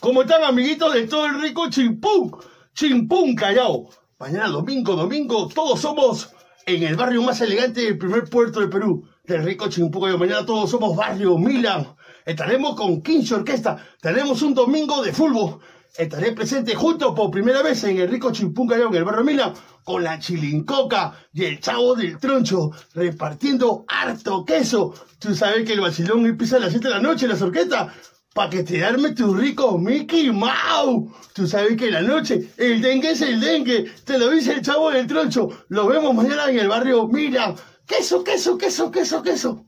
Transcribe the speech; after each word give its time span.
¿Cómo 0.00 0.22
están 0.22 0.44
amiguitos 0.44 0.94
de 0.94 1.08
todo 1.08 1.26
el 1.26 1.40
rico 1.40 1.68
Chimpún? 1.68 2.36
Chimpún 2.72 3.34
Callao. 3.34 3.88
Mañana 4.20 4.46
domingo, 4.48 4.94
domingo, 4.94 5.48
todos 5.48 5.80
somos 5.80 6.30
en 6.66 6.84
el 6.84 6.94
barrio 6.94 7.22
más 7.22 7.40
elegante 7.40 7.80
del 7.80 7.98
primer 7.98 8.30
puerto 8.30 8.60
de 8.60 8.68
Perú, 8.68 9.08
del 9.24 9.42
rico 9.42 9.68
Chimpún 9.68 10.02
Callao. 10.02 10.18
Mañana 10.18 10.46
todos 10.46 10.70
somos 10.70 10.94
barrio 10.94 11.36
Milan. 11.36 11.96
Estaremos 12.24 12.76
con 12.76 13.02
15 13.02 13.34
Orquesta. 13.34 13.84
Tenemos 14.00 14.42
un 14.42 14.54
domingo 14.54 15.02
de 15.02 15.12
fútbol. 15.12 15.58
Estaré 15.96 16.32
presente 16.32 16.74
junto 16.74 17.14
por 17.14 17.30
primera 17.30 17.62
vez 17.62 17.82
en 17.84 17.98
el 17.98 18.08
rico 18.08 18.30
Chimpún 18.32 18.68
Callao, 18.68 18.88
en 18.88 18.94
el 18.94 19.04
barrio 19.04 19.24
Milan, 19.24 19.54
con 19.84 20.04
la 20.04 20.18
chilincoca 20.18 21.14
y 21.32 21.44
el 21.44 21.60
chavo 21.60 21.94
del 21.94 22.18
troncho, 22.18 22.70
repartiendo 22.94 23.84
harto 23.88 24.44
queso. 24.44 24.94
Tú 25.18 25.34
sabes 25.34 25.64
que 25.64 25.72
el 25.72 25.80
vacilón 25.80 26.26
empieza 26.26 26.56
a 26.56 26.60
las 26.60 26.70
7 26.70 26.88
de 26.88 26.94
la 26.94 27.00
noche, 27.00 27.26
las 27.26 27.42
orquestas 27.42 27.92
para 28.34 28.50
que 28.50 28.62
te 28.62 28.84
arme 28.84 29.10
tu 29.12 29.34
rico 29.34 29.78
Mickey 29.78 30.30
Mouse. 30.30 31.10
Tú 31.32 31.48
sabes 31.48 31.76
que 31.76 31.86
en 31.86 31.94
la 31.94 32.02
noche 32.02 32.48
el 32.56 32.80
dengue 32.80 33.10
es 33.10 33.20
el 33.20 33.40
dengue. 33.40 33.90
Te 34.04 34.16
lo 34.18 34.30
dice 34.30 34.52
el 34.52 34.62
chavo 34.62 34.90
del 34.90 35.08
troncho. 35.08 35.48
Lo 35.68 35.88
vemos 35.88 36.14
mañana 36.14 36.48
en 36.48 36.60
el 36.60 36.68
barrio. 36.68 37.08
Mira, 37.08 37.54
queso, 37.86 38.22
queso, 38.22 38.56
queso, 38.56 38.92
queso, 38.92 39.22
queso. 39.22 39.66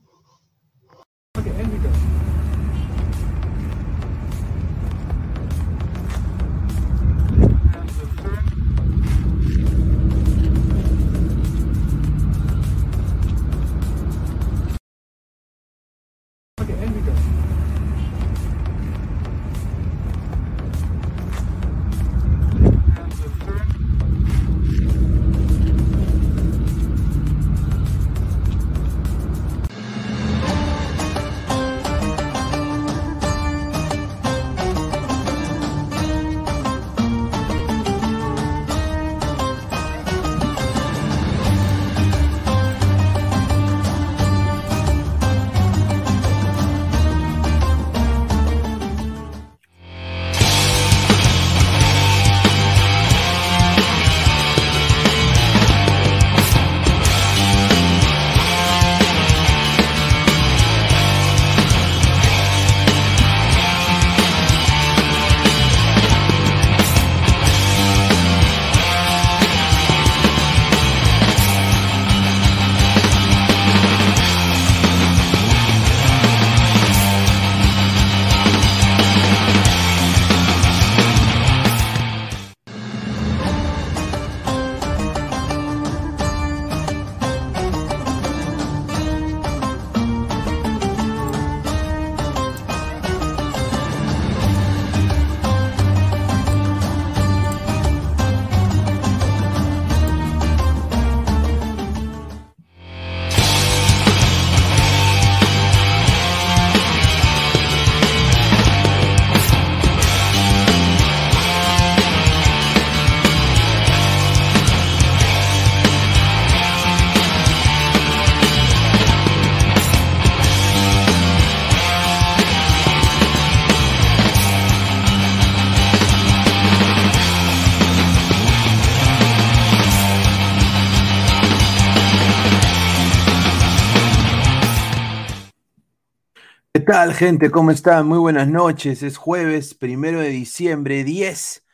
Tal, 136.91 137.13
gente? 137.13 137.51
¿Cómo 137.51 137.71
están? 137.71 138.05
Muy 138.05 138.17
buenas 138.19 138.49
noches. 138.49 139.01
Es 139.01 139.15
jueves, 139.15 139.73
primero 139.73 140.19
de 140.19 140.27
diciembre, 140.27 141.05
10 141.05 141.65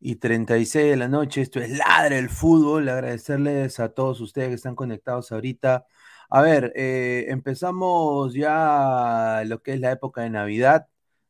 y 0.00 0.16
36 0.16 0.90
de 0.90 0.96
la 0.98 1.08
noche. 1.08 1.40
Esto 1.40 1.60
es 1.60 1.70
Ladre 1.78 2.18
el 2.18 2.28
Fútbol. 2.28 2.90
Agradecerles 2.90 3.80
a 3.80 3.88
todos 3.94 4.20
ustedes 4.20 4.48
que 4.50 4.54
están 4.56 4.74
conectados 4.74 5.32
ahorita. 5.32 5.86
A 6.28 6.42
ver, 6.42 6.74
eh, 6.76 7.24
empezamos 7.28 8.34
ya 8.34 9.42
lo 9.46 9.62
que 9.62 9.72
es 9.72 9.80
la 9.80 9.92
época 9.92 10.20
de 10.20 10.30
Navidad. 10.30 10.88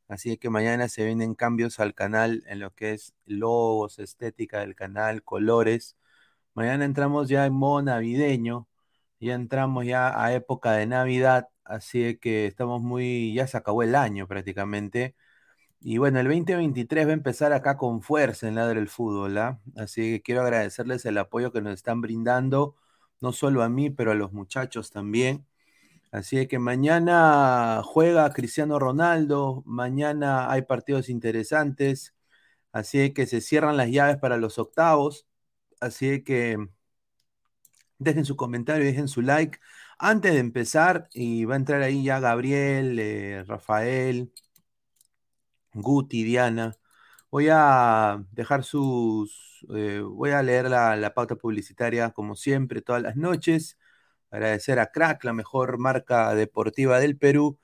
Así 0.09 0.37
que 0.38 0.50
mañana 0.50 0.88
se 0.88 1.05
vienen 1.05 1.37
cambios 1.37 1.79
al 1.79 1.95
canal 1.95 2.43
en 2.49 2.59
lo 2.59 2.75
que 2.75 2.95
es 2.95 3.15
logos, 3.26 4.00
estética 4.00 4.59
del 4.61 4.75
canal, 4.75 5.23
colores. 5.23 5.97
Mañana 6.55 6.85
entramos 6.85 7.29
ya 7.29 7.47
en 7.47 7.53
modo 7.55 7.83
navideño. 7.83 8.69
Ya 9.21 9.35
entramos 9.35 9.87
ya 9.87 10.21
a 10.21 10.35
época 10.35 10.73
de 10.73 10.87
Navidad. 10.87 11.49
Así 11.68 12.18
que 12.18 12.46
estamos 12.46 12.82
muy, 12.82 13.35
ya 13.35 13.46
se 13.46 13.56
acabó 13.56 13.82
el 13.82 13.94
año 13.94 14.26
prácticamente. 14.28 15.14
Y 15.80 15.99
bueno, 15.99 16.20
el 16.20 16.26
2023 16.28 17.06
va 17.06 17.11
a 17.11 17.14
empezar 17.14 17.52
acá 17.52 17.76
con 17.76 18.02
fuerza 18.02 18.49
en 18.49 18.56
Ladre 18.56 18.80
el 18.80 18.88
Fútbol, 18.88 19.38
¿ah? 19.38 19.61
Así 19.76 20.02
que 20.14 20.23
quiero 20.23 20.42
agradecerles 20.42 21.04
el 21.06 21.18
apoyo 21.18 21.52
que 21.52 21.61
nos 21.62 21.75
están 21.75 22.00
brindando, 22.00 22.76
no 23.20 23.32
solo 23.32 23.62
a 23.62 23.68
mí, 23.68 23.90
pero 23.90 24.12
a 24.12 24.14
los 24.14 24.32
muchachos 24.32 24.90
también. 24.90 25.46
Así 26.12 26.49
que 26.49 26.58
mañana 26.58 27.82
juega 27.85 28.32
Cristiano 28.32 28.78
Ronaldo, 28.78 29.62
mañana 29.66 30.50
hay 30.50 30.62
partidos 30.62 31.08
interesantes, 31.11 32.14
así 32.73 33.12
que 33.12 33.26
se 33.26 33.40
cierran 33.40 33.76
las 33.76 33.90
llaves 33.90 34.16
para 34.18 34.37
los 34.38 34.58
octavos, 34.58 35.26
así 35.80 36.23
que 36.25 36.58
dejen 37.99 38.25
su 38.25 38.37
comentario, 38.37 38.85
dejen 38.85 39.08
su 39.08 39.23
like. 39.23 39.58
Antes 39.99 40.33
de 40.35 40.41
empezar, 40.41 41.09
y 41.15 41.45
va 41.47 41.55
a 41.55 41.57
entrar 41.57 41.81
ahí 41.83 42.05
ya 42.05 42.21
Gabriel, 42.21 42.99
eh, 42.99 43.45
Rafael, 43.47 44.31
Guti, 45.75 46.25
Diana. 46.25 46.76
Voy 47.31 47.49
a 47.50 48.25
dejar 48.33 48.65
sus, 48.65 49.65
eh, 49.75 50.00
voy 50.00 50.31
a 50.31 50.43
leer 50.43 50.69
la, 50.71 51.12
pauta 51.15 51.37
publicitaria 51.37 52.11
como 52.11 52.37
siempre 52.37 52.83
todas 52.83 53.03
las 53.03 53.17
noches. 53.17 53.79
Agradecer 54.31 54.79
a 54.79 54.91
Crack, 54.93 55.25
la 55.25 55.33
mejor 55.33 55.79
marca 55.79 56.35
deportiva 56.35 56.99
del 57.00 57.17
Perú, 57.19 57.59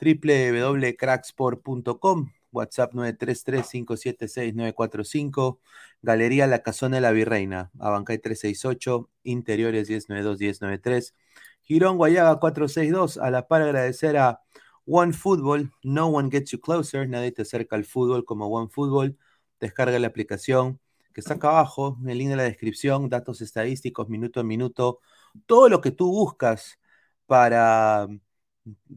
www.cracksport.com, 0.00 2.32
WhatsApp 2.52 2.94
933-576-945, 2.94 5.60
Galería 6.02 6.46
La 6.46 6.62
Casona 6.62 6.96
de 6.96 7.00
la 7.02 7.12
Virreina, 7.12 7.70
Abancay 7.78 8.18
368, 8.18 9.10
Interiores 9.24 9.90
1092-1093, 9.90 11.14
Girón 11.70 11.98
Guayaga 11.98 12.40
462, 12.40 13.16
a 13.18 13.30
la 13.30 13.46
par 13.46 13.62
agradecer 13.62 14.16
a 14.16 14.42
One 14.86 15.12
Football, 15.12 15.72
No 15.84 16.08
One 16.08 16.28
Gets 16.28 16.50
You 16.50 16.60
Closer, 16.60 17.08
nadie 17.08 17.30
te 17.30 17.42
acerca 17.42 17.76
al 17.76 17.84
fútbol 17.84 18.24
como 18.24 18.48
One 18.48 18.68
Football, 18.68 19.16
descarga 19.60 19.96
la 20.00 20.08
aplicación 20.08 20.80
que 21.14 21.20
está 21.20 21.34
acá 21.34 21.50
abajo, 21.50 21.96
en 22.02 22.10
el 22.10 22.18
link 22.18 22.30
de 22.30 22.34
la 22.34 22.42
descripción, 22.42 23.08
datos 23.08 23.40
estadísticos, 23.40 24.08
minuto 24.08 24.40
a 24.40 24.42
minuto, 24.42 24.98
todo 25.46 25.68
lo 25.68 25.80
que 25.80 25.92
tú 25.92 26.10
buscas 26.10 26.80
para, 27.26 28.08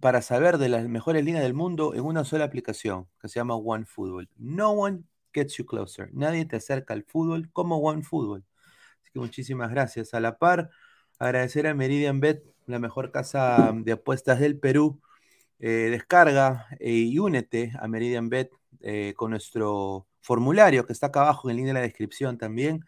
para 0.02 0.24
saber 0.24 0.58
de 0.58 0.70
las 0.70 0.88
mejores 0.90 1.24
líneas 1.24 1.44
del 1.44 1.54
mundo 1.54 1.94
en 1.94 2.02
una 2.02 2.26
sola 2.26 2.46
aplicación 2.46 3.08
que 3.22 3.28
se 3.28 3.36
llama 3.36 3.56
One 3.56 3.86
Football. 3.86 4.28
No 4.36 4.72
one 4.72 5.04
gets 5.32 5.58
you 5.58 5.66
closer. 5.68 6.10
Nadie 6.12 6.46
te 6.46 6.56
acerca 6.56 6.96
al 6.96 7.04
fútbol 7.04 7.52
como 7.52 7.78
One 7.78 8.02
Football. 8.02 8.44
Así 9.04 9.12
que 9.14 9.20
muchísimas 9.20 9.70
gracias. 9.70 10.16
A 10.16 10.20
la 10.20 10.40
par, 10.40 10.72
agradecer 11.20 11.68
a 11.68 11.74
Meridian 11.74 12.20
Bet, 12.20 12.44
la 12.66 12.80
mejor 12.80 13.12
casa 13.12 13.72
de 13.76 13.94
apuestas 13.94 14.40
del 14.40 14.60
Perú. 14.60 15.02
Eh, 15.66 15.90
descarga 15.92 16.68
eh, 16.82 16.92
y 16.92 17.20
únete 17.20 17.72
a 17.80 17.88
Meridian 17.88 18.28
Bet 18.28 18.52
eh, 18.82 19.14
con 19.16 19.32
nuestro 19.32 20.08
formulario 20.20 20.86
que 20.86 20.92
está 20.92 21.08
acá 21.08 21.22
abajo 21.22 21.48
en 21.48 21.52
el 21.52 21.58
link 21.58 21.68
de 21.68 21.74
la 21.74 21.80
descripción 21.80 22.38
también. 22.38 22.86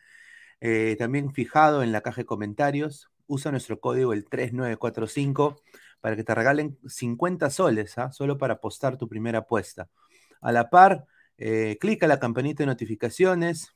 también 0.98 1.32
fijado 1.34 1.84
en 1.84 1.92
la 1.92 2.02
caja 2.02 2.22
de 2.22 2.26
comentarios 2.26 3.10
usa 3.28 3.52
nuestro 3.52 3.80
código 3.80 4.14
el 4.14 4.26
3945 4.26 5.62
para 6.02 6.16
que 6.16 6.24
te 6.24 6.36
regalen 6.36 6.78
50 6.88 7.50
soles, 7.50 7.98
¿ah? 7.98 8.12
solo 8.12 8.38
para 8.38 8.56
apostar 8.56 8.98
tu 8.98 9.08
primera 9.08 9.40
apuesta. 9.40 9.90
A 10.42 10.52
la 10.52 10.70
par, 10.70 11.06
clica 11.80 12.08
la 12.08 12.20
campanita 12.20 12.64
de 12.64 12.68
notificaciones. 12.68 13.74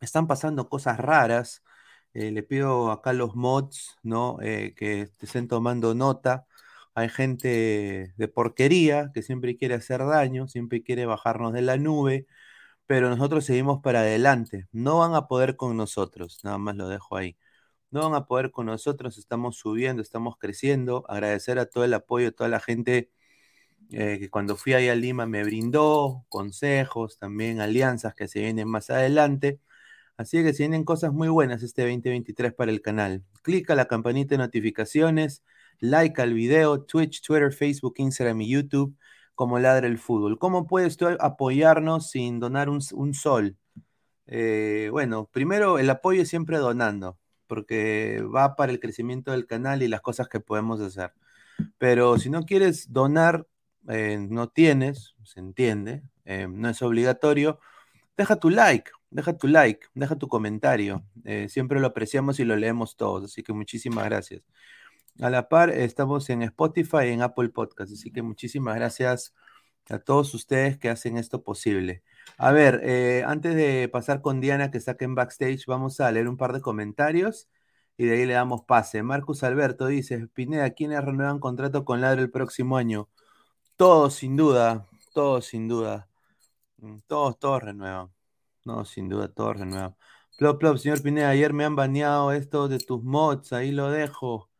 Están 0.00 0.26
pasando 0.26 0.68
cosas 0.68 0.98
raras. 0.98 1.62
Eh, 2.16 2.30
le 2.32 2.42
pido 2.42 2.90
acá 2.90 3.10
a 3.10 3.12
los 3.12 3.36
mods, 3.36 3.98
¿no? 4.02 4.38
Eh, 4.42 4.74
que 4.76 5.10
estén 5.20 5.48
tomando 5.48 5.94
nota. 5.94 6.46
Hay 6.94 7.08
gente 7.10 8.14
de 8.16 8.28
porquería 8.28 9.10
que 9.14 9.22
siempre 9.22 9.56
quiere 9.56 9.74
hacer 9.74 10.04
daño, 10.06 10.48
siempre 10.48 10.82
quiere 10.82 11.04
bajarnos 11.06 11.52
de 11.52 11.62
la 11.62 11.76
nube, 11.76 12.26
pero 12.86 13.10
nosotros 13.10 13.44
seguimos 13.44 13.82
para 13.82 14.00
adelante. 14.00 14.66
No 14.72 14.98
van 14.98 15.14
a 15.14 15.28
poder 15.28 15.56
con 15.56 15.76
nosotros, 15.76 16.40
nada 16.44 16.58
más 16.58 16.76
lo 16.76 16.88
dejo 16.88 17.16
ahí 17.16 17.36
no 17.90 18.02
van 18.10 18.14
a 18.14 18.26
poder 18.26 18.50
con 18.50 18.66
nosotros, 18.66 19.18
estamos 19.18 19.56
subiendo, 19.58 20.02
estamos 20.02 20.36
creciendo. 20.38 21.04
Agradecer 21.08 21.58
a 21.58 21.66
todo 21.66 21.84
el 21.84 21.94
apoyo, 21.94 22.28
a 22.28 22.30
toda 22.32 22.48
la 22.50 22.60
gente 22.60 23.10
eh, 23.90 24.18
que 24.18 24.30
cuando 24.30 24.56
fui 24.56 24.74
ahí 24.74 24.88
a 24.88 24.94
Lima 24.94 25.26
me 25.26 25.44
brindó 25.44 26.24
consejos, 26.28 27.18
también 27.18 27.60
alianzas 27.60 28.14
que 28.14 28.28
se 28.28 28.40
vienen 28.40 28.68
más 28.68 28.90
adelante. 28.90 29.60
Así 30.16 30.42
que 30.42 30.52
se 30.52 30.62
vienen 30.62 30.84
cosas 30.84 31.12
muy 31.12 31.28
buenas 31.28 31.62
este 31.62 31.82
2023 31.82 32.54
para 32.54 32.70
el 32.70 32.80
canal. 32.80 33.22
Clica 33.42 33.74
la 33.74 33.86
campanita 33.86 34.34
de 34.34 34.38
notificaciones, 34.38 35.42
like 35.78 36.20
al 36.22 36.32
video, 36.32 36.82
Twitch, 36.82 37.20
Twitter, 37.22 37.52
Facebook, 37.52 37.94
Instagram 37.98 38.40
y 38.40 38.50
YouTube, 38.50 38.96
como 39.34 39.58
Ladra 39.58 39.86
el 39.86 39.98
Fútbol. 39.98 40.38
¿Cómo 40.38 40.66
puedes 40.66 40.96
tú 40.96 41.06
apoyarnos 41.20 42.10
sin 42.10 42.40
donar 42.40 42.68
un, 42.70 42.80
sol? 43.14 43.56
Eh, 44.26 44.88
bueno, 44.90 45.28
primero 45.30 45.78
el 45.78 45.90
apoyo 45.90 46.22
es 46.22 46.28
siempre 46.28 46.58
donando 46.58 47.18
porque 47.46 48.22
va 48.22 48.56
para 48.56 48.72
el 48.72 48.80
crecimiento 48.80 49.32
del 49.32 49.46
canal 49.46 49.82
y 49.82 49.88
las 49.88 50.00
cosas 50.00 50.28
que 50.28 50.40
podemos 50.40 50.80
hacer. 50.80 51.12
Pero 51.78 52.18
si 52.18 52.30
no 52.30 52.42
quieres 52.44 52.92
donar, 52.92 53.46
eh, 53.88 54.18
no 54.18 54.48
tienes, 54.48 55.14
se 55.24 55.40
entiende, 55.40 56.02
eh, 56.24 56.48
no 56.50 56.68
es 56.68 56.82
obligatorio, 56.82 57.60
deja 58.16 58.36
tu 58.36 58.50
like, 58.50 58.90
deja 59.10 59.36
tu 59.36 59.48
like, 59.48 59.86
deja 59.94 60.16
tu 60.16 60.28
comentario. 60.28 61.04
Eh, 61.24 61.48
siempre 61.48 61.80
lo 61.80 61.88
apreciamos 61.88 62.40
y 62.40 62.44
lo 62.44 62.56
leemos 62.56 62.96
todos, 62.96 63.24
así 63.24 63.42
que 63.42 63.52
muchísimas 63.52 64.04
gracias. 64.06 64.42
A 65.20 65.30
la 65.30 65.48
par, 65.48 65.70
estamos 65.70 66.28
en 66.30 66.42
Spotify 66.42 67.06
y 67.06 67.10
en 67.10 67.22
Apple 67.22 67.48
Podcast, 67.50 67.92
así 67.92 68.10
que 68.12 68.22
muchísimas 68.22 68.76
gracias 68.76 69.34
a 69.88 69.98
todos 69.98 70.34
ustedes 70.34 70.78
que 70.78 70.90
hacen 70.90 71.16
esto 71.16 71.42
posible. 71.42 72.02
A 72.38 72.52
ver, 72.52 72.80
eh, 72.84 73.24
antes 73.26 73.54
de 73.54 73.88
pasar 73.88 74.20
con 74.20 74.40
Diana 74.40 74.70
que 74.70 74.78
está 74.78 74.96
en 75.00 75.14
backstage, 75.14 75.66
vamos 75.66 76.00
a 76.00 76.10
leer 76.12 76.28
un 76.28 76.36
par 76.36 76.52
de 76.52 76.60
comentarios 76.60 77.48
y 77.96 78.06
de 78.06 78.14
ahí 78.16 78.26
le 78.26 78.34
damos 78.34 78.62
pase. 78.64 79.02
Marcus 79.02 79.42
Alberto 79.42 79.86
dice, 79.86 80.28
Pineda, 80.28 80.70
¿quiénes 80.70 81.04
renuevan 81.04 81.38
contrato 81.40 81.84
con 81.84 82.00
Ladre 82.00 82.22
el 82.22 82.30
próximo 82.30 82.76
año? 82.76 83.08
Todos, 83.76 84.14
sin 84.16 84.36
duda, 84.36 84.88
todos, 85.14 85.46
sin 85.46 85.68
duda. 85.68 86.08
Mm, 86.78 86.98
todos, 87.08 87.38
todos 87.38 87.62
renuevan. 87.62 88.15
No, 88.66 88.84
sin 88.84 89.08
duda, 89.08 89.28
todos 89.28 89.56
renuevan. 89.58 89.96
Plop, 90.36 90.58
plop, 90.60 90.76
señor 90.78 91.00
Pineda, 91.02 91.30
ayer 91.30 91.52
me 91.52 91.64
han 91.64 91.76
baneado 91.76 92.32
esto 92.32 92.66
de 92.68 92.78
tus 92.78 93.02
mods, 93.04 93.52
ahí 93.52 93.70
lo 93.70 93.90
dejo. 93.90 94.50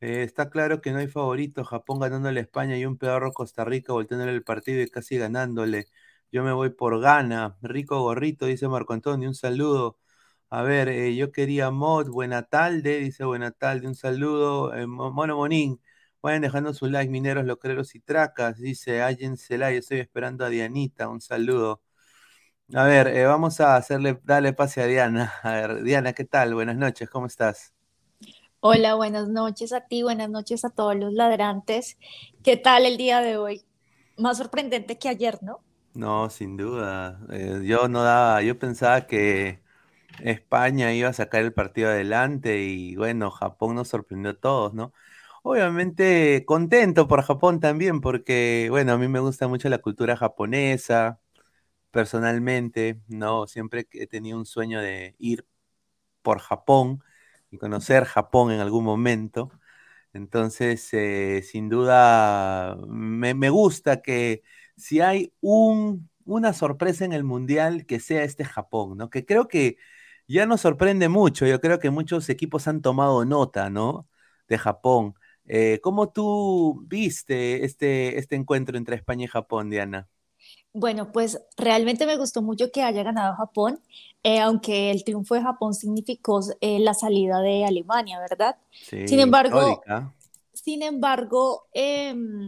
Eh, 0.00 0.22
está 0.24 0.50
claro 0.50 0.80
que 0.82 0.92
no 0.92 0.98
hay 1.00 1.08
favorito, 1.08 1.64
Japón 1.64 2.00
ganándole 2.00 2.40
a 2.40 2.44
España 2.44 2.76
y 2.78 2.86
un 2.86 2.98
pedorro 2.98 3.32
Costa 3.32 3.64
Rica 3.64 3.92
volteándole 3.94 4.32
el 4.32 4.44
partido 4.44 4.82
y 4.82 4.88
casi 4.90 5.18
ganándole. 5.18 5.88
Yo 6.32 6.44
me 6.44 6.52
voy 6.52 6.70
por 6.70 7.00
gana. 7.00 7.58
Rico 7.62 8.00
gorrito, 8.02 8.46
dice 8.46 8.68
Marco 8.68 8.94
Antonio, 8.94 9.28
un 9.28 9.34
saludo. 9.34 9.98
A 10.50 10.62
ver, 10.62 10.88
eh, 10.88 11.16
yo 11.16 11.32
quería 11.32 11.70
mod, 11.70 12.08
buena 12.10 12.44
tarde, 12.44 12.98
dice 13.00 13.24
buena 13.24 13.52
tarde, 13.52 13.86
un 13.88 13.96
saludo. 13.96 14.74
Eh, 14.74 14.86
Mono 14.86 15.36
Monín, 15.36 15.80
vayan 16.22 16.42
dejando 16.42 16.74
su 16.74 16.86
like, 16.88 17.10
mineros, 17.10 17.44
locreros 17.46 17.94
y 17.94 18.00
tracas, 18.00 18.58
dice 18.60 19.02
Allen 19.02 19.36
Celay, 19.38 19.76
estoy 19.78 20.00
esperando 20.00 20.44
a 20.46 20.50
Dianita, 20.50 21.08
un 21.08 21.20
saludo. 21.20 21.82
A 22.74 22.84
ver, 22.84 23.08
eh, 23.08 23.26
vamos 23.26 23.60
a 23.60 23.76
hacerle, 23.76 24.20
darle 24.24 24.52
pase 24.52 24.82
a 24.82 24.86
Diana. 24.86 25.32
A 25.44 25.52
ver, 25.52 25.82
Diana, 25.82 26.12
¿qué 26.12 26.24
tal? 26.24 26.54
Buenas 26.54 26.76
noches, 26.76 27.08
¿cómo 27.10 27.26
estás? 27.26 27.74
Hola, 28.60 28.94
buenas 28.94 29.28
noches 29.28 29.72
a 29.72 29.82
ti, 29.86 30.02
buenas 30.02 30.30
noches 30.30 30.64
a 30.64 30.70
todos 30.70 30.96
los 30.96 31.12
ladrantes. 31.12 31.98
¿Qué 32.42 32.56
tal 32.56 32.86
el 32.86 32.96
día 32.96 33.20
de 33.20 33.36
hoy? 33.36 33.62
Más 34.16 34.38
sorprendente 34.38 34.98
que 34.98 35.08
ayer, 35.08 35.38
¿no? 35.42 35.60
No, 35.92 36.30
sin 36.30 36.56
duda. 36.56 37.20
Eh, 37.30 37.62
yo 37.64 37.88
no 37.88 38.02
daba, 38.04 38.42
yo 38.42 38.58
pensaba 38.58 39.06
que 39.06 39.62
España 40.18 40.92
iba 40.94 41.08
a 41.10 41.12
sacar 41.14 41.42
el 41.42 41.52
partido 41.54 41.90
adelante 41.90 42.62
y 42.62 42.96
bueno, 42.96 43.30
Japón 43.30 43.76
nos 43.76 43.88
sorprendió 43.88 44.32
a 44.32 44.34
todos, 44.40 44.74
¿no? 44.74 44.94
Obviamente 45.42 46.44
contento 46.46 47.08
por 47.08 47.22
Japón 47.22 47.60
también, 47.60 48.00
porque 48.02 48.68
bueno, 48.70 48.92
a 48.92 48.98
mí 48.98 49.08
me 49.08 49.20
gusta 49.20 49.48
mucho 49.48 49.68
la 49.70 49.78
cultura 49.78 50.16
japonesa, 50.16 51.20
personalmente, 51.90 53.00
¿no? 53.08 53.46
Siempre 53.46 53.86
he 53.92 54.06
tenido 54.06 54.38
un 54.38 54.46
sueño 54.46 54.80
de 54.80 55.14
ir 55.18 55.46
por 56.22 56.40
Japón 56.40 57.02
y 57.50 57.58
conocer 57.58 58.04
Japón 58.04 58.52
en 58.52 58.60
algún 58.60 58.84
momento. 58.84 59.50
Entonces, 60.12 60.88
eh, 60.94 61.42
sin 61.42 61.68
duda, 61.68 62.76
me 62.88 63.50
gusta 63.50 64.02
que 64.02 64.42
si 64.76 65.00
hay 65.00 65.32
un, 65.40 66.10
una 66.24 66.52
sorpresa 66.52 67.04
en 67.04 67.12
el 67.12 67.24
Mundial 67.24 67.86
que 67.86 68.00
sea 68.00 68.24
este 68.24 68.44
Japón, 68.44 68.96
¿no? 68.98 69.10
Que 69.10 69.24
creo 69.26 69.48
que 69.48 69.76
ya 70.28 70.46
nos 70.46 70.60
sorprende 70.62 71.08
mucho, 71.08 71.46
yo 71.46 71.60
creo 71.60 71.78
que 71.78 71.90
muchos 71.90 72.28
equipos 72.28 72.68
han 72.68 72.82
tomado 72.82 73.24
nota, 73.24 73.70
¿no? 73.70 74.08
De 74.48 74.58
Japón. 74.58 75.14
Eh, 75.46 75.80
¿Cómo 75.82 76.10
tú 76.12 76.84
viste 76.88 77.64
este, 77.64 78.18
este 78.18 78.36
encuentro 78.36 78.76
entre 78.78 78.96
España 78.96 79.24
y 79.24 79.28
Japón, 79.28 79.70
Diana? 79.70 80.08
Bueno, 80.72 81.10
pues 81.10 81.40
realmente 81.56 82.06
me 82.06 82.16
gustó 82.16 82.42
mucho 82.42 82.70
que 82.70 82.82
haya 82.82 83.02
ganado 83.02 83.34
Japón, 83.34 83.80
eh, 84.22 84.38
aunque 84.38 84.90
el 84.90 85.02
triunfo 85.02 85.34
de 85.34 85.42
Japón 85.42 85.74
significó 85.74 86.40
eh, 86.60 86.78
la 86.78 86.94
salida 86.94 87.40
de 87.40 87.64
Alemania, 87.64 88.20
¿verdad? 88.20 88.56
Sí, 88.70 89.08
sin 89.08 89.18
embargo, 89.18 89.82
sin 90.52 90.82
embargo, 90.82 91.66
em, 91.72 92.46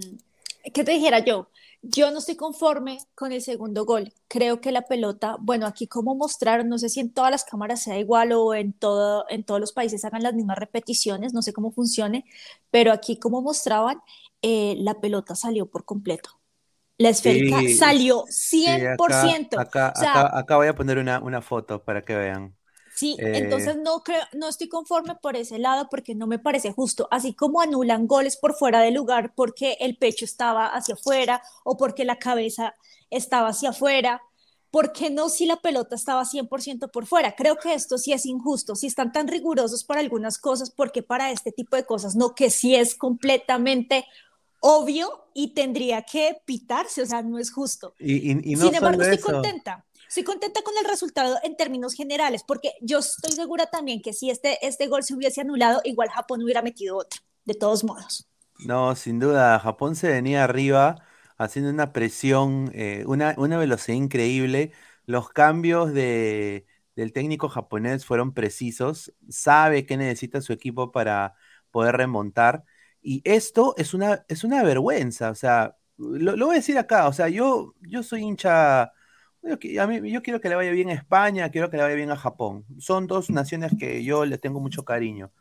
¿qué 0.73 0.85
te 0.85 0.93
dijera 0.93 1.19
yo? 1.19 1.49
Yo 1.85 2.13
no 2.13 2.19
estoy 2.19 2.37
conforme 2.37 2.99
con 3.17 3.33
el 3.33 3.43
segundo 3.43 3.85
gol. 3.85 4.13
Creo 4.29 4.61
que 4.61 4.71
la 4.71 4.83
pelota, 4.83 5.37
bueno, 5.41 5.67
aquí 5.67 5.89
como 5.89 6.15
mostraron, 6.15 6.69
no 6.69 6.79
sé 6.79 6.89
si 6.89 7.01
en 7.01 7.13
todas 7.13 7.33
las 7.33 7.43
cámaras 7.43 7.83
sea 7.83 7.99
igual 7.99 8.31
o 8.33 8.55
en, 8.55 8.73
todo, 8.73 9.25
en 9.29 9.43
todos 9.43 9.61
los 9.61 9.73
países 9.73 10.05
hagan 10.05 10.23
las 10.23 10.35
mismas 10.35 10.59
repeticiones, 10.59 11.35
no 11.35 11.43
sé 11.43 11.53
cómo 11.53 11.73
funcione, 11.73 12.25
pero 12.71 12.93
aquí 12.93 13.17
como 13.17 13.43
mostraban, 13.43 14.01
eh, 14.43 14.77
la 14.79 15.01
pelota 15.01 15.35
salió 15.35 15.67
por 15.67 15.85
completo. 15.85 16.42
La 16.99 17.09
esférica 17.09 17.61
salió 17.77 18.25
100%. 18.29 19.59
acá, 19.59 20.57
voy 20.57 20.69
a 20.69 20.75
poner 20.75 20.99
una, 20.99 21.21
una 21.21 21.41
foto 21.41 21.83
para 21.83 22.03
que 22.03 22.15
vean. 22.15 22.57
Sí, 22.95 23.17
entonces 23.19 23.77
eh, 23.77 23.81
no 23.83 24.03
creo, 24.03 24.21
no 24.35 24.49
estoy 24.49 24.69
conforme 24.69 25.15
por 25.17 25.35
ese 25.35 25.59
lado 25.59 25.89
porque 25.91 26.15
no 26.15 26.27
me 26.27 26.39
parece 26.39 26.73
justo, 26.73 27.09
así 27.11 27.35
como 27.35 27.63
anulan 27.63 28.07
goles 28.07 28.37
por 28.37 28.55
fuera 28.55 28.81
del 28.81 28.95
lugar 28.95 29.33
porque 29.35 29.79
el 29.81 29.97
pecho 29.97 30.27
estaba 30.27 30.67
hacia 30.67 30.95
afuera 30.95 31.43
o 31.65 31.79
porque 31.79 32.05
la 32.05 32.19
cabeza 32.19 32.75
estaba 33.09 33.49
hacia 33.49 33.71
afuera, 33.71 34.21
¿por 34.71 34.93
qué 34.93 35.11
no 35.11 35.31
si 35.31 35.47
la 35.47 35.57
pelota 35.57 35.95
estaba 35.95 36.25
100% 36.27 36.91
por 36.91 37.07
fuera? 37.07 37.35
Creo 37.35 37.57
que 37.57 37.73
esto 37.73 37.97
sí 37.97 38.13
es 38.13 38.27
injusto, 38.27 38.77
si 38.77 38.89
están 38.89 39.11
tan 39.11 39.27
rigurosos 39.27 39.85
para 39.85 40.01
algunas 40.01 40.39
cosas, 40.39 40.71
¿por 40.71 40.93
qué 40.93 41.03
para 41.03 41.31
este 41.31 41.51
tipo 41.51 41.77
de 41.77 41.87
cosas 41.87 42.15
no? 42.15 42.35
Que 42.35 42.51
sí 42.51 42.75
es 42.75 42.95
completamente 42.95 44.05
obvio 44.63 45.27
y 45.35 45.55
tendría 45.55 46.03
que 46.03 46.39
pitarse, 46.47 47.03
o 47.03 47.07
sea, 47.07 47.23
no 47.23 47.39
es 47.39 47.53
justo. 47.53 47.95
Y, 47.99 48.57
Sin 48.57 48.75
embargo, 48.75 49.03
estoy 49.03 49.19
contenta 49.19 49.85
Estoy 50.13 50.25
contenta 50.25 50.61
con 50.61 50.75
el 50.77 50.85
resultado 50.85 51.39
en 51.43 51.57
términos 51.57 51.95
generales, 51.95 52.45
porque 52.47 52.73
yo 52.83 52.99
estoy 52.99 53.33
segura 53.33 53.65
también 53.65 54.03
que 54.03 54.13
si 54.13 54.29
este, 54.29 54.59
este 54.61 54.87
gol 54.87 55.03
se 55.05 55.15
hubiese 55.15 55.41
anulado, 55.41 55.81
igual 55.85 56.11
Japón 56.11 56.43
hubiera 56.43 56.61
metido 56.61 56.99
otro, 56.99 57.23
de 57.47 57.55
todos 57.55 57.83
modos. 57.83 58.29
No, 58.59 58.95
sin 58.95 59.19
duda, 59.19 59.59
Japón 59.59 59.97
se 59.97 60.09
venía 60.09 60.45
arriba 60.45 60.97
haciendo 61.39 61.71
una 61.71 61.95
presión, 61.95 62.71
eh, 62.75 63.05
una, 63.07 63.35
una 63.39 63.57
velocidad 63.57 63.97
increíble. 63.97 64.73
Los 65.07 65.31
cambios 65.31 65.95
de, 65.95 66.67
del 66.95 67.15
técnico 67.15 67.49
japonés 67.49 68.05
fueron 68.05 68.35
precisos, 68.35 69.15
sabe 69.31 69.87
qué 69.87 69.97
necesita 69.97 70.43
su 70.43 70.53
equipo 70.53 70.93
para 70.93 71.37
poder 71.71 71.97
remontar. 71.97 72.65
Y 73.03 73.21
esto 73.25 73.75
es 73.77 73.95
una, 73.95 74.25
es 74.29 74.45
una 74.45 74.63
vergüenza, 74.63 75.31
o 75.31 75.35
sea, 75.35 75.77
lo, 75.99 76.37
lo 76.37 76.47
voy 76.47 76.55
a 76.55 76.59
decir 76.59 76.79
acá, 76.79 77.09
o 77.09 77.13
sea, 77.13 77.29
yo, 77.29 77.75
yo 77.81 78.03
soy 78.03 78.23
hincha 78.23 78.93
yo, 79.43 79.59
quiero 80.23 80.41
que 80.41 80.49
le 80.49 80.55
vaya 80.55 80.71
bien 80.71 80.89
a 80.91 80.95
España, 80.95 81.51
quiero 81.51 81.69
que 81.71 81.77
le 81.77 81.83
vaya 81.83 81.97
bien 81.97 82.11
a 82.13 82.17
Japón. 82.17 82.65
Son 82.79 83.07
dos 83.09 83.29
naciones 83.31 83.73
que 83.79 84.05
yo 84.05 84.25
le 84.25 84.39
tengo 84.39 84.61
mucho 84.61 84.85
cariño. 84.85 85.33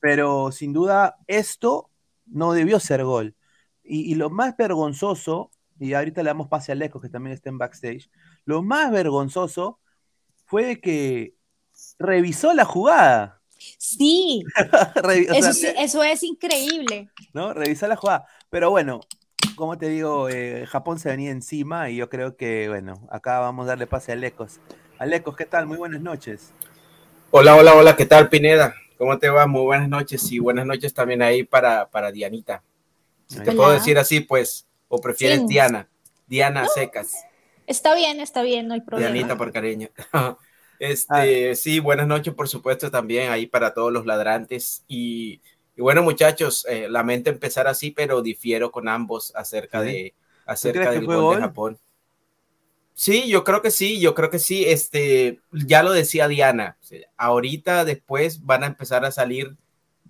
Pero 0.00 0.52
sin 0.52 0.72
duda, 0.72 1.16
esto 1.26 1.90
no 2.26 2.52
debió 2.52 2.78
ser 2.80 3.04
gol. 3.04 3.34
Y, 3.82 4.14
lo 4.16 4.30
más 4.30 4.56
vergonzoso, 4.56 5.50
y 5.80 5.94
ahorita 5.94 6.22
le 6.22 6.28
damos 6.28 6.48
pase 6.48 6.72
a 6.72 6.74
Leco, 6.74 7.00
que 7.00 7.08
también 7.08 7.34
está 7.34 7.48
en 7.48 7.58
backstage, 7.58 8.10
lo 8.44 8.62
más 8.62 8.92
vergonzoso 8.92 9.80
fue 10.46 10.80
que 10.80 11.34
revisó 11.98 12.54
la 12.54 12.64
jugada. 12.64 13.37
Sí, 13.78 14.44
eso, 15.76 16.02
es 16.02 16.22
increíble. 16.22 17.10
¿No? 17.32 17.52
Revisó 17.52 17.86
la 17.86 17.96
jugada. 17.96 18.26
Pero 18.50 18.70
bueno, 18.70 19.00
como 19.56 19.78
te 19.78 19.88
digo, 19.88 20.28
eh, 20.28 20.66
Japón 20.66 20.98
se 20.98 21.08
venía 21.08 21.30
encima 21.30 21.90
y 21.90 21.96
yo 21.96 22.08
creo 22.08 22.36
que, 22.36 22.68
bueno, 22.68 23.06
acá 23.10 23.40
vamos 23.40 23.64
a 23.64 23.68
darle 23.70 23.86
pase 23.86 24.12
a 24.12 24.16
Lecos. 24.16 24.60
Alecos, 24.98 25.36
¿qué 25.36 25.44
tal? 25.44 25.66
Muy 25.66 25.76
buenas 25.76 26.00
noches. 26.00 26.52
Hola, 27.30 27.56
hola, 27.56 27.74
hola, 27.74 27.96
¿qué 27.96 28.06
tal, 28.06 28.28
Pineda? 28.28 28.74
¿Cómo 28.96 29.18
te 29.18 29.28
va? 29.28 29.46
Muy 29.46 29.62
buenas 29.62 29.88
noches 29.88 30.30
y 30.32 30.38
buenas 30.38 30.66
noches 30.66 30.92
también 30.94 31.22
ahí 31.22 31.44
para, 31.44 31.88
para 31.88 32.10
Dianita. 32.10 32.62
Si 33.26 33.40
te 33.40 33.52
puedo 33.52 33.70
decir 33.70 33.98
así, 33.98 34.20
pues, 34.20 34.66
o 34.88 35.00
prefieres 35.00 35.46
Diana, 35.46 35.88
Diana 36.26 36.66
Secas. 36.66 37.12
Está 37.66 37.94
bien, 37.94 38.20
está 38.20 38.42
bien, 38.42 38.66
no 38.66 38.74
hay 38.74 38.80
problema. 38.80 39.12
Dianita 39.12 39.36
por 39.36 39.52
cariño. 39.52 39.90
este, 40.78 41.50
ah. 41.50 41.54
sí, 41.54 41.80
buenas 41.80 42.06
noches, 42.06 42.34
por 42.34 42.48
supuesto, 42.48 42.90
también 42.90 43.30
ahí 43.30 43.46
para 43.46 43.74
todos 43.74 43.92
los 43.92 44.06
ladrantes 44.06 44.84
y 44.88 45.40
y 45.78 45.80
bueno, 45.80 46.02
muchachos, 46.02 46.66
eh, 46.68 46.88
lamento 46.90 47.30
empezar 47.30 47.68
así, 47.68 47.92
pero 47.92 48.20
difiero 48.20 48.72
con 48.72 48.88
ambos 48.88 49.32
acerca 49.36 49.80
de 49.80 50.12
acerca 50.44 50.90
del 50.90 51.06
gol, 51.06 51.36
de 51.36 51.42
Japón. 51.42 51.78
Sí, 52.94 53.28
yo 53.28 53.44
creo 53.44 53.62
que 53.62 53.70
sí, 53.70 54.00
yo 54.00 54.12
creo 54.12 54.28
que 54.28 54.40
sí. 54.40 54.64
Este, 54.64 55.38
ya 55.52 55.84
lo 55.84 55.92
decía 55.92 56.26
Diana, 56.26 56.78
ahorita 57.16 57.84
después 57.84 58.44
van 58.44 58.64
a 58.64 58.66
empezar 58.66 59.04
a 59.04 59.12
salir 59.12 59.56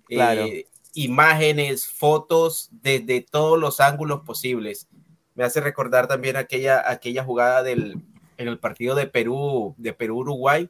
eh, 0.09 0.65
imágenes, 0.95 1.85
fotos 1.85 2.69
desde 2.71 3.21
todos 3.21 3.59
los 3.59 3.79
ángulos 3.79 4.21
posibles. 4.21 4.87
Me 5.35 5.43
hace 5.43 5.61
recordar 5.61 6.07
también 6.07 6.35
aquella, 6.35 6.89
aquella 6.89 7.23
jugada 7.23 7.61
del, 7.61 8.01
en 8.39 8.47
el 8.47 8.57
partido 8.57 8.95
de 8.95 9.05
Perú, 9.05 9.75
de 9.77 9.93
Perú-Uruguay, 9.93 10.69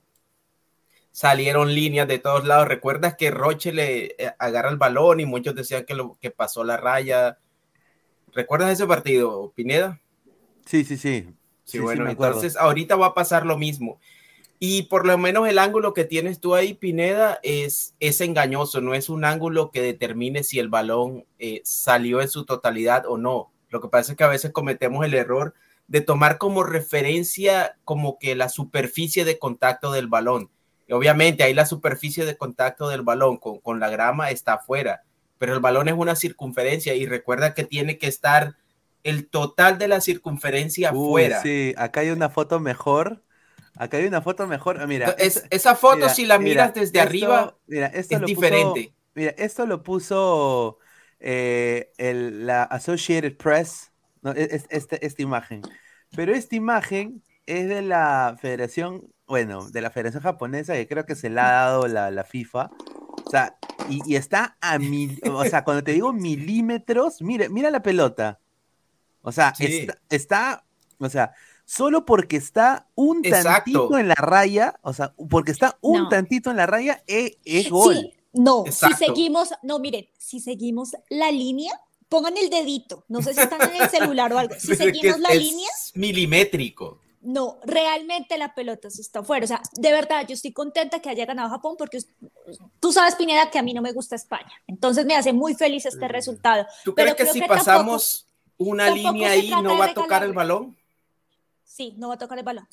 salieron 1.11 1.73
líneas 1.73 2.07
de 2.07 2.17
todos 2.17 2.45
lados. 2.45 2.67
¿Recuerdas 2.67 3.15
que 3.15 3.29
Roche 3.31 3.71
le 3.71 4.15
eh, 4.17 4.33
agarra 4.39 4.69
el 4.69 4.77
balón 4.77 5.19
y 5.19 5.25
muchos 5.25 5.53
decían 5.55 5.85
que, 5.85 5.93
lo, 5.93 6.17
que 6.19 6.31
pasó 6.31 6.63
la 6.63 6.77
raya? 6.77 7.37
¿Recuerdas 8.33 8.71
ese 8.71 8.87
partido, 8.87 9.53
Pineda? 9.55 10.01
Sí, 10.65 10.83
sí, 10.83 10.97
sí. 10.97 11.29
Sí, 11.63 11.77
bueno, 11.77 12.09
entonces 12.09 12.57
ahorita 12.57 12.95
va 12.95 13.07
a 13.07 13.13
pasar 13.13 13.45
lo 13.45 13.55
mismo. 13.55 13.99
Y 14.57 14.83
por 14.83 15.05
lo 15.05 15.17
menos 15.19 15.47
el 15.47 15.59
ángulo 15.59 15.93
que 15.93 16.03
tienes 16.03 16.39
tú 16.39 16.55
ahí, 16.55 16.73
Pineda, 16.73 17.39
es, 17.43 17.93
es 17.99 18.19
engañoso, 18.19 18.81
no 18.81 18.95
es 18.95 19.09
un 19.09 19.23
ángulo 19.23 19.69
que 19.69 19.83
determine 19.83 20.43
si 20.43 20.57
el 20.57 20.69
balón 20.69 21.25
eh, 21.37 21.61
salió 21.63 22.19
en 22.21 22.29
su 22.29 22.45
totalidad 22.45 23.05
o 23.05 23.19
no. 23.19 23.51
Lo 23.69 23.79
que 23.79 23.87
pasa 23.87 24.11
es 24.11 24.17
que 24.17 24.23
a 24.23 24.29
veces 24.29 24.51
cometemos 24.51 25.05
el 25.05 25.13
error 25.13 25.53
de 25.89 25.99
tomar 26.01 26.37
como 26.37 26.63
referencia 26.63 27.77
como 27.83 28.17
que 28.17 28.35
la 28.35 28.47
superficie 28.47 29.25
de 29.25 29.37
contacto 29.37 29.91
del 29.91 30.07
balón 30.07 30.49
obviamente 30.91 31.43
ahí 31.43 31.53
la 31.53 31.65
superficie 31.65 32.25
de 32.25 32.37
contacto 32.37 32.89
del 32.89 33.01
balón 33.01 33.37
con, 33.37 33.79
la 33.79 33.89
grama 33.89 34.31
está 34.31 34.53
afuera, 34.53 35.03
pero 35.37 35.53
el 35.53 35.59
balón 35.59 35.87
es 35.87 35.93
una 35.95 36.15
circunferencia 36.15 36.93
y 36.95 37.05
recuerda 37.05 37.53
que 37.53 37.63
tiene 37.63 37.97
que 37.97 38.07
estar 38.07 38.55
el 39.03 39.29
total 39.29 39.77
de 39.77 39.87
la 39.87 40.01
circunferencia 40.01 40.89
afuera. 40.89 41.41
Sí, 41.41 41.73
acá 41.77 42.01
hay 42.01 42.09
una 42.09 42.29
foto 42.29 42.59
mejor. 42.59 43.23
Acá 43.75 43.97
hay 43.97 44.05
una 44.05 44.21
foto 44.21 44.45
mejor. 44.45 44.85
Mira, 44.87 45.15
esa 45.17 45.75
foto, 45.75 46.09
si 46.09 46.25
la 46.25 46.37
miras 46.37 46.73
desde 46.73 46.99
arriba, 46.99 47.55
mira, 47.65 47.87
esto 47.87 48.17
es 48.17 48.21
diferente. 48.23 48.93
mira, 49.13 49.33
esto 49.37 49.65
lo 49.65 49.83
puso 49.83 50.79
eh, 51.19 51.91
la 51.97 52.63
Associated 52.63 53.37
Press, 53.37 53.88
es, 54.35 54.65
este, 54.69 55.05
esta 55.05 55.21
imagen. 55.21 55.61
Pero 56.15 56.33
esta 56.33 56.55
imagen 56.55 57.23
es 57.45 57.67
de 57.67 57.81
la 57.81 58.37
Federación 58.39 59.09
bueno, 59.29 59.69
de 59.69 59.81
la 59.81 59.91
Federación 59.91 60.23
Japonesa, 60.23 60.73
que 60.73 60.87
creo 60.87 61.05
que 61.05 61.15
se 61.15 61.29
la 61.29 61.47
ha 61.47 61.65
dado 61.67 61.87
la, 61.87 62.23
FIFA. 62.23 62.71
O 63.25 63.29
sea, 63.29 63.55
y, 63.87 64.15
está 64.15 64.57
a 64.59 64.79
mil, 64.79 65.21
o 65.31 65.45
sea, 65.45 65.63
cuando 65.63 65.83
te 65.83 65.91
digo 65.91 66.11
milímetros, 66.11 67.21
mire, 67.21 67.47
mira 67.47 67.69
la 67.69 67.83
pelota. 67.83 68.39
O 69.21 69.31
sea, 69.31 69.53
está, 70.09 70.65
o 70.97 71.09
sea, 71.09 71.33
solo 71.63 72.05
porque 72.05 72.37
está 72.37 72.87
un 72.95 73.21
tantito 73.21 73.99
en 73.99 74.07
la 74.07 74.15
raya, 74.15 74.79
o 74.81 74.93
sea, 74.93 75.13
porque 75.29 75.51
está 75.51 75.77
un 75.81 76.09
tantito 76.09 76.49
en 76.49 76.57
la 76.57 76.65
raya, 76.65 77.03
es, 77.05 77.69
gol. 77.69 77.97
Sí, 77.97 78.13
no, 78.33 78.63
si 78.65 78.91
seguimos, 78.93 79.53
no, 79.61 79.77
miren, 79.77 80.07
si 80.17 80.39
seguimos 80.39 80.95
la 81.09 81.31
línea, 81.31 81.79
pongan 82.09 82.35
el 82.37 82.49
dedito, 82.49 83.05
no 83.07 83.21
sé 83.21 83.33
si 83.33 83.39
están 83.39 83.61
en 83.73 83.81
el 83.81 83.89
celular 83.89 84.33
o 84.33 84.39
algo, 84.39 84.55
si 84.59 84.75
seguimos 84.75 85.19
la 85.19 85.33
línea. 85.33 85.69
Milimétrico 85.93 86.99
no, 87.21 87.59
realmente 87.63 88.37
la 88.37 88.55
pelota 88.55 88.89
se 88.89 89.01
está 89.01 89.23
fuera. 89.23 89.43
O 89.43 89.47
sea, 89.47 89.61
de 89.73 89.91
verdad, 89.91 90.25
yo 90.27 90.33
estoy 90.33 90.53
contenta 90.53 91.01
que 91.01 91.09
haya 91.09 91.25
ganado 91.25 91.49
Japón 91.49 91.75
porque 91.77 91.99
tú 92.79 92.93
sabes, 92.93 93.15
Pineda, 93.15 93.49
que 93.49 93.59
a 93.59 93.63
mí 93.63 93.73
no 93.73 93.81
me 93.81 93.91
gusta 93.91 94.15
España. 94.15 94.51
Entonces 94.67 95.05
me 95.05 95.15
hace 95.15 95.33
muy 95.33 95.53
feliz 95.53 95.85
este 95.85 96.07
resultado. 96.07 96.65
¿Tú 96.83 96.95
crees 96.95 97.15
que 97.15 97.25
si 97.25 97.41
pasamos 97.41 98.25
una 98.57 98.89
línea 98.89 99.31
ahí 99.31 99.49
no 99.49 99.77
va 99.77 99.85
a 99.85 99.93
tocar 99.93 100.23
el 100.23 100.33
balón? 100.33 100.77
Sí, 101.65 101.93
no 101.97 102.07
va 102.07 102.15
a 102.15 102.17
tocar 102.17 102.37
el 102.37 102.45
balón. 102.45 102.67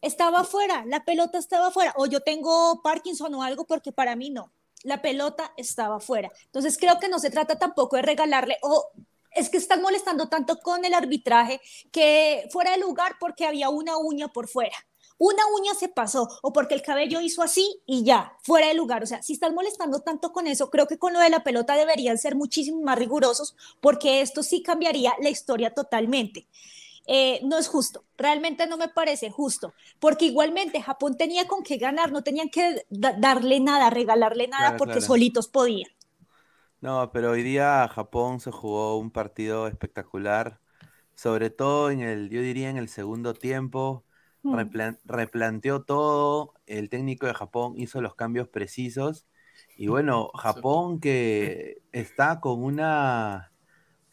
Estaba 0.00 0.42
fuera, 0.42 0.84
la 0.84 1.04
pelota 1.04 1.38
estaba 1.38 1.70
fuera. 1.70 1.94
O 1.96 2.06
yo 2.06 2.20
tengo 2.20 2.82
Parkinson 2.82 3.32
o 3.34 3.42
algo 3.42 3.64
porque 3.64 3.92
para 3.92 4.16
mí 4.16 4.30
no. 4.30 4.50
La 4.84 5.02
pelota 5.02 5.52
estaba 5.56 6.00
fuera. 6.00 6.30
Entonces 6.46 6.78
creo 6.78 6.98
que 6.98 7.08
no 7.08 7.18
se 7.18 7.30
trata 7.30 7.58
tampoco 7.58 7.96
de 7.96 8.02
regalarle 8.02 8.58
o 8.62 8.90
es 9.34 9.48
que 9.48 9.56
están 9.56 9.82
molestando 9.82 10.28
tanto 10.28 10.58
con 10.58 10.84
el 10.84 10.94
arbitraje 10.94 11.60
que 11.90 12.48
fuera 12.50 12.72
de 12.72 12.78
lugar 12.78 13.16
porque 13.18 13.46
había 13.46 13.70
una 13.70 13.96
uña 13.96 14.28
por 14.28 14.48
fuera. 14.48 14.76
Una 15.18 15.42
uña 15.56 15.74
se 15.74 15.88
pasó 15.88 16.28
o 16.42 16.52
porque 16.52 16.74
el 16.74 16.82
cabello 16.82 17.20
hizo 17.20 17.42
así 17.42 17.80
y 17.86 18.02
ya, 18.02 18.36
fuera 18.42 18.66
de 18.66 18.74
lugar. 18.74 19.04
O 19.04 19.06
sea, 19.06 19.22
si 19.22 19.34
están 19.34 19.54
molestando 19.54 20.00
tanto 20.00 20.32
con 20.32 20.48
eso, 20.48 20.68
creo 20.68 20.88
que 20.88 20.98
con 20.98 21.12
lo 21.12 21.20
de 21.20 21.30
la 21.30 21.44
pelota 21.44 21.76
deberían 21.76 22.18
ser 22.18 22.34
muchísimo 22.34 22.80
más 22.82 22.98
rigurosos 22.98 23.54
porque 23.80 24.20
esto 24.20 24.42
sí 24.42 24.62
cambiaría 24.62 25.14
la 25.20 25.30
historia 25.30 25.72
totalmente. 25.72 26.48
Eh, 27.06 27.40
no 27.44 27.58
es 27.58 27.68
justo, 27.68 28.04
realmente 28.16 28.66
no 28.66 28.76
me 28.76 28.88
parece 28.88 29.30
justo, 29.30 29.74
porque 30.00 30.26
igualmente 30.26 30.80
Japón 30.82 31.16
tenía 31.16 31.48
con 31.48 31.62
qué 31.64 31.76
ganar, 31.76 32.12
no 32.12 32.22
tenían 32.22 32.48
que 32.48 32.86
darle 32.90 33.60
nada, 33.60 33.90
regalarle 33.90 34.46
nada 34.48 34.76
porque 34.76 35.00
solitos 35.00 35.48
podían. 35.48 35.90
No, 36.80 37.10
pero 37.12 37.30
hoy 37.30 37.42
día 37.42 37.86
Japón 37.88 38.40
se 38.40 38.50
jugó 38.50 38.98
un 38.98 39.10
partido 39.10 39.68
espectacular. 39.68 40.60
sobre 41.16 41.50
todo 41.50 41.92
en 41.92 42.00
el, 42.02 42.30
yo 42.30 42.42
diría 42.42 42.70
en 42.70 42.78
el 42.78 42.88
segundo 42.90 43.34
tiempo, 43.34 44.04
Hmm. 44.44 44.72
replan- 44.72 45.00
replanteó 45.04 45.84
todo, 45.84 46.54
el 46.66 46.90
técnico 46.90 47.28
de 47.28 47.34
Japón 47.36 47.74
hizo 47.78 48.02
los 48.02 48.16
cambios 48.16 48.48
precisos 48.50 49.28
y 49.76 49.88
bueno, 49.88 50.30
Japón 50.36 51.00
que 51.00 51.82
está 51.92 52.40
con 52.40 52.64
una, 52.64 53.51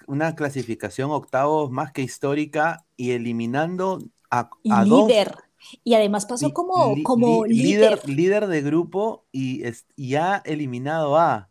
una 0.10 0.36
clasificación 0.36 1.12
octavos 1.12 1.72
más 1.72 1.92
que 1.92 2.02
histórica 2.02 2.86
y 2.98 3.12
eliminando 3.12 4.00
a, 4.32 4.50
dos 4.86 5.08
líder. 5.08 5.36
Y 5.84 5.94
además 5.94 6.26
pasó 6.26 6.52
como, 6.54 6.96
li- 6.96 7.04
como 7.04 7.46
li- 7.46 7.56
líder. 7.64 8.08
líder 8.10 8.48
de 8.48 8.62
grupo 8.62 9.26
y, 9.32 9.64
es- 9.66 9.86
y 9.96 10.16
ha 10.16 10.42
eliminado 10.46 11.18
a 11.18 11.50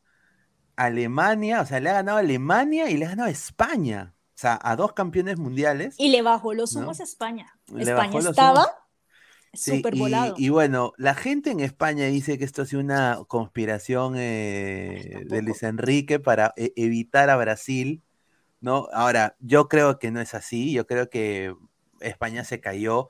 Alemania, 0.77 1.61
o 1.61 1.67
sea, 1.67 1.81
le 1.81 1.91
ha 1.91 1.95
ganado 1.95 2.19
a 2.19 2.21
Alemania 2.21 2.91
y 2.91 2.97
le 2.97 3.07
ha 3.07 3.11
ganado 3.11 3.29
a 3.29 3.33
España, 3.33 4.15
o 4.17 4.39
sea, 4.41 4.59
a 4.63 4.77
dos 4.77 4.93
campeones 4.93 5.39
mundiales. 5.39 5.95
Y 5.99 6.09
le 6.11 6.23
bajó 6.23 6.55
los 6.55 6.75
¿no? 6.75 6.83
humos 6.83 7.01
a 7.01 7.05
España. 7.05 7.59
Le 7.73 7.83
España 7.83 8.19
estaba. 8.19 8.67
Sí, 9.53 9.77
súper 9.77 9.95
y- 9.95 9.99
volado. 9.99 10.35
Y, 10.39 10.51
bueno, 10.51 10.93
la 10.99 11.15
gente 11.15 11.51
en 11.51 11.61
España 11.61 12.05
dice 12.07 12.39
que 12.39 12.45
esto 12.45 12.63
sido 12.67 12.81
una 12.81 13.19
conspiración 13.29 14.15
eh, 14.17 15.23
de 15.27 15.43
Luis 15.43 15.63
Enrique 15.63 16.21
para 16.21 16.53
e- 16.57 16.73
evitar 16.77 17.31
a 17.31 17.37
Brasil, 17.37 18.03
¿no? 18.61 18.89
Ahora, 18.93 19.37
yo 19.41 19.69
creo 19.69 19.99
que 19.99 20.11
no 20.11 20.21
es 20.21 20.35
así, 20.35 20.73
yo 20.73 20.87
creo 20.87 21.11
que 21.11 21.55
España 22.01 22.45
se 22.45 22.61
cayó. 22.61 23.09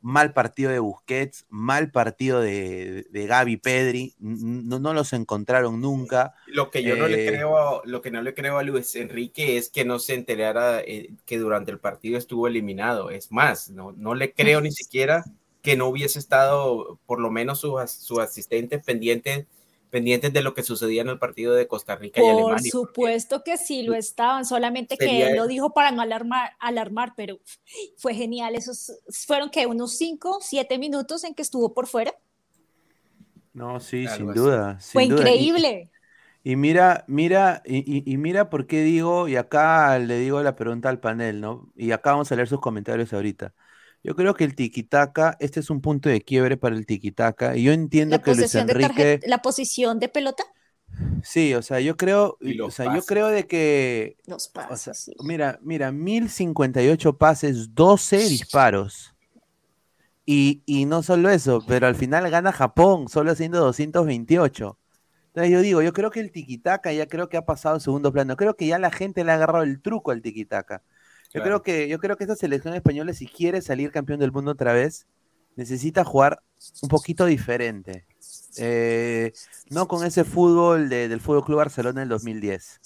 Mal 0.00 0.32
partido 0.32 0.70
de 0.70 0.78
Busquets, 0.78 1.44
mal 1.48 1.90
partido 1.90 2.40
de, 2.40 3.06
de 3.10 3.26
Gaby 3.26 3.56
Pedri, 3.58 4.14
no, 4.20 4.78
no 4.78 4.94
los 4.94 5.12
encontraron 5.12 5.80
nunca. 5.80 6.34
Lo 6.46 6.70
que 6.70 6.82
yo 6.84 6.96
no 6.96 7.08
le 7.08 7.20
Eh, 7.20 7.22
creo, 7.22 7.82
lo 7.84 8.00
que 8.00 8.10
no 8.10 8.22
le 8.22 8.34
creo 8.34 8.56
a 8.58 8.62
Luis 8.62 8.96
Enrique 8.96 9.58
es 9.58 9.68
que 9.70 9.84
no 9.84 9.98
se 9.98 10.14
enterara 10.14 10.80
eh, 10.80 11.10
que 11.26 11.36
durante 11.38 11.70
el 11.70 11.78
partido 11.78 12.16
estuvo 12.16 12.46
eliminado. 12.48 13.10
Es 13.10 13.30
más, 13.30 13.68
no, 13.70 13.92
no 13.92 14.14
le 14.14 14.32
creo 14.32 14.60
ni 14.62 14.72
siquiera 14.72 15.24
que 15.62 15.76
no 15.76 15.88
hubiese 15.88 16.18
estado 16.18 16.98
por 17.06 17.20
lo 17.20 17.30
menos 17.30 17.60
su, 17.60 17.78
as- 17.78 17.92
su 17.92 18.20
asistente 18.20 18.78
pendiente 18.78 19.46
pendientes 19.90 20.32
de 20.32 20.42
lo 20.42 20.54
que 20.54 20.62
sucedía 20.62 21.02
en 21.02 21.08
el 21.08 21.18
partido 21.18 21.54
de 21.54 21.66
Costa 21.68 21.96
Rica 21.96 22.20
y 22.22 22.24
Por 22.24 22.28
Alemania. 22.28 22.72
porque 22.80 22.92
supuesto 22.94 23.44
que 23.44 23.56
sí 23.56 23.82
lo 23.84 23.94
estaban, 23.94 24.44
solamente 24.44 24.98
que 24.98 25.22
él 25.22 25.36
lo 25.36 25.46
dijo 25.46 25.72
para 25.72 25.90
no 25.92 26.02
alarmar, 26.02 26.52
alarmar, 26.58 27.14
pero 27.16 27.38
fue 27.96 28.14
genial. 28.14 28.54
Esos 28.56 28.92
fueron 29.26 29.50
que 29.50 29.66
unos 29.66 29.96
5, 29.96 30.38
7 30.42 30.78
minutos 30.78 31.22
en 31.24 31.34
que 31.34 31.42
estuvo 31.42 31.74
por 31.74 31.86
fuera. 31.86 32.12
No, 33.52 33.80
sí, 33.80 34.08
Algo 34.08 34.30
sin 34.30 34.32
así. 34.32 34.40
duda. 34.40 34.84
Fue 34.92 35.04
duda. 35.04 35.34
Y- 35.34 35.52
increíble. 35.52 35.90
Y 36.44 36.56
mira, 36.56 37.04
mira, 37.08 37.62
y, 37.66 37.78
y- 37.78 38.04
y 38.12 38.18
mira 38.18 38.50
por 38.50 38.66
qué 38.66 38.82
digo, 38.82 39.28
y 39.28 39.36
acá 39.36 39.98
le 39.98 40.18
digo 40.18 40.42
la 40.42 40.56
pregunta 40.56 40.88
al 40.88 41.00
panel, 41.00 41.40
¿no? 41.40 41.72
Y 41.76 41.92
acá 41.92 42.12
vamos 42.12 42.32
a 42.32 42.36
leer 42.36 42.48
sus 42.48 42.60
comentarios 42.60 43.12
ahorita. 43.12 43.54
Yo 44.02 44.14
creo 44.14 44.34
que 44.34 44.44
el 44.44 44.54
tiquitaca, 44.54 45.36
este 45.40 45.60
es 45.60 45.70
un 45.70 45.80
punto 45.80 46.08
de 46.08 46.22
quiebre 46.22 46.56
para 46.56 46.76
el 46.76 46.86
tiquitaca, 46.86 47.56
y 47.56 47.64
yo 47.64 47.72
entiendo 47.72 48.16
La 48.16 48.22
que 48.22 48.34
Luis 48.34 48.54
Enrique, 48.54 48.88
tarjeta, 48.88 49.28
la 49.28 49.42
posición 49.42 49.98
de 49.98 50.08
pelota, 50.08 50.44
sí, 51.22 51.54
o 51.54 51.62
sea, 51.62 51.80
yo 51.80 51.96
creo, 51.96 52.38
o 52.64 52.70
sea, 52.70 52.94
yo 52.94 53.04
creo 53.04 53.28
de 53.28 53.46
que, 53.46 54.16
los 54.26 54.48
o 54.48 54.52
pases. 54.52 54.80
sea, 54.80 54.94
sí. 54.94 55.14
mira, 55.22 55.58
mira, 55.62 55.92
1058 55.92 57.18
pases, 57.18 57.74
12 57.74 58.28
disparos. 58.28 59.14
Y, 60.26 60.62
y 60.66 60.84
no 60.84 61.02
solo 61.02 61.30
eso, 61.30 61.64
pero 61.66 61.86
al 61.86 61.94
final 61.96 62.28
gana 62.30 62.52
Japón, 62.52 63.08
solo 63.08 63.32
haciendo 63.32 63.60
228. 63.60 64.78
Entonces 65.28 65.52
yo 65.52 65.60
digo, 65.62 65.82
yo 65.82 65.92
creo 65.92 66.10
que 66.10 66.20
el 66.20 66.32
tiquitaca 66.32 66.92
ya 66.92 67.06
creo 67.06 67.28
que 67.28 67.36
ha 67.36 67.46
pasado 67.46 67.76
a 67.76 67.80
segundo 67.80 68.12
plano. 68.12 68.36
Creo 68.36 68.54
que 68.56 68.66
ya 68.66 68.78
la 68.78 68.90
gente 68.90 69.24
le 69.24 69.32
ha 69.32 69.36
agarrado 69.36 69.64
el 69.64 69.80
truco 69.80 70.10
al 70.10 70.20
tiquitaca. 70.20 70.82
Yo 71.28 71.42
Claro. 71.42 71.44
creo 71.44 71.62
que, 71.62 71.88
yo 71.88 71.98
creo 71.98 72.16
que 72.16 72.24
esta 72.24 72.36
selección 72.36 72.74
española, 72.74 73.12
si 73.12 73.26
quiere 73.26 73.60
salir 73.60 73.90
campeón 73.90 74.18
del 74.20 74.32
mundo 74.32 74.52
otra 74.52 74.72
vez, 74.72 75.06
necesita 75.56 76.04
jugar 76.04 76.40
un 76.82 76.88
poquito 76.88 77.26
diferente. 77.26 78.06
Eh, 78.56 79.32
no 79.70 79.86
con 79.88 80.04
ese 80.06 80.24
fútbol 80.24 80.88
de- 80.88 81.08
del 81.08 81.20
Fútbol 81.20 81.44
Club 81.44 81.58
Barcelona 81.58 82.00
del 82.00 82.08
2010. 82.08 82.80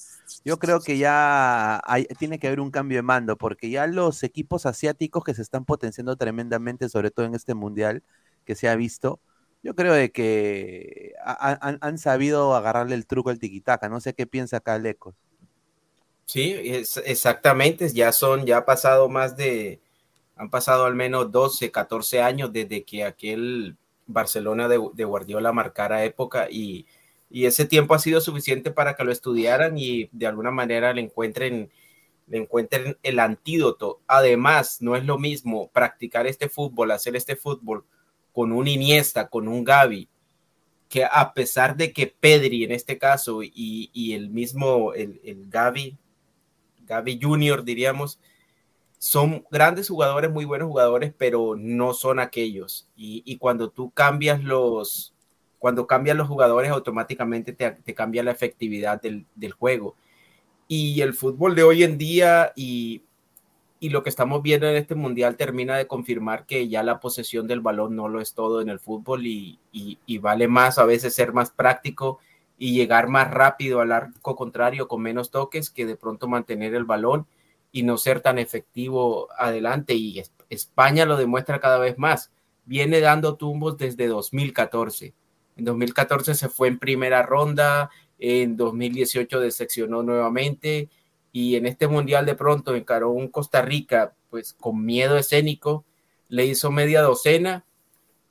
Yo 0.45 0.59
creo 0.59 0.81
que 0.81 0.99
ya 0.99 1.81
hay- 1.85 2.07
tiene 2.19 2.39
que 2.39 2.47
haber 2.49 2.61
un 2.61 2.71
cambio 2.71 2.99
de 2.99 3.03
mando, 3.03 3.37
porque 3.37 3.71
ya 3.71 3.87
los 3.87 4.23
equipos 4.23 4.67
asiáticos 4.67 5.23
que 5.25 5.35
se 5.35 5.43
están 5.43 5.65
potenciando 5.65 6.17
tremendamente, 6.17 6.89
sobre 6.89 7.11
todo 7.11 7.27
en 7.27 7.35
este 7.35 7.55
mundial 7.55 8.03
que 8.45 8.55
se 8.55 8.69
ha 8.69 8.75
visto, 8.75 9.21
yo 9.63 9.75
creo 9.77 9.93
de 9.95 10.11
que 10.11 11.13
ha- 11.25 11.59
han, 11.61 11.79
han 11.81 11.99
sabido 11.99 12.57
agarrarle 12.57 12.95
el 12.97 13.07
truco 13.07 13.31
al 13.31 13.39
tiquitaca. 13.39 13.89
No 13.89 14.01
sé 14.01 14.15
qué 14.15 14.27
piensa 14.27 14.57
acá 14.59 14.77
Lecos. 14.79 15.15
Sí, 16.27 16.55
es, 16.65 16.97
exactamente, 17.05 17.89
ya 17.93 18.13
son, 18.13 18.47
ya 18.47 18.59
ha 18.59 18.65
pasado 18.65 19.09
más 19.09 19.37
de, 19.37 19.81
han 20.37 20.51
pasado 20.51 20.85
al 20.87 20.95
menos 20.95 21.31
12, 21.31 21.71
14 21.71 22.23
años 22.23 22.53
desde 22.53 22.85
que 22.85 23.05
aquel 23.05 23.77
Barcelona 24.07 24.69
de, 24.69 24.81
de 24.95 25.05
Guardiola 25.05 25.53
marcara 25.53 26.05
época 26.05 26.49
y, 26.51 26.87
y 27.31 27.47
ese 27.47 27.65
tiempo 27.65 27.95
ha 27.95 27.99
sido 27.99 28.21
suficiente 28.21 28.71
para 28.71 28.95
que 28.95 29.05
lo 29.05 29.13
estudiaran 29.13 29.79
y 29.79 30.09
de 30.13 30.27
alguna 30.27 30.51
manera 30.51 30.93
le 30.93 31.01
encuentren, 31.01 31.71
le 32.27 32.39
encuentren 32.39 32.99
el 33.03 33.19
antídoto. 33.19 34.01
Además, 34.07 34.83
no 34.83 34.97
es 34.97 35.05
lo 35.05 35.19
mismo 35.19 35.71
practicar 35.73 36.27
este 36.27 36.49
fútbol, 36.49 36.91
hacer 36.91 37.17
este 37.17 37.37
fútbol 37.37 37.85
con 38.33 38.53
un 38.53 38.69
Iniesta, 38.69 39.29
con 39.29 39.49
un 39.49 39.65
Gavi, 39.65 40.09
que 40.89 41.05
a 41.05 41.33
pesar 41.33 41.77
de 41.77 41.93
que 41.93 42.07
Pedri 42.07 42.65
en 42.65 42.73
este 42.73 42.99
caso 42.99 43.43
y, 43.43 43.91
y 43.95 44.13
el 44.13 44.29
mismo, 44.29 44.93
el, 44.93 45.21
el 45.25 45.49
Gavi, 45.49 45.97
Gavi 46.93 47.19
Junior, 47.21 47.65
diríamos, 47.65 48.21
son 48.99 49.45
grandes 49.51 49.89
jugadores, 49.89 50.31
muy 50.31 50.45
buenos 50.45 50.69
jugadores, 50.69 51.13
pero 51.17 51.57
no 51.57 51.95
son 51.95 52.21
aquellos. 52.21 52.89
Y, 52.95 53.37
cuando 53.39 53.71
tú 53.71 53.91
cambias 53.91 54.45
los, 54.45 55.15
cuando 55.59 55.87
cambian 55.87 56.19
los 56.19 56.29
jugadores, 56.29 56.71
automáticamente 56.71 57.53
te, 57.53 57.71
te 57.71 57.95
cambia 57.95 58.23
la 58.23 58.31
efectividad 58.31 59.01
del, 59.01 59.27
juego. 59.59 59.97
Y 60.69 61.01
el 61.01 61.15
fútbol 61.15 61.55
de 61.55 61.63
hoy 61.65 61.83
en 61.83 61.99
día 61.99 62.53
y, 62.55 63.03
lo 63.81 64.05
que 64.05 64.11
estamos 64.11 64.43
viendo 64.43 64.69
en 64.69 64.77
este 64.77 64.95
mundial 64.95 65.37
termina 65.37 65.77
de 65.77 65.89
confirmar 65.89 66.47
que 66.47 66.69
ya 66.69 66.85
la 66.85 67.01
posesión 67.01 67.49
del 67.49 67.61
balón 67.61 67.97
no 67.97 68.09
lo 68.09 68.21
es 68.21 68.35
todo 68.35 68.61
en 68.61 68.69
el 68.69 68.79
fútbol 68.79 69.27
y, 69.27 69.59
y 69.73 70.19
vale 70.19 70.47
más 70.47 70.79
a 70.79 70.85
veces 70.85 71.13
ser 71.13 71.33
más 71.33 71.51
práctico 71.51 72.21
y 72.63 72.75
llegar 72.75 73.09
más 73.09 73.29
rápido 73.29 73.81
al 73.81 73.91
arco 73.91 74.37
contrario 74.37 74.87
con 74.87 75.03
menos 75.03 75.33
toques 75.33 75.69
que 75.69 75.85
de 75.85 75.97
pronto 75.97 76.29
mantener 76.29 76.77
el 76.77 76.85
balón 76.85 77.27
y 77.73 77.83
no 77.83 77.99
ser 77.99 78.21
tan 78.21 78.39
efectivo 78.39 79.27
adelante. 79.37 79.95
Y 79.95 80.23
España 80.49 81.05
lo 81.05 81.17
demuestra 81.17 81.59
cada 81.59 81.79
vez 81.79 81.99
más. 81.99 82.31
Viene 82.65 83.01
dando 83.01 83.35
tumbos 83.35 83.79
desde 83.79 84.07
2014. 84.07 85.13
En 85.57 85.65
2014 85.65 86.37
se 86.37 86.49
fue 86.49 86.69
en 86.69 86.79
primera 86.79 87.25
ronda, 87.25 87.91
en 88.21 88.57
2018 88.57 89.41
decepcionó 89.41 90.05
nuevamente 90.05 90.89
y 91.33 91.57
en 91.57 91.67
este 91.67 91.89
mundial 91.89 92.27
de 92.27 92.37
pronto 92.37 92.77
encaró 92.77 93.11
un 93.11 93.27
Costa 93.27 93.63
Rica 93.63 94.15
pues 94.31 94.53
con 94.53 94.85
miedo 94.85 95.17
escénico, 95.17 95.85
le 96.29 96.47
hizo 96.47 96.71
media 96.71 97.03
docena 97.03 97.65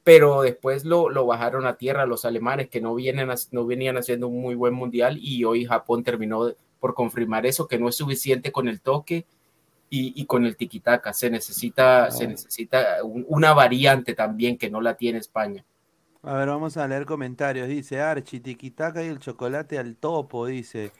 pero 0.04 0.42
después 0.42 0.86
lo, 0.86 1.10
lo, 1.10 1.26
bajaron 1.26 1.66
a 1.66 1.78
tierra 1.78 2.06
los 2.06 2.26
alemanes 2.26 2.70
que 2.70 2.82
no, 2.82 2.96
vienen, 2.96 3.30
no 3.52 3.66
venían 3.66 3.98
haciendo 3.98 4.28
un 4.28 4.42
muy 4.42 4.56
buen 4.56 4.74
mundial 4.74 5.18
y 5.22 5.44
hoy 5.44 5.66
Japón 5.66 6.04
terminó 6.04 6.54
por 6.80 6.96
confirmar 6.96 7.46
eso, 7.46 7.68
que 7.68 7.78
no 7.78 7.88
es 7.88 7.96
suficiente 7.96 8.52
con 8.52 8.68
el 8.68 8.82
toque 8.82 9.26
y, 9.90 10.20
y 10.20 10.26
con 10.26 10.46
el 10.46 10.56
tiquitaca, 10.56 11.14
se 11.14 11.30
necesita, 11.30 12.08
oh. 12.08 12.12
se 12.12 12.28
necesita 12.28 13.04
un, 13.04 13.26
una 13.28 13.54
variante 13.54 14.16
también 14.16 14.58
que 14.58 14.70
no 14.70 14.82
la 14.82 14.96
tiene 14.96 15.20
España. 15.20 15.64
A 16.24 16.34
ver, 16.36 16.48
vamos 16.48 16.78
a 16.78 16.88
leer 16.88 17.06
comentarios. 17.06 17.68
Dice 17.68 18.00
Archie, 18.00 18.40
tiquitaca 18.40 19.04
y 19.04 19.08
el 19.08 19.20
chocolate 19.20 19.78
al 19.78 19.96
topo, 19.98 20.46
dice 20.46 20.92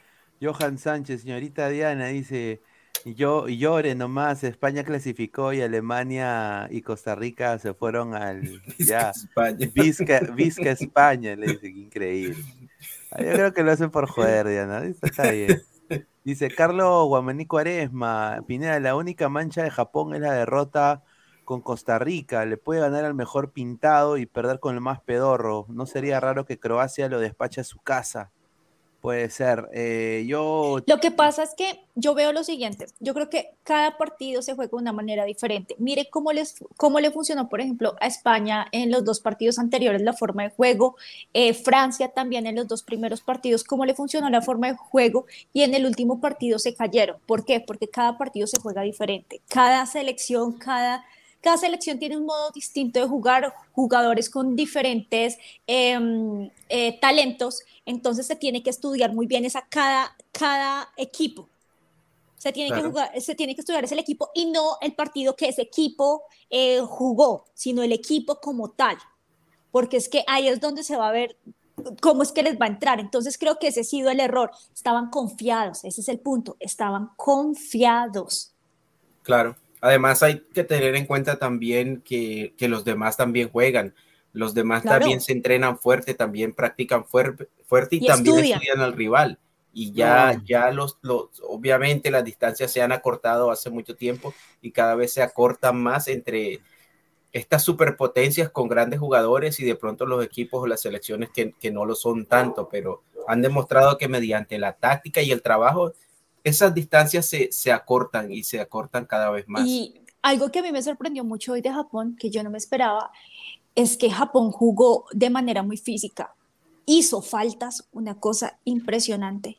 Johan 0.42 0.78
Sánchez, 0.78 1.22
señorita 1.22 1.70
Diana, 1.70 2.08
dice 2.08 2.62
yo 3.06 3.48
llore 3.48 3.96
nomás, 3.96 4.44
España 4.44 4.84
clasificó 4.84 5.54
y 5.54 5.62
Alemania 5.62 6.68
y 6.70 6.82
Costa 6.82 7.16
Rica 7.16 7.58
se 7.60 7.74
fueron 7.74 8.14
al 8.16 8.62
ya 8.78 9.12
España. 9.12 9.70
Vizca, 9.74 10.20
Vizca 10.36 10.72
España, 10.72 11.36
le 11.36 11.48
dice, 11.48 11.68
increíble. 11.68 12.44
Yo 13.20 13.34
creo 13.34 13.54
que 13.54 13.64
lo 13.64 13.72
hacen 13.72 13.92
por 13.92 14.08
joder, 14.08 14.48
Diana, 14.48 14.84
está 15.02 15.32
bien. 15.32 15.62
Dice 16.24 16.50
Carlos 16.50 17.08
Guamaní 17.08 17.46
Cuaresma, 17.46 18.44
Pineda, 18.48 18.80
la 18.80 18.96
única 18.96 19.28
mancha 19.28 19.64
de 19.64 19.72
Japón 19.72 20.14
es 20.14 20.22
la 20.22 20.34
derrota 20.34 21.04
con 21.44 21.62
Costa 21.62 22.00
Rica, 22.00 22.46
le 22.46 22.58
puede 22.58 22.80
ganar 22.80 23.04
al 23.04 23.16
mejor 23.16 23.52
pintado 23.52 24.18
y 24.18 24.26
perder 24.26 24.60
con 24.60 24.76
el 24.76 24.82
más 24.82 25.02
pedorro. 25.02 25.66
No 25.68 25.86
sería 25.86 26.20
raro 26.20 26.46
que 26.46 26.60
Croacia 26.60 27.10
lo 27.10 27.20
despache 27.20 27.60
a 27.60 27.66
su 27.66 27.80
casa. 27.80 28.32
Puede 29.02 29.32
ser. 29.32 29.68
Eh, 29.74 30.26
yo. 30.28 30.78
Lo 30.86 31.00
que 31.00 31.10
pasa 31.10 31.42
es 31.42 31.56
que 31.56 31.84
yo 31.96 32.14
veo 32.14 32.32
lo 32.34 32.44
siguiente. 32.44 32.86
Yo 33.00 33.16
creo 33.16 33.32
que 33.32 33.50
cada 33.64 33.98
partido 33.98 34.44
se 34.44 34.54
juega 34.54 34.70
de 34.70 34.76
una 34.76 34.94
manera 34.94 35.26
diferente. 35.26 35.76
Mire 35.80 36.08
cómo, 36.12 36.32
les, 36.32 36.64
cómo 36.78 37.00
le 37.00 37.10
funcionó, 37.10 37.50
por 37.50 37.62
ejemplo, 37.62 37.96
a 38.00 38.06
España 38.06 38.68
en 38.72 38.92
los 38.92 39.04
dos 39.04 39.20
partidos 39.20 39.58
anteriores 39.58 40.04
la 40.04 40.14
forma 40.14 40.44
de 40.44 40.50
juego. 40.52 40.98
Eh, 41.34 41.56
Francia 41.56 42.10
también 42.10 42.46
en 42.46 42.56
los 42.56 42.68
dos 42.68 42.84
primeros 42.84 43.22
partidos, 43.22 43.64
cómo 43.64 43.86
le 43.86 43.96
funcionó 43.96 44.30
la 44.30 44.44
forma 44.44 44.68
de 44.68 44.78
juego. 44.78 45.26
Y 45.52 45.64
en 45.64 45.74
el 45.74 45.88
último 45.88 46.22
partido 46.22 46.60
se 46.60 46.76
cayeron. 46.76 47.18
¿Por 47.26 47.44
qué? 47.44 47.60
Porque 47.60 47.88
cada 47.88 48.20
partido 48.20 48.46
se 48.46 48.60
juega 48.60 48.84
diferente. 48.84 49.42
Cada 49.50 49.84
selección, 49.88 50.54
cada 50.54 51.04
cada 51.42 51.58
selección 51.58 52.00
tiene 52.00 52.18
un 52.18 52.26
modo 52.26 52.52
distinto 52.52 53.00
de 53.00 53.08
jugar, 53.08 53.54
jugadores 53.72 54.30
con 54.30 54.56
diferentes 54.56 55.38
em, 55.68 56.50
eh, 56.70 57.00
talentos, 57.00 57.64
entonces 57.86 58.28
se 58.28 58.36
tiene 58.36 58.62
que 58.64 58.70
estudiar 58.70 59.14
muy 59.14 59.26
bien 59.26 59.44
esa 59.44 59.66
cada, 59.68 60.16
cada 60.32 60.90
equipo. 60.98 61.50
Se 62.38 62.52
tiene, 62.52 62.76
que 62.76 62.82
jugar, 62.82 63.22
se 63.22 63.36
tiene 63.36 63.54
que 63.54 63.62
estudiar 63.62 63.84
ese 63.84 64.00
equipo 64.00 64.32
y 64.34 64.48
no 64.48 64.78
el 64.82 64.96
partido 64.96 65.36
que 65.36 65.48
ese 65.48 65.62
equipo 65.62 66.24
eh, 66.50 66.80
jugó, 66.80 67.46
sino 67.54 67.84
el 67.84 67.92
equipo 67.92 68.40
como 68.40 68.72
tal. 68.72 68.98
Porque 69.72 69.98
es 69.98 70.10
que 70.10 70.24
ahí 70.28 70.48
es 70.48 70.60
donde 70.60 70.84
se 70.84 70.98
va 70.98 71.10
a 71.10 71.12
ver 71.12 71.38
cómo 72.02 72.24
es 72.24 72.32
que 72.32 72.42
les 72.42 72.60
va 72.60 72.66
a 72.66 72.70
entrar. 72.70 73.00
Entonces 73.00 73.38
creo 73.38 73.60
que 73.60 73.68
ese 73.68 73.82
ha 73.82 73.84
sido 73.84 74.10
el 74.10 74.20
error. 74.20 74.50
Estaban 74.74 75.12
confiados, 75.12 75.84
ese 75.84 76.02
es 76.02 76.10
el 76.10 76.20
punto. 76.20 76.58
Estaban 76.60 77.12
confiados. 77.16 78.54
Claro. 79.22 79.56
Además 79.82 80.22
hay 80.22 80.42
que 80.54 80.64
tener 80.64 80.96
en 80.96 81.08
cuenta 81.08 81.38
también 81.38 82.02
que, 82.02 82.54
los 82.60 82.86
demás 82.86 83.18
también 83.18 83.50
juegan, 83.50 83.96
los 84.32 84.54
demás 84.54 84.84
también 84.84 85.20
se 85.20 85.32
entrenan 85.32 85.78
fuerte, 85.80 86.14
también 86.14 86.54
practican 86.54 87.04
fuerte 87.06 87.48
y, 87.90 88.06
también 88.06 88.38
estudian. 88.38 88.80
al 88.80 88.94
rival. 88.94 89.40
Y 89.74 89.92
ya, 89.94 90.40
ya 90.46 90.70
los, 90.72 91.00
los, 91.02 91.30
obviamente 91.48 92.12
las 92.12 92.24
distancias 92.24 92.72
se 92.72 92.82
han 92.82 92.92
acortado 92.92 93.52
hace 93.52 93.70
mucho 93.70 93.96
tiempo 93.96 94.34
y 94.62 94.72
cada 94.72 94.96
vez 94.96 95.14
se 95.14 95.22
acortan 95.22 95.82
más 95.82 96.08
entre 96.10 96.60
estas 97.32 97.64
superpotencias 97.64 98.50
con 98.50 98.68
grandes 98.68 99.00
jugadores 99.00 99.60
y 99.62 99.66
de 99.66 99.76
pronto 99.76 100.06
los 100.06 100.24
equipos 100.24 100.62
o 100.62 100.68
las 100.68 100.82
selecciones 100.82 101.30
que, 101.30 101.54
que 101.54 101.72
no 101.72 101.86
lo 101.86 101.96
son 101.96 102.26
tanto, 102.26 102.68
pero 102.70 103.04
han 103.28 103.42
demostrado 103.42 103.98
que 103.98 104.10
mediante 104.10 104.60
la 104.60 104.74
táctica 104.74 105.22
y 105.22 105.32
el 105.32 105.42
trabajo 105.42 105.94
esas 106.44 106.74
distancias 106.74 107.26
se, 107.26 107.50
se, 107.52 107.72
acortan 107.72 108.32
y 108.32 108.44
se 108.44 108.60
acortan 108.60 109.06
cada 109.06 109.30
vez 109.30 109.48
más. 109.48 109.66
Y 109.66 110.02
algo 110.22 110.52
que 110.52 110.60
a 110.60 110.64
mí 110.64 110.72
me 110.72 110.82
sorprendió 110.82 111.24
mucho 111.24 111.54
hoy 111.54 111.62
de 111.62 111.72
Japón, 111.72 112.16
que 112.20 112.30
yo 112.30 112.44
no 112.44 112.50
me 112.50 112.58
esperaba, 112.58 113.12
es 113.76 113.98
que 113.98 114.10
Japón 114.10 114.52
jugó 114.52 115.06
de 115.12 115.30
manera 115.30 115.64
muy 115.64 115.78
física. 115.78 116.34
Hizo 116.86 117.22
faltas, 117.22 117.88
una 117.92 118.20
cosa 118.20 118.60
impresionante. 118.64 119.58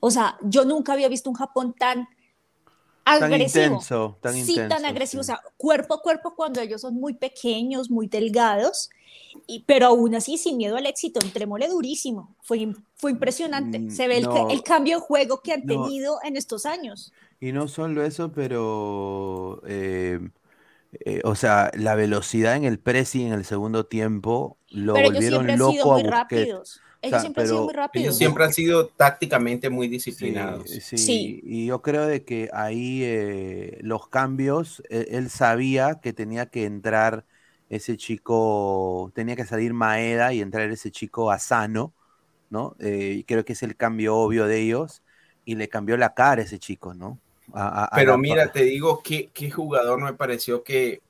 O 0.00 0.10
sea, 0.10 0.36
yo 0.42 0.64
nunca 0.64 0.92
había 0.92 1.08
visto 1.08 1.30
un 1.30 1.36
Japón 1.36 1.74
tan 1.78 2.08
agresivo. 3.06 3.52
Tan 3.52 3.72
intenso, 3.72 4.18
tan 4.20 4.34
sí, 4.34 4.56
tan 4.68 4.84
agresivo. 4.84 5.20
O 5.20 5.24
sea, 5.24 5.40
cuerpo 5.56 5.94
a 5.94 6.02
cuerpo 6.02 6.34
cuando 6.34 6.60
ellos 6.60 6.80
son 6.80 6.94
muy 6.94 7.14
pequeños, 7.14 7.90
muy 7.90 8.08
delgados, 8.08 8.90
y, 9.46 9.64
pero 9.66 9.86
aún 9.86 10.14
así 10.14 10.38
sin 10.38 10.56
miedo 10.56 10.76
al 10.76 10.86
éxito, 10.86 11.20
entrémosle 11.22 11.68
durísimo. 11.68 12.34
Fue, 12.42 12.68
fue 12.94 13.12
impresionante. 13.12 13.78
Mm, 13.78 13.90
Se 13.90 14.08
ve 14.08 14.18
el, 14.18 14.28
el, 14.50 14.62
cambio 14.62 14.96
de 14.96 15.02
juego 15.02 15.40
que 15.40 15.52
han 15.52 15.64
tenido 15.66 16.18
en 16.24 16.36
estos 16.36 16.66
años. 16.66 17.12
Y 17.40 17.52
no 17.52 17.68
solo 17.68 18.04
eso, 18.04 18.32
pero. 18.32 19.62
Eh, 19.66 20.20
eh, 21.04 21.20
o 21.24 21.34
sea, 21.34 21.70
la 21.74 21.94
velocidad 21.94 22.56
en 22.56 22.64
el 22.64 22.78
pressing 22.78 23.28
en 23.28 23.32
el 23.34 23.44
segundo 23.44 23.86
tiempo 23.86 24.58
lo 24.68 24.94
pero 24.94 25.10
volvieron 25.10 25.46
loco 25.58 25.72
sido 25.72 25.92
muy 25.92 26.02
rápidos. 26.04 26.80
Ellos 27.06 27.20
siempre 27.20 27.42
han 27.42 27.48
sido 27.48 27.64
muy 27.64 27.74
rápidos. 27.74 28.04
Ellos 28.04 28.18
siempre 28.18 28.44
han 28.44 28.52
sido 28.52 28.86
tácticamente 28.88 29.70
muy 29.70 29.88
disciplinados. 29.88 30.68
Sí, 30.70 30.98
sí. 30.98 31.40
y 31.44 31.66
yo 31.66 31.82
creo 31.82 32.06
de 32.06 32.24
que 32.24 32.48
ahí 32.52 33.02
eh, 33.02 33.78
los 33.82 34.08
cambios, 34.08 34.82
él, 34.88 35.06
él, 35.10 35.30
sabía 35.30 36.00
que 36.00 36.12
tenía 36.12 36.46
que 36.46 36.64
entrar 36.64 37.24
ese 37.68 37.96
chico, 37.96 39.10
tenía 39.14 39.36
que 39.36 39.44
salir 39.44 39.74
Maeda 39.74 40.32
y 40.32 40.40
entrar 40.40 40.70
ese 40.70 40.90
chico 40.90 41.30
Asano, 41.30 41.92
¿no? 42.50 42.76
Eh, 42.78 43.24
creo 43.26 43.44
que 43.44 43.54
es 43.54 43.62
el 43.62 43.76
cambio 43.76 44.16
obvio 44.16 44.46
de 44.46 44.60
ellos 44.60 45.02
y 45.44 45.56
le 45.56 45.68
cambió 45.68 45.96
la 45.96 46.14
cara 46.14 46.42
a 46.42 46.44
ese 46.44 46.58
chico, 46.58 46.94
¿no? 46.94 47.18
Pero 47.94 48.18
mira, 48.18 48.50
te 48.50 48.64
digo 48.64 49.02
que 49.02 49.30
qué 49.32 49.50
jugador 49.50 50.02
me 50.02 50.12
pareció 50.12 50.62
que, 50.64 51.00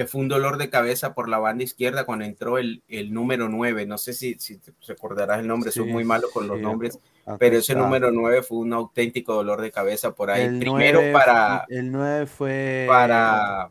que, 0.00 0.06
fue 0.06 0.20
un 0.20 0.28
dolor 0.28 0.58
de 0.58 0.70
cabeza 0.70 1.14
por 1.14 1.28
la 1.28 1.38
banda 1.38 1.64
izquierda 1.64 2.04
cuando 2.04 2.24
entró 2.24 2.58
el, 2.58 2.82
el 2.88 3.12
número 3.12 3.48
9. 3.48 3.86
No 3.86 3.98
sé 3.98 4.12
si, 4.12 4.34
si 4.38 4.60
recordarás 4.86 5.40
el 5.40 5.46
nombre, 5.46 5.70
soy 5.70 5.90
muy 5.90 6.04
malo 6.04 6.28
con 6.32 6.48
los 6.48 6.60
nombres, 6.60 6.98
pero 7.38 7.58
ese 7.58 7.74
número 7.74 8.10
9 8.10 8.42
fue 8.42 8.58
un 8.58 8.72
auténtico 8.72 9.34
dolor 9.34 9.60
de 9.60 9.70
cabeza 9.70 10.12
por 10.14 10.30
ahí. 10.30 10.58
Primero 10.58 11.00
para... 11.12 11.64
El 11.68 11.90
9 11.92 12.26
fue... 12.26 12.86
Para 12.88 13.70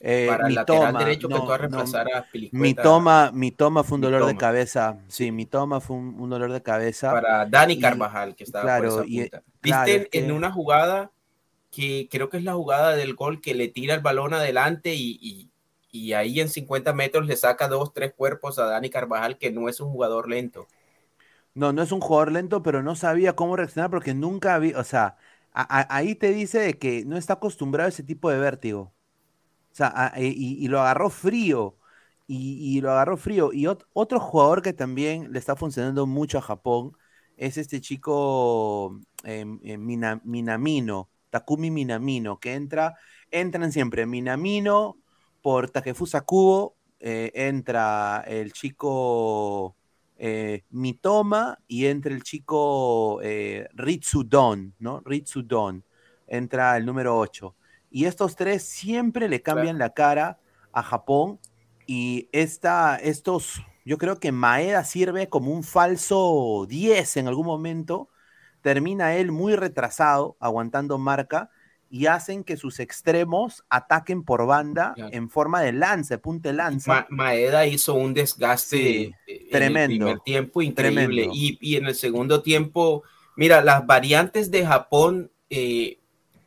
eh, 0.00 0.26
para 0.28 0.46
el 0.46 0.54
lateral 0.54 0.98
derecho 0.98 1.28
que 1.28 1.34
tú 1.34 1.50
a 1.50 1.58
reemplazar 1.58 2.06
a 2.12 2.26
Mi 2.52 2.74
toma, 2.74 3.30
mi 3.32 3.50
toma 3.50 3.82
fue 3.82 3.96
un 3.96 4.02
dolor 4.02 4.26
de 4.26 4.36
cabeza. 4.36 4.98
Sí, 5.08 5.32
mi 5.32 5.46
toma 5.46 5.80
fue 5.80 5.96
un, 5.96 6.28
dolor 6.28 6.52
de 6.52 6.62
cabeza. 6.62 7.12
Para 7.12 7.46
Dani 7.46 7.78
Carvajal, 7.78 8.34
que 8.34 8.44
estaba 8.44 8.64
claro, 8.64 8.90
por 8.90 9.06
esa 9.06 9.30
punta. 9.30 9.42
Viste 9.62 10.08
en 10.12 10.32
una 10.32 10.52
jugada 10.52 11.10
que 11.76 12.08
creo 12.10 12.30
que 12.30 12.38
es 12.38 12.44
la 12.44 12.54
jugada 12.54 12.96
del 12.96 13.14
gol 13.14 13.42
que 13.42 13.54
le 13.54 13.68
tira 13.68 13.94
el 13.94 14.00
balón 14.00 14.32
adelante 14.32 14.94
y, 14.94 15.18
y, 15.20 15.50
y, 15.92 16.14
ahí 16.14 16.40
en 16.40 16.48
50 16.48 16.94
metros 16.94 17.26
le 17.26 17.36
saca 17.36 17.68
dos, 17.68 17.92
tres 17.92 18.14
cuerpos 18.16 18.58
a 18.58 18.64
Dani 18.64 18.88
Carvajal, 18.88 19.36
que 19.36 19.52
no 19.52 19.68
es 19.68 19.78
un 19.80 19.90
jugador 19.90 20.26
lento. 20.26 20.66
No, 21.52 21.74
no 21.74 21.82
es 21.82 21.92
un 21.92 22.00
jugador 22.00 22.32
lento, 22.32 22.62
pero 22.62 22.82
no 22.82 22.96
sabía 22.96 23.36
cómo 23.36 23.56
reaccionar 23.56 23.90
porque 23.90 24.14
nunca 24.14 24.54
había, 24.54 24.78
o 24.78 24.84
sea, 24.84 25.18
ahí 25.52 26.14
te 26.14 26.32
dice 26.32 26.78
que 26.78 27.04
no 27.04 27.18
está 27.18 27.34
acostumbrado 27.34 27.86
a 27.86 27.90
ese 27.90 28.02
tipo 28.02 28.30
de 28.30 28.38
vértigo. 28.38 28.94
O 29.72 29.74
sea, 29.76 30.12
eh, 30.16 30.32
y, 30.34 30.68
lo 30.68 30.80
agarró 30.80 31.10
frío. 31.10 31.76
Y, 32.26 32.80
lo 32.80 32.90
agarró 32.92 33.18
frío. 33.18 33.52
Y 33.52 33.66
otro 33.66 34.18
jugador 34.20 34.62
que 34.62 34.72
también 34.72 35.30
le 35.32 35.38
está 35.38 35.56
funcionando 35.56 36.06
mucho 36.06 36.38
a 36.38 36.42
Japón 36.42 36.96
es 37.36 37.58
este 37.58 37.80
chico 37.82 38.98
em, 39.24 39.60
em, 39.62 39.80
Minamino, 40.24 41.10
Takumi 41.30 41.70
Minamino, 41.70 42.38
que 42.38 42.54
entra, 42.54 42.96
entran 43.30 43.72
siempre 43.72 44.06
Minamino 44.06 44.98
por 45.42 45.70
Takefusa 45.70 46.22
Kubo, 46.22 46.76
eh, 46.98 47.30
entra 47.34 48.24
el 48.26 48.52
chico 48.52 49.76
eh, 50.16 50.64
Mitoma 50.70 51.58
y 51.68 51.86
entra 51.86 52.12
el 52.12 52.22
chico 52.22 53.20
Ritsudon, 53.74 54.74
¿no? 54.78 55.02
Ritsudon, 55.04 55.84
entra 56.26 56.76
el 56.76 56.86
número 56.86 57.18
8. 57.18 57.54
Y 57.90 58.04
estos 58.04 58.36
tres 58.36 58.62
siempre 58.62 59.28
le 59.28 59.42
cambian 59.42 59.78
la 59.78 59.90
cara 59.90 60.38
a 60.72 60.82
Japón. 60.82 61.40
Y 61.86 62.28
esta, 62.32 62.96
estos, 62.96 63.62
yo 63.84 63.96
creo 63.98 64.18
que 64.18 64.32
Maeda 64.32 64.84
sirve 64.84 65.28
como 65.28 65.52
un 65.52 65.62
falso 65.62 66.66
10 66.68 67.16
en 67.16 67.28
algún 67.28 67.46
momento. 67.46 68.08
Termina 68.66 69.14
él 69.14 69.30
muy 69.30 69.54
retrasado, 69.54 70.36
aguantando 70.40 70.98
marca, 70.98 71.50
y 71.88 72.06
hacen 72.06 72.42
que 72.42 72.56
sus 72.56 72.80
extremos 72.80 73.64
ataquen 73.70 74.24
por 74.24 74.44
banda 74.44 74.92
en 74.96 75.30
forma 75.30 75.62
de 75.62 75.70
lance, 75.70 76.18
punte 76.18 76.52
lanza. 76.52 77.06
Maeda 77.08 77.64
hizo 77.64 77.94
un 77.94 78.12
desgaste 78.12 79.14
tremendo, 79.52 79.76
en 79.76 79.90
el 79.92 79.98
primer 79.98 80.20
tiempo 80.22 80.62
increíble. 80.62 81.28
Y, 81.32 81.56
y, 81.60 81.76
en 81.76 81.86
el 81.86 81.94
segundo 81.94 82.42
tiempo, 82.42 83.04
mira, 83.36 83.62
las 83.62 83.86
variantes 83.86 84.50
de 84.50 84.66
Japón 84.66 85.30
eh, 85.48 86.00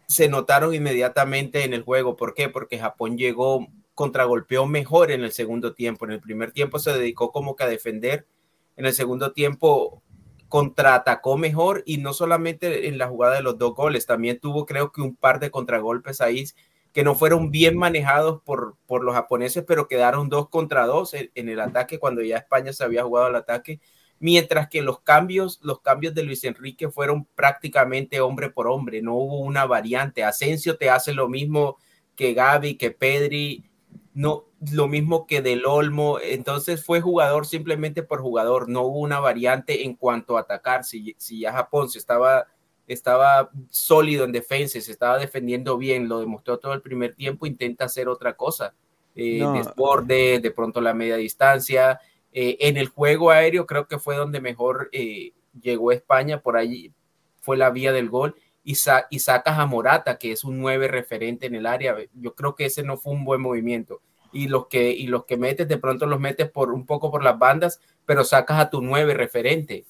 se 0.05 0.27
notaron 0.27 0.73
inmediatamente 0.73 1.63
en 1.63 1.73
el 1.73 1.83
juego. 1.83 2.17
¿Por 2.17 2.33
qué? 2.33 2.49
Porque 2.49 2.79
Japón 2.79 3.17
llegó, 3.17 3.65
contragolpeó 3.95 4.65
mejor 4.65 5.11
en 5.11 5.23
el 5.23 5.31
segundo 5.31 5.73
tiempo. 5.73 6.03
En 6.03 6.11
el 6.11 6.19
primer 6.19 6.51
tiempo 6.51 6.79
se 6.79 6.91
dedicó 6.91 7.31
como 7.31 7.55
que 7.55 7.63
a 7.63 7.67
defender. 7.67 8.27
En 8.75 8.85
el 8.85 8.93
segundo 8.93 9.31
tiempo 9.31 10.03
contraatacó 10.49 11.37
mejor 11.37 11.83
y 11.85 11.99
no 11.99 12.13
solamente 12.13 12.87
en 12.87 12.97
la 12.97 13.07
jugada 13.07 13.35
de 13.35 13.43
los 13.43 13.57
dos 13.57 13.75
goles, 13.75 14.05
también 14.05 14.39
tuvo 14.39 14.65
creo 14.65 14.91
que 14.91 15.01
un 15.01 15.15
par 15.15 15.39
de 15.39 15.51
contragolpes 15.51 16.21
ahí 16.21 16.45
que 16.91 17.03
no 17.03 17.15
fueron 17.15 17.51
bien 17.51 17.77
manejados 17.77 18.41
por, 18.43 18.75
por 18.87 19.03
los 19.03 19.13
japoneses, 19.15 19.63
pero 19.67 19.87
quedaron 19.87 20.27
dos 20.27 20.49
contra 20.49 20.85
dos 20.87 21.13
en, 21.13 21.49
el 21.49 21.59
ataque 21.59 21.99
cuando 21.99 22.21
ya 22.23 22.37
España 22.37 22.73
se 22.73 22.83
había 22.83 23.03
jugado 23.03 23.29
el 23.29 23.35
ataque 23.35 23.79
mientras 24.19 24.67
que 24.67 24.81
los 24.81 24.99
cambios, 25.01 25.59
los 25.61 25.81
cambios 25.81 26.13
de 26.13 26.23
Luis 26.23 26.43
Enrique 26.43 26.89
fueron 26.89 27.25
prácticamente 27.35 28.19
hombre 28.19 28.49
por 28.49 28.67
hombre, 28.67 29.01
no 29.01 29.15
hubo 29.15 29.39
una 29.39 29.65
variante. 29.65 30.23
Asensio 30.23 30.77
te 30.77 30.89
hace 30.89 31.13
lo 31.13 31.29
mismo 31.29 31.77
que 32.15 32.33
Gaby, 32.33 32.75
que 32.75 32.91
Pedri, 32.91 33.68
no 34.13 34.45
lo 34.71 34.87
mismo 34.87 35.25
que 35.27 35.41
Del 35.41 35.65
Olmo, 35.65 36.19
entonces 36.21 36.83
fue 36.83 37.01
jugador 37.01 37.45
simplemente 37.45 38.03
por 38.03 38.21
jugador, 38.21 38.67
no 38.67 38.81
hubo 38.81 38.99
una 38.99 39.19
variante 39.19 39.85
en 39.85 39.95
cuanto 39.95 40.37
a 40.37 40.41
atacar. 40.41 40.83
Si, 40.83 41.15
si 41.17 41.41
ya 41.41 41.53
Japón 41.53 41.89
se 41.89 41.99
estaba, 41.99 42.47
estaba 42.87 43.49
sólido 43.69 44.25
en 44.25 44.31
defensa, 44.31 44.81
se 44.81 44.91
estaba 44.91 45.17
defendiendo 45.17 45.77
bien, 45.77 46.09
lo 46.09 46.19
demostró 46.19 46.59
todo 46.59 46.73
el 46.73 46.81
primer 46.81 47.15
tiempo, 47.15 47.45
intenta 47.45 47.85
hacer 47.85 48.09
otra 48.09 48.35
cosa. 48.35 48.73
Eh, 49.15 49.43
desborde, 49.53 50.39
de 50.39 50.51
pronto 50.51 50.81
la 50.81 50.93
media 50.93 51.17
distancia, 51.17 51.99
eh, 52.31 52.57
en 52.61 52.77
el 52.77 52.87
juego 52.87 53.31
aéreo 53.31 53.65
creo 53.65 53.87
que 53.87 53.99
fue 53.99 54.15
donde 54.15 54.39
mejor, 54.39 54.89
eh, 54.91 55.33
llegó 55.59 55.91
España, 55.91 56.41
por 56.41 56.57
allí 56.57 56.93
fue 57.39 57.57
la 57.57 57.69
vía 57.69 57.91
del 57.91 58.09
gol, 58.09 58.35
y, 58.69 58.77
y 59.09 59.19
sacas 59.19 59.57
a 59.57 59.65
Morata, 59.65 60.19
que 60.19 60.31
es 60.31 60.43
un 60.43 60.59
9 60.59 60.87
referente 60.87 61.47
en 61.47 61.55
el 61.55 61.65
área. 61.65 61.95
Yo 62.13 62.35
creo 62.35 62.53
que 62.53 62.65
ese 62.65 62.83
no 62.83 62.97
fue 62.97 63.13
un 63.13 63.25
buen 63.25 63.41
movimiento. 63.41 63.99
Y 64.31 64.47
los 64.47 64.67
que, 64.67 64.91
y 64.91 65.07
los 65.07 65.25
que 65.25 65.37
metes, 65.37 65.67
de 65.67 65.79
pronto 65.79 66.05
los 66.05 66.19
metes 66.19 66.51
por 66.51 66.71
un 66.71 66.85
poco 66.85 67.09
por 67.09 67.23
las 67.23 67.39
bandas, 67.39 67.81
pero 68.05 68.23
sacas 68.23 68.59
a 68.59 68.69
tu 68.69 68.81
9 68.81 69.15
referente. 69.15 69.87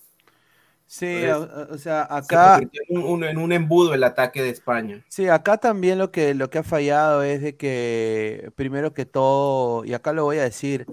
Sí, 0.85 1.25
o, 1.25 1.77
sea, 1.77 2.07
acá. 2.09 2.61
En 2.87 2.97
un, 2.97 3.25
en 3.25 3.37
un, 3.37 3.51
embudo 3.51 3.93
el 3.93 4.03
ataque 4.03 4.41
de 4.41 4.49
España. 4.49 5.03
Sí, 5.09 5.27
acá 5.27 5.57
también 5.57 5.97
lo 5.97 6.09
que, 6.09 6.33
lo 6.33 6.49
que 6.49 6.59
ha 6.59 6.63
fallado 6.63 7.21
es 7.21 7.41
de 7.41 7.57
que, 7.57 8.49
primero 8.55 8.93
que 8.93 9.05
todo, 9.05 9.83
y 9.83 9.93
acá 9.93 10.13
lo 10.13 10.23
voy 10.23 10.37
a 10.37 10.43
decir, 10.43 10.87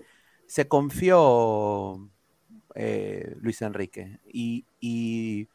se 0.49 0.66
confió 0.66 2.11
eh, 2.75 3.33
Luis 3.40 3.62
Enrique 3.62 4.18
y, 4.27 4.66
y 4.81 5.49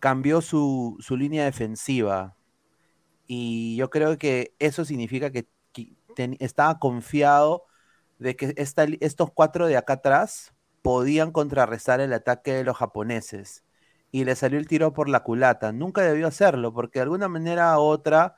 cambió 0.00 0.40
su, 0.40 0.96
su, 1.00 1.16
línea 1.16 1.44
defensiva. 1.44 2.36
Y 3.26 3.76
yo 3.76 3.90
creo 3.90 4.18
que 4.18 4.54
eso 4.58 4.84
significa 4.84 5.30
que, 5.30 5.48
estaba 6.40 6.80
confiado 6.80 7.64
de 8.18 8.34
que 8.34 8.52
estos 8.56 9.30
cuatro 9.32 9.68
de 9.68 9.76
acá 9.76 9.94
atrás 9.94 10.52
podían 10.82 11.30
contrarrestar 11.30 12.00
el 12.00 12.12
ataque 12.12 12.52
de 12.54 12.64
los 12.64 12.76
japoneses 12.76 13.62
y 14.10 14.24
le 14.24 14.36
salió 14.36 14.58
el 14.58 14.68
tiro 14.68 14.92
por 14.92 15.08
la 15.08 15.22
culata. 15.22 15.72
Nunca 15.72 16.02
debió 16.02 16.26
hacerlo, 16.26 16.72
porque 16.72 16.98
de 16.98 17.04
alguna 17.04 17.28
manera 17.28 17.78
u 17.78 17.82
otra, 17.82 18.36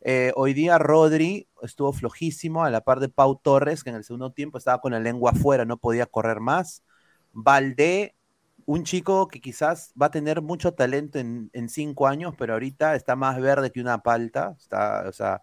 eh, 0.00 0.32
hoy 0.36 0.54
día 0.54 0.78
Rodri 0.78 1.48
estuvo 1.62 1.92
flojísimo 1.92 2.64
a 2.64 2.70
la 2.70 2.80
par 2.82 3.00
de 3.00 3.08
Pau 3.08 3.36
Torres, 3.36 3.84
que 3.84 3.90
en 3.90 3.96
el 3.96 4.04
segundo 4.04 4.32
tiempo 4.32 4.58
estaba 4.58 4.80
con 4.80 4.92
la 4.92 5.00
lengua 5.00 5.32
afuera, 5.32 5.64
no 5.64 5.76
podía 5.76 6.06
correr 6.06 6.40
más. 6.40 6.82
Valdé, 7.32 8.16
un 8.70 8.84
chico 8.84 9.26
que 9.26 9.40
quizás 9.40 9.92
va 10.00 10.06
a 10.06 10.10
tener 10.12 10.42
mucho 10.42 10.74
talento 10.74 11.18
en, 11.18 11.50
cinco 11.68 12.06
años, 12.06 12.34
pero 12.38 12.52
ahorita 12.52 12.94
está 12.94 13.16
más 13.16 13.40
verde 13.40 13.72
que 13.72 13.80
una 13.80 14.02
palta, 14.02 14.54
está, 14.58 15.08
o 15.08 15.12
sea, 15.12 15.42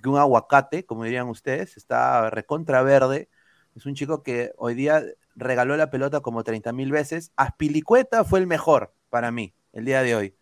que 0.00 0.08
un 0.08 0.16
aguacate, 0.16 0.86
como 0.86 1.02
dirían 1.04 1.28
ustedes, 1.28 1.76
está 1.76 2.30
recontra 2.30 2.82
verde. 2.82 3.28
Es 3.74 3.84
un 3.86 3.94
chico 3.94 4.22
que 4.22 4.52
hoy 4.58 4.74
día 4.74 5.02
regaló 5.34 5.76
la 5.76 5.90
pelota 5.90 6.20
como 6.20 6.44
30 6.44 6.72
mil 6.72 6.92
veces. 6.92 7.32
Aspilicueta 7.36 8.24
fue 8.24 8.38
el 8.38 8.46
mejor 8.46 8.94
para 9.10 9.32
mí, 9.32 9.54
el 9.72 9.84
día 9.84 10.02
de 10.02 10.14
hoy. 10.14 10.36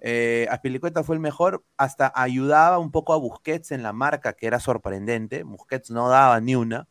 Eh, 0.00 0.46
Aspilicueta 0.50 1.04
fue 1.04 1.16
el 1.16 1.20
mejor, 1.20 1.64
hasta 1.76 2.12
ayudaba 2.14 2.78
un 2.78 2.92
poco 2.92 3.12
a 3.12 3.18
Busquets 3.18 3.72
en 3.72 3.82
la 3.82 3.92
marca, 3.92 4.32
que 4.34 4.46
era 4.46 4.58
sorprendente. 4.60 5.42
Busquets 5.42 5.90
no 5.90 6.08
daba 6.08 6.40
ni 6.40 6.54
una. 6.56 6.88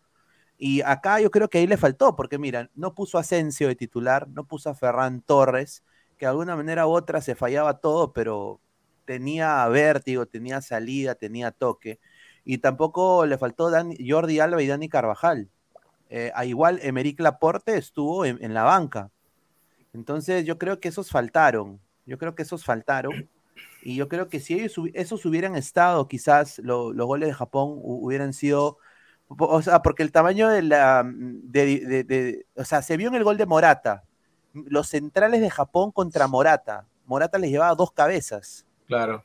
Y 0.66 0.82
acá 0.82 1.20
yo 1.20 1.30
creo 1.30 1.50
que 1.50 1.58
ahí 1.58 1.68
le 1.68 1.76
faltó, 1.76 2.16
porque 2.16 2.38
mira, 2.38 2.70
no 2.74 2.96
puso 2.96 3.18
Asensio 3.18 3.68
de 3.68 3.76
titular, 3.76 4.30
no 4.30 4.46
puso 4.46 4.70
a 4.70 4.74
Ferran 4.74 5.20
Torres, 5.20 5.84
que 6.18 6.26
de 6.26 6.30
alguna 6.30 6.56
manera 6.56 6.88
u 6.88 6.92
otra 6.92 7.20
se 7.20 7.36
fallaba 7.36 7.82
todo, 7.82 8.14
pero 8.14 8.62
tenía 9.04 9.68
vértigo, 9.68 10.26
tenía 10.26 10.62
salida, 10.62 11.16
tenía 11.16 11.52
toque. 11.52 12.00
Y 12.46 12.60
tampoco 12.60 13.26
le 13.26 13.38
faltó 13.38 13.70
Jordi 14.08 14.40
Alba 14.40 14.64
y 14.64 14.68
Dani 14.68 14.88
Carvajal. 14.88 15.50
Eh, 16.10 16.32
a 16.34 16.46
igual, 16.46 16.80
Emerick 16.82 17.20
Laporte 17.20 17.76
estuvo 17.76 18.24
en 18.24 18.54
la 18.54 18.64
banca, 18.64 19.12
entonces 19.92 20.46
yo 20.46 20.58
creo 20.58 20.80
que 20.80 20.88
esos 20.88 21.10
faltaron, 21.10 21.82
yo 22.06 22.18
creo 22.18 22.36
que 22.36 22.44
esos 22.44 22.64
faltaron. 22.64 23.30
Y 23.82 23.96
yo 23.96 24.08
creo 24.08 24.30
que 24.30 24.40
si 24.40 24.54
ellos, 24.54 24.76
esos 24.94 25.26
hubieran 25.26 25.58
estado, 25.58 26.08
quizás 26.08 26.60
los 26.60 26.96
goles 26.96 27.28
de 27.28 27.34
Japón 27.34 27.80
hubieran 27.84 28.32
sido, 28.32 28.78
o 29.38 29.62
sea, 29.62 29.82
porque 29.82 30.04
el 30.04 30.12
tamaño 30.12 30.50
de 30.50 30.62
la, 30.62 31.04
de, 31.06 32.46
o 32.56 32.64
sea, 32.64 32.82
se 32.82 32.98
vio 32.98 33.10
en 33.10 33.16
el 33.16 33.24
gol 33.24 33.38
de 33.38 33.46
Morata, 33.46 34.04
los 34.54 34.88
centrales 34.88 35.42
de 35.42 35.50
Japón 35.50 35.92
contra 35.92 36.28
Morata, 36.28 36.86
Morata 37.06 37.38
les 37.38 37.52
llevaba 37.52 37.76
dos 37.76 37.92
cabezas. 37.92 38.66
Claro. 38.88 39.24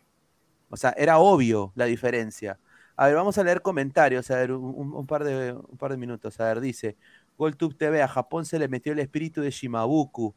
O 0.70 0.76
sea, 0.76 0.94
era 0.96 1.18
obvio 1.18 1.72
la 1.74 1.86
diferencia. 1.86 2.58
A 2.96 3.06
ver, 3.06 3.14
vamos 3.14 3.38
a 3.38 3.44
leer 3.44 3.62
comentarios, 3.62 4.30
a 4.30 4.36
ver, 4.36 4.52
un, 4.52 5.06
par, 5.06 5.24
de, 5.24 5.52
un 5.52 5.78
par 5.78 5.90
de 5.90 5.96
minutos. 5.96 6.38
A 6.40 6.44
ver, 6.44 6.60
dice, 6.60 6.96
GolTube 7.36 7.76
TV, 7.76 8.02
a 8.02 8.08
Japón 8.08 8.44
se 8.44 8.58
le 8.58 8.68
metió 8.68 8.92
el 8.92 8.98
espíritu 8.98 9.40
de 9.40 9.50
Shimabuku. 9.50 10.34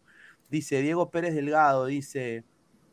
Dice 0.49 0.81
Diego 0.81 1.09
Pérez 1.09 1.33
Delgado, 1.33 1.85
dice, 1.85 2.43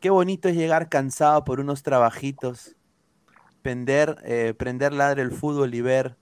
qué 0.00 0.10
bonito 0.10 0.48
es 0.48 0.56
llegar 0.56 0.88
cansado 0.88 1.44
por 1.44 1.60
unos 1.60 1.82
trabajitos, 1.82 2.76
prender, 3.62 4.16
eh, 4.24 4.54
prender 4.56 4.92
ladre 4.92 5.22
el 5.22 5.32
fútbol 5.32 5.74
y 5.74 5.80
ver 5.80 6.16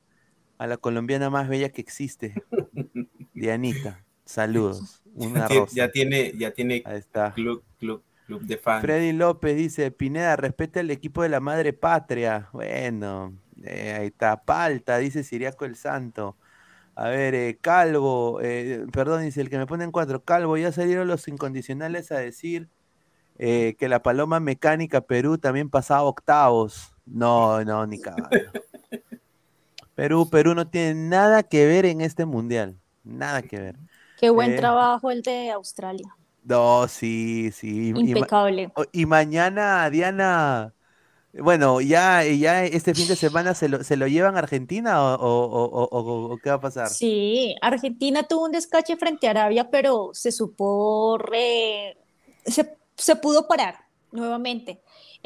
a 0.58 0.66
la 0.66 0.76
colombiana 0.76 1.30
más 1.30 1.48
bella 1.48 1.70
que 1.70 1.80
existe, 1.80 2.34
Dianita. 3.34 4.04
Saludos. 4.26 5.02
Una 5.14 5.48
ya, 5.72 5.90
tiene, 5.90 6.32
ya 6.36 6.50
tiene 6.50 6.82
Club, 7.34 7.62
club, 7.78 8.02
club 8.26 8.42
de 8.42 8.58
fans. 8.58 8.82
Freddy 8.82 9.12
López 9.12 9.56
dice, 9.56 9.90
Pineda, 9.90 10.36
respeta 10.36 10.80
el 10.80 10.90
equipo 10.90 11.22
de 11.22 11.28
la 11.28 11.40
madre 11.40 11.72
patria. 11.72 12.48
Bueno, 12.52 13.32
eh, 13.62 13.96
ahí 13.98 14.06
está. 14.08 14.42
Palta, 14.42 14.98
dice 14.98 15.22
Siriaco 15.22 15.64
el 15.64 15.76
Santo. 15.76 16.36
A 16.96 17.08
ver, 17.08 17.34
eh, 17.34 17.58
Calvo, 17.60 18.40
eh, 18.42 18.84
perdón, 18.92 19.22
dice 19.22 19.40
el 19.40 19.48
que 19.48 19.58
me 19.58 19.66
pone 19.66 19.84
en 19.84 19.92
cuatro. 19.92 20.22
Calvo, 20.24 20.56
ya 20.56 20.72
salieron 20.72 21.06
los 21.06 21.28
incondicionales 21.28 22.10
a 22.12 22.18
decir 22.18 22.68
que 23.38 23.76
la 23.88 24.02
Paloma 24.02 24.40
Mecánica 24.40 25.02
Perú 25.02 25.36
también 25.38 25.68
pasaba 25.68 26.02
octavos. 26.02 26.94
No, 27.04 27.62
no, 27.64 27.86
ni 27.86 28.00
cagado. 28.00 28.30
Perú, 29.96 30.28
Perú 30.30 30.54
no 30.54 30.68
tiene 30.68 30.94
nada 30.94 31.42
que 31.42 31.66
ver 31.66 31.86
en 31.86 32.02
este 32.02 32.26
mundial. 32.26 32.76
Nada 33.02 33.42
que 33.42 33.58
ver. 33.58 33.76
Qué 34.18 34.30
buen 34.30 34.54
trabajo 34.54 35.10
el 35.10 35.22
de 35.22 35.50
Australia. 35.50 36.14
No, 36.44 36.86
sí, 36.86 37.50
sí. 37.50 37.88
Impecable. 37.88 38.70
y 38.92 39.06
mañana, 39.06 39.90
Diana, 39.90 40.74
bueno, 41.32 41.80
ya, 41.80 42.24
ya 42.24 42.64
este 42.64 42.94
fin 42.94 43.08
de 43.08 43.16
semana 43.16 43.54
se 43.54 43.68
lo, 43.68 43.82
se 43.84 43.96
lo 43.96 44.06
llevan 44.06 44.36
a 44.36 44.40
Argentina 44.40 45.16
o, 45.18 46.38
qué 46.42 46.50
va 46.50 46.56
a 46.56 46.60
pasar? 46.60 46.88
Sí, 46.88 47.56
Argentina 47.60 48.22
tuvo 48.22 48.44
un 48.44 48.52
descache 48.52 48.96
frente 48.96 49.26
a 49.26 49.30
Arabia, 49.30 49.70
pero 49.70 50.10
se 50.12 50.30
supo, 50.30 51.18
se, 52.44 53.16
pudo 53.16 53.48
parar 53.48 53.76
nuevamente. 54.12 54.80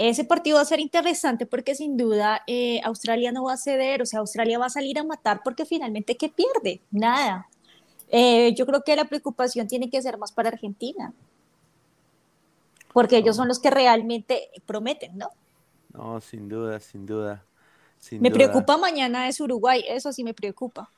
Ese 0.08 0.24
partido 0.24 0.56
va 0.56 0.62
a 0.62 0.64
ser 0.64 0.80
interesante 0.80 1.44
porque 1.44 1.74
sin 1.74 1.98
duda 1.98 2.40
eh, 2.46 2.80
Australia 2.84 3.32
no 3.32 3.44
va 3.44 3.52
a 3.52 3.56
ceder, 3.58 4.00
o 4.00 4.06
sea, 4.06 4.20
Australia 4.20 4.58
va 4.58 4.64
a 4.64 4.70
salir 4.70 4.98
a 4.98 5.04
matar 5.04 5.42
porque 5.44 5.66
finalmente, 5.66 6.16
¿qué 6.16 6.30
pierde? 6.30 6.80
Nada. 6.90 7.46
Eh, 8.08 8.54
yo 8.54 8.64
creo 8.64 8.82
que 8.82 8.96
la 8.96 9.04
preocupación 9.04 9.68
tiene 9.68 9.90
que 9.90 10.00
ser 10.00 10.16
más 10.16 10.32
para 10.32 10.48
Argentina, 10.48 11.12
porque 12.94 13.18
ellos 13.18 13.36
son 13.36 13.46
los 13.46 13.58
que 13.58 13.68
realmente 13.68 14.48
prometen, 14.64 15.18
¿no? 15.18 15.28
No, 15.92 16.18
sin 16.22 16.48
duda, 16.48 16.80
sin 16.80 17.04
duda. 17.04 17.44
me 18.12 18.30
preocupa 18.30 18.78
mañana 18.78 19.28
es 19.28 19.38
Uruguay, 19.38 19.84
eso 19.86 20.14
sí 20.14 20.24
me 20.24 20.32
preocupa. 20.32 20.90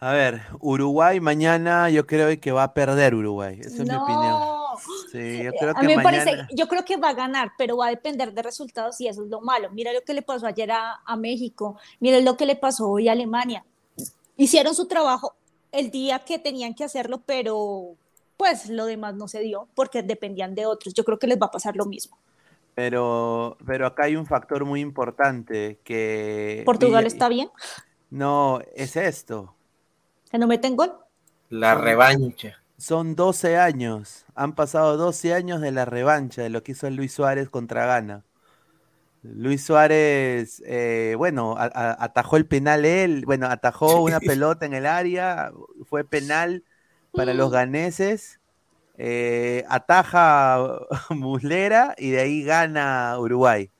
A 0.00 0.10
ver, 0.10 0.42
Uruguay 0.58 1.20
mañana 1.20 1.88
yo 1.88 2.04
creo 2.04 2.40
que 2.40 2.50
va 2.50 2.64
a 2.64 2.74
perder 2.74 3.14
Uruguay, 3.14 3.60
esa 3.60 3.84
es 3.84 3.88
mi 3.88 3.94
opinión. 3.94 4.63
Sí, 5.10 5.42
yo 5.42 5.52
creo 5.52 5.74
que 5.74 5.80
a 5.80 5.82
mí 5.82 5.96
me 5.96 6.02
parece, 6.02 6.46
yo 6.54 6.68
creo 6.68 6.84
que 6.84 6.96
va 6.96 7.10
a 7.10 7.14
ganar, 7.14 7.52
pero 7.58 7.76
va 7.76 7.86
a 7.86 7.90
depender 7.90 8.32
de 8.32 8.42
resultados 8.42 9.00
y 9.00 9.08
eso 9.08 9.24
es 9.24 9.30
lo 9.30 9.40
malo. 9.40 9.70
Mira 9.70 9.92
lo 9.92 10.02
que 10.02 10.14
le 10.14 10.22
pasó 10.22 10.46
ayer 10.46 10.70
a, 10.72 11.00
a 11.04 11.16
México, 11.16 11.78
mira 12.00 12.20
lo 12.20 12.36
que 12.36 12.46
le 12.46 12.56
pasó 12.56 12.88
hoy 12.88 13.08
a 13.08 13.12
Alemania. 13.12 13.64
Hicieron 14.36 14.74
su 14.74 14.86
trabajo 14.86 15.34
el 15.72 15.90
día 15.90 16.20
que 16.20 16.38
tenían 16.38 16.74
que 16.74 16.84
hacerlo, 16.84 17.22
pero 17.24 17.96
pues 18.36 18.68
lo 18.68 18.86
demás 18.86 19.14
no 19.14 19.28
se 19.28 19.40
dio 19.40 19.68
porque 19.74 20.02
dependían 20.02 20.54
de 20.54 20.66
otros. 20.66 20.94
Yo 20.94 21.04
creo 21.04 21.18
que 21.18 21.26
les 21.26 21.38
va 21.38 21.46
a 21.46 21.50
pasar 21.50 21.76
lo 21.76 21.86
mismo. 21.86 22.18
Pero, 22.74 23.56
pero 23.64 23.86
acá 23.86 24.04
hay 24.04 24.16
un 24.16 24.26
factor 24.26 24.64
muy 24.64 24.80
importante 24.80 25.78
que... 25.84 26.62
¿Portugal 26.66 27.06
está 27.06 27.28
bien? 27.28 27.48
No, 28.10 28.60
es 28.74 28.96
esto. 28.96 29.54
¿Que 30.30 30.38
no 30.38 30.48
meten 30.48 30.74
gol? 30.74 30.92
La 31.50 31.76
revancha. 31.76 32.60
Son 32.76 33.14
12 33.14 33.56
años. 33.56 34.24
Han 34.34 34.54
pasado 34.54 34.96
12 34.96 35.34
años 35.34 35.60
de 35.60 35.72
la 35.72 35.84
revancha 35.84 36.42
de 36.42 36.50
lo 36.50 36.62
que 36.62 36.72
hizo 36.72 36.88
Luis 36.90 37.12
Suárez 37.12 37.48
contra 37.48 37.86
Ghana. 37.86 38.24
Luis 39.22 39.64
Suárez, 39.64 40.62
eh, 40.66 41.14
bueno, 41.16 41.56
atajó 41.58 42.36
el 42.36 42.46
penal 42.46 42.84
él, 42.84 43.24
bueno, 43.24 43.46
atajó 43.46 44.02
una 44.02 44.20
pelota 44.20 44.66
en 44.66 44.74
el 44.74 44.84
área, 44.84 45.50
fue 45.86 46.04
penal 46.04 46.62
para 47.12 47.32
los 47.32 47.50
ganeses 47.50 48.40
eh, 48.96 49.64
ataja 49.68 50.86
Muslera 51.10 51.94
y 51.98 52.10
de 52.10 52.20
ahí 52.20 52.42
gana 52.42 53.16
Uruguay. 53.18 53.70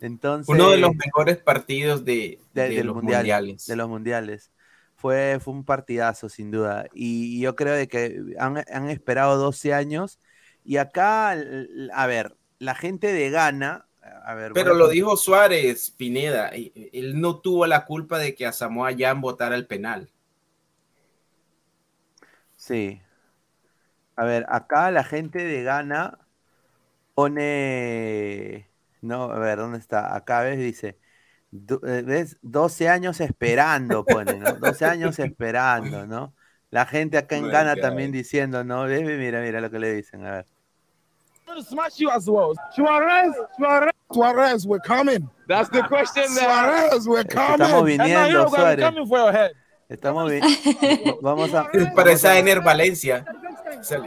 Entonces, 0.00 0.48
Uno 0.48 0.70
de 0.70 0.78
los 0.78 0.94
mejores 0.96 1.38
partidos 1.38 2.04
de, 2.04 2.38
los 2.54 2.94
mundiales. 2.94 3.66
De 3.66 3.76
los 3.76 3.88
mundiales. 3.88 4.50
Fue, 5.02 5.40
fue 5.40 5.52
un 5.52 5.64
partidazo, 5.64 6.28
sin 6.28 6.52
duda. 6.52 6.86
Y, 6.94 7.40
yo 7.40 7.56
creo 7.56 7.74
de 7.74 7.88
que 7.88 8.20
han, 8.38 8.56
esperado 8.88 9.36
12 9.36 9.74
años. 9.74 10.20
Y 10.64 10.76
acá, 10.76 11.32
a 11.92 12.06
ver, 12.06 12.36
la 12.60 12.76
gente 12.76 13.12
de 13.12 13.28
Ghana. 13.30 13.88
A 14.24 14.34
ver, 14.34 14.52
Pero 14.52 14.74
lo 14.74 14.86
dijo 14.86 15.16
Suárez, 15.16 15.90
Pineda. 15.90 16.52
Él 16.54 17.20
no 17.20 17.40
tuvo 17.40 17.66
la 17.66 17.84
culpa 17.84 18.16
de 18.20 18.36
que 18.36 18.46
a 18.46 18.52
Samoa 18.52 18.92
Jan 18.96 19.20
votara 19.20 19.56
el 19.56 19.66
penal. 19.66 20.08
Sí, 22.56 23.00
A 24.14 24.24
ver, 24.24 24.46
acá 24.48 24.92
la 24.92 25.02
gente 25.02 25.42
de 25.44 25.64
Ghana 25.64 26.16
pone. 27.16 28.68
No, 29.00 29.24
a 29.24 29.38
ver, 29.40 29.58
¿dónde 29.58 29.78
está? 29.78 30.14
Acá 30.14 30.42
ves, 30.42 30.60
dice. 30.60 30.96
Eh, 31.52 32.02
¿Ves? 32.04 32.38
12 32.42 32.88
años 32.88 33.20
esperando, 33.20 34.04
pone, 34.04 34.34
¿no? 34.38 34.52
12 34.54 34.84
años 34.86 35.18
esperando, 35.18 36.06
¿no? 36.06 36.32
La 36.70 36.86
gente 36.86 37.18
acá 37.18 37.36
en 37.36 37.48
Ghana 37.50 37.76
también 37.76 38.10
diciendo, 38.10 38.64
¿no? 38.64 38.84
Mira, 38.86 39.40
mira 39.40 39.60
lo 39.60 39.70
que 39.70 39.78
le 39.78 39.92
dicen, 39.94 40.24
a 40.24 40.32
ver. 40.32 40.46
smash 41.68 41.98
you 41.98 42.08
as 42.10 42.26
well. 42.26 42.54
Suarez, 42.74 43.34
Suarez, 43.58 43.92
Suarez, 44.10 44.66
we're 44.66 44.80
coming. 44.80 45.28
That's 45.46 45.68
the 45.68 45.82
question. 45.82 46.26
Suarez, 46.28 47.06
we're 47.06 47.24
coming. 47.24 47.60
Estamos 47.60 47.84
viniendo, 47.84 48.48
Suárez. 48.48 49.52
Estamos 49.90 50.30
bien. 50.30 50.42
Vamos 51.20 51.52
a. 51.52 51.68
Para 51.94 52.12
esa 52.12 52.38
Ener 52.38 52.62
Valencia. 52.62 53.26
Dice, 53.78 53.98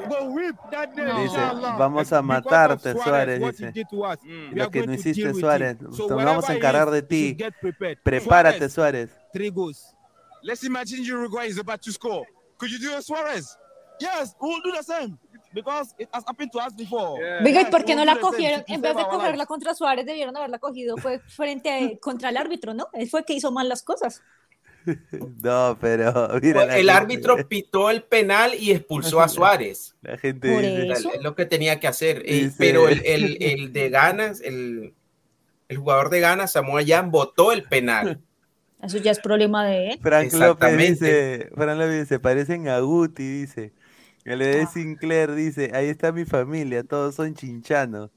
vamos 1.77 2.13
a 2.13 2.21
matarte, 2.21 2.93
Suárez. 2.93 3.39
Dice, 3.39 3.85
lo 4.51 4.69
que 4.71 4.85
no 4.85 4.93
hiciste, 4.93 5.33
Suárez. 5.33 5.81
Nos 5.81 6.07
vamos 6.07 6.49
a 6.49 6.55
encargar 6.55 6.89
de 6.91 7.01
ti. 7.01 7.37
Prepárate, 8.03 8.69
Suárez. 8.69 9.09
Let's 10.43 10.63
imagine 10.63 11.03
Uruguay 11.03 11.47
is 11.47 11.57
about 11.57 11.81
to 11.81 11.91
score. 11.91 12.23
Could 12.57 12.69
you 12.69 12.77
do 12.77 13.01
Suarez? 13.01 13.57
Yes, 13.99 14.35
we'll 14.39 14.61
do 14.61 14.71
the 14.71 14.83
same. 14.83 15.17
Because 15.53 15.95
it 15.97 16.09
has 16.13 16.23
happened 16.27 16.51
to 16.51 16.59
us 16.59 16.73
before. 16.75 17.19
Venga, 17.41 17.61
¿y 17.61 17.65
por 17.65 17.83
qué 17.85 17.95
no 17.95 18.03
la 18.03 18.19
cogieron? 18.19 18.63
En 18.67 18.81
vez 18.81 18.95
de 18.95 19.03
cogerla 19.05 19.45
contra 19.45 19.73
Suárez, 19.73 20.05
debieron 20.05 20.35
haberla 20.35 20.59
cogido 20.59 20.97
fue 20.97 21.19
frente 21.19 21.71
a, 21.71 21.97
contra 21.99 22.29
el 22.29 22.37
árbitro, 22.37 22.73
¿no? 22.73 22.89
Él 22.93 23.09
fue 23.09 23.21
el 23.21 23.25
que 23.25 23.33
hizo 23.33 23.51
mal 23.51 23.69
las 23.69 23.81
cosas. 23.81 24.21
No, 25.43 25.77
pero 25.79 26.31
el 26.39 26.89
árbitro 26.89 27.47
pitó 27.47 27.89
el 27.89 28.03
penal 28.03 28.53
y 28.57 28.71
expulsó 28.71 29.21
a 29.21 29.27
Suárez. 29.27 29.95
La 30.01 30.17
gente 30.17 30.91
Es 30.91 31.05
lo 31.21 31.35
que 31.35 31.45
tenía 31.45 31.79
que 31.79 31.87
hacer. 31.87 32.23
Eh, 32.25 32.51
pero 32.57 32.87
el, 32.89 33.01
el, 33.05 33.37
el, 33.41 33.73
de 33.73 33.89
ganas, 33.89 34.41
el, 34.41 34.93
el 35.67 35.77
jugador 35.77 36.09
de 36.09 36.19
ganas, 36.19 36.51
Samuel 36.51 36.85
Jan, 36.87 37.11
votó 37.11 37.51
el 37.51 37.63
penal. 37.63 38.21
Eso 38.81 38.97
ya 38.97 39.11
es 39.11 39.19
problema 39.19 39.65
de 39.65 39.91
él. 39.91 39.99
Frank 40.01 40.33
López 40.33 40.77
dice, 40.77 41.49
Frank 41.55 41.79
López 41.79 42.01
dice, 42.01 42.19
parecen 42.19 42.67
a 42.67 42.79
Guti, 42.79 43.23
dice. 43.23 43.73
El 44.23 44.39
de 44.39 44.61
ah. 44.61 44.67
Sinclair 44.67 45.33
dice, 45.33 45.71
ahí 45.73 45.87
está 45.87 46.11
mi 46.11 46.25
familia, 46.25 46.83
todos 46.83 47.15
son 47.15 47.33
chinchanos. 47.35 48.09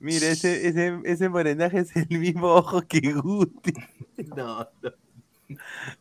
Mire, 0.00 0.32
ese, 0.32 0.66
ese, 0.66 0.98
ese 1.04 1.28
morenaje 1.28 1.78
es 1.78 1.94
el 1.94 2.18
mismo 2.18 2.48
ojo 2.48 2.82
que 2.82 3.00
Guti. 3.12 3.72
No, 4.36 4.68
no. 4.82 4.90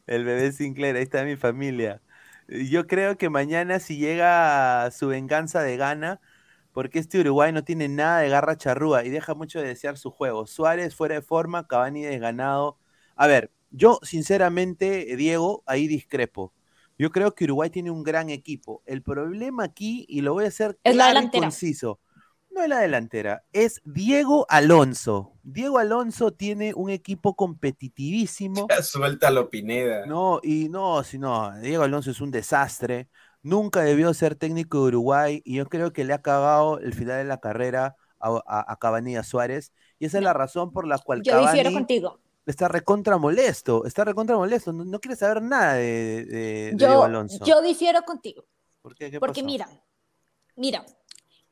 El 0.08 0.26
bebé 0.26 0.52
Sinclair, 0.52 0.95
ahí 0.95 1.04
está 1.04 1.24
mi 1.24 1.36
familia. 1.36 2.02
Yo 2.47 2.88
creo 2.88 3.18
que 3.18 3.30
mañana 3.30 3.80
si 3.80 3.97
llega 3.97 4.89
su 4.91 5.08
venganza 5.08 5.62
de 5.62 5.78
gana, 5.78 6.20
porque 6.74 6.99
este 6.99 7.20
Uruguay 7.20 7.52
no 7.52 7.64
tiene 7.64 7.88
nada 7.88 8.20
de 8.20 8.30
garra 8.30 8.58
charrúa 8.58 9.06
y 9.06 9.10
deja 9.10 9.34
mucho 9.34 9.60
de 9.60 9.68
desear 9.68 9.97
su 9.97 10.12
juego. 10.12 10.47
Suárez 10.47 10.95
fuera 10.95 11.16
de 11.16 11.22
forma, 11.22 11.68
Cavani 11.68 12.04
desganado. 12.04 12.78
A 13.16 13.28
ver, 13.28 13.52
yo 13.72 13.99
sinceramente, 14.04 15.16
Diego, 15.16 15.64
ahí 15.66 15.88
discrepo. 15.88 16.54
Yo 16.97 17.10
creo 17.10 17.34
que 17.34 17.45
Uruguay 17.45 17.70
tiene 17.70 17.89
un 17.89 18.04
gran 18.04 18.30
equipo. 18.30 18.84
El 18.86 19.02
problema 19.02 19.64
aquí, 19.64 20.06
y 20.08 20.22
lo 20.22 20.34
voy 20.34 20.45
a 20.45 20.49
hacer 20.49 20.78
es 20.84 20.93
claro 20.93 21.22
y 21.22 21.30
conciso, 21.30 21.99
no 22.52 22.62
es 22.62 22.70
la 22.70 22.80
delantera, 22.80 23.43
es 23.54 23.82
Diego 23.86 24.45
Alonso. 24.49 25.34
Diego 25.43 25.80
Alonso 25.80 26.32
tiene 26.32 26.74
un 26.74 26.89
equipo 26.89 27.36
competitivísimo. 27.36 28.68
Suéltalo, 28.82 29.49
Pineda. 29.49 30.06
No, 30.06 30.39
y 30.43 30.70
no, 30.70 31.04
si 31.04 31.18
no, 31.18 31.58
Diego 31.60 31.84
Alonso 31.84 32.12
es 32.12 32.22
un 32.22 32.32
desastre. 32.32 33.10
Nunca 33.41 33.82
debió 33.82 34.14
ser 34.14 34.36
técnico 34.36 34.80
de 34.80 34.88
Uruguay 34.89 35.41
y 35.43 35.56
yo 35.56 35.66
creo 35.66 35.93
que 35.93 36.04
le 36.04 36.14
ha 36.14 36.22
cagado 36.22 36.80
el 36.80 36.93
final 36.93 37.18
de 37.18 37.26
la 37.26 37.39
carrera 37.39 37.95
a, 38.20 38.39
a, 38.45 39.24
Suárez. 39.24 39.72
Y 39.97 40.06
esa 40.06 40.18
es 40.20 40.24
la 40.24 40.34
razón 40.34 40.72
por 40.72 40.88
la 40.88 40.97
cual 40.99 41.22
yo 41.24 41.39
difiero 41.41 41.72
contigo. 41.72 42.20
Está 42.45 42.68
recontra 42.68 43.18
molesto, 43.18 43.86
está 43.86 44.04
recontra 44.04 44.36
molesto, 44.36 44.74
no, 44.74 44.99
quiere 44.99 45.16
saber 45.16 45.43
nada 45.43 45.76
de, 45.76 46.74
Diego 46.76 47.04
Alonso. 47.04 47.43
Yo 47.45 47.62
difiero 47.62 48.02
contigo. 48.04 48.45
¿Por 48.82 48.95
qué? 48.95 49.20
Porque 49.20 49.43
mira, 49.43 49.70
mira, 50.56 50.84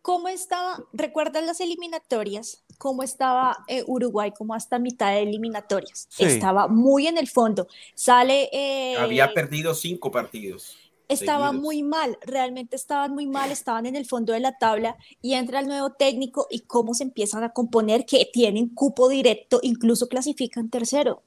¿Cómo 0.09 0.27
estaba? 0.27 0.83
¿Recuerdan 0.91 1.45
las 1.45 1.61
eliminatorias? 1.61 2.63
¿Cómo 2.79 3.03
estaba 3.03 3.63
eh, 3.67 3.83
Uruguay 3.85 4.33
como 4.35 4.55
hasta 4.55 4.79
mitad 4.79 5.11
de 5.11 5.21
eliminatorias? 5.21 6.09
Estaba 6.17 6.67
muy 6.67 7.05
en 7.05 7.19
el 7.19 7.27
fondo. 7.27 7.67
Sale... 7.93 8.49
Eh, 8.51 8.97
Había 8.97 9.31
perdido 9.35 9.75
cinco 9.75 10.09
partidos. 10.09 10.75
Estaba 11.07 11.51
muy 11.51 11.83
mal, 11.83 12.17
realmente 12.25 12.75
estaban 12.75 13.13
muy 13.13 13.27
mal, 13.27 13.51
estaban 13.51 13.85
en 13.85 13.95
el 13.95 14.07
fondo 14.07 14.33
de 14.33 14.39
la 14.39 14.57
tabla 14.57 14.97
y 15.21 15.35
entra 15.35 15.59
el 15.59 15.67
nuevo 15.67 15.91
técnico 15.91 16.47
y 16.49 16.61
cómo 16.61 16.95
se 16.95 17.03
empiezan 17.03 17.43
a 17.43 17.53
componer 17.53 18.07
que 18.07 18.27
tienen 18.33 18.69
cupo 18.69 19.09
directo, 19.09 19.59
incluso 19.61 20.07
clasifican 20.07 20.71
tercero. 20.71 21.21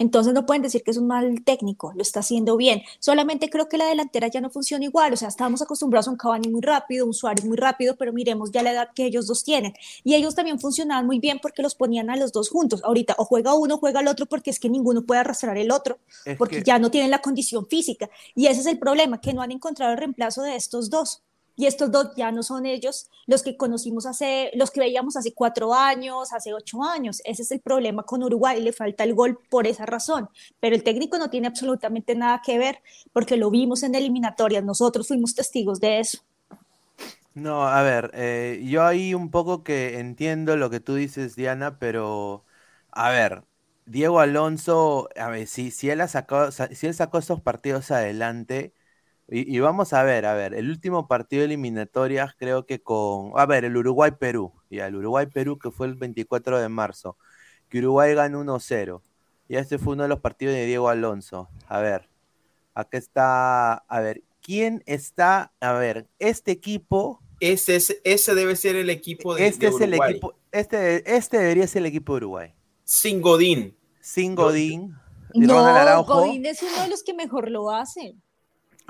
Entonces 0.00 0.32
no 0.32 0.46
pueden 0.46 0.62
decir 0.62 0.82
que 0.82 0.92
es 0.92 0.96
un 0.96 1.06
mal 1.06 1.44
técnico, 1.44 1.92
lo 1.94 2.00
está 2.00 2.20
haciendo 2.20 2.56
bien. 2.56 2.82
Solamente 3.00 3.50
creo 3.50 3.68
que 3.68 3.76
la 3.76 3.84
delantera 3.84 4.28
ya 4.28 4.40
no 4.40 4.48
funciona 4.48 4.82
igual, 4.82 5.12
o 5.12 5.16
sea, 5.16 5.28
estábamos 5.28 5.60
acostumbrados 5.60 6.08
a 6.08 6.10
un 6.10 6.16
Cavani 6.16 6.48
muy 6.48 6.62
rápido, 6.62 7.04
un 7.04 7.12
Suárez 7.12 7.44
muy 7.44 7.58
rápido, 7.58 7.96
pero 7.96 8.10
miremos 8.10 8.50
ya 8.50 8.62
la 8.62 8.72
edad 8.72 8.88
que 8.94 9.04
ellos 9.04 9.26
dos 9.26 9.44
tienen. 9.44 9.74
Y 10.02 10.14
ellos 10.14 10.34
también 10.34 10.58
funcionaban 10.58 11.04
muy 11.04 11.18
bien 11.18 11.38
porque 11.42 11.60
los 11.60 11.74
ponían 11.74 12.08
a 12.08 12.16
los 12.16 12.32
dos 12.32 12.48
juntos. 12.48 12.80
Ahorita 12.82 13.14
o 13.18 13.26
juega 13.26 13.52
uno 13.52 13.74
o 13.74 13.78
juega 13.78 14.00
el 14.00 14.08
otro 14.08 14.24
porque 14.24 14.48
es 14.48 14.58
que 14.58 14.70
ninguno 14.70 15.02
puede 15.02 15.20
arrastrar 15.20 15.58
el 15.58 15.70
otro, 15.70 15.98
porque 16.38 16.62
ya 16.62 16.78
no 16.78 16.90
tienen 16.90 17.10
la 17.10 17.20
condición 17.20 17.66
física. 17.66 18.08
Y 18.34 18.46
ese 18.46 18.60
es 18.60 18.66
el 18.66 18.78
problema, 18.78 19.20
que 19.20 19.34
no 19.34 19.42
han 19.42 19.52
encontrado 19.52 19.92
el 19.92 19.98
reemplazo 19.98 20.40
de 20.40 20.56
estos 20.56 20.88
dos 20.88 21.22
y 21.56 21.66
estos 21.66 21.90
dos 21.90 22.14
ya 22.16 22.32
no 22.32 22.42
son 22.42 22.66
ellos 22.66 23.10
los 23.26 23.42
que 23.42 23.56
conocimos 23.56 24.06
hace, 24.06 24.50
los 24.54 24.70
que 24.70 24.80
veíamos 24.80 25.16
hace 25.16 25.34
cuatro 25.34 25.74
años, 25.74 26.32
hace 26.32 26.54
ocho 26.54 26.82
años. 26.82 27.20
Ese 27.24 27.42
es 27.42 27.50
el 27.52 27.60
problema 27.60 28.02
con 28.04 28.22
Uruguay, 28.22 28.60
le 28.60 28.72
falta 28.72 29.04
el 29.04 29.14
gol 29.14 29.38
por 29.48 29.66
esa 29.66 29.86
razón, 29.86 30.28
pero 30.60 30.74
el 30.76 30.82
técnico 30.82 31.18
no 31.18 31.30
tiene 31.30 31.46
absolutamente 31.48 32.14
nada 32.14 32.42
que 32.44 32.58
ver 32.58 32.80
porque 33.12 33.36
lo 33.36 33.50
vimos 33.50 33.82
en 33.82 33.94
eliminatorias, 33.94 34.64
nosotros 34.64 35.08
fuimos 35.08 35.34
testigos 35.34 35.80
de 35.80 36.00
eso. 36.00 36.18
No, 37.34 37.66
a 37.68 37.82
ver, 37.82 38.10
eh, 38.14 38.60
yo 38.66 38.84
ahí 38.84 39.14
un 39.14 39.30
poco 39.30 39.62
que 39.62 39.98
entiendo 40.00 40.56
lo 40.56 40.68
que 40.70 40.80
tú 40.80 40.96
dices, 40.96 41.36
Diana, 41.36 41.78
pero 41.78 42.44
a 42.90 43.10
ver, 43.10 43.44
Diego 43.86 44.18
Alonso, 44.20 45.08
a 45.16 45.28
ver, 45.30 45.46
si, 45.46 45.70
si 45.70 45.90
él 45.90 46.00
ha 46.00 46.08
sacado, 46.08 46.50
si 46.52 46.86
él 46.86 46.94
sacó 46.94 47.18
estos 47.18 47.40
partidos 47.40 47.90
adelante, 47.92 48.74
y, 49.32 49.60
vamos 49.60 49.92
a 49.92 50.02
ver, 50.02 50.26
a 50.26 50.34
ver, 50.34 50.54
el 50.54 50.68
último 50.68 51.06
partido 51.06 51.40
de 51.40 51.46
eliminatorias 51.46 52.34
creo 52.36 52.66
que 52.66 52.82
con, 52.82 53.30
a 53.36 53.46
ver, 53.46 53.64
el 53.64 53.76
Uruguay-Perú, 53.76 54.52
ya, 54.70 54.88
el 54.88 54.96
Uruguay-Perú 54.96 55.56
que 55.56 55.70
fue 55.70 55.86
el 55.86 55.94
24 55.94 56.58
de 56.58 56.68
marzo, 56.68 57.16
que 57.68 57.78
Uruguay 57.78 58.14
ganó 58.14 58.42
1-0. 58.42 59.00
Y 59.48 59.54
este 59.54 59.78
fue 59.78 59.92
uno 59.92 60.02
de 60.02 60.08
los 60.08 60.18
partidos 60.18 60.54
de 60.56 60.66
Diego 60.66 60.88
Alonso. 60.88 61.48
A 61.68 61.78
ver, 61.80 62.08
acá 62.74 62.98
está, 62.98 63.74
a 63.74 64.00
ver, 64.00 64.24
¿quién 64.42 64.82
está? 64.86 65.52
A 65.60 65.74
ver, 65.74 66.08
este 66.18 66.50
equipo... 66.50 67.20
Ese, 67.38 67.76
es, 67.76 68.00
ese 68.02 68.34
debe 68.34 68.56
ser 68.56 68.74
el 68.74 68.90
equipo 68.90 69.36
de, 69.36 69.46
este 69.46 69.68
es 69.68 69.80
el 69.80 69.94
equipo, 69.94 70.34
este, 70.50 71.16
este 71.16 71.38
debería 71.38 71.66
ser 71.68 71.82
el 71.82 71.86
equipo 71.86 72.14
de 72.14 72.16
Uruguay. 72.18 72.54
Sin 72.82 73.20
Godín. 73.20 73.76
Sin 74.00 74.34
Godín. 74.34 74.92
No, 75.34 76.04
Godín 76.04 76.46
es 76.46 76.60
uno 76.62 76.82
de 76.82 76.88
los 76.88 77.04
que 77.04 77.14
mejor 77.14 77.48
lo 77.48 77.70
hacen. 77.70 78.20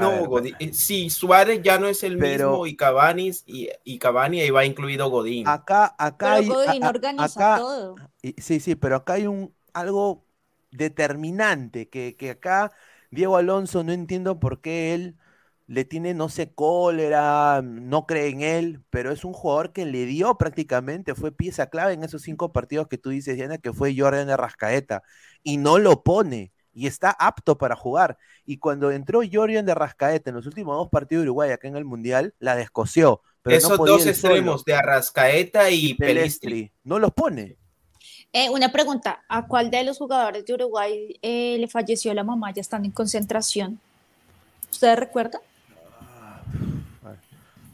No, 0.01 0.24
Godín, 0.26 0.57
eh, 0.59 0.72
sí, 0.72 1.11
Suárez 1.11 1.61
ya 1.62 1.78
no 1.78 1.88
es 1.88 2.03
el 2.03 2.16
mismo 2.16 2.66
y 2.66 2.76
Cavani 2.76 3.30
y, 3.46 3.68
y 3.84 3.98
Cavani 3.98 4.40
ahí 4.40 4.51
va 4.51 4.64
incluido 4.64 5.09
Godín. 5.11 5.46
Acá, 5.46 5.94
acá 5.98 6.36
pero 6.38 6.55
Godín 6.55 6.84
organiza 6.84 7.57
todo. 7.57 7.96
sí, 8.38 8.61
sí, 8.61 8.74
pero 8.74 8.96
acá 8.96 9.14
hay 9.14 9.26
un 9.26 9.55
algo 9.72 10.24
determinante 10.70 11.88
que, 11.88 12.16
que 12.16 12.30
acá 12.30 12.72
Diego 13.11 13.36
Alonso 13.36 13.82
no 13.84 13.92
entiendo 13.92 14.38
por 14.40 14.61
qué 14.61 14.94
él 14.94 15.16
le 15.70 15.84
tiene, 15.84 16.14
no 16.14 16.28
sé, 16.28 16.53
cólera, 16.53 17.62
no 17.62 18.05
cree 18.05 18.28
en 18.28 18.42
él, 18.42 18.82
pero 18.90 19.12
es 19.12 19.24
un 19.24 19.32
jugador 19.32 19.72
que 19.72 19.86
le 19.86 20.05
dio 20.05 20.36
prácticamente, 20.36 21.14
fue 21.14 21.30
pieza 21.30 21.68
clave 21.68 21.92
en 21.92 22.03
esos 22.03 22.22
cinco 22.22 22.53
partidos 22.53 22.88
que 22.88 22.98
tú 22.98 23.11
dices, 23.11 23.36
Diana, 23.36 23.59
que 23.59 23.72
fue 23.72 23.94
Jordan 23.96 24.26
de 24.26 24.36
Rascaeta, 24.36 25.05
y 25.44 25.59
no 25.59 25.78
lo 25.78 26.03
pone 26.03 26.53
y 26.73 26.87
está 26.87 27.11
apto 27.11 27.59
para 27.59 27.77
jugar. 27.77 28.18
Y 28.47 28.59
cuando 28.59 28.91
entró 28.91 29.21
Jorian 29.31 29.66
de 29.66 29.73
Arrascaeta 29.73 30.31
en 30.31 30.37
los 30.37 30.47
últimos 30.47 30.77
dos 30.77 30.89
partidos 30.89 31.23
de 31.23 31.31
Uruguay 31.31 31.51
acá 31.51 31.68
en 31.68 31.77
el 31.77 31.85
Mundial, 31.85 32.35
la 32.39 32.57
descoció. 32.57 33.23
Pero 33.43 33.57
Esos 33.57 33.79
dos 33.79 34.07
extremos 34.07 34.64
de 34.64 34.75
Arrascaeta 34.75 35.71
y, 35.71 35.95
Pelestri. 35.95 36.71
no 36.85 36.99
los 36.99 37.12
pone. 37.12 37.57
Eh, 38.33 38.49
una 38.51 38.71
pregunta, 38.71 39.25
¿a 39.29 39.47
cuál 39.47 39.71
de 39.71 39.83
los 39.83 39.99
jugadores 39.99 40.45
de 40.45 40.55
Uruguay 40.55 41.18
eh, 41.21 41.57
le 41.59 41.66
falleció 41.66 42.14
la 42.14 42.23
mamá 42.23 42.53
ya 42.53 42.61
estando 42.61 42.87
en 42.87 42.93
concentración? 42.93 43.81
¿Ustedes 44.71 44.99
recuerdan? 44.99 45.41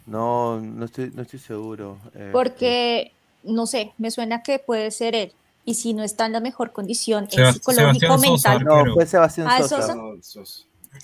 No, 0.07 0.61
no 0.61 0.85
estoy, 0.85 1.11
no 1.15 1.23
estoy 1.23 1.41
seguro. 1.41 1.99
Eh, 2.15 2.31
Porque, 2.33 3.13
no 3.43 3.67
sé, 3.67 3.93
me 3.99 4.11
suena 4.11 4.43
que 4.43 4.61
puede 4.61 4.91
ser 4.93 5.15
él 5.15 5.33
y 5.67 5.75
si 5.75 5.93
no 5.93 6.03
está 6.03 6.25
en 6.25 6.33
la 6.33 6.41
mejor 6.41 6.73
condición 6.73 7.29
en 7.31 7.53
psicológico 7.53 8.17
mental. 8.17 8.65
no, 8.65 8.95
fue 8.95 9.05
Sebastián 9.05 9.49
ah, 9.51 9.63
Sosa. 9.63 9.95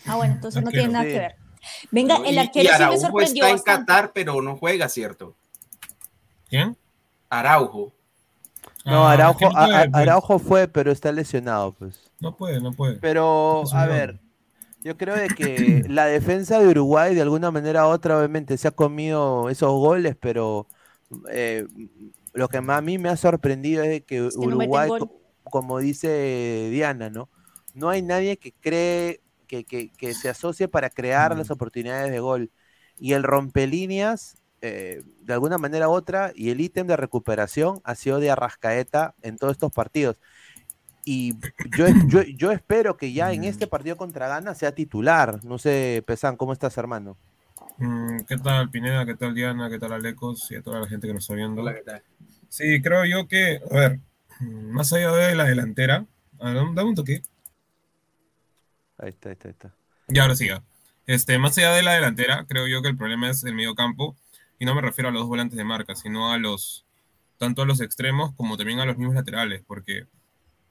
Ah, 0.06 0.16
bueno, 0.16 0.34
entonces 0.34 0.62
no 0.62 0.70
tiene 0.70 0.88
nada 0.88 1.04
que 1.04 1.18
ver. 1.18 1.34
Venga, 1.90 2.18
¿no? 2.18 2.24
el 2.24 2.34
Y- 2.36 2.38
arquero 2.38 2.64
y 2.64 2.66
sí 2.68 2.78
me 2.78 2.84
Araujo 2.84 3.00
sorprendió 3.00 3.44
está 3.44 3.48
en 3.50 3.56
bastante. 3.56 3.80
Qatar, 3.92 4.12
pero 4.14 4.40
no 4.40 4.56
juega, 4.56 4.88
¿cierto? 4.88 5.34
¿Quién? 6.48 6.76
Araujo. 7.28 7.92
No, 8.84 9.06
Ah, 9.06 9.12
Araujo, 9.12 9.38
que 9.38 9.44
no 9.46 9.50
puede, 9.52 9.74
a- 9.74 9.80
a- 9.80 9.84
pues. 9.90 9.94
Araujo 10.02 10.38
fue, 10.38 10.68
pero 10.68 10.90
está 10.92 11.12
lesionado, 11.12 11.72
pues. 11.72 12.00
No 12.20 12.36
puede, 12.36 12.60
no 12.60 12.72
puede. 12.72 12.94
Pero, 13.00 13.64
a 13.72 13.86
ver, 13.86 14.20
yo 14.82 14.96
creo 14.96 15.14
de 15.16 15.28
que 15.28 15.84
la 15.88 16.06
defensa 16.06 16.58
de 16.60 16.68
Uruguay, 16.68 17.14
de 17.14 17.22
alguna 17.22 17.50
manera 17.50 17.86
u 17.86 17.90
otra, 17.90 18.16
obviamente 18.18 18.56
se 18.56 18.68
ha 18.68 18.72
comido 18.72 19.50
esos 19.50 19.70
goles, 19.72 20.16
pero 20.20 20.66
eh, 21.30 21.66
lo 22.32 22.48
que 22.48 22.60
más 22.60 22.78
a 22.78 22.82
mí 22.82 22.98
me 22.98 23.08
ha 23.08 23.16
sorprendido 23.16 23.82
es 23.82 24.00
que 24.00 24.06
que 24.06 24.20
no 24.20 24.56
meten 24.56 24.70
Uruguay, 24.70 24.90
como 25.44 25.78
dice 25.78 26.68
Diana, 26.70 27.10
¿no? 27.10 27.28
No 27.74 27.88
hay 27.88 28.02
nadie 28.02 28.36
que 28.36 28.52
cree, 28.52 29.20
que, 29.46 29.64
que, 29.64 29.90
que 29.90 30.14
se 30.14 30.28
asocie 30.28 30.68
para 30.68 30.90
crear 30.90 31.36
las 31.36 31.50
oportunidades 31.50 32.10
de 32.10 32.20
gol. 32.20 32.50
Y 32.98 33.14
el 33.14 33.22
rompelíneas, 33.22 34.36
eh, 34.60 35.02
de 35.22 35.32
alguna 35.32 35.58
manera 35.58 35.88
u 35.88 35.92
otra, 35.92 36.32
y 36.34 36.50
el 36.50 36.60
ítem 36.60 36.86
de 36.86 36.96
recuperación 36.96 37.80
ha 37.84 37.94
sido 37.94 38.20
de 38.20 38.30
Arrascaeta 38.30 39.14
en 39.22 39.36
todos 39.36 39.52
estos 39.52 39.72
partidos. 39.72 40.16
Y 41.04 41.34
yo, 41.76 41.86
yo, 42.06 42.22
yo 42.22 42.52
espero 42.52 42.96
que 42.96 43.12
ya 43.12 43.32
en 43.32 43.44
este 43.44 43.66
partido 43.66 43.96
contra 43.96 44.28
Ghana 44.28 44.54
sea 44.54 44.72
titular. 44.72 45.44
No 45.44 45.58
sé, 45.58 46.04
Pesan, 46.06 46.36
¿cómo 46.36 46.52
estás, 46.52 46.76
hermano? 46.78 47.16
Mm, 47.78 48.20
¿Qué 48.28 48.36
tal 48.38 48.70
Pineda? 48.70 49.04
¿Qué 49.04 49.14
tal 49.14 49.34
Diana? 49.34 49.68
¿Qué 49.68 49.78
tal 49.78 49.92
Alecos? 49.92 50.50
Y 50.50 50.56
a 50.56 50.62
toda 50.62 50.80
la 50.80 50.86
gente 50.86 51.06
que 51.08 51.14
nos 51.14 51.24
está 51.24 51.34
viendo. 51.34 51.60
Hola, 51.60 51.74
¿qué 51.74 51.82
tal? 51.82 52.02
Sí, 52.52 52.82
creo 52.82 53.06
yo 53.06 53.28
que, 53.28 53.62
a 53.70 53.74
ver, 53.74 54.00
más 54.38 54.92
allá 54.92 55.10
de 55.12 55.34
la 55.34 55.44
delantera, 55.44 56.04
ver, 56.38 56.54
dame 56.54 56.84
un 56.84 56.94
toque. 56.94 57.22
Ahí 58.98 59.08
está, 59.08 59.30
ahí 59.30 59.32
está, 59.32 59.48
ahí 59.48 59.52
está. 59.52 59.74
Y 60.08 60.18
ahora 60.18 60.36
sí, 60.36 60.48
ya. 60.48 60.62
Este, 61.06 61.38
más 61.38 61.56
allá 61.56 61.72
de 61.72 61.82
la 61.82 61.94
delantera, 61.94 62.44
creo 62.46 62.66
yo 62.66 62.82
que 62.82 62.88
el 62.88 62.96
problema 62.98 63.30
es 63.30 63.42
el 63.44 63.54
medio 63.54 63.74
campo. 63.74 64.18
Y 64.58 64.66
no 64.66 64.74
me 64.74 64.82
refiero 64.82 65.08
a 65.08 65.12
los 65.12 65.22
dos 65.22 65.30
volantes 65.30 65.56
de 65.56 65.64
marca, 65.64 65.96
sino 65.96 66.30
a 66.30 66.36
los, 66.36 66.84
tanto 67.38 67.62
a 67.62 67.64
los 67.64 67.80
extremos 67.80 68.34
como 68.34 68.58
también 68.58 68.80
a 68.80 68.84
los 68.84 68.98
mismos 68.98 69.14
laterales. 69.14 69.62
Porque, 69.66 70.04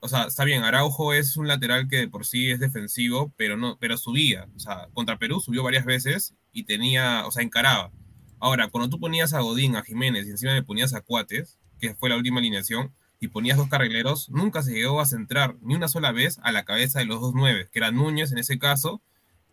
o 0.01 0.07
sea, 0.07 0.25
está 0.25 0.43
bien, 0.43 0.61
Araujo 0.61 1.13
es 1.13 1.35
un 1.35 1.47
lateral 1.47 1.87
que 1.87 1.97
de 1.97 2.07
por 2.07 2.27
sí 2.27 2.51
es 2.51 2.59
defensivo, 2.59 3.33
pero 3.37 3.57
no, 3.57 3.79
pero 3.79 3.97
subía. 3.97 4.47
O 4.55 4.59
sea, 4.59 4.87
contra 4.93 5.17
Perú 5.17 5.39
subió 5.39 5.63
varias 5.63 5.85
veces 5.85 6.35
y 6.51 6.65
tenía, 6.65 7.25
o 7.25 7.31
sea, 7.31 7.41
encaraba. 7.41 7.91
Ahora, 8.39 8.67
cuando 8.67 8.87
tú 8.87 8.99
ponías 8.99 9.33
a 9.33 9.39
Godín, 9.39 9.75
a 9.75 9.81
Jiménez 9.81 10.27
y 10.27 10.29
encima 10.29 10.53
le 10.53 10.61
ponías 10.61 10.93
a 10.93 11.01
Cuates, 11.01 11.57
que 11.81 11.93
fue 11.95 12.09
la 12.09 12.15
última 12.15 12.39
alineación, 12.39 12.93
y 13.19 13.27
ponías 13.27 13.57
dos 13.57 13.67
carrileros, 13.67 14.29
nunca 14.29 14.63
se 14.63 14.71
llegó 14.73 15.01
a 15.01 15.05
centrar 15.05 15.55
ni 15.61 15.75
una 15.75 15.87
sola 15.89 16.11
vez 16.13 16.39
a 16.43 16.51
la 16.53 16.63
cabeza 16.63 16.99
de 16.99 17.05
los 17.05 17.19
dos 17.21 17.33
nueve, 17.35 17.67
que 17.71 17.79
eran 17.79 17.95
Núñez 17.95 18.31
en 18.31 18.37
ese 18.39 18.57
caso 18.57 19.01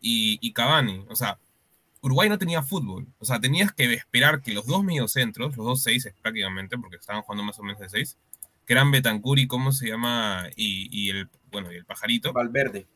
y, 0.01 0.39
y 0.41 0.53
Cavani. 0.53 1.05
O 1.11 1.17
sea, 1.17 1.39
Uruguay 2.01 2.29
no 2.31 2.39
tenía 2.39 2.63
fútbol. 2.63 3.07
O 3.19 3.25
sea, 3.27 3.41
tenías 3.41 3.73
que 3.73 3.93
esperar 3.93 4.41
que 4.41 4.55
los 4.55 4.67
dos 4.67 4.85
mediocentros, 4.85 5.57
los 5.57 5.67
dos 5.67 5.83
seis 5.83 6.09
prácticamente, 6.23 6.79
porque 6.79 6.97
estaban 6.97 7.23
jugando 7.23 7.43
más 7.45 7.59
o 7.59 7.63
menos 7.63 7.81
de 7.81 7.89
seis, 7.91 8.17
que 8.65 8.73
eran 8.73 8.91
Betancur 8.91 9.39
y 9.39 9.47
cómo 9.47 9.73
se 9.73 9.89
llama, 9.89 10.47
y, 10.57 10.89
y 10.91 11.11
el, 11.11 11.29
bueno, 11.51 11.71
y 11.73 11.77
el 11.77 11.85
pajarito, 11.85 12.33
Valverde. 12.33 12.87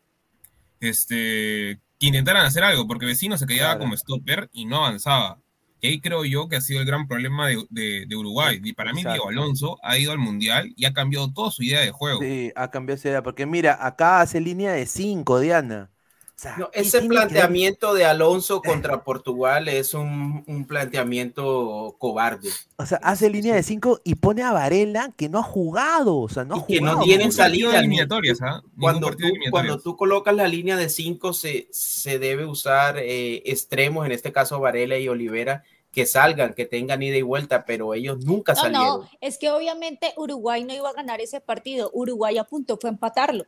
este, 0.80 1.78
que 1.98 2.06
intentaran 2.06 2.46
hacer 2.46 2.64
algo, 2.64 2.86
porque 2.86 3.06
Vecino 3.06 3.36
se 3.36 3.46
quedaba 3.46 3.72
Claro. 3.74 3.80
como 3.80 3.96
stopper 3.96 4.48
y 4.52 4.64
no 4.64 4.76
avanzaba. 4.78 5.38
Y 5.82 5.88
ahí 5.88 6.00
creo 6.00 6.24
yo 6.24 6.48
que 6.48 6.56
ha 6.56 6.60
sido 6.62 6.80
el 6.80 6.86
gran 6.86 7.08
problema 7.08 7.48
de, 7.48 7.66
de- 7.70 8.06
de 8.06 8.16
Uruguay. 8.16 8.60
Y 8.64 8.72
para 8.72 8.94
mí, 8.94 9.00
Exacto. 9.00 9.12
Diego 9.14 9.28
Alonso 9.30 9.78
ha 9.82 9.98
ido 9.98 10.12
al 10.12 10.18
Mundial 10.18 10.72
y 10.76 10.84
ha 10.86 10.92
cambiado 10.94 11.32
toda 11.32 11.50
su 11.50 11.62
idea 11.64 11.80
de 11.80 11.90
juego. 11.90 12.20
Sí, 12.20 12.52
ha 12.54 12.70
cambiado 12.70 12.96
esa 12.98 13.08
idea. 13.08 13.22
Porque 13.22 13.46
mira, 13.46 13.84
acá 13.84 14.20
hace 14.20 14.40
línea 14.40 14.72
de 14.72 14.86
5, 14.86 15.40
Diana. 15.40 15.90
O 16.36 16.38
sea, 16.42 16.56
No, 16.56 16.70
¿qué 16.70 16.80
ese 16.80 17.00
que 17.00 17.08
planteamiento 17.08 17.94
de 17.94 18.04
Alonso 18.04 18.62
contra 18.62 19.02
Portugal 19.04 19.68
es 19.68 19.94
un, 19.94 20.44
un 20.46 20.66
planteamiento 20.66 21.96
cobarde. 21.98 22.48
O 22.76 22.86
sea, 22.86 22.98
hace 23.02 23.30
línea 23.30 23.54
de 23.54 23.62
5 23.62 24.00
y 24.04 24.16
pone 24.16 24.42
a 24.42 24.52
Varela 24.52 25.12
que 25.16 25.28
no 25.28 25.38
ha 25.38 25.42
jugado. 25.42 26.16
O 26.18 26.28
sea, 26.28 26.44
no 26.44 26.56
ha 26.56 26.58
Y 26.66 26.74
que 26.74 26.80
no 26.80 26.92
jugado. 26.92 27.04
tienen 27.04 27.32
salida. 27.32 27.78
eliminatorias, 27.78 28.40
¿ah? 28.42 28.62
Ningún 28.76 28.80
Cuando 28.80 29.10
tú, 29.16 29.38
de 29.44 29.50
cuando 29.50 29.78
tú 29.78 29.96
colocas 29.96 30.34
la 30.34 30.48
línea 30.48 30.76
de 30.76 30.88
5 30.88 31.32
se, 31.32 31.68
se 31.70 32.18
debe 32.18 32.44
usar 32.44 32.98
eh, 32.98 33.42
extremos, 33.46 34.04
en 34.06 34.12
este 34.12 34.32
caso 34.32 34.58
Varela 34.60 34.98
y 34.98 35.08
Olivera, 35.08 35.62
que 35.92 36.06
salgan, 36.06 36.54
que 36.54 36.64
tengan 36.64 37.02
ida 37.02 37.16
y 37.18 37.22
vuelta, 37.22 37.64
pero 37.66 37.92
ellos 37.94 38.24
nunca 38.24 38.54
No, 38.54 38.60
salieron. 38.60 38.84
no, 39.02 39.10
es 39.20 39.36
que 39.38 39.50
obviamente 39.50 40.14
Uruguay 40.16 40.64
no 40.64 40.72
iba 40.74 40.88
a 40.88 40.92
ganar 40.94 41.20
ese 41.20 41.40
partido. 41.40 41.90
Uruguay 41.92 42.38
apuntó 42.38 42.78
fue 42.78 42.88
a 42.88 42.92
empatarlo. 42.94 43.44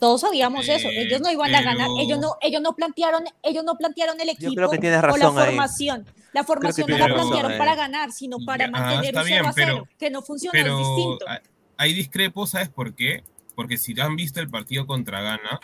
Todos 0.00 0.22
sabíamos 0.22 0.66
eso. 0.68 0.88
Ellos 0.88 1.20
no 1.20 1.30
iban 1.30 1.54
a 1.54 1.60
ganar. 1.62 1.88
Ellos 2.00 2.18
no, 2.18 2.36
ellos 2.40 2.62
no 2.62 2.74
plantearon, 2.74 3.24
ellos 3.42 3.62
no 3.62 3.76
plantearon 3.76 4.18
el 4.20 4.30
equipo 4.30 4.54
creo 4.54 4.70
que 4.70 4.78
tienes 4.78 4.98
o 4.98 5.16
la 5.16 5.26
ahí. 5.28 5.46
formación. 5.48 6.06
La 6.32 6.42
formación 6.44 6.88
no 6.90 6.96
la 6.98 7.06
plantearon 7.14 7.58
para 7.58 7.74
ganar, 7.74 8.10
sino 8.10 8.38
para 8.44 8.64
Ya, 8.64 8.70
mantener 8.70 9.04
está 9.04 9.20
un 9.20 9.26
bien, 9.26 9.38
0 9.40 9.48
a 9.48 9.52
0, 9.52 9.72
pero- 9.84 9.98
que 9.98 10.10
no 10.10 10.22
funciona, 10.22 10.58
es 10.58 10.64
distinto. 10.78 11.24
hay- 11.28 11.38
hay 11.76 11.92
discrepo, 11.92 12.46
¿sabes 12.46 12.70
por 12.70 12.94
qué? 12.94 13.22
Porque 13.54 13.76
si 13.76 13.98
han 14.00 14.16
visto 14.16 14.40
el 14.40 14.48
partido 14.48 14.86
contra 14.86 15.20
Ghana, 15.20 15.60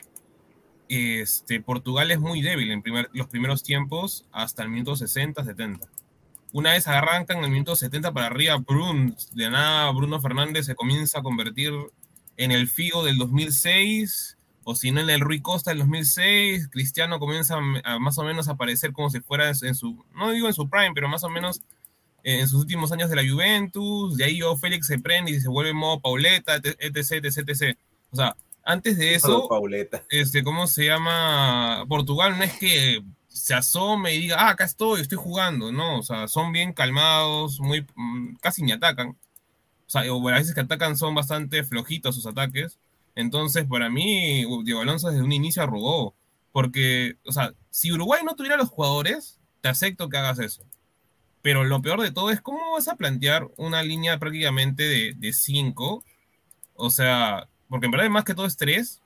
este, 0.91 1.61
Portugal 1.61 2.11
es 2.11 2.19
muy 2.21 2.43
débil 2.43 2.71
en 2.73 2.83
primer- 2.83 3.09
los 3.13 3.29
primeros 3.29 3.63
tiempos 3.63 4.25
hasta 4.33 4.63
el 4.65 4.69
minuto 4.69 4.97
60, 4.97 5.45
70. 5.45 5.87
Una 6.53 6.73
vez 6.73 6.89
arrancan 6.89 7.39
en 7.39 7.45
el 7.45 7.51
minuto 7.51 7.77
70 7.77 8.13
para 8.13 8.27
arriba, 8.27 8.57
Brun, 8.57 9.17
de 9.33 9.49
nada 9.51 9.91
Bruno 9.93 10.21
Fernández 10.21 10.67
se 10.67 10.75
comienza 10.75 11.21
a 11.21 11.23
convertir 11.23 11.73
en 12.37 12.51
el 12.51 12.67
Figo 12.69 13.05
del 13.05 13.19
2006, 13.19 14.37
o 14.65 14.75
si 14.75 14.91
no 14.91 15.01
en 15.01 15.11
el 15.11 15.21
Rui 15.21 15.41
Costa 15.41 15.71
del 15.71 15.79
2006, 15.81 16.69
Cristiano 16.71 17.19
comienza 17.21 17.57
a, 17.57 17.95
a 17.95 17.99
más 18.01 18.19
o 18.19 18.25
menos 18.25 18.49
a 18.49 18.53
aparecer 18.53 18.93
como 18.93 19.11
si 19.11 19.21
fuera 19.21 19.49
en 19.63 19.75
su, 19.75 20.05
no 20.15 20.31
digo 20.33 20.49
en 20.49 20.55
su 20.55 20.69
prime, 20.69 20.91
pero 20.95 21.09
más 21.09 21.23
o 21.25 21.29
menos 21.31 21.61
en 22.25 22.47
sus 22.49 22.63
últimos 22.63 22.91
años 22.93 23.09
de 23.11 23.17
la 23.17 23.23
Juventus, 23.31 24.17
de 24.17 24.25
ahí 24.25 24.39
yo 24.39 24.57
Félix 24.57 24.89
se 24.89 24.99
prende 24.99 25.31
y 25.33 25.41
se 25.41 25.49
vuelve 25.49 25.71
en 25.71 25.77
modo 25.77 26.01
Pauleta, 26.01 26.57
etc, 26.57 27.25
etc, 27.25 27.49
etc. 27.49 27.79
O 28.11 28.17
sea, 28.17 28.37
antes 28.65 28.99
de 28.99 29.15
eso, 29.15 29.49
Pauleta. 29.49 30.05
este, 30.11 30.43
¿cómo 30.43 30.67
se 30.67 30.87
llama? 30.87 31.85
Portugal 31.89 32.37
no 32.37 32.45
es 32.45 32.53
que 32.59 33.03
se 33.29 33.55
asome 33.55 34.15
y 34.15 34.21
diga, 34.21 34.37
ah, 34.39 34.51
acá 34.51 34.65
estoy, 34.65 35.01
estoy 35.01 35.19
jugando, 35.19 35.73
no, 35.73 35.99
o 35.99 36.03
sea, 36.03 36.29
son 36.29 36.53
bien 36.53 36.73
calmados, 36.73 37.61
muy, 37.61 37.87
mm, 37.95 38.37
casi 38.41 38.63
ni 38.63 38.73
atacan. 38.73 39.17
O 39.87 39.91
sea, 39.91 40.13
o 40.13 40.29
a 40.29 40.35
veces 40.35 40.55
que 40.55 40.61
atacan 40.61 40.97
son 40.97 41.15
bastante 41.15 41.65
flojitos 41.65 42.15
sus 42.15 42.27
ataques. 42.27 42.79
Entonces, 43.15 43.65
para 43.65 43.91
mí, 43.91 44.45
Diego 44.65 44.81
Alonso 44.81 45.09
desde 45.11 45.23
un 45.23 45.33
inicio 45.33 45.63
arrugó. 45.63 46.15
Porque, 46.53 47.17
o 47.25 47.33
sea, 47.33 47.55
si 47.71 47.93
Uruguay 47.93 48.23
no 48.25 48.35
tuviera 48.35 48.57
los 48.57 48.69
jugadores, 48.69 49.41
te 49.61 49.69
acepto 49.69 50.09
que 50.09 50.17
hagas 50.17 50.39
eso. 50.39 50.63
Pero 51.43 51.65
lo 51.65 51.83
peor 51.83 52.01
de 52.03 52.13
todo 52.13 52.31
es 52.31 52.41
cómo 52.41 52.73
vas 52.73 52.89
a 52.89 52.97
plantear 52.97 53.49
una 53.57 53.83
línea 53.83 54.19
prácticamente 54.19 54.85
de, 54.85 55.15
de 55.17 55.33
cinco. 55.33 56.05
O 56.75 56.91
sea, 56.91 57.49
porque 57.71 57.87
en 57.87 57.93
verdad 57.93 58.11
más 58.11 58.25
que 58.25 58.35
todo 58.35 58.45
es 58.47 58.57
tres. 58.57 59.01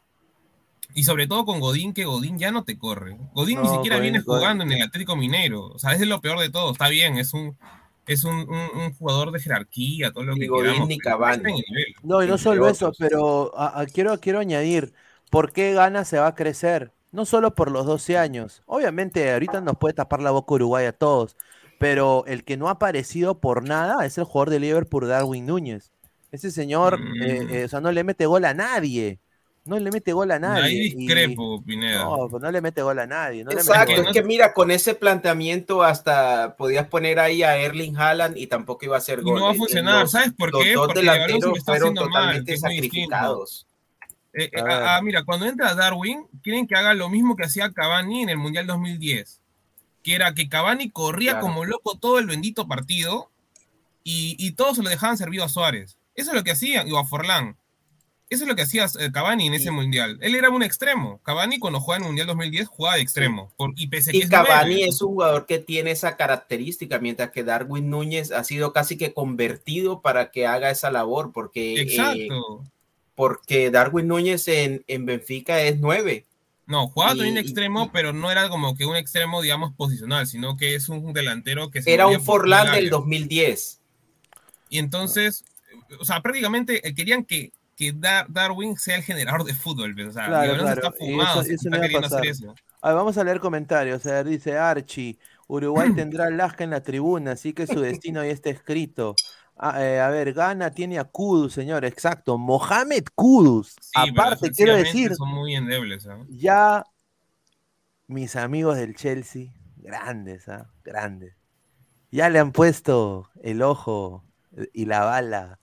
Y 0.97 1.05
sobre 1.05 1.27
todo 1.27 1.45
con 1.45 1.61
Godín, 1.61 1.93
que 1.93 2.05
Godín 2.05 2.39
ya 2.39 2.51
no 2.53 2.63
te 2.65 2.79
corre. 2.79 3.17
Godín 3.33 3.61
ni 3.63 3.69
siquiera 3.69 3.97
Godín- 3.97 4.03
viene 4.03 4.19
Godín- 4.21 4.39
jugando 4.39 4.65
en 4.65 4.73
el 4.73 4.83
Atlético 4.83 5.17
Mineiro. 5.17 5.67
O 5.69 5.79
sea, 5.79 5.93
ese 5.93 6.03
es 6.05 6.09
lo 6.09 6.21
peor 6.21 6.39
de 6.39 6.51
todo. 6.51 6.73
Está 6.73 6.89
bien, 6.89 7.17
es 7.19 7.33
un, 7.35 7.57
es 8.07 8.23
un, 8.25 8.35
un- 8.49 8.81
un 8.81 8.95
jugador 8.95 9.33
de 9.33 9.41
jerarquía, 9.41 10.13
todo 10.13 10.25
lo 10.25 10.35
Ni 10.35 10.41
que 10.41 10.47
Godín 10.49 10.65
queramos, 10.73 10.89
no 12.03 12.23
y 12.23 12.27
no 12.29 12.39
solo 12.39 12.69
eso, 12.69 12.93
pero 12.99 13.57
a- 13.59 13.81
a- 13.81 13.87
quiero, 13.87 14.21
quiero 14.21 14.39
añadir, 14.41 14.93
¿por 15.31 15.53
qué 15.53 15.73
Gana 15.73 16.05
se 16.05 16.19
va 16.19 16.29
a 16.29 16.35
crecer? 16.35 16.93
No 17.13 17.25
solo 17.25 17.55
por 17.55 17.71
los 17.71 17.87
12 17.87 18.19
años. 18.19 18.63
Obviamente, 18.67 19.33
ahorita 19.33 19.61
nos 19.61 19.79
puede 19.79 19.95
tapar 19.95 20.21
la 20.21 20.33
boca 20.33 20.55
Uruguay 20.55 20.85
a 20.87 20.93
todos, 20.93 21.37
pero 21.79 22.25
el 22.27 22.45
que 22.45 22.57
no 22.57 22.69
ha 22.69 22.73
aparecido 22.73 23.41
por 23.41 23.67
nada 23.67 24.05
es 24.05 24.19
el 24.19 24.25
jugador 24.25 24.51
de 24.51 24.61
Liverpool, 24.61 25.09
Darwin 25.09 25.47
Núñez. 25.47 25.93
Ese 26.35 26.51
señor, 26.51 26.99
Mm. 27.01 27.23
eh, 27.23 27.47
eh, 27.61 27.65
o 27.65 27.69
sea, 27.69 27.81
no 27.81 27.93
le 27.93 28.03
mete 28.03 28.27
gol 28.27 28.45
a 28.45 28.55
nadie. 28.55 29.21
No 29.67 29.79
le 29.79 29.91
mete 29.93 30.13
gol 30.13 30.31
a 30.33 30.39
nadie. 30.41 30.65
Ahí 30.65 30.77
y- 30.89 30.95
discrepo, 30.97 31.63
Pineda. 31.65 32.05
No, 32.05 32.29
pues 32.29 32.43
no 32.43 32.51
le 32.51 32.61
mete 32.61 32.83
gol 32.83 32.99
a 32.99 33.07
nadie. 33.07 33.45
no 33.45 33.51
le 33.51 33.57
mete 33.57 33.69
Exacto, 33.69 34.03
es 34.03 34.13
que 34.13 34.23
mira, 34.25 34.53
con 34.53 34.71
ese 34.73 34.95
planteamiento 34.95 35.83
hasta 35.85 36.57
podías 36.57 36.89
poner 36.89 37.19
ahí 37.21 37.43
a 37.45 37.57
Erling 37.57 37.97
Haaland 37.97 38.37
y 38.37 38.47
tampoco 38.49 38.85
iba 38.85 38.97
a 38.97 39.01
ser 39.01 39.21
Y 39.21 39.23
gol. 39.23 39.39
no 39.39 39.45
va 39.47 39.53
a 39.53 39.55
Eh, 39.55 39.59
funcionar. 39.59 40.01
los- 40.03 40.11
¿Sabes 40.11 40.33
por 40.37 40.53
los 40.53 40.63
qué? 40.65 40.73
dos 40.75 40.87
Porque 40.89 41.01
delanteros 41.01 41.57
está 41.57 41.73
fueron 41.73 41.89
haciendo 41.97 42.01
mal, 42.03 42.11
totalmente 42.13 42.53
distinto. 42.53 42.75
sacrificados. 42.75 43.67
Eh, 44.35 44.51
eh, 44.53 44.61
A 44.61 44.65
ver. 44.65 44.73
ah, 44.73 44.97
ah, 44.97 45.03
mira, 45.03 45.25
cuando 45.25 45.47
entra 45.47 45.75
Darwin, 45.77 46.27
quieren 46.43 46.67
que 46.67 46.75
haga 46.75 46.93
lo 46.93 47.09
mismo 47.09 47.37
que 47.37 47.45
hacía 47.45 47.71
Cavani 47.71 48.23
en 48.23 48.31
el 48.31 48.37
Mundial 48.39 48.67
2010. 48.67 49.41
Que 50.03 50.15
era 50.17 50.35
que 50.35 50.49
Cavani 50.49 50.91
corría 50.91 51.31
Claro. 51.35 51.47
como 51.47 51.65
loco 51.65 51.97
todo 51.97 52.19
el 52.19 52.27
bendito 52.27 52.67
partido 52.67 53.31
y, 54.03 54.37
y 54.39 54.53
todos 54.53 54.77
se 54.77 54.83
lo 54.83 54.91
dejaban 54.91 55.17
servido 55.17 55.45
a 55.45 55.49
Suárez. 55.49 55.97
Eso 56.15 56.31
es 56.31 56.37
lo 56.37 56.45
que 56.45 56.53
hacía, 56.53 56.85
o 56.91 56.99
a 56.99 57.05
Forlán. 57.05 57.57
Eso 58.31 58.45
es 58.45 58.49
lo 58.49 58.57
que 58.57 58.63
hacía 58.63 58.87
eh, 58.99 59.11
Cavani 59.13 59.47
en 59.49 59.55
ese 59.55 59.71
Mundial. 59.71 60.19
Él 60.23 60.35
era 60.35 60.49
un 60.49 60.63
extremo. 60.63 61.21
Cavani 61.23 61.59
cuando 61.59 61.79
jugaba 61.81 61.99
en 61.99 62.03
el 62.05 62.09
Mundial 62.09 62.27
2010 62.29 62.69
jugaba 62.69 62.97
de 62.97 63.03
extremo. 63.03 63.53
Por, 63.57 63.73
y 63.77 63.87
pese 63.89 64.13
que 64.13 64.17
Y 64.17 64.21
es 64.23 64.31
Cavani 64.31 64.83
es 64.85 65.03
un 65.03 65.09
jugador 65.11 65.47
que 65.47 65.59
tiene 65.59 65.91
esa 65.91 66.17
característica, 66.17 66.99
mientras 66.99 67.31
que 67.31 67.45
Darwin 67.45 67.91
Núñez 67.91 68.33
ha 68.33 68.43
sido 68.43 68.73
casi 68.73 68.97
que 68.97 69.13
convertido 69.13 70.01
para 70.01 70.31
que 70.31 70.47
haga 70.47 70.71
esa 70.71 70.91
labor, 70.91 71.33
porque, 71.33 71.75
eh, 71.75 71.81
Exacto. 71.83 72.65
porque 73.15 73.71
Darwin 73.71 74.09
Núñez 74.09 74.49
en, 74.49 74.85
en 74.89 75.05
Benfica 75.07 75.61
es 75.61 75.79
nueve 75.79 76.25
No, 76.67 76.89
jugaba 76.89 77.13
también 77.15 77.37
y- 77.37 77.41
extremo, 77.41 77.93
pero 77.93 78.13
no 78.15 78.31
era 78.33 78.49
como 78.49 78.75
que 78.75 78.87
un 78.87 78.97
extremo, 78.97 79.43
digamos, 79.43 79.75
posicional, 79.75 80.27
sino 80.27 80.57
que 80.57 80.75
es 80.75 80.89
un 80.89 81.13
delantero 81.13 81.71
que 81.71 81.83
se 81.83 81.93
Era 81.93 82.07
un 82.07 82.23
Forlán 82.23 82.67
del 82.69 82.75
área. 82.87 82.91
2010. 82.91 83.81
Y 84.71 84.79
entonces, 84.79 85.45
o 86.01 86.05
sea, 86.05 86.21
prácticamente 86.21 86.87
eh, 86.87 86.95
querían 86.95 87.25
que, 87.25 87.53
que 87.77 87.93
Dar- 87.93 88.27
Darwin 88.29 88.77
sea 88.77 88.97
el 88.97 89.03
generador 89.03 89.45
de 89.45 89.55
fútbol. 89.55 89.95
O 90.01 90.13
sea, 90.13 90.27
Claro, 90.27 90.69
está 90.69 90.93
fumado, 90.93 91.41
eso- 91.41 91.49
si 91.49 91.55
eso 91.55 91.69
está 91.69 91.71
no 91.71 91.77
iba 91.77 91.85
a 91.85 91.89
queriendo 91.89 92.07
hacer 92.07 92.19
pasar. 92.19 92.27
eso. 92.27 92.55
A 92.83 92.89
ver, 92.89 92.97
vamos 92.97 93.19
a 93.19 93.25
leer 93.25 93.41
comentarios. 93.41 94.05
A 94.07 94.11
ver, 94.13 94.27
dice 94.27 94.57
Archie, 94.59 95.19
Uruguay 95.49 95.89
tendrá 95.97 96.31
Lasca 96.31 96.65
en 96.65 96.71
la 96.71 96.83
tribuna, 96.83 97.33
así 97.33 97.53
que 97.53 97.67
su 97.67 97.81
destino 97.81 98.23
ya 98.25 98.31
está 98.31 98.51
escrito. 98.51 99.15
Ah, 99.57 99.83
eh, 99.85 100.01
a 100.01 100.09
ver, 100.11 100.33
Gana 100.33 100.71
tiene 100.73 100.99
a 100.99 101.05
Kudus, 101.05 101.53
señor, 101.53 101.85
exacto. 101.85 102.37
Mohamed 102.39 103.05
Kudus. 103.15 103.77
Sí, 103.81 103.93
Aparte, 103.95 104.51
quiero 104.51 104.75
decir, 104.75 105.15
Son 105.15 105.29
muy 105.29 105.55
endebles. 105.55 106.07
¿ah? 106.09 106.19
ya 106.29 106.85
mis 108.07 108.37
amigos 108.37 108.77
del 108.77 108.95
Chelsea, 108.95 109.53
grandes, 109.77 110.49
¿ah? 110.49 110.71
Grandes. 110.85 111.35
Ya 112.11 112.29
le 112.31 112.39
han 112.39 112.53
puesto 112.53 113.31
el 113.43 113.63
ojo 113.63 114.25
y 114.73 114.87
la 114.87 115.05
bala 115.05 115.59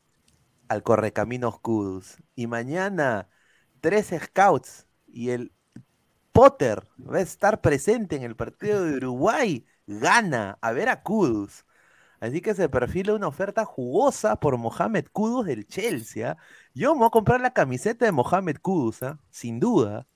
al 0.72 0.84
correcaminos 0.84 1.60
Kudus. 1.60 2.18
Y 2.34 2.48
mañana, 2.48 3.28
tres 3.82 4.14
scouts 4.18 4.88
y 5.06 5.32
el 5.32 5.52
Potter 6.32 6.88
va 7.00 7.18
a 7.18 7.22
estar 7.22 7.60
presente 7.62 8.16
en 8.16 8.24
el 8.24 8.38
partido 8.38 8.86
de 8.86 8.96
Uruguay. 8.98 9.66
Gana 9.86 10.58
a 10.62 10.72
ver 10.72 10.88
a 10.88 11.04
Kudus. 11.04 11.66
Así 12.22 12.40
que 12.42 12.54
se 12.54 12.70
perfila 12.70 13.16
una 13.16 13.28
oferta 13.28 13.66
jugosa 13.66 14.38
por 14.38 14.58
Mohamed 14.58 15.08
Kudus 15.12 15.46
del 15.46 15.68
Chelsea. 15.68 16.32
¿ah? 16.32 16.38
Yo 16.74 16.94
me 16.94 17.00
voy 17.00 17.08
a 17.08 17.12
comprar 17.12 17.42
la 17.42 17.54
camiseta 17.54 18.06
de 18.06 18.14
Mohamed 18.14 18.58
Kudus, 18.62 19.04
¿ah? 19.04 19.20
sin 19.30 19.60
duda. 19.60 20.08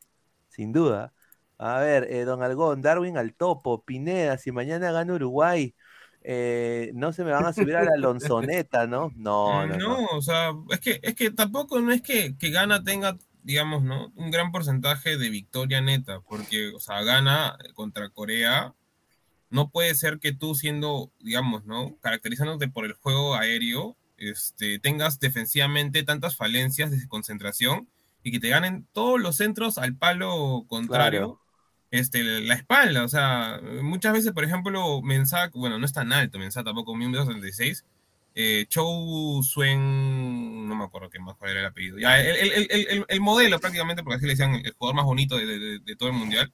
Sin 0.50 0.72
duda. 0.72 1.14
A 1.58 1.80
ver, 1.80 2.06
eh, 2.10 2.24
Don 2.26 2.44
Algón, 2.44 2.82
Darwin 2.82 3.18
al 3.18 3.34
topo, 3.34 3.84
Pineda, 3.84 4.38
si 4.38 4.52
mañana 4.52 4.92
gana 4.92 5.14
Uruguay, 5.16 5.76
eh, 6.28 6.92
no 6.96 7.14
se 7.14 7.24
me 7.24 7.32
van 7.32 7.46
a 7.46 7.54
subir 7.54 7.76
a 7.76 7.84
la 7.84 7.98
Lonzoneta, 7.98 8.88
¿no? 8.88 9.12
No, 9.16 9.68
no, 9.68 9.78
no. 9.78 9.78
No, 9.78 10.06
o 10.08 10.22
sea, 10.24 10.54
es 10.72 10.80
que, 10.80 11.00
es 11.04 11.14
que 11.14 11.30
tampoco 11.30 11.80
no 11.80 11.92
es 11.92 12.02
que, 12.02 12.36
que 12.36 12.50
Gana 12.50 12.84
tenga, 12.84 13.16
digamos, 13.44 13.84
¿no? 13.84 14.12
Un 14.16 14.32
gran 14.32 14.52
porcentaje 14.52 15.18
de 15.18 15.30
victoria 15.30 15.82
neta, 15.82 16.22
porque, 16.22 16.70
o 16.70 16.80
sea, 16.80 17.04
Gana 17.04 17.56
contra 17.76 18.10
Corea, 18.10 18.74
no 19.52 19.70
puede 19.70 19.94
ser 19.94 20.18
que 20.18 20.34
tú 20.34 20.56
siendo, 20.56 21.12
digamos, 21.20 21.66
¿no? 21.66 21.96
Caracterizándote 22.02 22.70
por 22.70 22.86
el 22.86 22.94
juego 22.94 23.36
aéreo, 23.36 23.96
este, 24.18 24.80
tengas 24.80 25.20
defensivamente 25.20 26.02
tantas 26.02 26.36
falencias 26.36 26.90
de 26.90 27.08
concentración 27.08 27.88
y 28.24 28.32
que 28.32 28.40
te 28.40 28.50
ganen 28.50 28.88
todos 28.94 29.22
los 29.22 29.38
centros 29.38 29.78
al 29.78 29.96
palo 29.96 30.66
contrario. 30.68 31.20
Claro. 31.20 31.45
Este, 32.00 32.24
la 32.42 32.56
espalda, 32.56 33.04
o 33.04 33.08
sea, 33.08 33.60
muchas 33.82 34.14
veces, 34.14 34.32
por 34.34 34.44
ejemplo, 34.44 35.02
Mensah, 35.02 35.50
bueno, 35.54 35.78
no 35.80 35.86
es 35.86 35.94
tan 35.94 36.12
alto, 36.12 36.38
Mensah 36.40 36.64
tampoco, 36.64 36.94
1.76, 36.94 37.84
eh, 38.36 38.66
Chou 38.68 39.42
Suen, 39.44 40.68
no 40.68 40.76
me 40.76 40.84
acuerdo 40.84 41.10
qué 41.10 41.20
más, 41.20 41.36
cuál 41.38 41.52
era 41.52 41.60
el 41.62 41.66
apellido. 41.68 41.98
Ya, 41.98 42.20
el, 42.20 42.36
el- 42.36 42.68
el- 42.70 42.88
el- 42.90 43.06
el 43.08 43.22
modelo 43.22 43.60
prácticamente, 43.60 44.04
porque 44.04 44.18
así 44.18 44.26
le 44.26 44.32
decían 44.34 44.56
el 44.56 44.74
jugador 44.74 44.96
más 44.96 45.06
bonito 45.06 45.38
de, 45.38 45.46
de- 45.46 45.80
de 45.80 45.96
todo 45.96 46.10
el 46.10 46.16
mundial, 46.16 46.52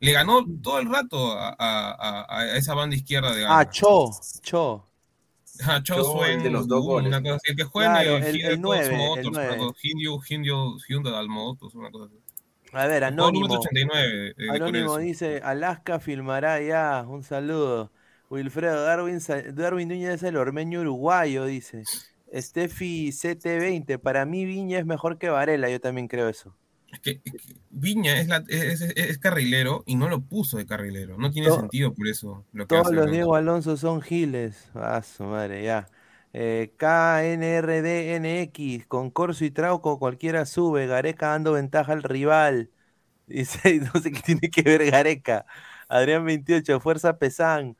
le 0.00 0.12
ganó 0.12 0.44
todo 0.62 0.78
el 0.78 0.90
rato 0.90 1.32
a, 1.32 1.56
a- 1.58 1.90
a- 1.92 2.26
a 2.40 2.56
esa 2.58 2.74
banda 2.74 2.96
izquierda 2.96 3.34
de 3.34 3.42
Ghana. 3.42 3.60
Ah, 3.60 3.70
Cho, 3.70 4.10
Cho. 4.42 4.86
Chou, 5.84 5.96
el 5.98 6.04
Suen, 6.04 6.42
de 6.42 6.50
los 6.50 6.68
dos 6.68 6.84
goles. 6.84 7.08
una 7.08 7.22
cosa 7.22 7.36
así, 7.36 7.50
el 7.50 7.56
que 7.56 7.64
juega 7.64 7.92
Claro, 8.02 8.16
en 8.18 8.24
el- 8.24 8.36
Hyundai 10.86 11.28
Motors, 11.28 11.74
una 11.74 11.90
cosa 11.90 12.04
así. 12.06 12.16
A 12.76 12.86
ver, 12.86 13.04
Anónimo. 13.04 13.46
89 13.46 14.34
de- 14.36 14.44
de 14.44 14.50
Anónimo 14.50 14.98
dice, 14.98 15.40
Alaska 15.42 15.98
filmará 15.98 16.60
ya, 16.60 17.04
un 17.08 17.22
saludo. 17.22 17.90
Wilfredo 18.28 18.82
Darwin, 18.82 19.18
Darwin 19.54 19.88
Núñez 19.88 20.10
es 20.16 20.22
el 20.24 20.36
ormeño 20.36 20.80
uruguayo, 20.80 21.44
dice. 21.46 21.84
Steffi 22.34 23.12
CT20, 23.12 23.98
para 23.98 24.26
mí 24.26 24.44
Viña 24.44 24.78
es 24.78 24.86
mejor 24.86 25.16
que 25.18 25.28
Varela, 25.30 25.70
yo 25.70 25.80
también 25.80 26.08
creo 26.08 26.28
eso. 26.28 26.54
Es 26.92 27.00
que, 27.00 27.20
es 27.24 27.32
que 27.32 27.54
Viña 27.70 28.20
es, 28.20 28.28
la- 28.28 28.44
es, 28.48 29.18
carrilero 29.18 29.82
y 29.86 29.96
no 29.96 30.08
lo 30.08 30.20
puso 30.20 30.56
de 30.56 30.66
carrilero. 30.66 31.16
No 31.18 31.30
tiene 31.30 31.50
sentido 31.50 31.94
por 31.94 32.08
eso 32.08 32.44
lo 32.52 32.64
que 32.66 32.74
Todos 32.74 32.88
hace 32.88 32.96
los. 32.96 33.10
Diego 33.10 33.36
Alonso 33.36 33.76
son 33.76 34.02
giles. 34.02 34.70
Ah, 34.74 35.02
su 35.02 35.24
madre, 35.24 35.62
ya. 35.64 35.88
Eh, 36.38 36.74
KNRDNX, 36.76 38.86
con 38.88 39.10
Corso 39.10 39.42
y 39.44 39.50
Trauco 39.50 39.98
cualquiera 39.98 40.44
sube. 40.44 40.86
Gareca 40.86 41.28
dando 41.28 41.52
ventaja 41.52 41.92
al 41.92 42.02
rival. 42.02 42.70
Dice, 43.26 43.80
no 43.80 44.00
sé 44.00 44.12
qué 44.12 44.20
tiene 44.20 44.50
que 44.50 44.60
ver 44.62 44.84
Gareca. 44.90 45.46
Adrián 45.88 46.24
28, 46.26 46.78
Fuerza 46.80 47.18
Pesán. 47.18 47.76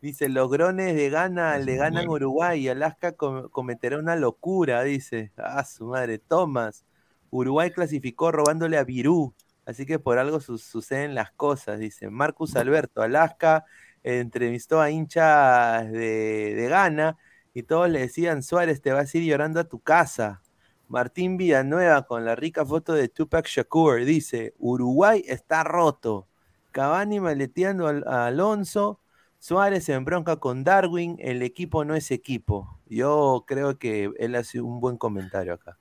Dice, 0.00 0.28
los 0.28 0.50
grones 0.50 0.96
de 0.96 1.08
Gana 1.10 1.56
le 1.58 1.76
ganan 1.76 2.08
Uruguay 2.08 2.66
Alaska 2.68 3.12
com- 3.12 3.48
cometerá 3.50 3.98
una 3.98 4.16
locura, 4.16 4.82
dice. 4.82 5.32
Ah, 5.36 5.64
su 5.64 5.86
madre. 5.86 6.18
Tomás, 6.18 6.84
Uruguay 7.30 7.70
clasificó 7.70 8.32
robándole 8.32 8.76
a 8.78 8.82
Virú. 8.84 9.34
Así 9.66 9.86
que 9.86 9.98
por 10.00 10.18
algo 10.18 10.40
su- 10.40 10.58
suceden 10.58 11.14
las 11.14 11.30
cosas, 11.32 11.78
dice. 11.78 12.10
Marcus 12.10 12.56
Alberto, 12.56 13.02
Alaska 13.02 13.64
entrevistó 14.02 14.80
a 14.80 14.90
hinchas 14.90 15.90
de, 15.92 16.54
de 16.56 16.68
Ghana 16.68 17.16
y 17.54 17.62
todos 17.64 17.88
le 17.90 18.00
decían, 18.00 18.42
Suárez, 18.42 18.80
te 18.82 18.92
vas 18.92 19.14
a 19.14 19.18
ir 19.18 19.24
llorando 19.24 19.60
a 19.60 19.64
tu 19.68 19.80
casa. 19.80 20.42
Martín 20.88 21.36
Villanueva 21.36 22.02
con 22.06 22.24
la 22.24 22.34
rica 22.36 22.64
foto 22.66 22.92
de 22.94 23.08
Tupac 23.08 23.46
Shakur 23.46 24.04
dice, 24.04 24.54
Uruguay 24.58 25.24
está 25.26 25.64
roto. 25.64 26.28
Cavani 26.72 27.20
maleteando 27.20 27.86
al- 27.88 28.04
a 28.06 28.26
Alonso, 28.26 29.00
Suárez 29.38 29.84
se 29.84 29.94
embronca 29.94 30.36
con 30.36 30.64
Darwin, 30.64 31.16
el 31.20 31.42
equipo 31.42 31.84
no 31.84 31.94
es 31.94 32.10
equipo. 32.10 32.78
Yo 32.86 33.44
creo 33.46 33.78
que 33.78 34.10
él 34.18 34.34
hace 34.34 34.60
un 34.60 34.80
buen 34.80 34.96
comentario 34.98 35.54
acá. 35.54 35.78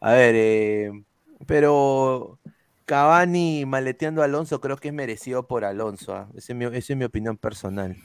A 0.00 0.12
ver, 0.12 0.34
eh, 0.36 0.90
pero 1.46 2.38
Cavani 2.84 3.64
maleteando 3.66 4.22
a 4.22 4.26
Alonso 4.26 4.60
creo 4.60 4.76
que 4.76 4.88
es 4.88 4.94
merecido 4.94 5.46
por 5.46 5.64
Alonso. 5.64 6.28
Esa 6.36 6.52
es 6.54 6.60
esa 6.74 6.92
es 6.92 6.96
mi 6.98 7.04
opinión 7.04 7.36
personal. 7.36 7.96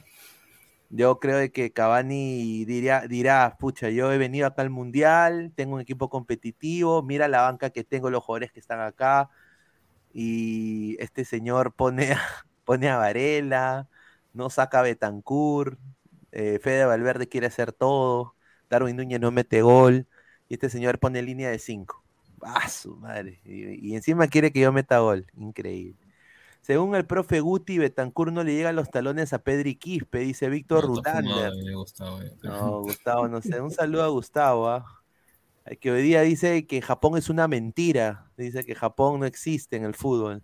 Yo 0.93 1.19
creo 1.19 1.37
de 1.37 1.51
que 1.53 1.71
Cavani 1.71 2.65
diría, 2.65 3.01
dirá, 3.07 3.55
pucha, 3.59 3.89
yo 3.89 4.11
he 4.11 4.17
venido 4.17 4.45
acá 4.47 4.61
al 4.61 4.69
Mundial, 4.69 5.53
tengo 5.55 5.75
un 5.75 5.81
equipo 5.81 6.09
competitivo, 6.09 7.01
mira 7.01 7.29
la 7.29 7.41
banca 7.43 7.69
que 7.69 7.83
tengo, 7.85 8.09
los 8.09 8.23
jugadores 8.23 8.51
que 8.51 8.59
están 8.59 8.81
acá, 8.81 9.29
y 10.13 10.97
este 10.99 11.25
señor 11.25 11.73
pone 11.75 12.13
a, 12.13 12.19
pone 12.65 12.89
a 12.89 12.97
Varela, 12.97 13.89
no 14.33 14.49
saca 14.49 14.79
a 14.79 14.83
Betancourt, 14.83 15.79
eh, 16.31 16.59
Fede 16.61 16.85
Valverde 16.85 17.29
quiere 17.29 17.47
hacer 17.47 17.71
todo, 17.73 18.35
Darwin 18.69 18.97
Núñez 18.97 19.19
no 19.21 19.31
mete 19.31 19.61
gol, 19.61 20.07
y 20.49 20.55
este 20.55 20.69
señor 20.69 20.99
pone 20.99 21.21
línea 21.21 21.49
de 21.49 21.59
5. 21.59 22.03
¡Ah, 22.41 22.67
su 22.69 22.97
madre! 22.97 23.41
Y, 23.45 23.91
y 23.91 23.95
encima 23.95 24.27
quiere 24.27 24.51
que 24.51 24.59
yo 24.61 24.71
meta 24.73 24.99
gol. 24.99 25.27
Increíble. 25.37 26.10
Según 26.61 26.95
el 26.95 27.05
profe 27.05 27.39
Guti, 27.39 27.79
Betancourt 27.79 28.31
no 28.31 28.43
le 28.43 28.53
llega 28.53 28.69
a 28.69 28.73
los 28.73 28.89
talones 28.91 29.33
a 29.33 29.39
Pedri 29.43 29.75
Quispe, 29.75 30.19
dice 30.19 30.47
Víctor 30.47 30.87
No, 30.87 30.95
Rulander. 30.95 31.51
Gustavo. 31.73 32.19
No, 32.43 32.81
Gustavo, 32.81 33.27
no 33.27 33.41
sé. 33.41 33.59
Un 33.59 33.71
saludo 33.71 34.03
a 34.03 34.07
Gustavo. 34.09 34.83
Eh, 35.65 35.77
que 35.77 35.91
hoy 35.91 36.03
día 36.03 36.21
dice 36.21 36.67
que 36.67 36.81
Japón 36.81 37.17
es 37.17 37.29
una 37.29 37.47
mentira. 37.47 38.31
Dice 38.37 38.63
que 38.63 38.75
Japón 38.75 39.19
no 39.19 39.25
existe 39.25 39.75
en 39.75 39.85
el 39.85 39.95
fútbol. 39.95 40.41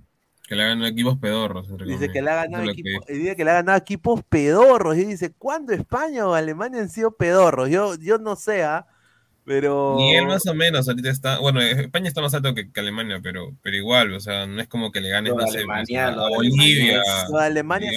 Que 0.48 0.56
le 0.56 0.64
hagan 0.64 0.84
equipos 0.86 1.18
pedorros. 1.18 1.68
Dice 1.86 2.10
que 2.10 2.22
le 2.22 2.32
ha 2.32 2.36
ganado, 2.46 2.64
que 2.64 2.72
equipo- 2.72 3.06
dice. 3.08 3.20
dice 3.20 3.36
que 3.36 3.44
le 3.44 3.52
ha 3.52 3.56
ganado 3.56 3.78
equipos 3.78 4.22
pedorros. 4.28 4.98
Y 4.98 5.04
dice, 5.06 5.34
¿cuándo 5.38 5.74
España 5.74 6.26
o 6.28 6.34
Alemania 6.34 6.82
han 6.82 6.90
sido 6.90 7.12
pedorros? 7.16 7.70
Yo, 7.70 7.96
yo 7.96 8.18
no 8.18 8.36
sé, 8.36 8.64
¿ah? 8.64 8.88
Pero. 9.48 9.96
Ni 9.98 10.14
él 10.14 10.26
más 10.28 10.46
o 10.46 10.54
menos 10.54 10.90
ahorita 10.90 11.10
está, 11.10 11.40
bueno, 11.40 11.62
eh, 11.62 11.72
España 11.72 12.10
está 12.10 12.20
más 12.22 12.34
alto 12.34 12.54
que, 12.54 12.70
que 12.70 12.80
Alemania, 12.82 13.22
pero, 13.24 13.56
pero 13.64 13.78
igual, 13.78 14.12
o 14.12 14.20
sea, 14.20 14.46
no 14.46 14.62
es 14.62 14.68
como 14.68 14.92
que 14.92 15.00
le 15.00 15.08
ganes, 15.08 15.34
no 15.34 15.42
Alemania, 15.42 16.10
a 16.10 16.28
Bolivia. 16.28 17.02
Lo 17.32 17.40
de 17.40 17.46
Alemania, 17.46 17.92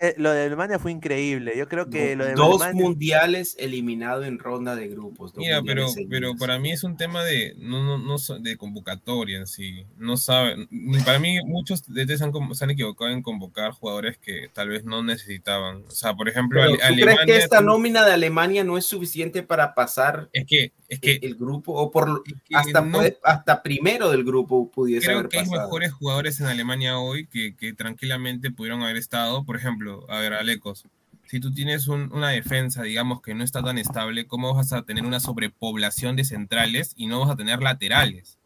es- 0.00 0.14
lo 0.18 0.32
de 0.32 0.46
Alemania 0.46 0.80
fue 0.80 0.90
increíble. 0.90 1.52
Yo 1.56 1.68
creo 1.68 1.88
que 1.88 2.16
lo 2.16 2.24
de 2.24 2.34
Dos 2.34 2.60
Alemania- 2.60 2.82
mundiales 2.84 3.54
eliminados 3.60 4.26
en 4.26 4.40
ronda 4.40 4.74
de 4.74 4.88
grupos. 4.88 5.32
Mira, 5.36 5.62
pero, 5.62 5.86
pero 6.10 6.34
para 6.36 6.58
mí 6.58 6.72
es 6.72 6.82
un 6.82 6.96
tema 6.96 7.22
de 7.22 7.54
no, 7.58 7.84
no, 7.84 7.98
no 7.98 8.16
de 8.40 8.56
convocatoria 8.56 9.38
en 9.38 9.46
sí. 9.46 9.86
No 9.98 10.16
saben, 10.16 10.66
ni 10.72 10.98
para 10.98 11.20
mí 11.20 11.38
muchos 11.44 11.86
de 11.86 12.00
ustedes 12.02 12.18
se 12.18 12.24
han, 12.24 12.32
se 12.54 12.64
han 12.64 12.70
equivocado 12.70 13.12
en 13.12 13.22
convocar 13.22 13.70
jugadores 13.70 14.18
que 14.18 14.48
tal 14.52 14.70
vez 14.70 14.84
no 14.84 15.04
necesitaban. 15.04 15.84
O 15.86 15.90
sea, 15.92 16.14
por 16.14 16.28
ejemplo, 16.28 16.60
Pero, 16.60 16.72
Ale- 16.72 16.78
¿Tú 16.78 16.80
crees 16.80 16.92
Alemania 17.18 17.26
que 17.26 17.36
esta 17.36 17.60
nómina 17.60 18.04
de 18.04 18.12
Alemania 18.14 18.64
no 18.64 18.76
es 18.76 18.84
suficiente 18.84 19.44
para 19.44 19.76
pasar 19.76 20.28
es 20.32 20.44
que 20.44 20.71
es 20.88 21.00
que 21.00 21.18
el 21.22 21.36
grupo 21.36 21.72
o 21.72 21.90
por 21.90 22.22
que 22.24 22.34
hasta 22.54 22.82
no- 22.82 22.98
puede- 22.98 23.18
hasta 23.24 23.62
primero 23.62 24.10
del 24.10 24.24
grupo 24.24 24.70
pudiese 24.70 25.06
creo 25.06 25.18
haber 25.20 25.30
que 25.30 25.38
hay 25.38 25.48
mejores 25.48 25.92
jugadores 25.92 26.40
en 26.40 26.46
Alemania 26.46 26.98
hoy 26.98 27.26
que, 27.26 27.54
que 27.56 27.72
tranquilamente 27.72 28.50
pudieron 28.50 28.82
haber 28.82 28.96
estado. 28.98 29.44
Por 29.44 29.56
ejemplo, 29.56 30.04
a 30.10 30.18
ver, 30.18 30.34
Alecos, 30.34 30.84
si 31.26 31.40
tú 31.40 31.52
tienes 31.54 31.88
un- 31.88 32.12
una 32.12 32.28
defensa, 32.28 32.82
digamos, 32.82 33.22
que 33.22 33.34
no 33.34 33.42
está 33.42 33.62
tan 33.62 33.78
estable, 33.78 34.26
¿cómo 34.26 34.54
vas 34.54 34.72
a 34.74 34.82
tener 34.82 35.04
una 35.06 35.18
sobrepoblación 35.20 36.14
de 36.14 36.24
centrales 36.24 36.92
y 36.96 37.06
no 37.06 37.20
vas 37.20 37.30
a 37.30 37.36
tener 37.36 37.62
laterales? 37.62 38.38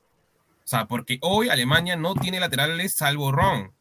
O 0.65 0.69
sea, 0.69 0.87
porque 0.87 1.19
hoy 1.23 1.49
Alemania 1.49 1.97
no 1.97 2.15
tiene 2.15 2.39
laterales 2.39 2.95
salvo 2.95 3.33
Ron. 3.33 3.73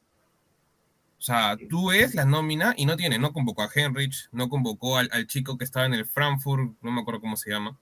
O 1.18 1.22
sea, 1.26 1.58
tú 1.70 1.89
ves 1.89 2.14
la 2.14 2.26
nómina 2.26 2.74
y 2.78 2.86
no 2.86 2.98
tiene, 2.98 3.18
no 3.18 3.32
convocó 3.34 3.64
a 3.64 3.70
Henrich, 3.74 4.28
no 4.32 4.50
convocó 4.50 4.98
al, 4.98 5.10
al 5.12 5.26
chico 5.28 5.58
que 5.58 5.64
estaba 5.66 5.86
en 5.86 5.93
el 5.96 6.06
Frankfurt, 6.06 6.74
no 6.82 6.91
me 6.91 7.02
acuerdo 7.02 7.22
cómo 7.22 7.36
se 7.38 7.50
llama, 7.50 7.78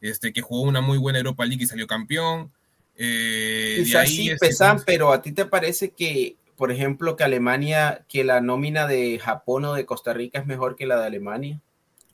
este, 0.00 0.32
que 0.32 0.42
jugó 0.42 0.62
una 0.62 0.80
muy 0.80 0.98
buena 0.98 1.18
Europa 1.18 1.44
League 1.44 1.64
y 1.64 1.66
salió 1.66 1.86
campeón. 1.86 2.52
Eh, 2.96 3.76
de 3.78 3.84
Quizás 3.84 4.02
ahí, 4.02 4.16
sí 4.16 4.30
este, 4.30 4.48
pesan, 4.48 4.82
pero 4.84 5.12
a 5.12 5.22
ti 5.22 5.32
te 5.32 5.46
parece 5.46 5.90
que, 5.90 6.36
por 6.56 6.70
ejemplo, 6.70 7.16
que 7.16 7.24
Alemania, 7.24 8.04
que 8.08 8.24
la 8.24 8.40
nómina 8.40 8.86
de 8.86 9.18
Japón 9.18 9.64
o 9.64 9.74
de 9.74 9.86
Costa 9.86 10.12
Rica 10.12 10.40
es 10.40 10.46
mejor 10.46 10.76
que 10.76 10.86
la 10.86 10.98
de 11.00 11.06
Alemania. 11.06 11.60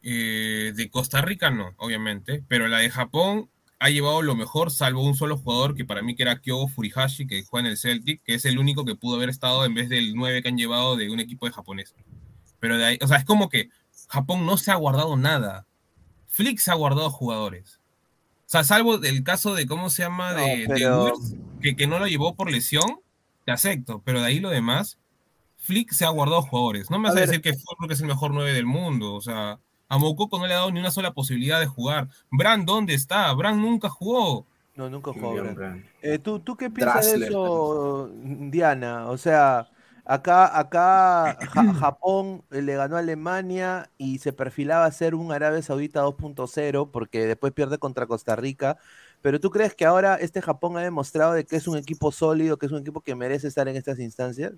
Eh, 0.03 0.73
de 0.75 0.89
Costa 0.89 1.21
Rica 1.21 1.51
no, 1.51 1.75
obviamente, 1.79 2.43
pero 2.47 2.69
la 2.69 2.79
de 2.79 2.91
Japón 2.91 3.51
ha 3.79 3.91
llevado 3.91 4.23
lo 4.23 4.37
mejor, 4.37 4.71
salvo 4.71 5.05
un 5.05 5.15
solo 5.15 5.37
jugador 5.37 5.75
que 5.75 5.85
para 5.85 6.03
mí 6.03 6.15
que 6.15 6.23
era 6.23 6.41
Kyo 6.41 6.67
Furihashi, 6.69 7.27
que 7.27 7.43
juega 7.43 7.67
en 7.67 7.73
el 7.73 7.79
Celtic, 7.79 8.23
que 8.23 8.35
es 8.35 8.45
el 8.45 8.59
único 8.59 8.85
que 8.85 8.95
pudo 8.95 9.17
haber 9.17 9.29
estado 9.29 9.65
en 9.65 9.75
vez 9.75 9.89
del 9.89 10.15
9 10.15 10.43
que 10.43 10.49
han 10.49 10.57
llevado 10.57 10.97
de 10.97 11.11
un 11.11 11.21
equipo 11.21 11.47
de 11.47 11.53
japonés. 11.53 11.95
Pero 12.59 12.79
de 12.79 12.85
ahí, 12.85 12.99
o 13.03 13.07
sea, 13.07 13.19
es 13.19 13.25
como 13.25 13.49
que 13.49 13.69
Japón 14.09 14.47
no 14.47 14.57
se 14.57 14.71
ha 14.71 14.77
guardado 14.77 15.17
nada. 15.17 15.67
Flick 16.29 16.59
se 16.59 16.71
ha 16.71 16.75
guardado 16.75 17.11
jugadores. 17.11 17.76
O 18.47 18.49
sea, 18.49 18.63
salvo 18.65 18.95
el 19.03 19.25
caso 19.25 19.55
de, 19.55 19.67
¿cómo 19.67 19.91
se 19.91 20.03
llama? 20.03 20.33
No, 20.33 20.39
De, 20.39 20.57
de 20.59 20.67
pero- 20.69 21.13
que, 21.61 21.75
que 21.75 21.87
no 21.87 21.99
lo 21.99 22.07
llevó 22.07 22.35
por 22.37 22.51
lesión, 22.51 23.01
te 23.45 23.53
acepto, 23.53 24.03
pero 24.05 24.21
de 24.21 24.27
ahí 24.27 24.39
lo 24.41 24.51
demás, 24.51 24.99
Flick 25.57 25.91
se 25.93 26.05
ha 26.05 26.11
guardado 26.11 26.43
jugadores. 26.43 26.91
No 26.91 26.99
me 26.99 27.09
vas 27.09 27.17
a 27.17 27.21
decir 27.21 27.41
que 27.41 27.53
porque 27.79 27.95
es 27.95 28.01
el 28.01 28.07
mejor 28.07 28.33
9 28.33 28.53
del 28.53 28.67
mundo, 28.67 29.15
o 29.15 29.21
sea, 29.21 29.59
a 29.89 29.99
Moukoko 29.99 30.39
no 30.39 30.47
le 30.47 30.55
ha 30.55 30.59
dado 30.59 30.71
ni 30.71 30.79
una 30.81 30.91
sola 30.93 31.13
posibilidad 31.13 31.59
de 31.61 31.67
jugar. 31.67 32.09
Bran, 32.31 32.65
¿dónde 32.67 32.95
está? 32.95 33.33
Bran 33.33 33.61
nunca 33.61 33.89
jugó. 33.89 34.47
No, 34.77 34.91
nunca 34.91 35.13
jugó. 35.13 35.33
Brand. 35.35 35.55
Brand. 35.57 35.85
Eh, 36.03 36.19
¿tú, 36.19 36.39
¿Tú 36.39 36.57
qué 36.57 36.71
piensas 36.71 37.19
de 37.19 37.27
eso, 37.27 38.11
Diana? 38.13 39.09
O 39.09 39.17
sea, 39.19 39.69
acá, 40.07 40.59
acá 40.59 41.37
Ja- 41.49 41.73
Japón 41.75 42.45
eh, 42.51 42.63
le 42.63 42.77
ganó 42.77 42.97
a 42.97 43.01
Alemania 43.01 43.91
y 43.99 44.19
se 44.19 44.33
perfilaba 44.33 44.87
a 44.87 44.93
ser 44.93 45.15
un 45.15 45.33
Arabia 45.33 45.63
Saudita 45.63 46.03
2.0 46.03 46.91
porque 46.91 47.27
después 47.27 47.53
pierde 47.53 47.79
contra 47.79 48.07
Costa 48.07 48.37
Rica. 48.37 48.79
Pero 49.23 49.41
¿tú 49.41 49.51
crees 49.51 49.75
que 49.75 49.85
ahora 49.87 50.17
este 50.17 50.43
Japón 50.43 50.77
ha 50.79 50.83
demostrado 50.83 51.33
de 51.35 51.47
que 51.47 51.57
es 51.57 51.67
un 51.69 51.77
equipo 51.77 52.13
sólido, 52.13 52.59
que 52.59 52.67
es 52.67 52.73
un 52.73 52.81
equipo 52.81 53.01
que 53.03 53.15
merece 53.15 53.49
estar 53.49 53.69
en 53.69 53.77
estas 53.77 53.99
instancias? 53.99 54.53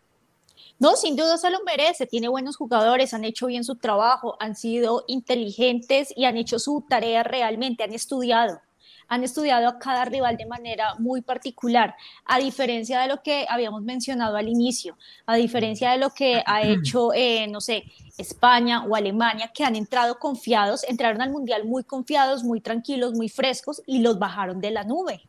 No, 0.79 0.97
sin 0.97 1.17
duda 1.17 1.37
se 1.39 1.51
lo 1.51 1.59
merece, 1.65 2.07
tiene 2.07 2.29
buenos 2.29 2.57
jugadores, 2.57 3.15
han 3.15 3.25
hecho 3.25 3.47
bien 3.47 3.65
su 3.65 3.77
trabajo, 3.77 4.37
han 4.41 4.57
sido 4.57 5.05
inteligentes 5.07 6.13
y 6.17 6.25
han 6.25 6.37
hecho 6.37 6.59
su 6.59 6.85
tarea 6.89 7.23
realmente, 7.23 7.85
han 7.85 7.93
estudiado, 7.93 8.61
han 9.09 9.25
estudiado 9.25 9.69
a 9.69 9.79
cada 9.79 10.05
rival 10.05 10.37
de 10.37 10.47
manera 10.47 10.95
muy 10.99 11.23
particular, 11.23 11.95
a 12.25 12.39
diferencia 12.39 13.01
de 13.01 13.09
lo 13.09 13.23
que 13.23 13.47
habíamos 13.49 13.83
mencionado 13.83 14.37
al 14.37 14.49
inicio, 14.49 14.97
a 15.27 15.37
diferencia 15.37 15.91
de 15.91 15.99
lo 15.99 16.11
que 16.11 16.43
ha 16.47 16.63
hecho, 16.63 17.13
eh, 17.15 17.47
no 17.49 17.61
sé, 17.61 17.85
España 18.19 18.85
o 18.85 18.95
Alemania, 18.95 19.51
que 19.55 19.65
han 19.65 19.77
entrado 19.77 20.19
confiados, 20.19 20.85
entraron 20.85 21.23
al 21.23 21.31
Mundial 21.31 21.65
muy 21.65 21.85
confiados, 21.85 22.45
muy 22.45 22.61
tranquilos, 22.61 23.15
muy 23.15 23.29
frescos 23.29 23.83
y 23.87 24.01
los 24.01 24.19
bajaron 24.19 24.61
de 24.61 24.71
la 24.71 24.85
nube. 24.85 25.23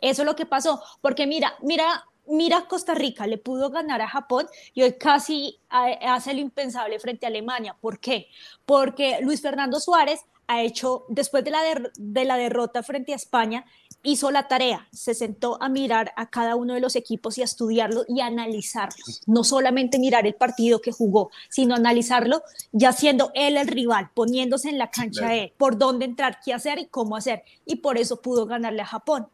Eso 0.00 0.22
es 0.22 0.26
lo 0.26 0.36
que 0.36 0.46
pasó, 0.46 0.82
porque 1.00 1.26
mira, 1.26 1.54
mira, 1.62 2.04
mira 2.26 2.66
Costa 2.68 2.94
Rica, 2.94 3.26
le 3.26 3.38
pudo 3.38 3.70
ganar 3.70 4.02
a 4.02 4.08
Japón 4.08 4.46
y 4.74 4.82
hoy 4.82 4.92
casi 4.98 5.58
ha- 5.70 6.14
hace 6.14 6.34
lo 6.34 6.40
impensable 6.40 6.98
frente 6.98 7.24
a 7.26 7.28
Alemania. 7.30 7.74
¿Por 7.80 7.98
qué? 7.98 8.28
Porque 8.66 9.18
Luis 9.22 9.40
Fernando 9.40 9.80
Suárez 9.80 10.20
ha 10.48 10.62
hecho, 10.62 11.04
después 11.08 11.44
de 11.44 11.50
la, 11.50 11.60
de 11.96 12.24
la 12.24 12.36
derrota 12.36 12.82
frente 12.82 13.12
a 13.12 13.16
España, 13.16 13.64
hizo 14.02 14.30
la 14.30 14.46
tarea, 14.46 14.86
se 14.92 15.14
sentó 15.14 15.60
a 15.60 15.68
mirar 15.68 16.12
a 16.16 16.30
cada 16.30 16.54
uno 16.54 16.74
de 16.74 16.80
los 16.80 16.94
equipos 16.94 17.36
y 17.38 17.42
a 17.42 17.44
estudiarlo 17.44 18.04
y 18.08 18.20
a 18.20 18.26
analizarlos. 18.26 19.22
No 19.26 19.42
solamente 19.42 19.98
mirar 19.98 20.26
el 20.26 20.34
partido 20.34 20.80
que 20.80 20.92
jugó, 20.92 21.30
sino 21.48 21.74
analizarlo 21.74 22.42
ya 22.72 22.92
siendo 22.92 23.32
él 23.34 23.56
el 23.56 23.66
rival, 23.66 24.10
poniéndose 24.14 24.68
en 24.68 24.78
la 24.78 24.90
cancha 24.90 25.22
Claro. 25.22 25.34
él, 25.34 25.52
por 25.56 25.76
dónde 25.78 26.04
entrar, 26.04 26.38
qué 26.44 26.52
hacer 26.54 26.78
y 26.78 26.86
cómo 26.86 27.16
hacer. 27.16 27.42
Y 27.64 27.76
por 27.76 27.98
eso 27.98 28.20
pudo 28.20 28.46
ganarle 28.46 28.82
a 28.82 28.86
Japón. 28.86 29.26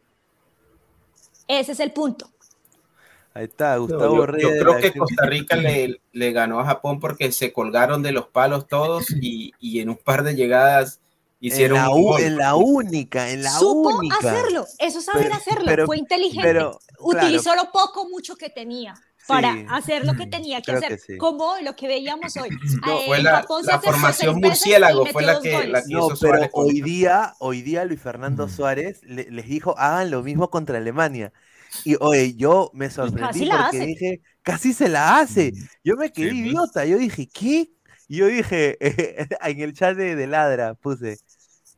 Ese 1.49 1.73
es 1.73 1.81
el 1.81 1.93
punto. 1.93 2.31
Ahí 3.35 3.45
está, 3.45 3.77
No, 3.77 3.83
Gustavo 3.83 4.17
yo, 4.17 4.27
Reyes 4.27 4.51
yo 4.51 4.59
creo 4.63 4.77
que 4.79 4.93
Costa 4.99 5.25
Rica 5.27 5.57
le, 5.57 6.01
le 6.13 6.33
ganó 6.33 6.61
a 6.61 6.65
Japón 6.67 7.01
porque 7.01 7.33
se 7.33 7.53
colgaron 7.53 8.03
de 8.03 8.13
los 8.13 8.27
palos 8.27 8.69
todos 8.69 9.07
y, 9.11 9.53
y 9.59 9.81
en 9.81 9.89
un 9.89 9.97
par 9.97 10.23
de 10.23 10.35
llegadas 10.35 11.01
En 11.41 11.47
hicieron 11.49 11.79
la, 11.79 11.89
un 11.91 12.03
gol. 12.03 12.21
en 12.21 12.37
la 12.37 12.55
única, 12.57 13.31
en 13.31 13.43
la 13.43 13.51
Supo 13.53 13.97
única. 13.97 14.17
hacerlo, 14.19 14.67
eso 14.79 14.99
es 14.99 15.05
saber 15.07 15.25
Pero- 15.25 15.35
hacerlo, 15.37 15.65
pero- 15.67 15.87
fue 15.87 15.97
inteligente. 15.99 16.47
pero, 16.47 16.79
Utilizó 16.99 17.55
lo 17.57 17.73
poco 17.73 18.09
mucho 18.09 18.37
que 18.37 18.49
tenía 18.51 18.95
para 19.27 19.53
Sí, 19.55 19.67
hacer 19.71 20.05
lo 20.05 20.15
que 20.15 20.27
tenía 20.27 20.59
que 20.59 20.67
creo 20.73 20.77
hacer, 20.79 20.89
que 20.91 20.99
sí. 20.99 21.17
como 21.17 21.55
lo 21.63 21.75
que 21.75 21.89
veíamos 21.89 22.37
hoy. 22.37 22.49
No, 22.87 22.99
Eh, 23.01 23.03
fue 23.07 23.23
la, 23.23 23.45
la 23.65 23.81
formación 23.81 24.41
murciélago, 24.41 25.07
fue 25.07 25.23
la 25.23 25.41
que, 25.41 25.67
la 25.69 25.83
que 25.83 25.89
No, 25.95 26.09
hizo 26.13 26.17
pero 26.21 26.49
hoy 26.53 26.81
día, 26.83 27.35
hoy 27.39 27.63
día 27.63 27.85
Luis 27.85 28.01
Fernando 28.01 28.49
Suárez 28.49 29.01
le- 29.05 29.31
les 29.31 29.47
dijo, 29.49 29.77
hagan 29.79 30.11
lo 30.11 30.23
mismo 30.23 30.51
contra 30.51 30.77
Alemania. 30.79 31.33
Y 31.85 31.97
oye, 32.01 32.35
yo 32.35 32.71
me 32.75 32.91
sorprendí 32.91 33.41
porque 33.47 33.53
hace. 33.53 33.87
dije, 33.87 34.21
casi 34.43 34.73
se 34.73 34.89
la 34.89 35.19
hace. 35.21 35.53
Yo 35.85 35.97
me 35.97 36.11
quedé 36.13 36.31
Sí, 36.31 36.37
pues. 36.43 36.47
idiota. 36.53 36.85
Yo 36.87 36.99
dije, 36.99 37.29
¿qué? 37.33 37.71
Y 38.09 38.17
yo 38.19 38.27
dije, 38.27 38.77
en 39.43 39.61
el 39.61 39.73
chat 39.73 39.97
de, 39.97 40.17
de 40.17 40.27
Ladra, 40.27 40.75
puse, 40.75 41.19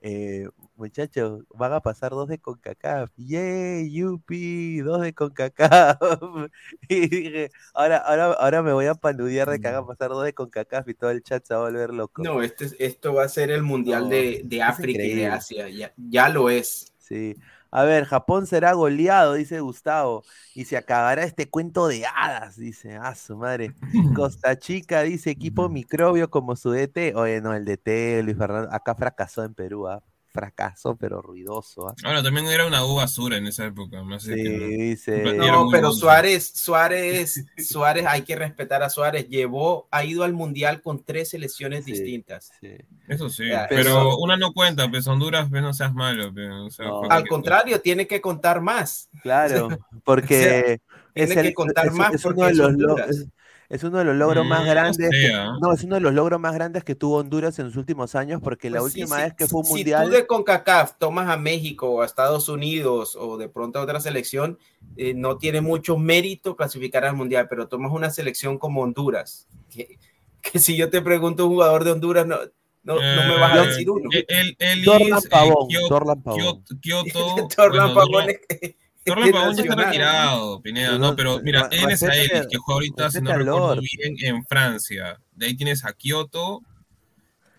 eh, 0.00 0.46
muchachos, 0.76 1.44
van 1.54 1.72
a 1.72 1.80
pasar 1.80 2.10
dos 2.10 2.28
de 2.28 2.38
CONCACAF. 2.38 3.10
¡Yay! 3.16 3.90
¡Yupi! 3.92 4.80
Dos 4.80 5.00
de 5.02 5.14
CONCACAF. 5.14 5.98
Y 6.88 7.08
dije, 7.08 7.50
ahora, 7.72 7.98
ahora, 7.98 8.32
ahora 8.32 8.62
me 8.62 8.72
voy 8.72 8.86
a 8.86 8.94
paludear 8.94 9.48
de 9.48 9.60
que 9.60 9.68
hagan 9.68 9.86
pasar 9.86 10.10
dos 10.10 10.24
de 10.24 10.34
CONCACAF 10.34 10.88
y 10.88 10.94
todo 10.94 11.10
el 11.10 11.22
chat 11.22 11.44
se 11.46 11.54
va 11.54 11.60
a 11.60 11.64
volver 11.70 11.90
loco. 11.94 12.22
No, 12.22 12.42
este, 12.42 12.66
es- 12.66 12.76
esto 12.78 13.14
va 13.14 13.24
a 13.24 13.28
ser 13.28 13.50
el 13.50 13.62
Mundial 13.62 14.04
No, 14.04 14.08
de, 14.10 14.42
de 14.44 14.62
África 14.62 15.02
y 15.02 15.14
de. 15.14 15.26
Asia. 15.28 15.68
Ya, 15.68 15.92
ya 15.96 16.28
lo 16.28 16.50
es. 16.50 16.92
Sí. 16.98 17.36
A 17.74 17.82
ver, 17.82 18.04
Japón 18.04 18.46
será 18.46 18.72
goleado, 18.72 19.34
dice 19.34 19.58
Gustavo. 19.58 20.22
Y 20.54 20.64
se 20.66 20.76
acabará 20.76 21.24
este 21.24 21.50
cuento 21.50 21.88
de 21.88 22.06
hadas, 22.06 22.56
dice. 22.56 22.94
Ah, 22.96 23.16
su 23.16 23.36
madre. 23.36 23.74
Costa 24.14 24.56
Chica 24.56 25.02
dice 25.02 25.30
equipo 25.30 25.68
microbio 25.68 26.30
como 26.30 26.54
su 26.54 26.70
DT. 26.70 27.16
Oye, 27.16 27.40
no, 27.40 27.52
el 27.52 27.64
DT, 27.64 28.22
Luis 28.22 28.38
Fernando, 28.38 28.72
acá 28.72 28.94
fracasó 28.94 29.42
en 29.42 29.54
Perú, 29.54 29.88
¿ah? 29.88 30.00
Fracasó, 30.34 30.96
pero 30.96 31.22
ruidoso. 31.22 31.86
¿ah? 31.88 31.94
Ahora, 32.02 32.20
también 32.20 32.46
era 32.48 32.66
una 32.66 32.84
U 32.84 32.96
basura 32.96 33.36
en 33.36 33.46
esa 33.46 33.66
época. 33.66 34.02
No 34.02 34.18
sé 34.18 34.96
Sí, 34.96 35.10
¿no? 35.12 35.22
pero 35.22 35.64
bueno. 35.66 35.92
Suárez, 35.92 36.50
Suárez, 36.56 37.46
Suárez, 37.56 38.04
hay 38.04 38.22
que 38.22 38.34
respetar 38.34 38.82
a 38.82 38.90
Suárez. 38.90 39.28
Llevó, 39.28 39.86
ha 39.92 40.04
ido 40.04 40.24
al 40.24 40.32
Mundial 40.32 40.82
con 40.82 41.04
tres 41.04 41.30
selecciones 41.30 41.84
Sí. 41.84 41.92
distintas. 41.92 42.50
sí. 42.60 42.72
Eso 43.06 43.28
sí, 43.30 43.48
Ya, 43.48 43.66
pero 43.68 43.80
eso- 43.90 44.18
una 44.18 44.36
no 44.36 44.52
cuenta, 44.52 44.90
pues 44.90 45.06
Honduras, 45.06 45.46
pues 45.48 45.62
no 45.62 45.72
seas 45.72 45.94
malo. 45.94 46.32
pues, 46.34 46.48
o 46.50 46.70
sea, 46.70 46.86
No. 46.86 46.98
fue 47.00 47.08
Al 47.10 47.28
contrario, 47.28 47.80
tiene 47.80 48.08
que 48.08 48.20
contar 48.20 48.60
más. 48.60 49.08
Claro, 49.22 49.68
porque 50.04 50.80
es, 51.14 51.28
tiene 51.28 51.42
que 51.42 51.48
el- 51.48 51.54
contar 51.54 51.86
es- 51.86 51.92
más 51.92 52.14
es 52.14 52.22
porque 52.22 52.40
uno 52.40 52.46
de 52.46 52.52
es 52.52 52.58
los. 52.76 53.26
Es- 53.68 53.82
uno 53.84 53.98
de 53.98 54.04
los 54.04 54.16
logros 54.16 54.46
más 54.46 54.60
Mm, 54.62 54.64
no 54.66 54.70
grandes. 54.70 55.10
¿ah? 55.34 55.56
no, 55.60 55.72
es 55.72 55.84
uno 55.84 55.94
de 55.96 56.00
los 56.00 56.14
logros 56.14 56.40
más 56.40 56.54
grandes 56.54 56.84
que 56.84 56.94
tuvo 56.94 57.16
Honduras 57.18 57.58
en 57.58 57.66
los 57.66 57.76
últimos 57.76 58.14
años, 58.14 58.40
porque 58.42 58.70
la 58.70 58.80
Pues 58.80 58.92
sí, 58.92 59.02
última 59.02 59.16
sí, 59.16 59.22
vez 59.22 59.34
que 59.34 59.46
fue 59.46 59.60
un 59.60 59.66
si 59.66 59.72
mundial. 59.74 60.04
tú 60.06 60.10
de 60.12 60.26
CONCACAF 60.26 60.92
tomas 60.98 61.28
a 61.28 61.36
México 61.36 61.88
o 61.90 62.02
a 62.02 62.06
Estados 62.06 62.48
Unidos 62.48 63.16
o 63.20 63.36
de 63.36 63.48
pronto 63.48 63.78
a 63.78 63.82
otra 63.82 64.00
selección, 64.00 64.58
eh, 64.96 65.12
no 65.14 65.38
tiene 65.38 65.60
mucho 65.60 65.96
mérito 65.96 66.54
clasificar 66.56 67.04
al 67.04 67.16
mundial, 67.16 67.46
pero 67.48 67.66
tomas 67.68 67.92
una 67.92 68.10
selección 68.10 68.58
como 68.58 68.82
Honduras, 68.82 69.48
que, 69.70 69.98
que 70.40 70.58
si 70.58 70.76
yo 70.76 70.88
te 70.90 71.02
pregunto 71.02 71.46
un 71.46 71.52
jugador 71.54 71.82
de 71.84 71.90
Honduras, 71.92 72.26
no, 72.26 72.36
no, 72.84 72.94
no 72.96 73.22
me 73.26 73.38
vas 73.38 73.52
a 73.58 73.64
Eh, 73.64 73.66
decir 73.68 73.90
uno. 73.90 74.08
El, 74.28 74.56
el, 74.58 74.84
Dorlan 74.84 75.18
eh, 75.18 75.28
Pavón, 75.30 75.68
Dorlan 75.88 76.22
Pavón. 76.22 76.64
Kioto, 76.80 77.48
Torlan 77.56 77.94
bueno, 77.94 77.94
Pavón 77.94 78.26
Dorlan- 78.26 78.76
Torlan 79.04 79.30
Pavón 79.32 79.56
ya 79.56 79.62
está 79.62 79.76
nacional. 79.76 79.86
retirado, 79.86 80.62
Pineda, 80.62 80.92
No, 80.92 80.98
no, 80.98 81.16
pero 81.16 81.40
mira, 81.42 81.62
re- 81.64 81.68
tienes 81.68 82.02
a 82.02 82.06
respete- 82.06 82.36
Ellis, 82.36 82.46
que 82.50 82.56
juega 82.58 82.74
ahorita, 82.74 83.10
si 83.10 83.20
no 83.20 83.32
recuerdo 83.36 83.80
bien, 83.80 84.16
en 84.20 84.44
Francia. 84.46 85.20
De 85.32 85.46
ahí 85.46 85.54
tienes 85.56 85.84
a 85.84 85.92
Kioto. 85.92 86.62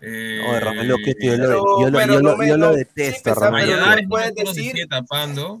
Eh, 0.00 0.44
Oye, 0.46 0.60
Romelo, 0.60 0.96
que 1.04 1.14
tío, 1.14 1.32
yo, 1.36 1.38
Pero- 1.42 1.48
lo, 1.52 1.80
yo, 1.80 1.90
lo, 1.90 1.98
pero 1.98 2.14
yo 2.14 2.20
no 2.20 2.30
lo- 2.32 2.36
me- 2.36 2.48
yo 2.48 2.56
lo 2.56 2.66
no- 2.70 2.76
detesto, 2.76 3.34
no 3.34 3.50
me 3.50 3.66
no 3.66 4.52
si 4.52 4.60
decir- 4.60 4.72
sigue 4.72 4.86
tapando, 4.86 5.60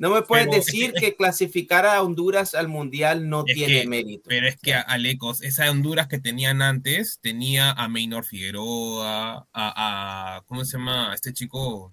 No 0.00 0.10
me 0.10 0.22
puedes 0.22 0.46
Pero- 0.46 0.56
decir 0.58 0.92
que 0.92 1.16
clasificar 1.16 1.84
a 1.84 2.00
Honduras 2.04 2.54
al 2.54 2.68
mundial 2.68 3.28
no 3.28 3.42
tiene 3.42 3.80
que- 3.82 3.88
mérito. 3.88 4.22
pero 4.28 4.46
es 4.46 4.56
que 4.56 4.72
Alecos, 4.72 5.42
esa 5.42 5.68
Honduras 5.72 6.06
que 6.06 6.20
tenían 6.20 6.62
antes, 6.62 7.18
tenía 7.20 7.72
a 7.72 7.88
Maynor 7.88 8.24
Figueroa, 8.24 9.38
a, 9.38 9.46
a- 9.52 10.42
¿cómo 10.46 10.64
se 10.64 10.78
llama? 10.78 11.12
Este 11.14 11.32
chico, 11.32 11.92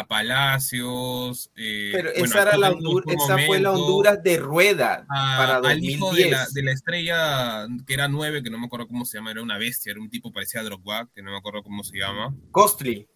a 0.00 0.06
Palacios. 0.06 1.50
eh, 1.56 1.90
Pero 1.92 2.10
bueno, 2.12 2.24
esa, 2.26 2.42
era 2.42 2.56
la 2.56 2.66
Acuña 2.68 2.80
en 2.80 2.84
Hondur- 2.86 3.04
algún 3.10 3.22
esa 3.24 3.38
fue 3.46 3.60
la 3.60 3.72
Honduras 3.72 4.22
de 4.22 4.36
rueda 4.38 5.06
a- 5.08 5.36
para 5.38 5.56
al 5.70 5.84
hijo 5.84 6.06
2010. 6.06 6.24
de 6.30 6.36
la, 6.36 6.46
de 6.52 6.62
la 6.62 6.72
estrella 6.72 7.66
que 7.86 7.94
era 7.94 8.08
nueve, 8.08 8.42
que 8.42 8.50
no 8.50 8.58
me 8.58 8.66
acuerdo 8.66 8.86
cómo 8.88 9.04
se 9.04 9.18
llama, 9.18 9.30
era 9.30 9.42
una 9.42 9.58
bestia, 9.58 9.92
era 9.92 10.00
un 10.00 10.10
tipo 10.10 10.32
parecía 10.32 10.60
a 10.60 10.64
Drogba, 10.64 11.08
que 11.14 11.22
no 11.22 11.30
me 11.30 11.38
acuerdo 11.38 11.62
cómo 11.62 11.82
se 11.84 11.98
llama. 11.98 12.34
Costly 12.50 13.08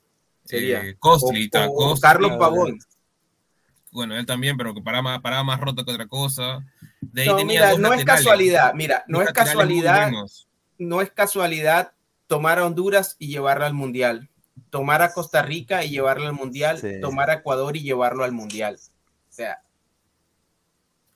sería. 0.44 0.82
Eh, 0.84 0.96
Costly, 0.98 1.46
O- 1.46 1.50
ta, 1.50 1.66
o 1.68 1.74
Costly, 1.74 2.00
Carlos. 2.00 2.32
Pavón. 2.38 2.78
bueno, 3.92 4.16
él 4.16 4.26
también, 4.26 4.56
pero 4.56 4.74
que 4.74 4.82
paraba, 4.82 5.02
más- 5.02 5.20
paraba 5.20 5.44
más 5.44 5.60
roto 5.60 5.84
que 5.84 5.92
otra 5.92 6.06
cosa. 6.08 6.64
De 7.00 7.22
ahí 7.22 7.28
No, 7.28 7.36
tenía 7.36 7.60
mira, 7.60 7.70
dos 7.70 7.78
no 7.80 7.92
es 7.92 8.04
casualidad, 8.04 8.74
mira, 8.74 9.04
no 9.08 9.22
es 9.22 9.32
casualidad, 9.32 10.10
no 10.78 11.00
es 11.00 11.10
casualidad 11.12 11.92
tomar 12.26 12.58
a 12.58 12.66
Honduras 12.66 13.14
y 13.18 13.28
llevarla 13.28 13.66
al 13.66 13.74
Mundial, 13.74 14.30
tomar 14.74 15.02
a 15.02 15.12
Costa 15.12 15.40
Rica 15.40 15.84
y 15.84 15.90
llevarla 15.90 16.26
al 16.26 16.32
Mundial, 16.32 16.78
Sí. 16.80 17.00
tomar 17.00 17.30
a 17.30 17.34
Ecuador 17.34 17.76
y 17.76 17.82
llevarlo 17.82 18.24
al 18.24 18.32
Mundial. 18.32 18.74
O 18.76 19.32
sea, 19.32 19.60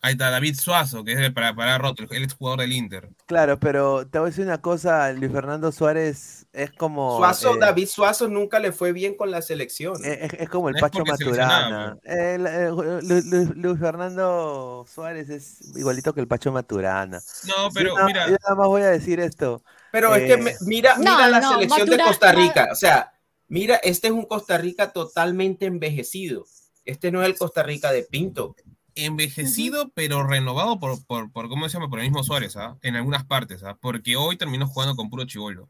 Ahí 0.01 0.13
está 0.13 0.31
David 0.31 0.55
Suazo, 0.57 1.03
que 1.03 1.13
es 1.15 1.19
el 1.19 1.35
para, 1.35 1.53
para 1.57 1.77
roto, 1.77 2.05
el 2.09 2.23
exjugador 2.23 2.61
del 2.61 2.73
Inter. 2.73 3.09
Claro, 3.27 3.59
pero 3.59 4.07
te 4.07 4.21
voy 4.21 4.29
a 4.29 4.31
decir 4.31 4.45
una 4.45 4.61
cosa, 4.61 5.11
Luis 5.13 5.33
Fernando 5.33 5.73
Suárez 5.73 6.47
es 6.53 6.71
como... 6.71 7.17
Suazo, 7.19 7.57
eh, 7.57 7.59
David 7.59 7.89
Suazo 7.89 8.29
nunca 8.29 8.61
le 8.61 8.71
fue 8.71 8.93
bien 8.93 9.17
con 9.17 9.33
la 9.33 9.43
selección. 9.43 9.97
Es, 10.05 10.35
es 10.35 10.49
como 10.49 10.69
el 10.69 10.77
Pacho 10.77 11.05
Maturana. 11.05 11.99
El- 12.05 12.47
eh, 12.47 12.69
Lu- 12.71 13.01
Lu- 13.25 13.53
Luis 13.57 13.81
Fernando 13.81 14.87
Suárez 14.89 15.31
es 15.31 15.77
igualito 15.77 16.15
que 16.15 16.21
el 16.21 16.29
Pacho 16.29 16.53
Maturana. 16.53 17.19
No, 17.49 17.69
pero 17.75 17.89
yo, 17.91 17.95
nada, 17.97 18.07
mira, 18.07 18.27
yo 18.29 18.37
nada 18.41 18.55
más 18.55 18.69
voy 18.69 18.83
a 18.83 18.91
decir 18.91 19.19
esto. 19.19 19.65
Pero 19.91 20.15
es 20.15 20.23
Eh, 20.23 20.27
que 20.29 20.37
me- 20.37 20.55
mira, 20.61 20.95
No, 20.95 21.01
mira 21.01 21.27
la 21.27 21.41
no, 21.41 21.55
selección 21.55 21.91
de 21.91 21.99
Costa 21.99 22.31
Rica. 22.31 22.69
O 22.71 22.77
sea, 22.77 23.13
mira, 23.49 23.77
este 23.77 24.09
es 24.09 24.13
un 24.13 24.25
Costa 24.27 24.59
Rica 24.59 24.93
totalmente 24.93 25.67
envejecido. 25.67 26.47
Este 26.85 27.11
no 27.11 27.23
es 27.23 27.29
el 27.29 27.37
Costa 27.37 27.63
Rica 27.63 27.93
de 27.93 28.03
Pinto. 28.03 28.55
envejecido, 28.95 29.91
pero 29.95 30.27
renovado 30.27 30.81
por, 30.81 31.05
por, 31.07 31.31
por, 31.31 31.49
¿cómo 31.49 31.69
se 31.69 31.75
llama? 31.75 31.89
Por 31.91 32.01
el 32.01 32.07
mismo 32.07 32.25
Suárez, 32.25 32.57
¿ah? 32.57 32.77
En 32.83 32.97
algunas 32.97 33.25
partes, 33.25 33.63
¿ah? 33.63 33.77
Porque 33.81 34.17
hoy 34.17 34.37
terminó 34.37 34.67
jugando 34.67 34.97
con 34.97 35.09
puro 35.11 35.25
chivolo. 35.25 35.69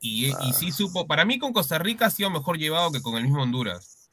Y, 0.00 0.26
y 0.26 0.32
Ah. 0.32 0.52
sí 0.52 0.72
supo, 0.72 1.06
para 1.06 1.24
mí 1.24 1.38
con 1.38 1.52
Costa 1.52 1.78
Rica 1.78 2.06
ha 2.06 2.10
sido 2.10 2.28
mejor 2.30 2.58
llevado 2.58 2.90
que 2.92 3.00
con 3.00 3.14
el 3.16 3.22
mismo 3.22 3.42
Honduras. 3.42 4.10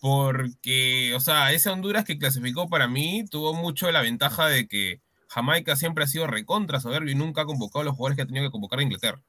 Porque, 0.00 1.14
o 1.14 1.20
sea, 1.20 1.52
ese 1.52 1.70
Honduras 1.70 2.04
que 2.04 2.18
clasificó 2.18 2.68
para 2.68 2.86
mí 2.88 3.24
tuvo 3.30 3.54
mucho 3.54 3.90
la 3.90 4.02
ventaja 4.02 4.46
de 4.46 4.66
que 4.68 5.00
Jamaica 5.28 5.74
siempre 5.76 6.04
ha 6.04 6.06
sido 6.08 6.26
recontra 6.26 6.80
soberbio 6.80 7.12
y 7.12 7.14
nunca 7.14 7.42
ha 7.42 7.46
convocado 7.46 7.80
a 7.80 7.84
los 7.84 7.96
jugadores 7.96 8.16
que 8.16 8.22
ha 8.22 8.26
tenido 8.26 8.44
que 8.46 8.50
convocar 8.52 8.80
a 8.80 8.82
Inglaterra. 8.82 9.22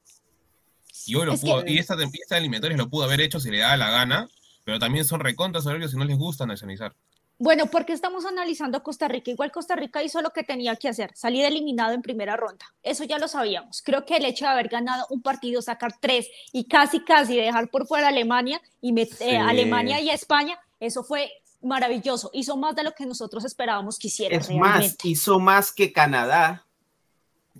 Y 1.06 1.14
hoy 1.16 1.26
lo 1.26 1.34
Es 1.34 1.40
pudo, 1.40 1.64
que- 1.64 1.72
y 1.72 1.78
esta, 1.78 1.96
esta 2.12 2.38
eliminatoria 2.38 2.76
lo 2.76 2.88
pudo 2.88 3.04
haber 3.04 3.20
hecho 3.20 3.40
si 3.40 3.50
le 3.50 3.58
daba 3.58 3.76
la 3.76 3.90
gana, 3.90 4.28
pero 4.64 4.78
también 4.78 5.04
son 5.04 5.20
recontra 5.20 5.60
soberbios 5.60 5.92
y 5.94 5.96
no 5.96 6.04
les 6.04 6.16
gusta 6.18 6.46
nacionalizar. 6.46 6.94
Bueno, 7.36 7.66
porque 7.66 7.92
estamos 7.92 8.24
analizando 8.26 8.78
a 8.78 8.82
Costa 8.84 9.08
Rica. 9.08 9.28
Igual 9.30 9.50
Costa 9.50 9.74
Rica 9.74 10.02
hizo 10.04 10.22
lo 10.22 10.30
que 10.30 10.44
tenía 10.44 10.76
que 10.76 10.88
hacer, 10.88 11.10
salir 11.14 11.44
eliminado 11.44 11.92
en 11.92 12.00
primera 12.00 12.36
ronda. 12.36 12.64
Eso 12.82 13.02
ya 13.02 13.18
lo 13.18 13.26
sabíamos. 13.26 13.82
Creo 13.82 14.06
que 14.06 14.16
el 14.18 14.24
hecho 14.24 14.44
de 14.44 14.52
haber 14.52 14.68
ganado 14.68 15.04
un 15.10 15.20
partido, 15.20 15.60
sacar 15.60 15.94
tres 16.00 16.28
y 16.52 16.64
casi, 16.68 17.00
casi 17.00 17.36
dejar 17.36 17.68
por 17.70 17.88
fuera 17.88 18.06
a 18.06 18.10
Alemania 18.10 18.62
y 18.80 18.92
met- 18.92 19.10
eh, 19.20 19.30
Sí. 19.30 19.34
Alemania 19.34 20.00
y 20.00 20.10
a 20.10 20.14
España, 20.14 20.58
eso 20.78 21.02
fue 21.02 21.28
maravilloso. 21.60 22.30
Hizo 22.32 22.56
más 22.56 22.76
de 22.76 22.84
lo 22.84 22.92
que 22.92 23.04
nosotros 23.04 23.44
esperábamos 23.44 23.98
que 23.98 24.06
hiciera 24.08 24.36
Es 24.36 24.46
realmente. 24.46 24.78
más, 24.78 24.96
hizo 25.02 25.40
más 25.40 25.72
que 25.72 25.92
Canadá. 25.92 26.64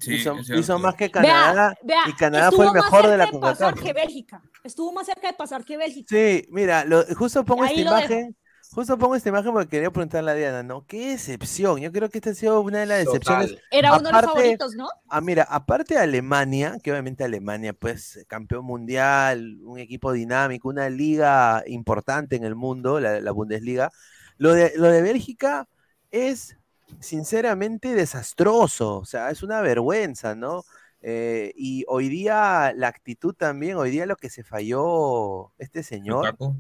Sí, 0.01 0.14
hizo, 0.14 0.36
hizo 0.55 0.78
más 0.78 0.95
que 0.97 1.11
Canadá 1.11 1.74
vea, 1.82 2.03
y 2.07 2.12
Canadá 2.14 2.51
fue 2.51 2.66
el 2.66 2.72
mejor 2.72 3.07
de 3.07 3.16
la 3.16 3.24
cerca 3.26 3.40
pasar 3.40 3.74
CONCACAF. 3.74 3.84
que 3.84 3.92
Bélgica. 3.92 4.42
Estuvo 4.64 4.92
más 4.92 5.07
cerca 5.07 5.28
de 5.28 5.34
pasar 5.34 5.64
que 5.64 5.76
Bélgica. 5.76 6.07
Sí, 6.09 6.47
mira, 6.51 6.84
lo- 6.84 7.05
justo 7.14 7.45
pongo 7.45 7.64
esta 7.64 7.80
imagen. 7.80 8.36
Justo 8.72 8.99
pongo 8.99 9.14
esta 9.14 9.28
imagen 9.28 9.53
porque 9.53 9.68
quería 9.68 9.92
preguntarle 9.92 10.32
a 10.32 10.34
Diana, 10.34 10.62
¿no? 10.64 10.84
Qué 10.84 11.11
decepción. 11.11 11.78
Yo 11.80 11.92
creo 11.92 12.09
que 12.09 12.18
esta 12.18 12.30
ha 12.30 12.34
sido 12.34 12.61
una 12.61 12.80
de 12.80 12.86
las 12.86 13.05
decepciones. 13.05 13.51
Total. 13.51 13.62
Era 13.70 13.92
uno 13.97 14.09
de 14.09 14.12
los 14.12 14.22
favoritos, 14.22 14.74
¿no? 14.74 14.88
Ah, 15.09 15.20
mira, 15.20 15.45
aparte 15.49 15.95
de 15.95 16.01
Alemania, 16.01 16.78
que 16.82 16.90
obviamente 16.90 17.22
Alemania, 17.22 17.72
pues, 17.72 18.24
campeón 18.26 18.64
mundial, 18.64 19.59
un 19.62 19.78
equipo 19.78 20.11
dinámico, 20.12 20.68
una 20.70 20.90
liga 20.90 21.62
importante 21.68 22.34
en 22.34 22.42
el 22.42 22.57
mundo, 22.57 22.99
la, 22.99 23.20
la 23.20 23.30
Bundesliga, 23.30 23.92
lo 24.38 24.53
de, 24.55 24.72
lo 24.76 24.88
de 24.88 25.03
Bélgica 25.03 25.68
es 26.11 26.57
sinceramente 27.01 27.95
desastroso, 27.95 28.99
o 28.99 29.05
sea, 29.05 29.30
es 29.30 29.42
una 29.42 29.61
vergüenza, 29.61 30.34
¿no? 30.34 30.64
Eh, 31.03 31.53
y 31.57 31.84
hoy 31.88 32.09
día 32.09 32.72
la 32.74 32.88
actitud 32.88 33.34
también, 33.34 33.76
hoy 33.76 33.90
día 33.90 34.07
lo 34.07 34.16
que 34.16 34.30
se 34.30 34.42
falló 34.42 35.53
este 35.59 35.82
señor, 35.82 36.24
Lukaku, 36.24 36.57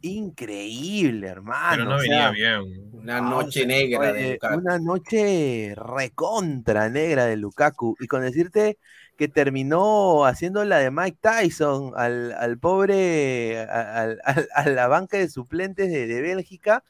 increíble, 0.00 1.28
hermano. 1.28 1.70
pero 1.76 1.84
no 1.84 1.96
o 1.96 1.98
venía 1.98 2.16
sea, 2.18 2.30
bien. 2.30 2.90
Una 2.92 3.20
noche 3.20 3.66
negra 3.66 4.12
de 4.12 4.32
Lukaku. 4.32 4.58
Una 4.58 4.78
noche 4.78 5.74
recontra 5.76 6.88
negra 6.88 7.26
de 7.26 7.36
Lukaku. 7.36 7.96
Y 8.00 8.06
con 8.06 8.22
decirte 8.22 8.78
que 9.18 9.28
terminó 9.28 10.24
haciendo 10.24 10.64
la 10.64 10.78
de 10.78 10.90
Mike 10.90 11.18
Tyson 11.20 11.92
al, 11.96 12.32
al 12.32 12.58
pobre, 12.58 13.60
a, 13.60 14.00
al- 14.00 14.20
al- 14.24 14.48
a 14.54 14.68
la 14.70 14.88
banca 14.88 15.18
de 15.18 15.28
suplentes 15.28 15.90
de, 15.90 16.06
de 16.06 16.20
Bélgica 16.22 16.82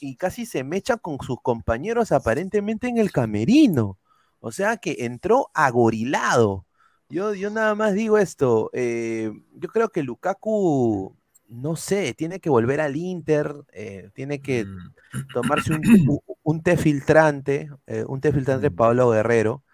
y 0.00 0.16
casi 0.16 0.46
se 0.46 0.64
mecha 0.64 0.96
con 0.96 1.18
sus 1.20 1.40
compañeros 1.42 2.12
aparentemente 2.12 2.88
en 2.88 2.98
el 2.98 3.12
camerino. 3.12 3.98
O 4.40 4.52
sea 4.52 4.76
que 4.76 4.96
entró 5.00 5.50
agorilado. 5.54 6.66
Yo, 7.08 7.34
yo 7.34 7.50
nada 7.50 7.74
más 7.74 7.94
digo 7.94 8.18
esto. 8.18 8.70
eh, 8.72 9.30
yo 9.54 9.68
creo 9.68 9.88
que 9.90 10.02
Lukaku, 10.02 11.16
no 11.48 11.76
sé, 11.76 12.14
tiene 12.14 12.40
que 12.40 12.50
volver 12.50 12.80
al 12.80 12.96
Inter, 12.96 13.54
eh, 13.72 14.10
tiene 14.14 14.40
que 14.42 14.64
Mm. 14.64 14.90
tomarse 15.32 15.72
un, 15.72 15.82
un 16.42 16.62
té 16.62 16.76
filtrante, 16.76 17.70
eh, 17.86 18.04
un 18.08 18.20
té 18.20 18.32
filtrante 18.32 18.70
Pablo 18.70 19.10
Guerrero, 19.10 19.64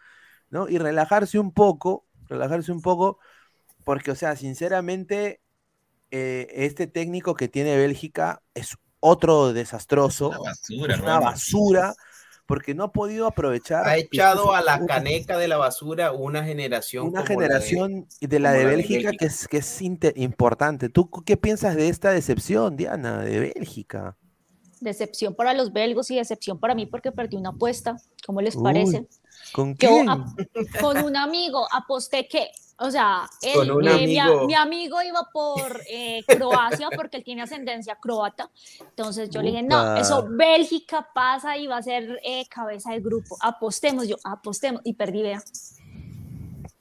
¿no? 0.51 0.69
Y 0.69 0.79
relajarse 0.79 1.39
un 1.39 1.53
poco, 1.53 2.07
relajarse 2.29 2.73
un 2.73 2.83
poco, 2.83 3.19
porque, 3.85 4.11
o 4.13 4.15
sea, 4.17 4.37
sinceramente, 4.37 5.41
este 6.11 6.87
técnico 6.87 7.35
que 7.35 7.49
tiene 7.49 7.77
Bélgica 7.77 8.43
es 8.55 8.77
otro 9.03 9.53
desastroso, 9.53 10.31
Una 10.31 11.19
basura, 11.19 11.81
una 11.89 11.95
porque 12.47 12.75
no 12.75 12.85
ha 12.85 12.93
podido 12.93 13.27
aprovechar 13.27 13.87
Ha 13.87 13.97
echado 13.97 14.55
a 14.55 14.63
la 14.63 14.85
caneca 14.87 15.39
de 15.39 15.49
la 15.49 15.57
basura 15.57 16.13
una 16.13 16.45
generación. 16.45 17.09
una 17.09 17.25
como 17.25 17.41
la 17.41 17.49
de- 17.59 17.63
generación 17.65 17.91
de 17.91 17.91
la 17.91 18.09
como 18.09 18.29
de 18.29 18.39
la 18.41 18.53
de 18.53 18.65
Bélgica, 18.65 18.95
Bélgica. 19.11 19.13
que 19.19 19.25
es, 19.27 19.49
que 19.49 19.57
es 19.59 19.83
importante. 20.17 20.89
¿Tú 20.89 21.11
qué 21.25 21.37
piensas 21.37 21.77
de 21.77 21.89
esta 21.89 22.11
decepción, 22.13 22.77
Diana, 22.77 23.19
de 23.23 23.53
Bélgica? 23.55 24.17
Decepción 24.81 25.35
para 25.35 25.55
los 25.55 25.73
belgos 25.73 26.11
y 26.11 26.17
decepción 26.17 26.59
para 26.59 26.75
mí 26.75 26.87
porque 26.87 27.13
perdí 27.13 27.37
una 27.37 27.51
apuesta. 27.51 27.97
¿Cómo 28.27 28.41
les 28.41 28.57
Uy, 28.57 28.63
parece? 28.65 29.07
¿Con 29.53 29.75
Yo 29.77 29.89
quién? 29.89 30.09
ap- 30.09 30.29
con 30.81 30.99
un 31.05 31.17
amigo 31.17 31.67
aposté 31.71 32.27
que, 32.27 32.49
o 32.79 32.91
sea, 32.91 33.29
él, 33.43 33.71
eh, 33.71 34.07
mi, 34.07 34.19
amigo. 34.19 34.47
mi 34.47 34.55
amigo 34.55 35.03
iba 35.03 35.29
por 35.33 35.81
eh, 35.91 36.23
Croacia 36.27 36.89
porque 36.97 37.19
él 37.19 37.25
tiene 37.25 37.43
ascendencia 37.43 37.97
croata. 37.97 38.51
Entonces 38.81 39.29
yo 39.31 39.43
le 39.43 39.51
dije, 39.51 39.63
no, 39.63 39.97
eso 39.97 40.27
Bélgica 40.29 41.09
pasa 41.15 41.57
y 41.59 41.67
va 41.67 41.77
a 41.77 41.83
ser 41.83 42.19
eh, 42.25 42.47
cabeza 42.49 42.93
del 42.93 43.03
grupo. 43.03 43.37
Apostemos, 43.41 44.09
yo 44.09 44.17
apostemos 44.25 44.81
y 44.85 44.95
perdí, 44.95 45.23
vea. 45.23 45.43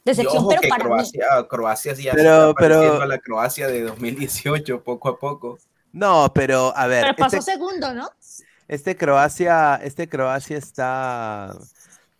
Decepción, 0.03 0.47
pero 0.49 0.61
que 0.61 0.67
para 0.67 0.83
mí. 0.83 0.89
Croacia, 0.89 1.25
Croacia 1.47 1.95
sí 1.95 2.03
ya 2.03 2.13
Pero- 2.13 2.55
pero- 2.57 3.01
a 3.01 3.05
la 3.05 3.19
Croacia 3.19 3.67
de 3.67 3.83
2018, 3.83 4.83
poco 4.83 5.09
a 5.09 5.19
poco. 5.19 5.59
No, 5.93 6.31
pero 6.33 6.73
a 6.75 6.87
ver, 6.87 7.03
Pero 7.03 7.15
pasó 7.17 7.37
este, 7.37 7.51
segundo, 7.51 7.93
¿no? 7.93 8.09
este 8.67 8.95
Croacia, 8.95 9.75
este 9.83 10.07
Croacia 10.09 10.57
está, 10.57 11.53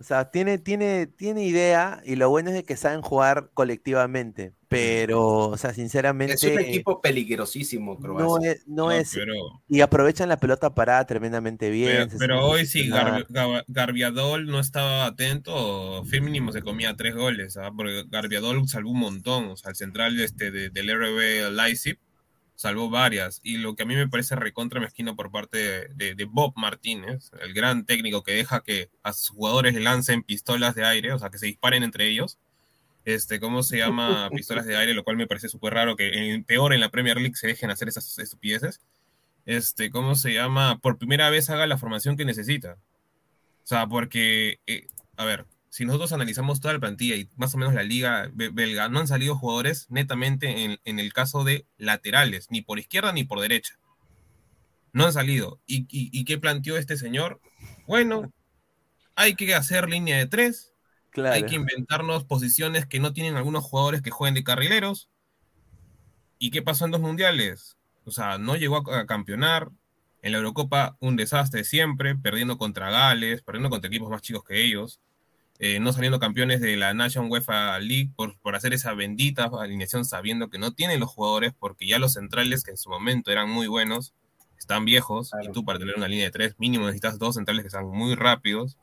o 0.02 0.04
sea, 0.04 0.32
tiene, 0.32 0.58
tiene, 0.58 1.08
tiene 1.08 1.46
idea 1.46 2.02
y 2.06 2.16
lo 2.18 2.30
bueno 2.30 2.50
es 2.50 2.56
de 2.56 2.64
que 2.64 2.76
saben 2.76 3.02
jugar 3.02 3.52
colectivamente, 3.54 4.54
pero, 4.68 5.22
o 5.50 5.58
sea, 5.58 5.74
sinceramente, 5.74 6.34
Es 6.34 6.44
un 6.44 6.60
equipo 6.60 7.02
peligrosísimo, 7.02 7.94
no 7.94 8.00
Croacia. 8.00 8.52
es, 8.54 8.68
no 8.68 8.86
No, 8.86 8.92
es, 8.92 9.12
pero, 9.14 9.34
y 9.70 9.82
aprovechan 9.82 10.28
la 10.30 10.38
pelota 10.38 10.74
parada 10.74 11.06
tremendamente 11.06 11.70
bien. 11.70 12.10
pero, 12.18 12.46
hoy 12.46 12.66
si. 12.66 12.90
Gar- 12.90 13.28
Gar- 13.30 13.64
Garbiadol 13.68 14.48
no 14.48 14.60
estaba 14.60 15.06
atento, 15.06 16.04
Phil 16.10 16.22
mínimo 16.24 16.52
se 16.52 16.62
comía 16.62 16.96
tres 16.96 17.16
goles, 17.16 17.58
¿ah? 17.58 17.72
porque 17.76 18.04
Garbiadol 18.10 18.68
salvó 18.68 18.92
un 18.92 19.00
montón, 19.00 19.46
o 19.50 19.56
sea, 19.56 19.70
el 19.70 19.76
central 19.76 20.20
este 20.20 20.52
de- 20.52 20.70
del 20.70 20.90
RB 20.90 21.52
Leipzig 21.52 22.00
salvó 22.62 22.90
varias, 22.90 23.40
y 23.44 23.58
lo 23.58 23.76
que 23.76 23.84
a 23.84 23.86
mí 23.88 23.96
me 23.96 24.08
parece 24.08 24.36
recontra 24.36 24.80
mezquino 24.80 25.16
por 25.16 25.32
parte 25.32 25.58
de, 25.58 25.88
de- 25.96 26.16
de 26.16 26.26
Bob 26.26 26.54
Martínez, 26.56 27.32
el 27.42 27.54
gran 27.54 27.86
técnico 27.86 28.22
que 28.24 28.34
deja 28.34 28.62
que 28.62 28.90
a 29.04 29.14
sus 29.14 29.30
jugadores 29.30 29.74
le 29.74 29.80
lancen 29.82 30.22
pistolas 30.24 30.76
de 30.76 30.86
aire, 30.86 31.12
o 31.12 31.20
sea, 31.20 31.30
que 31.32 31.40
se 31.40 31.48
disparen 31.48 31.82
entre 31.84 32.08
ellos, 32.08 32.38
este, 33.04 33.40
¿cómo 33.40 33.64
se 33.64 33.78
llama? 33.78 34.30
Pistolas 34.36 34.66
de 34.68 34.78
aire, 34.78 34.94
lo 34.94 35.04
cual 35.04 35.18
me 35.18 35.26
parece 35.28 35.50
súper 35.50 35.74
raro 35.74 35.96
que 35.96 36.10
en- 36.34 36.44
peor 36.44 36.74
en 36.74 36.80
la 36.82 36.90
Premier 36.90 37.18
League 37.18 37.36
se 37.36 37.48
dejen 37.48 37.72
hacer 37.72 37.88
esas 37.88 38.20
estupideces. 38.20 38.80
Este, 39.48 39.90
¿cómo 39.90 40.14
se 40.16 40.34
llama? 40.34 40.78
Por 40.80 41.00
primera 41.00 41.30
vez 41.32 41.50
haga 41.50 41.66
la 41.66 41.80
formación 41.80 42.16
que 42.16 42.26
necesita. 42.26 42.78
O 43.64 43.68
sea, 43.68 43.88
porque, 43.88 44.60
eh, 44.68 44.88
a 45.18 45.26
ver, 45.26 45.46
si 45.72 45.86
nosotros 45.86 46.14
analizamos 46.14 46.62
toda 46.62 46.76
la 46.76 46.82
plantilla 46.82 47.16
y 47.18 47.30
más 47.38 47.56
o 47.56 47.60
menos 47.60 47.74
la 47.74 47.84
liga 47.84 48.30
be- 48.34 48.50
belga, 48.52 48.90
no 48.90 49.00
han 49.00 49.08
salido 49.10 49.36
jugadores 49.38 49.88
netamente 49.90 50.66
en, 50.66 50.80
en 50.86 51.00
el 51.00 51.14
caso 51.14 51.44
de 51.46 51.68
laterales, 51.80 52.50
ni 52.52 52.62
por 52.62 52.80
izquierda 52.80 53.14
ni 53.14 53.26
por 53.26 53.42
derecha. 53.42 53.80
No 54.94 55.06
han 55.06 55.14
salido. 55.14 55.60
¿Y, 55.66 55.82
y, 55.90 56.10
y 56.12 56.26
qué 56.26 56.38
planteó 56.38 56.78
este 56.78 56.98
señor? 56.98 57.42
Bueno, 57.88 58.32
hay 59.16 59.36
que 59.36 59.56
hacer 59.56 59.90
línea 59.90 60.18
de 60.18 60.28
tres, 60.28 60.74
Claro. 61.12 61.36
hay 61.36 61.46
que 61.46 61.56
inventarnos 61.56 62.26
posiciones 62.26 62.86
que 62.88 63.00
no 63.02 63.14
tienen 63.14 63.38
algunos 63.38 63.64
jugadores 63.66 64.02
que 64.02 64.12
jueguen 64.12 64.36
de 64.36 64.44
carrileros. 64.46 65.10
¿Y 66.40 66.52
qué 66.52 66.62
pasó 66.62 66.86
en 66.86 66.92
dos 66.92 67.02
mundiales? 67.02 67.78
O 68.06 68.12
sea, 68.12 68.38
no 68.38 68.56
llegó 68.56 68.78
a, 68.92 69.00
a 69.02 69.06
campeonar, 69.06 69.70
En 70.24 70.34
la 70.34 70.38
Eurocopa, 70.40 70.98
un 71.00 71.16
desastre 71.18 71.64
siempre, 71.64 72.16
perdiendo 72.16 72.58
contra 72.58 72.92
Gales, 72.92 73.42
perdiendo 73.44 73.70
contra 73.72 73.88
equipos 73.90 74.10
más 74.10 74.22
chicos 74.22 74.44
que 74.44 74.64
ellos, 74.64 75.00
eh, 75.64 75.80
no 75.80 75.94
saliendo 75.94 76.20
campeones 76.20 76.60
de 76.60 76.76
la 76.76 76.94
National 76.96 77.30
UEFA 77.30 77.78
League 77.80 78.10
por, 78.16 78.36
por 78.40 78.56
hacer 78.56 78.74
esa 78.74 78.96
bendita 78.96 79.48
alineación 79.60 80.06
sabiendo 80.06 80.50
que 80.50 80.58
no 80.58 80.74
tienen 80.74 81.00
los 81.00 81.10
jugadores, 81.12 81.54
porque 81.60 81.86
ya 81.88 82.00
los 82.00 82.14
centrales, 82.14 82.64
que 82.64 82.72
en 82.72 82.78
su 82.78 82.90
momento 82.90 83.30
eran 83.32 83.48
muy 83.48 83.68
buenos, 83.68 84.14
están 84.58 84.86
viejos, 84.86 85.30
y 85.44 85.52
tú 85.52 85.64
para 85.64 85.78
tener 85.78 85.96
una 85.96 86.08
línea 86.08 86.26
de 86.26 86.32
tres 86.32 86.56
mínimo 86.58 86.86
necesitas 86.88 87.20
dos 87.20 87.36
centrales 87.36 87.64
que 87.64 87.70
sean 87.70 87.86
muy 87.88 88.16
rápidos. 88.16 88.78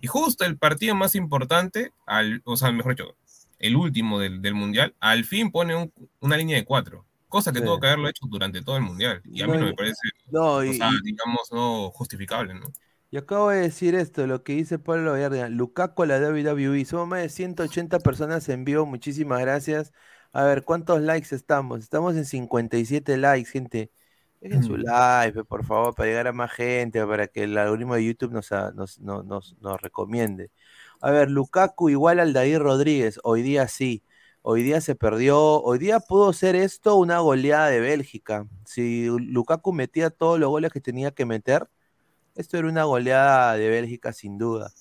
Y 0.00 0.06
justo 0.06 0.44
el 0.46 0.56
partido 0.56 0.94
más 0.94 1.14
importante, 1.14 1.92
al, 2.06 2.40
o 2.44 2.56
sea, 2.56 2.72
mejor 2.72 2.96
dicho, 2.96 3.14
el 3.58 3.76
último 3.76 4.18
del, 4.18 4.40
del 4.40 4.54
Mundial, 4.54 4.94
al 5.00 5.24
fin 5.24 5.50
pone 5.50 5.76
un- 5.76 5.92
una 6.20 6.36
línea 6.38 6.56
de 6.56 6.64
cuatro, 6.64 7.04
cosa 7.28 7.52
que 7.52 7.58
Sí. 7.58 7.64
tuvo 7.66 7.78
que 7.78 7.88
haberlo 7.88 8.08
hecho 8.08 8.24
durante 8.26 8.62
todo 8.62 8.76
el 8.78 8.82
Mundial. 8.84 9.20
Y 9.24 9.42
a 9.42 9.46
mí 9.46 9.58
No, 9.58 9.66
me 9.66 9.74
parece, 9.74 10.00
no, 10.30 10.54
o 10.54 10.62
sea, 10.72 10.90
digamos, 11.04 11.52
no 11.52 11.90
justificable, 11.90 12.54
¿no? 12.54 12.72
Y 13.12 13.18
acabo 13.18 13.50
de 13.50 13.60
decir 13.60 13.94
esto, 13.94 14.26
lo 14.26 14.42
que 14.44 14.54
dice 14.54 14.80
Pablo 14.80 15.12
Vallardia, 15.12 15.48
Lukaku 15.50 16.04
a 16.04 16.06
la 16.06 16.18
WWE, 16.20 16.84
somos 16.86 17.08
más 17.08 17.20
de 17.22 17.30
180 17.30 18.00
personas 18.00 18.48
en 18.50 18.64
vivo, 18.64 18.86
muchísimas 18.86 19.40
gracias. 19.40 19.92
A 20.32 20.44
ver, 20.44 20.64
¿cuántos 20.64 21.00
likes 21.02 21.34
estamos? 21.34 21.80
Estamos 21.80 22.16
en 22.16 22.24
57 22.24 23.18
likes, 23.18 23.50
gente. 23.50 23.92
Dejen 24.40 24.62
su 24.62 24.76
like, 24.78 25.34
pe, 25.34 25.44
por 25.44 25.64
favor, 25.64 25.94
para 25.94 26.08
llegar 26.08 26.26
a 26.28 26.32
más 26.32 26.52
gente, 26.52 27.04
para 27.06 27.28
que 27.28 27.44
el 27.44 27.56
algoritmo 27.58 27.94
de 27.96 28.04
YouTube 28.06 28.32
nos, 28.32 28.50
a- 28.52 28.72
nos, 28.72 28.98
no- 29.00 29.22
nos, 29.22 29.56
nos 29.60 29.80
recomiende. 29.80 30.50
A 31.00 31.10
ver, 31.10 31.30
Lukaku 31.30 31.90
igual 31.90 32.20
al 32.20 32.32
David 32.32 32.58
Rodríguez, 32.58 33.20
hoy 33.24 33.42
día 33.42 33.68
sí. 33.68 34.04
Hoy 34.44 34.62
día 34.64 34.80
se 34.80 34.94
perdió, 34.96 35.38
hoy 35.62 35.78
día 35.78 36.00
pudo 36.00 36.32
ser 36.32 36.56
esto 36.56 36.96
una 36.96 37.18
goleada 37.20 37.68
de 37.68 37.78
Bélgica. 37.80 38.46
Si 38.64 39.06
Lukaku 39.06 39.72
metía 39.72 40.10
todos 40.10 40.40
los 40.40 40.48
goles 40.50 40.72
que 40.72 40.80
tenía 40.80 41.12
que 41.12 41.24
meter, 41.26 41.68
esto 42.34 42.56
era 42.56 42.68
una 42.68 42.84
goleada 42.84 43.56
de 43.56 43.68
Bélgica 43.68 44.12
sin 44.12 44.38
duda. 44.38 44.72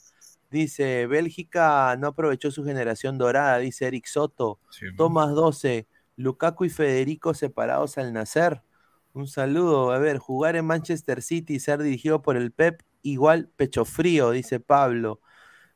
Dice, 0.50 1.08
Bélgica 1.08 1.96
no 1.98 2.08
aprovechó 2.08 2.52
su 2.52 2.66
generación 2.66 3.18
dorada, 3.18 3.58
dice 3.60 3.88
Eric 3.88 4.06
Soto. 4.06 4.60
Tomás 4.98 5.32
12, 5.34 5.88
Lukaku 6.18 6.66
y 6.66 6.70
Federico 6.70 7.34
separados 7.34 7.98
al 7.98 8.12
nacer. 8.12 8.62
Un 9.14 9.28
saludo. 9.28 9.92
A 9.92 10.00
ver, 10.00 10.18
jugar 10.18 10.56
en 10.56 10.66
Manchester 10.66 11.22
City 11.22 11.56
y 11.56 11.60
ser 11.60 11.82
dirigido 11.82 12.22
por 12.22 12.36
el 12.38 12.52
Pep, 12.52 12.82
igual 13.02 13.50
pecho 13.56 13.86
frío, 13.86 14.32
dice 14.32 14.60
Pablo. 14.60 15.22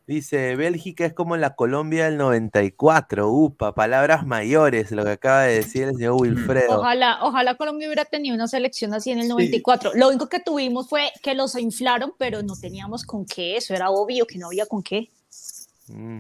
Dice, 0.08 0.56
Bélgica 0.56 1.04
es 1.04 1.14
como 1.14 1.36
la 1.36 1.56
Colombia 1.56 2.06
del 2.06 2.18
94. 2.18 3.28
Upa, 3.32 3.74
palabras 3.74 4.26
mayores, 4.26 4.92
lo 4.92 5.04
que 5.04 5.12
acaba 5.12 5.44
de 5.44 5.56
decir 5.56 5.84
el 5.84 5.96
señor 5.96 6.14
Wilfredo. 6.22 6.80
Ojalá, 6.80 7.18
ojalá 7.24 7.56
Colombia 7.56 7.88
hubiera 7.88 8.06
tenido 8.06 8.36
una 8.36 8.48
selección 8.48 8.94
así 8.94 9.10
en 9.10 9.20
el 9.20 9.28
94. 9.28 9.94
Lo 9.96 10.10
único 10.10 10.30
que 10.30 10.40
tuvimos 10.40 10.88
fue 10.90 11.10
que 11.24 11.34
los 11.34 11.56
inflaron, 11.56 12.14
pero 12.20 12.44
no 12.44 12.56
teníamos 12.56 13.04
con 13.04 13.26
qué. 13.26 13.58
Eso 13.58 13.74
era 13.74 13.90
obvio 13.90 14.28
que 14.28 14.38
no 14.38 14.48
había 14.48 14.68
con 14.68 14.84
qué. 14.84 15.10
Mm, 15.88 16.20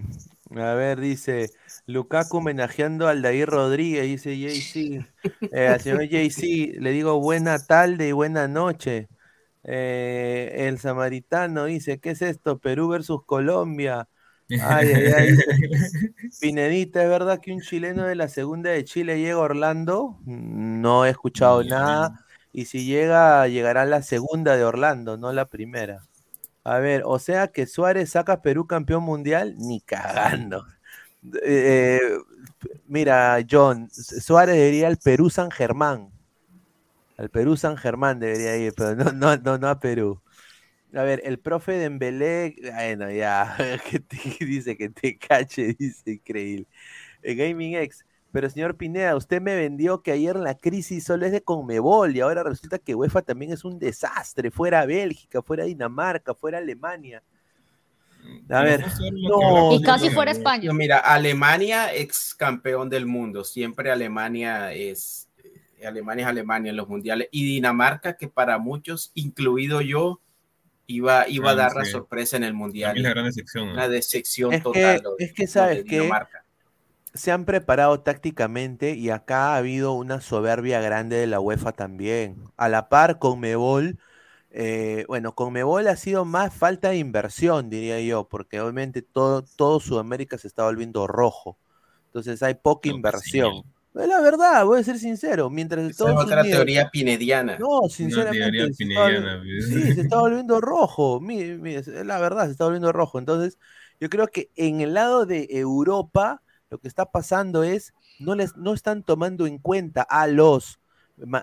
A 0.57 0.73
ver, 0.73 0.99
dice 0.99 1.51
Lukaku 1.86 2.38
homenajeando 2.38 3.07
al 3.07 3.21
David 3.21 3.45
Rodríguez, 3.45 4.03
dice 4.05 4.38
JC. 4.38 5.05
Eh, 5.51 5.67
al 5.67 5.81
señor 5.81 6.03
JC 6.05 6.79
le 6.79 6.91
digo 6.91 7.19
buena 7.19 7.63
tarde 7.63 8.07
y 8.07 8.11
buena 8.11 8.47
noche. 8.47 9.09
Eh, 9.68 10.68
el 10.68 10.80
samaritano 10.80 11.66
dice, 11.66 11.99
¿qué 11.99 12.11
es 12.11 12.22
esto? 12.22 12.59
Perú 12.59 12.88
versus 12.89 13.26
Colombia. 13.26 14.07
Ay, 14.49 14.91
ay, 14.93 15.05
ay. 15.18 15.38
Pinedita, 16.39 17.03
¿es 17.03 17.09
verdad 17.09 17.39
que 17.41 17.51
un 17.51 17.61
chileno 17.61 18.05
de 18.05 18.16
la 18.16 18.28
segunda 18.28 18.70
de 18.70 18.84
Chile 18.84 19.20
llega 19.20 19.36
a 19.36 19.39
Orlando? 19.39 20.20
No 20.26 21.05
he 21.05 21.09
escuchado 21.09 21.63
nada. 21.63 22.26
Y 22.53 22.66
si 22.66 22.86
llega, 22.86 23.47
llegará 23.47 23.86
la 23.86 24.01
segunda 24.01 24.55
de 24.55 24.63
Orlando, 24.63 25.18
no 25.18 25.34
la 25.34 25.45
primera. 25.45 26.03
A 26.63 26.80
ver, 26.80 27.03
o 27.05 27.20
sea 27.20 27.47
que 27.49 27.66
Suárez 27.68 28.11
saca 28.11 28.41
Perú 28.41 28.68
campeón 28.68 29.03
mundial, 29.03 29.55
ni 29.57 29.82
cagando. 29.82 30.66
Eh, 31.43 31.99
mira, 32.88 33.39
John, 33.49 33.89
Suárez 33.91 34.55
debería 34.55 34.88
al 34.88 34.97
Perú 34.97 35.30
San 35.30 35.51
Germán. 35.51 36.14
Al 37.18 37.30
Perú 37.30 37.55
San 37.57 37.78
Germán 37.78 38.20
debería 38.20 38.57
ir, 38.57 38.74
pero 38.76 38.95
no, 38.95 39.11
no, 39.11 39.38
no, 39.38 39.57
no 39.57 39.68
a 39.68 39.80
Perú. 39.80 40.22
A 40.93 41.03
ver, 41.03 41.22
el 41.26 41.39
profe 41.39 41.74
de 41.74 41.86
Embelé, 41.86 42.55
bueno, 42.74 43.11
ya, 43.11 43.57
que 43.89 43.99
te- 43.99 44.45
dice 44.45 44.78
que 44.78 44.89
te 44.89 45.18
cache, 45.18 45.76
dice 45.78 46.11
increíble. 46.11 46.68
Eh, 47.24 47.36
Gaming 47.36 47.76
X, 47.76 48.05
pero 48.32 48.49
señor 48.49 48.76
Pineda, 48.78 49.16
usted 49.16 49.41
me 49.41 49.55
vendió 49.55 50.01
que 50.01 50.11
ayer 50.11 50.36
la 50.36 50.55
crisis 50.55 51.03
solo 51.05 51.26
es 51.26 51.32
de 51.32 51.41
Conmebol 51.41 52.16
y 52.16 52.22
ahora 52.22 52.43
resulta 52.43 52.80
que 52.80 52.95
UEFA 52.95 53.22
también 53.24 53.51
es 53.53 53.66
un 53.66 53.80
desastre, 53.80 54.51
fuera 54.51 54.86
Bélgica, 54.86 55.41
fuera 55.41 55.66
Dinamarca, 55.66 56.34
fuera 56.34 56.59
Alemania. 56.59 57.24
A 58.49 58.61
ver, 58.63 58.84
no, 59.11 59.74
Y 59.74 59.82
casi 59.82 60.09
fuera 60.09 60.32
España. 60.32 60.68
No, 60.68 60.74
mira, 60.74 60.99
Alemania, 60.99 61.93
ex 61.93 62.36
campeón 62.36 62.89
del 62.89 63.05
mundo. 63.05 63.43
Siempre 63.43 63.91
Alemania 63.91 64.74
es 64.74 65.24
Alemania 65.88 66.23
es 66.25 66.29
Alemania 66.29 66.69
en 66.71 66.77
los 66.77 66.88
mundiales. 66.88 67.27
Y 67.31 67.45
Dinamarca, 67.45 68.17
que 68.17 68.27
para 68.27 68.57
muchos, 68.57 69.11
incluido 69.13 69.81
yo, 69.81 70.21
iba, 70.88 71.27
iba 71.27 71.51
a 71.51 71.55
dar 71.55 71.75
la 71.75 71.86
sorpresa 71.86 72.38
en 72.38 72.43
el 72.43 72.53
mundial. 72.53 72.97
Es 72.97 73.03
la 73.03 73.09
gran 73.09 73.25
decepción. 73.25 73.67
¿no? 73.67 73.73
Una 73.73 73.88
decepción 73.88 74.53
Es 74.53 74.59
que- 74.59 74.63
total. 74.63 75.01
de- 75.17 75.25
es 75.25 75.33
que, 75.33 75.47
¿sabes 75.47 75.83
qué? 75.83 75.99
Dinamarca. 76.01 76.43
se 77.13 77.31
han 77.31 77.45
preparado 77.45 78.01
tácticamente 78.01 78.93
y 78.95 79.09
acá 79.09 79.53
ha 79.53 79.57
habido 79.57 79.93
una 79.93 80.19
soberbia 80.19 80.81
grande 80.81 81.15
de 81.15 81.27
la 81.27 81.39
UEFA 81.39 81.71
también. 81.71 82.36
A 82.57 82.67
la 82.67 82.89
par 82.89 83.19
con 83.19 83.39
Mebol, 83.39 83.97
eh, 84.51 85.05
bueno, 85.07 85.33
con 85.33 85.53
Mebol 85.53 85.88
ha 85.88 85.95
sido 85.95 86.25
más 86.25 86.53
falta 86.53 86.89
de 86.89 86.97
inversión, 86.97 87.69
diría 87.69 88.01
yo, 88.01 88.27
porque 88.27 88.59
obviamente 88.59 89.01
todo, 89.01 89.43
todo 89.55 89.79
Sudamérica 89.79 90.38
se 90.38 90.47
está 90.49 90.63
volviendo 90.65 91.07
rojo. 91.07 91.57
Entonces 92.07 92.43
hay 92.43 92.55
poca 92.55 92.89
inversión. 92.89 93.63
Es 93.97 94.07
la 94.07 94.19
verdad, 94.21 94.65
voy 94.65 94.79
a 94.79 94.83
ser 94.83 94.99
sincero. 94.99 95.49
Mientras 95.49 95.89
Esa 95.89 96.11
es 96.11 96.17
otra 96.17 96.41
Unidos- 96.41 96.57
teoría 96.57 96.89
pinediana. 96.89 97.57
No, 97.57 97.81
sinceramente. 97.89 98.39
teoría 98.41 98.63
se 98.65 98.69
está 98.71 98.77
pinediana, 98.77 99.37
volvi- 99.43 99.61
sí, 99.61 99.93
se 99.93 100.01
está 100.01 100.19
volviendo 100.19 100.61
rojo. 100.61 101.19
Mire, 101.21 101.57
mire, 101.57 101.79
es 101.79 101.87
la 101.87 102.19
verdad, 102.19 102.45
se 102.45 102.51
está 102.51 102.65
volviendo 102.65 102.91
rojo. 102.91 103.19
Entonces, 103.19 103.57
yo 103.99 104.09
creo 104.09 104.27
que 104.27 104.49
en 104.55 104.81
el 104.81 104.93
lado 104.93 105.25
de 105.25 105.47
Europa, 105.51 106.41
lo 106.69 106.79
que 106.79 106.87
está 106.89 107.05
pasando 107.11 107.63
es, 107.63 107.93
no, 108.19 108.35
les, 108.35 108.57
no 108.57 108.73
están 108.73 109.03
tomando 109.03 109.45
en 109.47 109.59
cuenta 109.59 110.01
a 110.01 110.27
los 110.27 110.79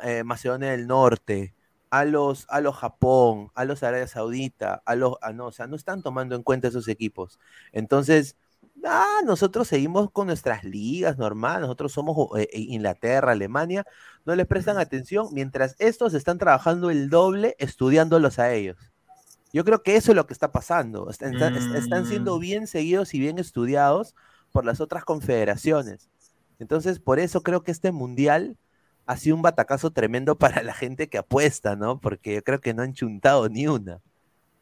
eh, 0.02 0.22
Macedonia 0.24 0.72
del 0.72 0.86
Norte, 0.86 1.54
a 1.88 2.04
los, 2.04 2.44
a 2.50 2.60
los 2.60 2.76
Japón, 2.76 3.50
a 3.54 3.64
los 3.64 3.82
Arabia 3.82 4.06
Saudita, 4.06 4.82
a 4.84 4.94
los, 4.94 5.14
a 5.22 5.32
no, 5.32 5.46
o 5.46 5.52
sea, 5.52 5.66
no 5.66 5.76
están 5.76 6.02
tomando 6.02 6.34
en 6.36 6.42
cuenta 6.42 6.68
esos 6.68 6.88
equipos. 6.88 7.38
Entonces, 7.72 8.36
ah, 8.84 9.20
nosotros 9.24 9.68
seguimos 9.68 10.10
con 10.10 10.26
nuestras 10.26 10.64
ligas 10.64 11.18
normal, 11.18 11.60
nosotros 11.62 11.92
somos 11.92 12.16
eh, 12.38 12.48
eh, 12.52 12.60
Inglaterra, 12.60 13.32
Alemania, 13.32 13.84
no 14.24 14.34
les 14.34 14.46
prestan 14.46 14.78
atención, 14.78 15.28
mientras 15.32 15.76
estos 15.78 16.14
están 16.14 16.38
trabajando 16.38 16.90
el 16.90 17.10
doble 17.10 17.54
estudiándolos 17.58 18.38
a 18.38 18.52
ellos. 18.52 18.76
Yo 19.52 19.64
creo 19.64 19.82
que 19.82 19.96
eso 19.96 20.12
es 20.12 20.16
lo 20.16 20.26
que 20.26 20.32
está 20.32 20.50
pasando. 20.50 21.10
Están, 21.10 21.34
están- 21.34 21.54
est- 21.56 21.74
están 21.74 22.06
siendo 22.06 22.36
Mm. 22.36 22.40
bien 22.40 22.66
seguidos 22.66 23.12
y 23.14 23.20
bien 23.20 23.38
estudiados 23.38 24.14
por 24.50 24.64
las 24.64 24.80
otras 24.80 25.04
confederaciones. 25.04 26.08
Entonces, 26.58 26.98
por 27.00 27.18
eso 27.18 27.42
creo 27.42 27.62
que 27.62 27.70
este 27.72 27.92
mundial 27.92 28.56
ha 29.04 29.16
sido 29.16 29.36
un 29.36 29.42
batacazo 29.42 29.90
tremendo 29.90 30.36
para 30.38 30.62
la 30.62 30.72
gente 30.72 31.08
que 31.08 31.18
apuesta, 31.18 31.76
¿no? 31.76 32.00
Porque 32.00 32.36
yo 32.36 32.42
creo 32.42 32.60
que 32.60 32.72
no 32.72 32.82
han 32.82 32.94
chuntado 32.94 33.48
ni 33.48 33.66
una. 33.66 34.00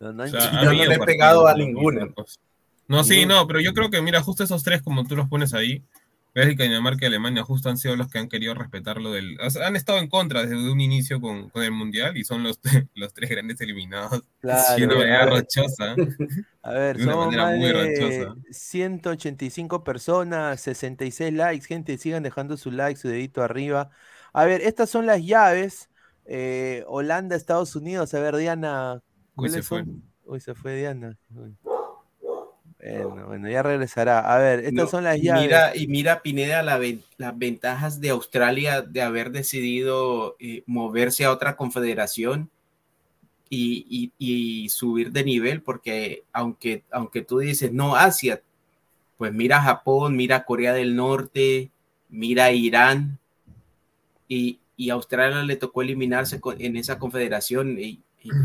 No, 0.01 0.13
no 0.13 0.23
han 0.25 0.35
O 0.35 0.41
sea, 0.41 0.63
no 0.65 0.73
le 0.73 0.95
he 0.95 0.99
pegado 0.99 1.47
a 1.47 1.55
ninguna. 1.55 2.07
locos. 2.07 2.41
No, 2.91 3.05
sí, 3.05 3.25
no, 3.27 3.47
pero 3.47 3.61
yo 3.61 3.73
creo 3.73 3.91
que, 3.91 4.03
mira, 4.03 4.23
justo 4.23 4.43
esos 4.45 4.63
tres, 4.65 4.83
como 4.83 5.05
tú 5.07 5.17
los 5.17 5.29
pones 5.29 5.55
ahí, 5.55 5.85
Bélgica, 6.35 6.65
Dinamarca 6.65 7.05
y 7.05 7.09
Alemania, 7.09 7.45
justo 7.45 7.69
han 7.69 7.79
sido 7.79 7.97
los 7.97 8.09
que 8.11 8.19
han 8.19 8.29
querido 8.29 8.55
respetar 8.55 9.01
lo 9.01 9.13
del. 9.13 9.39
o 9.41 9.51
sea, 9.51 9.67
han 9.69 9.77
estado 9.77 9.99
en 9.99 10.09
contra 10.09 10.43
desde 10.43 10.71
un 10.71 10.81
inicio 10.81 11.21
con, 11.21 11.51
con 11.51 11.63
el 11.63 11.73
Mundial 11.73 12.17
y 12.17 12.25
son 12.25 12.43
los, 12.43 12.61
los 12.95 13.13
tres 13.15 13.31
grandes 13.31 13.61
eliminados. 13.61 14.25
Claro, 14.41 14.77
de 14.77 14.85
una 14.87 14.97
manera 14.97 15.23
a 15.23 15.27
ver. 15.27 15.45
rochosa. 15.45 15.97
A 16.63 16.73
ver, 16.73 16.99
De 16.99 17.05
una 17.05 17.13
somos 17.13 17.17
manera 17.17 17.47
más 17.47 17.55
muy 17.57 17.73
de 17.73 17.73
rochosa. 17.73 18.37
185 18.51 19.85
personas, 19.85 20.61
66 20.61 21.33
likes, 21.33 21.67
gente, 21.67 21.97
sigan 21.99 22.23
dejando 22.23 22.57
su 22.57 22.71
like, 22.71 22.99
su 23.01 23.09
dedito 23.09 23.43
arriba. 23.43 23.91
A 24.33 24.45
ver, 24.45 24.61
estas 24.63 24.91
son 24.91 25.07
las 25.07 25.23
llaves. 25.25 25.91
eh, 26.27 26.85
Holanda, 26.87 27.37
Estados 27.37 27.77
Unidos. 27.77 28.15
A 28.15 28.21
ver, 28.21 28.37
Diana, 28.37 29.03
Uy, 29.37 29.49
se 29.49 29.63
¿cuáles 29.63 29.67
fue. 29.67 29.85
Uy, 30.25 30.41
se 30.41 30.55
fue 30.55 30.77
Diana. 30.77 31.19
Uy. 31.35 31.57
Bueno, 32.83 33.27
bueno, 33.27 33.49
ya 33.51 33.63
regresará. 33.63 34.21
A 34.21 34.39
ver, 34.39 34.61
estas 34.61 34.73
No, 34.73 34.87
son 34.87 35.05
las 35.05 35.21
llaves. 35.21 35.43
Mira, 35.43 35.77
y 35.77 35.87
mira, 35.87 36.23
Pineda, 36.23 36.63
la 36.63 36.79
ven- 36.79 37.05
las 37.19 37.37
ventajas 37.39 38.01
de 38.01 38.11
Australia 38.11 38.81
de 38.83 39.03
haber 39.03 39.31
decidido 39.33 40.37
eh, 40.41 40.63
moverse 40.67 41.25
a 41.25 41.33
otra 41.33 41.57
confederación 41.57 42.49
y, 43.51 43.85
y- 43.91 44.13
y 44.65 44.69
subir 44.71 45.13
de 45.13 45.25
nivel, 45.25 45.61
porque 45.63 46.25
aunque, 46.33 46.85
aunque 46.91 47.23
tú 47.23 47.39
dices, 47.41 47.73
no, 47.73 47.97
Asia, 47.97 48.41
pues 49.19 49.33
mira 49.33 49.61
Japón, 49.61 50.17
mira 50.17 50.45
Corea 50.45 50.73
del 50.73 50.97
Norte, 50.97 51.71
mira 52.09 52.51
Irán, 52.53 53.19
y, 54.29 54.59
y 54.77 54.91
Australia 54.91 55.43
le 55.43 55.57
tocó 55.57 55.83
eliminarse 55.83 56.41
en 56.59 56.77
esa 56.77 56.99
confederación 56.99 57.79
y, 57.79 58.01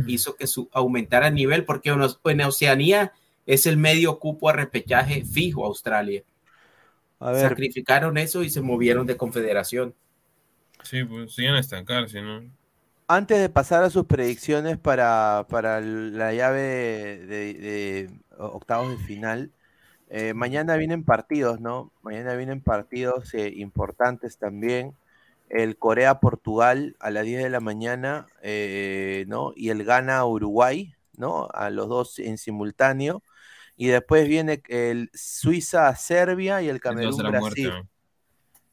hizo 0.08 0.36
que 0.38 0.48
su, 0.48 0.70
aumentara 0.72 1.28
el 1.28 1.36
nivel 1.36 1.66
porque 1.66 1.90
en 1.90 2.42
Oceanía 2.42 3.12
es 3.46 3.66
el 3.66 3.78
medio 3.78 4.20
cupo 4.20 4.50
a 4.50 4.54
repechaje 4.54 5.24
fijo 5.24 5.66
Australia. 5.66 6.24
Sacrificaron 7.20 8.18
eso 8.18 8.44
y 8.44 8.50
se 8.50 8.62
movieron 8.62 9.08
de 9.08 9.18
confederación. 9.18 9.96
Sí, 10.84 11.04
pues 11.04 11.34
siguen 11.34 11.56
a 11.56 11.60
estancarse, 11.60 12.22
¿no? 12.22 12.44
Antes 13.08 13.40
de 13.40 13.50
pasar 13.50 13.84
a 13.84 13.90
sus 13.90 14.06
predicciones 14.06 14.78
para, 14.78 15.46
la 15.82 16.34
llave 16.34 16.60
de, 16.60 18.10
octavos 18.38 18.90
de 18.90 18.98
final, 18.98 19.52
eh, 20.10 20.34
mañana 20.34 20.76
vienen 20.76 21.04
partidos, 21.04 21.60
¿no? 21.60 21.92
Mañana 22.02 22.36
vienen 22.36 22.62
partidos 22.62 23.34
eh, 23.34 23.54
importantes 23.56 24.38
también. 24.38 24.96
El 25.50 25.78
Corea-Portugal 25.78 26.96
a 27.00 27.12
las 27.12 27.26
10 27.26 27.44
de 27.44 27.50
la 27.50 27.60
mañana, 27.60 28.26
eh, 28.42 29.26
¿no? 29.28 29.54
Y 29.56 29.70
el 29.70 29.84
Ghana-Uruguay, 29.84 30.96
¿no? 31.18 31.48
A 31.54 31.70
los 31.70 31.88
dos 31.88 32.20
en 32.20 32.38
simultáneo. 32.40 33.24
Y 33.78 33.88
después 33.88 34.28
viene 34.28 34.62
el 34.70 35.10
Suiza-Serbia 35.14 36.62
y 36.62 36.70
el 36.70 36.80
Camerún-Brasil. 36.80 37.72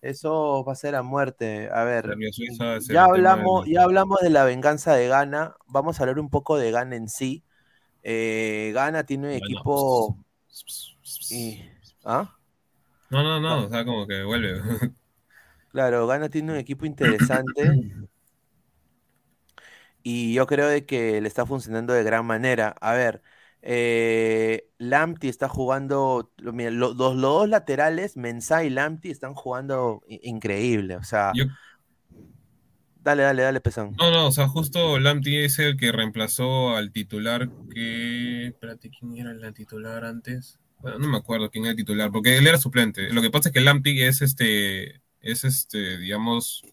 Eso 0.01 0.65
va 0.65 0.73
a 0.73 0.77
ser 0.77 0.97
a 0.97 1.03
muerte. 1.03 1.69
A 1.73 1.85
ver, 1.85 2.17
ya 2.89 3.05
hablamos, 3.05 3.67
ya 3.67 3.85
hablamos 3.85 4.21
de 4.21 4.31
la 4.31 4.45
venganza 4.45 4.95
de 4.95 5.07
Ghana. 5.07 5.55
Vamos 5.67 5.99
a 5.99 6.03
hablar 6.03 6.19
un 6.19 6.29
poco 6.29 6.57
de 6.57 6.73
Ghana 6.73 6.97
en 6.97 7.09
sí. 7.09 7.45
Eh, 8.03 8.73
Ghana 8.75 9.05
tiene 9.05 9.29
un 9.29 9.35
equipo. 9.35 10.19
¿ah? 12.05 12.37
No, 13.11 13.23
no, 13.23 13.41
no, 13.41 13.67
o 13.67 13.69
sea, 13.69 13.85
como 13.85 14.07
que 14.07 14.23
vuelve. 14.23 14.61
Claro, 15.71 16.07
Ghana 16.07 16.29
tiene 16.29 16.53
un 16.53 16.59
equipo 16.59 16.85
interesante. 16.85 17.73
y 20.03 20.35
yo 20.35 20.47
creo 20.47 20.69
de 20.69 20.85
que 20.85 21.19
le 21.19 21.27
está 21.27 21.47
funcionando 21.47 21.95
de 21.95 22.03
gran 22.03 22.27
manera. 22.27 22.75
A 22.79 22.93
ver, 22.93 23.23
eh, 23.63 24.69
Lamptey 24.79 25.31
está 25.31 25.49
jugando, 25.49 26.33
los, 26.37 26.97
dos 26.97 27.49
laterales, 27.49 28.17
Mensah 28.17 28.65
y 28.65 28.71
Lamptey, 28.71 29.13
están 29.13 29.35
jugando 29.35 30.03
increíble. 30.09 30.97
O 30.97 31.05
sea, 31.05 31.33
dale, 33.01 33.23
dale, 33.23 33.43
dale, 33.43 33.61
Pesán. 33.61 33.95
No, 33.99 34.11
no, 34.11 34.27
o 34.27 34.33
sea, 34.33 34.49
justo 34.49 34.99
Lamptey 34.99 35.45
es 35.45 35.61
el 35.61 35.77
que 35.77 35.93
reemplazó 35.93 36.75
al 36.77 36.91
titular 36.91 37.49
que. 37.73 38.49
Espérate, 38.49 38.91
¿quién 38.91 39.17
era 39.17 39.31
el 39.31 39.55
titular 39.55 40.05
antes? 40.05 40.59
Bueno, 40.81 40.99
no 40.99 41.09
me 41.09 41.19
acuerdo 41.19 41.49
quién 41.49 41.65
era 41.65 41.71
el 41.71 41.77
titular, 41.77 42.11
porque 42.11 42.37
él 42.37 42.47
era 42.47 42.59
suplente. 42.59 43.13
Lo 43.13 43.23
que 43.23 43.31
pasa 43.31 43.49
es 43.49 43.53
que 43.53 43.61
Lamptey 43.61 44.03
es 44.03 44.21
este, 44.23 45.01
es 45.21 45.45
este, 45.45 45.99
digamos, 45.99 46.65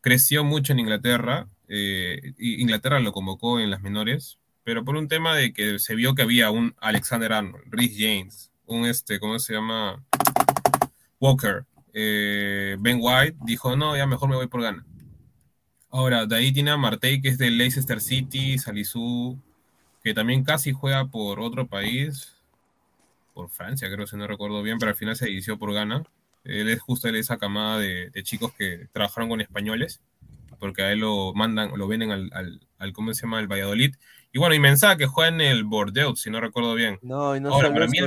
creció 0.00 0.44
mucho 0.44 0.72
en 0.72 0.78
Inglaterra. 0.78 1.48
Eh, 1.66 2.34
Inglaterra 2.38 3.00
lo 3.00 3.12
convocó 3.12 3.58
en 3.58 3.70
las 3.70 3.82
menores, 3.82 4.38
pero 4.64 4.84
por 4.84 4.96
un 4.96 5.08
tema 5.08 5.34
de 5.34 5.52
que 5.52 5.78
se 5.78 5.94
vio 5.94 6.14
que 6.14 6.22
había 6.22 6.50
un 6.50 6.74
Alexander 6.80 7.32
Arnold, 7.32 7.64
Rhys 7.70 7.96
James, 7.98 8.52
un 8.66 8.86
este, 8.86 9.18
¿cómo 9.18 9.38
se 9.38 9.54
llama? 9.54 10.04
Walker, 11.20 11.64
eh, 11.92 12.76
Ben 12.80 12.98
White, 13.00 13.36
dijo, 13.44 13.76
no, 13.76 13.96
ya 13.96 14.06
mejor 14.06 14.28
me 14.28 14.36
voy 14.36 14.46
por 14.46 14.62
gana. 14.62 14.84
Ahora, 15.90 16.26
de 16.26 16.36
ahí 16.36 16.52
tiene 16.52 16.70
a 16.70 16.76
Martey, 16.76 17.20
que 17.20 17.28
es 17.28 17.38
del 17.38 17.58
Leicester 17.58 18.00
City, 18.00 18.58
Salisu, 18.58 19.38
que 20.02 20.14
también 20.14 20.42
casi 20.42 20.72
juega 20.72 21.06
por 21.06 21.38
otro 21.40 21.66
país, 21.66 22.34
por 23.34 23.50
Francia, 23.50 23.90
creo, 23.92 24.06
si 24.06 24.16
no 24.16 24.26
recuerdo 24.26 24.62
bien, 24.62 24.78
pero 24.78 24.90
al 24.90 24.96
final 24.96 25.16
se 25.16 25.30
inició 25.30 25.58
por 25.58 25.72
gana. 25.72 26.02
Él 26.44 26.68
es 26.68 26.80
justo 26.80 27.10
de 27.10 27.18
esa 27.18 27.36
camada 27.36 27.78
de, 27.78 28.10
chicos 28.22 28.52
que 28.54 28.88
trabajaron 28.92 29.28
con 29.28 29.40
españoles, 29.40 30.00
porque 30.58 30.82
a 30.82 30.92
él 30.92 31.00
lo 31.00 31.34
mandan, 31.34 31.76
lo 31.76 31.86
vienen 31.88 32.10
al, 32.10 32.30
al, 32.32 32.60
al 32.78 32.92
¿cómo 32.92 33.12
se 33.14 33.22
llama? 33.22 33.40
El 33.40 33.46
Valladolid, 33.46 33.94
y 34.32 34.38
bueno, 34.38 34.54
y 34.54 34.60
Mensah 34.60 34.96
que 34.96 35.06
juega 35.06 35.28
en 35.28 35.40
el 35.40 35.64
Bordeaux, 35.64 36.20
si 36.20 36.30
no 36.30 36.40
recuerdo 36.40 36.74
bien. 36.74 36.98
No, 37.02 37.36
y 37.36 37.40
no 37.40 37.52
Ahora, 37.52 37.72
para 37.72 37.86
mí 37.86 37.98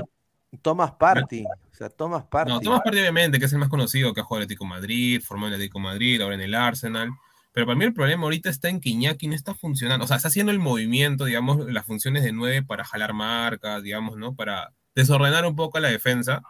Thomas 0.61 0.91
Party. 0.93 1.43
O 1.45 1.75
sea, 1.75 1.89
Thomas 1.89 2.23
Party. 2.23 2.51
No, 2.51 2.59
Thomas 2.59 2.81
Party, 2.83 2.99
obviamente, 2.99 3.39
que 3.39 3.45
es 3.45 3.53
el 3.53 3.59
más 3.59 3.69
conocido, 3.69 4.13
que 4.13 4.21
ha 4.21 4.23
jugado 4.23 4.39
en 4.39 4.43
el 4.43 4.45
Atlético 4.45 4.65
Madrid, 4.65 5.21
formó 5.21 5.45
en 5.45 5.53
el 5.53 5.55
Atlético 5.55 5.79
Madrid, 5.79 6.21
ahora 6.21 6.35
en 6.35 6.41
el 6.41 6.55
Arsenal. 6.55 7.09
Pero 7.51 7.67
para 7.67 7.77
mí 7.77 7.85
el 7.85 7.93
problema 7.93 8.23
ahorita 8.23 8.49
está 8.49 8.69
en 8.69 8.81
que 8.81 8.89
Iñaki 8.89 9.27
no 9.27 9.35
está 9.35 9.53
funcionando. 9.53 10.03
O 10.05 10.07
sea, 10.07 10.17
está 10.17 10.27
haciendo 10.27 10.51
el 10.51 10.59
movimiento, 10.59 11.25
digamos, 11.25 11.71
las 11.71 11.85
funciones 11.85 12.23
de 12.23 12.33
nueve 12.33 12.63
para 12.63 12.83
jalar 12.83 13.13
marcas, 13.13 13.81
digamos, 13.81 14.17
¿no? 14.17 14.35
Para 14.35 14.73
desordenar 14.93 15.45
un 15.45 15.55
poco 15.55 15.79
la 15.79 15.89
defensa 15.89 16.41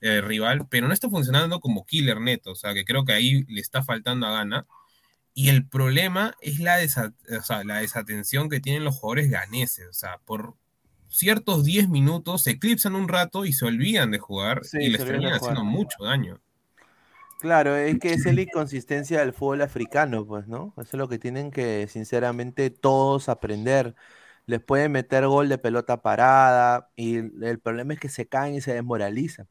eh, 0.00 0.20
rival, 0.20 0.66
pero 0.70 0.86
no 0.86 0.94
está 0.94 1.10
funcionando 1.10 1.60
como 1.60 1.84
killer 1.84 2.20
neto. 2.20 2.52
O 2.52 2.54
sea, 2.54 2.72
que 2.72 2.84
creo 2.84 3.04
que 3.04 3.12
ahí 3.12 3.44
le 3.48 3.60
está 3.60 3.82
faltando 3.82 4.26
a 4.26 4.30
gana. 4.30 4.66
Y 5.38 5.50
el 5.50 5.68
problema 5.68 6.34
es 6.40 6.58
la, 6.58 6.78
la 7.62 7.76
desatención 7.76 8.48
que 8.48 8.58
tienen 8.58 8.82
los 8.82 8.96
jugadores 8.96 9.30
ganeses. 9.30 9.86
O 9.88 9.92
sea, 9.92 10.18
por 10.24 10.56
ciertos 11.06 11.64
10 11.64 11.88
minutos 11.88 12.42
se 12.42 12.50
eclipsan 12.50 12.96
un 12.96 13.06
rato 13.06 13.44
y 13.44 13.52
se 13.52 13.64
olvidan 13.64 14.10
de 14.10 14.18
jugar 14.18 14.62
y 14.72 14.88
les 14.88 15.04
terminan 15.04 15.34
haciendo 15.34 15.62
mucho 15.62 16.02
daño. 16.02 16.40
Claro, 17.38 17.76
es 17.76 18.00
que 18.00 18.14
es 18.14 18.24
la 18.24 18.40
inconsistencia 18.40 19.20
del 19.20 19.32
fútbol 19.32 19.62
africano, 19.62 20.26
pues, 20.26 20.48
¿no? 20.48 20.74
Eso 20.76 20.88
es 20.90 20.94
lo 20.94 21.08
que 21.08 21.20
tienen 21.20 21.52
que, 21.52 21.86
sinceramente, 21.86 22.70
todos 22.70 23.28
aprender. 23.28 23.94
Les 24.46 24.60
pueden 24.60 24.90
meter 24.90 25.28
gol 25.28 25.48
de 25.48 25.58
pelota 25.58 26.02
parada 26.02 26.90
y 26.96 27.18
el 27.18 27.60
problema 27.62 27.94
es 27.94 28.00
que 28.00 28.08
se 28.08 28.26
caen 28.26 28.56
y 28.56 28.60
se 28.60 28.74
desmoralizan. 28.74 29.46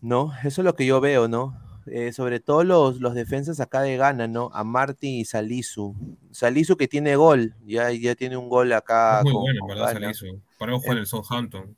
¿No? 0.00 0.32
Eso 0.44 0.60
es 0.60 0.64
lo 0.64 0.76
que 0.76 0.86
yo 0.86 1.00
veo, 1.00 1.26
¿no? 1.26 1.67
Eh, 1.90 2.12
sobre 2.12 2.40
todo 2.40 2.64
los, 2.64 3.00
los 3.00 3.14
defensas 3.14 3.60
acá 3.60 3.82
de 3.82 3.96
Ghana, 3.96 4.26
¿no? 4.26 4.50
A 4.52 4.64
Martin 4.64 5.14
y 5.14 5.24
Salisu. 5.24 5.94
Salisu 6.30 6.76
que 6.76 6.88
tiene 6.88 7.16
gol, 7.16 7.54
ya, 7.64 7.90
ya 7.92 8.14
tiene 8.14 8.36
un 8.36 8.48
gol 8.48 8.72
acá. 8.72 9.22
muy 9.24 9.32
bueno, 9.32 9.66
¿verdad, 9.66 9.92
Salisu? 9.92 10.40
Para 10.58 10.74
jugar 10.74 10.92
en 10.92 10.98
el 10.98 11.06
Southampton. 11.06 11.76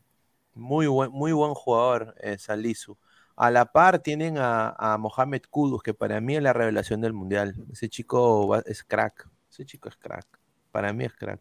Muy 0.54 0.86
buen, 0.86 1.11
muy 1.11 1.32
buen 1.32 1.54
jugador, 1.54 2.14
eh, 2.20 2.38
Salisu. 2.38 2.96
A 3.36 3.50
la 3.50 3.66
par 3.72 4.00
tienen 4.00 4.36
a, 4.38 4.70
a, 4.78 4.98
Mohamed 4.98 5.42
Kudus, 5.48 5.82
que 5.82 5.94
para 5.94 6.20
mí 6.20 6.36
es 6.36 6.42
la 6.42 6.52
revelación 6.52 7.00
del 7.00 7.12
mundial. 7.12 7.54
Ese 7.72 7.88
chico 7.88 8.54
es 8.66 8.84
crack. 8.84 9.28
Ese 9.50 9.64
chico 9.64 9.88
es 9.88 9.96
crack. 9.96 10.26
Para 10.70 10.92
mí 10.92 11.04
es 11.04 11.14
crack. 11.14 11.40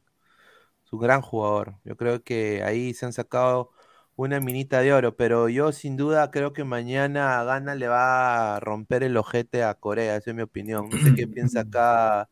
Es 0.86 0.94
un 0.94 1.00
gran 1.00 1.22
jugador. 1.22 1.76
Yo 1.84 1.98
creo 1.98 2.24
que 2.24 2.64
ahí 2.64 2.94
se 2.94 3.06
han 3.06 3.14
sacado 3.14 3.72
una 4.20 4.42
minita 4.42 4.82
de 4.82 4.92
oro, 4.92 5.16
pero 5.16 5.48
yo 5.48 5.72
sin 5.72 5.96
duda 5.96 6.30
creo 6.30 6.52
que 6.52 6.66
mañana 6.66 7.42
Gana 7.46 7.74
le 7.74 7.88
va 7.88 8.58
a 8.58 8.60
romper 8.60 9.04
el 9.04 9.16
ojete 9.16 9.64
a 9.64 9.76
Corea, 9.76 10.18
esa 10.18 10.32
es 10.32 10.36
mi 10.36 10.42
opinión. 10.42 10.90
No 10.90 10.98
sé 10.98 11.16
qué 11.16 11.26
piensa 11.26 11.62
acá, 11.62 12.30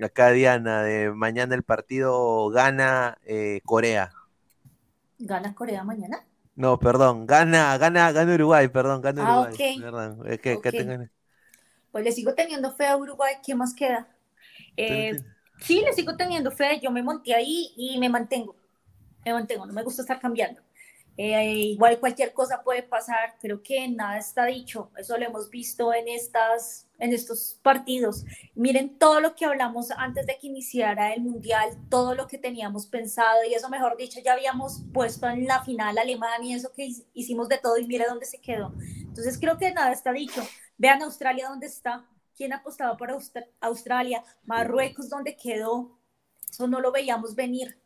acá 0.00 0.30
Diana, 0.30 0.84
de 0.84 1.10
mañana 1.10 1.56
el 1.56 1.64
partido 1.64 2.50
gana 2.50 3.18
eh, 3.26 3.60
Corea. 3.64 4.12
¿Gana 5.18 5.52
Corea 5.56 5.82
mañana? 5.82 6.24
No, 6.54 6.78
perdón, 6.78 7.26
gana, 7.26 7.76
gana, 7.78 8.12
gana 8.12 8.34
Uruguay, 8.34 8.68
perdón, 8.68 9.02
gana 9.02 9.26
ah, 9.26 9.40
Uruguay. 9.40 9.80
Perdón, 9.80 10.22
es 10.26 10.40
que, 10.40 11.08
Pues 11.90 12.04
le 12.04 12.12
sigo 12.12 12.34
teniendo 12.34 12.72
fe 12.76 12.86
a 12.86 12.96
Uruguay, 12.96 13.34
¿qué 13.44 13.56
más 13.56 13.74
queda? 13.74 14.06
Eh, 14.76 15.20
sí, 15.58 15.80
le 15.80 15.92
sigo 15.94 16.16
teniendo 16.16 16.52
fe, 16.52 16.78
yo 16.80 16.92
me 16.92 17.02
monté 17.02 17.34
ahí 17.34 17.72
y 17.76 17.98
me 17.98 18.08
mantengo. 18.08 18.54
Me 19.24 19.32
mantengo, 19.32 19.66
no 19.66 19.72
me 19.72 19.82
gusta 19.82 20.02
estar 20.02 20.20
cambiando. 20.20 20.62
Eh, 21.18 21.52
igual 21.74 22.00
cualquier 22.00 22.32
cosa 22.32 22.62
puede 22.62 22.82
pasar, 22.82 23.36
creo 23.38 23.62
que 23.62 23.86
nada 23.86 24.16
está 24.16 24.46
dicho, 24.46 24.90
eso 24.96 25.18
lo 25.18 25.26
hemos 25.26 25.50
visto 25.50 25.92
en, 25.92 26.08
estas, 26.08 26.88
en 26.98 27.12
estos 27.12 27.58
partidos. 27.62 28.24
Miren 28.54 28.98
todo 28.98 29.20
lo 29.20 29.34
que 29.34 29.44
hablamos 29.44 29.90
antes 29.90 30.26
de 30.26 30.38
que 30.38 30.46
iniciara 30.46 31.12
el 31.12 31.20
Mundial, 31.20 31.76
todo 31.90 32.14
lo 32.14 32.26
que 32.26 32.38
teníamos 32.38 32.86
pensado 32.86 33.44
y 33.44 33.52
eso 33.52 33.68
mejor 33.68 33.96
dicho, 33.98 34.20
ya 34.24 34.32
habíamos 34.32 34.82
puesto 34.94 35.28
en 35.28 35.46
la 35.46 35.62
final 35.62 35.98
Alemania 35.98 36.56
eso 36.56 36.72
que 36.72 36.88
hicimos 37.12 37.48
de 37.48 37.58
todo 37.58 37.76
y 37.76 37.86
mire 37.86 38.06
dónde 38.08 38.24
se 38.24 38.40
quedó. 38.40 38.72
Entonces 39.00 39.38
creo 39.38 39.58
que 39.58 39.72
nada 39.72 39.92
está 39.92 40.12
dicho. 40.12 40.42
Vean 40.78 41.02
Australia 41.02 41.48
dónde 41.48 41.66
está, 41.66 42.06
quién 42.34 42.54
apostaba 42.54 42.96
por 42.96 43.14
Australia, 43.60 44.24
Marruecos 44.44 45.10
dónde 45.10 45.36
quedó, 45.36 45.98
eso 46.50 46.66
no 46.66 46.80
lo 46.80 46.90
veíamos 46.90 47.34
venir 47.34 47.81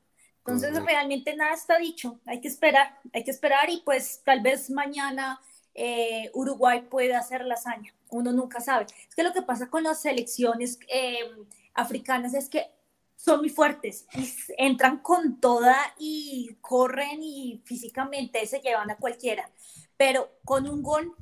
entonces, 0.46 0.84
realmente 0.84 1.34
nada 1.34 1.54
está 1.54 1.78
dicho, 1.78 2.20
hay 2.24 2.40
que 2.40 2.48
esperar, 2.48 2.98
hay 3.12 3.24
que 3.24 3.30
esperar 3.30 3.68
y 3.68 3.82
pues 3.84 4.22
tal 4.24 4.40
vez 4.40 4.70
mañana 4.70 5.40
eh, 5.74 6.30
Uruguay 6.34 6.82
pueda 6.88 7.18
hacer 7.18 7.44
la 7.44 7.54
hazaña, 7.54 7.92
uno 8.10 8.32
nunca 8.32 8.60
sabe. 8.60 8.86
Es 9.08 9.14
que 9.14 9.22
lo 9.22 9.32
que 9.32 9.42
pasa 9.42 9.68
con 9.68 9.82
las 9.82 10.00
selecciones 10.00 10.78
em, 10.88 11.46
africanas 11.74 12.34
es 12.34 12.48
que 12.48 12.70
son 13.16 13.40
muy 13.40 13.48
fuertes 13.48 14.06
y 14.14 14.32
entran 14.56 14.98
con 14.98 15.40
toda 15.40 15.76
y 15.98 16.56
corren 16.60 17.22
y 17.22 17.60
físicamente 17.64 18.46
se 18.46 18.60
llevan 18.60 18.90
a 18.90 18.96
cualquiera, 18.96 19.50
pero 19.96 20.30
con 20.44 20.68
un 20.68 20.82
gol 20.82 21.14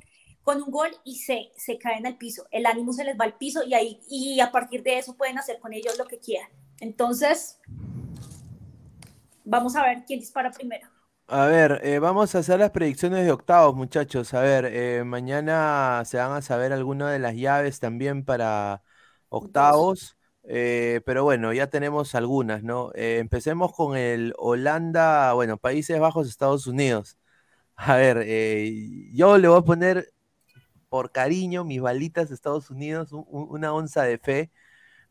con 0.43 0.61
un 0.61 0.69
gol 0.69 0.91
y 1.03 1.15
se, 1.15 1.51
se 1.57 1.79
caen 1.79 2.05
al 2.05 2.19
piso, 2.19 2.45
el 2.51 2.67
ánimo 2.67 2.93
se 2.93 3.03
les 3.03 3.19
va 3.19 3.25
al 3.25 3.35
piso 3.35 3.63
y 3.63 3.73
ahí 3.73 3.99
y 4.07 4.39
a 4.39 4.51
partir 4.51 4.83
de 4.83 4.99
eso 4.99 5.17
pueden 5.17 5.39
hacer 5.39 5.59
con 5.59 5.73
ellos 5.73 5.97
lo 5.97 6.05
que 6.05 6.19
quieran. 6.19 6.51
Entonces, 6.79 7.57
Vamos 9.45 9.75
a 9.77 9.83
ver 9.83 10.03
quién 10.05 10.19
dispara 10.19 10.51
primero. 10.51 10.87
A 11.27 11.47
ver, 11.47 11.79
eh, 11.83 11.97
vamos 11.99 12.35
a 12.35 12.39
hacer 12.39 12.59
las 12.59 12.69
predicciones 12.69 13.25
de 13.25 13.31
octavos, 13.31 13.75
muchachos. 13.75 14.33
A 14.35 14.41
ver, 14.41 14.65
eh, 14.67 15.03
mañana 15.03 16.03
se 16.05 16.17
van 16.17 16.31
a 16.33 16.41
saber 16.43 16.71
algunas 16.71 17.11
de 17.11 17.17
las 17.19 17.35
llaves 17.35 17.79
también 17.79 18.23
para, 18.23 18.83
octavos. 19.29 20.17
Eh, 20.43 21.01
pero 21.05 21.23
bueno, 21.23 21.51
ya 21.51 21.67
tenemos 21.67 22.13
algunas, 22.13 22.61
¿no? 22.63 22.91
Empecemos 22.93 23.73
con 23.73 23.97
el 23.97 24.33
Holanda, 24.37 25.33
bueno, 25.33 25.57
Países 25.57 25.99
Bajos, 25.99 26.27
Estados 26.29 26.67
Unidos. 26.67 27.17
A 27.75 27.95
ver, 27.97 28.25
yo 29.13 29.37
le 29.39 29.47
voy 29.49 29.59
a 29.59 29.61
poner 29.63 30.13
por 30.89 31.11
cariño 31.11 31.63
mis 31.65 31.81
balitas 31.81 32.29
de 32.29 32.35
Estados 32.35 32.69
Unidos, 32.69 33.11
un- 33.11 33.25
un- 33.29 33.47
una 33.49 33.73
onza 33.73 34.03
de 34.03 34.17
fe, 34.19 34.51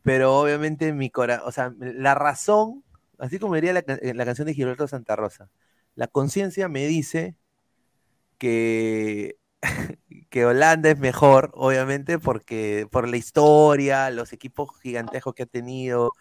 pero 0.02 0.38
obviamente 0.40 0.92
mi 0.94 1.10
corazón, 1.10 1.48
o 1.48 1.52
sea, 1.52 1.74
la 1.78 2.14
razón, 2.16 2.83
así 3.18 3.38
como 3.38 3.54
diría 3.54 3.72
la, 3.72 3.80
eh, 3.80 4.14
la 4.14 4.24
canción 4.24 4.46
de 4.46 4.54
Gilberto 4.54 4.88
Santa 4.88 5.16
Rosa, 5.16 5.50
la 5.94 6.06
conciencia 6.08 6.68
me 6.68 6.86
dice 6.86 7.36
que, 8.38 9.38
que 10.30 10.44
Holanda 10.46 10.90
es 10.90 10.98
mejor, 10.98 11.50
obviamente, 11.54 12.18
porque 12.18 12.86
por 12.90 13.08
la 13.08 13.16
historia, 13.16 14.10
los 14.10 14.32
equipos 14.32 14.70
gigantescos 14.80 15.34
que 15.34 15.44
ha 15.44 15.46
tenido, 15.46 16.12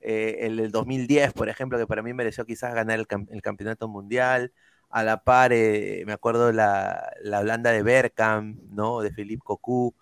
eh, 0.00 0.38
el 0.42 0.56
del 0.58 0.70
2010, 0.72 1.32
por 1.32 1.48
ejemplo, 1.48 1.78
que 1.78 1.86
para 1.86 2.02
mí 2.02 2.12
mereció 2.14 2.44
quizás 2.46 2.74
ganar 2.74 2.98
el 3.00 3.42
campeonato 3.42 3.88
mundial. 3.88 4.52
A 4.90 5.02
la 5.04 5.22
par, 5.24 5.52
eh, 5.52 6.04
me 6.06 6.12
acuerdo 6.12 6.52
la, 6.52 7.12
la 7.22 7.40
Holanda 7.40 7.72
de 7.72 7.82
Bergkamp, 7.82 8.60
¿no? 8.70 9.00
De 9.02 9.12
Philippe 9.12 9.42
Cocu, 9.44 9.94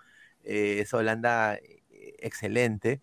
eh, 0.44 0.80
esa 0.80 0.98
Holanda 0.98 1.56
eh, 1.56 1.84
excelente. 2.18 3.02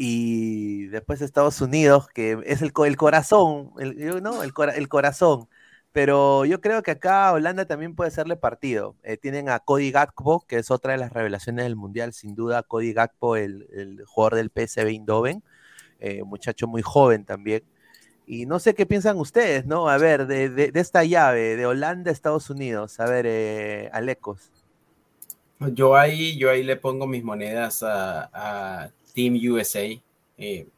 Y 0.00 0.86
después 0.88 1.20
Estados 1.22 1.60
Unidos, 1.60 2.08
que 2.14 2.38
es 2.46 2.62
el, 2.62 2.72
el 2.86 2.96
corazón, 2.96 3.72
el, 3.80 4.22
¿no? 4.22 4.42
El, 4.44 4.52
el 4.76 4.88
corazón. 4.88 5.48
Pero 5.92 6.44
yo 6.44 6.60
creo 6.60 6.82
que 6.84 6.92
acá 6.92 7.32
Holanda 7.32 7.66
también 7.66 7.96
puede 7.96 8.08
hacerle 8.08 8.36
partido. 8.36 8.96
Eh, 9.02 9.16
tienen 9.16 9.48
a 9.48 9.58
Cody 9.60 9.90
Gakpo, 9.90 10.46
que 10.46 10.58
es 10.58 10.70
otra 10.70 10.92
de 10.92 10.98
las 10.98 11.12
revelaciones 11.12 11.64
del 11.64 11.76
Mundial, 11.76 12.12
sin 12.12 12.34
duda. 12.36 12.62
Cody 12.62 12.92
Gakpo, 12.92 13.36
el, 13.36 13.66
el 13.72 14.04
jugador 14.06 14.36
del 14.36 14.50
PSV 14.50 14.88
Eindhoven, 14.90 15.42
eh, 16.00 16.24
muchacho 16.24 16.66
muy 16.68 16.82
joven 16.82 17.24
también. 17.26 17.64
Y 18.26 18.46
no 18.46 18.58
sé 18.60 18.74
qué 18.74 18.86
piensan 18.86 19.18
ustedes, 19.18 19.66
¿no? 19.66 19.88
A 19.88 19.98
ver, 19.98 20.26
de, 20.26 20.50
de- 20.50 20.72
esta 20.80 21.04
llave, 21.04 21.56
de 21.56 21.66
Holanda 21.66 22.10
a 22.10 22.14
Estados 22.14 22.50
Unidos. 22.50 23.00
A 23.00 23.06
ver, 23.06 23.26
eh, 23.28 23.90
Alecos. 23.92 24.52
Yo 25.74 25.96
ahí, 25.96 26.38
yo 26.38 26.50
ahí 26.50 26.62
le 26.62 26.76
pongo 26.76 27.06
mis 27.06 27.24
monedas 27.24 27.82
a 27.82 28.90
Team 29.18 29.34
USA 29.50 29.88
eh, 30.36 30.68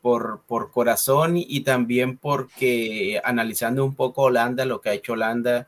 por, 0.00 0.42
por 0.46 0.70
corazón 0.70 1.32
y 1.36 1.62
también 1.62 2.16
porque 2.16 3.20
analizando 3.24 3.84
un 3.84 3.96
poco 3.96 4.22
Holanda, 4.22 4.64
lo 4.64 4.80
que 4.80 4.90
ha 4.90 4.94
hecho 4.94 5.14
Holanda, 5.14 5.66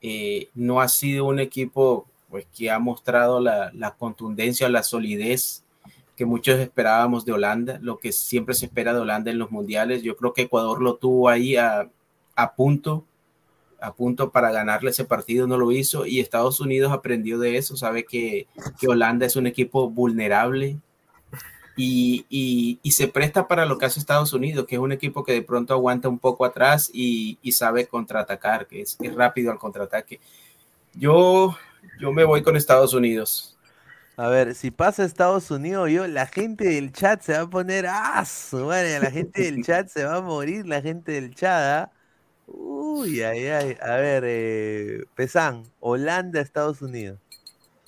eh, 0.00 0.48
no 0.54 0.80
ha 0.80 0.86
sido 0.86 1.24
un 1.24 1.40
equipo 1.40 2.06
pues, 2.30 2.46
que 2.56 2.70
ha 2.70 2.78
mostrado 2.78 3.40
la, 3.40 3.72
la 3.74 3.96
contundencia, 3.96 4.68
la 4.68 4.84
solidez 4.84 5.64
que 6.14 6.24
muchos 6.24 6.60
esperábamos 6.60 7.24
de 7.24 7.32
Holanda, 7.32 7.80
lo 7.82 7.98
que 7.98 8.12
siempre 8.12 8.54
se 8.54 8.66
espera 8.66 8.94
de 8.94 9.00
Holanda 9.00 9.32
en 9.32 9.38
los 9.38 9.50
mundiales. 9.50 10.04
Yo 10.04 10.16
creo 10.16 10.34
que 10.34 10.42
Ecuador 10.42 10.80
lo 10.80 10.94
tuvo 10.94 11.28
ahí 11.28 11.56
a, 11.56 11.90
a 12.36 12.54
punto, 12.54 13.04
a 13.80 13.92
punto 13.92 14.30
para 14.30 14.52
ganarle 14.52 14.90
ese 14.90 15.04
partido, 15.04 15.48
no 15.48 15.58
lo 15.58 15.72
hizo 15.72 16.06
y 16.06 16.20
Estados 16.20 16.60
Unidos 16.60 16.92
aprendió 16.92 17.40
de 17.40 17.56
eso, 17.56 17.76
sabe 17.76 18.04
que, 18.04 18.46
que 18.78 18.86
Holanda 18.86 19.26
es 19.26 19.34
un 19.34 19.48
equipo 19.48 19.90
vulnerable 19.90 20.78
y, 21.76 22.24
y, 22.28 22.78
y, 22.82 22.92
se 22.92 23.08
presta 23.08 23.48
para 23.48 23.66
lo 23.66 23.78
que 23.78 23.86
hace 23.86 23.98
Estados 23.98 24.32
Unidos, 24.32 24.66
que 24.66 24.76
es 24.76 24.80
un 24.80 24.92
equipo 24.92 25.24
que 25.24 25.32
de 25.32 25.42
pronto 25.42 25.74
aguanta 25.74 26.08
un 26.08 26.20
poco 26.20 26.44
atrás 26.44 26.88
y, 26.92 27.38
y 27.42 27.52
sabe 27.52 27.86
contraatacar, 27.86 28.66
que 28.66 28.82
es, 28.82 28.96
es, 29.00 29.14
rápido 29.14 29.50
al 29.50 29.58
contraataque. 29.58 30.20
Yo, 30.94 31.56
yo 32.00 32.12
me 32.12 32.24
voy 32.24 32.42
con 32.42 32.56
Estados 32.56 32.94
Unidos. 32.94 33.56
A 34.16 34.28
ver, 34.28 34.54
si 34.54 34.70
pasa 34.70 35.04
Estados 35.04 35.50
Unidos, 35.50 35.90
yo, 35.90 36.06
la 36.06 36.26
gente 36.26 36.68
del 36.68 36.92
chat 36.92 37.20
se 37.20 37.32
va 37.32 37.40
a 37.40 37.50
poner 37.50 37.86
¡ah! 37.88 38.24
Madre, 38.52 39.00
la 39.00 39.10
gente 39.10 39.42
del 39.42 39.64
chat 39.66 39.88
se 39.88 40.04
va 40.04 40.16
a 40.16 40.20
morir, 40.20 40.66
la 40.66 40.80
gente 40.80 41.12
del 41.12 41.34
chat. 41.34 41.50
¿ah? 41.50 41.92
Uy, 42.46 43.22
ay, 43.22 43.48
ay. 43.48 43.76
A 43.82 43.96
ver, 43.96 44.22
eh, 44.24 45.04
Pesán, 45.16 45.64
Holanda, 45.80 46.40
Estados 46.40 46.80
Unidos. 46.80 47.18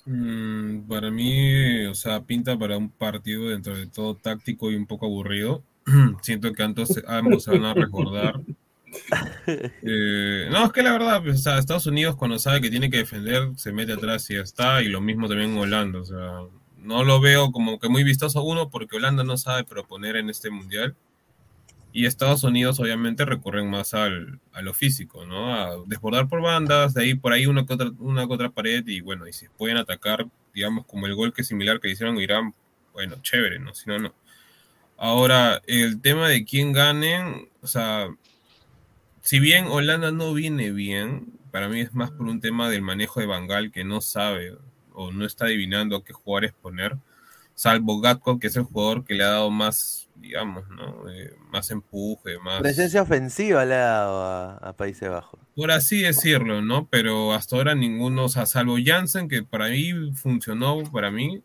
Mm, 0.09 0.87
para 0.87 1.11
mí, 1.11 1.85
o 1.85 1.93
sea, 1.93 2.21
pinta 2.21 2.57
para 2.57 2.77
un 2.77 2.89
partido 2.89 3.49
dentro 3.49 3.75
de 3.75 3.87
todo 3.87 4.15
táctico 4.15 4.71
y 4.71 4.75
un 4.75 4.87
poco 4.87 5.05
aburrido. 5.05 5.63
Siento 6.21 6.53
que 6.53 6.63
ambos, 6.63 7.03
ambos 7.05 7.43
se 7.43 7.51
van 7.51 7.65
a 7.65 7.73
recordar. 7.73 8.39
Eh, 9.45 10.47
no, 10.49 10.65
es 10.65 10.71
que 10.71 10.81
la 10.81 10.93
verdad, 10.93 11.21
pues, 11.21 11.39
o 11.39 11.43
sea, 11.43 11.59
Estados 11.59 11.85
Unidos 11.87 12.15
cuando 12.15 12.39
sabe 12.39 12.61
que 12.61 12.69
tiene 12.69 12.89
que 12.89 12.97
defender, 12.97 13.49
se 13.57 13.71
mete 13.71 13.93
atrás 13.93 14.29
y 14.29 14.35
ya 14.35 14.41
está, 14.41 14.81
y 14.81 14.87
lo 14.87 15.01
mismo 15.01 15.27
también 15.27 15.51
en 15.51 15.57
Holanda, 15.57 15.99
o 15.99 16.05
sea, 16.05 16.39
no 16.77 17.03
lo 17.03 17.19
veo 17.19 17.51
como 17.51 17.79
que 17.79 17.89
muy 17.89 18.03
vistoso 18.03 18.41
uno 18.43 18.69
porque 18.69 18.95
Holanda 18.95 19.23
no 19.23 19.37
sabe 19.37 19.65
proponer 19.65 20.15
en 20.15 20.29
este 20.29 20.49
mundial. 20.49 20.95
Y 21.97 22.05
Estados 22.05 22.43
Unidos 22.43 22.79
obviamente 22.79 23.25
recurren 23.25 23.71
más 23.71 23.95
al, 23.95 24.39
a 24.51 24.61
lo 24.61 24.75
físico, 24.75 25.25
¿no? 25.25 25.51
A 25.55 25.77
desbordar 25.87 26.27
por 26.27 26.43
bandas, 26.43 26.93
de 26.93 27.01
ahí 27.01 27.15
por 27.15 27.33
ahí 27.33 27.47
una 27.47 27.65
que 27.65 27.73
otra, 27.73 27.89
una 27.97 28.27
que 28.27 28.49
pared 28.51 28.85
y 28.85 29.01
bueno, 29.01 29.27
y 29.27 29.33
si 29.33 29.47
pueden 29.49 29.77
atacar, 29.77 30.27
digamos, 30.53 30.85
como 30.85 31.07
el 31.07 31.15
gol 31.15 31.33
que 31.33 31.43
similar 31.43 31.79
que 31.79 31.89
hicieron 31.89 32.19
Irán, 32.19 32.53
bueno, 32.93 33.15
chévere, 33.23 33.57
¿no? 33.57 33.73
Si 33.73 33.89
no, 33.89 33.97
no. 33.97 34.13
Ahora, 34.95 35.63
el 35.65 35.99
tema 35.99 36.29
de 36.29 36.45
quién 36.45 36.71
ganen, 36.71 37.49
o 37.63 37.67
sea, 37.67 38.09
si 39.21 39.39
bien 39.39 39.65
Holanda 39.65 40.11
no 40.11 40.35
viene 40.35 40.71
bien, 40.71 41.33
para 41.49 41.67
mí 41.67 41.79
es 41.81 41.95
más 41.95 42.11
por 42.11 42.27
un 42.27 42.41
tema 42.41 42.69
del 42.69 42.83
manejo 42.83 43.21
de 43.21 43.25
Bangal 43.25 43.71
que 43.71 43.83
no 43.83 44.01
sabe 44.01 44.55
o 44.93 45.11
no 45.11 45.25
está 45.25 45.45
adivinando 45.45 46.03
qué 46.03 46.13
jugadores 46.13 46.53
poner, 46.61 46.95
salvo 47.55 47.99
Gatko, 48.01 48.37
que 48.37 48.45
es 48.45 48.55
el 48.55 48.65
jugador 48.65 49.03
que 49.03 49.15
le 49.15 49.23
ha 49.23 49.29
dado 49.29 49.49
más, 49.49 50.06
digamos, 50.19 50.67
¿no? 50.69 51.09
Eh, 51.09 51.33
más 51.51 51.71
empuje, 51.71 52.39
más... 52.39 52.61
Presencia 52.61 53.01
ofensiva 53.01 53.65
le 53.65 53.75
ha 53.75 53.79
dado 53.79 54.23
a, 54.23 54.57
a, 54.57 54.73
Países 54.73 55.09
Bajos. 55.09 55.39
Por 55.55 55.71
así 55.71 56.01
decirlo, 56.01 56.61
¿no? 56.61 56.87
Pero 56.89 57.33
hasta 57.33 57.55
ahora 57.55 57.75
ninguno, 57.75 58.25
o 58.25 58.29
sea, 58.29 58.45
salvo 58.45 58.75
Jansen, 58.83 59.29
que 59.29 59.43
para 59.43 59.69
mí 59.69 60.13
funcionó, 60.13 60.83
para 60.91 61.11
mí, 61.11 61.41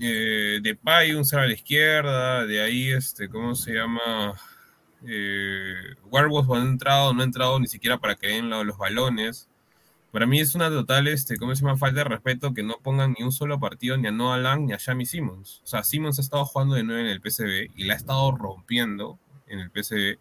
eh, 0.00 0.60
de 0.62 0.74
Pay, 0.74 1.12
un 1.12 1.24
ser 1.24 1.40
a 1.40 1.46
la 1.46 1.52
izquierda, 1.52 2.46
de 2.46 2.60
ahí, 2.60 2.90
este, 2.90 3.28
¿cómo 3.28 3.54
se 3.54 3.74
llama? 3.74 4.34
Eh, 5.06 5.94
Warwolf 6.10 6.48
no 6.48 6.54
ha 6.54 6.62
entrado, 6.62 7.12
no 7.12 7.20
ha 7.20 7.24
entrado 7.24 7.60
ni 7.60 7.66
siquiera 7.66 7.98
para 7.98 8.14
que 8.14 8.28
den 8.28 8.50
los 8.50 8.76
balones. 8.76 9.48
Para 10.14 10.26
mí 10.26 10.38
es 10.38 10.54
una 10.54 10.68
total, 10.68 11.08
este, 11.08 11.38
¿cómo 11.38 11.56
se 11.56 11.62
llama? 11.62 11.76
Falta 11.76 11.98
de 11.98 12.04
respeto 12.04 12.54
que 12.54 12.62
no 12.62 12.78
pongan 12.80 13.16
ni 13.18 13.24
un 13.24 13.32
solo 13.32 13.58
partido 13.58 13.96
ni 13.96 14.06
a 14.06 14.12
Noah 14.12 14.38
Lang 14.38 14.60
ni 14.66 14.72
a 14.72 14.76
Shami 14.76 15.06
Simmons. 15.06 15.60
O 15.64 15.66
sea, 15.66 15.82
Simmons 15.82 16.20
ha 16.20 16.22
estado 16.22 16.44
jugando 16.44 16.76
de 16.76 16.84
nuevo 16.84 17.00
en 17.00 17.08
el 17.08 17.20
PCB 17.20 17.72
y 17.74 17.82
la 17.82 17.94
ha 17.94 17.96
estado 17.96 18.30
rompiendo 18.30 19.18
en 19.48 19.58
el 19.58 19.72
PCB 19.72 20.20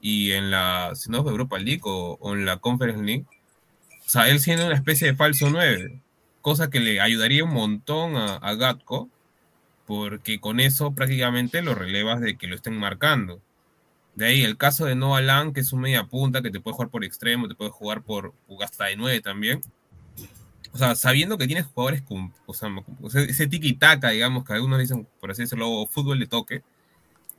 y 0.00 0.32
en 0.32 0.50
la, 0.50 0.90
si 0.96 1.08
no, 1.08 1.18
Europa 1.18 1.56
League 1.60 1.82
o, 1.84 2.18
o 2.20 2.34
en 2.34 2.46
la 2.46 2.56
Conference 2.56 3.00
League. 3.00 3.26
O 4.04 4.08
sea, 4.08 4.28
él 4.28 4.40
siendo 4.40 4.66
una 4.66 4.74
especie 4.74 5.06
de 5.06 5.14
falso 5.14 5.48
9, 5.50 6.02
cosa 6.40 6.68
que 6.68 6.80
le 6.80 7.00
ayudaría 7.00 7.44
un 7.44 7.54
montón 7.54 8.16
a, 8.16 8.38
a 8.38 8.54
Gatko, 8.56 9.08
porque 9.86 10.40
con 10.40 10.58
eso 10.58 10.96
prácticamente 10.96 11.62
lo 11.62 11.76
relevas 11.76 12.20
de 12.20 12.36
que 12.36 12.48
lo 12.48 12.56
estén 12.56 12.76
marcando. 12.76 13.40
De 14.18 14.26
ahí 14.26 14.42
el 14.42 14.56
caso 14.56 14.84
de 14.84 14.96
Noah 14.96 15.22
Lang, 15.22 15.52
que 15.52 15.60
es 15.60 15.72
un 15.72 15.80
media 15.80 16.02
punta 16.02 16.42
que 16.42 16.50
te 16.50 16.58
puede 16.58 16.74
jugar 16.74 16.90
por 16.90 17.04
extremo, 17.04 17.46
te 17.46 17.54
puede 17.54 17.70
jugar 17.70 18.02
por 18.02 18.34
hasta 18.60 18.86
de 18.86 18.96
9 18.96 19.20
también. 19.20 19.62
O 20.72 20.76
sea, 20.76 20.96
sabiendo 20.96 21.38
que 21.38 21.46
tienes 21.46 21.66
jugadores 21.66 22.02
con, 22.02 22.34
o 22.44 22.52
sea, 22.52 22.68
ese 23.28 23.48
tiki-taka, 23.48 24.10
digamos, 24.10 24.44
que 24.44 24.54
algunos 24.54 24.80
dicen, 24.80 25.06
por 25.20 25.30
así 25.30 25.42
decirlo, 25.42 25.86
fútbol 25.86 26.18
de 26.18 26.26
toque, 26.26 26.62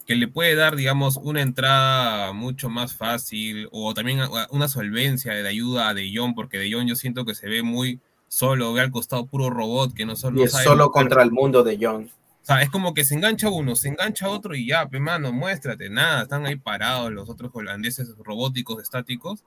que 0.08 0.16
le 0.16 0.30
puede 0.30 0.56
dar, 0.56 0.78
digamos, 0.78 1.18
una 1.18 1.42
entrada 1.42 2.32
mucho 2.32 2.70
más 2.70 2.96
fácil 2.96 3.68
o 3.74 3.94
también 3.94 4.22
una 4.50 4.70
solvencia 4.70 5.34
de 5.34 5.46
ayuda 5.50 5.90
a 5.90 5.94
De 5.94 6.10
Jong, 6.16 6.34
porque 6.34 6.60
De 6.60 6.72
Jong 6.72 6.88
yo 6.88 6.96
siento 6.96 7.26
que 7.26 7.36
se 7.36 7.50
ve 7.50 7.62
muy 7.62 8.00
solo, 8.30 8.72
ve 8.72 8.80
al 8.80 8.92
costado 8.92 9.26
puro 9.26 9.50
robot 9.50 9.94
que 9.94 10.06
no 10.06 10.16
solo... 10.16 10.40
Y 10.40 10.46
es 10.46 10.54
solo 10.54 10.92
contra 10.92 11.24
el 11.24 11.32
mundo 11.32 11.62
De 11.62 11.78
Jong. 11.78 12.08
Sea, 12.50 12.64
es 12.64 12.72
como 12.72 12.96
que 12.96 13.06
se 13.06 13.14
engancha 13.14 13.48
uno, 13.48 13.76
se 13.76 13.90
engancha 13.90 14.28
otro 14.28 14.56
y 14.56 14.66
ya, 14.66 14.90
pe 14.90 15.00
mano, 15.00 15.32
muéstrate, 15.32 15.88
nada, 15.88 16.24
están 16.24 16.48
ahí 16.48 16.56
parados 16.56 17.12
los 17.12 17.30
otros 17.30 17.52
holandeses 17.54 18.16
robóticos, 18.18 18.82
estáticos. 18.82 19.44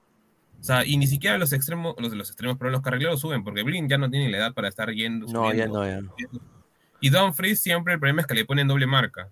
O 0.60 0.62
sea, 0.62 0.86
y 0.86 0.96
ni 0.96 1.08
siquiera 1.08 1.36
los 1.36 1.52
extremos, 1.52 1.96
los 1.98 2.12
de 2.12 2.16
los 2.16 2.28
extremos, 2.28 2.58
pero 2.58 2.70
los 2.70 2.80
carrileros 2.80 3.20
suben, 3.20 3.42
porque 3.42 3.64
Blin 3.64 3.88
ya 3.88 3.98
no 3.98 4.08
tiene 4.08 4.30
la 4.30 4.36
edad 4.38 4.54
para 4.54 4.68
estar 4.68 4.88
yendo. 4.92 5.26
No, 5.26 5.50
subiendo. 5.50 5.84
ya 5.84 6.00
no, 6.00 6.10
ya. 6.12 6.28
Y 7.00 7.10
Dumfries 7.10 7.60
siempre 7.60 7.94
el 7.94 7.98
problema 7.98 8.20
es 8.20 8.28
que 8.28 8.34
le 8.34 8.44
ponen 8.44 8.68
doble 8.68 8.86
marca. 8.86 9.30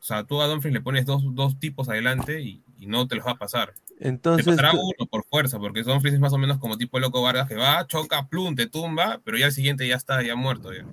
O 0.00 0.02
sea, 0.02 0.24
tú 0.24 0.42
a 0.42 0.48
Dumfries 0.48 0.74
le 0.74 0.80
pones 0.80 1.06
dos, 1.06 1.22
dos 1.36 1.56
tipos 1.60 1.88
adelante 1.88 2.40
y, 2.40 2.64
y, 2.80 2.86
no 2.86 3.06
te 3.06 3.14
los 3.14 3.24
va 3.24 3.30
a 3.30 3.38
pasar. 3.38 3.74
Entonces, 4.00 4.44
te 4.44 4.50
pasará 4.50 4.72
uno 4.72 5.06
por 5.08 5.24
fuerza, 5.26 5.60
porque 5.60 5.84
Dumfries 5.84 6.14
es 6.14 6.20
más 6.20 6.32
o 6.32 6.38
menos 6.38 6.58
como 6.58 6.76
tipo 6.76 6.98
loco 6.98 7.22
Vargas 7.22 7.46
que 7.46 7.54
va, 7.54 7.86
choca, 7.86 8.26
plum, 8.26 8.56
te 8.56 8.66
tumba, 8.66 9.20
pero 9.22 9.38
ya 9.38 9.46
el 9.46 9.52
siguiente 9.52 9.86
ya 9.86 9.94
está 9.94 10.20
ya 10.20 10.34
muerto. 10.34 10.74
Ya. 10.74 10.84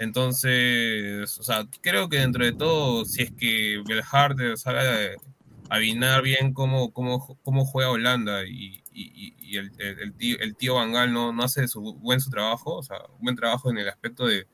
Entonces, 0.00 1.38
o 1.38 1.42
sea, 1.42 1.66
creo 1.82 2.08
que 2.08 2.18
dentro 2.18 2.42
de 2.44 2.52
todo, 2.52 3.04
si 3.04 3.22
es 3.22 3.32
que 3.32 3.82
Belhardt 3.86 4.56
sabe 4.56 5.16
adivinar 5.68 6.22
bien 6.22 6.54
cómo, 6.54 6.90
cómo, 6.92 7.38
cómo 7.42 7.66
juega 7.66 7.90
Holanda 7.90 8.44
y, 8.44 8.82
y, 8.92 9.34
y 9.38 9.56
el, 9.58 9.70
el, 9.78 10.14
tío, 10.14 10.38
el 10.40 10.56
tío 10.56 10.76
Bangal 10.76 11.12
no, 11.12 11.32
no 11.34 11.42
hace 11.42 11.68
su, 11.68 11.94
buen 11.94 12.18
su 12.20 12.30
trabajo, 12.30 12.76
o 12.76 12.82
sea, 12.82 12.96
un 13.18 13.24
buen 13.24 13.36
trabajo 13.36 13.70
en 13.70 13.76
el 13.76 13.88
aspecto 13.90 14.26
de, 14.26 14.46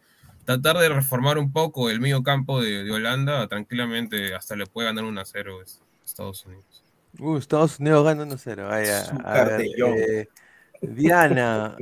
tratar 0.45 0.79
de 0.79 0.89
reformar 0.89 1.39
un 1.39 1.53
poco 1.53 1.91
el 1.91 2.01
medio 2.01 2.25
campo 2.25 2.61
de, 2.61 2.83
de 2.83 2.91
Holanda, 2.93 3.47
tranquilamente 3.47 4.35
hasta 4.35 4.57
le 4.57 4.67
puede 4.67 4.89
ganar 4.89 5.05
1 5.05 5.21
a 5.21 5.25
0 5.25 5.63
es- 5.63 5.81
Estados 6.05 6.45
Unidos. 6.45 6.85
Uh, 7.19 7.37
Estados 7.39 7.79
Unidos 7.81 8.05
gana 8.05 8.25
1-0. 8.25 8.69
Vaya, 8.69 9.05
Su 9.05 9.17
a 9.17 9.33
ver, 9.45 9.47
cartellón. 9.47 9.95
eh, 9.97 10.29
Diana, 10.83 11.77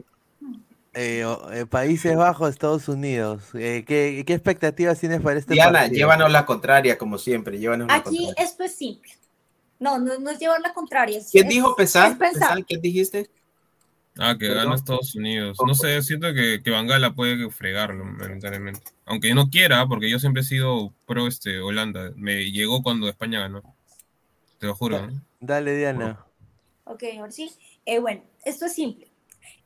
eh, 0.94 1.24
eh, 1.52 1.66
Países 1.66 2.16
Bajos, 2.16 2.50
Estados 2.50 2.88
Unidos. 2.88 3.42
eh, 3.54 3.84
¿qué, 3.86 4.24
qué 4.26 4.32
expectativas 4.34 4.98
tienes 5.00 5.20
para 5.20 5.38
este 5.38 5.54
Diana, 5.54 5.80
partido? 5.80 5.96
llévanos 5.98 6.30
la 6.32 6.46
contraria, 6.46 6.96
como 6.98 7.18
siempre. 7.18 7.58
Llévanos 7.58 7.88
Aquí 7.90 8.28
esto 8.36 8.64
es 8.64 8.74
simple. 8.74 9.10
No, 9.78 9.98
no, 9.98 10.18
no 10.18 10.30
es 10.30 10.38
llevar 10.38 10.60
la 10.60 10.72
contraria. 10.72 11.18
es- 11.18 11.30
¿Quién 11.30 11.46
es- 11.46 11.50
dijo 11.54 11.74
pesar? 11.76 12.16
¿Pesar? 12.16 12.64
¿Qué 12.64 12.78
dijiste? 12.78 13.28
Ah, 14.16 14.36
que 14.38 14.46
gana 14.54 14.76
Estados 14.76 15.16
Unidos. 15.16 15.58
No 15.66 15.74
sé, 15.74 16.00
siento 16.02 16.32
que, 16.32 16.62
que 16.62 16.70
Bangala 16.70 17.14
puede 17.14 17.50
fregarlo, 17.50 18.04
lamentablemente. 18.04 18.80
Aunque 19.06 19.34
no 19.34 19.50
quiera, 19.50 19.86
porque 19.88 20.08
yo 20.08 20.20
siempre 20.20 20.42
he 20.42 20.44
sido 20.44 20.94
pro 21.04 21.26
este, 21.26 21.58
Holanda. 21.60 22.12
Me 22.14 22.52
llegó 22.52 22.80
cuando 22.82 23.08
España 23.08 23.40
ganó. 23.40 23.62
Te 24.58 24.68
lo 24.68 24.76
juro. 24.76 25.04
¿no? 25.08 25.20
Dale, 25.40 25.76
Diana. 25.76 26.24
Ok, 26.84 27.02
ahora 27.18 27.32
sí. 27.32 27.50
Eh, 27.84 27.98
bueno, 27.98 28.22
esto 28.44 28.66
es 28.66 28.74
simple. 28.74 29.08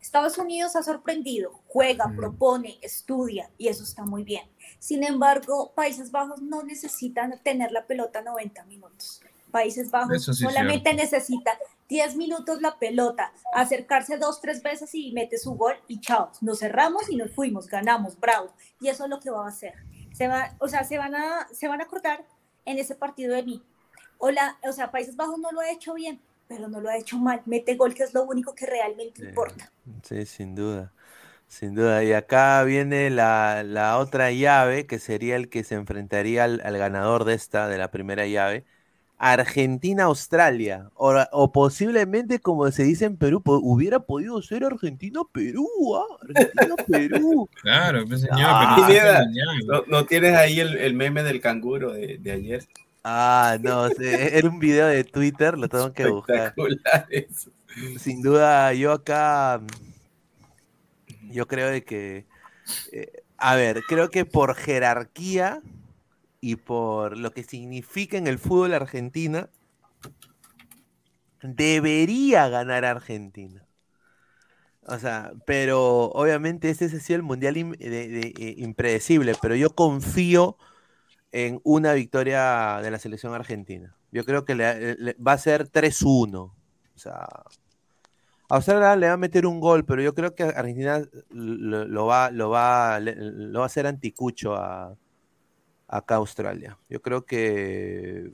Estados 0.00 0.38
Unidos 0.38 0.76
ha 0.76 0.82
sorprendido, 0.82 1.60
juega, 1.66 2.06
Ujú. 2.06 2.16
propone, 2.16 2.78
estudia 2.82 3.50
y 3.58 3.68
eso 3.68 3.82
está 3.84 4.04
muy 4.04 4.22
bien. 4.24 4.48
Sin 4.78 5.02
embargo, 5.04 5.72
Países 5.74 6.10
Bajos 6.10 6.40
no 6.40 6.62
necesitan 6.62 7.38
tener 7.42 7.72
la 7.72 7.86
pelota 7.86 8.22
90 8.22 8.64
minutos. 8.64 9.20
Países 9.50 9.90
Bajos 9.90 10.24
sí 10.24 10.34
solamente 10.34 10.92
necesita 10.94 11.52
10 11.88 12.16
minutos 12.16 12.60
la 12.60 12.78
pelota, 12.78 13.32
acercarse 13.54 14.18
dos, 14.18 14.40
tres 14.42 14.62
veces 14.62 14.94
y 14.94 15.10
mete 15.12 15.38
su 15.38 15.54
gol 15.54 15.74
y 15.88 16.00
chao, 16.00 16.30
nos 16.42 16.58
cerramos 16.58 17.08
y 17.10 17.16
nos 17.16 17.32
fuimos, 17.32 17.66
ganamos, 17.66 18.20
bravo. 18.20 18.52
Y 18.80 18.88
eso 18.88 19.04
es 19.04 19.10
lo 19.10 19.20
que 19.20 19.30
va 19.30 19.46
a 19.46 19.48
hacer. 19.48 19.74
Se 20.12 20.28
va, 20.28 20.54
o 20.60 20.68
sea, 20.68 20.84
se 20.84 20.98
van 20.98 21.14
a, 21.14 21.48
se 21.52 21.66
van 21.66 21.80
a 21.80 21.84
acordar 21.84 22.26
en 22.66 22.78
ese 22.78 22.94
partido 22.94 23.34
de 23.34 23.42
mí. 23.42 23.62
O, 24.18 24.30
la- 24.30 24.58
o 24.68 24.72
sea, 24.72 24.90
Países 24.90 25.16
Bajos 25.16 25.38
no 25.38 25.50
lo 25.50 25.60
ha 25.60 25.70
hecho 25.70 25.94
bien, 25.94 26.20
pero 26.48 26.68
no 26.68 26.80
lo 26.80 26.88
ha 26.90 26.96
hecho 26.98 27.18
mal. 27.18 27.42
Mete 27.46 27.76
gol, 27.76 27.94
que 27.94 28.04
es 28.04 28.14
lo 28.14 28.24
único 28.24 28.54
que 28.54 28.66
realmente 28.66 29.20
Sí. 29.20 29.26
importa. 29.26 29.72
Sí, 30.02 30.26
sin 30.26 30.54
duda. 30.54 30.92
Sin 31.48 31.74
duda. 31.74 32.04
Y 32.04 32.12
acá 32.12 32.62
viene 32.64 33.10
la, 33.10 33.62
la 33.64 33.98
otra 33.98 34.32
llave, 34.32 34.86
que 34.86 34.98
sería 34.98 35.36
el 35.36 35.48
que 35.50 35.64
se 35.64 35.74
enfrentaría 35.76 36.44
al, 36.44 36.60
al 36.64 36.78
ganador 36.78 37.24
de 37.24 37.34
esta, 37.34 37.68
de 37.68 37.78
la 37.78 37.90
primera 37.90 38.26
llave. 38.26 38.66
Argentina-Australia. 39.18 40.90
O, 40.94 41.14
o 41.32 41.52
posiblemente, 41.52 42.40
como 42.40 42.70
se 42.70 42.84
dice 42.84 43.06
en 43.06 43.16
Perú, 43.18 43.42
po- 43.42 43.60
hubiera 43.62 44.00
podido 44.00 44.40
ser 44.42 44.64
Argentina-Perú. 44.64 45.68
¿ah? 45.96 46.04
Argentina-Perú. 46.22 47.48
Claro, 47.62 48.04
pues 48.06 48.22
señor, 48.22 48.36
Ah, 48.40 48.74
pero 48.86 49.14
mundial. 49.26 49.66
¿No, 49.66 49.82
no 49.86 50.06
tienes 50.06 50.34
ahí 50.36 50.60
el, 50.60 50.76
el 50.78 50.94
meme 50.94 51.22
del 51.22 51.40
canguro 51.40 51.92
de, 51.92 52.18
de 52.18 52.32
ayer? 52.32 52.68
Ah, 53.04 53.56
no, 53.60 53.88
sé, 53.90 54.36
era 54.36 54.48
un 54.48 54.58
video 54.58 54.86
de 54.86 55.04
Twitter, 55.04 55.56
lo 55.56 55.68
tengo 55.68 55.92
que 55.92 56.06
buscar. 56.06 56.54
Eso. 57.10 57.50
Sin 57.98 58.22
duda, 58.22 58.72
yo 58.74 58.92
acá, 58.92 59.60
yo 61.30 61.46
creo 61.46 61.68
de 61.70 61.84
que, 61.84 62.26
eh, 62.92 63.12
a 63.36 63.54
ver, 63.56 63.82
creo 63.88 64.10
que 64.10 64.24
por 64.24 64.54
jerarquía 64.54 65.62
y 66.40 66.56
por 66.56 67.16
lo 67.16 67.32
que 67.32 67.44
significa 67.44 68.18
en 68.18 68.26
el 68.26 68.38
fútbol 68.38 68.74
Argentina, 68.74 69.48
debería 71.42 72.48
ganar 72.48 72.84
Argentina. 72.84 73.64
O 74.82 74.98
sea, 74.98 75.32
pero 75.44 76.06
obviamente 76.12 76.70
ese 76.70 76.86
ha 76.86 76.88
sido 76.88 77.16
el 77.16 77.22
mundial 77.22 77.56
im- 77.56 77.76
de- 77.76 78.08
de- 78.08 78.34
eh, 78.38 78.54
impredecible, 78.58 79.34
pero 79.40 79.54
yo 79.54 79.74
confío 79.74 80.56
en 81.32 81.60
una 81.64 81.92
victoria 81.94 82.80
de 82.82 82.90
la 82.90 82.98
selección 82.98 83.34
argentina. 83.34 83.96
Yo 84.12 84.24
creo 84.24 84.44
que 84.44 84.54
le- 84.54 84.94
le- 84.96 85.14
va 85.14 85.32
a 85.32 85.38
ser 85.38 85.68
3-1. 85.68 86.54
O 86.94 86.98
sea, 86.98 87.28
Australia 88.50 88.96
le 88.96 89.08
va 89.08 89.12
a 89.14 89.16
meter 89.18 89.46
un 89.46 89.60
gol, 89.60 89.84
pero 89.84 90.00
yo 90.02 90.14
creo 90.14 90.34
que 90.34 90.42
Argentina 90.44 91.02
lo, 91.30 92.06
va, 92.06 92.30
lo, 92.30 92.48
va, 92.50 92.98
lo 93.00 93.58
va 93.60 93.64
a 93.64 93.66
hacer 93.66 93.86
anticucho 93.86 94.54
a, 94.56 94.96
acá 95.88 96.14
a 96.14 96.18
Australia. 96.18 96.78
Yo 96.88 97.02
creo 97.02 97.26
que 97.26 98.32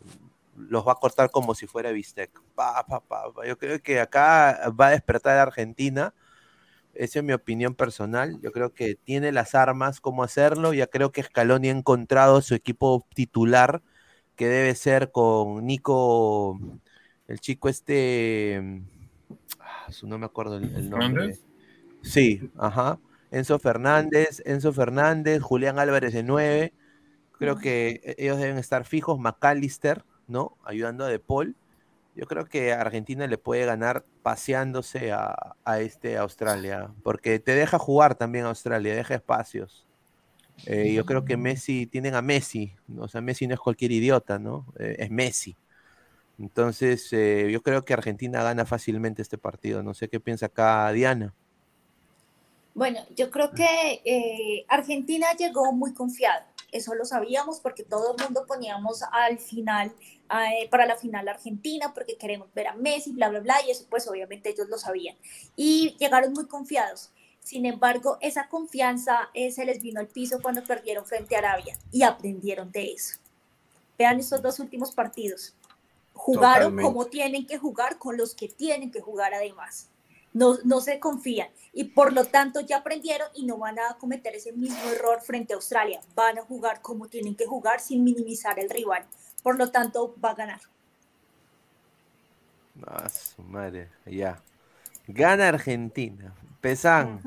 los 0.57 0.87
va 0.87 0.93
a 0.93 0.97
cortar 0.97 1.31
como 1.31 1.55
si 1.55 1.67
fuera 1.67 1.91
bistec. 1.91 2.31
Pa, 2.55 2.87
pa, 2.87 3.01
pa. 3.01 3.25
Yo 3.47 3.59
creo 3.59 3.83
que 3.83 4.01
acá 4.01 4.71
va 4.79 4.89
a 4.89 4.91
despertar 4.91 5.39
a 5.39 5.43
Argentina. 5.43 6.15
Esa 6.97 7.21
es 7.21 7.25
mi 7.25 7.33
opinión 7.33 7.75
personal. 7.75 8.41
Yo 8.41 8.53
creo 8.53 8.73
que 8.75 8.95
tiene 8.97 9.33
las 9.33 9.55
armas 9.55 10.01
como 10.01 10.23
hacerlo. 10.25 10.73
Ya 10.75 10.87
creo 10.87 11.13
que 11.13 11.23
Scaloni 11.23 11.69
ha 11.69 11.73
encontrado 11.73 12.41
su 12.43 12.55
equipo 12.55 13.07
titular, 13.15 13.83
que 14.37 14.49
debe 14.49 14.75
ser 14.75 15.11
con 15.13 15.67
Nico, 15.67 16.59
el 17.29 17.41
chico 17.41 17.69
este, 17.69 18.83
ah, 19.61 19.91
su- 19.91 20.07
no 20.07 20.19
me 20.19 20.27
acuerdo 20.27 20.57
el, 20.59 20.65
el 20.75 20.91
nombre. 20.91 21.23
¿Fernández? 21.23 21.41
Sí, 22.03 22.41
ajá. 22.59 22.99
Enzo 23.31 23.59
Fernández, 23.59 24.43
Enzo 24.45 24.73
Fernández, 24.73 25.43
Julián 25.43 25.79
Álvarez 25.79 26.13
de 26.13 26.23
9. 26.23 26.73
Creo 27.39 27.57
que 27.59 28.01
e- 28.05 28.15
ellos 28.19 28.39
deben 28.39 28.59
estar 28.59 28.85
fijos. 28.85 29.19
McAllister, 29.19 30.05
¿no? 30.29 30.57
Ayudando 30.65 31.05
a 31.05 31.09
De 31.09 31.19
Paul. 31.19 31.57
Yo 32.15 32.27
creo 32.27 32.47
que 32.47 32.73
Argentina 32.73 33.27
le 33.27 33.39
puede 33.39 33.67
ganar 33.67 34.05
paseándose 34.23 35.13
a, 35.13 35.57
a 35.65 35.81
este 35.81 36.17
Australia, 36.17 36.91
porque 37.03 37.39
te 37.39 37.55
deja 37.55 37.79
jugar 37.79 38.15
también 38.15 38.45
Australia, 38.45 38.95
deja 38.95 39.15
espacios. 39.15 39.87
Eh, 40.67 40.93
yo 40.95 41.05
creo 41.05 41.25
que 41.25 41.37
Messi, 41.37 41.87
tienen 41.87 42.15
a 42.15 42.23
Messi, 42.23 42.73
o 42.97 43.09
sea, 43.09 43.21
Messi 43.21 43.47
no 43.47 43.55
es 43.55 43.61
cualquier 43.61 43.91
idiota, 43.91 44.39
¿no? 44.39 44.67
Eh, 44.79 44.97
es 45.01 45.11
Messi. 45.11 45.57
Entonces, 46.39 47.13
eh, 47.13 47.49
yo 47.53 47.63
creo 47.63 47.85
que 47.85 47.93
Argentina 47.93 48.43
gana 48.43 48.65
fácilmente 48.65 49.23
este 49.23 49.39
partido. 49.39 49.83
No 49.83 49.95
sé 49.95 50.09
qué 50.09 50.21
piensa 50.21 50.47
acá 50.47 50.91
Diana. 50.93 51.33
Bueno, 52.75 53.01
yo 53.15 53.31
creo 53.31 53.53
que 53.53 54.03
eh, 54.05 54.65
Argentina 54.69 55.29
llegó 55.39 55.73
muy 55.73 55.95
confiado. 55.95 56.45
Eso 56.73 56.95
lo 56.97 57.05
sabíamos 57.05 57.61
porque 57.61 57.85
todo 57.85 58.17
el 58.17 58.25
mundo 58.25 58.45
poníamos 58.49 59.03
al 59.13 59.39
final, 59.39 59.93
eh, 60.31 60.69
para 60.71 60.87
la 60.87 60.97
final 60.97 61.29
Argentina, 61.29 61.93
porque 61.95 62.17
queremos 62.17 62.53
ver 62.55 62.69
a 62.69 62.75
Messi, 62.75 63.13
bla, 63.13 63.29
bla, 63.29 63.41
bla, 63.41 63.57
y 63.67 63.71
eso 63.71 63.87
pues 63.91 64.09
obviamente 64.09 64.51
ellos 64.51 64.69
lo 64.69 64.79
sabían. 64.79 65.17
Y 65.55 65.97
llegaron 65.99 66.33
muy 66.33 66.47
confiados. 66.47 67.11
Sin 67.41 67.67
embargo, 67.67 68.17
esa 68.23 68.49
confianza 68.49 69.29
eh, 69.35 69.53
se 69.53 69.67
les 69.67 69.83
vino 69.83 70.01
al 70.01 70.09
piso 70.09 70.41
cuando 70.41 70.65
perdieron 70.65 71.05
frente 71.05 71.37
a 71.37 71.41
Arabia 71.41 71.79
y 71.93 72.03
aprendieron 72.03 72.73
de 72.73 72.93
eso. 72.93 73.19
Vean 73.99 74.19
estos 74.19 74.41
dos 74.41 74.59
últimos 74.61 74.93
partidos. 74.93 75.55
Jugaron 76.15 76.71
Totalmente. 76.71 76.83
como 76.85 77.07
tienen 77.07 77.47
que 77.47 77.59
jugar, 77.59 77.99
con 77.99 78.17
los 78.17 78.35
que 78.35 78.49
tienen 78.49 78.91
que 78.91 79.01
jugar 79.01 79.35
además. 79.35 79.91
No, 80.33 80.57
no 80.65 80.81
se 80.81 80.99
confían 80.99 81.49
y 81.73 81.85
por 81.85 82.13
lo 82.13 82.25
tanto 82.25 82.59
ya 82.61 82.79
aprendieron 82.79 83.29
y 83.35 83.45
no 83.45 83.59
van 83.59 83.79
a 83.79 83.97
cometer 83.99 84.35
ese 84.35 84.53
mismo 84.53 84.83
error 84.91 85.21
frente 85.21 85.53
a 85.53 85.57
Australia. 85.57 86.01
Van 86.17 86.39
a 86.39 86.43
jugar 86.43 86.81
como 86.83 87.09
tienen 87.09 87.37
que 87.37 87.47
jugar 87.47 87.79
sin 87.79 88.03
minimizar 88.03 88.59
el 88.59 88.71
rival. 88.71 89.07
Por 89.45 89.59
lo 89.59 89.71
tanto, 89.71 90.17
va 90.25 90.31
a 90.31 90.35
ganar. 90.35 90.61
Ah, 92.87 93.09
su 93.11 93.43
madre, 93.43 93.91
ya. 94.07 94.43
Gana 95.07 95.49
Argentina. 95.49 96.33
Pesan. 96.63 97.21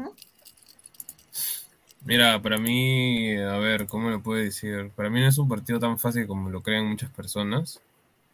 Mira, 2.04 2.42
para 2.42 2.58
mí, 2.58 3.38
a 3.38 3.58
ver, 3.58 3.86
¿cómo 3.86 4.10
lo 4.10 4.24
puedo 4.24 4.42
decir? 4.42 4.90
Para 4.96 5.12
mí 5.12 5.20
no 5.20 5.28
es 5.28 5.38
un 5.38 5.48
partido 5.48 5.80
tan 5.80 6.00
fácil 6.00 6.26
como 6.26 6.50
lo 6.50 6.64
creen 6.64 6.88
muchas 6.88 7.12
personas, 7.12 7.80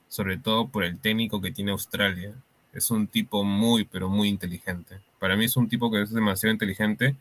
sobre 0.08 0.38
todo 0.38 0.70
por 0.70 0.86
el 0.86 0.98
técnico 0.98 1.42
que 1.42 1.52
tiene 1.52 1.72
Australia. 1.72 2.34
Es 2.72 2.90
un 2.90 3.06
tipo 3.08 3.44
muy, 3.44 3.84
pero 3.84 4.08
muy 4.08 4.30
inteligente. 4.30 5.02
Para 5.20 5.36
mí 5.36 5.44
es 5.44 5.58
un 5.58 5.68
tipo 5.68 5.92
que 5.92 6.04
es 6.04 6.14
demasiado 6.14 6.54
inteligente 6.54 7.18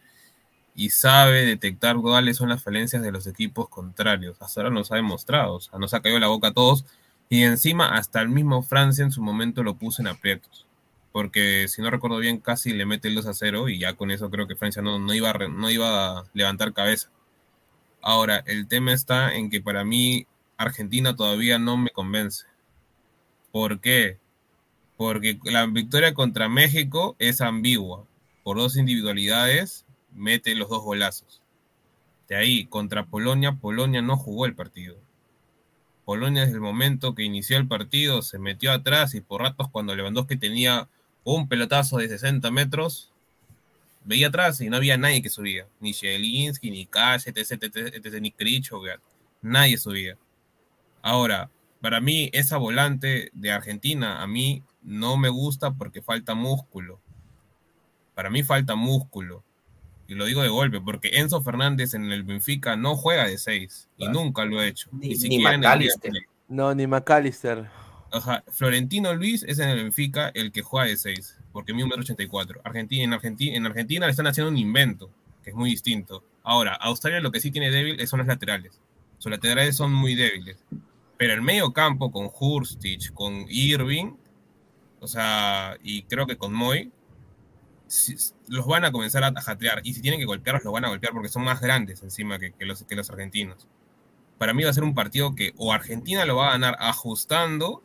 y 0.75 0.91
sabe 0.91 1.45
detectar 1.45 1.97
cuáles 1.97 2.37
son 2.39 2.49
las 2.49 2.63
falencias 2.63 3.03
de 3.03 3.13
los 3.13 3.27
equipos 3.27 3.69
contrarios. 3.69 4.37
Hasta 4.41 4.61
ahora 4.61 4.75
nos 4.75 4.91
ha 4.93 4.97
demostrado, 4.97 5.55
o 5.55 5.61
sea, 5.61 5.79
nos 5.79 5.95
ha 5.95 6.01
caído 6.01 6.19
la 6.19 6.29
boca 6.29 6.49
a 6.49 6.53
todos 6.53 6.85
y 7.29 7.43
encima 7.43 7.97
hasta 7.97 8.21
el 8.21 8.29
mismo 8.29 8.63
Francia 8.63 9.05
en 9.05 9.13
su 9.13 9.23
momento 9.23 9.63
lo 9.63 9.77
puso 9.77 10.03
en 10.03 10.09
aprietos. 10.09 10.67
Porque 11.13 11.69
si 11.69 11.83
no 11.83 11.91
recuerdo 11.91 12.19
bien, 12.19 12.39
casi 12.39 12.73
le 12.73 12.87
mete 12.87 13.09
el 13.09 13.15
2 13.15 13.27
a 13.27 13.35
0 13.35 13.69
y 13.69 13.79
ya 13.79 13.95
con 13.95 14.11
eso 14.11 14.31
creo 14.31 14.47
que 14.47 14.57
Francia 14.57 14.81
no, 14.81 14.99
no, 14.99 15.15
iba, 15.15 15.33
no 15.33 15.71
iba 15.71 16.19
a 16.19 16.25
levantar 16.33 16.73
cabeza. 16.73 17.11
Ahora, 18.01 18.43
el 18.47 18.67
tema 18.67 18.93
está 18.93 19.35
en 19.35 19.51
que 19.51 19.61
para 19.61 19.85
mí 19.85 20.27
Argentina 20.57 21.15
todavía 21.15 21.59
no 21.59 21.77
me 21.77 21.91
convence. 21.91 22.47
¿Por 23.51 23.81
qué? 23.81 24.19
Porque 24.97 25.39
la 25.45 25.67
victoria 25.67 26.15
contra 26.15 26.49
México 26.49 27.15
es 27.19 27.41
ambigua. 27.41 28.05
Por 28.43 28.57
dos 28.57 28.77
individualidades, 28.77 29.87
mete 30.15 30.55
los 30.55 30.69
dos 30.69 30.83
golazos. 30.83 31.43
De 32.29 32.37
ahí, 32.37 32.67
contra 32.67 33.07
Polonia, 33.07 33.53
Polonia 33.53 34.03
no 34.03 34.17
jugó 34.17 34.47
el 34.47 34.55
partido. 34.55 34.97
Polonia 36.05 36.43
desde 36.43 36.55
el 36.55 36.61
momento 36.61 37.15
que 37.15 37.23
inició 37.23 37.59
el 37.59 37.69
partido 37.69 38.23
se 38.23 38.39
metió 38.39 38.73
atrás 38.73 39.15
y 39.15 39.21
por 39.21 39.43
ratos 39.43 39.69
cuando 39.71 39.95
Lewandowski 39.95 40.37
tenía 40.37 40.89
un 41.25 41.49
pelotazo 41.49 41.99
de 41.99 42.09
60 42.09 42.51
metros, 42.51 43.13
veía 44.05 44.29
atrás 44.29 44.61
y 44.61 44.69
no 44.69 44.77
había 44.77 44.97
nadie 44.97 45.23
que 45.23 45.29
subía. 45.29 45.67
Ni 45.81 45.93
Shelinski, 45.93 46.71
ni 46.71 46.87
Cash, 46.87 47.25
etc, 47.27 47.63
etc, 47.63 47.77
etc, 47.95 48.21
ni 48.21 48.33
Kricho, 48.33 48.81
nadie 49.41 49.79
subía. 49.79 50.17
Ahora, 51.03 51.51
para 51.81 52.01
mí, 52.01 52.31
esa 52.33 52.57
volante 52.57 53.31
de 53.33 53.51
Argentina, 53.51 54.23
a 54.23 54.27
mí 54.27 54.63
no 54.83 55.17
me 55.17 55.29
gusta 55.29 55.73
porque 55.73 56.03
falta 56.03 56.35
músculo. 56.35 57.01
Para 58.15 58.31
mí 58.31 58.43
falta 58.43 58.75
músculo. 58.75 59.45
Y 60.13 60.15
lo 60.15 60.27
digo 60.27 60.43
de 60.43 60.51
golpe, 60.51 60.79
porque 60.79 61.09
Enzo 61.15 61.41
Fernández 61.41 61.95
en 61.95 62.13
el 62.13 62.23
Benfica 62.23 62.77
no 62.77 62.97
juega 62.97 63.27
de 63.27 63.39
6 63.39 63.89
y 63.97 64.09
nunca 64.09 64.45
lo 64.45 64.61
ha 64.61 64.67
hecho. 64.67 64.91
Ni, 64.93 65.17
siquiera 65.17 65.55
en 65.55 65.65
el 65.65 65.91
No, 66.49 66.75
ni 66.75 66.87
McAllister. 66.87 67.67
Ajá, 68.13 68.45
Florentino 68.49 69.15
Luis 69.15 69.43
es 69.43 69.59
en 69.59 69.71
el 69.71 69.77
Benfica 69.77 70.31
el 70.35 70.53
que 70.53 70.61
juega 70.61 70.87
de 70.87 70.99
6, 70.99 71.39
porque 71.51 71.73
mide 71.73 71.87
1,84 71.87 72.61
Argentina, 72.63 73.05
en, 73.05 73.13
Argentina, 73.15 73.57
en 73.57 73.65
Argentina 73.65 74.05
le 74.05 74.11
están 74.11 74.27
haciendo 74.27 74.51
un 74.51 74.59
invento, 74.59 75.09
que 75.43 75.49
es 75.49 75.57
muy 75.57 75.71
distinto. 75.71 76.23
Ahora, 76.43 76.75
Australia 76.75 77.21
lo 77.21 77.33
que 77.33 77.41
sí 77.41 77.51
tiene 77.51 77.71
débil 77.71 78.07
son 78.07 78.19
los 78.19 78.29
laterales. 78.29 78.79
Sus 79.17 79.33
laterales 79.33 79.77
son 79.77 79.95
muy 79.95 80.15
débiles. 80.15 80.59
Pero 81.17 81.33
el 81.33 81.41
medio 81.41 81.73
campo 81.73 82.13
con 82.13 82.29
Hurstich, 82.39 83.15
con 83.15 83.47
Irving, 83.49 84.13
o 85.01 85.07
sea, 85.07 85.79
y 85.83 86.03
creo 86.03 86.27
que 86.27 86.37
con 86.37 86.53
Moy, 86.53 86.93
los 88.49 88.67
van 88.67 88.85
a 88.85 88.93
comenzar 88.93 89.25
a 89.25 89.41
jatear. 89.41 89.81
Y 89.85 89.95
si 89.95 90.01
tienen 90.01 90.21
que 90.21 90.27
golpearlos, 90.27 90.65
los 90.65 90.73
van 90.73 90.85
a 90.85 90.89
golpear 90.89 91.13
porque 91.13 91.29
son 91.29 91.45
más 91.45 91.61
grandes 91.61 92.03
encima 92.03 92.39
que, 92.39 92.55
los, 92.61 92.83
que 92.85 92.95
los 92.95 93.11
argentinos. 93.11 93.67
Para 94.39 94.55
mí 94.55 94.65
va 94.65 94.71
a 94.71 94.75
ser 94.75 94.85
un 94.85 94.95
partido 94.95 95.35
que 95.35 95.53
o 95.57 95.73
Argentina 95.73 96.25
lo 96.25 96.37
va 96.37 96.49
a 96.49 96.53
ganar 96.53 96.77
ajustando 96.81 97.83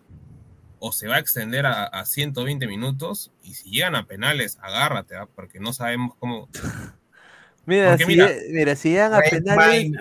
o 0.79 0.91
se 0.91 1.07
va 1.07 1.15
a 1.15 1.19
extender 1.19 1.65
a, 1.65 2.05
120 2.05 2.67
minutos. 2.67 3.31
Y 3.43 3.53
si 3.53 3.69
llegan 3.69 3.95
a 3.95 4.05
penales, 4.05 4.57
agárrate, 4.61 5.15
¿ah? 5.15 5.27
porque 5.35 5.59
no 5.59 5.73
sabemos 5.73 6.15
cómo. 6.19 6.49
mira, 7.65 7.97
si, 7.97 8.05
mira, 8.05 8.75
si 8.75 8.89
llegan 8.89 9.13
a 9.13 9.19
penales. 9.19 9.91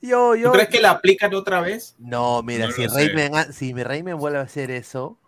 Yo, 0.00 0.36
yo, 0.36 0.52
¿Tú 0.52 0.52
crees 0.52 0.68
que 0.68 0.80
la 0.80 0.90
aplican 0.90 1.34
otra 1.34 1.60
vez? 1.60 1.96
No, 1.98 2.42
mira, 2.44 2.70
si, 2.70 2.86
Reymen, 2.86 3.52
si 3.52 3.74
mi 3.74 3.82
Reymen 3.82 4.16
vuelve 4.16 4.38
a 4.38 4.42
hacer 4.42 4.70
eso, 4.70 5.18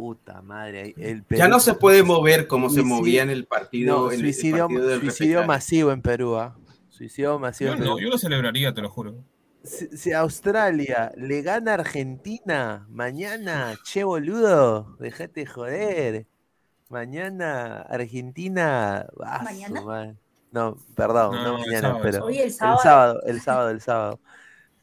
puta 0.00 0.40
madre. 0.40 0.94
El 0.96 1.26
ya 1.28 1.46
no 1.46 1.60
se 1.60 1.74
puede 1.74 2.02
mover 2.02 2.46
como 2.46 2.70
se 2.70 2.82
movía 2.82 3.22
en 3.22 3.28
el 3.28 3.44
partido. 3.44 4.10
suicidio, 4.10 4.66
suicidio 4.98 5.44
masivo 5.44 5.92
en 5.92 6.00
Perú. 6.00 6.36
¿ah? 6.36 6.56
Suicidio 6.88 7.38
masivo. 7.38 7.74
Yo, 7.74 7.98
yo 7.98 8.08
lo 8.08 8.16
celebraría, 8.16 8.72
te 8.72 8.80
lo 8.80 8.88
juro. 8.88 9.14
Si, 9.62 10.12
Australia 10.14 11.12
le 11.18 11.42
gana 11.42 11.72
a 11.72 11.74
Argentina 11.74 12.86
mañana, 12.88 13.78
che 13.84 14.04
boludo, 14.04 14.96
dejate 14.98 15.44
joder. 15.44 16.26
Mañana 16.88 17.82
Argentina. 17.82 19.06
¿Mañana? 19.44 20.16
No, 20.50 20.78
perdón, 20.96 21.44
no, 21.44 21.58
mañana, 21.58 21.98
pero. 22.00 22.26
el 22.30 22.50
sábado. 22.50 23.20
el 23.26 23.40
sábado. 23.42 23.70
El 23.70 23.80
sábado, 23.82 24.20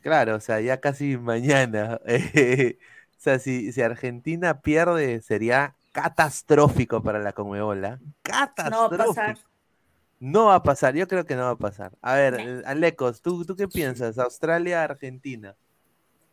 Claro, 0.01 0.35
o 0.35 0.39
sea, 0.39 0.61
ya 0.61 0.79
casi 0.79 1.17
mañana. 1.17 1.99
o 3.17 3.19
sea, 3.19 3.39
si, 3.39 3.71
si 3.71 3.81
Argentina 3.81 4.61
pierde, 4.61 5.21
sería 5.21 5.75
catastrófico 5.91 7.01
para 7.01 7.19
la 7.19 7.33
Conmebola. 7.33 7.99
Catastrófico. 8.21 9.39
No 10.19 10.45
va 10.45 10.55
a 10.55 10.63
pasar. 10.63 10.95
yo 10.95 11.07
creo 11.07 11.25
que 11.25 11.35
no 11.35 11.43
va 11.43 11.51
a 11.51 11.57
pasar. 11.57 11.93
A 12.01 12.15
ver, 12.15 12.63
Alecos, 12.65 13.21
¿tú, 13.21 13.45
¿tú 13.45 13.55
qué 13.55 13.67
piensas? 13.67 14.17
Australia, 14.17 14.83
Argentina. 14.83 15.55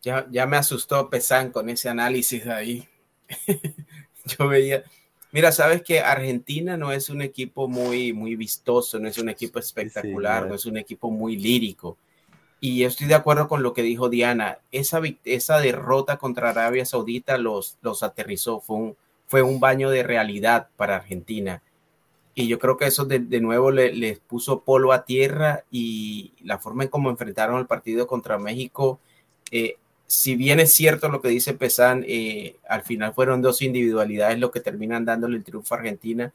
Ya, 0.03 0.27
ya 0.31 0.47
me 0.47 0.57
asustó 0.57 1.09
Pesan 1.09 1.51
con 1.51 1.69
ese 1.69 1.89
análisis 1.89 2.45
de 2.45 2.53
ahí. 2.53 2.89
yo 4.27 4.49
veía, 4.49 4.85
Mira, 5.35 5.51
sabes 5.51 5.83
que 5.83 5.99
Argentina 5.99 6.77
no 6.77 6.93
es 6.93 7.11
un 7.11 7.21
equipo 7.21 7.67
muy, 7.67 8.13
muy 8.13 8.37
vistoso, 8.37 9.01
no 9.01 9.09
es 9.09 9.19
un 9.19 9.29
equipo 9.29 9.59
espectacular, 9.59 10.47
no 10.47 10.55
es 10.55 10.65
un 10.65 10.77
equipo 10.77 11.11
muy 11.11 11.37
lírico. 11.37 11.99
Y 12.65 12.85
estoy 12.85 13.09
de 13.09 13.15
acuerdo 13.15 13.47
con 13.47 13.63
lo 13.63 13.75
que 13.75 13.83
dijo 13.83 14.09
Diana. 14.09 14.57
Esa, 14.73 15.03
esa 15.27 15.59
derrota 15.59 16.17
contra 16.17 16.49
Arabia 16.49 16.87
Saudita 16.87 17.37
los, 17.37 17.77
los 17.83 18.03
aterrizó, 18.03 18.59
fue 18.59 18.77
un, 18.77 18.97
fue 19.27 19.43
un 19.43 19.61
baño 19.61 19.91
de 19.91 20.03
realidad 20.03 20.69
para 20.79 20.97
Argentina. 20.97 21.61
Y 22.35 22.49
yo 22.49 22.59
creo 22.59 22.79
que 22.79 22.87
eso 22.87 23.05
de, 23.05 23.21
nuevo 23.43 23.71
les 23.71 24.19
puso 24.19 24.61
polvo 24.61 24.95
a 24.95 25.05
tierra 25.05 25.65
y 25.71 26.33
la 26.43 26.57
forma 26.57 26.85
en 26.85 26.89
cómo 26.89 27.11
enfrentaron 27.11 27.59
el 27.59 27.67
partido 27.67 28.07
contra 28.07 28.39
México 28.39 28.99
eh, 29.51 29.77
si 30.07 30.35
bien 30.35 30.59
es 30.59 30.73
cierto 30.73 31.09
lo 31.09 31.21
que 31.21 31.29
dice 31.29 31.55
Pesan, 31.55 32.05
eh, 32.07 32.57
al 32.69 32.83
final 32.83 33.15
fueron 33.15 33.43
dos 33.43 33.63
individualidades 33.63 34.39
lo 34.39 34.51
que 34.51 34.61
terminan 34.61 35.05
dándole 35.05 35.37
el 35.37 35.45
triunfo 35.45 35.75
a 35.75 35.79
Argentina. 35.79 36.33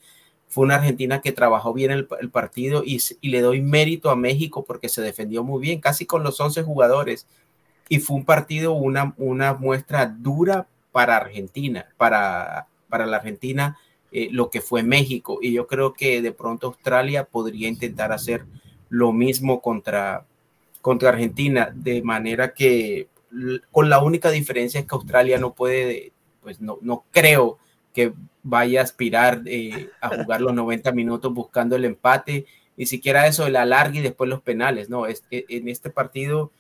Fue 0.49 0.65
una 0.65 0.76
Argentina 0.76 1.21
que 1.21 1.31
trabajó 1.31 1.73
bien 1.73 1.91
el, 1.91 2.07
partido 2.31 2.84
y, 2.84 2.99
le 3.21 3.41
doy 3.41 3.61
mérito 3.61 4.09
a 4.09 4.15
México 4.15 4.65
porque 4.65 4.89
se 4.89 5.01
defendió 5.01 5.43
muy 5.43 5.61
bien, 5.61 5.80
casi 5.80 6.05
con 6.07 6.23
los 6.23 6.39
11 6.41 6.63
jugadores. 6.63 7.27
Y 7.88 7.99
fue 7.99 8.17
un 8.17 8.26
partido, 8.26 8.73
una, 8.73 9.13
una 9.17 9.53
muestra 9.53 10.07
dura 10.07 10.67
para 10.91 11.17
Argentina, 11.17 11.88
para, 11.97 12.67
para 12.89 13.05
la 13.05 13.17
Argentina, 13.17 13.77
eh, 14.11 14.30
lo 14.31 14.49
que 14.49 14.59
fue 14.59 14.81
México. 14.81 15.38
Y 15.39 15.53
yo 15.53 15.67
creo 15.67 15.93
que 15.93 16.21
de 16.21 16.31
pronto 16.31 16.67
Australia 16.67 17.26
podría 17.26 17.67
intentar 17.67 18.11
hacer 18.11 18.45
lo 18.89 19.13
mismo 19.13 19.61
contra, 19.61 20.26
contra 20.81 21.09
Argentina, 21.09 21.71
de 21.73 22.01
manera 22.01 22.53
que 22.55 23.07
con 23.71 23.89
la 23.89 24.01
única 24.01 24.31
diferencia 24.31 24.80
es 24.80 24.88
que 24.88 24.95
Australia 24.95 25.38
no 25.38 25.53
puede, 25.53 26.11
pues 26.41 26.59
no, 26.59 26.80
no 26.81 27.03
creo 27.11 27.59
que 27.99 28.13
vaya 28.43 28.80
a 28.80 28.84
aspirar 28.84 29.41
eh, 29.45 29.89
a 29.99 30.09
jugar 30.09 30.39
los 30.39 30.53
90 30.53 30.93
minutos 30.93 31.34
buscando 31.34 31.76
el 31.76 31.84
empate, 31.84 32.45
ni 32.77 32.85
siquiera 32.85 33.27
eso, 33.27 33.45
el 33.45 33.57
alargue 33.57 33.99
y 33.99 34.03
después 34.03 34.30
los 34.30 34.41
penales, 34.41 34.89
no, 34.89 35.05
es, 35.05 35.26
e, 35.31 35.45
en 35.49 35.67
este 35.67 35.89
partido... 35.89 36.51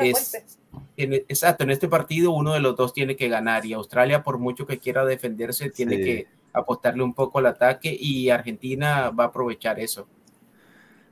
es, 0.00 0.60
en, 0.98 1.14
exacto, 1.14 1.64
en 1.64 1.70
este 1.70 1.88
partido 1.88 2.32
uno 2.32 2.52
de 2.52 2.60
los 2.60 2.76
dos 2.76 2.92
tiene 2.92 3.16
que 3.16 3.30
ganar 3.30 3.64
y 3.64 3.72
Australia 3.72 4.22
por 4.22 4.36
mucho 4.36 4.66
que 4.66 4.78
quiera 4.78 5.06
defenderse 5.06 5.70
tiene 5.70 5.96
que 5.96 6.26
apostarle 6.52 7.02
un 7.02 7.14
poco 7.14 7.38
al 7.38 7.46
ataque 7.46 7.96
y 7.98 8.28
Argentina 8.28 9.08
va 9.08 9.24
a 9.24 9.26
aprovechar 9.28 9.80
eso. 9.80 10.06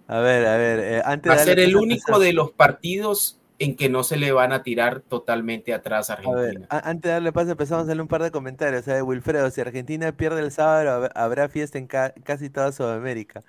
A 0.07 0.21
ver, 0.21 0.47
a 0.47 0.57
ver, 0.59 0.79
eh, 0.81 1.03
antes 1.05 1.33
va 1.33 1.37
a 1.37 1.39
ser 1.39 1.59
el 1.59 1.75
único 1.75 2.19
de 2.19 2.35
los 2.35 2.51
partidos 2.51 3.40
en 3.61 3.77
que 3.77 3.91
no 3.91 4.03
se 4.03 4.17
le 4.17 4.33
van 4.33 4.53
a 4.53 4.63
tirar 4.63 5.01
totalmente 5.01 5.75
atrás 5.75 6.09
a 6.09 6.15
Argentina. 6.15 6.67
antes 6.71 7.03
de 7.03 7.11
darle 7.11 7.31
paso, 7.31 7.51
empezamos 7.51 7.83
a 7.83 7.85
hacerle 7.85 8.03
un 8.03 8.09
par 8.09 8.23
de 8.23 8.31
comentarios. 8.31 8.87
¿sabes? 8.87 9.03
Wilfredo, 9.03 9.51
si 9.51 9.61
Argentina 9.61 10.13
pierde 10.13 10.41
el 10.41 10.51
sábado, 10.51 11.11
habrá 11.15 11.49
fiesta 11.51 11.77
en 11.79 11.87
casi 11.87 12.49
toda 12.49 12.73
Sudamérica. 12.73 13.43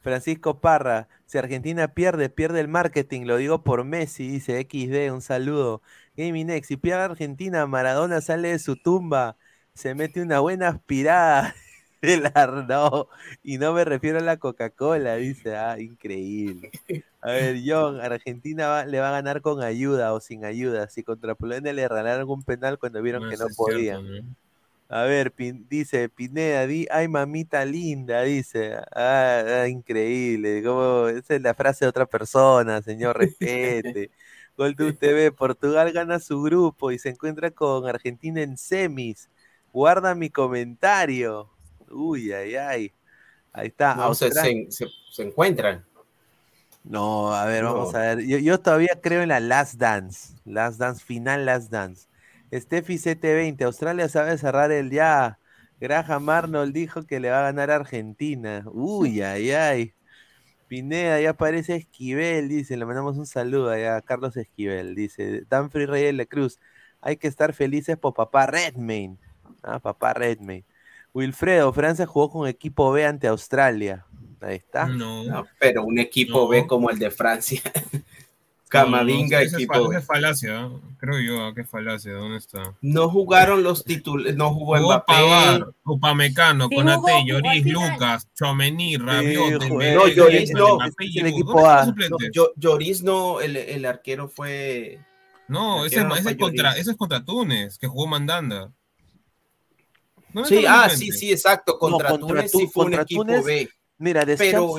Francisco 0.00 0.60
Parra, 0.60 1.08
si 1.26 1.36
Argentina 1.36 1.88
pierde, 1.88 2.30
pierde 2.30 2.60
el 2.60 2.68
marketing, 2.68 3.26
lo 3.26 3.36
digo 3.36 3.62
por 3.62 3.84
Messi, 3.84 4.28
dice 4.28 4.58
XD, 4.62 5.12
un 5.12 5.20
saludo. 5.20 5.82
Gaming 6.16 6.48
X, 6.48 6.68
si 6.68 6.76
pierde 6.78 7.02
Argentina, 7.02 7.66
Maradona 7.66 8.22
sale 8.22 8.48
de 8.48 8.58
su 8.58 8.76
tumba, 8.76 9.36
se 9.74 9.94
mete 9.94 10.22
una 10.22 10.40
buena 10.40 10.68
aspirada 10.68 11.54
el 12.02 12.30
y 13.42 13.58
no 13.58 13.72
me 13.72 13.84
refiero 13.84 14.18
a 14.18 14.22
la 14.22 14.36
Coca-Cola, 14.36 15.16
dice, 15.16 15.56
ah, 15.56 15.78
increíble. 15.78 16.70
A 17.20 17.32
ver, 17.32 17.56
John, 17.64 18.00
Argentina 18.00 18.84
le 18.84 19.00
va 19.00 19.08
a 19.08 19.12
ganar 19.12 19.42
con 19.42 19.62
ayuda 19.62 20.12
o 20.12 20.20
sin 20.20 20.44
ayuda. 20.44 20.88
Si 20.88 21.02
contra 21.02 21.34
Polonia 21.34 21.72
le 21.72 21.88
regalaron 21.88 22.20
algún 22.20 22.42
penal 22.44 22.78
cuando 22.78 23.02
vieron 23.02 23.28
que 23.28 23.36
no 23.36 23.46
podían. 23.56 24.36
A 24.90 25.02
ver, 25.02 25.34
dice 25.68 26.08
Pineda, 26.08 26.66
di, 26.66 26.86
ay 26.90 27.08
mamita 27.08 27.64
linda, 27.64 28.22
dice. 28.22 28.76
Ah, 28.94 29.62
ah 29.62 29.68
increíble. 29.68 30.62
Como, 30.62 31.08
esa 31.08 31.34
es 31.34 31.42
la 31.42 31.54
frase 31.54 31.84
de 31.84 31.90
otra 31.90 32.06
persona, 32.06 32.80
señor, 32.80 33.18
respete. 33.18 34.10
Gol 34.56 34.74
de 34.74 34.92
TV, 34.92 35.30
Portugal 35.30 35.92
gana 35.92 36.18
su 36.18 36.42
grupo 36.42 36.90
y 36.90 36.98
se 36.98 37.10
encuentra 37.10 37.50
con 37.50 37.86
Argentina 37.86 38.40
en 38.42 38.56
semis. 38.56 39.28
Guarda 39.72 40.14
mi 40.14 40.30
comentario. 40.30 41.48
Uy, 41.90 42.32
ay, 42.32 42.56
ay. 42.56 42.92
Ahí 43.52 43.68
está. 43.68 44.14
se, 44.14 44.30
se, 44.70 45.22
encuentran. 45.22 45.84
No, 46.84 47.34
a 47.34 47.44
ver, 47.44 47.64
vamos 47.64 47.94
a 47.94 48.14
ver. 48.14 48.26
Yo, 48.26 48.60
todavía 48.60 48.98
creo 49.02 49.22
en 49.22 49.28
la 49.28 49.40
Last 49.40 49.74
Dance. 49.74 50.34
Last 50.44 50.78
Dance, 50.78 51.04
final 51.04 51.44
Last 51.44 51.70
Dance. 51.70 52.08
Steffi 52.52 52.96
CT20, 52.96 53.62
Australia 53.62 54.08
sabe 54.08 54.38
cerrar 54.38 54.72
el 54.72 54.90
ya. 54.90 55.38
Graham 55.80 56.28
Arnold 56.28 56.72
dijo 56.72 57.02
que 57.04 57.20
le 57.20 57.30
va 57.30 57.40
a 57.40 57.42
ganar 57.42 57.70
a 57.70 57.76
Argentina. 57.76 58.64
Uy, 58.72 59.22
ay, 59.22 59.50
ay. 59.52 59.94
Pineda, 60.66 61.20
ya 61.20 61.30
aparece 61.30 61.76
Esquivel, 61.76 62.48
dice. 62.48 62.76
Le 62.76 62.84
mandamos 62.84 63.16
un 63.16 63.26
saludo 63.26 63.70
a 63.70 64.00
Carlos 64.02 64.36
Esquivel, 64.36 64.94
dice. 64.94 65.44
Danfrey 65.48 65.86
Reyes 65.86 66.16
de 66.16 66.26
Cruz. 66.26 66.58
Hay 67.00 67.16
que 67.16 67.28
estar 67.28 67.52
felices 67.54 67.96
por 67.96 68.14
papá 68.14 68.46
Redmayne. 68.46 69.16
Ah, 69.62 69.78
papá 69.78 70.14
Redmayne. 70.14 70.64
Wilfredo, 71.18 71.72
Francia 71.72 72.06
jugó 72.06 72.30
con 72.30 72.48
equipo 72.48 72.90
B 72.92 73.04
ante 73.04 73.26
Australia. 73.28 74.06
Ahí 74.40 74.56
está. 74.56 74.86
No, 74.86 75.24
pero 75.58 75.84
un 75.84 75.98
equipo 75.98 76.46
B 76.48 76.66
como 76.66 76.90
el 76.90 76.98
de 76.98 77.10
Francia. 77.10 77.60
Camavinga, 78.68 79.38
No, 79.38 79.44
es 79.44 79.54
equipo 79.54 79.90
falacia, 80.02 80.68
creo 80.98 81.18
yo, 81.20 81.54
qué 81.54 81.64
falacia, 81.64 82.12
¿dónde 82.12 82.36
está? 82.36 82.74
No 82.82 83.08
jugaron 83.08 83.62
los 83.62 83.82
titulares, 83.82 84.36
no 84.36 84.50
jugó 84.52 84.76
Jugó 84.76 84.88
Mbappé. 84.88 85.12
Pavar, 85.14 85.66
Upamecano, 85.84 86.68
Sí 86.68 86.74
jugó 86.76 87.08
Lloris. 87.26 87.64
Lucas, 87.64 88.28
Chomení, 88.34 88.98
Rabiot. 88.98 89.62
Dembélé, 89.62 89.94
No, 89.94 90.06
Lloris 90.06 90.50
no, 90.50 90.74
Mbappé, 90.76 90.90
es 90.90 90.96
el 90.98 91.08
Giroud. 91.12 91.28
equipo 91.32 91.52
¿Dónde 91.52 91.68
A. 91.70 91.80
están 91.80 91.94
los 92.10 92.20
No, 92.34 92.52
Lloris 92.56 93.02
no, 93.02 93.40
el, 93.40 93.56
el 93.56 93.84
arquero 93.86 94.28
fue. 94.28 94.98
No, 95.48 95.86
ese, 95.86 96.00
arquero 96.00 96.08
no 96.10 96.14
ese 96.16 96.22
fue 96.24 96.32
es 96.32 96.38
contra, 96.38 96.72
ese 96.76 96.90
es 96.90 96.96
contra 96.98 97.24
Túnez, 97.24 97.78
que 97.78 97.86
jugó 97.86 98.06
Mandanda. 98.06 98.70
¿Dónde 100.32 100.48
Sí, 100.48 100.64
ah, 100.66 100.88
sí, 100.90 101.10
sí, 101.12 101.32
exacto. 101.32 101.78
Contra, 101.78 102.10
contra 102.10 102.28
Túnez 102.28 102.50
sí 102.50 102.68
fue 102.72 102.86
un 102.86 102.94
equipo 102.94 103.22
Túnez, 103.24 103.44
B. 103.44 103.68
Mira, 103.98 104.24
Pero, 104.36 104.74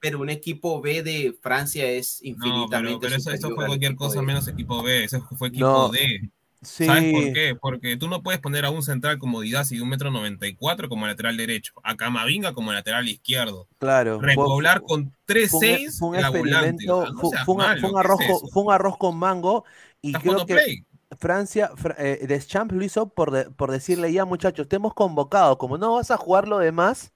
pero 0.00 0.20
un 0.20 0.30
equipo 0.30 0.80
B 0.80 1.02
de 1.02 1.34
Francia 1.40 1.88
es 1.88 2.20
No, 2.22 2.28
infinitamente 2.28 2.88
pero, 2.88 3.00
pero 3.00 3.16
eso, 3.16 3.30
fue 3.54 3.62
al 3.62 3.66
cualquier 3.68 3.94
cosa 3.96 4.20
B. 4.20 4.26
menos 4.26 4.48
equipo 4.48 4.82
B, 4.82 5.04
ese 5.04 5.20
fue 5.38 5.48
equipo 5.48 5.66
No, 5.66 5.88
D. 5.90 6.30
sí. 6.62 6.86
¿Sabes 6.86 7.12
por 7.12 7.32
qué? 7.32 7.54
Porque 7.60 7.96
tú 7.96 8.08
no 8.08 8.22
puedes 8.22 8.40
poner 8.40 8.64
a 8.64 8.70
un 8.70 8.82
central 8.82 9.18
como 9.18 9.40
Didasi 9.40 9.76
de 9.76 9.82
un 9.82 9.88
metro 9.88 10.10
noventa 10.10 10.46
y 10.46 10.54
cuatro 10.54 10.88
como 10.88 11.06
lateral 11.06 11.36
derecho, 11.36 11.72
a 11.82 11.96
Camavinga 11.96 12.52
como 12.54 12.72
lateral 12.72 13.08
izquierdo, 13.08 13.68
Claro. 13.78 14.18
fue- 14.18 14.28
repoblar 14.28 14.80
con 14.82 14.88
fue 14.88 14.98
un- 15.04 15.12
3-6 15.26 15.98
fue 15.98 16.08
un 16.10 16.20
la 16.20 16.30
volante. 16.30 16.84
experimento, 16.84 16.98
o 16.98 17.02
sea, 17.02 17.10
no 17.12 17.44
fue, 17.44 17.54
un, 17.54 17.58
malo, 17.58 17.80
fue 17.80 17.90
un 17.90 17.94
¿qué 17.94 18.00
es 18.00 18.04
arroz, 18.04 18.16
con- 18.18 18.36
eso? 18.36 18.48
fue 18.52 18.62
un 18.62 18.72
arroz 18.72 18.96
con 18.98 19.16
mango 19.16 19.64
y 20.00 20.12
creo 20.12 20.46
que 20.46 20.54
play. 20.54 20.84
Francia, 21.18 21.70
Fra- 21.76 21.96
eh, 21.98 22.26
Deschamps 22.26 22.74
lo 22.74 22.84
hizo 22.84 23.08
por, 23.08 23.30
de- 23.30 23.50
por 23.50 23.70
decirle 23.70 24.12
ya 24.12 24.24
muchachos, 24.24 24.68
te 24.68 24.76
hemos 24.76 24.94
convocado, 24.94 25.58
como 25.58 25.78
no 25.78 25.94
vas 25.94 26.10
a 26.10 26.16
jugar 26.16 26.48
lo 26.48 26.58
demás, 26.58 27.12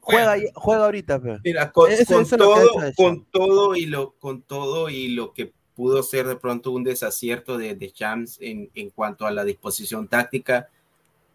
juega, 0.00 0.36
Juega. 0.54 0.84
ahorita. 0.86 1.20
pe". 1.20 1.38
Mira, 1.44 1.70
con, 1.72 1.90
Eso- 1.90 2.20
eso 2.20 2.36
todo, 2.36 2.56
hecho 2.56 2.80
Deschamps. 2.80 2.96
con 2.96 3.24
todo 3.26 3.76
y 3.76 3.86
lo, 3.86 4.12
con 4.18 4.42
todo 4.42 4.88
y 4.88 5.08
lo 5.08 5.32
que 5.32 5.52
pudo 5.74 6.02
ser 6.02 6.26
de 6.26 6.36
pronto 6.36 6.72
un 6.72 6.84
desacierto 6.84 7.56
de, 7.56 7.74
de 7.74 7.90
Champs 7.90 8.38
en, 8.40 8.70
en 8.74 8.90
cuanto 8.90 9.26
a 9.26 9.30
la 9.30 9.44
disposición 9.44 10.08
táctica, 10.08 10.68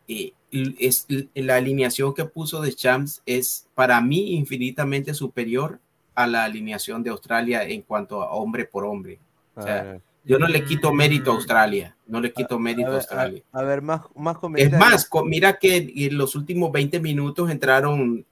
eh, 0.07 0.33
es 0.51 1.07
la 1.33 1.55
alineación 1.55 2.13
que 2.13 2.25
puso 2.25 2.61
de 2.61 2.73
Champs 2.73 3.21
es 3.25 3.67
para 3.73 3.99
mí 4.01 4.33
infinitamente 4.35 5.13
superior 5.13 5.79
a 6.13 6.27
la 6.27 6.43
alineación 6.45 7.03
de 7.03 7.09
Australia 7.09 7.63
en 7.63 7.81
cuanto 7.81 8.21
a 8.21 8.31
hombre 8.31 8.65
por 8.65 8.85
hombre. 8.85 9.19
O 9.55 9.61
sea, 9.63 9.99
yo 10.25 10.39
no 10.39 10.47
le 10.47 10.63
quito 10.63 10.91
mérito 10.93 11.31
a 11.31 11.35
Australia, 11.35 11.95
no 12.07 12.19
le 12.19 12.33
quito 12.33 12.55
a 12.55 12.59
mérito 12.59 12.91
a 12.91 12.95
Australia. 12.95 13.43
a- 13.51 13.59
a 13.59 13.63
ver, 13.63 13.81
más, 13.81 14.01
más 14.15 14.35
Es 14.35 14.41
comentarios. 14.41 14.79
más, 14.79 15.05
co- 15.09 15.25
mira 15.25 15.57
que 15.57 15.77
en 15.95 16.17
los 16.17 16.35
últimos 16.35 16.71
20 16.71 16.99
minutos 16.99 17.49
entraron 17.49 18.25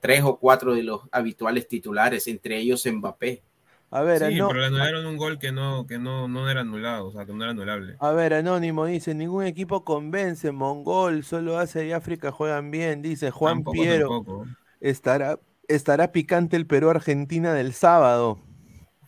tres 0.00 0.22
o 0.24 0.38
cuatro 0.38 0.74
de 0.74 0.82
los 0.82 1.02
habituales 1.10 1.66
titulares, 1.68 2.26
entre 2.26 2.58
ellos 2.58 2.84
Mbappé. 2.86 3.42
A 3.90 4.02
ver, 4.02 4.18
Sí, 4.18 4.24
pero 4.48 4.60
le 4.60 4.66
anularon 4.66 5.06
un 5.06 5.16
gol 5.16 5.38
que 5.38 5.50
no, 5.50 5.86
que 5.86 5.98
no, 5.98 6.28
no 6.28 6.48
era 6.50 6.60
anulado, 6.60 7.06
o 7.06 7.12
sea, 7.12 7.24
que 7.24 7.32
no 7.32 7.42
era 7.42 7.52
anulable. 7.52 7.96
a 7.98 8.12
ver, 8.12 8.34
Anónimo 8.34 8.84
dice, 8.84 9.14
ningún 9.14 9.44
equipo 9.44 9.82
convence, 9.84 10.52
Mongol, 10.52 11.24
solo 11.24 11.58
Asia 11.58 11.82
y 11.84 11.92
África 11.92 12.30
juegan 12.30 12.70
bien, 12.70 13.00
dice 13.02 13.30
Juan 13.30 13.56
Tampoco, 13.56 13.72
Piero. 13.72 14.08
tampoco. 14.10 14.46
Estará, 14.80 15.40
estará 15.68 16.12
picante 16.12 16.56
el 16.56 16.66
Perú-Argentina 16.66 17.54
del 17.54 17.72
sábado. 17.72 18.38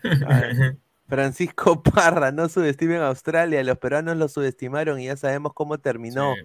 Francisco 1.10 1.82
Parra, 1.82 2.32
no 2.32 2.48
subestimen 2.48 3.02
a 3.02 3.08
Australia, 3.08 3.62
los 3.62 3.76
peruanos 3.78 4.16
lo 4.16 4.28
subestimaron 4.28 4.98
y 5.00 5.06
ya 5.06 5.16
sabemos 5.16 5.52
cómo 5.54 5.76
terminó. 5.78 6.34
Sí. 6.34 6.40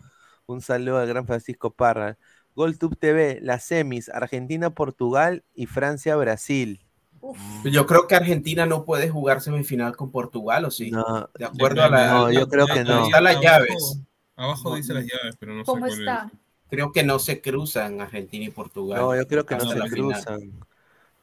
Un 0.48 0.62
saludo 0.62 0.98
al 1.00 1.08
gran 1.08 1.26
Francisco 1.26 1.72
Parra. 1.74 2.18
GolTube 2.56 2.96
TV, 2.98 3.40
las 3.42 3.64
semis, 3.66 4.10
Argentina-Portugal 4.10 5.44
y 5.54 5.66
Francia-Brasil. 5.66 6.82
Uf, 7.22 7.38
Yo 7.66 7.86
creo 7.86 8.08
que 8.08 8.16
Argentina 8.16 8.66
no 8.66 8.86
puede 8.86 9.10
jugar 9.10 9.42
semifinal 9.42 9.96
con 9.96 10.12
Portugal, 10.12 10.66
¿o 10.66 10.72
sí? 10.72 10.92
No, 10.92 11.30
De 11.38 11.46
acuerdo 11.46 11.84
a 11.84 11.90
la... 11.90 12.08
No, 12.14 12.32
yo 12.32 12.48
creo 12.48 12.68
que 12.68 12.84
no. 12.84 13.00
ahí 13.00 13.06
Están 13.08 13.24
las 13.24 13.36
abajo- 13.36 13.44
llaves. 13.44 14.02
Abajo 14.36 14.76
dice 14.76 14.94
las 14.94 15.04
llaves, 15.06 15.36
pero 15.40 15.54
no 15.54 15.62
sé 15.62 15.66
¿Cómo 15.66 15.80
cuál 15.88 16.00
está? 16.00 16.30
es. 16.32 16.40
Creo 16.70 16.92
que 16.92 17.04
no 17.04 17.20
se 17.20 17.42
cruzan 17.42 18.02
Argentina 18.02 18.46
y 18.46 18.50
Portugal. 18.50 19.00
no, 19.02 19.16
yo 19.16 19.28
creo 19.28 19.46
que 19.46 19.56
no 19.56 19.62
se 19.62 19.68
final. 19.90 19.90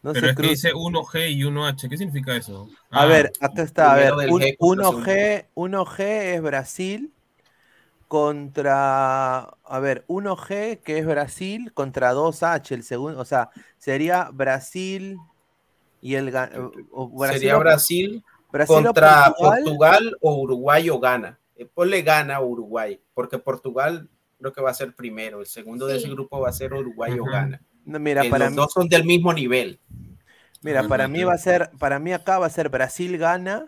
No 0.02 0.12
Pero 0.12 0.26
se 0.26 0.30
es 0.32 0.36
que 0.36 0.42
dice 0.48 0.72
1G 0.74 1.30
y 1.30 1.44
1H. 1.44 1.88
¿Qué 1.88 1.96
significa 1.96 2.34
eso? 2.36 2.68
A 2.90 3.02
Ah, 3.02 3.06
ver, 3.06 3.32
acá 3.40 3.62
está, 3.62 3.92
a 3.92 3.96
ver, 3.96 4.12
un- 4.14 4.40
G 4.40 4.56
contra 4.58 4.88
1G, 4.88 5.46
1G 5.54 6.34
es 6.34 6.42
Brasil 6.42 7.12
contra, 8.08 9.40
a 9.64 9.78
ver, 9.80 10.04
1G 10.08 10.80
que 10.84 10.98
es 10.98 11.06
Brasil 11.06 11.72
contra 11.72 12.12
2H, 12.12 12.74
el 12.74 12.82
segundo, 12.82 13.18
o 13.20 13.24
sea, 13.24 13.50
sería 13.78 14.28
Brasil 14.32 15.18
y 16.00 16.16
el 16.16 16.34
o- 16.34 16.72
o 17.14 17.26
Sería 17.26 17.56
o- 17.56 17.60
Brasil 17.60 18.22
Brasil 18.50 18.74
o 18.76 18.82
contra 18.84 19.32
Portugal. 19.36 19.62
Portugal. 19.64 20.16
o 20.20 20.40
Uruguay 20.42 20.90
o 20.90 20.98
Gana. 20.98 21.38
Eh, 21.56 21.66
Ponle 21.72 22.02
gana 22.02 22.36
a 22.36 22.42
Uruguay, 22.42 23.00
porque 23.14 23.38
Portugal 23.38 24.08
creo 24.38 24.52
que 24.52 24.60
va 24.60 24.70
a 24.70 24.74
ser 24.74 24.94
primero. 24.94 25.40
El 25.40 25.46
segundo 25.46 25.86
de 25.86 25.94
Sí. 25.98 26.04
ese 26.04 26.12
grupo 26.12 26.40
va 26.40 26.48
a 26.48 26.52
ser 26.52 26.74
Uruguay 26.74 27.12
o 27.18 27.22
Ujú. 27.22 27.30
No, 27.84 27.98
mira, 27.98 28.22
Que 28.22 28.30
para 28.30 28.44
los 28.46 28.52
mí, 28.52 28.56
dos 28.56 28.72
son 28.72 28.88
del 28.88 29.04
mismo 29.04 29.32
nivel. 29.32 29.80
mira, 30.62 30.86
para 30.88 31.08
mí 31.08 31.24
va 31.24 31.34
a 31.34 31.38
ser, 31.38 31.70
para 31.78 31.98
mí 31.98 32.12
acá 32.12 32.38
va 32.38 32.46
a 32.46 32.50
ser 32.50 32.68
Brasil 32.68 33.18
gana 33.18 33.66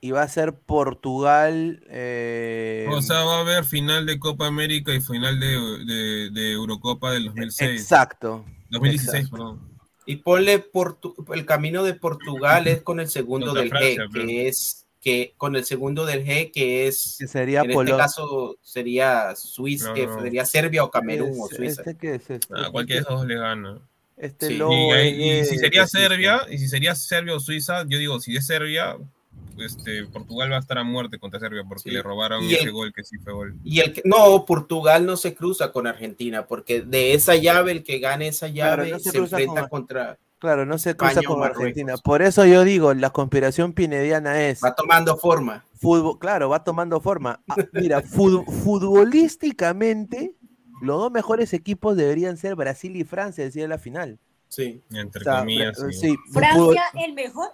y 0.00 0.10
va 0.12 0.22
a 0.22 0.28
ser 0.28 0.54
Portugal. 0.58 1.82
eh, 1.88 2.86
O 2.90 3.02
sea, 3.02 3.24
va 3.24 3.38
a 3.38 3.40
haber 3.40 3.64
final 3.64 4.06
de 4.06 4.18
Copa 4.18 4.46
América 4.46 4.94
y 4.94 5.00
final 5.00 5.38
de, 5.40 5.46
de, 5.84 6.30
de 6.30 6.52
Eurocopa 6.52 7.10
del 7.12 7.26
2006. 7.26 7.80
exacto. 7.80 8.44
2016, 8.70 9.14
exacto. 9.14 9.30
perdón. 9.36 9.76
Y 10.08 10.16
ponle 10.16 10.64
Portu- 10.72 11.14
el 11.34 11.44
camino 11.44 11.82
de 11.82 11.94
Portugal 11.94 12.68
es 12.68 12.80
con 12.82 13.00
el 13.00 13.08
segundo 13.08 13.46
Contra 13.48 13.62
del 13.62 13.70
Francia, 13.70 14.04
G, 14.04 14.08
pero- 14.12 14.26
que 14.26 14.48
es 14.48 14.85
que 15.06 15.34
con 15.36 15.54
el 15.54 15.64
segundo 15.64 16.04
del 16.04 16.24
G, 16.26 16.50
que 16.50 16.88
es 16.88 17.14
Que 17.20 17.28
sería 17.28 17.60
en 17.60 17.70
este 17.70 17.96
caso 17.96 18.56
sería 18.60 19.36
Suiza, 19.36 19.94
No, 19.94 20.16
no. 20.16 20.20
sería 20.20 20.44
Serbia 20.44 20.82
o 20.82 20.90
Camerún 20.90 21.30
o 21.40 21.46
Suiza. 21.46 21.82
¿Este 21.82 21.96
qué 21.96 22.16
es? 22.16 22.28
Este, 22.28 22.52
Ah, 22.52 22.70
cualquiera 22.72 23.02
de 23.02 23.04
esos 23.04 23.20
dos 23.20 23.28
le 23.28 23.36
gana. 23.36 23.78
este 24.16 24.48
Sí, 24.48 24.54
logo 24.56 24.72
Y, 24.96 25.44
si 25.44 25.58
sería 25.58 25.86
Suiza. 25.86 26.08
Serbia, 26.08 26.40
y 26.50 26.58
si 26.58 26.66
sería 26.66 26.96
Serbia 26.96 27.36
o 27.36 27.38
Suiza, 27.38 27.84
yo 27.86 27.98
digo, 27.98 28.18
si 28.18 28.36
es 28.36 28.44
Serbia, 28.48 28.96
este, 29.58 30.06
Portugal 30.06 30.50
va 30.50 30.56
a 30.56 30.58
estar 30.58 30.76
a 30.76 30.82
muerte 30.82 31.20
contra 31.20 31.38
Serbia 31.38 31.62
porque 31.68 31.84
Sí. 31.84 31.90
le 31.90 32.02
robaron 32.02 32.42
Y 32.42 32.54
ese 32.54 32.64
el- 32.64 32.72
gol 32.72 32.92
que 32.92 33.04
sí 33.04 33.16
fue 33.18 33.32
gol. 33.32 33.54
Y 33.64 33.78
el 33.78 33.92
que 33.92 34.02
no, 34.04 34.44
Portugal 34.44 35.06
no 35.06 35.16
se 35.16 35.34
cruza 35.36 35.70
con 35.70 35.86
Argentina, 35.86 36.46
porque 36.48 36.80
de 36.82 37.14
esa 37.14 37.36
llave, 37.36 37.70
el 37.70 37.84
que 37.84 38.00
gane 38.00 38.26
esa 38.26 38.50
Claro, 38.52 38.82
llave 38.82 38.90
no 38.90 38.98
se 38.98 39.16
enfrenta 39.16 39.60
con- 39.68 39.82
contra. 39.82 40.18
Claro, 40.38 40.66
no 40.66 40.76
se 40.78 40.94
cruza 40.96 41.12
España 41.12 41.26
con 41.28 41.38
Marruecos. 41.40 41.62
Argentina. 41.62 41.94
Por 41.96 42.20
eso 42.22 42.44
yo 42.44 42.62
digo, 42.64 42.92
la 42.94 43.10
conspiración 43.10 43.72
pinediana 43.72 44.42
es 44.42 44.62
Va 44.62 44.74
tomando 44.74 45.16
forma. 45.16 45.64
fútbol, 45.80 46.18
claro, 46.18 46.48
va 46.50 46.62
tomando 46.62 47.00
forma. 47.00 47.40
Ah, 47.48 47.56
mira, 47.72 48.02
fut- 48.02 48.44
futbolísticamente, 48.64 50.34
los 50.82 50.98
dos 51.00 51.10
mejores 51.10 51.52
equipos 51.54 51.96
deberían 51.96 52.36
ser 52.36 52.54
Brasil 52.54 52.96
y 52.96 53.04
Francia, 53.04 53.44
decía 53.44 53.66
la 53.66 53.78
final. 53.78 54.18
Sí. 54.48 54.82
Entre 54.90 55.20
O 55.22 55.24
sea, 55.24 55.38
comillas. 55.40 55.78
Sí, 55.92 56.14
Francia, 56.32 56.82
el 57.04 57.14
mejor. 57.14 57.48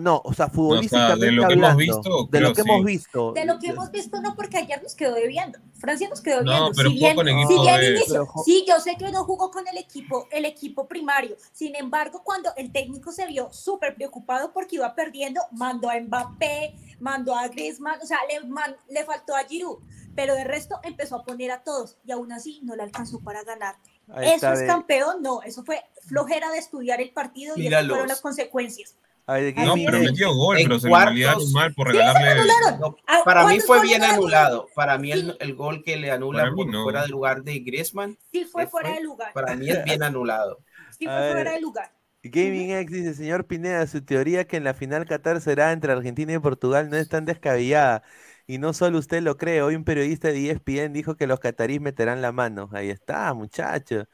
No, 0.00 0.20
o 0.24 0.32
sea, 0.34 0.48
futbolísticamente 0.48 1.26
de 1.26 1.32
lo 1.32 1.46
que 1.46 1.54
hemos 1.54 1.70
hablando, 1.70 1.78
visto, 1.78 2.28
de 2.30 2.40
lo 2.40 2.52
que 2.54 2.62
sí. 2.62 2.68
hemos 2.70 2.84
visto. 2.84 3.32
De 3.32 3.44
lo 3.44 3.58
que 3.58 3.66
hemos 3.68 3.90
visto, 3.90 4.20
no, 4.20 4.34
porque 4.36 4.58
ayer 4.58 4.82
nos 4.82 4.94
quedó 4.94 5.14
debiendo. 5.14 5.58
Francia 5.78 6.08
nos 6.08 6.20
quedó 6.20 6.42
No, 6.42 6.50
debiendo. 6.52 6.72
pero 6.76 6.90
si 6.90 6.96
bien, 6.96 7.16
con 7.16 7.28
equipo 7.28 7.48
si 7.48 7.60
bien 7.60 7.80
de- 7.80 7.90
inicio- 7.90 8.06
Pero 8.14 8.26
ju- 8.26 8.44
sí, 8.44 8.64
yo 8.68 8.80
sé 8.80 8.96
que 8.96 9.10
no 9.12 9.24
jugó 9.24 9.50
con 9.50 9.66
el 9.68 9.76
equipo, 9.76 10.28
el 10.30 10.44
equipo 10.44 10.86
primario. 10.88 11.36
Sin 11.52 11.74
embargo, 11.76 12.22
cuando 12.24 12.50
el 12.56 12.72
técnico 12.72 13.12
se 13.12 13.26
vio 13.26 13.52
súper 13.52 13.94
preocupado 13.94 14.52
porque 14.52 14.76
iba 14.76 14.94
perdiendo, 14.94 15.40
mandó 15.52 15.90
a 15.90 15.98
Mbappé, 16.00 16.74
mandó 17.00 17.34
a 17.36 17.48
Griezmann, 17.48 17.98
o 18.02 18.06
sea, 18.06 18.18
le, 18.28 18.46
man- 18.48 18.76
le 18.88 19.04
faltó 19.04 19.34
a 19.36 19.44
Giroud. 19.44 19.78
Pero 20.16 20.34
de 20.36 20.44
resto 20.44 20.78
empezó 20.84 21.16
a 21.16 21.24
poner 21.24 21.50
a 21.50 21.64
todos 21.64 21.96
y 22.06 22.12
aún 22.12 22.30
así 22.30 22.60
no 22.62 22.76
le 22.76 22.84
alcanzó 22.84 23.18
para 23.18 23.42
ganar. 23.42 23.74
Ahí 24.14 24.28
¿Eso 24.32 24.52
es 24.52 24.60
ve. 24.60 24.66
campeón? 24.68 25.22
No, 25.22 25.42
eso 25.42 25.64
fue 25.64 25.82
flojera 26.02 26.50
de 26.52 26.58
estudiar 26.58 27.00
el 27.00 27.10
partido 27.10 27.54
y 27.56 27.62
esas 27.62 27.64
Míralos. 27.64 27.88
fueron 27.90 28.08
las 28.08 28.20
consecuencias. 28.20 28.94
A 29.26 29.34
ver, 29.34 29.54
Ahí 29.56 29.66
No, 29.66 29.74
pero 29.74 29.98
metió 30.00 30.34
gol, 30.34 30.58
En 30.58 30.64
pero 30.68 30.78
se 30.80 30.88
cuartos- 30.88 31.14
le 31.46 31.52
mal 31.52 31.74
por 31.74 31.88
regalarle. 31.88 32.42
No, 32.78 32.96
Ah, 33.06 33.22
para 33.24 33.40
mí 33.42 33.46
¿cuántos 33.46 33.66
fue 33.66 33.82
bien 33.82 34.02
anulado. 34.04 34.68
Para 34.74 34.98
mí 34.98 35.12
el, 35.12 35.36
el 35.40 35.54
gol 35.54 35.82
que 35.82 35.96
le 35.96 36.10
anula 36.10 36.50
por 36.54 36.66
no. 36.70 36.82
fuera 36.82 37.02
de 37.02 37.08
lugar 37.08 37.42
de 37.42 37.58
Griezmann, 37.60 38.18
Sí 38.32 38.44
fue 38.44 38.64
¿Qué 38.64 38.70
fuera 38.70 38.88
fue? 38.90 38.98
de 38.98 39.04
lugar. 39.04 39.32
para 39.32 39.56
mí 39.56 39.68
es 39.70 39.82
bien 39.84 40.02
anulado. 40.02 40.58
Sí 40.98 41.06
fue 41.06 41.32
fuera 41.32 41.52
de 41.52 41.60
lugar. 41.60 41.90
Gaming 42.22 42.70
X 42.70 42.90
dice, 42.92 43.14
señor 43.14 43.46
Pineda, 43.46 43.86
su 43.86 44.02
teoría 44.02 44.46
que 44.46 44.56
en 44.56 44.64
la 44.64 44.72
final 44.74 45.04
Qatar 45.06 45.40
será 45.42 45.72
entre 45.72 45.92
Argentina 45.92 46.32
y 46.32 46.38
Portugal 46.38 46.88
no 46.88 46.96
es 46.96 47.08
tan 47.08 47.24
descabellada. 47.24 48.02
Y 48.46 48.58
no 48.58 48.72
solo 48.74 48.98
usted 48.98 49.22
lo 49.22 49.36
cree, 49.36 49.60
hoy 49.62 49.74
un 49.74 49.84
periodista 49.84 50.28
de 50.28 50.50
ESPN 50.50 50.92
dijo 50.92 51.16
que 51.16 51.26
los 51.26 51.40
catarís 51.40 51.80
meterán 51.80 52.22
la 52.22 52.30
mano. 52.32 52.68
Ahí 52.72 52.90
está, 52.90 53.32
muchacho. 53.34 54.04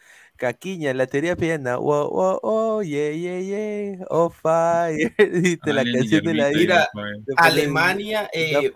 Caquiña, 0.40 0.94
la 0.94 1.06
teoría 1.06 1.36
piena. 1.36 1.76
Wow, 1.76 2.08
wow, 2.08 2.40
oh, 2.42 2.82
yeah, 2.82 3.10
yeah, 3.10 3.40
yeah. 3.40 4.06
Oh, 4.08 4.30
fire. 4.30 5.14
Dice 5.18 5.70
la 5.70 5.84
canción 5.84 6.24
de 6.24 6.32
la 6.32 6.88
pone 6.94 7.22
Alemania, 7.36 8.30
eh, 8.32 8.72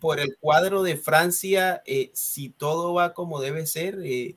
por 0.00 0.18
el 0.18 0.36
cuadro 0.40 0.82
de 0.82 0.96
Francia, 0.96 1.82
eh, 1.86 2.10
si 2.14 2.50
todo 2.50 2.94
va 2.94 3.14
como 3.14 3.40
debe 3.40 3.64
ser, 3.66 4.00
eh, 4.02 4.34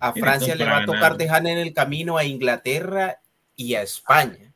a 0.00 0.14
Francia 0.14 0.54
le 0.54 0.64
va 0.64 0.78
a 0.78 0.86
tocar 0.86 1.18
dejar 1.18 1.46
en 1.46 1.58
el 1.58 1.74
camino 1.74 2.16
a 2.16 2.24
Inglaterra 2.24 3.20
y 3.54 3.74
a 3.74 3.82
España. 3.82 4.54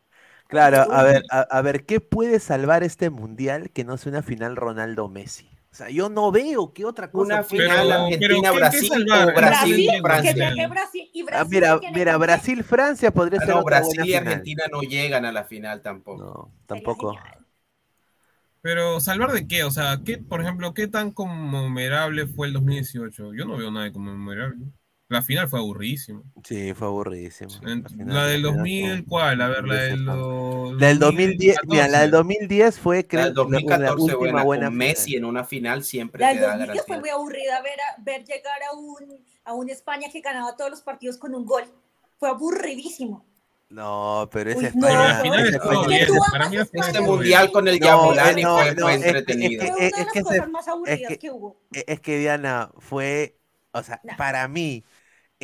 Claro, 0.48 0.90
a 0.90 1.02
ver, 1.02 1.22
a, 1.30 1.40
a 1.40 1.60
ver, 1.60 1.84
¿qué 1.84 2.00
puede 2.00 2.40
salvar 2.40 2.82
este 2.82 3.10
mundial 3.10 3.68
que 3.70 3.84
no 3.84 3.98
sea 3.98 4.08
una 4.08 4.22
final 4.22 4.56
Ronaldo-Messi? 4.56 5.51
O 5.72 5.74
sea, 5.74 5.88
yo 5.88 6.10
no 6.10 6.30
veo 6.30 6.74
qué 6.74 6.84
otra 6.84 7.10
cosa. 7.10 7.34
Una 7.36 7.44
final 7.44 7.90
Argentina-Brasil 7.92 9.06
o 9.10 9.26
Brasil-Francia. 9.34 10.52
Ah, 11.32 11.44
mira, 11.48 11.80
mira, 11.94 12.16
Brasil-Francia 12.18 13.10
podría 13.10 13.40
Ah, 13.40 13.46
ser 13.46 13.54
no, 13.54 13.60
otra 13.62 13.78
Brasil 13.78 13.96
buena 13.96 14.04
y 14.04 14.08
final. 14.08 14.26
Argentina 14.26 14.64
no 14.70 14.82
llegan 14.82 15.24
a 15.24 15.32
la 15.32 15.44
final 15.44 15.80
tampoco. 15.80 16.22
No, 16.22 16.52
tampoco. 16.66 17.16
Pero 18.60 19.00
salvar 19.00 19.32
de 19.32 19.48
qué, 19.48 19.64
o 19.64 19.70
sea, 19.70 19.98
¿qué, 20.04 20.18
por 20.18 20.42
ejemplo, 20.42 20.74
qué 20.74 20.88
tan 20.88 21.10
conmemorable 21.10 22.26
fue 22.26 22.48
el 22.48 22.52
2018? 22.52 23.32
Yo 23.32 23.46
no 23.46 23.56
veo 23.56 23.70
nada 23.70 23.86
de 23.86 23.92
conmemorable. 23.92 24.66
La 25.12 25.20
final 25.22 25.46
fue 25.46 25.58
aburridísima. 25.58 26.22
Sí, 26.42 26.72
fue 26.72 26.88
final- 27.90 28.14
la 28.14 28.26
del 28.26 28.42
la 28.42 28.48
final 28.48 28.56
2000, 28.56 29.04
¿cuál? 29.06 29.42
A 29.42 29.48
ver, 29.48 29.64
la 29.68 29.74
del 29.74 30.06
La 30.06 30.86
del 30.86 30.98
2010, 30.98 31.56
mira, 31.66 31.86
la 31.88 32.00
del 32.00 32.10
2014. 32.10 32.12
2010 32.12 32.78
fue, 32.78 33.06
creo, 33.06 33.20
La 33.20 33.26
del 33.26 33.34
2014 33.34 33.84
la 33.84 33.92
última 33.94 34.16
buena, 34.16 34.42
buena 34.44 34.66
con 34.68 34.76
Messi 34.78 35.16
en 35.16 35.24
una 35.26 35.44
final 35.44 35.84
siempre 35.84 36.20
La 36.22 36.28
del 36.28 36.40
da 36.40 36.46
2010 36.56 36.68
garantía. 36.68 36.84
fue 36.94 37.00
muy 37.00 37.10
aburrida 37.10 37.60
ver, 37.60 37.78
a- 37.80 38.02
ver 38.02 38.24
llegar 38.24 38.58
a 38.70 38.74
un, 38.74 38.96
a 39.44 39.52
un 39.52 39.68
España 39.68 40.08
que 40.10 40.20
ganaba 40.22 40.56
todos 40.56 40.70
los 40.70 40.80
partidos 40.80 41.18
con 41.18 41.34
un 41.34 41.44
gol. 41.44 41.64
Fue 42.18 42.30
aburridísimo. 42.30 43.22
No, 43.68 44.28
pero 44.32 44.50
ese 44.50 44.58
Uy, 44.58 44.64
es 44.66 44.74
Este 46.72 47.00
mundial 47.00 47.50
con 47.52 47.68
el 47.68 47.78
No, 47.80 47.86
Yabulani 47.86 48.42
no, 48.42 48.56
fue, 48.58 48.74
no, 48.74 48.80
fue 48.82 48.94
es 48.94 49.00
que- 49.00 49.08
entretenido. 49.08 49.62
es 49.62 49.70
que- 49.70 49.74
una 49.76 49.84
de 49.84 49.90
las 50.04 50.12
que 50.12 50.22
cosas 50.22 50.36
se- 50.44 50.46
más 50.50 50.62
es 50.62 50.68
aburridas 50.68 50.98
que- 51.18 51.18
Es 51.86 52.00
que 52.00 52.18
Diana 52.18 52.70
fue, 52.78 53.36
o 53.72 53.82
sea, 53.82 54.00
para 54.18 54.46
mí 54.48 54.84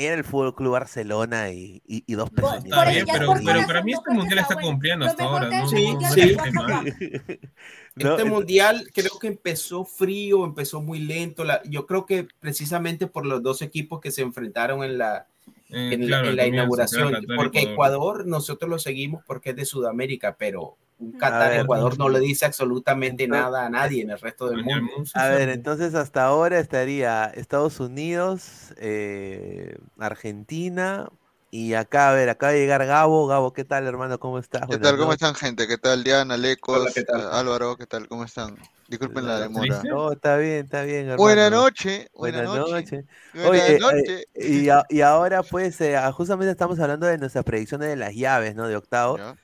era 0.07 0.15
el 0.15 0.23
Fútbol 0.25 0.55
Club 0.55 0.73
Barcelona 0.73 1.51
y, 1.51 1.83
y, 1.87 2.05
y 2.07 2.15
dos 2.15 2.31
Por- 2.31 2.43
por 2.63 2.89
ella, 2.89 3.05
pero, 3.13 3.33
para 3.67 3.83
mí 3.83 3.93
este 3.93 4.11
mundial 4.13 4.39
está 4.39 4.55
cumpliendo 4.61 5.05
hasta 5.07 5.25
ahora. 5.25 5.49
No, 5.51 5.69
Sí, 5.69 5.97
sí. 6.15 6.37
Este 7.97 8.25
mundial 8.25 8.89
creo 8.95 9.19
que 9.21 9.27
empezó 9.27 9.85
frío, 9.85 10.45
empezó 10.45 10.81
muy 10.81 11.01
lento. 11.01 11.43
La- 11.43 11.61
yo 11.65 11.85
creo 11.87 12.07
que 12.07 12.29
precisamente 12.39 13.09
por 13.09 13.27
los 13.27 13.43
dos 13.43 13.61
equipos 13.61 14.01
que 14.01 14.13
se 14.13 14.23
enfrentaron 14.23 14.85
en 14.85 14.99
la, 14.99 15.27
Eh, 15.71 15.91
en, 15.95 16.07
claro, 16.07 16.27
la- 16.27 16.29
en 16.29 16.29
el 16.31 16.37
la 16.37 16.43
comienzo, 16.45 16.55
inauguración. 16.55 17.09
claro, 17.09 17.27
porque 17.37 17.59
Ecuador. 17.63 17.73
Ecuador 17.73 18.27
nosotros 18.29 18.71
lo 18.71 18.79
seguimos 18.79 19.25
porque 19.27 19.51
es 19.51 19.57
de 19.57 19.65
Sudamérica, 19.65 20.37
pero 20.39 20.77
un 20.99 21.13
Qatar 21.13 21.51
ver, 21.51 21.61
Ecuador 21.61 21.97
no 21.99 22.09
le 22.09 22.21
dice 22.21 22.45
absolutamente 22.45 23.29
nada 23.29 23.67
a 23.67 23.71
nadie 23.71 24.03
en 24.03 24.11
el 24.11 24.19
resto 24.19 24.49
del 24.49 24.65
mundo. 24.65 25.05
A 25.15 25.29
ver, 25.29 25.49
entonces 25.49 25.95
hasta 25.95 26.25
ahora 26.25 26.59
estaría 26.59 27.27
Estados 27.27 27.79
Unidos, 27.79 28.75
eh, 28.79 29.77
Argentina 29.99 31.09
y 31.51 31.75
acá, 31.75 32.11
a 32.11 32.15
ver, 32.15 32.29
acaba 32.29 32.53
de 32.53 32.59
llegar 32.59 32.85
Gabo. 32.85 33.27
Gabo, 33.27 33.53
¿qué 33.53 33.65
tal, 33.65 33.87
hermano? 33.87 34.19
¿Cómo 34.19 34.39
estás? 34.39 34.63
¿Qué 34.63 34.67
Buenas 34.67 34.83
tal? 34.83 34.99
¿Cómo 34.99 35.13
están, 35.13 35.35
gente? 35.35 35.67
¿Qué 35.67 35.79
tal, 35.79 36.05
Diana, 36.05 36.37
Lecos, 36.37 36.79
Hola, 36.79 36.91
¿qué 36.93 37.05
tal? 37.05 37.21
eh, 37.21 37.29
Álvaro? 37.31 37.77
¿Qué 37.77 37.87
tal? 37.87 38.07
¿Cómo 38.09 38.25
están? 38.25 38.57
Disculpen 38.89 39.27
la 39.27 39.41
demora. 39.41 39.83
No, 39.85 40.13
está 40.13 40.37
bien, 40.37 40.65
está 40.65 40.83
bien, 40.83 41.01
hermano. 41.03 41.19
Buenas 41.19 41.51
noches, 41.51 42.09
Buenas 42.13 42.47
buenas 42.47 42.71
noches. 42.71 43.05
Buenas 43.33 43.51
Oye, 43.51 43.77
eh, 43.77 43.79
noches. 43.79 44.27
y, 44.91 45.01
ahora 45.01 45.43
pues 45.43 45.81
eh, 45.81 45.97
justamente 46.13 46.51
estamos 46.51 46.79
hablando 46.81 47.07
de 47.07 47.19
nuestras 47.19 47.45
predicciones 47.45 47.89
de 47.89 47.97
las 47.97 48.15
llaves, 48.15 48.55
¿no? 48.55 48.67
De 48.67 48.77
octavo. 48.77 49.19
Ya. 49.19 49.37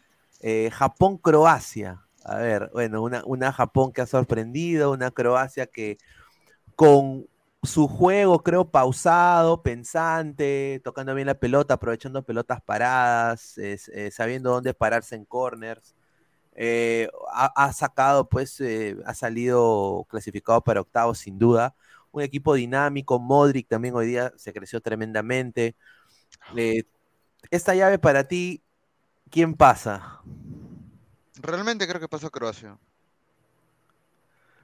Eh, 0.47 0.71
Japón-Croacia. 0.73 2.03
A 2.25 2.37
ver, 2.39 2.71
bueno, 2.75 3.03
una, 3.03 3.23
una 3.27 3.53
Japón 3.53 3.93
que 3.93 4.03
ha 4.03 4.07
sorprendido, 4.07 4.93
una 4.93 5.11
Croacia 5.11 5.67
que 5.67 5.99
con 6.77 7.27
su 7.63 7.89
juego, 7.89 8.43
creo, 8.43 8.71
pausado, 8.71 9.63
pensante, 9.63 10.81
tocando 10.85 11.15
bien 11.15 11.27
la 11.29 11.35
pelota, 11.39 11.75
aprovechando 11.75 12.25
pelotas 12.25 12.61
paradas, 12.63 13.59
eh, 13.59 13.79
sabiendo 14.13 14.51
dónde 14.53 14.75
pararse 14.75 15.17
en 15.17 15.25
corners. 15.27 15.95
eh, 16.57 17.09
ha, 17.33 17.47
ha 17.67 17.73
sacado, 17.73 18.29
pues, 18.29 18.61
eh, 18.61 18.97
ha 19.07 19.15
salido 19.15 20.07
clasificado 20.11 20.63
para 20.63 20.81
octavos, 20.83 21.19
sin 21.19 21.39
duda. 21.39 21.75
Un 22.13 22.23
equipo 22.23 22.55
dinámico, 22.55 23.19
Modric 23.21 23.69
también 23.69 23.95
hoy 23.97 24.07
día 24.09 24.33
se 24.37 24.53
creció 24.53 24.81
tremendamente. 24.83 25.77
Eh, 26.57 26.85
esta 27.51 27.77
llave 27.77 28.01
para 28.01 28.25
ti, 28.29 28.64
¿quién 29.31 29.55
pasa? 29.55 30.21
Realmente 31.41 31.87
creo 31.87 32.01
que 32.01 32.09
pasa 32.09 32.31
Croacia. 32.31 32.73
O 32.75 32.79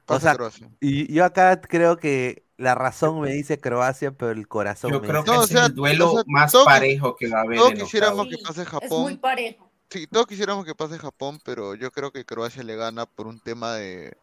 Pasa 0.07 0.21
sea, 0.21 0.35
Croacia. 0.35 0.71
Y 0.81 1.13
yo 1.13 1.25
acá 1.25 1.61
creo 1.61 1.97
que 1.97 2.45
la 2.57 2.75
razón 2.75 3.21
me 3.21 3.31
dice 3.31 3.61
Croacia, 3.61 4.11
pero 4.13 4.33
el 4.33 4.49
corazón 4.49 4.91
Yo 4.91 5.01
me 5.01 5.07
creo 5.07 5.23
dice... 5.23 5.31
que 5.31 5.37
No, 5.37 5.41
o 5.41 5.45
ese 5.45 5.53
sea, 5.55 5.63
es 5.63 5.69
el 5.69 5.75
duelo 5.75 6.11
o 6.11 6.15
sea, 6.15 6.23
más 6.27 6.53
todos- 6.53 6.65
parejo 6.65 7.15
que 7.17 7.29
va 7.29 7.39
a 7.39 7.43
haber 7.43 7.59
Todos 7.59 7.73
quisiéramos 7.75 8.27
que 8.27 8.37
pase 8.39 8.65
Sí, 8.65 8.69
es 8.71 8.73
muy 8.73 8.81
Japón. 8.89 9.19
parejo. 9.19 9.71
Sí, 9.91 10.07
todos 10.07 10.27
quisiéramos 10.27 10.65
que 10.65 10.75
pase 10.75 10.99
Japón, 10.99 11.41
pero 11.45 11.75
yo 11.75 11.91
creo 11.91 12.13
que 12.13 12.25
Croacia 12.25 12.63
le 12.63 12.77
gana 12.77 13.07
por 13.07 13.27
un 13.27 13.41
tema 13.41 13.75
de, 13.75 14.01
¿De 14.05 14.17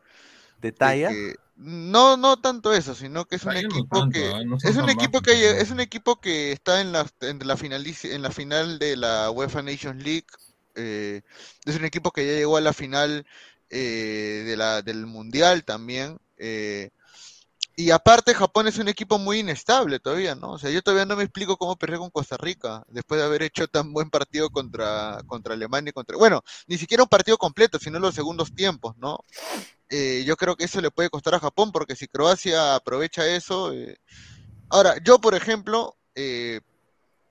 de 0.59 0.71
talla? 0.71 1.09
que 1.09 1.35
no 1.57 2.17
no 2.17 2.39
tanto 2.39 2.73
eso, 2.73 2.95
sino 2.95 3.25
que 3.25 3.35
es 3.35 3.45
un 3.45 3.57
no 3.73 3.85
equipo 3.85 3.87
tanto, 3.91 4.09
que 4.09 4.35
no 4.45 4.57
es 4.63 4.77
un 4.77 4.89
equipo 4.89 5.21
que 5.21 5.59
es 5.61 5.71
un 5.71 5.79
equipo 5.79 6.19
que 6.21 6.51
está 6.51 6.81
en 6.81 6.91
la 6.91 7.07
en 7.21 7.39
la 7.47 7.55
finalici- 7.57 8.11
en 8.13 8.21
la 8.21 8.31
final 8.31 8.79
de 8.79 8.97
la 8.97 9.31
UEFA 9.31 9.61
Nations 9.63 10.03
League. 10.03 10.27
eh, 10.75 11.21
es 11.65 11.75
un 11.75 11.85
equipo 11.85 12.11
que 12.11 12.25
ya 12.25 12.33
llegó 12.33 12.57
a 12.57 12.61
la 12.61 12.73
final 12.73 13.25
eh, 13.69 14.43
de 14.45 14.57
la 14.57 14.81
del 14.83 15.05
mundial 15.07 15.63
también. 15.65 16.17
eh, 16.37 16.91
y 17.77 17.91
aparte 17.91 18.33
Japón 18.33 18.67
es 18.67 18.79
un 18.79 18.87
equipo 18.87 19.19
muy 19.19 19.39
inestable 19.39 19.99
todavía, 19.99 20.35
¿no? 20.35 20.53
O 20.53 20.57
sea, 20.57 20.71
yo 20.71 20.81
todavía 20.81 21.05
no 21.05 21.15
me 21.15 21.23
explico 21.23 21.57
cómo 21.57 21.77
perdió 21.77 21.99
con 21.99 22.09
Costa 22.09 22.35
Rica 22.37 22.83
después 22.89 23.21
de 23.21 23.27
haber 23.27 23.43
hecho 23.43 23.67
tan 23.67 23.93
buen 23.93 24.09
partido 24.09 24.49
contra 24.49 25.19
contra 25.27 25.53
Alemania 25.53 25.91
y 25.91 25.93
contra 25.93 26.17
bueno, 26.17 26.41
ni 26.67 26.77
siquiera 26.77 27.03
un 27.03 27.09
partido 27.09 27.37
completo, 27.37 27.77
sino 27.79 27.99
los 27.99 28.15
segundos 28.15 28.53
tiempos, 28.55 28.97
¿no? 28.97 29.19
Eh, 29.89 30.23
yo 30.25 30.35
creo 30.37 30.55
que 30.55 30.65
eso 30.65 30.81
le 30.81 30.91
puede 30.91 31.09
costar 31.09 31.35
a 31.35 31.39
Japón, 31.39 31.71
porque 31.71 31.95
si 31.95 32.07
Croacia 32.07 32.75
aprovecha 32.75 33.27
eso. 33.27 33.73
eh, 33.73 33.97
Ahora, 34.69 34.95
yo, 35.03 35.19
por 35.19 35.35
ejemplo, 35.35 35.97
eh, 36.15 36.61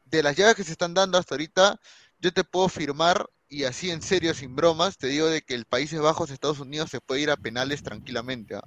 de 0.07 0.23
las 0.23 0.37
llaves 0.37 0.57
que 0.57 0.65
se 0.65 0.73
están 0.73 0.95
dando 0.95 1.19
hasta 1.19 1.35
ahorita, 1.35 1.81
yo 2.21 2.33
te 2.33 2.45
puedo 2.45 2.69
firmar, 2.69 3.29
y 3.49 3.65
así 3.65 3.91
en 3.91 4.03
serio, 4.03 4.35
sin 4.35 4.57
bromas, 4.57 4.97
te 4.99 5.09
digo 5.09 5.27
de 5.29 5.43
que 5.43 5.55
el 5.55 5.67
Países 5.67 6.01
Bajos, 6.01 6.31
Estados 6.31 6.61
Unidos, 6.61 6.91
se 6.91 7.01
puede 7.01 7.23
ir 7.23 7.31
a 7.31 7.37
penales 7.37 7.83
tranquilamente. 7.83 8.57
¿ah? 8.57 8.65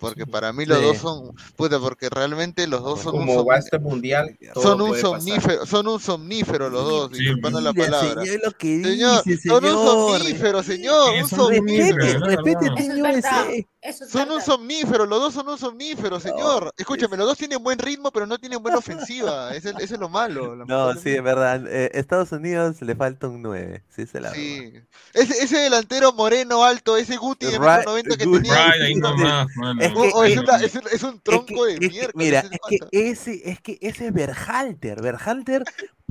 Porque 0.00 0.26
para 0.26 0.52
mí 0.52 0.64
los 0.66 0.78
Sí. 0.78 0.84
dos 0.84 0.96
son, 0.98 1.34
puta, 1.56 1.78
porque 1.78 2.08
realmente 2.08 2.66
los 2.66 2.82
dos 2.82 3.00
son 3.02 3.14
un, 3.14 3.20
Como 3.26 3.44
va 3.44 3.56
somni- 3.56 3.58
este 3.64 3.78
mundial, 3.78 4.36
son 4.54 4.80
un 4.80 4.90
pasar. 4.92 5.00
somnífero, 5.02 5.66
son 5.66 5.86
un 5.88 6.00
somnífero 6.00 6.70
los 6.70 6.84
dos, 6.84 7.10
Sí, 7.12 7.18
disculpando 7.22 7.60
la 7.60 7.72
palabra. 7.74 8.22
señor, 8.24 8.40
lo 8.44 8.50
que 8.52 8.82
Señor, 8.82 9.22
dice, 9.24 9.48
son 9.48 9.64
un 9.64 9.72
somnífero, 9.72 10.62
señor, 10.62 11.12
Sí, 11.14 11.22
un 11.22 11.28
son 11.28 11.40
un 11.40 11.54
somnífero. 11.56 12.26
Respete, 12.26 12.70
respete. 12.70 12.72
Eso 12.72 12.92
señor, 12.92 13.66
Eso 13.82 14.04
es 14.04 14.10
Son 14.10 14.30
un 14.30 14.42
somnífero, 14.42 15.06
los 15.06 15.20
dos 15.20 15.32
son 15.32 15.48
un 15.48 15.56
somnífero, 15.56 16.20
señor. 16.20 16.70
Escúchame, 16.76 17.16
los 17.16 17.26
dos 17.26 17.38
tienen 17.38 17.62
buen 17.62 17.78
ritmo, 17.78 18.10
pero 18.10 18.26
no 18.26 18.36
tienen 18.38 18.62
buena 18.62 18.76
ofensiva. 18.76 19.54
Ese 19.54 19.72
es 19.78 19.90
lo 19.92 20.08
malo. 20.10 20.54
No, 20.66 20.92
sí, 20.94 21.10
es 21.10 21.22
verdad. 21.22 21.64
Eh, 21.66 21.90
Estados 21.94 22.30
Unidos 22.32 22.82
le 22.82 22.94
falta 22.94 23.26
un 23.28 23.40
9. 23.40 23.82
Sí, 23.88 24.06
se 24.06 24.20
la 24.20 24.32
Sí. 24.34 24.72
Ese, 25.14 25.42
ese 25.44 25.56
delantero 25.58 26.12
moreno 26.12 26.62
alto, 26.62 26.96
ese 26.98 27.16
Guti 27.16 27.46
de 27.46 27.52
Right, 27.52 27.62
metro 27.62 27.90
90 27.92 28.16
que 28.18 28.24
tenía. 28.26 28.66
Right, 28.66 28.82
ahí 28.82 28.94
nomás, 28.96 29.46
mano. 29.56 29.80
Es 29.90 30.12
que- 30.12 30.18
oh, 30.18 30.24
es, 30.24 30.32
es- 30.32 30.38
una- 30.38 30.56
es 30.56 30.74
un- 30.74 30.82
es 30.92 31.02
un 31.02 31.14
Es 31.16 31.22
tronco 31.22 31.46
que- 31.46 31.54
de 31.54 31.72
es 31.74 31.78
que, 31.80 31.88
miércoles. 31.88 32.26
mira, 32.26 32.40
ese 32.40 32.54
es 32.54 32.60
que 32.90 33.10
ese, 33.10 33.50
es 33.50 33.60
que 33.60 33.78
ese 33.80 34.06
es 34.08 34.12
Berhalter. 34.12 35.02
Berhalter, 35.02 35.64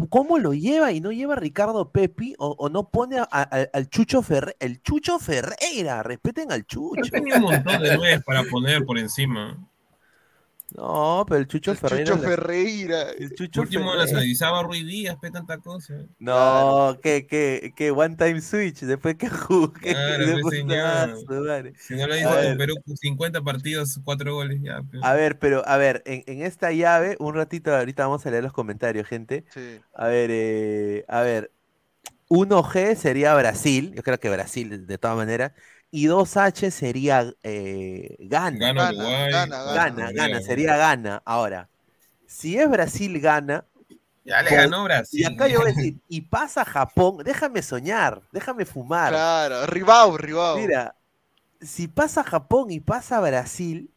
¿cómo 0.09 0.37
lo 0.39 0.53
lleva 0.53 0.91
y 0.91 1.01
no 1.01 1.11
lleva 1.11 1.33
a 1.33 1.37
Ricardo 1.37 1.91
Pepi 1.91 2.35
o, 2.37 2.55
o 2.57 2.69
no 2.69 2.89
pone 2.89 3.19
a- 3.19 3.27
a- 3.31 3.67
al 3.73 3.89
Chucho 3.89 4.21
Ferreira? 4.21 4.55
El 4.59 4.81
Chucho 4.81 5.19
Ferreira, 5.19 6.03
respeten 6.03 6.51
al 6.51 6.65
Chucho. 6.65 7.01
Tenía 7.11 7.35
un 7.37 7.43
montón 7.43 7.81
de 7.81 7.97
nueves 7.97 8.23
para 8.23 8.43
poner 8.43 8.85
por 8.85 8.97
encima. 8.97 9.57
No, 10.75 11.25
pero 11.27 11.39
el 11.39 11.47
Chucho 11.47 11.71
El 11.71 11.77
Ferreira. 11.77 12.05
Chucho 12.15 12.21
Ferreira. 12.27 13.01
el 13.17 13.33
Chucho 13.33 13.61
Último 13.61 13.85
Ferreira. 13.85 14.03
las 14.05 14.11
analizaba 14.13 14.63
Ruiz 14.63 14.85
Díaz, 14.85 15.17
pe 15.21 15.31
tanta 15.31 15.57
cosa. 15.57 15.95
No, 16.19 16.97
que, 17.01 17.25
que, 17.27 17.73
que 17.75 17.91
one 17.91 18.15
time 18.15 18.39
switch, 18.41 18.81
después 18.81 19.15
que 19.15 19.29
jugué. 19.29 19.93
Claro, 19.93 20.25
después- 20.25 20.65
madre. 20.65 21.73
Si 21.79 21.95
no 21.95 22.07
lo 22.07 22.15
hizo 22.15 22.29
con 22.29 22.57
Perú, 22.57 22.75
50 22.95 23.41
partidos, 23.41 23.99
4 24.03 24.33
goles, 24.33 24.59
ya. 24.61 24.81
pe. 24.83 24.99
A 25.01 25.13
ver, 25.13 25.39
pero, 25.39 25.67
a 25.67 25.77
ver, 25.77 26.03
en, 26.05 26.23
en 26.27 26.41
esta 26.43 26.71
llave, 26.71 27.15
un 27.19 27.33
ratito, 27.35 27.75
ahorita 27.75 28.03
vamos 28.05 28.25
a 28.25 28.31
leer 28.31 28.43
los 28.43 28.53
comentarios, 28.53 29.07
gente. 29.07 29.45
Sí. 29.53 29.79
A 29.93 30.07
ver, 30.07 30.29
eh, 30.31 31.05
a 31.07 31.21
ver. 31.21 31.51
1G 32.31 32.95
sería 32.95 33.33
Brasil, 33.33 33.91
yo 33.95 34.03
creo 34.03 34.19
que 34.19 34.29
Brasil 34.29 34.85
de 34.85 34.97
todas 34.99 35.17
maneras. 35.17 35.53
Y 35.91 36.05
2H 36.07 36.71
sería 36.71 37.33
eh, 37.43 38.15
Ghana. 38.19 38.57
Gana 38.59 38.81
Gana, 38.83 39.03
Uruguay. 39.03 39.31
gana, 39.31 40.11
gana. 40.11 40.41
Sería 40.41 40.77
Gana. 40.77 41.21
Ahora, 41.25 41.67
si 42.27 42.57
es 42.57 42.69
Brasil, 42.69 43.19
gana. 43.19 43.65
Ya 44.23 44.41
le 44.43 44.49
Con- 44.49 44.57
ganó 44.59 44.83
Brasil. 44.83 45.21
Y 45.21 45.23
acá 45.23 45.47
yo 45.47 45.59
voy 45.61 45.71
a 45.71 45.73
decir, 45.73 45.95
y 46.07 46.21
pasa 46.21 46.63
Japón, 46.65 47.17
déjame 47.23 47.61
soñar, 47.63 48.21
déjame 48.31 48.65
fumar. 48.65 49.09
Claro, 49.11 49.65
Ribao, 49.65 50.17
Ribao. 50.17 50.57
Mira, 50.57 50.95
si 51.61 51.87
pasa 51.87 52.23
Japón 52.23 52.71
y 52.71 52.79
pasa 52.79 53.19
Brasil, 53.19 53.91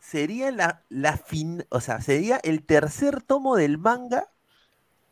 sería 0.00 0.50
la, 0.50 0.82
la 0.88 1.16
fin, 1.16 1.64
o 1.70 1.80
sea, 1.80 2.00
sería 2.00 2.38
el 2.44 2.64
tercer 2.64 3.22
tomo 3.22 3.56
del 3.56 3.78
manga 3.78 4.28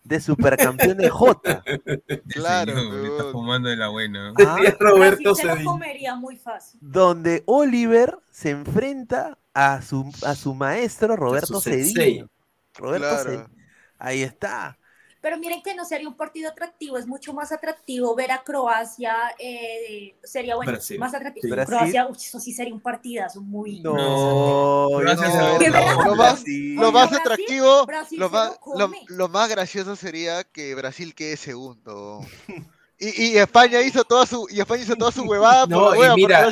de 0.05 0.20
supercampeón 0.20 0.98
de 0.98 1.09
J. 1.10 1.62
Claro, 2.28 2.74
Señor, 2.77 2.94
le 2.94 3.09
está 3.09 3.32
fumando 3.32 3.68
de 3.68 3.77
la 3.77 3.89
buena. 3.89 4.32
Ah, 4.47 4.59
Roberto 4.78 5.35
se 5.35 5.47
lo 5.47 5.64
comería 5.64 6.14
muy 6.14 6.36
fácil. 6.36 6.81
donde 6.82 7.43
Oliver 7.47 8.18
se 8.31 8.51
enfrenta 8.51 9.39
a 9.55 9.82
su, 9.82 10.10
a 10.24 10.35
su 10.35 10.55
maestro 10.55 11.16
Roberto. 11.16 11.60
Cedillo. 11.60 12.28
Roberto 12.74 13.06
Claro. 13.09 13.51
Ahí 13.98 14.22
está. 14.22 14.78
Pero 15.20 15.38
miren 15.38 15.62
que 15.62 15.74
no 15.74 15.84
sería 15.84 16.09
un 16.09 16.16
partido 16.16 16.51
atractivo, 16.51 16.97
es 16.97 17.06
mucho 17.06 17.32
más 17.34 17.52
atractivo 17.52 18.14
ver 18.14 18.30
a 18.32 18.42
Croacia, 18.42 19.14
eh, 19.38 20.14
sería 20.22 20.56
bueno, 20.56 20.72
Brasil. 20.72 20.98
más 20.98 21.14
atractivo. 21.14 21.55
Sí. 21.55 21.66
Croacia, 21.66 22.06
uy, 22.09 22.16
eso 22.16 22.40
sí 22.40 22.52
sería 22.52 22.72
un 22.72 22.80
partidazo 22.80 23.42
muy 23.42 23.80
No, 23.80 23.94
No, 23.94 24.90
yo 24.90 24.98
gracias 24.98 25.30
quiero 25.30 25.44
a 25.44 25.52
ver 25.52 25.60
Dios. 25.60 25.72
la 25.72 25.80
¿Qué 25.80 26.09
Lo 26.09 26.16
más-. 26.16 26.44
Lo 26.76 26.92
atractivo, 27.12 27.86
Brasil 27.86 28.18
lo 28.18 28.28
se 28.28 28.32
más, 28.34 28.59
lo 29.09 29.28
más 29.28 29.48
gracioso 29.51 29.94
sería 29.97 30.44
que 30.44 30.74
Brasil 30.74 31.14
quede 31.14 31.36
segundo. 31.36 32.20
Y, 33.02 33.32
y 33.32 33.39
España 33.39 33.81
hizo 33.81 34.05
toda 34.05 34.27
su 34.27 34.47
y 34.51 34.60
España 34.60 34.82
hizo 34.82 34.94
toda 34.94 35.10
su 35.10 35.22
huevada 35.24 35.66
por 35.66 35.70
No, 35.70 35.94
y 36.12 36.16
mira. 36.16 36.51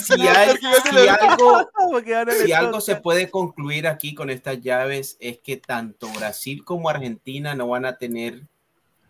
Si, 0.00 0.12
hay- 0.28 0.56
si 0.56 1.08
algo, 1.08 1.68
si 2.46 2.52
algo 2.52 2.80
se 2.80 2.96
puede 2.96 3.30
concluir 3.30 3.86
aquí 3.86 4.14
con 4.14 4.30
estas 4.30 4.60
llaves 4.62 5.18
es 5.20 5.38
que 5.38 5.58
tanto 5.58 6.08
Brasil 6.16 6.64
como 6.64 6.88
Argentina 6.88 7.54
no 7.54 7.68
van 7.68 7.84
a 7.84 7.98
tener 7.98 8.42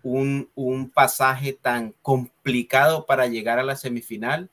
un, 0.03 0.51
un 0.57 0.91
pasaje 0.91 1.53
tan 1.53 1.95
complicado 2.03 3.07
para 3.07 3.27
llegar 3.29 3.59
a 3.59 3.63
la 3.63 3.77
semifinal 3.77 4.51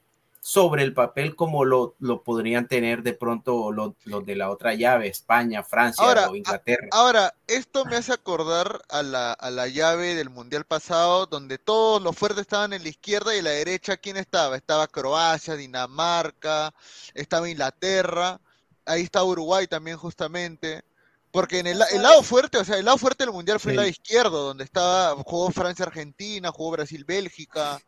sobre 0.49 0.84
el 0.84 0.94
papel 0.94 1.36
como 1.36 1.65
lo, 1.65 1.95
lo 1.99 2.24
podrían 2.24 2.69
tener 2.69 3.03
de 3.03 3.11
pronto 3.11 3.69
los, 3.74 3.95
los 4.06 4.26
de 4.26 4.38
la 4.38 4.49
otra 4.49 4.74
llave, 4.76 5.10
España, 5.10 5.61
Francia 5.61 6.02
Ahora, 6.06 6.30
o 6.30 6.36
Inglaterra. 6.38 6.88
Ahora, 6.91 7.34
esto 7.48 7.84
me 7.84 7.98
hace 7.98 8.14
acordar 8.14 8.82
a 8.88 9.03
la, 9.03 9.34
a 9.34 9.52
la 9.52 9.68
llave 9.68 10.15
del 10.15 10.30
Mundial 10.30 10.64
pasado, 10.64 11.26
donde 11.26 11.57
todos 11.57 12.02
los 12.02 12.15
fuertes 12.15 12.44
estaban 12.44 12.72
en 12.72 12.82
la 12.84 12.88
izquierda 12.88 13.36
y 13.36 13.40
en 13.40 13.44
la 13.44 13.49
derecha, 13.49 13.98
¿quién 13.98 14.15
estaba? 14.15 14.56
Estaba 14.56 14.88
Croacia, 14.88 15.57
Dinamarca, 15.57 16.74
estaba 17.14 17.49
Inglaterra, 17.49 18.40
ahí 18.86 19.02
está 19.02 19.26
Uruguay 19.26 19.68
también 19.68 19.98
justamente. 19.98 20.82
Porque 21.30 21.60
en 21.60 21.68
el, 21.68 21.80
la- 21.80 21.88
el 21.88 22.03
lado 22.03 22.24
fuerte, 22.24 22.57
o 22.57 22.64
sea, 22.64 22.78
el 22.78 22.86
lado 22.86 22.98
fuerte 22.98 23.26
del 23.26 23.34
Mundial 23.34 23.60
fue 23.60 23.72
el 23.74 23.76
Sí. 23.76 23.78
lado 23.80 23.90
izquierdo, 23.90 24.44
donde 24.45 24.64
estaba, 24.64 25.14
jugó 25.26 25.52
Francia-Argentina, 25.52 26.52
jugó 26.53 26.72
Brasil-Bélgica, 26.72 27.82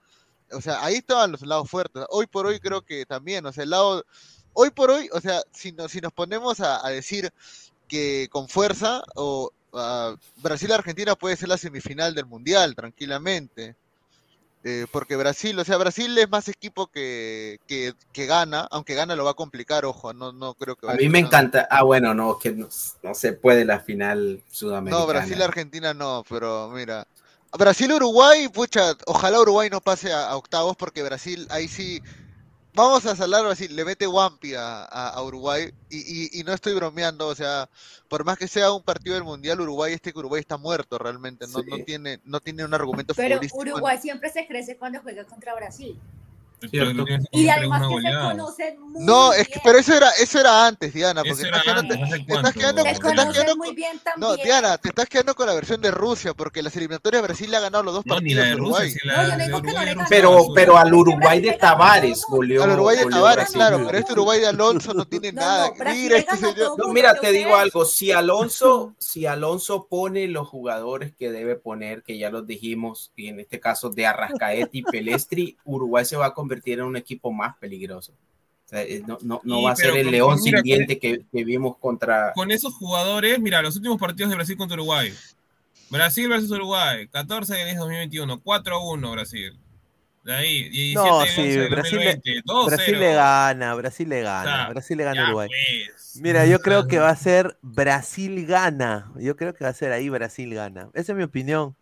o 0.52 0.62
sea, 0.62 0.84
ahí 0.84 0.96
estaban 0.96 1.32
los 1.32 1.42
lados 1.42 1.70
fuertes. 1.70 2.04
Hoy 2.10 2.28
por 2.28 2.46
hoy 2.46 2.60
creo 2.60 2.82
que 2.82 3.06
también, 3.06 3.46
o 3.46 3.52
sea, 3.52 3.64
el 3.64 3.70
lado, 3.70 4.04
hoy 4.54 4.70
por 4.72 4.92
hoy, 4.92 5.10
o 5.12 5.22
sea, 5.22 5.42
si 5.52 5.72
nos, 5.72 5.92
si 5.92 6.02
nos 6.02 6.14
ponemos 6.14 6.60
a, 6.60 6.86
a 6.86 6.90
decir 6.90 7.32
que 7.88 8.28
con 8.32 8.48
fuerza, 8.48 9.04
o 9.16 9.52
Brasil-Argentina 10.38 11.16
puede 11.16 11.36
ser 11.36 11.50
la 11.50 11.58
semifinal 11.58 12.16
del 12.16 12.26
Mundial, 12.26 12.76
tranquilamente. 12.76 13.76
Eh, 14.66 14.88
porque 14.92 15.16
Brasil, 15.16 15.58
o 15.58 15.64
sea, 15.64 15.78
Brasil 15.78 16.18
es 16.18 16.30
más 16.30 16.50
equipo 16.50 16.88
que, 16.88 17.60
que, 17.66 17.94
que 18.12 18.26
gana, 18.26 18.68
aunque 18.72 18.94
gana 18.94 19.16
lo 19.16 19.24
va 19.24 19.32
a 19.32 19.36
complicar, 19.36 19.86
ojo, 19.86 20.12
no, 20.12 20.34
no 20.34 20.54
creo 20.54 20.76
que 20.76 20.90
A 20.90 20.96
mí 20.96 21.08
me 21.08 21.20
encanta. 21.20 21.66
Ah, 21.72 21.84
bueno, 21.84 22.14
no, 22.14 22.38
que 22.38 22.52
no, 22.52 22.68
no 23.02 23.14
se 23.14 23.32
puede 23.32 23.64
la 23.64 23.80
final 23.80 24.44
sudamericana. 24.52 25.06
No, 25.06 25.08
Brasil-Argentina 25.08 25.94
no, 25.94 26.26
pero 26.28 26.70
mira. 26.70 27.08
Brasil-Uruguay, 27.58 28.48
pucha, 28.50 28.94
ojalá 29.08 29.40
Uruguay 29.42 29.70
no 29.70 29.82
pase 29.82 30.12
a, 30.14 30.30
a 30.30 30.38
octavos 30.38 30.76
porque 30.78 31.04
Brasil, 31.04 31.48
ahí 31.50 31.68
sí. 31.68 32.02
Vamos 32.76 33.04
a 33.08 33.16
salar 33.16 33.44
Brasil, 33.44 33.76
le 33.76 33.84
mete 33.84 34.08
Wampi 34.08 34.54
a, 34.54 34.84
a- 34.86 35.10
a 35.10 35.24
Uruguay 35.24 35.70
y, 35.90 35.98
y- 36.38 36.40
y 36.40 36.44
no 36.44 36.54
estoy 36.54 36.76
bromeando, 36.76 37.28
o 37.28 37.34
sea, 37.36 37.68
por 38.08 38.24
más 38.24 38.38
que 38.38 38.48
sea 38.48 38.72
un 38.72 38.84
partido 38.84 39.16
del 39.16 39.24
Mundial, 39.24 39.60
Uruguay, 39.60 39.94
este 39.94 40.14
que 40.14 40.20
Uruguay 40.20 40.40
está 40.42 40.56
muerto 40.58 41.00
realmente, 41.00 41.48
no, 41.48 41.64
no 41.64 41.80
tiene, 41.84 42.22
no 42.26 42.40
tiene 42.40 42.64
un 42.64 42.74
argumento 42.76 43.16
Pero 43.16 43.36
futbolístico. 43.38 43.62
Uruguay 43.78 43.98
siempre 44.00 44.30
se 44.32 44.46
crece 44.46 44.78
cuando 44.78 45.02
juega 45.02 45.26
contra 45.26 45.56
Brasil. 45.56 46.00
Y 47.32 47.50
además 47.50 47.82
que 47.88 48.02
se 48.02 48.14
conocen 48.20 48.82
muy 48.82 49.04
No, 49.06 49.34
es 49.34 49.48
que, 49.48 49.60
pero 49.64 49.80
eso 49.80 49.94
era, 49.96 50.10
eso 50.20 50.40
era 50.40 50.68
antes, 50.68 50.94
Diana, 50.94 51.22
porque 51.24 51.44
estás 51.44 51.48
era 51.48 51.62
quedando, 51.62 51.94
antes, 51.94 51.98
¿hace 52.08 52.16
estás 52.22 52.28
cuánto? 52.42 52.60
quedando, 52.60 52.82
Se 52.82 52.84
te 52.86 52.92
estás 52.92 53.34
quedando 53.34 53.56
muy 53.56 53.68
con- 53.68 53.76
bien 53.76 54.02
no, 54.18 54.28
también. 54.28 54.46
Diana, 54.46 54.78
te 54.78 54.90
estás 54.90 55.06
quedando 55.10 55.36
con 55.36 55.48
la 55.48 55.54
versión 55.54 55.82
de 55.82 55.92
Rusia, 55.92 56.34
porque 56.34 56.62
las 56.62 56.76
eliminatorias 56.76 57.24
Brasil 57.24 57.50
le 57.52 57.58
ha 57.58 57.60
ganado 57.62 57.84
los 57.84 57.94
dos 57.94 58.06
No, 58.06 58.20
ni 58.20 58.36
partidos 58.36 58.38
la 58.38 58.44
a 58.44 58.48
de 58.48 58.56
Rusia, 58.56 58.66
Uruguay. 58.74 58.92
si 58.92 59.08
No, 59.08 59.14
la 59.14 59.38
no 59.48 59.62
de 59.62 59.96
no. 59.96 60.04
Pero, 60.10 60.48
pero 60.54 60.78
al 60.78 60.94
Uruguay 60.94 61.42
de 61.42 61.54
Tavares 61.54 62.24
goleó. 62.28 62.64
Al 62.64 62.72
Uruguay 62.72 62.98
de 62.98 63.04
goleó 63.04 63.18
Tavares, 63.18 63.36
Brasil. 63.38 63.56
claro, 63.56 63.84
pero 63.86 63.98
este 63.98 64.14
Uruguay 64.14 64.40
de 64.40 64.48
Alonso 64.48 64.94
no 64.94 65.06
tiene 65.06 65.32
No, 65.40 65.42
nada. 65.42 65.70
no, 65.78 65.92
Mira 65.92 66.18
este 66.18 66.38
señor. 66.38 66.78
No, 66.78 66.88
mira, 66.90 67.16
te 67.16 67.32
digo 67.32 67.56
algo. 67.56 67.86
Si 67.86 68.12
Alonso, 68.12 68.96
si 68.98 69.26
Alonso 69.26 69.88
pone 69.90 70.28
los 70.28 70.48
jugadores 70.48 71.14
que 71.16 71.32
debe 71.32 71.56
poner, 71.56 72.04
que 72.04 72.18
ya 72.18 72.30
los 72.30 72.46
dijimos, 72.46 73.12
y 73.16 73.28
en 73.28 73.40
este 73.40 73.60
caso 73.60 73.90
de 73.90 74.06
Arrascaeta 74.06 74.70
y 74.74 74.82
Pelestri, 74.92 75.58
Uruguay 75.64 76.04
se 76.06 76.18
va 76.18 76.28
a 76.28 76.34
convertir 76.34 76.49
en 76.66 76.82
un 76.82 76.98
equipo 76.98 77.32
más 77.32 77.56
peligroso. 77.58 78.12
O 78.66 78.70
sea, 78.70 78.84
eh, 78.84 79.02
no, 79.08 79.18
no, 79.22 79.42
no 79.44 79.58
Sí, 79.58 79.64
va 79.66 79.72
a 79.72 79.76
ser 79.76 79.96
el 79.96 80.04
con- 80.04 80.12
león 80.12 80.40
mira, 80.44 80.58
sin 80.60 80.64
diente 80.64 81.00
que, 81.00 81.22
que 81.32 81.44
vimos 81.44 81.78
contra. 81.78 82.34
Con 82.34 82.52
esos 82.52 82.74
jugadores, 82.76 83.40
mira, 83.40 83.62
los 83.62 83.76
últimos 83.76 83.98
partidos 84.00 84.30
de 84.30 84.36
Brasil 84.36 84.58
contra 84.58 84.76
Uruguay. 84.76 85.12
Brasil 85.90 86.30
versus 86.30 86.52
Uruguay, 86.52 87.08
14 87.08 87.56
de 87.56 87.66
10 87.66 87.78
2021, 87.78 88.40
4 88.42 88.76
a 88.76 88.92
1 88.94 89.12
Brasil. 89.12 89.58
De 90.24 90.36
ahí, 90.36 90.70
17 90.70 90.94
No, 91.10 91.26
sí, 91.26 91.30
11 91.42 91.60
del 91.62 91.70
Brasil 91.70 91.98
le- 92.00 92.06
2020, 92.14 92.42
2 92.46 92.66
Brasil 92.68 93.00
le 93.00 93.14
gana, 93.14 93.74
Brasil 93.74 94.10
le 94.10 94.22
gana, 94.22 94.40
O 94.54 94.56
sea, 94.58 94.70
Brasil 94.70 94.98
le 94.98 95.04
gana 95.06 95.24
Uruguay. 95.26 95.48
pues. 95.50 96.16
Mira, 96.22 96.46
yo 96.46 96.60
creo 96.60 96.88
que 96.88 97.00
va 97.00 97.10
a 97.10 97.16
ser 97.16 97.58
Brasil 97.64 98.46
gana. 98.46 99.12
Yo 99.16 99.36
creo 99.36 99.56
que 99.56 99.64
va 99.64 99.70
a 99.72 99.74
ser 99.74 99.92
ahí 99.92 100.10
Brasil 100.10 100.54
gana. 100.54 100.90
Esa 100.94 101.14
es 101.14 101.18
mi 101.18 101.24
opinión. 101.24 101.76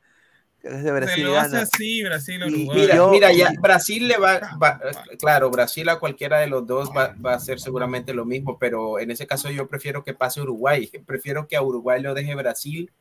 Que 0.69 0.81
Se 0.84 0.91
Brasil 0.91 1.23
lo 1.26 1.38
hace 1.38 1.52
gana. 1.52 1.61
así, 1.64 2.03
Brasil, 2.03 2.44
Uruguay. 2.44 2.80
Mira, 2.81 2.95
yo- 2.95 3.10
mira, 3.11 3.31
ya 3.31 3.52
Brasil 3.61 4.07
le 4.07 4.18
va, 4.18 4.39
va- 4.61 4.80
claro, 5.19 5.49
Brasil 5.49 5.88
a 5.89 5.99
cualquiera 5.99 6.39
de 6.39 6.48
los 6.48 6.65
dos 6.68 6.89
va, 6.89 7.15
va 7.26 7.34
a 7.34 7.35
hacer 7.35 7.60
seguramente 7.60 8.14
lo 8.14 8.26
mismo, 8.26 8.57
pero 8.60 8.99
en 8.99 9.11
ese 9.11 9.26
caso 9.27 9.49
yo 9.49 9.68
prefiero 9.68 10.03
que 10.03 10.14
pase 10.14 10.41
Uruguay, 10.41 10.89
prefiero 11.06 11.48
que 11.48 11.56
a 11.56 11.61
Uruguay 11.61 12.02
lo 12.02 12.14
deje 12.14 12.35
Brasil 12.35 12.91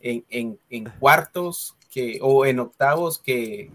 en, 0.00 0.24
en, 0.30 0.58
en 0.70 0.84
cuartos 0.98 1.76
que, 1.90 2.18
o 2.22 2.44
en 2.46 2.58
octavos 2.60 3.18
que, 3.18 3.70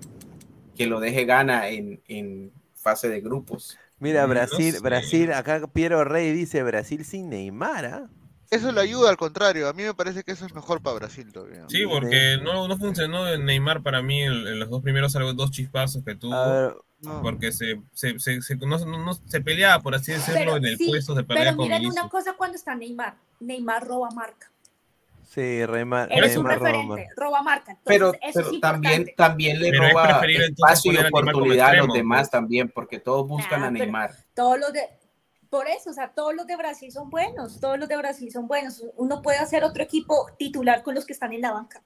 que 0.76 0.88
lo 0.88 1.00
deje 1.00 1.26
gana 1.26 1.70
en, 1.70 2.02
en 2.08 2.52
fase 2.76 3.10
de 3.10 3.22
grupos. 3.22 3.78
Mira, 4.00 4.22
no 4.22 4.28
Brasil, 4.30 4.74
sé. 4.74 4.80
Brasil, 4.80 5.34
acá 5.34 5.68
Piero 5.68 6.04
Rey 6.06 6.32
dice 6.32 6.64
Brasil 6.64 7.04
sin 7.04 7.30
Neymar, 7.30 7.86
¿ah? 7.86 8.10
Eso 8.52 8.72
le 8.72 8.82
ayuda 8.82 9.10
al 9.12 9.18
contrario. 9.18 9.68
A 9.70 9.74
mí 9.74 9.84
me 9.84 9.94
parece 9.94 10.24
que 10.24 10.32
eso 10.32 10.46
es 10.46 10.54
mejor 10.56 10.82
para 10.82 10.96
Brasil 10.96 11.32
todavía. 11.32 11.66
Sí, 11.70 11.86
porque 11.86 12.40
no, 12.42 12.68
no 12.68 12.78
funcionó 12.78 13.28
en 13.30 13.46
Neymar 13.46 13.84
para 13.84 14.02
mí 14.02 14.24
en, 14.24 14.32
en 14.32 14.60
los 14.60 14.70
dos 14.70 14.82
primeros 14.82 15.12
salvo 15.12 15.34
dos 15.34 15.52
chispazos 15.52 16.04
que 16.04 16.16
tuvo. 16.16 16.34
A 16.34 16.48
ver, 16.48 16.76
No. 17.02 17.22
Porque 17.22 17.52
se, 17.52 17.80
se, 17.94 18.20
se, 18.20 18.42
se- 18.42 18.56
no, 18.58 18.78
no- 18.80 19.06
no- 19.06 19.14
se 19.14 19.40
peleaba, 19.42 19.82
por 19.82 19.94
así 19.96 20.12
decirlo, 20.12 20.40
Pero 20.40 20.58
en 20.58 20.66
el 20.66 20.78
sí, 20.78 20.88
puesto 20.90 21.14
de 21.16 21.24
pelea 21.24 21.44
Pero 21.46 21.56
con 21.58 21.66
miren 21.68 21.80
Vinicius. 21.82 22.02
una 22.02 22.10
cosa 22.10 22.34
cuando 22.34 22.56
está 22.58 22.76
Neymar. 22.76 23.16
Neymar 23.40 23.88
roba 23.88 24.10
marca. 24.12 24.52
sí, 25.24 25.40
Neymar, 25.42 26.10
Él 26.12 26.24
es 26.26 26.36
un 26.36 26.46
Neymar 26.48 26.60
referente, 26.60 27.08
roba 27.16 27.42
marca. 27.44 27.72
Entonces, 27.72 27.84
Pero, 27.86 28.14
eso 28.16 28.20
pero 28.34 28.52
es 28.52 28.60
también, 28.60 29.06
también 29.16 29.60
le 29.62 29.70
Pero 29.70 29.88
roba 29.90 30.22
espacio 30.26 30.92
y 30.92 30.98
a 30.98 31.04
Neymar 31.04 31.22
oportunidad 31.24 31.70
a 31.70 31.74
los 31.76 31.94
demás 31.94 32.20
pues. 32.22 32.32
también, 32.32 32.70
porque 32.70 33.00
todos 33.00 33.26
buscan 33.28 33.64
Ah, 33.64 33.68
a 33.68 33.72
pero- 33.72 33.84
Neymar. 33.86 34.12
Todos 34.34 34.60
los 34.60 34.74
de. 34.74 34.82
Por 35.50 35.68
eso, 35.68 35.90
o 35.90 35.94
sea, 35.94 36.12
todos 36.14 36.36
los 36.36 36.46
de 36.46 36.56
Brasil 36.56 36.92
son 36.92 37.10
buenos. 37.10 37.60
Todos 37.60 37.80
los 37.80 37.90
de 37.90 37.98
Brasil 37.98 38.32
son 38.32 38.48
buenos. 38.48 38.84
Uno 38.98 39.22
puede 39.22 39.40
hacer 39.40 39.64
otro 39.64 39.82
equipo 39.82 40.28
titular 40.38 40.84
con 40.84 40.94
los 40.94 41.06
que 41.06 41.14
están 41.14 41.34
en 41.34 41.42
la 41.42 41.52
banca. 41.52 41.84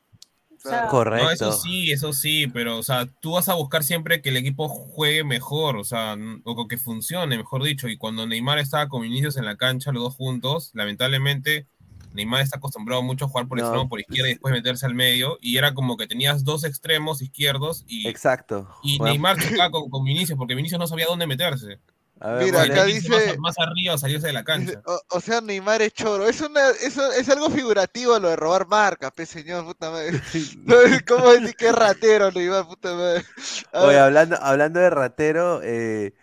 O 0.66 0.70
sea, 0.70 0.88
Correcto. 0.88 1.26
No, 1.26 1.32
eso 1.32 1.52
sí, 1.52 1.92
eso 1.92 2.14
sí, 2.14 2.48
pero, 2.48 2.78
o 2.78 2.84
sea, 2.84 3.06
tú 3.20 3.34
vas 3.34 3.50
a 3.50 3.54
buscar 3.54 3.84
siempre 3.84 4.22
que 4.22 4.30
el 4.30 4.38
equipo 4.38 4.70
juegue 4.70 5.24
mejor, 5.24 5.76
o 5.78 5.84
sea, 5.84 6.16
o 6.46 6.68
que 6.68 6.78
funcione, 6.78 7.38
mejor 7.38 7.64
dicho. 7.64 7.88
Y 7.88 7.98
cuando 7.98 8.26
Neymar 8.26 8.60
estaba 8.60 8.88
con 8.88 9.02
Vinicius 9.02 9.38
en 9.38 9.46
la 9.46 9.58
cancha, 9.58 9.92
los 9.92 10.04
dos 10.04 10.16
juntos, 10.16 10.72
lamentablemente, 10.74 11.68
Neymar 12.14 12.42
está 12.42 12.58
acostumbrado 12.58 13.02
mucho 13.02 13.26
a 13.26 13.28
jugar 13.28 13.48
por 13.48 13.58
No, 13.58 13.66
extremo, 13.66 13.90
por 13.90 14.00
izquierda 14.00 14.30
y 14.30 14.34
después 14.34 14.54
meterse 14.54 14.86
al 14.86 14.96
medio. 14.96 15.38
Y 15.42 15.58
era 15.58 15.74
como 15.74 15.98
que 15.98 16.08
tenías 16.08 16.44
dos 16.44 16.64
extremos 16.64 17.22
izquierdos 17.22 17.84
y, 17.88 18.08
Exacto. 18.08 18.70
y 18.84 18.98
Bueno, 18.98 19.14
Neymar 19.14 19.38
chocaba 19.38 19.72
con, 19.72 19.90
con 19.90 20.04
Vinicius 20.04 20.38
porque 20.38 20.56
Vinicius 20.56 20.80
no 20.80 20.88
sabía 20.88 21.08
dónde 21.08 21.28
meterse. 21.28 21.80
A 22.24 22.32
ver, 22.32 22.46
Mira, 22.46 22.62
acá 22.64 22.86
dice- 22.86 23.10
más, 23.10 23.38
más 23.38 23.60
arriba 23.60 23.98
salirse 23.98 24.28
de 24.28 24.34
la 24.34 24.44
cancha. 24.44 24.82
O, 24.86 25.00
o 25.10 25.20
sea, 25.20 25.42
Neymar 25.42 25.82
es 25.82 25.94
choro. 25.94 26.28
Es, 26.28 26.40
una, 26.42 26.70
eso 26.70 27.12
es 27.12 27.28
algo 27.30 27.50
figurativo 27.50 28.18
lo 28.18 28.30
de 28.30 28.36
robar 28.38 28.66
marcas, 28.68 29.12
pe 29.12 29.26
señor, 29.26 29.66
puta 29.66 29.92
madre. 29.92 30.22
¿Cómo 31.08 31.30
decir 31.32 31.56
que 31.56 31.68
es 31.68 31.76
ratero, 31.76 32.32
Neymar, 32.32 32.66
puta 32.66 32.94
madre? 32.94 33.26
A 33.74 33.84
Oye, 33.84 34.00
hablando, 34.00 34.38
hablando 34.42 34.80
de 34.80 34.90
ratero, 34.90 35.62
eh, 35.64 36.14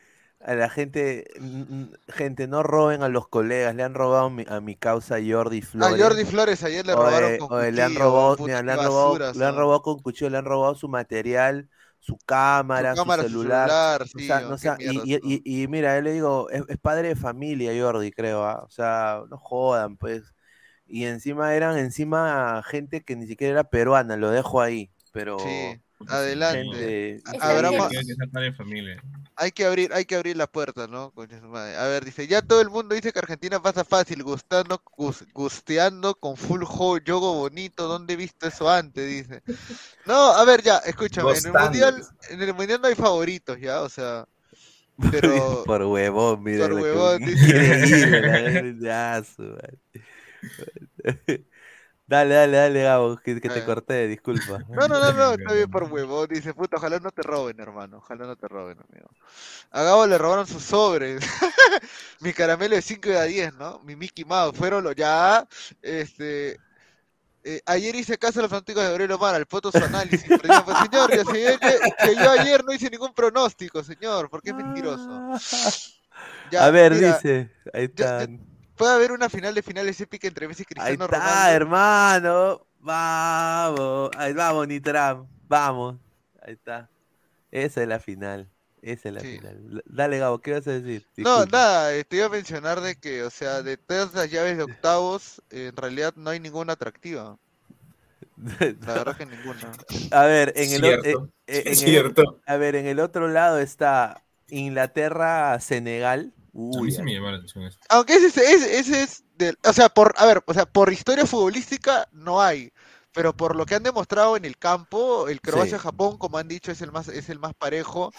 a 0.40 0.54
la 0.54 0.70
gente, 0.70 1.24
mm, 1.38 1.60
mm, 1.60 1.92
gente, 2.08 2.48
no 2.48 2.62
roben 2.62 3.02
a 3.02 3.08
los 3.08 3.28
colegas, 3.28 3.74
le 3.74 3.82
han 3.82 3.94
robado 3.94 4.26
a 4.26 4.30
mi, 4.30 4.44
a 4.48 4.60
mi 4.60 4.76
causa 4.76 5.16
Jordi 5.24 5.58
a 5.58 5.66
Flores. 5.66 6.00
Jordi 6.02 6.24
Flores 6.24 6.62
ayer 6.64 6.86
le 6.86 6.94
robaron 6.94 7.30
Oye, 7.30 7.38
con 7.38 7.52
oye, 7.52 7.72
le 7.72 7.82
han 7.82 7.94
robado, 7.94 8.36
mira, 8.38 8.62
le 8.62 8.72
han 8.72 8.78
robado, 8.80 9.12
basura 9.12 9.32
le 9.38 9.44
han 9.44 9.56
robado 9.56 9.82
con 9.82 9.98
cuchillo, 10.00 10.30
le 10.30 10.38
han 10.38 10.44
robado 10.46 10.74
su 10.74 10.88
material, 10.88 11.68
su 12.00 12.18
cámara, 12.26 12.92
Su 12.92 12.96
cámara, 12.96 13.22
su 13.22 13.28
su 13.28 13.32
celular. 13.32 13.70
o 14.14 14.20
sea, 14.20 14.40
no 14.42 14.58
sea- 14.58 14.78
y, 14.80 14.98
y- 15.14 15.20
y- 15.44 15.62
y 15.64 15.68
mira, 15.68 15.96
él 15.98 16.04
le 16.04 16.12
digo, 16.12 16.50
es, 16.50 16.64
es 16.68 16.78
padre 16.78 17.08
de 17.08 17.16
familia 17.16 17.72
Jordi, 17.80 18.10
creo, 18.12 18.44
¿ah? 18.44 18.62
o 18.64 18.70
sea, 18.70 19.22
no 19.30 19.38
jodan, 19.38 19.96
pues. 19.96 20.34
y 20.86 21.04
encima 21.06 21.54
eran 21.54 21.78
encima 21.78 22.62
gente 22.64 23.02
que 23.04 23.16
ni 23.16 23.26
siquiera 23.26 23.52
era 23.52 23.64
peruana, 23.64 24.16
lo 24.16 24.30
dejo 24.30 24.60
ahí, 24.60 24.90
pero 25.12 25.36
Sí, 25.36 25.80
adelante. 26.08 27.20
Habrá 27.40 27.70
familia. 27.70 28.00
Hay 29.36 29.52
que 29.52 29.64
abrir, 29.64 29.92
hay 29.94 30.04
que 30.04 30.16
abrir 30.16 30.36
la 30.36 30.46
puerta, 30.46 30.86
¿no? 30.86 31.12
A 31.16 31.86
ver, 31.86 32.04
dice, 32.04 32.26
ya 32.26 32.42
todo 32.42 32.60
el 32.60 32.68
mundo 32.68 32.94
dice 32.94 33.10
que 33.12 33.18
Argentina 33.20 33.60
pasa 33.62 33.84
fácil, 33.84 34.22
gustando, 34.22 34.82
gus- 34.96 35.24
gusteando 35.32 36.14
con 36.14 36.36
full 36.36 36.62
yogo 37.04 37.34
bonito. 37.34 37.88
¿Dónde 37.88 38.14
he 38.14 38.16
visto 38.16 38.46
eso 38.46 38.68
antes? 38.68 39.08
Dice. 39.08 39.42
No, 40.04 40.32
a 40.32 40.44
ver, 40.44 40.62
ya, 40.62 40.78
escúchame, 40.78 41.30
en 41.32 41.46
el 41.46 41.52
mundial, 41.52 42.02
en 42.28 42.42
el 42.42 42.54
mundial 42.54 42.80
no 42.82 42.88
hay 42.88 42.94
favoritos, 42.94 43.58
ya, 43.58 43.80
o 43.80 43.88
sea, 43.88 44.26
pero 45.10 45.64
por 45.66 45.82
huevón, 45.84 46.42
mira. 46.42 46.68
Por 46.68 46.74
huevón, 46.74 47.24
dice. 47.24 48.74
Dale, 52.10 52.34
dale, 52.34 52.56
dale, 52.56 52.82
Gabo, 52.82 53.16
que, 53.18 53.40
que 53.40 53.48
te 53.48 53.60
Eh. 53.60 53.64
corté, 53.64 54.08
disculpa. 54.08 54.58
No, 54.68 54.88
no, 54.88 54.98
no, 54.98 55.12
no, 55.12 55.32
está 55.34 55.52
bien 55.52 55.70
por 55.70 55.84
huevón. 55.92 56.26
Dice, 56.28 56.52
puta, 56.54 56.76
ojalá 56.78 56.98
no 56.98 57.12
te 57.12 57.22
roben, 57.22 57.60
hermano. 57.60 57.98
Ojalá 57.98 58.26
no 58.26 58.34
te 58.34 58.48
roben, 58.48 58.78
amigo. 58.90 59.08
A 59.70 59.82
Gabo 59.84 60.08
le 60.08 60.18
robaron 60.18 60.44
sus 60.48 60.64
sobres. 60.64 61.20
Mi 62.20 62.32
caramelo 62.32 62.74
de 62.74 62.82
5 62.82 63.08
y 63.08 63.12
de 63.12 63.26
10, 63.28 63.54
¿no? 63.54 63.78
Mi 63.84 63.94
Mickey 63.94 64.24
Mouse. 64.24 64.56
Fueron 64.58 64.82
los 64.82 64.96
ya. 64.96 65.46
Este. 65.82 66.58
eh, 67.44 67.60
ayer 67.64 67.94
hice 67.94 68.18
caso 68.18 68.40
a 68.40 68.42
los 68.42 68.50
fanáticos 68.50 68.82
de 68.82 68.88
Gabriel 68.88 69.12
Omar, 69.12 69.36
al 69.36 69.46
foto 69.46 69.70
su 69.70 69.78
análisis. 69.78 70.26
pero 70.42 70.52
yo, 70.52 70.64
pues, 70.64 70.78
señor, 70.78 71.10
ya 71.16 71.24
sé 71.24 71.58
que, 71.60 72.06
que 72.06 72.16
yo 72.16 72.30
ayer 72.32 72.64
no 72.64 72.72
hice 72.72 72.90
ningún 72.90 73.14
pronóstico, 73.14 73.84
señor, 73.84 74.28
porque 74.28 74.50
es 74.50 74.56
mentiroso. 74.56 75.30
Ya, 76.50 76.64
a 76.66 76.70
ver, 76.72 76.92
mira, 76.92 77.14
dice, 77.14 77.52
ahí 77.72 77.88
ya- 77.94 78.22
está. 78.22 78.32
Puede 78.80 78.94
haber 78.94 79.12
una 79.12 79.28
final 79.28 79.54
de 79.54 79.62
finales 79.62 80.00
épica 80.00 80.26
entre 80.26 80.48
Messi 80.48 80.62
y 80.62 80.80
Ahí 80.80 80.96
Cristiano 80.96 81.04
está, 81.04 81.18
Ronaldo. 81.18 81.56
hermano. 81.56 82.66
Vamos, 82.80 84.10
ahí 84.16 84.32
vamos, 84.32 84.66
Nitram, 84.66 85.26
vamos. 85.46 85.96
Ahí 86.42 86.54
está. 86.54 86.88
Esa 87.50 87.82
es 87.82 87.88
la 87.88 88.00
final. 88.00 88.48
Esa 88.80 89.10
es 89.10 89.14
la 89.14 89.20
final. 89.20 89.82
Dale, 89.84 90.18
Gabo, 90.18 90.38
¿qué 90.40 90.52
vas 90.54 90.66
a 90.66 90.72
decir? 90.72 91.04
No, 91.18 91.44
nada, 91.44 91.94
eh, 91.94 92.04
te 92.04 92.16
iba 92.16 92.26
a 92.26 92.30
mencionar 92.30 92.80
de 92.80 92.96
que, 92.96 93.22
o 93.22 93.28
sea, 93.30 93.62
de 93.62 93.76
todas 93.76 94.14
las 94.14 94.30
llaves 94.30 94.56
de 94.56 94.62
octavos, 94.62 95.42
en 95.50 95.76
realidad 95.76 96.14
no 96.16 96.30
hay 96.30 96.40
ninguna 96.40 96.72
atractiva. 96.72 97.36
La 98.58 98.94
verdad 98.94 99.16
que 99.16 99.26
ninguna. 99.26 99.72
A 100.10 100.24
ver, 100.24 100.54
en 100.56 100.72
el, 100.72 100.84
eh, 100.84 101.14
eh, 101.46 101.62
el- 101.66 101.76
cierto. 101.76 102.40
a 102.46 102.56
ver, 102.56 102.76
en 102.76 102.86
el 102.86 103.00
otro 103.00 103.28
lado 103.28 103.58
está 103.58 104.22
Inglaterra, 104.48 105.58
Senegal. 106.52 106.78
A 106.78 106.82
mí 106.82 106.90
Uy, 106.90 106.90
sí 106.92 107.02
me 107.02 107.12
llama 107.14 107.30
la 107.32 107.36
atención 107.38 107.64
eso. 107.66 107.78
Aunque 107.88 108.14
ese, 108.14 108.28
ese, 108.28 108.78
ese 108.78 109.02
es 109.02 109.24
del, 109.36 109.56
o 109.64 109.72
sea, 109.72 109.88
por, 109.88 110.14
a 110.18 110.26
ver, 110.26 110.42
o 110.46 110.54
sea, 110.54 110.66
por 110.66 110.92
historia 110.92 111.26
futbolística 111.26 112.08
no 112.12 112.40
hay, 112.42 112.72
pero 113.12 113.36
por 113.36 113.56
lo 113.56 113.66
que 113.66 113.74
han 113.76 113.82
demostrado 113.82 114.36
en 114.36 114.44
el 114.44 114.56
campo, 114.58 115.28
el 115.28 115.40
Croacia-Japón, 115.40 116.18
como 116.18 116.38
han 116.38 116.48
dicho, 116.48 116.72
es 116.72 116.80
el 116.82 116.92
más, 116.92 117.08
es 117.08 117.28
el 117.30 117.38
más 117.38 117.54
parejo, 117.54 118.12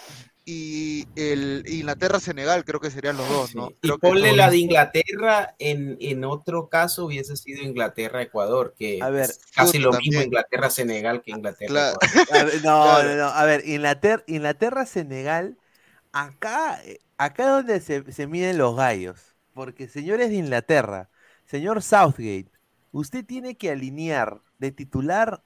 y 0.43 1.07
el 1.15 1.63
Inglaterra-Senegal 1.67 2.65
creo 2.65 2.79
que 2.79 2.89
serían 2.89 3.15
los 3.15 3.29
dos, 3.29 3.55
¿no? 3.55 3.69
Y 3.69 3.75
Creo 3.81 3.99
que 3.99 4.07
ponle 4.07 4.35
la 4.35 4.49
de 4.49 4.57
Inglaterra, 4.57 5.55
en, 5.59 5.97
en 6.01 6.23
otro 6.25 6.67
caso 6.67 7.05
hubiese 7.05 7.35
sido 7.37 7.61
Inglaterra-Ecuador, 7.61 8.73
que 8.77 8.99
A 9.01 9.09
ver, 9.11 9.29
es 9.29 9.39
casi 9.53 9.77
lo 9.79 9.91
también. 9.91 10.09
mismo 10.11 10.23
Inglaterra-Senegal 10.23 11.21
que 11.21 11.31
Inglaterra. 11.31 11.67
Claro. 11.69 11.99
A 12.31 12.43
ver, 12.43 12.55
no, 12.55 12.61
Claro. 12.61 13.09
no, 13.09 13.15
no. 13.17 13.27
A 13.27 13.45
ver, 13.45 13.67
Inglaterra, 13.67 14.23
Inglaterra, 14.27 14.85
Senegal, 14.87 15.57
acá, 16.11 16.81
eh, 16.83 16.99
acá 17.17 17.43
es 17.43 17.49
donde 17.49 17.79
se, 17.81 18.11
se 18.11 18.27
miden 18.27 18.57
los 18.57 18.75
gallos. 18.75 19.35
Porque, 19.53 19.87
señores 19.87 20.29
de 20.29 20.35
Inglaterra, 20.35 21.09
señor 21.45 21.81
Southgate, 21.81 22.51
usted 22.91 23.25
tiene 23.25 23.57
que 23.57 23.71
alinear 23.71 24.41
de 24.59 24.71
titular 24.71 25.43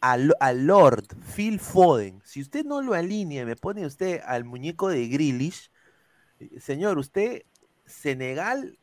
al, 0.00 0.34
al 0.40 0.66
Lord 0.66 1.06
Phil 1.34 1.60
Foden. 1.60 2.20
Si 2.24 2.40
usted 2.42 2.64
no 2.64 2.82
lo 2.82 2.94
alinea, 2.94 3.44
me 3.46 3.56
pone 3.56 3.86
usted 3.86 4.20
al 4.26 4.44
muñeco 4.44 4.88
de 4.88 5.08
Grealish, 5.08 5.70
eh, 6.40 6.60
señor, 6.60 6.98
usted, 6.98 7.42
Senegal, 7.86 8.78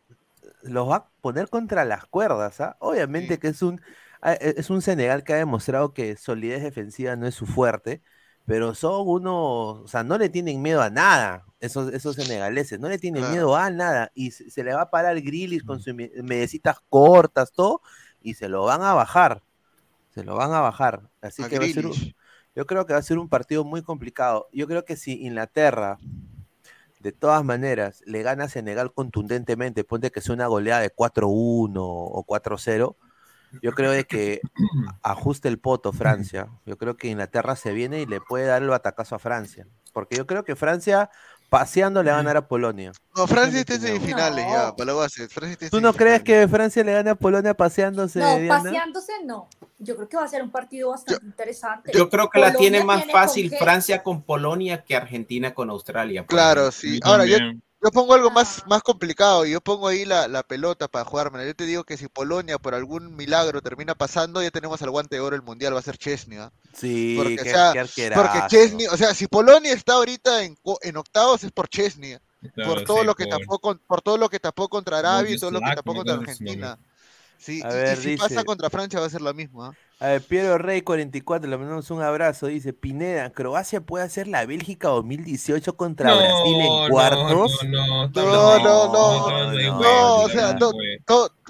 los 0.64 0.90
va 0.90 0.96
a 0.98 1.10
poner 1.22 1.50
contra 1.50 1.86
las 1.86 2.06
cuerdas, 2.06 2.62
¿ah? 2.62 2.78
Obviamente 2.80 3.40
que 3.40 3.50
es 3.50 3.62
un, 3.62 3.82
ah, 4.22 4.34
es 4.34 4.70
un 4.70 4.82
Senegal 4.82 5.24
que 5.24 5.34
ha 5.34 5.38
demostrado 5.38 5.94
que 5.94 6.16
solidez 6.18 6.64
defensiva 6.64 7.16
no 7.16 7.28
es 7.28 7.36
su 7.36 7.46
fuerte, 7.46 8.02
pero 8.50 8.74
son 8.74 9.08
unos, 9.08 9.80
o 9.84 9.88
sea, 9.88 10.04
no 10.04 10.18
le 10.18 10.28
tienen 10.30 10.60
miedo 10.60 10.82
a 10.82 10.90
nada, 10.90 11.46
esos, 11.60 11.94
esos 11.94 12.16
senegaleses, 12.16 12.80
no 12.80 12.90
le 12.90 12.98
tienen 12.98 13.22
Claro. 13.22 13.34
miedo 13.36 13.56
a 13.56 13.70
nada, 13.70 14.12
y 14.16 14.32
se, 14.32 14.50
se 14.50 14.64
le 14.64 14.74
va 14.74 14.82
a 14.82 14.90
parar 14.90 15.22
Grilis 15.22 15.62
con 15.64 15.80
sus 15.80 15.94
me- 15.94 16.10
medecitas 16.24 16.78
cortas, 16.90 17.52
todo, 17.52 17.82
y 18.24 18.34
se 18.34 18.50
lo 18.50 18.64
van 18.64 18.82
a 18.82 18.96
bajar, 18.96 19.44
se 20.16 20.24
lo 20.24 20.36
van 20.36 20.52
a 20.54 20.62
bajar, 20.62 21.12
así 21.22 21.44
A 21.44 21.50
que 21.50 21.60
va 21.60 21.66
a 21.66 21.70
ser 21.70 21.86
un- 21.86 22.16
yo 22.56 22.66
creo 22.66 22.88
que 22.88 22.94
va 22.94 23.00
a 23.00 23.04
ser 23.04 23.20
un 23.20 23.30
partido 23.30 23.64
muy 23.64 23.84
complicado, 23.84 24.50
yo 24.52 24.68
creo 24.68 24.84
que 24.84 24.96
si 24.98 25.26
Inglaterra 25.26 26.00
de 27.00 27.12
todas 27.14 27.44
maneras, 27.46 28.02
le 28.06 28.24
gana 28.24 28.46
a 28.46 28.50
Senegal 28.50 28.94
contundentemente, 28.94 29.84
ponte 29.86 30.12
que 30.12 30.22
sea 30.22 30.36
una 30.36 30.48
goleada 30.48 30.82
de 30.82 30.90
4-1 30.90 31.84
o 31.86 32.24
4-0, 32.24 32.98
yo 33.62 33.72
creo 33.74 33.92
de 33.92 34.06
que 34.06 34.42
ajuste 35.04 35.48
el 35.48 35.60
poto 35.60 35.92
Francia. 35.94 36.48
Yo 36.66 36.78
creo 36.78 36.98
que 36.98 37.08
Inglaterra 37.08 37.56
se 37.56 37.74
viene 37.74 38.02
y 38.02 38.06
le 38.06 38.22
puede 38.22 38.46
dar 38.46 38.62
el 38.62 38.70
batacazo 38.70 39.16
a 39.16 39.20
Francia. 39.20 39.68
Porque 39.94 40.16
yo 40.16 40.28
creo 40.28 40.44
que 40.44 40.56
Francia, 40.56 41.10
paseando, 41.50 42.04
le 42.04 42.12
va 42.12 42.18
a 42.18 42.20
ganar 42.20 42.38
a 42.38 42.48
Polonia. 42.48 42.92
No, 43.16 43.26
Francia 43.28 43.60
está 43.60 43.74
en 43.76 43.82
semifinales 43.82 44.46
ya, 44.46 44.68
No. 44.68 44.76
para 44.76 44.86
la 44.86 44.94
base. 44.94 45.28
Francia 45.28 45.70
¿Tú 45.70 45.82
no 45.82 45.94
crees 45.94 46.22
que 46.24 46.48
Francia 46.48 46.84
le 46.84 46.94
gane 46.94 47.10
a 47.10 47.16
Polonia 47.16 47.54
paseándose, 47.56 48.20
No, 48.20 48.38
Diana? 48.38 48.64
paseándose 48.64 49.14
no. 49.26 49.50
Yo 49.80 49.96
creo 49.96 50.08
que 50.08 50.18
va 50.18 50.24
a 50.24 50.28
ser 50.28 50.44
un 50.44 50.52
partido 50.52 50.90
bastante 50.90 51.26
interesante. 51.26 51.92
Yo 51.94 52.10
creo 52.10 52.30
que 52.30 52.40
la 52.40 52.54
tiene 52.54 52.84
más 52.84 53.06
fácil. 53.06 53.52
Francia 53.58 54.04
con 54.04 54.22
Polonia 54.24 54.84
que 54.84 54.96
Argentina 54.96 55.54
con 55.54 55.70
Australia. 55.70 56.22
por 56.24 56.30
Claro, 56.30 56.72
sí. 56.72 57.00
Ahora, 57.04 57.26
yo. 57.26 57.38
Yo 57.82 57.92
pongo 57.92 58.14
algo 58.14 58.30
más, 58.32 58.60
Ah. 58.60 58.64
más 58.68 58.84
complicado. 58.84 59.46
Yo 59.46 59.62
pongo 59.62 59.88
ahí 59.88 60.04
la, 60.06 60.28
la 60.28 60.44
pelota 60.44 60.88
para 60.88 61.06
jugármela. 61.06 61.46
Yo 61.46 61.56
te 61.56 61.66
digo 61.66 61.84
que 61.84 61.98
si 61.98 62.08
Polonia 62.08 62.58
por 62.58 62.76
algún 62.76 63.16
milagro 63.16 63.62
termina 63.62 63.96
pasando, 63.96 64.42
ya 64.42 64.52
tenemos 64.52 64.82
al 64.82 64.90
guante 64.92 65.16
de 65.16 65.22
oro 65.22 65.36
el 65.36 65.42
mundial, 65.42 65.74
va 65.76 65.80
a 65.80 65.84
ser 65.84 65.98
Chesney. 65.98 66.38
¿ah? 66.40 66.52
Sí, 66.74 67.16
Porque, 67.18 67.36
qué, 67.38 67.42
o 67.42 67.54
sea, 67.54 67.74
qué 67.96 68.12
Porque. 68.14 68.40
Chesney, 68.50 68.88
o 68.88 68.98
sea, 68.98 69.14
si 69.14 69.28
Polonia 69.28 69.74
está 69.74 69.94
ahorita 69.94 70.44
en, 70.44 70.56
co- 70.56 70.80
en 70.82 70.98
octavos 70.98 71.44
es 71.44 71.52
por 71.52 71.68
Chesney. 71.70 72.18
Claro, 72.54 72.74
por 72.74 72.84
todo 72.86 73.00
sí, 73.02 73.06
lo 73.06 73.16
que 73.16 73.26
por- 73.26 73.40
tapó 73.40 73.60
con- 73.60 73.80
por 73.80 74.02
todo 74.02 74.18
lo 74.18 74.30
que 74.30 74.40
tapó 74.40 74.70
contra 74.70 75.00
Arabia 75.00 75.36
y 75.36 75.40
todo 75.40 75.52
lo 75.52 75.60
que 75.60 75.76
tapó 75.76 75.94
contra 75.96 76.16
Argentina. 76.16 76.78
Sí, 77.38 77.62
A 77.64 77.94
y- 77.94 77.96
si 77.96 78.10
dice- 78.12 78.18
pasa 78.18 78.44
contra 78.44 78.70
Francia 78.70 79.00
va 79.00 79.06
a 79.06 79.10
ser 79.10 79.22
lo 79.22 79.34
mismo. 79.34 79.64
¿ah? 79.64 79.74
A 80.02 80.08
ver, 80.08 80.22
Piero 80.22 80.58
Rey 80.58 80.82
44, 80.82 81.50
le 81.50 81.58
mandamos 81.58 81.92
un 81.92 82.02
abrazo. 82.02 82.48
Dice, 82.48 82.72
Pineda, 82.72 83.30
¿Croacia 83.32 83.82
puede 83.82 84.06
hacer 84.06 84.30
la 84.30 84.46
Bélgica 84.46 84.88
2018 84.88 85.76
contra 85.76 86.16
Brasil 86.16 86.56
en 86.62 86.90
cuartos? 86.90 87.64
No, 87.68 88.08
no, 88.08 88.08
No, 88.08 88.60
no, 88.60 88.94
no, 88.94 89.82
no, 89.82 90.16
o 90.24 90.30
sea, 90.30 90.54
no, 90.54 90.72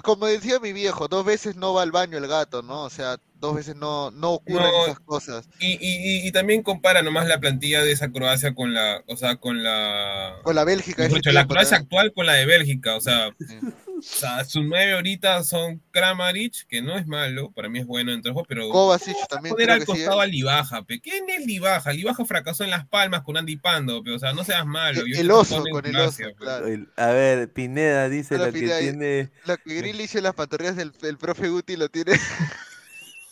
como 0.02 0.26
decía 0.26 0.58
mi 0.58 0.72
viejo, 0.72 1.06
dos 1.06 1.24
veces 1.24 1.54
no 1.54 1.74
va 1.74 1.82
al 1.82 1.92
baño 1.92 2.18
el 2.18 2.26
gato, 2.26 2.60
¿no? 2.62 2.82
O 2.82 2.90
sea, 2.90 3.18
dos 3.38 3.54
veces 3.54 3.76
no, 3.76 4.10
no 4.10 4.32
ocurren 4.32 4.66
No. 4.72 4.84
esas 4.86 4.98
cosas. 5.00 5.48
Y, 5.60 5.74
y, 5.74 5.78
y, 6.24 6.26
y 6.26 6.32
también 6.32 6.62
compara 6.64 7.02
nomás 7.02 7.28
la 7.28 7.38
plantilla 7.38 7.82
de 7.84 7.92
esa 7.92 8.10
Croacia 8.10 8.52
con 8.54 8.74
la, 8.74 9.02
o 9.06 9.16
sea, 9.16 9.36
con 9.36 9.62
la, 9.62 10.34
Con 10.42 10.56
la 10.56 10.64
Bélgica. 10.64 11.04
ese 11.04 11.14
dicho, 11.14 11.30
la 11.30 11.42
tiempo 11.42 11.54
Croacia 11.54 11.76
también. 11.78 11.86
actual 11.86 12.12
con 12.14 12.26
la 12.26 12.32
de 12.32 12.46
Bélgica, 12.46 12.96
o 12.96 13.00
sea, 13.00 13.30
Sí. 13.38 13.58
O 14.00 14.02
sea, 14.02 14.44
sus 14.44 14.64
nueve 14.64 14.94
ahorita 14.94 15.44
son 15.44 15.82
Kramaric, 15.90 16.66
que 16.68 16.82
no 16.82 16.96
es 16.96 17.06
malo, 17.06 17.50
para 17.52 17.68
mí 17.68 17.78
es 17.78 17.86
bueno 17.86 18.12
entre 18.12 18.32
ojos, 18.32 18.44
pero 18.48 18.68
Kovacic 18.70 19.16
también 19.28 19.54
poner 19.54 19.70
al 19.70 19.78
que 19.80 19.86
sí. 19.86 19.92
costado 19.92 20.20
¿eh? 20.20 20.24
a 20.24 20.26
Libaja, 20.26 20.82
pe. 20.82 21.00
¿quién 21.00 21.28
es 21.30 21.46
Libaja? 21.46 21.92
Libaja 21.92 22.24
fracasó 22.24 22.64
en 22.64 22.70
Las 22.70 22.86
Palmas 22.86 23.22
con 23.22 23.36
Andy 23.36 23.56
Pando, 23.56 24.02
pe. 24.02 24.12
o 24.12 24.18
sea, 24.18 24.32
no 24.32 24.44
seas 24.44 24.66
malo. 24.66 25.00
El- 25.02 25.12
yo 25.14 25.20
el 25.20 25.30
oso, 25.30 25.62
con 25.70 25.86
el 25.86 25.96
oso, 25.96 26.24
claro. 26.36 26.66
El- 26.66 26.88
A 26.96 27.06
ver, 27.08 27.52
Pineda 27.52 28.08
dice 28.08 28.34
Hola, 28.34 28.46
lo 28.46 28.52
que 28.52 28.60
tiene... 28.60 29.30
Lo 29.46 29.56
que 29.56 29.78
en 29.80 30.22
las 30.22 30.34
pantorrillas 30.34 30.76
del 30.76 30.92
el 31.02 31.18
profe 31.18 31.48
Guti 31.48 31.76
lo 31.76 31.88
tiene. 31.88 32.12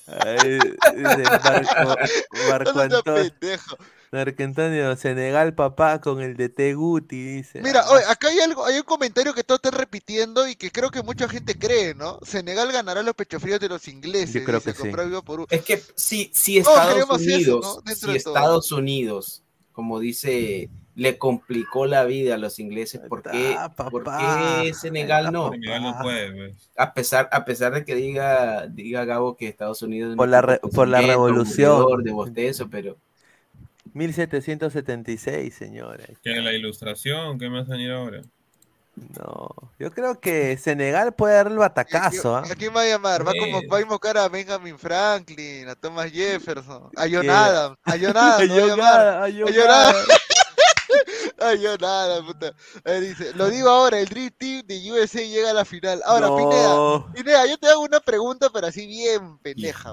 Ay, 0.06 0.58
dice 0.58 1.22
Marco, 1.44 1.96
Marco 2.50 2.80
Antonio, 2.80 3.30
Antonio, 4.12 4.96
Senegal 4.96 5.54
papá 5.54 6.00
con 6.00 6.20
el 6.20 6.36
de 6.36 6.48
Teguti, 6.48 7.22
dice. 7.36 7.60
Mira, 7.62 7.88
oye, 7.90 8.04
acá 8.08 8.28
hay 8.28 8.40
algo, 8.40 8.64
hay 8.64 8.76
un 8.78 8.82
comentario 8.84 9.34
que 9.34 9.44
todos 9.44 9.60
están 9.62 9.78
repitiendo 9.78 10.48
y 10.48 10.56
que 10.56 10.70
creo 10.70 10.90
que 10.90 11.02
mucha 11.02 11.28
gente 11.28 11.58
cree, 11.58 11.94
¿no? 11.94 12.18
Senegal 12.22 12.72
ganará 12.72 13.02
los 13.02 13.14
pechofríos 13.14 13.60
de 13.60 13.68
los 13.68 13.86
ingleses. 13.88 14.32
Yo 14.34 14.44
creo 14.44 14.60
que 14.60 14.72
sí. 14.72 14.88
Por 15.24 15.46
Es 15.50 15.62
que 15.62 15.82
si, 15.94 16.30
si 16.32 16.58
Estados 16.58 16.96
eso, 16.96 17.14
Unidos, 17.14 17.82
¿no? 17.86 17.94
Si 17.94 18.00
todo. 18.00 18.12
Estados 18.14 18.72
Unidos, 18.72 19.42
como 19.72 20.00
dice, 20.00 20.70
le 20.94 21.18
complicó 21.18 21.86
la 21.86 22.04
vida 22.04 22.34
a 22.34 22.38
los 22.38 22.58
ingleses, 22.58 23.00
¿por 23.08 23.22
qué, 23.22 23.56
por 23.76 24.02
qué 24.04 24.72
Senegal 24.74 25.32
no? 25.32 25.50
Senegal 25.52 25.82
no 25.82 25.98
puede, 26.02 26.32
pe. 26.32 26.54
A 26.76 26.92
pesar, 26.94 27.28
a 27.30 27.44
pesar 27.44 27.72
de 27.74 27.84
que 27.84 27.94
diga, 27.94 28.66
diga 28.66 29.04
Gabo 29.04 29.36
que 29.36 29.46
Estados 29.46 29.82
Unidos 29.82 30.08
es 30.08 30.12
un 30.12 30.16
Por 30.16 30.28
la 30.28 30.38
equipo 30.38 30.52
re- 30.52 30.60
por 30.74 30.88
la 30.88 31.00
revolución. 31.00 32.02
de 32.02 32.10
bostezo, 32.10 32.68
pero 32.68 32.96
1776, 33.94 35.54
señores. 35.54 36.18
Que 36.22 36.40
la 36.40 36.52
ilustración, 36.52 37.38
¿qué 37.38 37.48
más 37.48 37.70
han 37.70 37.80
ido 37.80 37.96
ahora? 37.96 38.22
No, 39.16 39.48
yo 39.78 39.90
creo 39.92 40.20
que 40.20 40.56
Senegal 40.56 41.14
puede 41.14 41.34
dar 41.34 41.46
el 41.46 41.58
batacazo. 41.58 42.36
¿ah? 42.36 42.42
¿A 42.50 42.54
quién 42.54 42.74
va 42.74 42.82
a 42.82 42.86
llamar? 42.86 43.26
Va, 43.26 43.32
como, 43.38 43.60
va 43.68 43.78
a 43.78 43.80
invocar 43.80 44.18
a 44.18 44.28
Benjamin 44.28 44.78
Franklin, 44.78 45.68
a 45.68 45.74
Thomas 45.74 46.10
Jefferson, 46.10 46.90
a 46.96 47.06
John 47.08 47.28
a 47.30 47.76
John 47.86 48.16
Adams, 48.16 48.50
va 48.50 48.54
a 48.54 48.66
llamar. 48.66 49.06
A 49.22 49.28
John. 49.30 49.70
Adams. 51.84 52.20
A 52.20 52.26
puta. 52.26 52.54
Dice, 53.00 53.32
lo 53.34 53.48
digo 53.48 53.68
ahora, 53.68 54.00
el 54.00 54.06
Dream 54.06 54.30
Team 54.36 54.66
de 54.66 54.92
USA 54.92 55.20
llega 55.20 55.50
a 55.50 55.54
la 55.54 55.64
final. 55.64 56.02
Ahora, 56.04 56.34
Pineda, 56.34 56.74
No. 56.74 57.12
Pineda, 57.14 57.46
yo 57.46 57.58
te 57.58 57.68
hago 57.68 57.82
una 57.82 58.00
pregunta, 58.00 58.50
pero 58.52 58.66
así 58.66 58.86
bien 58.86 59.38
pendeja. 59.38 59.92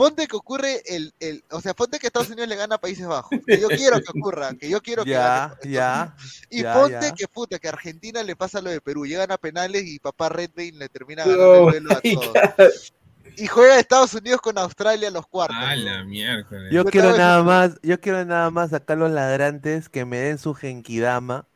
Ponte 0.00 0.26
que 0.26 0.34
ocurre 0.36 0.82
el, 0.86 1.12
el, 1.20 1.44
o 1.50 1.60
sea, 1.60 1.74
ponte 1.74 1.98
que 1.98 2.06
Estados 2.06 2.30
Unidos 2.30 2.48
le 2.48 2.56
gana 2.56 2.76
a 2.76 2.80
Países 2.80 3.06
Bajos. 3.06 3.38
Que 3.46 3.60
yo 3.60 3.68
quiero 3.68 4.00
que 4.00 4.18
ocurra, 4.18 4.54
que 4.54 4.70
yo 4.70 4.80
quiero 4.80 5.04
que 5.04 5.10
Ya, 5.10 5.48
gane. 5.60 5.72
ya. 5.74 6.16
Y 6.48 6.62
ya, 6.62 6.72
ponte 6.72 7.00
ya. 7.02 7.12
que 7.12 7.28
puta, 7.28 7.58
que 7.58 7.68
a 7.68 7.72
Argentina 7.72 8.22
le 8.22 8.34
pasa 8.34 8.62
lo 8.62 8.70
de 8.70 8.80
Perú, 8.80 9.04
llegan 9.04 9.30
a 9.30 9.36
penales 9.36 9.84
y 9.84 9.98
papá 9.98 10.30
Redmayne 10.30 10.78
le 10.78 10.88
termina 10.88 11.24
ganando 11.26 11.68
el 11.68 11.84
duelo 11.84 11.92
a 11.92 12.00
todos. 12.14 12.94
Y 13.36 13.46
juega 13.46 13.78
Estados 13.78 14.14
Unidos 14.14 14.40
con 14.40 14.56
Australia 14.56 15.08
en 15.08 15.14
los 15.14 15.26
cuartos. 15.26 15.56
A 15.58 15.74
weón. 15.74 15.84
la 15.84 16.04
miércoles. 16.04 16.72
Yo 16.72 16.86
quiero 16.86 17.14
nada 17.14 17.42
más, 17.42 17.78
yo 17.82 18.00
quiero 18.00 18.24
nada 18.24 18.50
más 18.50 18.72
acá 18.72 18.96
los 18.96 19.10
ladrantes 19.10 19.90
que 19.90 20.06
me 20.06 20.18
den 20.18 20.38
su 20.38 20.54
genkidama, 20.54 21.46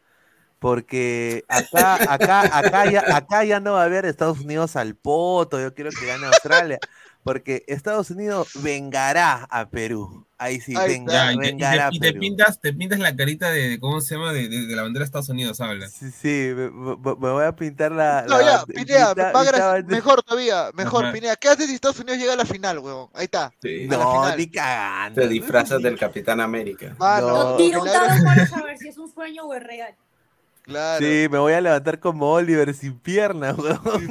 porque 0.59 1.45
acá, 1.49 1.95
acá, 2.12 2.59
acá 2.59 2.91
ya, 2.91 3.05
acá 3.16 3.45
ya 3.45 3.61
no 3.61 3.73
va 3.73 3.83
a 3.83 3.85
haber 3.87 4.05
Estados 4.05 4.41
Unidos 4.41 4.77
al 4.77 4.97
poto, 4.97 5.61
yo 5.61 5.75
quiero 5.75 5.91
que 5.91 6.07
gane 6.07 6.27
Australia, 6.27 6.79
porque 7.24 7.64
Estados 7.66 8.10
Unidos 8.10 8.51
vengará 8.62 9.44
a 9.51 9.68
Perú. 9.70 10.24
Ahí 10.36 10.60
sí, 10.60 10.74
Ahí 10.76 10.90
venga- 10.90 11.12
Ya, 11.12 11.32
y 11.32 11.36
te, 11.38 11.38
y 11.38 11.38
te- 11.38 11.46
vengará 11.52 11.86
a 11.86 11.90
y 11.92 11.98
te 11.98 12.09
Perú. 12.09 12.20
pintas, 12.20 12.60
te 12.60 12.72
pintas 12.74 12.98
la 12.98 13.16
carita 13.16 13.51
de, 13.51 13.68
de- 13.70 13.80
¿cómo 13.80 14.01
se 14.02 14.14
llama? 14.14 14.32
De, 14.32 14.48
de- 14.48 14.66
de 14.66 14.76
la 14.76 14.82
bandera 14.82 15.02
de 15.02 15.06
Estados 15.06 15.28
Unidos, 15.30 15.60
habla. 15.60 15.88
Sí, 15.88 16.10
sí, 16.10 16.52
me, 16.55 16.68
voy 16.68 17.44
a 17.44 17.56
pintar 17.56 17.92
la. 17.92 18.26
No, 18.28 18.38
la 18.38 18.44
ya, 18.44 18.64
mitad 18.66 19.16
gra- 19.16 19.32
bande- 19.32 19.84
mejor 19.94 20.22
todavía, 20.22 20.70
mejor, 20.74 21.05
Ajá. 21.05 21.12
Pineda. 21.14 21.36
¿Qué 21.36 21.48
haces 21.48 21.66
si 21.68 21.74
Estados 21.76 21.98
Unidos 22.01 22.18
llega 22.18 22.34
a 22.34 22.36
la 22.36 22.44
final, 22.44 22.78
weón? 22.80 23.09
Ahí 23.14 23.24
está. 23.24 23.52
Sí. 23.62 23.86
a 23.88 23.92
la 23.92 23.96
No, 24.05 24.12
final. 24.22 24.38
ni 24.38 24.51
cagando. 24.51 25.20
Te 25.22 25.28
disfrazas 25.28 25.82
del 25.82 25.98
Capitán 25.98 26.40
América. 26.40 26.94
Mano, 26.98 27.26
No. 27.28 27.51
No, 27.52 27.56
tiro 27.56 27.82
un 27.82 27.88
para 28.24 28.46
saber 28.46 28.76
si 28.76 28.88
es 28.88 28.98
un 28.98 29.10
sueño 29.10 29.44
o 29.44 29.55
es 29.55 29.62
real. 29.62 29.94
Claro. 30.62 31.05
Sí, 31.05 31.28
me 31.30 31.38
voy 31.38 31.52
a 31.52 31.60
levantar 31.60 32.01
como 32.01 32.32
Oliver 32.32 32.72
sin 32.74 32.98
piernas, 32.98 33.56
weón. 33.59 34.09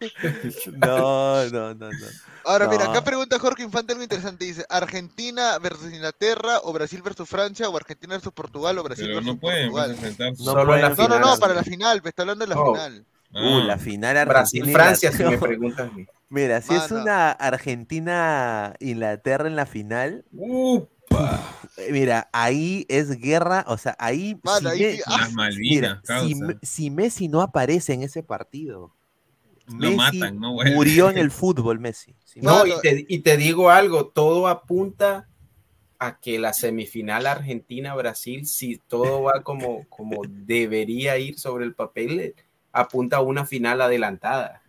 No, 0.78 1.44
no, 1.50 1.74
no, 1.74 1.90
no. 1.90 2.06
Ahora, 2.44 2.68
mira, 2.68 2.84
No. 2.84 2.90
acá 2.92 3.02
pregunta 3.04 3.38
Jorge 3.38 3.62
Infante 3.62 3.92
algo 3.92 4.02
interesante. 4.04 4.44
Dice, 4.44 4.64
¿Argentina 4.68 5.58
versus 5.58 5.92
Inglaterra 5.92 6.60
o 6.62 6.72
Brasil 6.72 7.02
versus 7.02 7.28
Francia 7.28 7.68
o 7.68 7.76
Argentina 7.76 8.14
versus 8.14 8.32
Portugal 8.32 8.78
o 8.78 8.82
Brasil 8.82 9.06
Pero 9.06 9.16
versus 9.16 9.34
no 9.34 9.40
pueden 9.40 9.70
Portugal? 9.70 10.16
No 10.28 10.36
Solo 10.36 10.74
en 10.76 10.82
la. 10.82 10.88
No, 10.90 10.96
no, 10.96 11.04
final. 11.04 11.20
no, 11.20 11.36
para 11.38 11.54
la 11.54 11.62
final, 11.64 12.00
me 12.02 12.08
está 12.10 12.22
hablando 12.22 12.46
de 12.46 12.54
la 12.54 12.60
Oh. 12.60 12.74
final. 12.74 13.04
Uh, 13.30 13.60
Ah. 13.60 13.64
la 13.66 13.78
final 13.78 14.16
Argentina. 14.16 14.64
Brasil-Francia, 14.64 15.12
si 15.12 15.22
me 15.24 15.36
preguntas. 15.38 15.90
Mira, 16.30 16.60
si 16.62 16.74
es 16.74 16.90
una 16.90 17.30
Argentina-Inglaterra 17.32 19.48
en 19.48 19.56
la 19.56 19.66
final, 19.66 20.24
Upa. 20.32 21.40
mira, 21.90 22.28
ahí 22.32 22.86
es 22.88 23.18
guerra, 23.18 23.64
o 23.68 23.76
sea, 23.78 23.94
ahí, 23.98 24.38
Mano, 24.42 24.70
si 24.70 24.76
ahí 24.76 24.82
Me- 24.82 24.92
sí- 24.96 25.02
Las 25.06 25.20
ah, 25.22 25.28
Malvinas, 25.32 25.98
mira, 26.06 26.58
si, 26.62 26.90
Messi 26.90 27.28
no 27.28 27.40
aparece 27.42 27.92
en 27.94 28.02
ese 28.02 28.22
partido, 28.22 28.94
Messi 29.68 29.96
matan, 29.96 30.40
no 30.40 30.54
murió 30.54 31.10
en 31.10 31.18
el 31.18 31.30
fútbol, 31.30 31.78
Messi. 31.80 32.14
Si 32.24 32.40
no- 32.40 32.66
y 32.66 32.72
te, 32.80 33.04
y 33.08 33.18
te 33.20 33.36
digo 33.36 33.70
algo, 33.70 34.08
todo 34.08 34.48
apunta 34.48 35.28
a 35.98 36.20
que 36.20 36.38
la 36.38 36.52
semifinal 36.52 37.26
Argentina-Brasil, 37.26 38.46
si 38.46 38.78
todo 38.78 39.22
va 39.24 39.42
como, 39.42 39.84
como 39.88 40.22
debería 40.28 41.18
ir 41.18 41.38
sobre 41.38 41.64
el 41.64 41.74
papel, 41.74 42.34
apunta 42.72 43.16
a 43.18 43.22
una 43.22 43.46
final 43.46 43.80
adelantada. 43.80 44.62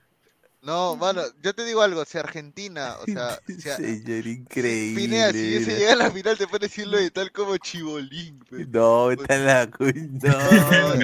No, 0.62 0.98
mano, 0.98 1.22
yo 1.42 1.56
te 1.56 1.64
digo 1.64 1.82
algo, 1.82 2.04
si 2.04 2.18
Argentina, 2.18 2.96
o 3.02 3.06
sea, 3.06 3.40
si 3.60 3.70
a- 3.70 3.78
Señor, 3.78 4.28
increíble. 4.28 5.02
Pineda, 5.02 5.32
si 5.32 5.56
ese 5.56 5.68
mira. 5.68 5.78
llega 5.80 5.94
a 5.94 5.96
la 5.96 6.12
final 6.12 6.38
te 6.38 6.48
puede 6.48 6.68
decirlo 6.68 6.98
de 6.98 7.10
tal 7.12 7.32
como 7.32 7.56
chibolín. 7.58 8.40
pe. 8.50 8.66
No, 8.68 9.10
está 9.12 9.36
en 9.36 9.46
la 9.46 9.66
no. 9.68 9.88
No, 10.20 10.96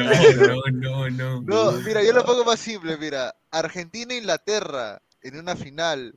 no, 0.72 1.10
no, 1.10 1.10
no. 1.10 1.42
No, 1.42 1.72
mira, 1.84 2.04
yo 2.04 2.12
lo 2.12 2.26
pongo 2.26 2.44
más 2.44 2.60
simple, 2.60 2.98
mira, 2.98 3.34
Argentina-Inglaterra 3.52 5.02
en 5.22 5.40
una 5.40 5.56
final 5.56 6.16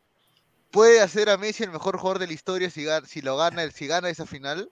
puede 0.70 1.00
hacer 1.00 1.30
a 1.30 1.36
Messi 1.38 1.62
el 1.64 1.70
mejor 1.70 1.96
jugador 1.96 2.18
de 2.18 2.26
la 2.26 2.32
historia 2.32 2.70
si, 2.70 2.86
si 3.06 3.22
lo 3.22 3.36
gana, 3.36 3.70
si 3.70 3.86
gana 3.86 4.10
esa 4.10 4.26
final 4.26 4.70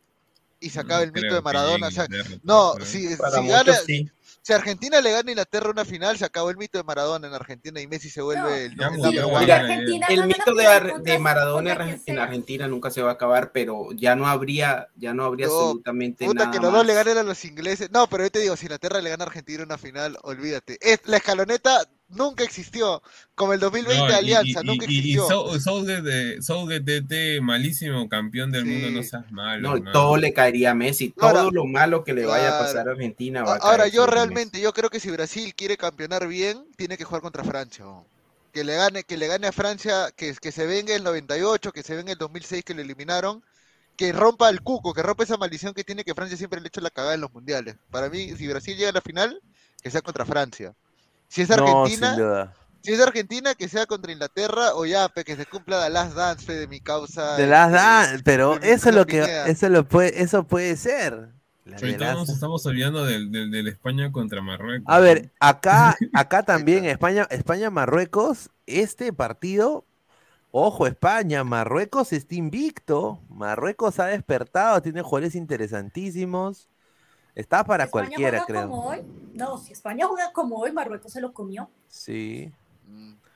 y 0.61 0.71
se 0.71 0.81
acaba 0.81 0.99
No 0.99 1.05
el 1.05 1.13
mito 1.13 1.35
de 1.35 1.41
Maradona. 1.41 1.87
O 1.87 1.91
llegue 1.91 1.95
sea, 1.95 2.05
Inglaterra, 2.07 2.41
no, 2.43 2.73
pero- 2.75 2.85
si, 2.85 3.17
Para 3.17 3.31
si 3.37 3.41
muchos 3.43 3.65
gana, 3.65 3.79
sí. 3.87 4.11
Si 4.47 4.53
Argentina 4.53 5.01
le 5.01 5.11
gana 5.11 5.27
a 5.27 5.33
Inglaterra 5.33 5.71
una 5.71 5.85
final, 5.85 6.17
se 6.17 6.25
acabó 6.25 6.51
el 6.51 6.57
mito 6.57 6.79
de 6.79 6.85
Maradona 6.85 7.27
en 7.27 7.35
Argentina 7.35 7.81
y 7.81 7.89
Messi 7.89 8.09
se 8.09 8.23
vuelve 8.23 8.71
No, 8.77 8.87
el, 8.87 8.93
el 9.43 9.51
Argentina 9.51 10.07
mito 10.25 10.55
de, 10.55 10.67
Ar- 10.69 11.03
de 11.03 11.19
Maradona 11.19 11.73
en 11.73 11.99
sea. 11.99 12.23
Argentina 12.23 12.69
nunca 12.69 12.93
se 12.93 13.03
va 13.03 13.11
a 13.11 13.15
acabar, 13.15 13.51
pero 13.51 13.89
ya 13.91 14.15
no 14.15 14.29
habría, 14.29 14.87
ya 14.95 15.13
no 15.15 15.25
habría 15.25 15.49
No, 15.49 15.53
absolutamente 15.53 16.27
Puta, 16.27 16.45
nada 16.45 16.51
que 16.53 16.61
los 16.61 16.73
dos 16.73 16.87
le 16.87 16.95
ganen 16.95 17.19
a 17.19 17.23
los 17.25 17.45
ingleses. 17.45 17.91
No, 17.91 18.07
pero 18.09 18.23
yo 18.23 18.31
te 18.31 18.39
digo, 18.39 18.55
si 18.57 18.67
Inglaterra 18.67 19.01
le 19.01 19.11
gana 19.11 19.25
a 19.25 19.27
Argentina 19.27 19.65
una 19.65 19.79
final, 19.79 20.17
olvídate. 20.23 20.79
Es, 20.81 21.01
la 21.07 21.17
escaloneta 21.17 21.83
nunca 22.09 22.45
existió. 22.45 23.03
Como 23.35 23.53
el 23.53 23.61
2020 23.61 24.03
No, 24.05 24.11
y- 24.11 24.15
Alianza, 24.15 24.61
y, 24.63 24.67
nunca 24.67 24.87
y, 24.89 24.95
y 24.95 24.99
existió. 24.99 25.29
Sou- 25.29 25.61
Southgate, 25.61 26.03
de- 26.03 26.43
Southgate 26.43 27.01
DT, 27.01 27.41
malísimo 27.41 28.09
campeón 28.09 28.51
del 28.53 28.65
Sí. 28.65 28.71
mundo, 28.71 28.91
no 28.91 29.03
seas 29.03 29.31
malo. 29.33 29.79
No, 29.79 29.93
todo 29.93 30.17
le 30.17 30.33
caería 30.33 30.71
a 30.71 30.75
Messi. 30.75 31.13
Ahora- 31.19 31.41
todo 31.41 31.51
lo 31.51 31.67
malo 31.67 32.05
que 32.05 32.15
le 32.15 32.25
vaya 32.27 32.57
a 32.57 32.61
pasar 32.61 32.89
a 32.89 32.93
Argentina 32.93 33.43
va 33.43 33.55
a 33.55 33.57
Ahora, 33.59 33.85
caer 33.85 33.93
yo 33.93 34.07
realmente, 34.07 34.61
yo 34.61 34.73
creo 34.73 34.91
que 34.91 35.01
si 35.01 35.11
Brasil 35.11 35.55
quiere 35.55 35.77
campeonar 35.77 36.27
bien, 36.29 36.65
tiene 36.77 36.97
que 36.97 37.05
jugar 37.05 37.23
contra 37.23 37.45
Francia. 37.45 37.85
¿no? 37.85 38.07
Que 38.53 38.65
le 38.65 38.75
gane, 38.75 39.05
que 39.05 39.17
le 39.19 39.27
gane 39.27 39.47
a 39.49 39.53
Francia, 39.53 40.11
que, 40.17 40.35
que 40.41 40.51
se 40.53 40.65
venga 40.67 40.95
el 40.95 41.05
98, 41.05 41.73
que 41.73 41.83
se 41.83 41.95
venga 41.95 42.13
el 42.13 42.19
2006 42.19 42.65
que 42.65 42.73
lo 42.75 42.81
eliminaron, 42.81 43.43
que 43.97 44.13
rompa 44.13 44.49
el 44.49 44.63
cuco, 44.63 44.95
que 44.95 45.03
rompa 45.03 45.25
esa 45.25 45.37
maldición 45.37 45.75
que 45.75 45.85
tiene 45.85 46.05
que 46.05 46.15
Francia 46.15 46.37
siempre 46.39 46.61
le 46.61 46.67
ha 46.67 46.69
hecho 46.69 46.81
la 46.81 46.91
cagada 46.91 47.15
en 47.15 47.21
los 47.21 47.33
mundiales. 47.33 47.77
Para 47.91 48.09
mí, 48.09 48.35
si 48.37 48.47
Brasil 48.47 48.77
llega 48.77 48.91
a 48.91 48.93
la 48.93 49.01
final, 49.03 49.41
que 49.83 49.91
sea 49.91 50.01
contra 50.03 50.25
Francia. 50.25 50.75
Si 51.29 51.43
es 51.43 51.49
No, 51.51 51.83
Argentina, 51.83 52.15
sin 52.15 52.19
duda. 52.19 52.55
si 52.83 52.93
es 52.93 53.01
Argentina, 53.01 53.55
que 53.55 53.69
sea 53.69 53.87
contra 53.87 54.13
Inglaterra 54.13 54.75
o 54.75 54.87
ya, 54.87 55.09
pe, 55.09 55.25
que 55.25 55.37
se 55.37 55.47
cumpla 55.47 55.79
la 55.81 55.89
last 55.89 56.15
dance 56.17 56.45
fe, 56.45 56.55
de 56.55 56.69
mi 56.69 56.81
causa. 56.81 57.37
De 57.37 57.47
las 57.47 57.69
este, 57.69 57.79
dan, 57.79 58.23
pero 58.25 58.55
eso 58.63 58.89
es 58.91 58.95
lo 58.95 59.07
que, 59.07 59.25
eso 59.47 59.69
lo 59.69 59.87
puede, 59.87 60.23
eso 60.23 60.45
puede 60.45 60.77
ser. 60.77 61.31
Ahorita 61.75 62.15
nos 62.15 62.29
estamos 62.29 62.65
olvidando 62.67 63.05
del, 63.05 63.33
del, 63.33 63.51
del 63.51 63.67
España 63.67 64.13
contra 64.13 64.41
Marruecos. 64.41 64.87
A 64.87 65.01
ver, 65.01 65.33
acá, 65.41 65.97
acá 66.15 66.45
también 66.45 66.85
España, 66.85 67.27
España, 67.31 67.71
Marruecos, 67.71 68.51
este 68.67 69.13
partido, 69.13 69.85
ojo, 70.53 70.87
España, 70.87 71.43
Marruecos 71.43 72.13
está 72.13 72.37
invicto, 72.37 73.21
Marruecos 73.29 73.99
ha 73.99 74.07
despertado, 74.07 74.81
tiene 74.81 75.03
jugadores 75.03 75.35
interesantísimos, 75.35 76.69
está 77.37 77.63
para 77.65 77.85
España 77.85 78.07
cualquiera, 78.09 78.41
juega 78.41 78.47
creo. 78.47 78.69
como 78.71 78.89
hoy. 78.89 78.99
No, 79.35 79.59
si 79.59 79.73
España 79.73 80.07
juega 80.07 80.33
como 80.33 80.57
hoy, 80.57 80.73
Marruecos 80.73 81.13
se 81.13 81.21
lo 81.21 81.33
comió. 81.33 81.71
Sí, 81.87 82.51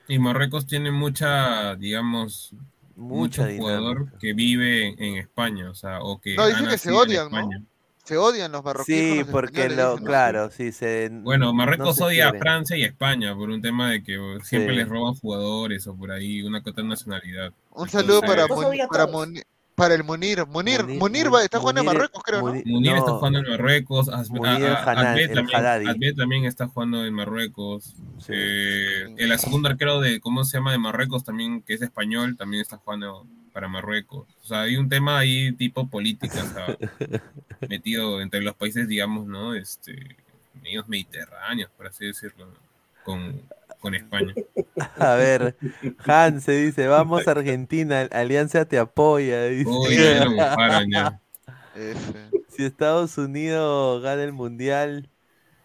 Y 0.08 0.18
Marruecos 0.18 0.66
tiene 0.66 0.90
mucha, 0.90 1.76
digamos, 1.76 2.52
mucha 2.96 3.42
mucho 3.44 3.56
jugador 3.56 4.18
que 4.18 4.32
vive 4.32 4.88
en 4.98 5.16
España, 5.18 5.70
o 5.70 5.74
sea, 5.74 6.00
o 6.02 6.20
que 6.20 6.34
No, 6.34 6.46
dicen 6.48 6.66
que 6.68 6.78
se 6.78 6.90
odian, 6.90 7.30
¿no? 7.30 7.38
España. 7.38 7.62
Se 8.04 8.16
odian 8.16 8.50
los 8.50 8.64
marroquíes. 8.64 9.12
Sí, 9.12 9.18
los 9.20 9.28
porque 9.28 9.68
claro, 10.02 10.50
sí, 10.50 10.72
se. 10.72 11.10
Bueno, 11.12 11.46
no 11.46 11.54
Marruecos 11.54 11.94
se 11.96 12.02
odia 12.02 12.30
a. 12.30 12.34
Francia 12.34 12.76
y 12.76 12.82
a 12.82 12.86
España 12.88 13.36
por 13.36 13.50
un 13.50 13.62
tema 13.62 13.90
de 13.90 14.02
que 14.02 14.16
siempre 14.42 14.72
Sí. 14.72 14.78
les 14.78 14.88
roban 14.88 15.14
jugadores 15.14 15.86
o 15.86 15.94
por 15.94 16.10
ahí 16.10 16.42
una 16.42 16.60
que 16.60 16.70
otra 16.70 16.82
nacionalidad. 16.82 17.52
Un 17.70 17.88
saludo 17.88 18.20
Entonces, 18.20 18.30
para, 18.30 18.44
a 18.44 18.88
para, 18.88 19.06
todos. 19.06 19.28
Para 19.80 19.94
el 19.94 20.04
Munir. 20.04 20.44
Munir, 20.46 20.82
Munir- 20.82 20.98
Munir, 20.98 21.32
va- 21.34 21.42
está 21.42 21.58
jugando 21.58 21.80
en 21.80 21.86
Marruecos, 21.86 22.22
creo, 22.22 22.42
¿no? 22.42 22.52
Munir- 22.52 22.98
está 22.98 23.12
jugando 23.12 23.38
en 23.38 23.48
Marruecos, 23.48 24.08
Adbet 24.10 25.34
también, 26.16 26.44
está 26.44 26.66
jugando 26.68 27.04
en 27.06 27.14
Marruecos. 27.14 27.94
Sí. 28.18 28.32
Eh, 28.34 29.14
el 29.16 29.38
segundo 29.38 29.68
arquero 29.70 30.00
de, 30.00 30.20
¿cómo 30.20 30.44
se 30.44 30.58
llama? 30.58 30.72
De 30.72 30.78
Marruecos 30.78 31.24
también, 31.24 31.62
que 31.62 31.72
es 31.74 31.82
español, 31.82 32.36
también 32.36 32.60
está 32.60 32.76
jugando 32.76 33.26
para 33.52 33.68
Marruecos. 33.68 34.26
O 34.44 34.46
sea, 34.46 34.62
hay 34.62 34.76
un 34.76 34.88
tema 34.88 35.18
ahí 35.18 35.52
tipo 35.52 35.88
política, 35.88 36.44
o 36.44 36.54
sea, 36.54 36.66
metido 37.68 38.20
entre 38.20 38.42
los 38.42 38.54
países, 38.54 38.86
digamos, 38.86 39.26
¿no? 39.26 39.54
Este, 39.54 40.16
medios 40.62 40.88
mediterráneos, 40.88 41.70
por 41.76 41.86
así 41.86 42.04
decirlo, 42.06 42.46
¿no? 42.46 42.70
con, 43.02 43.40
con 43.80 43.94
España. 43.94 44.34
A 44.98 45.14
ver, 45.16 45.56
Hans 46.06 46.44
se 46.44 46.52
dice, 46.52 46.86
vamos 46.86 47.26
a 47.26 47.32
Argentina, 47.32 48.02
Alianza 48.12 48.64
te 48.66 48.78
apoya. 48.78 49.44
dice. 49.46 49.68
Uy, 49.70 49.96
ya 49.96 50.24
lo 50.24 50.30
bufaron 50.36 50.90
ya. 50.90 51.20
F. 51.74 52.12
Si 52.48 52.64
Estados 52.64 53.16
Unidos 53.18 54.02
gana 54.02 54.22
el 54.24 54.32
mundial, 54.32 55.08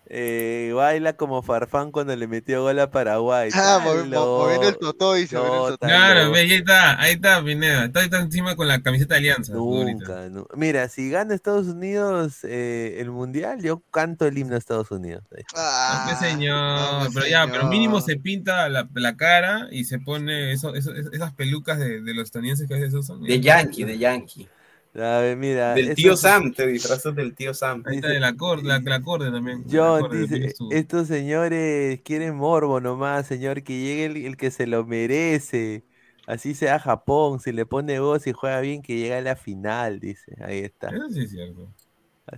Eh, 0.07 0.71
baila 0.75 1.13
como 1.13 1.41
Farfán 1.41 1.91
cuando 1.91 2.15
le 2.15 2.27
metió 2.27 2.61
gol 2.61 2.79
a 2.79 2.91
Paraguay. 2.91 3.49
Ah, 3.53 3.79
moviendo 3.83 4.03
el 4.03 4.11
totó, 4.11 4.27
No, 4.27 4.43
moviendo 4.43 4.67
el 4.67 5.73
está 5.73 5.87
Claro, 5.87 6.31
ve, 6.31 6.39
ahí 6.41 6.53
está, 6.53 7.01
ahí 7.01 7.13
está 7.13 7.43
Pineda. 7.43 7.85
Está, 7.85 8.03
está 8.03 8.19
encima 8.19 8.55
con 8.55 8.67
la 8.67 8.81
camiseta 8.81 9.15
de 9.15 9.19
Alianza. 9.19 9.53
Nunca, 9.53 10.29
nu- 10.29 10.47
Mira, 10.55 10.87
si 10.89 11.09
gana 11.09 11.33
Estados 11.33 11.67
Unidos 11.67 12.43
eh, 12.43 12.97
el 12.99 13.09
mundial, 13.09 13.61
yo 13.63 13.81
canto 13.91 14.25
el 14.27 14.37
himno 14.37 14.55
a 14.55 14.57
Estados 14.59 14.91
Unidos. 14.91 15.23
Ah, 15.55 16.05
No, 16.05 16.17
pues, 16.19 16.29
señor, 16.31 17.03
no, 17.03 17.09
pero 17.13 17.25
ya, 17.27 17.47
pero 17.47 17.67
mínimo 17.67 17.99
se 17.99 18.17
pinta 18.17 18.69
la, 18.69 18.87
la 18.93 19.15
cara 19.17 19.67
y 19.71 19.85
se 19.85 19.99
pone 19.99 20.51
eso, 20.51 20.75
eso- 20.75 20.93
esas 20.95 21.33
pelucas 21.33 21.79
de, 21.79 22.01
de 22.01 22.13
los 22.13 22.25
estadounidenses 22.25 22.67
que 22.67 22.73
a 22.75 22.77
veces 22.77 22.93
usan. 22.93 23.21
De 23.23 23.39
Yankee, 23.39 23.83
de 23.85 23.97
Yankee. 23.97 24.47
A 24.95 25.19
ver, 25.19 25.37
mira. 25.37 25.75
Del 25.75 25.93
tío 25.93 26.15
Sam, 26.15 26.53
te 26.53 26.67
disfrazas 26.67 27.15
del 27.15 27.35
tío 27.35 27.53
Sam. 27.53 27.83
Ahí 27.85 27.97
está 27.97 28.15
el 28.15 28.23
acorde, 28.23 28.63
la, 28.63 28.79
la 28.79 28.95
acorde 28.95 29.31
también. 29.31 29.65
John 29.69 29.99
acorde, 29.99 30.19
dice, 30.27 30.55
estos 30.69 31.07
señores 31.07 32.01
quieren 32.03 32.35
morbo 32.35 32.79
nomás, 32.79 33.27
señor, 33.27 33.63
que 33.63 33.77
llegue 33.77 34.05
el, 34.05 34.17
el 34.25 34.37
que 34.37 34.51
se 34.51 34.67
lo 34.67 34.85
merece. 34.85 35.83
Así 36.27 36.55
sea 36.55 36.79
Japón, 36.79 37.39
si 37.39 37.51
le 37.51 37.65
pone 37.65 37.99
voz 37.99 38.25
y 38.25 38.31
juega 38.33 38.59
bien, 38.61 38.81
que 38.81 38.97
llega 38.97 39.17
a 39.17 39.21
la 39.21 39.35
final, 39.35 39.99
dice. 39.99 40.35
Ahí 40.41 40.59
está. 40.59 40.89
Eso 40.95 41.09
sí 41.11 41.21
es 41.21 41.29
cierto. 41.31 41.74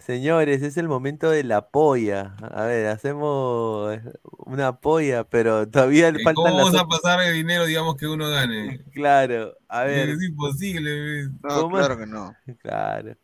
Señores, 0.02 0.62
es 0.64 0.76
el 0.78 0.88
momento 0.90 1.30
de 1.30 1.44
la 1.46 1.70
polla. 1.70 2.36
A 2.42 2.66
ver, 2.66 2.88
hacemos 2.88 3.98
una 4.46 4.80
polla, 4.82 5.24
pero 5.24 5.68
todavía 5.70 6.12
le 6.12 6.20
Eh, 6.20 6.24
faltan 6.24 6.44
¿Cómo 6.44 6.58
las 6.58 6.66
vamos 6.68 6.82
a 6.82 6.88
pasar 6.88 7.22
el 7.22 7.34
dinero, 7.34 7.66
digamos, 7.66 7.96
que 7.96 8.06
uno 8.08 8.30
gane? 8.30 8.84
Claro, 8.94 9.56
a 9.70 9.84
ver. 9.86 10.10
Es 10.10 10.24
imposible. 10.24 10.92
¿ves? 11.02 11.30
No, 11.42 11.62
¿Cómo? 11.62 11.78
claro 11.78 11.98
que 11.98 12.06
no. 12.06 12.36
Claro. 12.62 13.16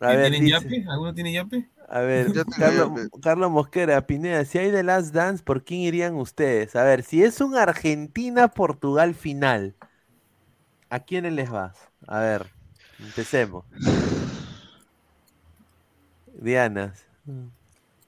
A 0.00 0.06
ver, 0.08 0.30
¿Tienen 0.30 0.42
dice- 0.42 0.64
yape? 0.64 0.84
¿Alguno 0.90 1.14
tiene 1.14 1.32
yape? 1.32 1.70
A 1.88 2.00
ver, 2.00 2.26
Carlos. 2.58 3.08
Carlos 3.22 3.50
Mosquera, 3.50 4.06
Pineda, 4.06 4.44
si 4.44 4.58
hay 4.58 4.70
The 4.70 4.82
Last 4.82 5.12
Dance, 5.14 5.42
¿por 5.42 5.64
quién 5.64 5.80
irían 5.80 6.14
ustedes? 6.14 6.76
A 6.76 6.84
ver, 6.84 7.02
si 7.02 7.22
es 7.24 7.40
un 7.40 7.56
Argentina-Portugal 7.56 9.14
final, 9.14 9.74
¿a 10.90 11.00
quiénes 11.00 11.32
les 11.32 11.50
vas? 11.50 11.76
A 12.06 12.20
ver, 12.20 12.46
empecemos. 12.98 13.64
Dianas, 16.40 17.06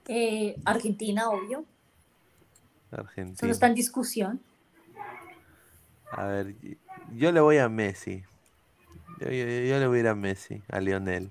Eh, 0.09 0.57
Argentina, 0.65 1.29
obvio. 1.31 1.65
Argentina. 2.91 3.53
está 3.53 3.67
en 3.69 3.75
discusión. 3.75 4.41
A 6.11 6.27
ver, 6.27 6.55
yo 7.15 7.31
le 7.31 7.41
voy 7.41 7.59
a 7.59 7.69
Messi. 7.69 8.25
Yo, 9.21 9.29
yo- 9.31 9.47
yo 9.47 9.79
le 9.79 9.87
voy 9.87 9.99
a 9.99 10.01
ir 10.01 10.09
a 10.09 10.15
Messi, 10.15 10.63
a 10.69 10.81
Lionel. 10.81 11.31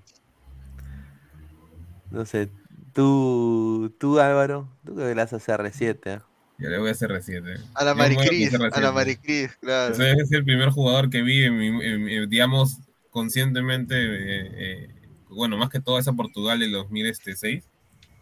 No 2.10 2.24
sé, 2.24 2.48
tú, 2.92 3.94
tú 3.98 4.18
Álvaro, 4.18 4.68
tú 4.84 4.96
que 4.96 5.02
le 5.02 5.14
vas 5.14 5.32
a 5.32 5.38
CR7, 5.38 6.10
¿ah? 6.10 6.26
Yo 6.58 6.68
le 6.68 6.78
voy 6.78 6.88
a 6.88 6.92
hacer 6.92 7.10
reciente. 7.10 7.56
A 7.74 7.84
la 7.84 7.94
Maricris, 7.94 8.54
a 8.54 8.80
la. 8.80 8.92
Maricris, 8.92 9.56
claro. 9.56 9.94
Ese 9.94 10.12
es 10.12 10.32
el 10.32 10.44
primer 10.44 10.70
jugador 10.70 11.10
que 11.10 11.22
vi, 11.22 11.44
en 11.44 11.58
mi- 11.58 11.84
en- 11.84 12.08
en- 12.08 12.30
digamos, 12.30 12.78
conscientemente, 13.10 13.94
eh, 13.96 14.50
eh, 14.54 15.01
bueno, 15.34 15.56
más 15.56 15.70
que 15.70 15.80
todo 15.80 15.98
esa 15.98 16.12
Portugal 16.12 16.58
del 16.60 16.72
2006 16.72 17.64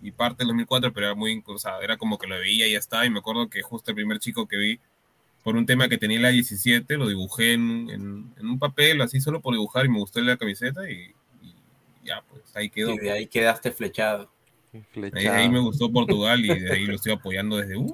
y 0.03 0.11
parte 0.13 0.39
del 0.39 0.49
2004, 0.49 0.93
pero 0.93 1.07
era 1.09 1.15
muy, 1.15 1.43
sea, 1.59 1.79
era 1.83 1.97
como 1.99 2.19
que 2.19 2.27
lo 2.27 2.39
veía 2.39 2.67
y 2.67 2.73
ya 2.73 2.79
está, 2.79 3.05
y 3.05 3.11
me 3.11 3.19
acuerdo 3.19 3.49
que 3.51 3.63
justo 3.63 3.91
el 3.91 3.95
primer 3.97 4.19
chico 4.19 4.47
que 4.47 4.57
vi, 4.57 4.81
por 5.45 5.57
un 5.57 5.67
tema 5.67 5.89
que 5.89 5.99
tenía 5.99 6.21
la 6.21 6.29
17, 6.31 6.97
lo 6.97 7.09
dibujé 7.09 7.55
en, 7.55 7.89
en- 7.91 8.35
en 8.39 8.47
un 8.47 8.59
papel, 8.59 9.01
así 9.03 9.21
solo 9.21 9.41
por 9.41 9.55
dibujar, 9.55 9.87
y 9.87 9.89
me 9.89 9.99
gustó 9.99 10.21
la 10.21 10.37
camiseta, 10.37 10.91
y, 10.91 11.15
y 11.43 11.55
ya, 12.07 12.23
pues 12.31 12.43
ahí 12.55 12.71
quedó. 12.71 12.93
Y 12.95 12.99
de 12.99 13.11
ahí 13.11 13.27
quedaste 13.27 13.73
flechado. 13.73 14.31
Ahí, 15.13 15.27
ahí 15.27 15.49
me 15.49 15.61
gustó 15.61 15.93
Portugal 15.93 16.45
y 16.45 16.59
de 16.59 16.73
ahí 16.73 16.87
lo 16.87 16.95
estoy 16.95 17.13
apoyando 17.13 17.57
desde, 17.57 17.77
uh, 17.77 17.87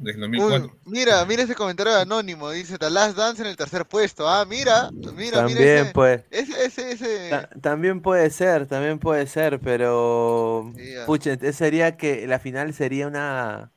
desde 0.00 0.16
el 0.16 0.20
2004. 0.20 0.66
Uy, 0.66 0.72
mira, 0.84 1.24
mira 1.24 1.42
ese 1.42 1.54
comentario 1.54 1.94
de 1.94 2.02
anónimo, 2.02 2.50
dice 2.50 2.78
The 2.78 2.90
Last 2.90 3.16
Dance 3.16 3.42
en 3.42 3.48
el 3.48 3.56
tercer 3.56 3.86
puesto. 3.86 4.28
Ah, 4.28 4.44
mira, 4.44 4.90
mira, 4.94 5.14
mira 5.16 5.38
También, 5.38 5.84
ese, 5.84 5.92
pues. 5.92 6.24
ese, 6.30 6.64
ese, 6.64 6.90
ese. 6.92 7.30
Ta- 7.30 7.48
También 7.60 8.00
puede 8.00 8.30
ser, 8.30 8.66
también 8.66 8.98
puede 8.98 9.26
ser, 9.26 9.60
pero 9.60 10.72
ya. 10.76 11.06
pucha, 11.06 11.36
sería 11.52 11.96
que 11.96 12.26
la 12.26 12.38
final 12.38 12.72
sería 12.74 13.06
una 13.06 13.70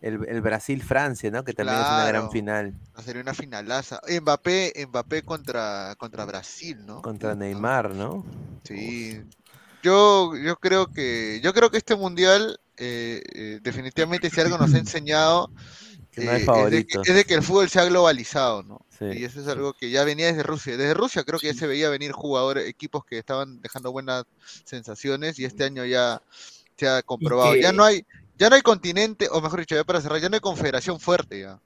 el, 0.00 0.26
el 0.28 0.40
Brasil-Francia, 0.40 1.30
¿no? 1.30 1.44
Que 1.44 1.52
también 1.52 1.78
es 1.80 1.90
una 1.90 2.06
gran 2.06 2.30
final 2.30 2.74
Sería 3.04 3.22
una 3.22 3.34
finalaza. 3.34 4.00
Mbappé, 4.20 4.72
Mbappé 4.88 5.22
contra, 5.22 5.94
contra 5.98 6.24
Brasil, 6.24 6.78
¿no? 6.86 7.02
contra 7.02 7.34
Neymar, 7.34 7.94
¿no? 7.94 8.24
Sí. 8.64 9.20
Yo, 9.82 10.36
yo 10.36 10.56
creo 10.56 10.86
que, 10.86 11.40
yo 11.42 11.52
creo 11.52 11.70
que 11.70 11.78
este 11.78 11.96
mundial, 11.96 12.60
eh, 12.76 13.22
eh, 13.34 13.58
definitivamente 13.62 14.30
si 14.30 14.40
algo 14.40 14.58
nos 14.58 14.72
ha 14.74 14.78
enseñado, 14.78 15.50
Que 16.12 16.24
no 16.24 16.30
hay 16.30 16.36
eh, 16.36 16.40
es, 16.40 16.40
de 16.40 16.46
que, 16.46 16.46
favoritos. 16.46 17.08
es 17.08 17.14
de 17.14 17.24
que 17.24 17.34
el 17.34 17.42
fútbol 17.42 17.68
se 17.68 17.80
ha 17.80 17.84
globalizado, 17.84 18.62
¿no? 18.62 18.84
Sí. 18.98 19.06
Y 19.18 19.24
eso 19.24 19.40
es 19.40 19.48
algo 19.48 19.72
que 19.72 19.90
ya 19.90 20.04
venía 20.04 20.26
desde 20.26 20.42
Rusia. 20.42 20.76
Desde 20.76 20.94
Rusia 20.94 21.24
creo 21.24 21.38
que 21.38 21.48
ya 21.48 21.54
se 21.54 21.66
veía 21.66 21.88
venir 21.88 22.12
jugadores, 22.12 22.68
equipos 22.68 23.04
que 23.04 23.18
estaban 23.18 23.60
dejando 23.60 23.90
buenas 23.92 24.24
sensaciones 24.64 25.38
y 25.38 25.44
este 25.44 25.64
año 25.64 25.84
ya 25.84 26.22
se 26.76 26.88
ha 26.88 27.02
comprobado. 27.02 27.54
Ya 27.56 27.70
que- 27.70 27.76
no 27.76 27.84
hay, 27.84 28.04
ya 28.38 28.48
no 28.50 28.56
hay 28.56 28.62
continente, 28.62 29.28
o 29.30 29.40
mejor 29.40 29.60
dicho, 29.60 29.74
ya 29.74 29.84
para 29.84 30.00
cerrar, 30.00 30.20
ya 30.20 30.28
no 30.28 30.34
hay 30.34 30.40
confederación 30.40 31.00
fuerte 31.00 31.40
ya. 31.40 31.58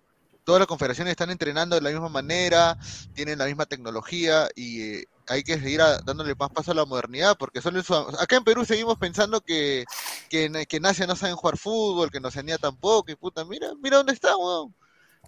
Todas 0.44 0.60
las 0.60 0.68
confederaciones 0.68 1.10
están 1.10 1.30
entrenando 1.30 1.74
de 1.74 1.82
la 1.82 1.90
misma 1.90 2.08
manera, 2.08 2.78
tienen 3.14 3.38
la 3.38 3.46
misma 3.46 3.66
tecnología 3.66 4.48
y 4.54 4.80
eh, 4.82 5.08
hay 5.28 5.42
que 5.42 5.58
seguir 5.58 5.80
a- 5.80 5.98
dándole 5.98 6.34
más 6.34 6.50
paso 6.50 6.70
a 6.70 6.74
la 6.74 6.84
modernidad, 6.84 7.36
porque 7.38 7.60
solo 7.60 7.78
en 7.80 7.84
acá 8.20 8.36
en 8.36 8.44
Perú 8.44 8.64
seguimos 8.64 8.96
pensando 8.98 9.40
que, 9.40 9.84
que, 10.30 10.44
en- 10.46 10.64
que 10.66 10.76
en 10.76 10.86
Asia 10.86 11.06
no 11.06 11.16
saben 11.16 11.36
jugar 11.36 11.56
fútbol, 11.58 12.10
que 12.10 12.18
en 12.18 12.24
Oceanía 12.26 12.58
tampoco, 12.58 13.10
y 13.10 13.16
puta, 13.16 13.44
mira, 13.44 13.68
mira 13.82 13.96
dónde 13.98 14.12
está, 14.12 14.36
weón. 14.36 14.74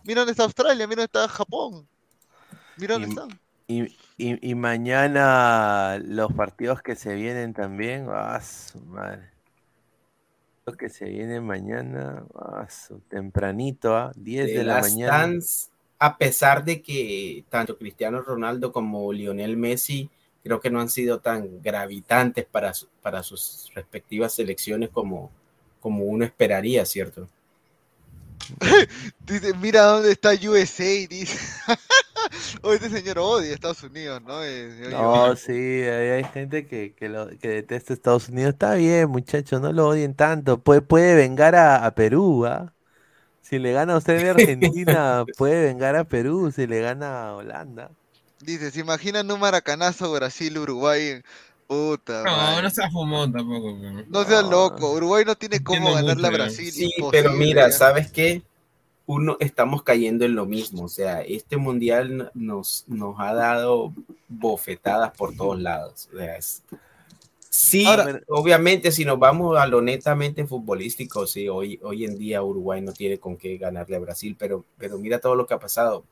Mira 0.04 0.20
dónde 0.20 0.32
está 0.32 0.44
Australia, 0.44 0.86
mira 0.86 1.02
dónde 1.02 1.20
está 1.20 1.28
Japón. 1.28 1.86
Mira 2.76 2.94
dónde 2.94 3.08
Y- 3.08 3.10
están. 3.10 3.40
Y, 3.70 3.82
y, 4.16 4.50
y 4.50 4.54
mañana 4.54 5.98
los 6.02 6.32
partidos 6.32 6.80
que 6.80 6.96
se 6.96 7.14
vienen 7.14 7.52
también, 7.52 8.06
ah, 8.10 8.40
su 8.40 8.80
madre. 8.80 9.30
Los 10.64 10.76
que 10.76 10.88
se 10.88 11.04
vienen 11.06 11.44
mañana, 11.46 12.24
ah, 12.34 12.66
su- 12.70 13.00
tempranito, 13.00 13.94
ah, 13.96 14.12
10 14.16 14.46
de, 14.46 14.52
de 14.58 14.64
la 14.64 14.80
mañana. 14.80 15.18
Dance, 15.18 15.68
a 15.98 16.18
pesar 16.18 16.64
de 16.64 16.82
que 16.82 17.44
tanto 17.50 17.76
Cristiano 17.78 18.22
Ronaldo 18.22 18.72
como 18.72 19.12
Lionel 19.12 19.56
Messi 19.56 20.10
creo 20.42 20.60
que 20.60 20.70
no 20.70 20.80
han 20.80 20.88
sido 20.90 21.20
tan 21.20 21.60
gravitantes 21.62 22.46
para, 22.46 22.72
su- 22.74 22.88
para 23.02 23.22
sus 23.22 23.70
respectivas 23.74 24.34
selecciones 24.34 24.90
como, 24.90 25.30
como 25.80 26.04
uno 26.04 26.24
esperaría, 26.24 26.84
¿cierto? 26.86 27.28
Dice, 29.26 29.54
mira 29.54 29.82
dónde 29.82 30.12
está 30.12 30.30
USA, 30.32 31.06
dice. 31.08 31.38
o 32.62 32.72
este 32.72 32.90
señor 32.90 33.18
odia 33.18 33.54
Estados 33.54 33.82
Unidos, 33.82 34.22
¿no? 34.22 34.42
Eh, 34.44 34.70
No, 34.84 35.36
sí, 35.36 35.52
hay, 35.52 36.08
hay 36.10 36.24
gente 36.24 36.66
que, 36.66 36.94
que, 36.94 37.08
lo, 37.10 37.28
que 37.38 37.48
detesta 37.48 37.92
Estados 37.92 38.28
Unidos. 38.30 38.52
Está 38.54 38.74
bien, 38.74 39.10
muchachos, 39.10 39.60
no 39.60 39.72
lo 39.72 39.88
odien 39.88 40.14
tanto. 40.14 40.62
Puede, 40.62 40.80
puede 40.82 41.14
vengar 41.14 41.54
a, 41.56 41.84
a 41.84 41.94
Perú, 41.94 42.46
¿ah? 42.46 42.74
Si 43.48 43.58
le 43.58 43.72
gana 43.72 43.94
a 43.94 43.96
usted 43.98 44.20
de 44.22 44.30
Argentina, 44.30 45.24
puede 45.38 45.64
vengar 45.66 45.96
a 45.96 46.04
Perú. 46.04 46.52
Si 46.54 46.66
le 46.66 46.80
gana 46.80 47.28
a 47.28 47.34
Holanda. 47.36 47.90
Dice, 48.40 48.70
¿se 48.70 48.80
imaginan 48.80 49.30
un 49.30 49.40
maracanazo 49.40 50.12
Brasil-Uruguay? 50.12 51.22
Puta, 51.66 52.22
No, 52.24 52.36
madre. 52.36 52.62
no 52.62 52.70
seas 52.70 52.92
fumón 52.92 53.32
tampoco. 53.32 53.76
pero- 53.80 54.04
No 54.08 54.24
seas 54.24 54.44
loco, 54.44 54.92
Uruguay 54.92 55.24
no 55.26 55.34
tiene 55.34 55.62
cómo 55.62 55.92
ganarle 55.94 56.26
a. 56.26 56.30
Brasil. 56.30 56.70
Sí, 56.72 56.84
imposible, 56.96 57.10
pero 57.22 57.32
mira. 57.34 57.70
¿sabes 57.72 58.10
qué? 58.10 58.42
Uno, 59.06 59.36
estamos 59.40 59.82
cayendo 59.82 60.24
en 60.26 60.34
lo 60.34 60.44
mismo, 60.46 60.84
o 60.84 60.88
sea, 60.88 61.22
este 61.22 61.56
mundial 61.56 62.30
nos, 62.34 62.84
nos 62.88 63.16
ha 63.18 63.32
dado 63.34 63.92
bofetadas 64.28 65.10
por 65.16 65.34
todos 65.34 65.58
lados. 65.60 66.08
o 66.14 66.16
sea, 66.18 66.36
es- 66.36 66.62
sí, 67.50 67.86
Ahora- 67.86 68.20
obviamente, 68.28 68.92
si 68.92 69.04
nos 69.04 69.18
vamos 69.18 69.58
a 69.58 69.66
lo 69.66 69.80
netamente 69.80 70.46
futbolístico, 70.46 71.26
sí, 71.26 71.48
hoy, 71.48 71.78
hoy 71.82 72.04
en 72.04 72.18
día 72.18 72.42
Uruguay 72.42 72.80
no 72.80 72.92
tiene 72.92 73.18
con 73.18 73.36
qué 73.36 73.56
ganarle 73.58 73.96
a 73.96 74.00
Brasil, 74.00 74.36
pero, 74.38 74.64
pero 74.76 74.98
mira 74.98 75.18
todo 75.18 75.34
lo 75.34 75.46
que 75.46 75.54
ha 75.54 75.58
pasado. 75.58 76.04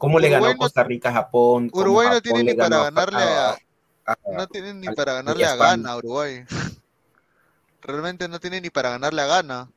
¿Cómo 0.00 0.18
le 0.18 0.28
ganó 0.28 0.48
no- 0.50 0.56
Costa 0.56 0.82
Rica 0.82 1.10
a 1.10 1.12
Japón? 1.12 1.68
¿Cómo 1.70 1.82
Uruguay 1.82 2.08
no 2.10 2.20
tiene 2.20 2.42
ni 2.42 2.54
para 2.54 2.80
a- 2.80 2.84
ganarle 2.84 3.18
a, 3.22 3.50
a- 4.06 4.16
no 4.32 4.46
tiene 4.48 4.74
ni 4.74 4.88
para 4.94 5.12
ganarle 5.14 5.44
a. 5.44 5.54
Ghana 5.56 5.92
a 5.92 5.96
Uruguay. 5.98 6.44
Realmente 7.82 8.26
no 8.28 8.40
tiene 8.40 8.60
ni 8.60 8.68
para 8.70 8.90
ganarle 8.90 9.22
a 9.22 9.26
Ghana. 9.26 9.70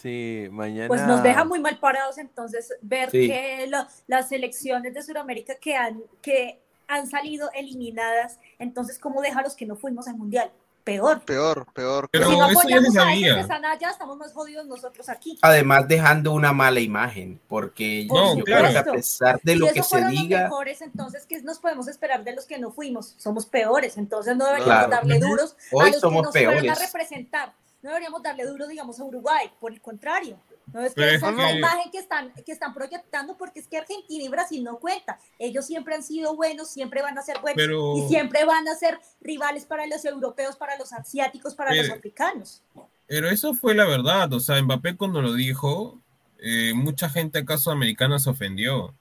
Sí, 0.00 0.46
mañana. 0.52 0.86
Pues 0.86 1.02
nos 1.02 1.22
deja 1.24 1.44
muy 1.44 1.58
mal 1.58 1.78
parados 1.80 2.18
entonces 2.18 2.72
ver 2.80 3.10
Sí. 3.10 3.26
que 3.26 3.66
lo- 3.68 3.84
las 4.06 4.28
selecciones 4.28 4.94
de 4.94 5.02
Sudamérica 5.02 5.56
que 5.56 5.74
han, 5.74 6.00
que 6.22 6.60
han 6.88 7.06
salido 7.08 7.50
eliminadas, 7.54 8.38
entonces 8.58 8.98
cómo 8.98 9.20
deja 9.22 9.40
a 9.40 9.42
los 9.42 9.54
que 9.54 9.66
no 9.66 9.76
fuimos 9.76 10.08
al 10.08 10.16
Mundial. 10.16 10.50
peor. 10.84 11.20
Peor, 11.20 11.66
peor. 11.74 12.08
Pero 12.10 12.30
si 12.30 12.36
no 12.38 12.48
eso 12.48 12.62
ya 12.66 12.80
se 12.80 12.90
sabía. 12.92 13.46
allá, 13.70 13.90
estamos 13.90 14.16
más 14.16 14.32
jodidos 14.32 14.66
nosotros 14.66 15.06
aquí. 15.10 15.38
Además, 15.42 15.86
dejando 15.86 16.32
una 16.32 16.54
mala 16.54 16.80
imagen, 16.80 17.38
porque 17.46 18.06
Por 18.08 18.38
yo 18.38 18.42
creo 18.44 18.70
que 18.70 18.78
a 18.78 18.84
pesar 18.84 19.38
de 19.42 19.52
si 19.52 19.58
lo 19.58 19.66
que 19.66 19.82
se 19.82 20.00
los 20.00 20.10
diga, 20.10 20.44
mejores, 20.44 20.80
entonces, 20.80 21.26
¿qué 21.26 21.42
nos 21.42 21.58
podemos 21.58 21.88
esperar 21.88 22.24
de 22.24 22.34
los 22.34 22.46
que 22.46 22.58
no 22.58 22.70
fuimos? 22.70 23.14
Somos 23.18 23.44
peores, 23.44 23.98
entonces 23.98 24.34
no 24.34 24.46
deberíamos 24.46 24.86
Claro. 24.86 24.90
darle 24.90 25.18
duros 25.18 25.56
Hoy 25.72 25.88
a 25.88 25.92
los 25.92 26.00
somos 26.00 26.22
que 26.22 26.24
nos 26.24 26.32
fueron 26.32 26.58
a 26.58 26.60
peores. 26.62 26.80
representar. 26.92 27.52
No 27.82 27.90
deberíamos 27.90 28.22
darle 28.22 28.44
duro, 28.46 28.66
digamos, 28.66 28.98
a 28.98 29.04
Uruguay, 29.04 29.50
por 29.60 29.72
el 29.72 29.80
contrario. 29.82 30.38
No 30.72 30.82
es 30.82 30.94
que 30.94 31.14
esa 31.14 31.30
es 31.30 31.36
la 31.36 31.52
imagen 31.52 31.90
que 31.90 31.98
están, 31.98 32.32
que 32.44 32.52
están 32.52 32.74
proyectando, 32.74 33.36
porque 33.36 33.60
es 33.60 33.68
que 33.68 33.78
Argentina 33.78 34.24
y 34.24 34.28
Brasil 34.28 34.62
no 34.62 34.78
cuentan. 34.78 35.16
Ellos 35.38 35.66
siempre 35.66 35.94
han 35.94 36.02
sido 36.02 36.36
buenos, 36.36 36.70
siempre 36.70 37.02
van 37.02 37.16
a 37.18 37.22
ser 37.22 37.40
buenos 37.40 37.56
Pero- 37.56 37.96
y 37.96 38.08
siempre 38.08 38.44
van 38.44 38.68
a 38.68 38.74
ser 38.74 38.98
rivales 39.20 39.64
para 39.64 39.86
los 39.86 40.04
europeos, 40.04 40.56
para 40.56 40.76
los 40.76 40.92
asiáticos, 40.92 41.54
para 41.54 41.74
los 41.74 41.90
africanos. 41.90 42.62
Pero 43.06 43.30
eso 43.30 43.54
fue 43.54 43.74
la 43.74 43.86
verdad, 43.86 44.32
o 44.34 44.40
sea, 44.40 44.60
Mbappé 44.62 44.96
cuando 44.96 45.22
lo 45.22 45.32
dijo, 45.32 45.98
eh, 46.40 46.72
mucha 46.74 47.08
gente 47.08 47.38
acá 47.38 47.56
sudamericana 47.56 48.18
se 48.18 48.28
ofendió, 48.28 48.94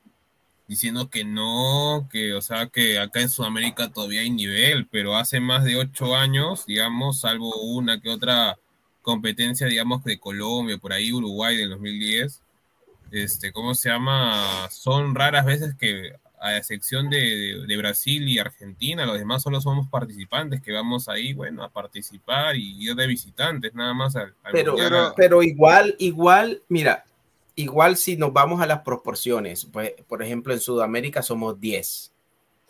diciendo 0.67 1.09
que 1.09 1.23
no, 1.23 2.07
que, 2.11 2.33
o 2.33 2.41
sea, 2.41 2.67
que 2.67 2.99
acá 2.99 3.21
en 3.21 3.29
Sudamérica 3.29 3.91
todavía 3.91 4.21
hay 4.21 4.29
nivel, 4.29 4.87
pero 4.87 5.15
hace 5.15 5.39
más 5.39 5.63
de 5.63 5.77
ocho 5.77 6.15
años, 6.15 6.65
digamos, 6.65 7.21
salvo 7.21 7.55
una 7.61 8.01
que 8.01 8.09
otra 8.09 8.57
competencia, 9.11 9.67
digamos, 9.67 10.03
de 10.03 10.19
Colombia, 10.19 10.77
por 10.77 10.91
ahí 10.91 11.13
Uruguay 11.13 11.55
del 11.55 11.69
2010, 11.69 12.41
este, 13.11 13.53
¿cómo 13.53 13.73
se 13.73 13.87
llama? 13.89 14.67
Son 14.69 15.15
raras 15.15 15.45
veces 15.45 15.75
que, 15.75 16.11
a 16.41 16.57
excepción 16.57 17.09
de, 17.09 17.17
de- 17.17 17.65
de 17.65 17.77
Brasil 17.77 18.27
y 18.27 18.37
Argentina, 18.37 19.05
los 19.05 19.17
demás 19.17 19.43
solo 19.43 19.61
somos 19.61 19.87
participantes 19.87 20.61
que 20.61 20.73
vamos 20.73 21.07
ahí, 21.07 21.33
bueno, 21.33 21.63
a 21.63 21.69
participar 21.69 22.57
y 22.57 22.83
ir 22.85 22.95
de 22.95 23.07
visitantes, 23.07 23.73
nada 23.73 23.93
más 23.93 24.17
al, 24.17 24.35
al 24.43 24.51
pero, 24.51 24.75
pero, 25.15 25.41
igual, 25.41 25.95
igual, 25.99 26.61
mira, 26.67 27.05
igual 27.55 27.95
si 27.95 28.17
nos 28.17 28.33
vamos 28.33 28.59
a 28.61 28.67
las 28.67 28.81
proporciones, 28.81 29.65
pues, 29.71 29.93
por 30.09 30.21
ejemplo, 30.21 30.53
en 30.53 30.59
Sudamérica 30.59 31.21
somos 31.21 31.59
10, 31.61 32.11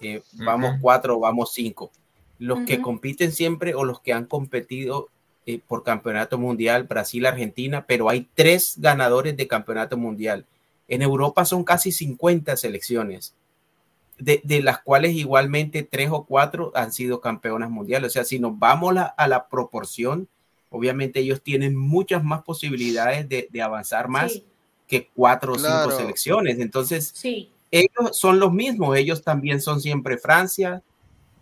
eh, 0.02 0.22
vamos 0.34 0.74
Ujú. 0.74 0.82
4, 0.82 1.20
vamos 1.20 1.52
5. 1.52 1.92
Los 2.38 2.60
que 2.60 2.80
compiten 2.80 3.32
siempre 3.32 3.74
o 3.74 3.84
los 3.84 4.00
que 4.02 4.14
han 4.14 4.26
competido 4.28 5.10
eh, 5.48 5.60
por 5.68 5.84
campeonato 5.84 6.38
mundial, 6.38 6.84
Brasil, 6.84 7.26
Argentina, 7.26 7.86
pero 7.88 8.10
hay 8.10 8.28
tres 8.36 8.76
ganadores 8.78 9.36
de 9.36 9.48
campeonato 9.48 9.98
mundial. 9.98 10.46
En 10.88 11.02
Europa 11.02 11.44
son 11.46 11.64
casi 11.64 11.92
50 11.92 12.56
selecciones, 12.58 13.34
de, 14.20 14.42
de 14.44 14.62
las 14.62 14.80
cuales 14.80 15.14
igualmente 15.14 15.84
tres 15.84 16.10
o 16.12 16.24
cuatro 16.26 16.72
han 16.76 16.92
sido 16.92 17.22
campeonas 17.22 17.70
mundiales. 17.70 18.10
O 18.10 18.14
sea, 18.14 18.24
si 18.24 18.40
nos 18.40 18.58
vamos 18.60 18.94
la- 18.94 19.04
a 19.04 19.28
la 19.28 19.48
proporción, 19.48 20.28
obviamente 20.70 21.20
ellos 21.20 21.42
tienen 21.42 21.76
muchas 21.76 22.24
más 22.24 22.44
posibilidades 22.44 23.28
de, 23.30 23.48
de 23.52 23.62
avanzar 23.62 24.08
más 24.10 24.34
Sí, 24.34 24.46
que 24.88 25.10
cuatro 25.16 25.54
o 25.54 25.56
Claro. 25.56 25.84
cinco 25.92 25.98
selecciones. 25.98 26.60
Entonces, 26.60 27.12
sí. 27.14 27.52
ellos 27.72 27.92
son 28.18 28.40
los 28.40 28.52
mismos, 28.54 28.98
ellos 28.98 29.22
también 29.24 29.62
son 29.62 29.80
siempre 29.82 30.18
Francia, 30.18 30.82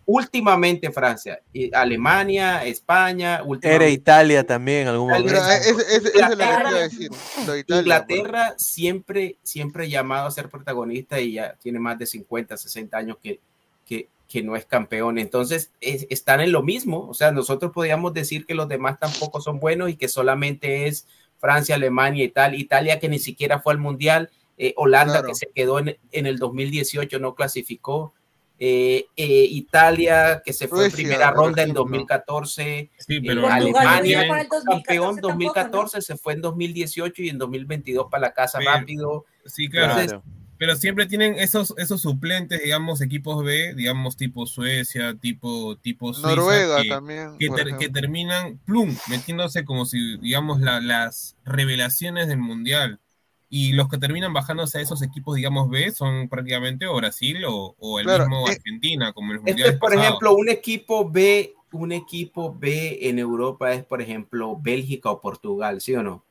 últimamente 0.06 0.90
Francia, 0.92 1.40
y 1.52 1.74
Alemania, 1.74 2.64
España, 2.64 3.42
Era 3.60 3.88
Italia 3.88 4.46
también 4.46 4.82
en 4.82 4.88
algún 4.88 5.10
momento. 5.10 5.34
es 5.34 6.14
la 6.14 6.28
que 6.28 6.32
Inglaterra- 6.32 6.72
decir. 6.72 7.10
Italia. 7.58 7.64
Inglaterra 7.80 8.54
siempre, 8.56 9.36
siempre 9.42 9.90
llamado 9.90 10.26
a 10.28 10.30
ser 10.30 10.48
protagonista 10.48 11.20
y 11.20 11.32
ya 11.32 11.54
tiene 11.60 11.78
más 11.80 11.98
de 11.98 12.06
50, 12.06 12.56
60 12.56 12.96
años 12.96 13.16
que, 13.22 13.40
que, 13.84 14.08
que 14.28 14.42
no 14.42 14.54
es 14.56 14.64
campeón. 14.64 15.18
Entonces, 15.18 15.72
es- 15.80 16.06
están 16.08 16.40
en 16.40 16.52
lo 16.52 16.62
mismo. 16.62 17.08
O 17.08 17.14
sea, 17.14 17.32
nosotros 17.32 17.72
podríamos 17.72 18.14
decir 18.14 18.46
que 18.46 18.54
los 18.54 18.68
demás 18.68 18.98
tampoco 19.00 19.40
son 19.40 19.58
buenos 19.58 19.90
y 19.90 19.96
que 19.96 20.08
solamente 20.08 20.86
es 20.86 21.06
Francia, 21.38 21.74
Alemania 21.74 22.24
y 22.24 22.28
tal. 22.28 22.54
Italia 22.54 22.98
que 23.00 23.08
ni 23.08 23.18
siquiera 23.18 23.58
fue 23.60 23.72
al 23.72 23.78
Mundial. 23.78 24.30
eh, 24.58 24.72
Holanda 24.76 25.14
Claro. 25.14 25.28
que 25.28 25.34
se 25.34 25.48
quedó 25.54 25.78
en, 25.80 25.98
en 26.12 26.26
el 26.26 26.38
2018, 26.38 27.18
no 27.18 27.34
clasificó. 27.34 28.14
Eh, 28.58 29.06
eh, 29.16 29.46
Italia 29.50 30.40
que 30.44 30.52
se 30.52 30.66
fue 30.68 30.86
en 30.86 30.92
primera 30.92 31.30
ronda 31.30 31.62
en 31.62 31.70
ejemplo. 31.70 31.82
2014. 31.84 32.90
Sí, 32.98 33.16
eh, 33.16 33.22
pero 33.26 33.42
no 33.42 33.48
Alemania 33.48 34.22
llegó 34.22 34.34
al 34.34 34.48
2014 34.48 34.64
campeón 34.66 35.06
tampoco, 35.16 35.28
2014, 35.28 36.02
se 36.02 36.16
fue 36.16 36.32
en 36.34 36.40
2018 36.42 37.22
y 37.22 37.28
en 37.28 37.38
2022 37.38 38.06
para 38.10 38.20
la 38.22 38.32
casa 38.32 38.58
Pero- 38.58 38.70
rápido. 38.72 39.24
sí, 39.44 39.68
claro. 39.68 40.00
Entonces, 40.00 40.20
Pero 40.58 40.74
siempre 40.74 41.04
tienen 41.04 41.34
esos, 41.34 41.74
esos 41.76 42.00
suplentes, 42.00 42.62
digamos, 42.62 43.02
equipos 43.02 43.44
B, 43.44 43.74
digamos, 43.74 44.16
tipo 44.16 44.46
Suecia, 44.46 45.14
tipo, 45.14 45.76
tipo 45.76 46.14
Suiza, 46.14 46.28
Noruega 46.30 46.80
que, 46.80 46.88
también. 46.88 47.36
que, 47.38 47.50
ter- 47.50 47.76
que 47.76 47.90
terminan, 47.90 48.56
plum, 48.64 48.96
metiéndose 49.10 49.66
como 49.66 49.84
si, 49.84 50.16
digamos, 50.16 50.62
la- 50.62 50.80
las 50.80 51.36
revelaciones 51.44 52.28
del 52.28 52.38
Mundial. 52.38 53.00
Y 53.48 53.72
los 53.74 53.88
que 53.88 53.98
terminan 53.98 54.32
bajándose 54.32 54.78
a 54.78 54.80
esos 54.80 55.02
equipos, 55.02 55.36
digamos, 55.36 55.70
B, 55.70 55.92
son 55.92 56.28
prácticamente 56.28 56.86
o 56.86 56.96
Brasil 56.96 57.44
o, 57.46 57.76
o 57.78 58.00
el 58.00 58.06
Claro, 58.06 58.24
mismo 58.28 58.48
eh, 58.48 58.52
Argentina, 58.56 59.12
como 59.12 59.32
en 59.32 59.36
los 59.38 59.46
Este, 59.46 59.72
por 59.72 59.90
pasados. 59.90 60.04
ejemplo, 60.08 60.34
un 60.34 60.48
equipo 60.48 61.08
B, 61.08 61.54
un 61.72 61.92
equipo 61.92 62.52
B 62.58 62.98
en 63.02 63.18
Europa 63.18 63.72
es, 63.72 63.84
por 63.84 64.02
ejemplo, 64.02 64.56
Bélgica 64.60 65.10
o 65.10 65.20
Portugal, 65.20 65.80
¿sí 65.80 65.94
o 65.94 66.02
no? 66.02 66.24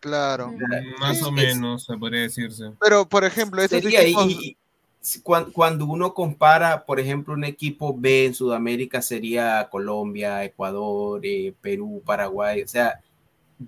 Claro. 0.00 0.48
Mm, 0.52 1.00
Más 1.00 1.16
es- 1.16 1.22
o 1.22 1.28
es- 1.28 1.32
menos, 1.32 1.84
se 1.84 1.96
podría 1.96 2.22
decirse. 2.22 2.72
Pero, 2.80 3.08
por 3.08 3.24
ejemplo, 3.24 3.62
esos 3.62 3.80
Sería, 3.80 4.02
y- 4.02 4.10
equipos... 4.10 4.26
y- 4.26 4.56
y 5.14 5.20
cuan- 5.22 5.50
cuando 5.52 5.86
uno 5.86 6.12
compara, 6.12 6.84
por 6.84 7.00
ejemplo, 7.00 7.34
un 7.34 7.44
equipo 7.44 7.94
B 7.96 8.26
en 8.26 8.34
Sudamérica 8.34 9.00
sería 9.02 9.68
Colombia, 9.70 10.44
Ecuador, 10.44 11.20
eh, 11.24 11.54
Perú, 11.60 12.02
Paraguay, 12.04 12.62
o 12.62 12.68
sea, 12.68 13.00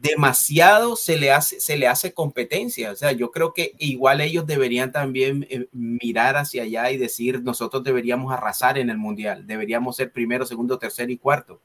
demasiado 0.00 0.96
se 0.96 1.16
le 1.16 1.30
hace 1.30 1.60
se 1.60 1.76
le 1.76 1.86
hace 1.86 2.12
competencia, 2.12 2.90
o 2.92 2.96
sea, 2.96 3.12
yo 3.12 3.30
creo 3.30 3.52
que 3.52 3.74
igual 3.78 4.20
ellos 4.20 4.46
deberían 4.46 4.92
también 4.92 5.46
eh, 5.50 5.68
mirar 5.72 6.36
hacia 6.36 6.62
allá 6.62 6.90
y 6.90 6.96
decir, 6.96 7.42
nosotros 7.42 7.84
deberíamos 7.84 8.32
arrasar 8.32 8.78
en 8.78 8.90
el 8.90 8.98
mundial, 8.98 9.46
deberíamos 9.46 9.96
ser 9.96 10.12
primero, 10.12 10.46
segundo, 10.46 10.78
tercero 10.78 11.12
y 11.12 11.18
cuarto. 11.18 11.60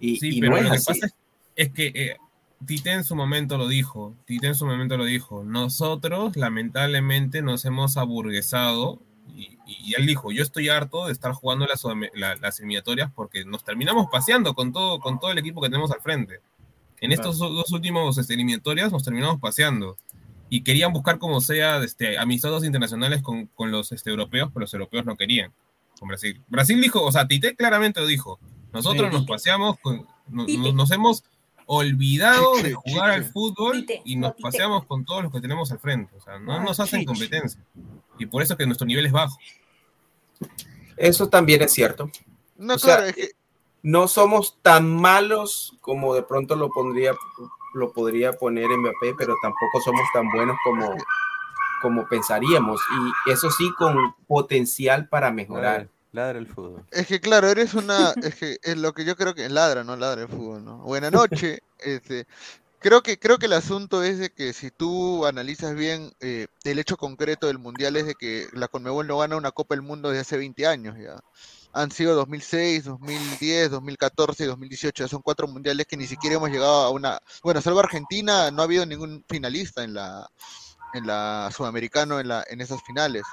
Y, 0.00 0.16
Sí, 0.16 0.36
y 0.36 0.40
pero 0.40 0.52
no 0.52 0.58
es 0.58 0.64
lo 0.64 0.70
que 0.70 0.76
pasa 0.76 1.06
es, 1.56 1.72
que 1.72 1.86
eh, 1.94 2.16
Tite 2.66 2.92
en 2.92 3.04
su 3.04 3.16
momento 3.16 3.56
lo 3.56 3.68
dijo, 3.68 4.14
Tite 4.26 4.48
en 4.48 4.54
su 4.54 4.66
momento 4.66 4.96
lo 4.96 5.04
dijo, 5.04 5.44
nosotros 5.44 6.36
lamentablemente 6.36 7.42
nos 7.42 7.64
hemos 7.64 7.96
aburguesado 7.96 9.00
y, 9.34 9.58
y 9.66 9.94
él 9.94 10.06
dijo, 10.06 10.32
yo 10.32 10.42
estoy 10.42 10.68
harto 10.68 11.06
de 11.06 11.12
estar 11.12 11.32
jugando 11.32 11.66
las, 11.66 11.84
las 12.40 12.58
eliminatorias 12.58 13.10
porque 13.14 13.44
nos 13.44 13.64
terminamos 13.64 14.08
paseando 14.10 14.54
con 14.54 14.72
todo, 14.72 14.98
con 15.00 15.18
todo 15.18 15.30
el 15.32 15.38
equipo 15.38 15.60
que 15.62 15.68
tenemos 15.68 15.90
al 15.90 16.00
frente. 16.00 16.40
En 17.04 17.12
estos 17.12 17.38
dos 17.38 17.70
últimos 17.72 18.16
este, 18.18 18.34
eliminatorias 18.34 18.90
nos 18.92 19.02
terminamos 19.04 19.40
paseando 19.40 19.96
y 20.48 20.62
querían 20.62 20.92
buscar 20.92 21.18
como 21.18 21.40
sea 21.40 21.82
este, 21.82 22.18
amistosos 22.18 22.64
internacionales 22.64 23.22
con, 23.22 23.46
con 23.48 23.70
los 23.70 23.92
este, 23.92 24.10
europeos, 24.10 24.50
pero 24.52 24.62
los 24.62 24.72
europeos 24.74 25.04
no 25.04 25.16
querían 25.16 25.52
con 25.98 26.08
Brasil. 26.08 26.42
Brasil 26.48 26.80
dijo, 26.80 27.02
o 27.02 27.12
sea, 27.12 27.26
Tite 27.26 27.54
claramente 27.56 28.00
lo 28.00 28.06
dijo, 28.06 28.38
nosotros 28.72 29.08
Sí. 29.10 29.16
nos 29.16 29.26
paseamos, 29.26 29.78
con, 29.80 30.06
no- 30.28 30.46
nos 30.72 30.90
hemos 30.90 31.24
olvidado 31.66 32.56
de 32.62 32.74
jugar 32.74 33.10
al 33.10 33.24
fútbol 33.24 33.86
y 34.04 34.16
no, 34.16 34.28
nos 34.28 34.36
paseamos 34.40 34.84
con 34.86 35.04
todos 35.04 35.22
los 35.24 35.32
que 35.32 35.40
tenemos 35.40 35.70
al 35.72 35.78
frente. 35.78 36.14
O 36.16 36.20
sea, 36.20 36.38
no 36.38 36.52
Ah, 36.54 36.60
nos 36.64 36.78
hacen 36.80 37.04
competencia. 37.04 37.60
Y 38.18 38.26
por 38.26 38.42
eso 38.42 38.56
que 38.56 38.66
nuestro 38.66 38.86
nivel 38.86 39.06
es 39.06 39.12
bajo. 39.12 39.36
Eso 40.96 41.28
también 41.28 41.62
es 41.62 41.72
cierto. 41.72 42.10
No, 42.56 42.74
o 42.74 42.78
sea, 42.78 42.96
claro, 42.96 43.08
es 43.10 43.16
que... 43.16 43.30
no 43.84 44.08
somos 44.08 44.58
tan 44.62 44.90
malos 44.90 45.76
como 45.82 46.14
de 46.14 46.22
pronto 46.22 46.56
lo 46.56 46.70
pondría 46.70 47.12
lo 47.74 47.92
podría 47.92 48.32
poner 48.32 48.68
Mbappé, 48.68 49.14
pero 49.18 49.34
tampoco 49.42 49.80
somos 49.84 50.02
tan 50.14 50.30
buenos 50.30 50.56
como, 50.64 50.96
como 51.82 52.08
pensaríamos. 52.08 52.80
Y 53.26 53.32
eso 53.32 53.50
sí, 53.50 53.70
con 53.76 54.14
potencial 54.26 55.08
para 55.08 55.30
mejorar. 55.30 55.88
Ladra, 56.12 56.38
el 56.38 56.46
fútbol. 56.46 56.84
Es 56.92 57.08
que 57.08 57.20
claro, 57.20 57.48
eres 57.48 57.74
una, 57.74 58.12
es 58.22 58.36
que 58.36 58.58
es 58.62 58.76
lo 58.78 58.92
que 58.92 59.04
yo 59.04 59.16
creo 59.16 59.34
que 59.34 59.48
ladra, 59.48 59.82
no 59.82 59.96
ladra 59.96 60.22
el 60.22 60.28
fútbol, 60.28 60.64
¿no? 60.64 60.78
Buena 60.78 61.10
noche, 61.10 61.58
este, 61.80 62.28
creo 62.78 63.02
que 63.02 63.18
creo 63.18 63.38
que 63.38 63.46
el 63.46 63.52
asunto 63.54 64.04
es 64.04 64.20
de 64.20 64.30
que 64.30 64.52
si 64.52 64.70
tú 64.70 65.26
analizas 65.26 65.74
bien 65.74 66.12
eh, 66.20 66.46
el 66.62 66.78
hecho 66.78 66.96
concreto 66.96 67.48
del 67.48 67.58
mundial 67.58 67.96
es 67.96 68.06
de 68.06 68.14
que 68.14 68.46
la 68.52 68.68
Conmebol 68.68 69.08
no 69.08 69.18
gana 69.18 69.36
una 69.36 69.50
Copa 69.50 69.74
del 69.74 69.82
Mundo 69.82 70.10
desde 70.10 70.20
hace 70.20 70.36
20 70.36 70.66
años 70.68 70.96
ya. 70.96 71.20
Han 71.74 71.90
sido 71.90 72.14
2006, 72.14 72.84
2010, 72.84 73.70
2014 73.72 74.44
y 74.44 74.46
2018. 74.46 75.04
ya 75.04 75.08
Son 75.08 75.22
cuatro 75.22 75.48
mundiales 75.48 75.86
que 75.86 75.96
ni 75.96 76.06
siquiera 76.06 76.36
hemos 76.36 76.50
llegado 76.50 76.84
a 76.84 76.90
una. 76.90 77.18
Bueno, 77.42 77.60
salvo 77.60 77.80
Argentina, 77.80 78.50
no 78.50 78.62
ha 78.62 78.64
habido 78.64 78.86
ningún 78.86 79.24
finalista 79.28 79.82
en 79.84 79.94
la 79.94 80.28
en 80.94 81.06
la 81.08 81.50
sudamericano 81.54 82.20
en 82.20 82.28
la 82.28 82.44
en 82.48 82.60
esas 82.60 82.80
finales. 82.84 83.24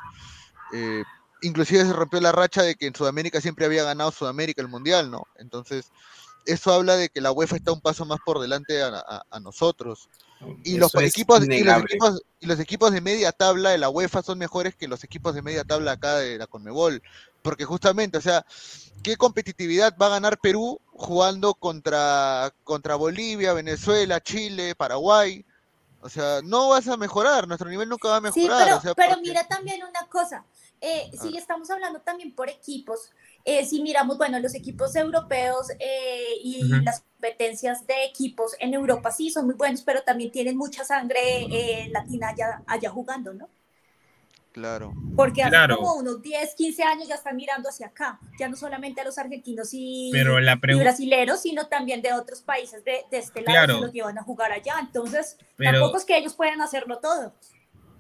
Eh, 0.73 1.03
inclusive 1.43 1.85
se 1.85 1.93
rompió 1.93 2.19
la 2.22 2.31
racha 2.31 2.63
de 2.63 2.76
que 2.76 2.88
en 2.88 2.95
Sudamérica 2.95 3.39
siempre 3.41 3.65
había 3.65 3.84
ganado 3.84 4.11
Sudamérica 4.11 4.61
el 4.61 4.68
mundial, 4.68 5.11
¿no? 5.11 5.27
Entonces, 5.38 5.91
eso 6.45 6.73
habla 6.73 6.95
de 6.95 7.09
que 7.09 7.22
la 7.22 7.31
UEFA 7.31 7.57
está 7.57 7.72
un 7.72 7.81
paso 7.81 8.05
más 8.05 8.19
por 8.26 8.39
delante 8.39 8.81
a, 8.81 8.88
a- 8.88 9.23
a 9.30 9.39
nosotros. 9.39 10.09
Y 10.63 10.77
los, 10.77 10.91
equipos, 11.13 11.39
y, 11.43 11.63
los 11.63 11.76
equipos, 11.91 12.22
y 12.39 12.45
los 12.47 12.59
equipos 12.59 12.91
de 12.91 13.01
media 13.01 13.31
tabla 13.31 13.69
de 13.69 13.77
la 13.77 13.89
UEFA 13.89 14.23
son 14.23 14.39
mejores 14.39 14.76
que 14.76 14.88
los 14.88 15.03
equipos 15.03 15.35
de 15.35 15.43
media 15.43 15.63
tabla 15.63 15.91
acá 15.91 16.15
de 16.15 16.39
la 16.39 16.47
Conmebol. 16.47 17.03
Porque 17.41 17.65
justamente, 17.65 18.18
o 18.18 18.22
sea, 18.22 18.45
¿qué 19.03 19.18
competitividad 19.18 19.95
va 19.99 20.07
a 20.07 20.09
ganar 20.09 20.38
Perú 20.39 20.80
jugando 21.01 21.55
contra, 21.55 22.53
contra 22.63 22.95
Bolivia, 22.95 23.53
Venezuela, 23.53 24.22
Chile, 24.22 24.76
Paraguay. 24.76 25.43
O 26.01 26.09
sea, 26.09 26.41
no 26.43 26.69
vas 26.69 26.88
a 26.88 26.97
mejorar, 26.97 27.47
nuestro 27.47 27.69
nivel 27.69 27.89
nunca 27.89 28.09
va 28.09 28.18
a 28.18 28.22
mejorar. 28.22 28.57
Sí, 28.59 28.63
pero, 28.65 28.77
o 28.77 28.81
sea, 28.81 28.93
pero 28.95 29.09
porque- 29.09 29.22
mira 29.30 29.47
también 29.47 29.81
una 29.84 30.07
cosa, 30.07 30.45
eh, 30.80 31.11
si 31.19 31.38
estamos 31.38 31.69
hablando 31.69 32.01
también 32.01 32.34
por 32.34 32.49
equipos, 32.49 33.11
eh, 33.45 33.65
si 33.65 33.81
miramos, 33.81 34.18
bueno, 34.18 34.39
los 34.39 34.55
equipos 34.55 34.95
europeos 34.95 35.68
eh, 35.80 36.35
y 36.43 36.63
las 36.84 37.01
competencias 37.01 37.85
de 37.85 38.05
equipos 38.05 38.53
en 38.59 38.73
Europa 38.73 39.11
sí 39.11 39.30
son 39.30 39.45
muy 39.45 39.55
buenos, 39.55 39.81
pero 39.81 40.01
también 40.03 40.31
tienen 40.31 40.57
mucha 40.57 40.84
sangre 40.84 41.19
eh, 41.51 41.89
latina 41.91 42.30
allá, 42.30 42.63
allá 42.65 42.89
jugando, 42.89 43.34
¿no? 43.34 43.47
Claro. 44.52 44.94
Porque 45.15 45.41
hace 45.44 45.52
Claro. 45.52 45.78
como 45.78 45.94
unos 45.95 46.22
10, 46.22 46.56
15 46.56 46.84
años 46.84 47.07
ya 47.07 47.15
están 47.15 47.36
mirando 47.38 47.69
hacia 47.69 47.88
acá, 47.88 48.19
ya 48.38 48.49
no 48.49 48.57
solamente 48.57 48.99
a 48.99 49.06
los 49.06 49.18
argentinos 49.18 49.69
y, 49.72 50.10
Pero 50.11 50.40
la 50.41 50.53
y 50.53 50.56
pregu- 50.57 50.80
brasileros, 50.80 51.41
sino 51.41 51.68
también 51.68 52.02
de 52.02 52.11
otros 52.14 52.41
países 52.41 52.84
de, 52.84 53.03
de 53.10 53.18
este 53.19 53.41
lado 53.41 53.52
Claro. 53.53 53.76
que 53.76 53.82
los 53.86 53.94
llevan 53.94 54.18
a 54.18 54.23
jugar 54.23 54.52
allá. 54.52 54.76
Entonces, 54.82 55.38
Pero- 55.56 55.80
tampoco 55.80 55.98
es 55.98 56.06
que 56.06 56.18
ellos 56.18 56.34
puedan 56.34 56.60
hacerlo 56.61 56.99
todo. 56.99 57.34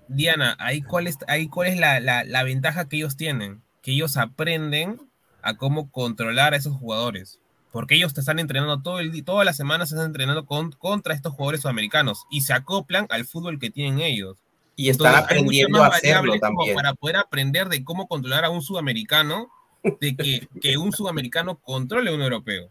Diana, 0.07 0.57
ahí 0.59 0.81
cuál 0.81 1.07
es, 1.07 1.17
ahí 1.27 1.47
cuál 1.47 1.69
es 1.69 1.79
la, 1.79 1.99
la- 1.99 2.23
la 2.25 2.43
ventaja 2.43 2.89
que 2.89 2.97
ellos 2.97 3.15
tienen, 3.15 3.61
que 3.81 3.91
ellos 3.91 4.17
aprenden 4.17 4.99
a 5.41 5.55
cómo 5.55 5.89
controlar 5.89 6.53
a 6.53 6.57
esos 6.57 6.75
jugadores. 6.75 7.39
Porque 7.71 7.95
ellos 7.95 8.13
te 8.13 8.19
están 8.19 8.37
entrenando 8.39 8.81
todo 8.81 8.99
el 8.99 9.13
día, 9.13 9.23
todas 9.23 9.45
las 9.45 9.55
semanas 9.55 9.87
se 9.87 9.95
están 9.95 10.07
entrenando 10.07 10.45
con- 10.45 10.73
contra 10.73 11.13
estos 11.13 11.33
jugadores 11.33 11.61
sudamericanos 11.61 12.25
y 12.29 12.41
se 12.41 12.51
acoplan 12.51 13.07
al 13.09 13.23
fútbol 13.23 13.57
que 13.59 13.69
tienen 13.69 14.01
ellos. 14.01 14.40
Y 14.75 14.89
están 14.89 15.07
Entonces, 15.07 15.25
aprendiendo 15.25 15.83
a 15.83 15.87
hacerlo 15.87 16.39
también. 16.39 16.75
Para 16.75 16.93
poder 16.93 17.17
aprender 17.17 17.67
de 17.69 17.83
cómo 17.83 18.07
controlar 18.07 18.45
a 18.45 18.49
un 18.49 18.61
sudamericano, 18.61 19.51
de 19.83 20.15
que, 20.15 20.47
que 20.61 20.77
un 20.77 20.91
sudamericano 20.91 21.59
controle 21.59 22.09
a 22.11 22.13
un 22.13 22.21
europeo. 22.21 22.69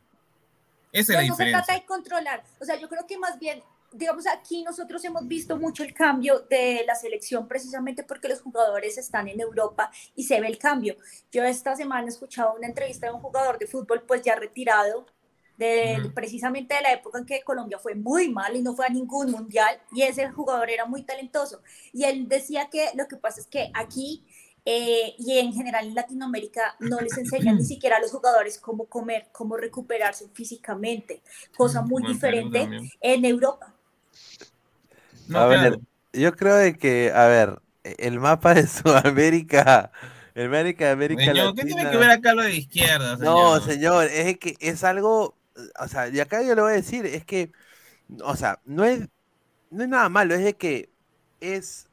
Esa 0.93 1.13
es 1.13 1.19
la 1.19 1.23
No, 1.23 1.29
no 1.29 1.37
se 1.37 1.45
diferencia. 1.45 1.65
trata 1.65 1.81
de 1.81 1.87
controlar. 1.87 2.45
O 2.61 2.65
sea, 2.65 2.79
yo 2.81 2.89
creo 2.89 3.07
que 3.07 3.19
más 3.19 3.39
bien, 3.39 3.63
digamos, 3.93 4.27
aquí 4.27 4.63
nosotros 4.63 5.05
hemos 5.05 5.27
visto 5.29 5.57
mucho 5.57 5.85
el 5.85 5.95
cambio 5.95 6.41
de 6.49 6.83
la 6.87 6.95
selección 6.95 7.47
precisamente 7.47 8.03
porque 8.03 8.29
los 8.29 8.41
jugadores 8.41 8.99
están 8.99 9.29
en 9.29 9.41
Europa 9.41 9.91
y 10.17 10.25
se 10.25 10.41
ve 10.41 10.49
el 10.49 10.59
cambio. 10.59 10.97
Yo 11.31 11.45
esta 11.45 11.77
semana 11.77 12.07
he 12.07 12.11
escuchado 12.11 12.55
una 12.55 12.67
entrevista 12.67 13.07
de 13.07 13.13
un 13.13 13.21
jugador 13.21 13.59
de 13.59 13.67
fútbol 13.67 14.03
pues 14.03 14.23
ya 14.23 14.35
retirado 14.35 15.07
de, 15.69 16.11
precisamente 16.15 16.75
de 16.75 16.83
la 16.83 16.93
época 16.93 17.19
en 17.19 17.27
que 17.27 17.43
Colombia 17.43 17.79
fue 17.79 17.95
muy 17.95 18.29
mal 18.31 18.57
y 18.57 18.63
no 18.63 18.75
fue 18.75 18.87
a 18.87 18.89
ningún 18.89 19.31
mundial 19.31 19.81
y 19.93 20.03
ese 20.03 20.31
jugador 20.31 20.71
era 20.71 20.87
muy 20.87 21.03
talentoso. 21.03 21.63
Y 21.93 22.05
él 22.05 22.29
decía 22.29 22.69
que 22.71 22.89
lo 22.95 23.07
que 23.09 23.17
pasa 23.17 23.41
es 23.41 23.47
que 23.47 23.71
aquí 23.75 24.25
eh, 24.65 25.15
y 25.19 25.39
en 25.39 25.53
general 25.53 25.87
en 25.87 25.95
Latinoamérica 25.95 26.77
no 26.81 27.01
les 27.01 27.17
enseñan 27.17 27.57
ni 27.57 27.65
siquiera 27.65 27.97
a 27.97 28.01
los 28.01 28.11
jugadores 28.11 28.59
cómo 28.59 28.87
comer, 28.87 29.29
cómo 29.33 29.57
recuperarse 29.57 30.29
físicamente, 30.35 31.23
cosa 31.57 31.83
muy 31.83 32.03
diferente 32.03 32.69
en 33.01 33.25
Europa. 33.25 33.75
No, 35.29 35.39
a 35.41 35.47
ver, 35.47 35.79
yo 36.13 36.35
creo 36.37 36.57
de 36.57 36.77
que, 36.77 37.13
a 37.15 37.27
ver, 37.27 37.63
el 37.85 38.19
mapa 38.19 38.55
de 38.55 38.67
Sudamérica, 38.67 39.93
el 40.35 40.47
América 40.47 40.87
de 40.87 40.91
América 40.93 41.27
Señor, 41.27 41.55
¿qué 41.55 41.65
tiene 41.65 41.83
Latina- 41.83 41.91
que 41.93 41.97
ver 41.99 42.11
acá 42.11 42.35
lo 42.35 42.43
de 42.43 42.57
izquierda, 42.57 43.17
señor? 43.17 43.35
No, 43.35 43.61
señor, 43.61 44.07
es 44.07 44.39
que 44.39 44.57
es 44.61 44.85
algo, 44.85 45.37
o 45.79 45.89
sea, 45.89 46.09
y 46.09 46.21
acá 46.21 46.43
yo 46.43 46.55
lo 46.55 46.63
voy 46.63 46.73
a 46.73 46.77
decir, 46.77 47.07
es 47.07 47.25
que, 47.25 47.53
o 48.23 48.37
sea, 48.37 48.61
no 48.65 48.85
es, 48.85 49.09
no 49.71 49.83
es 49.83 49.89
nada 49.89 50.09
malo, 50.09 50.35
es 50.35 50.45
de 50.45 50.55
que 50.55 50.91
es, 51.41 51.89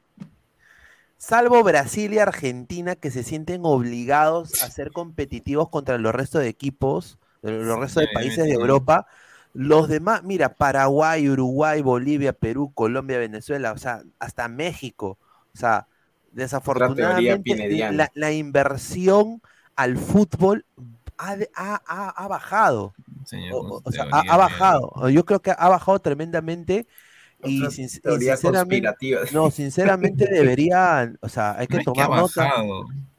salvo 1.17 1.63
Brasil 1.63 2.13
y 2.13 2.19
Argentina 2.19 2.95
que 2.95 3.11
se 3.11 3.23
sienten 3.23 3.61
obligados 3.63 4.63
a 4.63 4.69
ser 4.69 4.91
competitivos 4.91 5.69
contra 5.69 5.97
los 5.97 6.13
restos 6.13 6.41
de 6.41 6.49
equipos, 6.49 7.17
los 7.41 7.79
restos 7.79 8.03
de 8.03 8.09
países 8.13 8.45
de. 8.45 8.53
Europa, 8.53 9.07
los 9.53 9.87
demás, 9.87 10.23
mira, 10.23 10.55
Paraguay, 10.55 11.29
Uruguay, 11.29 11.81
Bolivia, 11.81 12.33
Perú, 12.33 12.71
Colombia, 12.73 13.17
Venezuela, 13.17 13.71
o 13.71 13.77
sea, 13.77 14.03
hasta 14.19 14.47
México, 14.47 15.17
o 15.53 15.57
sea, 15.57 15.87
desafortunadamente 16.31 17.91
la, 17.91 18.11
la 18.13 18.31
inversión 18.31 19.41
al 19.75 19.97
fútbol 19.97 20.65
ha, 21.17 21.37
ha- 21.55 21.83
ha- 21.87 22.09
ha 22.25 22.27
bajado. 22.27 22.93
Señor, 23.25 23.53
O, 23.55 23.59
con 23.61 23.71
o- 23.71 23.79
su 23.79 23.89
o 23.89 23.91
sea, 23.91 24.03
ha, 24.11 24.37
bajado. 24.37 25.09
Yo 25.09 25.25
creo 25.25 25.41
que 25.41 25.51
ha 25.51 25.69
bajado 25.69 25.99
tremendamente. 25.99 26.87
Y, 27.43 27.69
sin- 27.71 27.89
sinceramente, 27.89 28.87
no, 29.29 29.51
sinceramente 29.51 30.27
deberían, 30.31 31.17
o 31.21 31.29
sea, 31.29 31.57
hay 31.57 31.67
que 31.67 31.77
No 31.77 31.81
es 31.81 31.85
que 31.85 31.91
tomar 31.93 32.11
ha 32.11 32.15
nota. 32.21 32.53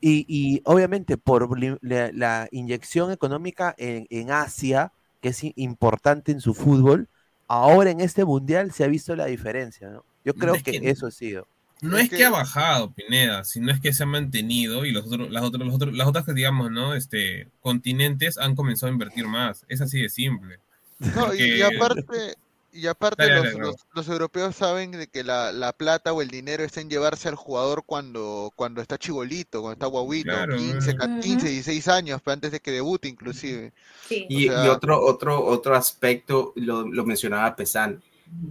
Y, 0.00 0.24
y 0.28 0.62
obviamente 0.64 1.16
por 1.18 1.48
la, 1.82 2.10
la 2.12 2.48
inyección 2.52 3.10
económica 3.12 3.74
en, 3.78 4.06
en 4.10 4.30
Asia, 4.30 4.92
que 5.20 5.30
es 5.30 5.42
i- 5.44 5.52
importante 5.56 6.32
en 6.32 6.40
su 6.40 6.54
fútbol, 6.54 7.08
ahora 7.48 7.90
en 7.90 8.00
este 8.00 8.24
mundial 8.24 8.72
se 8.72 8.84
ha 8.84 8.88
visto 8.88 9.16
la 9.16 9.26
diferencia, 9.26 9.88
¿no? 9.90 10.04
Yo 10.24 10.34
creo 10.34 10.54
Es 10.54 10.62
que 10.62 10.72
que- 10.80 10.90
eso 10.90 11.06
ha 11.06 11.10
sido. 11.10 11.46
No 11.80 11.96
Es 11.96 12.04
es 12.04 12.10
que, 12.10 12.16
que- 12.18 12.24
ha 12.24 12.30
bajado, 12.30 12.90
Pineda, 12.92 13.44
sino 13.44 13.70
es 13.72 13.80
que 13.80 13.92
se 13.92 14.02
ha 14.02 14.06
mantenido 14.06 14.84
y 14.84 14.90
los 14.92 15.06
otros, 15.06 15.30
las, 15.30 15.42
otras, 15.44 15.64
los 15.66 15.74
otros- 15.74 15.94
las 15.94 16.08
otras, 16.08 16.26
digamos, 16.34 16.70
¿no? 16.70 16.94
Este, 16.94 17.48
continentes 17.60 18.36
han 18.38 18.56
comenzado 18.56 18.90
a 18.90 18.92
invertir 18.92 19.26
más. 19.28 19.64
Es 19.68 19.80
así 19.80 20.00
de 20.02 20.08
simple. 20.08 20.58
No, 20.98 21.32
y, 21.34 21.62
aparte, 21.62 22.34
y 22.72 22.86
aparte 22.88 23.22
Dale, 23.22 23.34
los, 23.36 23.44
dale, 23.44 23.58
los- 23.58 23.86
los 23.94 24.08
europeos 24.08 24.56
saben 24.56 24.90
de 24.90 25.06
que 25.06 25.22
la, 25.22 25.52
la 25.52 25.72
plata 25.72 26.12
o 26.12 26.20
el 26.22 26.28
dinero 26.28 26.64
está 26.64 26.80
en 26.80 26.90
llevarse 26.90 27.28
al 27.28 27.36
jugador 27.36 27.84
cuando, 27.86 28.52
cuando 28.56 28.80
está 28.82 28.98
chibolito, 28.98 29.60
cuando 29.60 29.74
está 29.74 29.86
guaguito, 29.86 30.30
Claro, 30.32 30.56
15, 30.56 30.94
mm. 30.94 30.96
ca- 30.96 31.06
Ujú. 31.06 31.20
15, 31.20 31.48
16 31.48 31.86
años, 31.88 32.20
pero 32.24 32.32
antes 32.34 32.50
de 32.50 32.58
que 32.60 32.72
debute 32.72 33.06
inclusive. 33.08 33.72
Sí. 34.08 34.26
Y, 34.28 34.48
O 34.48 34.52
sea- 34.52 34.64
y 34.66 34.68
otro, 34.68 35.00
otro, 35.00 35.44
otro 35.46 35.76
aspecto, 35.76 36.52
lo, 36.56 36.86
lo 36.88 37.04
mencionaba 37.06 37.54
Pesan, 37.54 38.02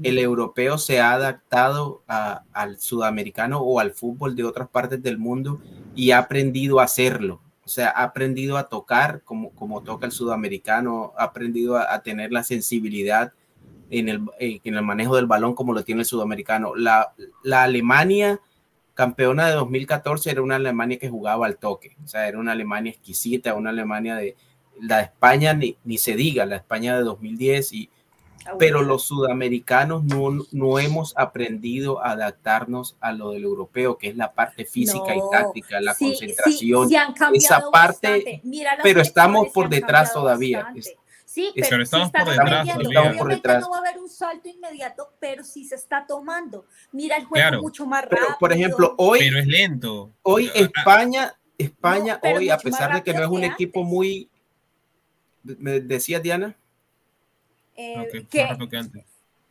el 0.03 0.19
europeo 0.19 0.77
se 0.77 0.99
ha 0.99 1.13
adaptado 1.13 2.03
al 2.07 2.79
sudamericano 2.79 3.59
o 3.59 3.79
al 3.79 3.91
fútbol 3.91 4.35
de 4.35 4.43
otras 4.43 4.69
partes 4.69 5.01
del 5.01 5.17
mundo 5.17 5.61
y 5.95 6.11
ha 6.11 6.19
aprendido 6.19 6.79
a 6.79 6.83
hacerlo. 6.83 7.41
O 7.63 7.69
sea, 7.69 7.89
ha 7.89 8.03
aprendido 8.03 8.57
a 8.57 8.69
tocar 8.69 9.23
como, 9.23 9.51
como 9.51 9.83
toca 9.83 10.05
el 10.05 10.11
sudamericano, 10.11 11.13
ha 11.17 11.25
aprendido 11.25 11.77
a, 11.77 12.01
tener 12.01 12.31
la 12.31 12.43
sensibilidad 12.43 13.33
en 13.89 14.09
el, 14.09 14.21
eh, 14.39 14.59
en 14.63 14.75
el 14.75 14.83
manejo 14.83 15.15
del 15.15 15.25
balón 15.25 15.53
como 15.53 15.73
lo 15.73 15.83
tiene 15.83 16.01
el 16.01 16.07
sudamericano. 16.07 16.75
La, 16.75 17.13
la 17.43 17.63
Alemania 17.63 18.39
campeona 18.93 19.47
de 19.47 19.53
2014 19.53 20.31
era 20.31 20.41
una 20.41 20.55
Alemania 20.55 20.97
que 20.97 21.09
jugaba 21.09 21.45
al 21.45 21.57
toque, 21.57 21.95
o 22.03 22.07
sea, 22.07 22.27
era 22.27 22.39
una 22.39 22.53
Alemania 22.53 22.91
exquisita, 22.91 23.53
una 23.53 23.69
Alemania 23.69 24.15
de, 24.15 24.35
la 24.81 25.01
España 25.01 25.53
ni, 25.53 25.77
ni 25.83 25.97
se 25.97 26.15
diga, 26.15 26.45
la 26.45 26.57
España 26.57 26.95
de 26.95 27.03
2010, 27.03 27.73
y, 27.73 27.89
pero 28.59 28.81
los 28.81 29.03
sudamericanos 29.03 30.03
no, 30.03 30.45
no 30.51 30.79
hemos 30.79 31.13
aprendido 31.17 32.03
a 32.03 32.11
adaptarnos 32.11 32.97
a 32.99 33.11
lo 33.11 33.31
del 33.31 33.43
europeo, 33.43 33.97
que 33.97 34.09
es 34.09 34.15
la 34.15 34.33
parte 34.33 34.65
física 34.65 35.15
No, 35.15 35.27
y 35.27 35.31
táctica, 35.31 35.81
la 35.81 35.93
sí, 35.93 36.05
concentración. 36.05 36.89
sí 36.89 36.95
han 36.95 37.13
cambiado 37.13 37.35
esa 37.35 37.71
parte, 37.71 38.41
pero 38.83 39.01
estamos 39.01 39.49
por 39.49 39.69
detrás 39.69 40.13
todavía. 40.13 40.63
bastante. 40.63 40.97
Sí, 41.25 41.51
pero, 41.53 41.67
pero 41.69 41.83
estamos 41.83 42.09
por 42.11 42.25
detrás. 42.29 42.67
Estamos 42.67 43.17
por 43.17 43.29
detrás. 43.29 43.61
no 43.61 43.69
va 43.69 43.77
a 43.77 43.79
haber 43.81 43.99
un 43.99 44.09
salto 44.09 44.47
inmediato, 44.49 45.13
pero 45.19 45.43
sí 45.43 45.65
se 45.65 45.75
está 45.75 46.05
tomando. 46.07 46.65
Mira 46.93 47.17
el 47.17 47.25
juego 47.25 47.47
Claro. 47.47 47.61
mucho 47.61 47.85
más 47.85 48.05
Pero, 48.09 48.21
rápido. 48.21 48.37
por 48.39 48.53
ejemplo, 48.53 48.95
hoy, 48.97 49.19
Pero 49.19 49.39
es 49.39 49.45
lento. 49.47 50.11
hoy 50.23 50.47
Ah, 50.47 50.51
ah, 50.55 50.59
España, 50.59 51.35
España 51.57 52.13
No, 52.15 52.19
pero 52.23 52.39
hoy, 52.39 52.49
a 52.49 52.57
pesar 52.57 52.93
de 52.93 53.03
que 53.03 53.13
no 53.13 53.21
es 53.23 53.29
un 53.29 53.41
que 53.41 53.47
equipo 53.47 53.81
antes. 53.81 53.93
muy, 53.93 54.29
me 55.43 55.79
decía 55.81 56.19
Diana, 56.19 56.55
eh, 57.77 57.97
ok, 58.01 58.13
más 58.15 58.29
que 58.29 58.43
rápido 58.49 58.69
que 58.69 58.77
antes. 58.77 59.05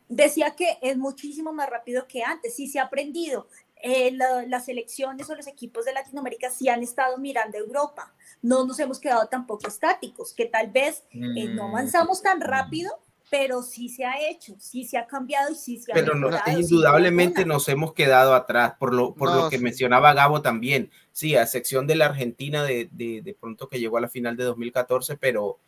decía 0.09 0.55
que 0.55 0.77
es 0.81 0.97
muchísimo 0.97 1.53
más 1.53 1.69
rápido 1.69 2.07
que 2.07 2.23
antes, 2.23 2.55
sí 2.55 2.67
se 2.67 2.79
ha 2.79 2.83
aprendido. 2.83 3.47
Eh, 3.81 4.11
la- 4.13 4.43
las 4.47 4.65
selecciones 4.65 5.29
o 5.29 5.35
los 5.35 5.47
equipos 5.47 5.85
de 5.85 5.93
Latinoamérica 5.93 6.49
sí 6.49 6.67
han 6.69 6.81
estado 6.81 7.17
mirando 7.17 7.57
a 7.57 7.61
Europa. 7.61 8.13
No 8.41 8.65
nos 8.65 8.79
hemos 8.79 8.99
quedado 8.99 9.27
tampoco 9.27 9.67
estáticos, 9.67 10.33
que 10.33 10.45
tal 10.45 10.71
vez 10.71 11.03
eh, 11.35 11.47
no 11.49 11.67
Mm, 11.67 11.69
avanzamos 11.69 12.21
tan 12.23 12.41
rápido, 12.41 12.91
pero 13.29 13.61
sí 13.61 13.89
se 13.89 14.05
ha 14.05 14.19
hecho, 14.29 14.55
sí 14.59 14.85
se 14.85 14.97
ha 14.97 15.05
cambiado 15.05 15.51
y 15.51 15.55
sí 15.55 15.77
se 15.79 15.91
ha 15.91 15.95
pero 15.95 16.15
no- 16.15 16.29
indudablemente 16.61 17.43
duda 17.43 17.53
nos 17.55 17.67
hemos 17.69 17.93
quedado 17.93 18.33
atrás 18.33 18.73
por 18.79 18.93
lo, 18.93 19.13
por 19.15 19.29
No, 19.29 19.35
lo 19.43 19.49
que 19.49 19.57
sí. 19.57 19.63
mencionaba 19.63 20.13
Gabo 20.13 20.41
también. 20.41 20.91
Sí, 21.11 21.35
a 21.35 21.43
excepción 21.43 21.87
de 21.87 21.95
la 21.95 22.05
Argentina 22.07 22.63
de, 22.63 22.89
de, 22.91 23.21
de 23.21 23.33
pronto 23.33 23.67
que 23.69 23.79
llegó 23.79 23.97
a 23.97 24.01
la 24.01 24.09
final 24.09 24.37
de 24.37 24.43
2014, 24.45 25.17
pero 25.17 25.59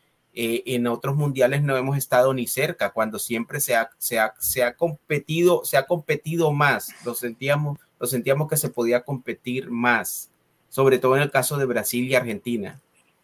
eh, 0.41 0.64
en 0.68 0.88
otros 0.88 1.18
mundiales 1.18 1.64
no 1.64 1.76
hemos 1.76 1.98
estado 1.98 2.34
ni 2.34 2.48
cerca, 2.48 2.91
cuando 2.91 3.20
siempre 3.20 3.60
se 3.60 3.76
ha, 3.76 3.90
se 3.98 4.20
ha, 4.20 4.34
se 4.40 4.64
ha 4.64 4.74
competido, 4.74 5.66
se 5.66 5.76
ha 5.76 5.86
competido 5.86 6.53
más, 6.53 6.94
lo 7.03 7.14
sentíamos, 7.14 7.78
lo 7.99 8.07
sentíamos 8.07 8.48
que 8.48 8.56
se 8.56 8.70
podía 8.70 9.03
competir 9.03 9.70
más, 9.70 10.30
sobre 10.70 10.98
todo 10.98 11.18
en 11.18 11.24
el 11.24 11.30
caso 11.30 11.57
de 11.57 11.66
Brasil 11.66 12.07
y 12.07 12.16
Argentina. 12.16 12.80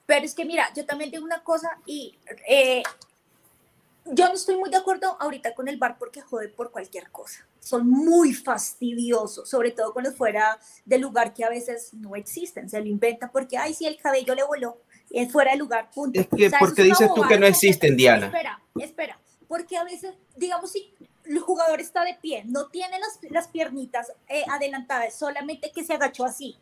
Pero 0.05 0.25
es 0.25 0.35
que 0.35 0.43
mira, 0.43 0.65
yo 0.75 0.85
también 0.85 1.09
digo 1.09 1.23
una 1.23 1.41
cosa 1.41 1.79
y 1.85 2.15
eh, 2.49 2.83
yo 4.11 4.27
no 4.27 4.33
estoy 4.33 4.57
muy 4.57 4.69
de 4.69 4.75
acuerdo 4.75 5.15
ahorita 5.21 5.55
con 5.55 5.69
el 5.69 5.77
bar 5.77 5.97
porque 5.97 6.19
jode 6.19 6.49
por 6.49 6.69
cualquier 6.69 7.09
cosa. 7.11 7.47
Son 7.61 7.89
muy 7.89 8.33
fastidiosos, 8.33 9.49
sobre 9.49 9.71
todo 9.71 9.93
cuando 9.93 10.11
fuera 10.11 10.59
del 10.83 10.99
lugar 10.99 11.33
que 11.33 11.45
a 11.45 11.49
veces 11.49 11.93
no 11.93 12.17
existen. 12.17 12.69
Se 12.69 12.77
lo 12.81 12.87
inventan 12.87 13.31
porque, 13.31 13.57
ay, 13.57 13.73
sí, 13.73 13.87
el 13.87 13.95
cabello 13.95 14.35
le 14.35 14.43
voló. 14.43 14.81
Es 15.19 15.31
fuera 15.31 15.51
de 15.51 15.57
lugar, 15.57 15.89
punto. 15.93 16.19
Es 16.19 16.27
que, 16.27 16.47
O 16.47 16.49
sea, 16.49 16.59
¿por 16.59 16.69
eso 16.69 16.75
qué 16.75 16.81
es 16.83 16.87
dices 16.89 17.09
tú 17.15 17.21
que 17.27 17.39
no 17.39 17.45
existen. 17.47 17.95
Diana? 17.97 18.25
Espera, 18.27 18.61
espera, 18.79 19.19
porque 19.47 19.77
a 19.77 19.83
veces, 19.83 20.13
digamos, 20.35 20.71
si 20.71 20.93
el 21.25 21.39
jugador 21.39 21.79
está 21.81 22.03
de 22.03 22.13
pie, 22.21 22.43
no 22.45 22.67
tiene 22.67 22.99
las, 22.99 23.19
las 23.31 23.47
piernitas 23.47 24.11
eh, 24.27 24.43
adelantadas, 24.49 25.13
solamente 25.17 25.71
que 25.73 25.83
se 25.83 25.93
agachó 25.93 26.25
así. 26.25 26.57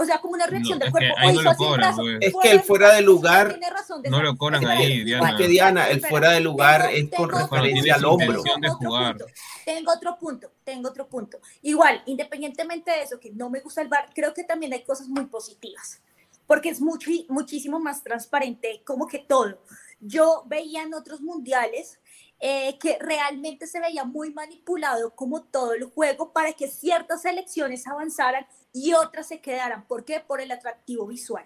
O 0.00 0.04
sea, 0.04 0.20
como 0.20 0.34
una 0.34 0.46
reacción 0.46 0.78
No, 0.78 0.84
del 0.84 0.92
cuerpo. 0.92 1.14
no 1.32 1.42
lo 1.42 1.56
cobran, 1.56 1.80
brazo, 1.96 2.02
pues. 2.02 2.18
Es 2.20 2.32
que 2.40 2.50
el 2.52 2.60
fuera 2.60 2.92
de 2.94 3.02
lugar 3.02 3.48
tiene 3.48 3.68
razón 3.68 4.00
de 4.00 4.08
No 4.10 4.22
lo 4.22 4.36
cobran 4.36 4.64
ahí, 4.64 5.02
Diana. 5.02 5.30
Es 5.30 5.34
que 5.36 5.48
Diana, 5.48 5.88
el 5.88 6.00
fuera 6.06 6.30
de 6.30 6.40
lugar 6.40 6.82
tengo- 6.82 6.92
es 6.94 7.10
con 7.18 7.28
tengo- 7.30 7.40
referencia 7.58 7.94
al 7.96 8.04
hombro. 8.04 8.42
de 8.44 8.70
otro 8.70 9.26
Tengo 9.64 9.92
otro 9.92 10.16
punto, 10.16 10.52
tengo 10.62 10.88
otro 10.88 11.08
punto. 11.08 11.40
Igual, 11.62 12.00
independientemente 12.06 12.92
de 12.92 13.02
eso, 13.02 13.18
que 13.18 13.30
no 13.32 13.50
me 13.50 13.58
gusta 13.58 13.82
el 13.82 13.88
bar, 13.88 14.08
creo 14.14 14.32
que 14.32 14.44
también 14.44 14.72
hay 14.72 14.84
cosas 14.84 15.08
muy 15.08 15.24
positivas, 15.26 16.00
porque 16.48 16.70
es 16.70 16.80
mucho, 16.80 17.10
muchísimo 17.28 17.78
más 17.78 18.02
transparente, 18.02 18.82
como 18.84 19.06
que 19.06 19.18
todo. 19.18 19.62
Yo 20.00 20.44
veía 20.46 20.82
en 20.82 20.94
otros 20.94 21.20
mundiales 21.20 22.00
eh, 22.40 22.78
que 22.78 22.98
realmente 22.98 23.66
se 23.66 23.80
veía 23.80 24.04
muy 24.04 24.32
manipulado 24.32 25.14
como 25.14 25.42
todo 25.42 25.74
el 25.74 25.84
juego 25.84 26.32
para 26.32 26.54
que 26.54 26.66
ciertas 26.66 27.22
selecciones 27.22 27.86
avanzaran 27.86 28.46
y 28.72 28.94
otras 28.94 29.28
se 29.28 29.40
quedaran. 29.42 29.86
¿Por 29.86 30.06
qué? 30.06 30.20
Por 30.20 30.40
el 30.40 30.50
atractivo 30.50 31.06
visual. 31.06 31.44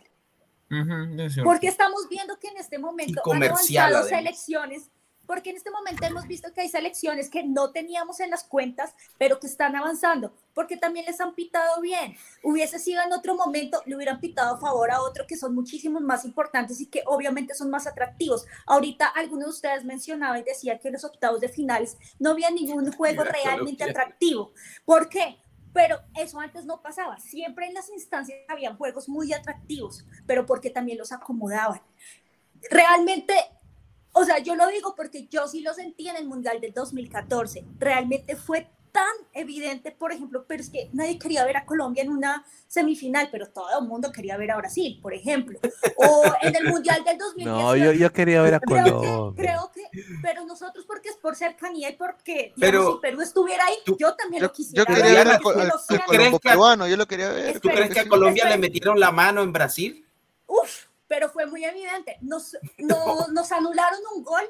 Ujú, 0.70 1.20
es 1.20 1.34
cierto. 1.34 1.50
Porque 1.50 1.66
estamos 1.66 2.08
viendo 2.08 2.38
que 2.38 2.48
en 2.48 2.58
este 2.58 2.78
momento 2.78 3.20
han 3.32 3.42
avanzado 3.42 3.96
además. 3.96 4.08
selecciones, 4.08 4.90
porque 5.32 5.48
en 5.48 5.56
este 5.56 5.70
momento 5.70 6.04
hemos 6.04 6.26
visto 6.26 6.52
que 6.52 6.60
hay 6.60 6.68
selecciones 6.68 7.30
que 7.30 7.42
no 7.42 7.72
teníamos 7.72 8.20
en 8.20 8.28
las 8.28 8.44
cuentas, 8.44 8.94
pero 9.16 9.40
que 9.40 9.46
están 9.46 9.74
avanzando, 9.74 10.34
porque 10.52 10.76
también 10.76 11.06
les 11.06 11.22
han 11.22 11.34
pitado 11.34 11.80
bien. 11.80 12.14
Hubiese 12.42 12.78
sido 12.78 13.00
en 13.00 13.14
otro 13.14 13.34
momento, 13.34 13.80
le 13.86 13.96
hubieran 13.96 14.20
pitado 14.20 14.56
a 14.56 14.60
favor 14.60 14.90
a 14.90 15.00
otro 15.00 15.26
que 15.26 15.38
son 15.38 15.54
muchísimos 15.54 16.02
más 16.02 16.26
importantes 16.26 16.82
y 16.82 16.86
que 16.90 17.02
obviamente 17.06 17.54
son 17.54 17.70
más 17.70 17.86
atractivos. 17.86 18.44
Ahorita 18.66 19.06
algunos 19.06 19.46
de 19.46 19.50
ustedes 19.52 19.84
mencionaba 19.86 20.38
y 20.38 20.42
decía 20.42 20.78
que 20.78 20.88
en 20.88 20.92
los 20.92 21.04
octavos 21.04 21.40
de 21.40 21.48
finales 21.48 21.96
no 22.18 22.32
había 22.32 22.50
ningún 22.50 22.92
juego 22.92 23.22
Mira, 23.22 23.32
realmente 23.32 23.84
atractivo. 23.84 24.52
¿Por 24.84 25.08
qué? 25.08 25.38
Pero 25.72 25.98
eso 26.14 26.40
antes 26.40 26.66
no 26.66 26.82
pasaba. 26.82 27.18
Siempre 27.18 27.68
en 27.68 27.72
las 27.72 27.88
instancias 27.88 28.38
habían 28.48 28.76
juegos 28.76 29.08
muy 29.08 29.32
atractivos, 29.32 30.04
pero 30.26 30.44
porque 30.44 30.68
también 30.68 30.98
los 30.98 31.10
acomodaban. 31.10 31.80
Realmente, 32.70 33.34
o 34.12 34.24
sea, 34.24 34.38
yo 34.38 34.54
lo 34.56 34.66
digo 34.68 34.94
porque 34.96 35.26
yo 35.28 35.48
sí 35.48 35.60
lo 35.60 35.74
sentí 35.74 36.08
en 36.08 36.16
el 36.16 36.26
Mundial 36.26 36.60
del 36.60 36.72
2014. 36.72 37.64
Realmente 37.78 38.36
fue 38.36 38.68
tan 38.92 39.06
evidente, 39.32 39.90
por 39.90 40.12
ejemplo, 40.12 40.44
pero 40.46 40.62
es 40.62 40.68
que 40.68 40.90
nadie 40.92 41.18
quería 41.18 41.46
ver 41.46 41.56
a 41.56 41.64
Colombia 41.64 42.02
en 42.02 42.10
una 42.10 42.44
semifinal, 42.68 43.30
pero 43.32 43.48
todo 43.48 43.80
el 43.80 43.88
mundo 43.88 44.12
quería 44.12 44.36
ver 44.36 44.50
a 44.50 44.56
Brasil, 44.58 44.98
por 45.00 45.14
ejemplo. 45.14 45.58
O 45.96 46.24
en 46.42 46.54
el 46.56 46.64
Mundial 46.68 47.02
del 47.02 47.16
2018. 47.16 47.42
No, 47.62 47.74
yo, 47.74 47.92
yo 47.92 48.12
quería 48.12 48.42
ver 48.42 48.52
a 48.52 48.60
Creo 48.60 48.84
que, 48.84 48.90
Colombia. 48.90 49.44
creo 49.44 49.70
que, 49.74 49.82
pero 50.20 50.44
nosotros 50.44 50.84
porque 50.86 51.08
es 51.08 51.16
por 51.16 51.36
cercanía 51.36 51.88
y 51.88 51.96
porque, 51.96 52.52
digamos, 52.54 52.60
Pero 52.60 52.92
si 52.92 52.98
Perú 53.00 53.20
estuviera 53.22 53.64
ahí, 53.64 53.76
yo 53.98 54.14
también 54.14 54.42
Yo, 54.42 54.48
lo 54.48 54.52
quisiera 54.52 54.82
yo 54.82 54.84
Pero 54.86 54.96
quería 54.98 55.12
ver 55.14 55.24
Diana, 55.24 55.36
al, 55.36 55.42
co- 55.42 55.54
que 55.54 55.60
al- 55.62 55.68
lo 55.68 55.74
al 55.74 55.80
sigan. 55.80 55.96
¿crees 56.06 56.18
Colombo 56.18 56.38
que- 56.40 56.48
peruano, 56.50 56.86
yo 56.88 56.96
lo 56.98 57.06
quería 57.08 57.28
ver. 57.30 57.60
¿Tú 57.60 57.68
crees 57.70 57.90
que 57.94 58.00
a. 58.00 58.08
Colombia 58.08 58.44
le 58.50 58.58
metieron 58.58 59.00
la 59.00 59.10
mano 59.10 59.40
en 59.42 59.52
Brasil? 59.54 60.06
Uf, 60.46 60.84
pero 61.12 61.28
fue 61.28 61.44
muy 61.44 61.62
evidente. 61.62 62.16
Nos, 62.22 62.56
no- 62.78 63.28
nos 63.28 63.52
anularon 63.52 64.00
un 64.16 64.24
gol. 64.24 64.48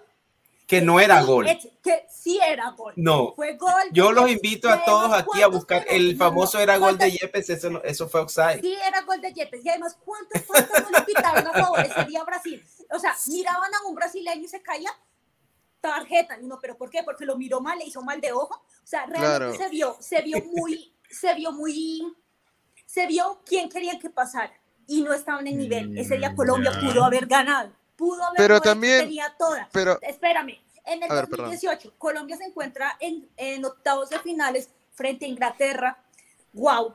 Que 0.68 0.80
no 0.80 1.00
era 1.00 1.20
sí, 1.20 1.26
gol. 1.26 1.48
es- 1.48 1.68
que 1.82 2.06
sí 2.08 2.38
era 2.40 2.70
gol. 2.70 2.92
No. 2.94 3.32
Fue 3.34 3.56
gol. 3.56 3.82
Yo 3.90 4.12
los 4.12 4.30
invito 4.30 4.68
a 4.70 4.84
todos 4.84 5.12
aquí 5.12 5.18
a 5.18 5.24
¿cuántos 5.24 5.52
buscar. 5.54 5.82
fueron? 5.82 6.00
El 6.00 6.16
famoso 6.16 6.58
no, 6.58 6.62
era 6.62 6.76
gol 6.78 6.92
de 6.98 6.98
¿cuántos- 7.08 7.20
Yepes, 7.20 7.50
eso, 7.50 7.82
eso 7.82 8.08
fue 8.08 8.20
offside. 8.20 8.60
Sí, 8.60 8.74
era 8.86 9.00
gol 9.02 9.20
de 9.20 9.32
Yepes. 9.32 9.64
Y 9.64 9.68
además, 9.70 9.98
¿cuántos, 10.04 10.40
cuántos 10.42 10.82
no 10.82 10.98
le 11.00 11.04
pitaron 11.04 11.46
a 11.48 11.52
favor 11.52 11.80
ese 11.80 12.04
día 12.04 12.20
a 12.20 12.24
Brasil? 12.24 12.64
O 12.92 12.98
sea, 13.00 13.16
miraban 13.26 13.74
a 13.74 13.88
un 13.88 13.96
brasileño 13.96 14.44
y 14.44 14.48
se 14.48 14.62
caía 14.62 14.90
tarjeta. 15.80 16.38
Y 16.40 16.44
uno, 16.44 16.60
¿pero 16.62 16.78
por 16.78 16.90
qué? 16.90 17.02
Porque 17.02 17.24
lo 17.26 17.36
miró 17.36 17.60
mal, 17.60 17.76
le 17.76 17.86
hizo 17.86 18.02
mal 18.02 18.20
de 18.20 18.30
ojo. 18.32 18.54
O 18.54 18.86
sea, 18.86 19.04
realmente 19.06 19.36
Claro. 19.36 19.54
se 19.56 19.68
vio, 19.68 19.96
se 19.98 20.22
vio 20.22 20.38
muy, 20.44 20.94
se 21.10 21.34
vio 21.34 21.50
muy, 21.50 22.14
se 22.86 23.08
vio 23.08 23.42
quién 23.44 23.68
querían 23.68 23.98
que 23.98 24.10
pasara. 24.10 24.52
Y 24.92 25.02
no 25.02 25.12
estaban 25.12 25.46
en 25.46 25.56
nivel. 25.58 25.96
Ese 25.98 26.16
día 26.18 26.30
Mm, 26.30 26.36
Colombia 26.36 26.72
pudo 26.80 27.04
haber 27.04 27.26
ganado. 27.26 27.70
Pudo 27.96 28.22
haber 28.24 28.36
Pero 28.36 28.60
también- 28.60 29.00
tenía 29.06 29.34
todas. 29.38 29.68
pero- 29.72 29.98
Espérame, 30.02 30.58
en 30.84 31.02
el 31.02 31.10
A 31.10 31.14
ver, 31.14 31.24
perdón. 31.28 31.50
2018, 31.50 31.94
Colombia 31.98 32.36
se 32.36 32.44
encuentra 32.44 32.96
en, 33.00 33.28
en 33.36 33.64
octavos 33.64 34.10
de 34.10 34.18
finales 34.18 34.68
frente 34.92 35.24
a 35.24 35.28
Inglaterra. 35.28 35.98
¡Wow! 36.52 36.94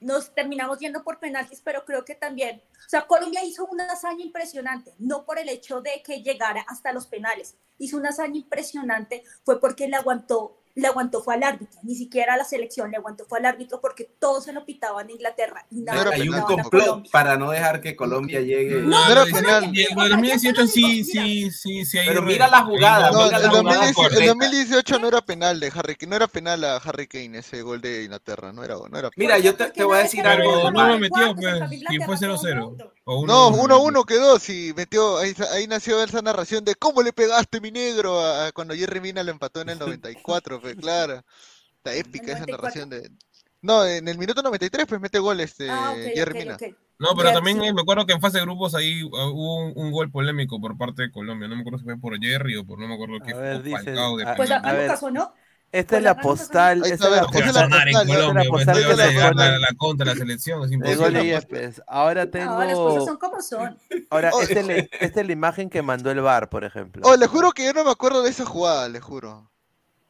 Nos 0.00 0.34
terminamos 0.34 0.78
yendo 0.80 1.02
por 1.02 1.18
penaltis, 1.18 1.62
pero 1.64 1.84
creo 1.86 2.04
que 2.04 2.14
también, 2.14 2.60
o 2.86 2.88
sea, 2.90 3.06
Colombia 3.06 3.42
hizo 3.42 3.64
una 3.64 3.84
hazaña 3.90 4.22
impresionante, 4.22 4.92
no 4.98 5.24
por 5.24 5.38
el 5.38 5.48
hecho 5.48 5.80
de 5.80 6.02
que 6.04 6.22
llegara 6.22 6.62
hasta 6.68 6.92
los 6.92 7.06
penales, 7.06 7.54
hizo 7.78 7.96
una 7.96 8.10
hazaña 8.10 8.36
impresionante, 8.36 9.24
fue 9.44 9.58
porque 9.60 9.88
le 9.88 9.96
aguantó, 9.96 10.58
le 10.76 10.88
aguantó 10.88 11.22
fue 11.22 11.34
al 11.34 11.42
árbitro, 11.44 11.78
ni 11.84 11.94
siquiera 11.94 12.34
a 12.34 12.36
la 12.36 12.44
selección, 12.44 12.90
le 12.90 12.96
aguantó 12.96 13.24
fue 13.26 13.38
al 13.38 13.46
árbitro 13.46 13.80
porque 13.80 14.10
todos 14.18 14.44
se 14.44 14.52
lo 14.52 14.64
pitaban 14.64 15.06
a 15.08 15.12
Inglaterra 15.12 15.64
y 15.70 15.80
nada 15.82 16.10
Hay 16.10 16.28
un 16.28 16.40
complot 16.40 17.10
para 17.10 17.36
no 17.36 17.50
dejar 17.50 17.80
que 17.80 17.94
Colombia 17.94 18.40
llegue. 18.40 18.80
No, 18.82 18.88
No 19.06 19.12
era 19.12 19.24
no, 19.24 19.32
penal. 19.32 19.70
Y 19.72 19.82
el 19.82 19.94
2018 19.94 20.66
sí, 20.66 21.04
sí, 21.04 21.50
sí, 21.52 21.84
sí. 21.84 21.98
hay 21.98 22.08
Pero 22.08 22.22
mira 22.22 22.48
la 22.48 22.62
jugada, 22.62 23.10
No, 23.12 23.24
mira 23.26 23.38
la 23.38 23.48
jugada 23.50 23.62
2018, 23.62 23.88
el 23.88 23.94
correcta. 23.94 24.26
2018 24.34 24.98
no 24.98 25.08
era 25.08 25.20
penal 25.22 25.60
de 25.60 25.72
Harry, 25.74 25.96
no 26.08 26.16
era 26.16 26.26
penal 26.26 26.64
a 26.64 26.76
Harry 26.78 27.06
Kane 27.06 27.38
ese 27.38 27.62
gol 27.62 27.80
de 27.80 28.02
Inglaterra, 28.04 28.52
no 28.52 28.64
era, 28.64 28.74
no 28.90 28.98
era 28.98 29.10
Mira, 29.16 29.38
yo 29.38 29.54
te, 29.54 29.66
te 29.70 29.84
voy 29.84 29.98
a 29.98 30.02
decir 30.02 30.22
Pero 30.24 30.42
algo. 30.42 30.70
no 30.72 30.88
lo 30.88 30.98
metió, 30.98 31.34
pues, 31.36 31.54
y 31.90 31.98
fue 32.04 32.16
0-0. 32.16 32.76
O 33.06 33.20
uno- 33.20 33.50
No, 33.50 33.56
1-1 33.56 34.04
quedó, 34.06 34.38
sí, 34.38 34.72
metió, 34.74 35.18
ahí, 35.18 35.34
ahí 35.52 35.66
nació 35.66 36.02
esa 36.02 36.22
narración 36.22 36.64
de 36.64 36.74
cómo 36.74 37.02
le 37.02 37.12
pegaste 37.12 37.60
mi 37.60 37.70
negro 37.70 38.18
a- 38.18 38.46
a 38.46 38.52
cuando 38.52 38.74
Jerry 38.74 39.00
Mina 39.00 39.22
lo 39.22 39.30
empató 39.30 39.60
en 39.60 39.68
el 39.68 39.78
94, 39.78 40.60
pues 40.64 40.76
claro. 40.76 41.22
Está 41.76 41.94
épica 41.94 42.32
esa 42.32 42.40
94. 42.46 42.56
narración 42.56 42.90
de... 42.90 43.10
No, 43.62 43.84
en 43.86 44.06
el 44.08 44.18
minuto 44.18 44.42
93 44.42 44.86
pues 44.86 45.00
mete 45.00 45.18
gol 45.18 45.40
este 45.40 45.70
Ah, 45.70 45.92
ok, 45.92 45.98
Jerry 46.14 46.32
ok, 46.32 46.38
Mina. 46.38 46.54
ok. 46.56 46.62
No, 46.98 47.08
pero 47.16 47.28
Ya, 47.30 47.34
también 47.34 47.60
sí. 47.60 47.66
eh, 47.66 47.72
me 47.72 47.80
acuerdo 47.82 48.06
que 48.06 48.12
en 48.12 48.20
fase 48.20 48.38
de 48.38 48.44
grupos 48.44 48.74
ahí 48.74 49.02
uh, 49.02 49.08
hubo 49.08 49.66
un, 49.66 49.72
un 49.76 49.90
gol 49.92 50.10
polémico 50.10 50.60
por 50.60 50.76
parte 50.78 51.02
de 51.02 51.10
Colombia. 51.10 51.48
No 51.48 51.56
me 51.56 51.62
acuerdo 51.62 51.78
si 51.78 51.84
fue 51.84 51.98
por 51.98 52.18
Jerry 52.20 52.56
o 52.56 52.64
por 52.64 52.78
no 52.78 52.86
me 52.86 52.94
acuerdo 52.94 53.16
qué 53.24 53.32
A 53.32 53.34
fue. 53.34 53.42
ver, 53.42 53.56
o 53.56 53.62
dice- 53.62 53.76
Falcao 53.84 54.16
de 54.16 54.24
a- 54.24 54.36
Pues 54.36 54.48
penal. 54.50 54.64
a 54.64 54.68
A 54.68 54.72
mí 54.72 54.78
ver. 54.78 54.86
nunca 54.88 55.00
sonó. 55.00 55.34
Esta 55.72 55.80
es 55.80 55.86
Pues 55.88 56.02
la 56.04 56.14
no 56.14 56.20
postal. 56.22 56.78
Esta 56.84 56.94
es 56.94 57.00
la 57.00 57.06
postal, 57.08 57.18
la 57.18 57.26
pues, 57.26 58.48
postal 58.48 58.82
no 58.84 58.96
de 58.96 59.34
la 59.50 59.58
la, 59.58 59.68
contra 59.76 60.06
la 60.06 60.14
selección, 60.14 60.62
es 60.64 60.70
imposible. 60.70 61.26
Yepes. 61.26 61.82
Ahora 61.88 62.30
tengo. 62.30 62.52
No, 62.52 62.64
las 62.64 62.74
cosas 62.74 63.04
son 63.06 63.16
como 63.16 63.42
son. 63.42 63.76
Ahora, 64.10 64.30
Oh, 64.34 64.42
esta 64.42 64.60
es, 64.60 64.66
la, 64.68 64.74
esta 64.76 65.20
es 65.20 65.26
la 65.26 65.32
imagen 65.32 65.68
que 65.70 65.82
mandó 65.82 66.12
el 66.12 66.20
bar, 66.20 66.48
por 66.48 66.62
ejemplo. 66.64 67.02
Oh, 67.04 67.16
le 67.16 67.26
juro 67.26 67.50
que 67.50 67.64
yo 67.64 67.72
no 67.72 67.82
me 67.82 67.90
acuerdo 67.90 68.22
de 68.22 68.30
esa 68.30 68.44
jugada, 68.46 68.88
le 68.88 69.00
juro. 69.00 69.50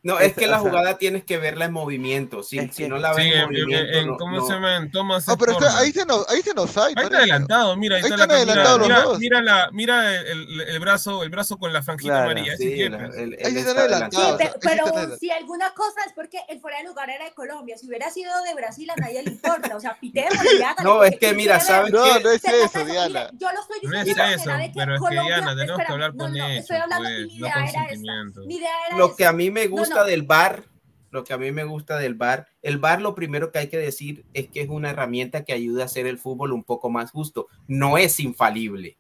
No, 0.05 0.21
es 0.21 0.27
Este, 0.29 0.43
que 0.43 0.47
la 0.49 0.61
o 0.61 0.63
sea, 0.63 0.71
jugada 0.71 0.99
tienes 0.99 1.25
que 1.25 1.39
verla 1.39 1.65
en 1.65 1.73
movimiento. 1.73 2.43
Si, 2.43 2.59
es 2.59 2.75
si 2.75 2.83
que- 2.85 2.89
no 2.91 2.99
la 2.99 3.15
ves 3.15 3.25
Sí, 3.25 3.33
en 3.33 3.39
en, 3.39 3.45
movimiento, 3.47 3.99
en- 3.99 4.07
no- 4.07 4.17
¿cómo 4.19 4.37
no. 4.37 4.47
se 4.47 4.53
llama? 4.53 4.77
En 4.77 4.91
Thomas 4.91 5.25
Ah, 5.29 5.37
pero 5.39 5.53
está, 5.53 5.79
ahí 5.79 5.93
se 5.93 6.05
nos, 6.05 6.29
ahí 6.29 6.43
se 6.43 6.53
nos 6.55 6.71
sabe. 6.71 6.93
Ahí 6.97 7.05
está 7.05 7.19
adelantado, 7.19 7.77
mira, 7.77 7.97
ahí, 7.97 8.03
Ahí 8.03 8.11
está 8.11 8.17
la 8.19 8.25
están 8.25 8.37
adelantados 8.37 8.81
mira, 8.81 8.89
los 8.95 8.99
mira, 8.99 9.11
dos. 9.11 9.19
mira 9.19 9.41
la, 9.43 9.69
mira 9.73 10.21
el, 10.21 10.61
el 10.61 10.79
brazo, 10.79 11.23
el 11.23 11.31
brazo 11.31 11.59
con 11.59 11.73
la 11.73 11.83
franjita 11.83 12.13
Claro. 12.13 12.25
amarilla, 12.31 12.57
Sí, 12.59 12.83
es 12.83 12.91
la- 12.91 12.99
Yepes. 12.99 13.17
el- 13.17 13.39
Ahí 13.47 13.57
están 13.57 13.79
adelantados. 13.79 14.41
Sí, 14.43 14.49
pero 14.61 15.17
si 15.19 15.31
alguna 15.31 15.73
cosa 15.73 16.01
es 16.07 16.13
porque 16.13 16.39
el 16.51 16.61
fuera 16.61 16.79
de 16.79 16.85
lugar 16.85 17.09
era 17.09 17.25
de 17.25 17.33
Colombia. 17.33 17.79
Si 17.79 17.89
hubiera 17.89 18.11
sido 18.11 18.31
de 18.43 18.55
Brasil, 18.55 18.91
a 18.91 18.97
nadie 18.97 19.23
le 19.23 19.31
importa. 19.31 19.75
O 19.75 19.81
sea, 19.81 19.97
pitémosle 19.99 20.59
y 20.59 20.63
hágale, 20.63 20.83
No, 20.83 21.03
es 21.03 21.13
que 21.13 21.19
¿quién 21.19 21.37
mira, 21.37 21.59
¿sabes? 21.61 21.91
No, 21.93 22.05
no 22.21 22.31
es 22.31 22.45
eso, 22.45 22.85
Diana. 22.85 23.31
Yo 23.39 23.49
lo 23.53 23.61
estoy 23.61 23.79
No 23.89 23.91
diciendo 23.91 24.01
es 24.01 24.05
de 24.07 24.15
manera 24.15 24.35
eso, 24.35 24.45
que 24.45 24.79
pero 24.79 24.95
es 24.97 25.01
que 25.01 25.11
Diana, 25.25 25.57
tenemos 25.57 25.81
que 25.87 25.93
hablar 25.93 26.15
no, 26.15 26.25
con 26.25 26.33
no, 26.37 26.45
hechos, 26.47 26.59
estoy 26.61 26.77
hablando, 26.77 27.09
pues, 27.09 27.21
y 27.21 27.27
mi 27.27 27.39
no 27.39 27.47
idea 27.47 27.55
era 27.57 27.65
esta. 27.67 27.89
sentimientos. 27.89 28.47
Mi 28.47 28.55
idea 28.57 28.71
era 28.89 28.97
Lo 28.99 29.17
que 29.17 29.25
a 29.27 29.33
mí 29.33 29.51
me 29.51 29.65
No, 29.69 29.77
gusta 29.95 30.11
del 30.11 30.23
bar, 30.23 30.65
lo 31.11 31.23
que 31.23 31.33
a 31.33 31.39
mí 31.39 31.53
me 31.53 31.65
gusta 31.65 31.97
del 31.99 32.15
bar, 32.15 32.49
el 32.63 32.79
bar 32.79 33.01
lo 33.01 33.15
primero 33.15 33.53
que 33.53 33.61
hay 33.61 33.69
que 33.69 33.79
decir 33.79 34.25
es 34.35 34.49
que 34.49 34.63
es 34.63 34.69
una 34.69 34.91
herramienta 34.91 35.45
que 35.45 35.53
ayuda 35.53 35.83
a 35.83 35.87
hacer 35.87 36.07
el 36.07 36.19
fútbol 36.19 36.53
un 36.53 36.65
poco 36.65 36.91
más 36.91 37.13
justo. 37.13 37.47
No 37.69 37.97
es 37.99 38.19
infalible. 38.19 38.99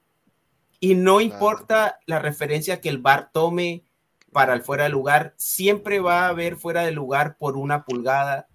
Y 0.79 0.95
no 0.95 1.21
importa 1.21 1.99
la 2.07 2.19
referencia 2.19 2.81
que 2.81 2.89
el 2.89 2.99
bar 2.99 3.31
tome 3.33 3.83
para 4.31 4.55
el 4.55 4.63
fuera 4.63 4.85
de 4.85 4.91
lugar, 4.91 5.33
siempre 5.37 6.01
va 6.01 6.27
a 6.27 6.29
haber 6.29 6.57
fuera 6.57 6.83
de 6.83 6.91
lugar 6.91 7.37
por 7.39 7.57
una 7.57 7.85
pulgada, 7.85 8.49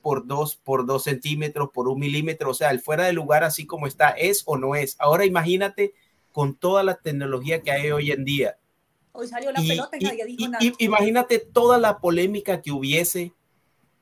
por 0.00 0.26
dos, 0.26 0.54
por 0.54 0.86
dos 0.86 1.04
centímetros, 1.04 1.70
por 1.72 1.88
un 1.88 1.98
milímetro. 1.98 2.50
O 2.50 2.54
sea, 2.54 2.70
el 2.70 2.80
fuera 2.80 3.04
de 3.04 3.12
lugar 3.12 3.42
así 3.42 3.66
como 3.66 3.86
está, 3.86 4.10
es 4.10 4.42
o 4.46 4.56
no 4.56 4.76
es. 4.76 4.96
Ahora 4.98 5.24
imagínate 5.24 5.92
con 6.30 6.54
toda 6.56 6.82
la 6.84 6.94
tecnología 6.94 7.62
que 7.62 7.72
hay 7.72 7.90
hoy 7.90 8.12
en 8.12 8.24
día. 8.24 8.58
Hoy 9.16 9.28
salió 9.28 9.52
la 9.52 9.62
Y- 9.62 9.68
pelota 9.68 9.96
y, 9.96 10.02
y- 10.04 10.06
nadie 10.08 10.24
dijo 10.26 10.44
y- 10.44 10.48
nada. 10.48 10.64
y- 10.64 10.84
imagínate 10.84 11.38
toda 11.38 11.78
la 11.78 11.98
polémica 11.98 12.60
que 12.60 12.72
hubiese, 12.72 13.32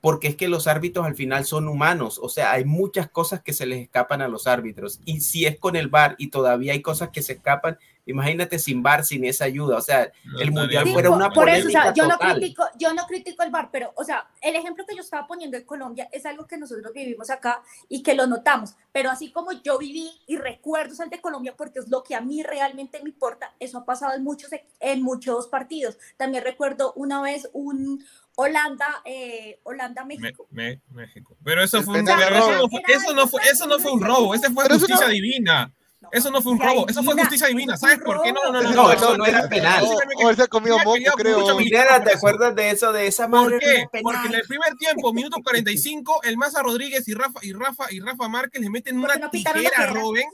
porque 0.00 0.26
es 0.28 0.36
que 0.36 0.48
los 0.48 0.66
árbitros 0.66 1.06
al 1.06 1.14
final 1.14 1.44
son 1.44 1.68
humanos, 1.68 2.18
o 2.20 2.28
sea, 2.28 2.52
hay 2.52 2.64
muchas 2.64 3.08
cosas 3.10 3.42
que 3.42 3.52
se 3.52 3.66
les 3.66 3.80
escapan 3.82 4.22
a 4.22 4.28
los 4.28 4.46
árbitros. 4.46 5.00
Y 5.04 5.20
si 5.20 5.44
es 5.46 5.58
con 5.58 5.76
el 5.76 5.88
VAR 5.88 6.16
y 6.18 6.28
todavía 6.28 6.72
hay 6.72 6.80
cosas 6.82 7.10
que 7.10 7.22
se 7.22 7.34
escapan, 7.34 7.78
Imagínate 8.04 8.58
sin 8.58 8.82
VAR, 8.82 9.04
sin 9.04 9.24
esa 9.24 9.44
ayuda. 9.44 9.76
O 9.76 9.80
sea, 9.80 10.10
el 10.40 10.50
mundial 10.50 10.84
Sí, 10.84 10.92
fuera 10.92 11.08
por- 11.08 11.16
una 11.18 11.30
por 11.30 11.48
eso, 11.48 11.68
o 11.68 11.70
sea, 11.70 11.94
yo 11.94 12.04
no 12.08 12.16
total. 12.18 12.36
critico, 12.36 12.64
yo 12.78 12.92
no 12.94 13.06
critico 13.06 13.42
el 13.44 13.50
VAR, 13.50 13.68
pero, 13.70 13.92
o 13.94 14.02
sea, 14.04 14.26
el 14.40 14.56
ejemplo 14.56 14.84
que 14.86 14.96
yo 14.96 15.02
estaba 15.02 15.26
poniendo 15.26 15.56
de 15.56 15.64
Colombia 15.64 16.08
es 16.10 16.26
algo 16.26 16.46
que 16.46 16.58
nosotros 16.58 16.92
vivimos 16.92 17.30
acá 17.30 17.62
y 17.88 18.02
que 18.02 18.14
lo 18.14 18.26
notamos, 18.26 18.74
pero 18.90 19.08
así 19.10 19.30
como 19.30 19.52
yo 19.52 19.78
viví 19.78 20.10
y 20.26 20.36
recuerdo 20.36 21.00
el 21.02 21.10
de 21.10 21.20
Colombia 21.20 21.54
porque 21.56 21.78
es 21.78 21.88
lo 21.88 22.02
que 22.02 22.16
a 22.16 22.20
mí 22.20 22.42
realmente 22.42 23.00
me 23.02 23.10
importa, 23.10 23.54
eso 23.60 23.78
ha 23.78 23.84
pasado 23.84 24.14
en 24.14 24.24
muchos, 24.24 24.50
en 24.80 25.02
muchos 25.02 25.46
partidos. 25.46 25.96
También 26.16 26.42
recuerdo 26.42 26.92
una 26.94 27.22
vez 27.22 27.48
un 27.52 28.04
Holanda, 28.34 29.02
eh, 29.04 29.60
Holanda, 29.62 30.04
México. 30.04 30.46
Me- 30.50 30.80
México. 30.90 31.36
Pero 31.44 31.62
eso 31.62 31.82
fue 31.82 32.00
un 32.00 32.06
robo. 32.06 32.16
no 32.18 32.80
eso 32.88 33.14
no 33.14 33.28
fue, 33.28 33.40
eso 33.50 33.66
no 33.66 33.78
fue 33.78 33.92
un 33.92 34.00
robo, 34.00 34.34
ese 34.34 34.50
fue 34.50 34.64
Pero 34.64 34.74
eso 34.76 34.86
justicia 34.86 35.06
no- 35.06 35.12
divina. 35.12 35.72
Eso 36.10 36.30
no 36.30 36.42
fue 36.42 36.52
un 36.52 36.60
robo, 36.60 36.88
eso 36.88 37.02
fue 37.02 37.14
justicia 37.14 37.46
divina. 37.46 37.76
¿Sabes 37.76 37.98
por 37.98 38.22
qué? 38.22 38.32
No, 38.32 38.50
no, 38.50 38.62
no, 38.62 38.70
no. 38.70 38.92
Eso 38.92 39.16
no 39.16 39.24
era 39.24 39.48
penal. 39.48 39.84
O, 39.84 40.24
o 40.24 40.30
él 40.30 40.36
se 40.36 40.42
ha 40.42 40.46
comido 40.48 40.78
moco, 40.78 40.98
creo. 41.16 41.56
¿te 42.04 42.12
acuerdas 42.12 42.54
de 42.54 42.70
eso, 42.70 42.92
de 42.92 43.06
esa 43.06 43.28
madre? 43.28 43.58
¿Por 43.58 43.60
qué? 43.60 44.02
Porque 44.02 44.26
en 44.26 44.34
el 44.34 44.42
primer 44.42 44.74
tiempo, 44.74 45.12
minuto 45.12 45.38
45, 45.42 46.22
el 46.24 46.36
Maza 46.36 46.62
Rodríguez 46.62 47.06
y 47.08 47.14
Rafa 47.14 47.40
y 47.42 47.52
Rafa 47.52 47.86
y 47.90 48.00
Rafa 48.00 48.28
Márquez 48.28 48.60
le 48.60 48.70
meten 48.70 48.98
una 48.98 49.30
tijera 49.30 49.70
a. 49.76 49.86
Robin 49.86 50.26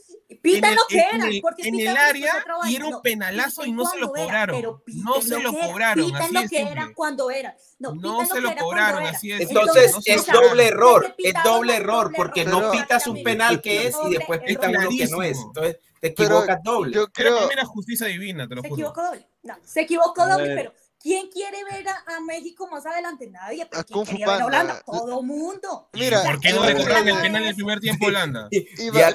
Pitan 0.43 0.65
en 0.65 0.71
el- 0.73 0.77
lo 0.77 0.83
que 0.89 0.99
en 0.99 1.17
era, 1.17 1.27
el- 1.29 1.41
porque 1.41 1.69
en 1.69 1.81
el 1.81 1.97
área 1.97 2.45
y 2.45 2.51
vaina. 2.61 2.77
era 2.77 2.85
un 2.85 2.91
No, 2.91 3.03
penalazo 3.03 3.65
y 3.65 3.73
no 3.73 3.87
se 3.87 3.99
lo 3.99 4.15
era, 4.15 4.25
cobraron. 4.25 4.57
pero 4.57 4.83
No 4.87 5.23
se 5.23 5.41
lo 5.41 5.53
que 5.53 5.59
cobraron, 5.67 6.05
piten 6.05 6.23
así 6.23 6.35
lo 6.35 6.41
es 6.41 6.51
que 6.51 6.63
era 6.63 6.93
cuando 6.95 7.31
era. 7.31 7.57
No, 7.79 8.27
se 8.27 8.35
que 8.35 8.41
lo 8.43 8.55
cobraron, 8.57 9.03
así 9.05 9.33
es. 9.33 9.41
Entonces 9.41 9.93
no 9.93 10.03
se 10.03 10.13
es 10.13 10.27
doble 10.27 10.67
error, 10.69 11.15
es 11.17 11.35
doble 11.43 11.77
error, 11.77 12.13
porque 12.15 12.45
no 12.45 12.71
pitas 12.71 13.07
un 13.07 13.23
penal 13.23 13.63
que 13.63 13.87
es 13.87 13.97
y 14.07 14.11
después 14.17 14.41
pitan 14.47 14.77
uno 14.77 14.89
que 14.91 15.07
no 15.07 15.23
es. 15.23 15.39
Entonces 15.39 15.79
te 16.01 16.11
Pero 16.11 16.25
equivocas 16.41 16.63
doble. 16.63 16.95
Yo 16.95 17.09
creo. 17.09 17.41
mí 17.47 17.53
era 17.53 17.65
justicia 17.65 18.07
divina, 18.07 18.47
te 18.47 18.55
lo 18.55 18.63
Se 18.63 18.69
juro. 18.69 18.81
equivocó 18.83 19.03
doble. 19.05 19.27
No, 19.43 19.57
se 19.65 19.81
equivocó 19.81 20.27
doble, 20.29 20.55
pero 20.55 20.73
¿quién 21.01 21.29
quiere 21.29 21.59
ver 21.65 21.89
a, 21.89 22.17
a 22.17 22.21
México 22.21 22.69
más 22.69 22.85
adelante? 22.87 23.29
Nadie. 23.29 23.67
Pero 23.71 23.85
¿quién 23.85 24.05
quería 24.05 24.27
ver 24.27 24.43
a. 24.43 24.47
Holanda? 24.47 24.83
Todo 24.85 25.23
mundo. 25.23 25.89
¿Y 25.95 26.01
Mira, 26.01 26.23
¿Por 26.23 26.41
qué 26.41 26.53
no 26.53 26.65
le 26.65 26.77
cobraron 26.77 27.09
el 27.09 27.19
penal 27.19 27.43
en 27.43 27.49
el 27.49 27.55
primer 27.55 27.81
tiempo 27.81 28.07
a 28.07 28.09
Holanda? 28.09 28.49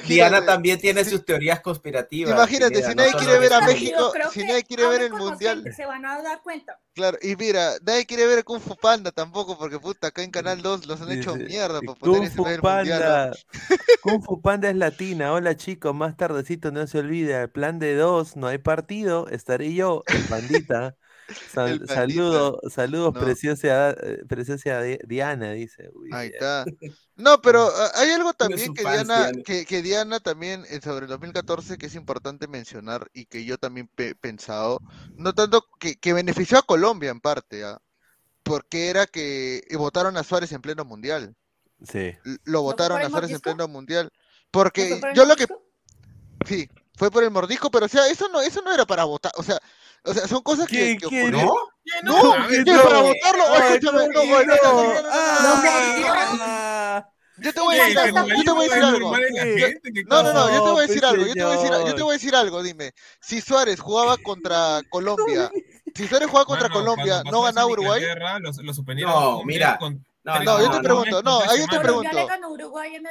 Diana 0.06 0.44
también 0.44 0.78
tiene 0.78 1.04
sí. 1.04 1.10
sus 1.10 1.24
teorías 1.24 1.60
conspirativas. 1.60 2.34
Imagínate, 2.34 2.82
si 2.82 2.94
nadie 2.94 3.12
quiere 3.12 3.38
ver 3.38 3.52
a. 3.52 3.60
México, 3.60 4.12
si 4.32 4.44
nadie 4.44 4.64
quiere 4.64 4.86
ver 4.86 5.02
el 5.02 5.12
mundial. 5.12 5.64
Se 5.74 5.86
van 5.86 6.04
a 6.04 6.20
dar 6.22 6.42
cuenta. 6.42 6.78
Claro, 6.94 7.18
y 7.20 7.34
mira, 7.34 7.72
nadie 7.84 8.06
quiere 8.06 8.26
ver 8.26 8.44
Kung 8.44 8.60
Fu 8.60 8.76
Panda 8.76 9.10
tampoco, 9.10 9.58
porque 9.58 9.80
puta, 9.80 10.08
acá 10.08 10.22
en 10.22 10.30
Canal 10.30 10.62
2 10.62 10.86
los 10.86 11.00
han 11.00 11.10
hecho 11.10 11.34
mierda 11.34 11.80
para 11.80 11.98
poner 11.98 12.16
Kung 12.16 12.26
ese 12.26 12.36
Fu 12.36 12.44
del 12.44 12.62
mundial. 12.62 13.02
¿no? 13.04 13.10
Panda. 13.10 13.32
Kung 14.00 14.22
Fu 14.22 14.40
Panda 14.40 14.70
es 14.70 14.76
latina. 14.76 15.32
Hola 15.32 15.56
chicos, 15.56 15.92
más 15.94 16.16
tardecito 16.16 16.70
no 16.70 16.86
se 16.86 16.98
olvide. 16.98 17.40
El 17.40 17.50
plan 17.50 17.80
de 17.80 17.96
dos, 17.96 18.36
no 18.36 18.46
hay 18.46 18.58
partido. 18.58 19.28
Estaré 19.28 19.74
yo, 19.74 20.04
el 20.06 20.24
pandita. 20.24 20.96
Sal- 21.52 21.86
saludo, 21.88 22.60
saludos, 22.70 23.14
No. 23.14 23.20
preciosa, 23.20 23.90
eh, 23.90 24.22
preciosa 24.28 24.80
Di- 24.82 24.98
Diana, 25.06 25.52
dice. 25.52 25.88
Uy, 25.94 26.10
Ahí 26.12 26.28
está. 26.28 26.64
No, 27.16 27.40
pero 27.40 27.68
ah, 27.74 27.90
hay 27.94 28.10
algo 28.10 28.32
también 28.34 28.74
que 28.74 28.82
fans, 28.82 29.06
Diana, 29.06 29.22
Diana. 29.28 29.42
que, 29.44 29.64
que 29.64 29.82
Diana 29.82 30.20
también 30.20 30.64
eh, 30.68 30.80
sobre 30.82 31.04
el 31.04 31.10
2014 31.10 31.78
que 31.78 31.86
es 31.86 31.94
importante 31.94 32.48
mencionar 32.48 33.08
y 33.12 33.26
que 33.26 33.44
yo 33.44 33.56
también 33.58 33.88
he 33.96 34.14
pensado, 34.14 34.80
no 35.16 35.32
tanto 35.34 35.64
que, 35.78 35.96
que 35.96 36.12
benefició 36.12 36.58
a 36.58 36.62
Colombia 36.62 37.10
en 37.10 37.20
parte, 37.20 37.64
¿ah? 37.64 37.78
porque 38.42 38.88
era 38.88 39.06
que 39.06 39.62
eh, 39.68 39.76
votaron 39.76 40.16
a 40.16 40.22
Suárez 40.22 40.52
en 40.52 40.60
pleno 40.60 40.84
mundial. 40.84 41.34
Sí. 41.82 42.12
Lo 42.44 42.62
votaron 42.62 43.00
a 43.00 43.08
Suárez 43.08 43.30
en 43.30 43.40
pleno 43.40 43.66
mundial. 43.68 44.10
¿No 44.12 44.20
Porque 44.50 45.00
yo 45.14 45.24
lo 45.24 45.34
que 45.36 45.46
sí, 46.46 46.68
fue 46.96 47.10
por 47.10 47.24
el 47.24 47.30
mordisco, 47.30 47.70
pero 47.70 47.86
o 47.86 47.88
sea, 47.88 48.06
eso 48.08 48.28
no, 48.28 48.40
eso 48.40 48.62
no 48.62 48.72
era 48.72 48.84
para 48.84 49.04
votar, 49.04 49.32
o 49.36 49.42
sea, 49.42 49.58
o 50.04 50.12
sea, 50.12 50.28
son 50.28 50.42
cosas 50.42 50.66
que, 50.66 50.96
que 50.98 51.06
ocurren. 51.06 51.32
¿No? 51.32 51.54
No, 52.02 52.48
que 52.48 52.64
para 52.64 53.00
votarlo. 53.00 53.54
Escúchame, 53.54 54.08
no, 54.08 54.26
bueno. 54.26 54.54
Yo 57.38 57.52
te 57.52 57.60
voy 57.60 57.76
a 57.76 57.84
decir 57.84 58.14
yo 58.14 58.44
te 58.44 58.50
voy 58.52 58.66
a 58.66 58.68
decir 58.68 58.84
algo. 58.84 59.16
No, 60.08 60.22
no, 60.22 60.32
no, 60.32 60.52
yo 60.52 60.62
te 60.62 60.70
voy 60.70 60.84
a 60.84 60.86
decir 60.86 61.04
algo, 61.04 61.26
yo 61.26 61.34
te 61.34 61.42
voy 61.42 61.52
a 61.52 61.56
decir, 61.56 61.70
yo 61.86 61.94
te 61.94 62.02
voy 62.02 62.10
a 62.10 62.12
decir 62.12 62.34
algo, 62.36 62.62
dime. 62.62 62.92
Si 63.20 63.40
Suárez 63.40 63.80
jugaba 63.80 64.16
contra 64.18 64.80
Colombia, 64.88 65.50
si 65.94 66.06
Suárez 66.06 66.28
jugaba 66.28 66.46
contra 66.46 66.68
Colombia, 66.68 67.22
¿no 67.30 67.42
ganaba 67.42 67.66
Uruguay? 67.66 68.02
No, 69.02 69.42
mira, 69.44 69.78
no, 70.24 70.42
No, 70.42 70.58
yo 70.60 70.70
te 70.70 70.80
pregunto, 70.80 71.22
no, 71.22 71.40
ahí 71.42 71.58
yo 71.60 71.66
te 71.68 71.80
pregunto. 71.80 72.08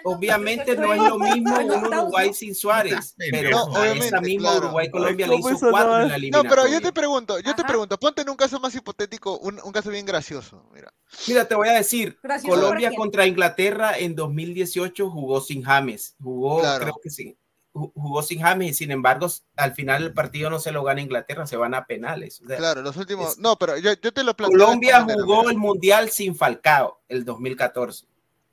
Obviamente 0.04 0.76
2018 0.76 0.82
no 0.82 0.94
es 0.94 1.10
lo 1.10 1.20
mismo 1.20 1.60
en 1.60 1.72
un 1.72 1.86
Uruguay 1.86 2.34
sin 2.34 2.56
Suárez, 2.56 3.16
pero. 3.32 3.52
No, 3.52 3.76
a 3.76 3.88
esa 3.94 4.20
misma 4.22 4.50
claro. 4.52 4.66
Uruguay 4.66 4.90
Colombia 4.90 5.28
le 5.28 5.34
¿Cómo 5.40 5.50
hizo 5.52 5.66
no 5.66 5.72
cuatro 5.72 6.00
en 6.02 6.08
la 6.10 6.18
No, 6.18 6.18
pero 6.18 6.18
yo 6.18 6.18
eliminatoria. 6.18 6.82
te 6.82 6.92
pregunto, 6.94 7.40
yo 7.40 7.56
te 7.56 7.64
pregunto, 7.64 8.00
ponte 8.00 8.22
en 8.24 8.30
un 8.30 8.36
caso 8.36 8.60
más 8.60 8.74
hipotético, 8.76 9.38
un, 9.38 9.60
un 9.64 9.72
caso 9.72 9.90
bien 9.92 10.06
gracioso, 10.06 10.68
mira. 10.74 10.92
Mira, 11.28 11.48
te 11.48 11.54
voy 11.56 11.70
a 11.70 11.74
decir, 11.74 12.18
Gracioso 12.24 12.60
Colombia 12.60 12.92
contra 12.96 13.28
Inglaterra 13.28 13.98
en 13.98 14.16
2018 14.16 15.10
jugó 15.12 15.40
sin 15.42 15.62
James, 15.64 16.16
jugó, 16.22 16.62
Claro. 16.62 16.84
creo 16.86 16.96
que 17.04 17.10
sí, 17.12 17.38
jugó 17.74 18.22
sin 18.24 18.42
James 18.42 18.70
y 18.70 18.74
sin 18.74 18.92
embargo 18.92 19.28
al 19.58 19.74
final 19.74 20.04
el 20.04 20.14
partido 20.14 20.50
no 20.50 20.60
se 20.60 20.72
lo 20.72 20.84
gana 20.84 21.02
Inglaterra, 21.02 21.48
se 21.48 21.58
van 21.58 21.74
a 21.74 21.86
penales. 21.86 22.40
O 22.42 22.48
sea, 22.48 22.58
Claro, 22.58 22.82
los 22.82 22.96
últimos, 22.98 23.32
es- 23.34 23.38
no, 23.40 23.58
pero 23.58 23.78
yo, 23.78 23.92
yo 23.94 24.14
te 24.14 24.24
lo 24.24 24.36
planteo 24.36 24.60
Colombia 24.60 25.02
jugó 25.04 25.50
el 25.50 25.58
mundial 25.58 26.10
sin 26.10 26.36
Falcao, 26.36 27.02
el 27.10 27.26
2014. 27.26 28.06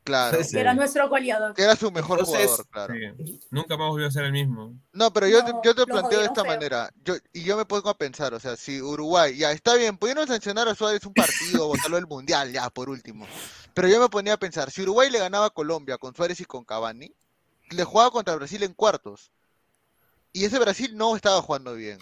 Claro, 0.03 0.31
Entonces, 0.31 0.55
era 0.55 0.73
nuestro 0.73 1.09
goleador. 1.11 1.53
que 1.55 1.63
era 1.63 1.77
su 1.77 1.91
mejor 1.93 2.21
Entonces, 2.21 2.47
jugador, 2.47 2.67
claro. 2.71 2.95
Sí. 2.95 3.41
Nunca 3.51 3.77
más 3.77 3.89
volvió 3.91 4.07
a 4.07 4.11
ser 4.11 4.25
el 4.25 4.33
mismo. 4.33 4.75
No, 4.95 5.13
pero 5.13 5.29
yo, 5.29 5.45
te- 5.45 5.53
No, 5.53 5.61
yo 5.63 5.75
te 5.75 5.81
lo 5.83 5.87
planteo 5.87 6.19
de 6.21 6.25
esta 6.25 6.43
feo. 6.43 6.53
manera, 6.53 6.91
yo, 7.05 7.15
y 7.35 7.45
yo 7.45 7.57
me 7.59 7.67
pongo 7.67 7.91
a 7.91 7.99
pensar, 7.99 8.33
o 8.33 8.41
sea, 8.41 8.57
si 8.57 8.81
Uruguay, 8.81 9.37
ya 9.37 9.53
está 9.53 9.75
bien, 9.75 9.99
pudieron 9.99 10.27
sancionar 10.27 10.67
a 10.69 10.75
Suárez 10.75 11.05
un 11.05 11.13
partido, 11.13 11.69
votarlo 11.93 11.97
del 11.97 12.07
Mundial, 12.07 12.51
ya, 12.51 12.71
por 12.71 12.89
último, 12.89 13.27
pero 13.75 13.89
yo 13.89 14.01
me 14.01 14.09
ponía 14.09 14.33
a 14.33 14.39
pensar, 14.39 14.71
si 14.71 14.81
Uruguay 14.83 15.11
le 15.11 15.19
ganaba 15.19 15.47
a 15.47 15.51
Colombia 15.51 15.99
con 15.99 16.15
Suárez 16.15 16.41
y 16.41 16.47
con 16.47 16.65
Cavani, 16.65 17.13
le 17.71 17.85
jugaba 17.85 18.11
contra 18.11 18.37
Brasil 18.37 18.63
en 18.63 18.75
cuartos, 18.75 19.31
y 20.33 20.45
ese 20.45 20.59
Brasil 20.59 20.97
no 20.97 21.17
estaba 21.17 21.41
jugando 21.43 21.75
bien, 21.75 21.99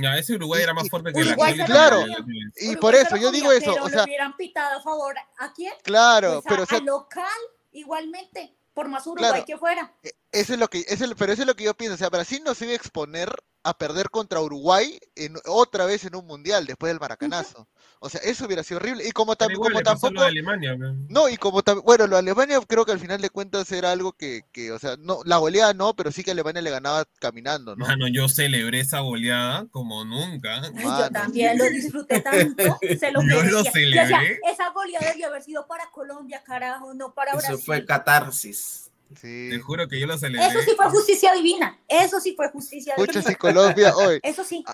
Ya, 0.00 0.16
ese 0.16 0.34
Uruguay 0.36 0.60
Y- 0.60 0.62
era 0.62 0.74
más 0.74 0.84
y- 0.86 0.88
fuerte 0.90 1.12
que 1.12 1.20
Uruguay 1.20 1.56
la 1.56 1.66
Claro. 1.66 2.06
y 2.06 2.10
Uruguay 2.12 2.76
por 2.80 2.94
eso 2.94 3.16
yo 3.16 3.32
digo 3.32 3.50
eso, 3.50 3.72
pero 3.72 3.84
o 3.84 3.88
sea, 3.88 4.04
hubieran 4.04 4.36
pitado 4.36 4.78
a 4.78 4.82
favor 4.82 5.16
a 5.38 5.52
quién? 5.52 5.74
claro, 5.82 6.34
Pues 6.34 6.46
a- 6.46 6.48
pero 6.48 6.62
o 6.62 6.66
sea, 6.66 6.78
al 6.78 6.84
local 6.84 7.38
igualmente, 7.72 8.54
por 8.74 8.88
más 8.88 9.06
Uruguay 9.06 9.30
Claro. 9.30 9.44
que 9.44 9.56
fuera. 9.56 9.92
E- 10.02 10.12
Eso 10.30 10.52
es 10.52 10.58
lo 10.60 10.68
que, 10.68 10.84
eso 10.86 11.04
es- 11.04 11.14
pero 11.18 11.32
eso 11.32 11.42
es 11.42 11.48
lo 11.48 11.56
que 11.56 11.64
yo 11.64 11.74
pienso. 11.74 11.94
O 11.94 11.98
sea, 11.98 12.10
Brasil 12.10 12.42
no 12.44 12.54
se 12.54 12.64
iba 12.66 12.72
a 12.74 12.76
exponer 12.76 13.34
a 13.68 13.76
perder 13.78 14.10
contra 14.10 14.40
Uruguay 14.40 14.98
en, 15.14 15.36
otra 15.46 15.84
vez 15.86 16.04
en 16.04 16.14
un 16.16 16.26
mundial 16.26 16.66
después 16.66 16.90
del 16.90 17.00
maracanazo. 17.00 17.68
O 18.00 18.08
sea, 18.08 18.20
eso 18.22 18.46
hubiera 18.46 18.62
sido 18.62 18.78
horrible. 18.78 19.06
Y 19.06 19.10
como, 19.10 19.34
tam- 19.36 19.50
igual 19.50 19.70
como 19.72 19.80
lo 19.80 19.84
tampoco. 19.84 20.20
de 20.22 20.28
Alemania. 20.28 20.76
man. 20.76 21.06
No, 21.08 21.28
y 21.28 21.36
como 21.36 21.62
tam- 21.62 21.82
bueno, 21.82 22.06
lo 22.06 22.14
de 22.16 22.20
Alemania 22.20 22.60
creo 22.66 22.84
que 22.84 22.92
al 22.92 23.00
final 23.00 23.20
de 23.20 23.30
cuentas 23.30 23.70
era 23.72 23.90
algo 23.92 24.12
que, 24.12 24.42
que, 24.52 24.70
o 24.72 24.78
sea, 24.78 24.96
no, 24.98 25.18
la 25.24 25.38
goleada 25.38 25.74
no, 25.74 25.94
pero 25.94 26.12
sí 26.12 26.22
que 26.22 26.30
Alemania 26.30 26.62
le 26.62 26.70
ganaba 26.70 27.04
caminando, 27.18 27.74
¿no? 27.74 27.86
Mano, 27.86 28.06
yo 28.08 28.28
celebré 28.28 28.80
esa 28.80 29.00
goleada 29.00 29.66
como 29.70 30.04
nunca. 30.04 30.62
Ay. 30.62 30.84
Yo 30.84 31.10
también 31.10 31.58
lo 31.58 31.64
disfruté 31.70 32.20
tanto, 32.20 32.78
se 32.98 33.10
lo 33.10 33.20
Yo 33.28 33.42
lo 33.42 33.60
o 33.60 33.62
sea, 33.64 33.72
celebré. 33.72 34.40
esa 34.50 34.70
goleada 34.70 35.08
debió 35.10 35.26
haber 35.28 35.42
sido 35.42 35.66
para 35.66 35.90
Colombia, 35.90 36.42
carajo, 36.44 36.94
no 36.94 37.12
para 37.12 37.32
Eso 37.32 37.38
Brasil. 37.48 37.64
fue 37.66 37.84
catarsis. 37.84 38.87
Sí. 39.16 39.48
Te 39.50 39.58
juro 39.60 39.88
que 39.88 39.98
yo 39.98 40.06
lo 40.06 40.18
celebré. 40.18 40.46
Eso 40.48 40.60
sí 40.62 40.72
fue 40.76 40.86
justicia 40.90 41.32
divina. 41.32 41.78
Eso 41.88 42.20
sí 42.20 42.34
fue 42.36 42.48
justicia 42.50 42.94
divina. 42.96 43.22
si 43.22 43.34
Colombia, 43.36 43.92
hoy. 43.96 44.20
Eso 44.22 44.44
sí. 44.44 44.64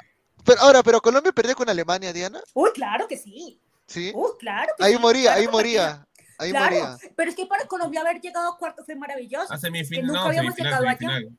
Pero 0.45 0.61
ahora, 0.61 0.83
pero 0.83 1.01
Colombia 1.01 1.33
perdió 1.33 1.55
con 1.55 1.69
Alemania, 1.69 2.13
Diana, 2.13 2.43
Uy, 2.53 2.71
claro 2.75 3.07
que 3.09 3.17
sí. 3.17 3.61
¿sí? 3.87 4.13
Uy, 4.15 4.31
claro 4.39 4.73
que 4.77 4.85
Ahí 4.85 4.95
sí, 4.95 4.99
moría, 4.99 5.23
claro 5.23 5.39
ahí 5.41 5.47
que 5.47 5.53
moría, 5.53 6.07
ahí 6.39 6.51
Claro, 6.51 6.77
moría. 6.77 6.99
pero 7.17 7.31
es 7.31 7.37
que 7.37 7.47
para 7.47 7.67
Colombia 7.67 8.01
haber 8.03 8.21
llegado 8.21 8.53
a 8.53 8.59
cuarto 8.59 8.85
fue 8.85 8.95
maravilloso. 8.97 9.53
A 9.53 9.59
semifinal, 9.59 10.07
nunca 10.07 10.21
no, 10.21 10.27
habíamos 10.27 10.55
semifinal, 10.55 10.81
llegado 10.83 10.89
allá. 10.89 10.99
semifinal. 10.99 11.39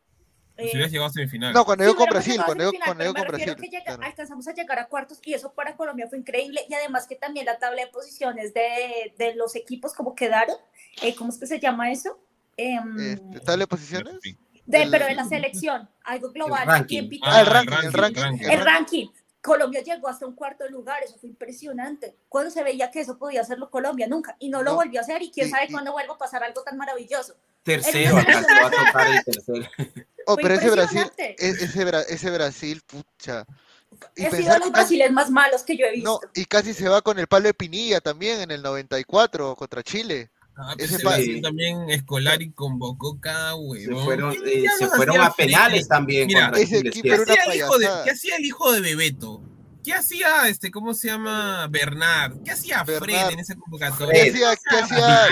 Eh, 0.57 0.63
Si 0.69 0.75
hubieras 0.77 0.91
llegado 0.91 1.09
a 1.09 1.13
semifinal. 1.13 1.53
No, 1.53 1.65
cuando 1.65 1.83
sí, 1.83 1.89
llegó 1.89 1.99
con 1.99 2.09
Brasil, 2.09 2.41
cuando 2.45 2.63
llegó, 2.63 2.71
cuando 2.83 2.97
pero 3.03 3.11
llegó 3.11 3.13
con 3.13 3.27
Brasil. 3.27 3.55
que 3.57 3.67
llega- 3.67 3.83
claro. 3.83 4.03
alcanzamos 4.03 4.47
a 4.47 4.53
llegar 4.53 4.79
a 4.79 4.87
cuartos 4.87 5.19
y 5.23 5.33
eso 5.33 5.51
para 5.53 5.75
Colombia 5.75 6.07
fue 6.07 6.17
increíble 6.17 6.65
y 6.69 6.73
además 6.73 7.05
que 7.07 7.15
también 7.17 7.45
la 7.45 7.59
tabla 7.59 7.81
de 7.81 7.87
posiciones 7.89 8.53
de, 8.53 9.13
de 9.17 9.35
los 9.35 9.55
equipos 9.57 9.93
como 9.93 10.15
quedaron, 10.15 10.55
eh, 11.01 11.13
¿cómo 11.13 11.29
es 11.31 11.37
que 11.37 11.45
se 11.45 11.59
llama 11.59 11.91
eso? 11.91 12.17
Em, 12.57 12.99
Este, 12.99 13.39
¿Tabla 13.41 13.63
de 13.63 13.67
posiciones? 13.67 14.15
de, 14.65 14.81
el- 14.83 14.89
pero 14.91 15.05
de 15.05 15.15
la 15.15 15.25
selección, 15.25 15.89
algo 16.03 16.31
global. 16.31 16.61
El 16.63 16.67
ranking. 16.67 16.87
¿quién 16.87 17.09
pitó? 17.09 17.25
Ah, 17.27 17.41
el 17.41 17.47
Ah, 17.47 17.49
ranking, 17.51 17.77
el 17.77 17.85
el 17.85 17.93
ranking, 17.93 18.45
el 18.49 18.61
ranking. 18.65 19.07
Colombia 19.41 19.81
llegó 19.83 20.07
hasta 20.07 20.25
un 20.25 20.33
cuarto 20.33 20.67
lugar, 20.69 21.03
eso 21.03 21.17
fue 21.19 21.29
impresionante. 21.29 22.17
¿Cuándo 22.27 22.49
se 22.49 22.63
veía 22.63 22.89
que 22.89 23.01
eso 23.01 23.19
podía 23.19 23.41
hacerlo 23.41 23.69
Colombia? 23.69 24.07
Nunca. 24.07 24.35
Y 24.39 24.49
no 24.49 24.63
lo 24.63 24.71
No. 24.71 24.77
volvió 24.77 24.99
a 24.99 25.03
hacer 25.03 25.21
y 25.21 25.29
quién 25.29 25.47
Y- 25.47 25.51
sabe 25.51 25.65
y- 25.65 25.71
cuándo 25.71 25.91
vuelva 25.91 26.15
a 26.15 26.17
pasar 26.17 26.43
algo 26.43 26.63
tan 26.63 26.77
maravilloso. 26.77 27.35
Tercero, 27.61 28.17
alcanzó 28.17 28.49
a 28.49 28.71
tocar 28.97 29.07
el 29.07 29.23
tercero. 29.23 29.67
Oh, 30.25 30.33
Fue 30.33 30.41
pero 30.43 30.55
ese 30.55 30.69
Brasil, 30.71 31.03
e- 31.17 31.35
ese, 31.37 32.13
ese 32.13 32.31
Brasil, 32.31 32.81
pucha. 32.87 33.45
Y 34.15 34.23
He 34.23 34.25
sido 34.25 34.31
pensar 34.31 34.59
los 34.59 34.67
que 34.67 34.71
casi- 34.71 34.71
brasileños 34.71 35.13
más 35.13 35.29
malos 35.29 35.63
que 35.63 35.77
yo 35.77 35.85
he 35.85 35.97
no, 36.01 36.19
visto. 36.19 36.29
y 36.33 36.45
casi 36.45 36.73
se 36.73 36.89
va 36.89 37.03
con 37.03 37.19
el 37.19 37.27
palo 37.27 37.45
de 37.45 37.53
Pinilla 37.53 38.01
también 38.01 38.41
en 38.41 38.49
el 38.49 38.63
94 38.63 39.55
contra 39.55 39.83
Chile. 39.83 40.31
Ah, 40.57 40.73
Ese 40.77 40.95
ese 40.95 41.03
Brasil 41.05 41.41
también 41.41 41.89
Escolari 41.89 42.51
convocó 42.51 43.19
cada 43.19 43.55
huevón. 43.55 44.03
fueron, 44.05 44.31
¿Qué 44.31 44.37
eh, 44.53 44.61
diablos 44.61 44.89
se 44.89 44.95
fueron 44.95 45.19
a 45.21 45.31
penales 45.31 45.87
también 45.87 46.27
Mira, 46.27 46.49
Ese 46.55 46.77
es 46.77 46.85
equipo 46.85 47.01
cierto. 47.07 47.23
era 47.23 47.33
una 47.33 47.33
¿Qué 47.33 47.41
hacía, 47.41 47.53
el 47.53 47.57
hijo 47.59 47.77
de. 47.77 47.87
¿Qué 48.05 48.11
hacía 48.11 48.35
el 48.37 48.45
hijo 48.45 48.71
de 48.71 48.79
Bebeto? 48.81 49.41
¿Qué 49.83 49.93
hacía 49.93 50.47
este, 50.47 50.71
cómo 50.71 50.95
se 50.95 51.09
llama? 51.09 51.67
Bernard. 51.67 52.41
¿Qué 52.43 52.49
hacía 52.51 52.83
Fred 52.85 53.01
Bernard. 53.01 53.33
en 53.33 53.39
esa 53.39 53.53
¿Qué 53.53 53.59
convocatoria? 53.59 54.23
hacía, 54.23 54.55
qué 54.69 54.77
hacía, 54.79 55.27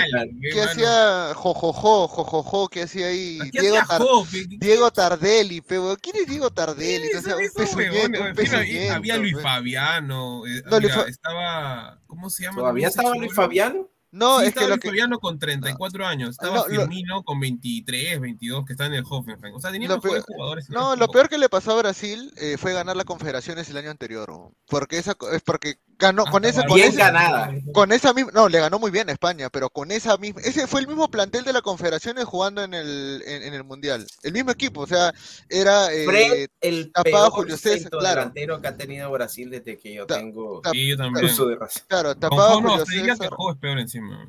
qué 0.52 0.62
hacía 0.62 1.32
Jojojo, 1.34 2.06
Jojojo, 2.06 2.68
qué 2.68 2.82
hacía 2.82 3.06
ahí 3.08 3.38
¿Qué 3.50 3.62
Diego, 3.62 3.78
hacía 3.78 3.98
Tar-? 3.98 4.06
¿Qué- 4.30 4.48
qué- 4.48 4.56
Diego 4.60 4.90
Tardelli, 4.92 5.60
pe, 5.62 5.80
weón. 5.80 5.96
¿quién 6.00 6.16
es 6.16 6.26
Diego 6.28 6.50
Tardelli? 6.50 7.08
¿Quién 7.08 7.18
O 7.18 7.22
sea, 7.22 7.34
es 7.40 7.72
un 7.74 7.80
En 7.80 8.92
había- 8.92 9.16
Luis. 9.16 9.34
Fabiano. 9.42 10.46
eh, 10.46 10.62
No, 10.70 10.78
Luis 10.80 10.94
Fa- 10.94 11.08
estaba. 11.08 11.98
¿Cómo 12.06 12.30
se 12.30 12.44
llama? 12.44 12.58
¿Todavía 12.58 12.88
¿Cómo 12.90 12.92
se 12.92 13.00
estaba? 13.00 13.16
Luis 13.16 13.34
Fabiano? 13.34 13.88
No, 14.14 14.38
Sí, 14.38 14.44
es 14.44 14.48
estaba 14.50 14.66
que 14.66 14.70
lo 14.70 14.78
que, 14.78 15.18
con 15.18 15.38
34 15.38 16.06
años. 16.06 16.30
Estaba 16.30 16.56
No, 16.56 16.68
lo- 16.68 16.80
Firmino 16.82 17.22
con 17.24 17.40
23, 17.40 18.20
22, 18.20 18.64
que 18.64 18.72
está 18.74 18.86
en 18.86 18.94
el 18.94 19.04
Hoffenheim. 19.08 19.54
O 19.54 19.60
sea, 19.60 19.72
tenía 19.72 19.88
Lo 19.88 19.96
mejores 19.96 20.24
peor- 20.24 20.36
jugadores. 20.36 20.70
no, 20.70 20.94
lo 20.96 21.08
peor 21.08 21.28
que 21.28 21.36
le 21.38 21.48
pasó 21.48 21.72
a 21.72 21.78
Brasil 21.82 22.32
eh, 22.36 22.56
fue 22.56 22.72
ganar 22.72 22.96
la 22.96 23.04
Confederaciones 23.04 23.68
el 23.68 23.76
año 23.76 23.90
anterior, 23.90 24.30
porque 24.68 24.98
esa 24.98 25.16
es 25.32 25.42
porque 25.42 25.74
ganó 25.98 26.24
Ah, 26.26 26.30
con 26.30 26.44
esa 26.44 26.64
con 26.64 26.76
Bien 26.76 26.88
ese- 26.88 26.98
ganada. 26.98 27.50
con 27.72 27.92
esa 27.92 28.12
misma, 28.12 28.32
no, 28.32 28.48
le 28.48 28.58
ganó 28.60 28.78
muy 28.78 28.90
bien 28.90 29.08
a 29.08 29.12
España, 29.12 29.48
pero 29.50 29.70
con 29.70 29.90
esa 29.90 30.16
misma, 30.16 30.40
ese 30.42 30.66
fue 30.66 30.80
el 30.80 30.86
mismo 30.88 31.08
plantel 31.10 31.44
de 31.44 31.52
la 31.52 31.62
Confederaciones 31.62 32.24
jugando 32.24 32.62
en 32.62 32.74
el 32.74 33.22
en, 33.26 33.42
en 33.44 33.54
el 33.54 33.64
mundial, 33.64 34.06
el 34.22 34.32
mismo 34.32 34.50
equipo, 34.50 34.80
o 34.82 34.86
sea, 34.86 35.12
era 35.48 35.92
eh, 35.92 36.04
Fred, 36.04 36.48
el 36.60 36.92
tapado 36.92 37.12
peor 37.12 37.30
Julio 37.32 37.56
César, 37.56 37.90
claro. 37.90 38.20
delantero 38.20 38.60
que 38.60 38.68
ha 38.68 38.76
tenido 38.76 39.10
Brasil 39.10 39.50
desde 39.50 39.78
que 39.78 39.94
yo 39.94 40.06
Ta- 40.06 40.16
tengo 40.18 40.60
ta- 40.60 40.70
Sí, 40.70 40.88
yo 40.88 40.96
también. 40.96 41.26
uso 41.26 41.46
de 41.46 41.56
razón. 41.56 41.82
claro, 41.88 42.14
tapado 42.16 42.60
Julio 42.60 42.84
diría 42.84 43.02
que 43.12 43.16
César, 43.18 43.30
Jo 43.32 43.52
es 43.52 43.58
peor 43.58 43.78
encima. 43.78 44.28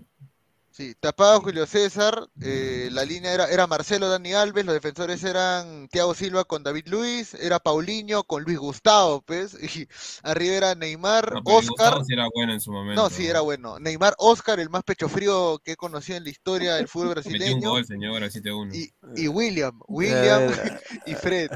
Sí, 0.75 0.95
tapado 0.99 1.41
Julio 1.41 1.65
César, 1.65 2.27
eh, 2.41 2.89
la 2.91 3.05
línea 3.05 3.33
era, 3.33 3.45
era 3.45 3.67
Marcelo 3.67 4.09
Dani 4.09 4.33
Alves, 4.33 4.65
los 4.65 4.73
defensores 4.75 5.23
eran 5.23 5.87
Thiago 5.89 6.13
Silva 6.13 6.43
con 6.43 6.63
David 6.63 6.87
Luis, 6.87 7.33
era 7.35 7.59
Paulinho 7.59 8.23
con 8.23 8.43
Luis 8.43 8.57
Gustavo, 8.57 9.21
pues, 9.21 9.53
y 9.75 9.87
arriba 10.23 10.55
era 10.55 10.75
Neymar, 10.75 11.33
No, 11.33 11.41
Oscar, 11.45 12.03
sí 12.05 12.13
era 12.13 12.27
bueno 12.33 12.53
en 12.53 12.59
su 12.61 12.71
momento. 12.71 13.03
no, 13.03 13.09
sí, 13.09 13.27
era 13.27 13.41
bueno, 13.41 13.79
Neymar, 13.79 14.15
Oscar, 14.17 14.59
el 14.59 14.69
más 14.69 14.83
pecho 14.83 15.07
frío 15.07 15.59
que 15.63 15.73
he 15.73 15.75
conocido 15.77 16.17
en 16.17 16.23
la 16.25 16.29
historia 16.29 16.75
del 16.75 16.87
fútbol 16.87 17.15
Metió 17.25 17.55
un 17.55 17.61
brasileño, 17.61 17.71
gol, 17.71 17.85
señor, 17.85 18.23
al 18.23 18.31
7-1. 18.31 18.73
y, 18.75 18.89
y 19.15 19.27
William, 19.27 19.79
William 19.87 20.45
ver, 20.47 20.81
y 21.05 21.15
Fred. 21.15 21.49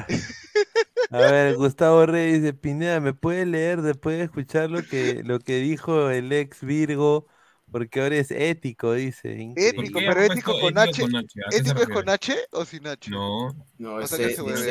a 1.10 1.20
ver, 1.20 1.56
Gustavo 1.56 2.06
Rey 2.06 2.34
dice, 2.34 2.54
Pineda, 2.54 3.00
¿me 3.00 3.14
puede 3.14 3.46
leer 3.46 3.82
después 3.82 4.18
de 4.18 4.24
escuchar 4.26 4.70
lo 4.70 4.86
que, 4.86 5.24
lo 5.24 5.40
que 5.40 5.58
dijo 5.60 6.10
el 6.10 6.32
ex 6.32 6.62
Virgo? 6.64 7.28
Porque 7.72 8.02
ahora 8.02 8.16
es 8.18 8.32
ético, 8.32 8.94
dice. 8.94 9.30
¿Por 9.30 9.40
Increíble. 9.40 9.80
Ético, 9.82 10.00
pero 10.00 10.22
ético 10.22 10.60
con 10.60 10.78
ético 10.78 10.80
H, 10.80 11.02
con 11.02 11.16
¿Ético 11.52 11.82
es 11.82 11.90
con? 11.90 12.10
H 12.10 12.36
o 12.52 12.66
sin 12.66 12.88
H? 12.88 13.12
No. 13.12 13.56
No, 13.78 14.02
ese, 14.02 14.26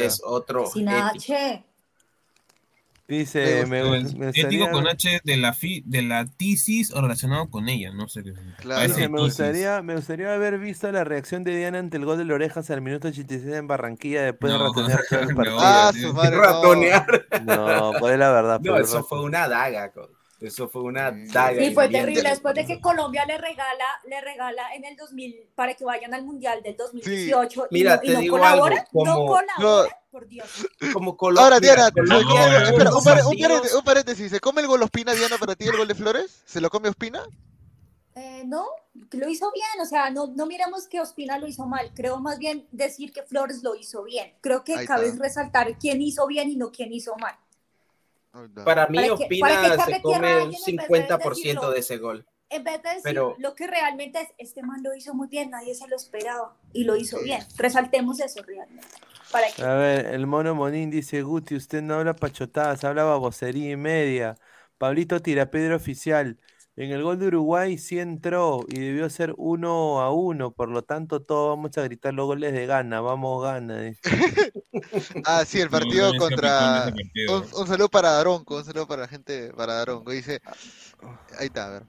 es 0.05 0.21
otro. 0.25 0.67
Sin 0.67 0.89
ético. 0.89 1.05
H. 1.35 1.65
Dice, 3.07 3.65
me, 3.67 3.83
me 3.83 3.99
ético 4.01 4.25
gustaría, 4.27 4.71
con 4.71 4.87
H 4.87 5.21
de 5.25 5.37
la, 5.39 5.55
fi, 5.55 5.83
de 5.87 6.03
la 6.03 6.27
tesis 6.27 6.93
o 6.93 7.01
relacionado 7.01 7.49
con 7.49 7.71
ella, 7.71 7.91
no 7.91 8.07
sé 8.07 8.23
qué. 8.23 8.35
Claro. 8.59 8.87
Dice, 8.87 9.09
me 9.09 9.19
gustaría, 9.23 9.81
me 9.81 9.95
gustaría 9.97 10.35
haber 10.35 10.59
visto 10.59 10.93
la 10.93 11.05
reacción 11.05 11.43
de 11.43 11.57
Diana 11.57 11.79
ante 11.79 11.97
el 11.97 12.05
gol 12.05 12.19
de 12.19 12.27
las 12.27 12.35
orejas 12.35 12.69
al 12.71 12.83
minuto 12.83 13.09
86 13.09 13.55
en 13.55 13.67
Barranquilla 13.67 14.25
después 14.25 14.53
de 14.53 14.59
No, 14.59 14.67
ratonear 14.67 15.01
todo 15.09 15.21
el 15.21 15.29
no. 15.29 15.37
partido. 15.37 15.59
Ah, 15.59 15.91
tío. 15.95 16.09
su 16.09 16.15
madre, 16.15 16.37
no. 16.37 16.43
Ratonear. 16.43 17.27
No, 17.47 17.93
pues 17.99 18.13
es 18.13 18.19
la 18.19 18.31
verdad. 18.31 18.61
No, 18.61 18.77
eso 18.77 19.03
fue 19.03 19.23
una 19.23 19.49
daga. 19.49 19.91
co- 19.91 20.11
Eso 20.41 20.69
fue 20.69 20.83
una 20.83 21.11
Sí. 21.11 21.33
daga. 21.33 21.59
Sí, 21.61 21.75
fue 21.75 21.89
terrible. 21.89 22.29
Después 22.31 22.55
de 22.55 22.65
que 22.65 22.81
Colombia 22.81 23.25
le 23.27 23.39
regala, 23.39 23.85
le 24.07 24.21
regala 24.21 24.73
en 24.75 24.85
el 24.85 24.97
2000 24.97 25.51
para 25.57 25.75
que 25.75 25.85
vayan 25.85 26.15
al 26.15 26.25
Mundial 26.25 26.63
del 26.63 26.77
2018 26.77 27.67
y 27.71 27.75
Mira, 27.75 27.99
y 28.03 28.07
te 28.07 28.13
no 28.15 28.21
digo 28.21 28.37
colabora, 28.39 28.77
algo, 28.77 29.05
no 29.05 29.15
como- 29.15 29.27
colabora, 29.27 30.01
por 30.13 30.27
Dios. 30.29 30.49
Como 30.93 31.17
Colombia. 31.17 31.45
Ahora, 31.45 31.59
Diana, 31.61 31.91
Colombia- 31.91 32.19
no, 32.23 32.61
no, 32.61 32.67
espera, 32.69 32.91
no, 32.91 33.29
un, 33.31 33.35
un 33.37 33.43
paréntesis, 33.43 33.77
un 33.77 33.85
paréntesis, 33.85 34.31
¿se 34.31 34.39
come 34.41 34.61
el 34.61 34.69
gol 34.69 34.83
Ospina, 34.83 35.13
Diana, 35.13 35.37
para 35.39 35.57
ti 35.57 35.67
el 35.67 35.77
gol 35.77 35.89
de 35.89 35.95
Flores? 35.97 36.43
¿Se 36.47 36.61
lo 36.61 36.71
come 36.71 36.89
Ospina? 36.89 37.25
Eh, 38.15 38.43
no, 38.47 38.65
lo 39.13 39.29
hizo 39.29 39.51
bien, 39.53 39.81
o 39.81 39.85
sea, 39.87 40.11
no, 40.11 40.29
no 40.29 40.47
miremos 40.47 40.89
que 40.89 41.01
Ospina 41.01 41.39
lo 41.39 41.47
hizo 41.47 41.67
mal, 41.67 41.93
creo 41.95 42.19
más 42.19 42.39
bien 42.39 42.67
decir 42.73 43.13
que 43.13 43.23
Flores 43.23 43.63
lo 43.63 43.75
hizo 43.77 44.03
bien. 44.05 44.35
Creo 44.41 44.65
que 44.65 44.75
Ahí 44.75 44.87
cabe 44.87 45.09
está. 45.09 45.23
resaltar 45.23 45.79
quién 45.79 46.01
hizo 46.03 46.27
bien 46.27 46.49
y 46.51 46.57
no 46.57 46.71
quién 46.73 46.93
hizo 46.93 47.15
mal. 47.17 47.35
Para 48.65 48.87
mí, 48.89 48.97
Para 48.97 49.07
que- 49.09 49.13
Ospina 49.25 49.49
para 49.49 49.77
que 49.87 49.93
se 49.95 50.03
come 50.03 50.19
un 50.19 50.43
en 50.43 50.51
vez 50.51 50.61
de 50.61 50.73
50% 50.73 51.35
decirlo. 51.35 51.71
de 51.71 51.79
ese 51.81 51.97
gol. 51.99 52.27
En 52.51 52.65
vez 52.65 52.83
de 52.83 52.89
decir 52.89 53.03
Pero- 53.05 53.35
lo 53.39 53.55
que 53.55 53.67
realmente 53.67 54.21
es, 54.21 54.29
este 54.39 54.63
man 54.63 54.83
lo 54.83 54.95
hizo 54.95 55.13
muy 55.15 55.29
bien, 55.29 55.51
nadie 55.51 55.75
se 55.75 55.87
lo 55.89 55.97
esperaba 55.97 56.57
y 56.73 56.85
lo 56.85 56.97
hizo 56.97 57.21
bien. 57.23 57.43
Resaltemos 57.57 58.21
eso 58.21 58.43
realmente. 58.43 58.87
Para 59.31 59.49
que 59.51 59.63
A 59.63 59.75
ver, 59.75 60.07
el 60.07 60.27
mono 60.27 60.55
Monín 60.55 60.91
dice, 60.91 61.21
Guti, 61.23 61.55
usted 61.57 61.83
no 61.83 61.95
habla 61.95 62.17
pachotadas, 62.17 62.85
habla 62.85 63.05
babosería 63.05 63.71
y 63.71 63.77
media. 63.77 64.37
Pablito 64.79 65.21
Tirapedro 65.21 65.77
oficial. 65.77 66.39
En 66.79 66.93
el 66.93 67.03
gol 67.03 67.19
de 67.19 67.27
Uruguay 67.27 67.77
sí 67.77 67.99
entró 67.99 68.65
y 68.69 68.79
debió 68.79 69.11
ser 69.11 69.35
uno 69.37 70.01
a 70.01 70.13
uno, 70.13 70.53
por 70.53 70.69
lo 70.69 70.83
tanto 70.83 71.21
todos 71.21 71.57
vamos 71.57 71.77
a 71.77 71.83
gritar 71.83 72.15
los 72.15 72.27
goles 72.27 72.53
de 72.53 72.67
gana, 72.67 73.01
vamos 73.01 73.43
gana. 73.43 73.81
dice. 73.81 74.01
Ah, 75.25 75.45
sí, 75.45 75.61
el 75.61 75.71
partido 75.71 76.13
no, 76.13 76.19
contra... 76.21 76.85
partido. 76.85 77.39
Un, 77.39 77.63
un 77.63 77.67
saludo 77.67 77.89
para 77.89 78.13
Daronco, 78.13 78.59
un 78.59 78.65
saludo 78.65 78.87
para 78.87 79.03
la 79.03 79.09
gente, 79.09 79.53
para 79.57 79.75
Daronco. 79.75 80.13
Dice, 80.13 80.41
ahí 81.37 81.47
está, 81.47 81.67
a 81.67 81.71
ver. 81.71 81.83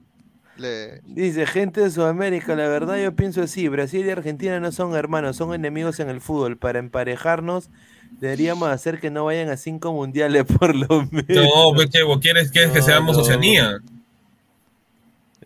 Le... 0.56 1.00
Dice, 1.02 1.46
gente 1.46 1.82
de 1.82 1.90
Sudamérica, 1.92 2.56
la 2.56 2.66
verdad 2.66 3.00
yo 3.00 3.14
pienso 3.14 3.42
así, 3.42 3.68
Brasil 3.68 4.04
y 4.04 4.10
Argentina 4.10 4.58
no 4.58 4.72
son 4.72 4.96
hermanos, 4.96 5.36
son 5.36 5.54
enemigos 5.54 6.00
en 6.00 6.08
el 6.08 6.20
fútbol. 6.20 6.58
Para 6.58 6.80
emparejarnos 6.80 7.70
deberíamos 8.18 8.68
hacer 8.68 8.98
que 8.98 9.10
no 9.10 9.24
vayan 9.24 9.50
a 9.50 9.56
cinco 9.56 9.92
mundiales 9.92 10.46
por 10.58 10.74
lo 10.74 11.06
menos. 11.12 11.46
No, 11.46 11.72
pues 11.76 11.90
quieres, 12.20 12.50
quieres 12.50 12.72
que 12.72 12.82
seamos 12.82 13.16
no. 13.16 13.22
Oceanía. 13.22 13.80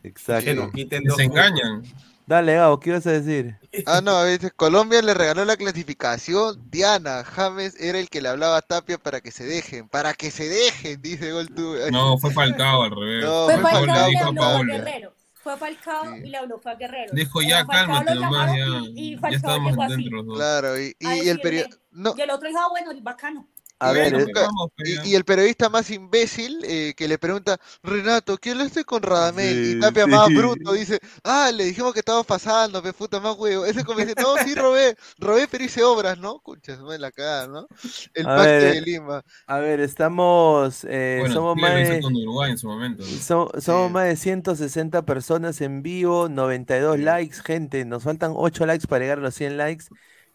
Exacto. 0.05 0.45
Que 0.45 0.55
nos 0.55 0.73
quiten 0.73 1.03
dos 1.05 1.17
se 1.17 1.25
engañan. 1.25 1.83
Dale, 2.27 2.55
Gabo, 2.55 2.81
¿qué 2.81 2.91
ibas 2.91 3.07
a 3.07 3.13
decir? 3.13 3.57
Ah, 3.87 4.01
no, 4.01 4.25
dice, 4.25 4.53
Colombia 4.53 5.03
le 5.03 5.15
regaló 5.15 5.45
la 5.45 5.57
clasificación. 5.57 6.63
Diana, 6.71 7.25
James 7.25 7.75
era 7.81 7.99
el 7.99 8.09
que 8.09 8.23
le 8.23 8.29
hablaba 8.29 8.57
a 8.59 8.63
Tapia 8.63 8.99
para 8.99 9.21
que 9.21 9.33
se 9.33 9.45
dejen, 9.45 9.89
para 9.89 10.15
que 10.15 10.31
se 10.31 10.49
dejen, 10.49 11.03
dice 11.03 11.33
Gol 11.33 11.49
tú. 11.53 11.75
No, 11.91 12.17
fue 12.19 12.31
Falcao 12.33 12.85
al 12.85 12.93
revés. 12.93 13.25
No, 13.25 13.47
fue 13.47 13.55
fue 13.55 13.63
Falcao 13.63 13.87
Falcao 13.87 14.11
y 14.11 14.17
habló 14.17 14.43
a 14.43 14.47
Paolo. 14.47 14.73
Guerrero. 14.75 15.15
Fue 15.43 15.57
Falcao 15.59 16.05
Sí. 16.05 16.21
y 16.25 16.29
le 16.31 16.37
habló 16.39 16.59
fue 16.61 16.73
a 16.73 16.75
Guerrero. 16.77 17.13
Dijo, 17.15 17.43
ya, 17.43 17.67
Falcao 17.67 17.87
cálmate 17.87 18.15
nomás, 18.15 18.51
ya. 18.53 18.65
y, 18.95 18.95
y 18.95 19.15
Ya 19.15 19.21
Falcao 19.21 19.37
estábamos 19.37 19.89
dentro 19.89 20.17
los 20.17 20.27
dos. 20.27 20.37
Claro, 20.37 20.81
y, 20.81 20.97
y, 21.01 21.09
y 21.25 21.29
el 21.29 21.41
periodista... 21.41 21.77
No, 21.91 22.15
Y 22.17 22.21
el 22.23 22.31
otro 22.31 22.49
dijo, 22.49 22.61
ah, 22.61 22.69
bueno, 22.71 22.91
bacano. 23.03 23.49
A 23.81 23.93
Y 23.93 23.95
ver, 23.95 24.15
eh, 24.15 24.19
nunca- 24.19 24.49
pues, 24.77 24.89
ya. 24.95 25.05
Y, 25.05 25.11
y 25.11 25.15
el 25.15 25.25
periodista 25.25 25.69
más 25.69 25.91
imbécil 25.91 26.61
eh, 26.65 26.95
que 26.97 27.09
le 27.09 27.19
pregunta, 27.19 27.59
Renato, 27.83 28.39
¿quién 28.39 28.57
lo 28.59 28.65
estoy 28.65 28.85
con 28.85 29.03
Radamel? 29.03 29.63
Sí, 29.65 29.73
y 29.73 29.79
Tapia 29.81 30.05
sí. 30.05 30.11
más 30.11 30.33
bruto 30.33 30.73
dice, 30.73 30.99
ah, 31.25 31.51
le 31.53 31.65
dijimos 31.65 31.93
que 31.93 31.99
estamos 32.01 32.25
pasando, 32.27 32.83
pe 32.83 32.93
puta 32.93 33.21
más 33.21 33.37
huevo. 33.37 33.65
Ese 33.67 33.85
como 33.85 34.01
dice, 34.01 34.15
no, 34.17 34.39
sí 34.39 34.55
robé, 34.55 34.97
robé 35.19 35.49
pero 35.49 35.65
hice 35.65 35.83
obras, 35.83 36.19
¿no? 36.19 36.41
Concha, 36.41 36.77
me 36.83 36.99
la 36.99 37.11
cagada, 37.13 37.47
¿no? 37.49 37.69
El 38.15 38.29
A 38.29 38.35
pacto 38.35 38.43
ver, 38.43 38.63
de 38.69 38.81
Lima. 38.81 39.23
a 39.47 39.59
ver, 39.59 39.81
estamos, 39.81 40.85
eh, 40.89 41.19
Bueno, 41.21 41.35
somos 41.35 41.57
más 41.57 41.75
de, 41.75 42.01
con 42.01 42.15
Uruguay 42.17 42.53
en 42.53 42.59
su 42.59 42.69
momento. 42.69 43.05
¿no? 43.11 43.21
so- 43.21 43.51
somos 43.61 43.89
Sí. 43.89 43.93
más 43.93 44.05
de 44.07 44.17
160 44.17 45.05
personas 45.05 45.61
en 45.61 45.83
vivo, 45.83 46.29
92 46.29 46.99
likes, 46.99 47.37
gente, 47.45 47.85
nos 47.85 48.03
faltan 48.05 48.33
8 48.35 48.67
likes 48.67 48.87
para 48.87 49.05
llegar 49.05 49.19
a 49.19 49.23
los 49.23 49.35
100 49.35 49.57
likes 49.57 49.87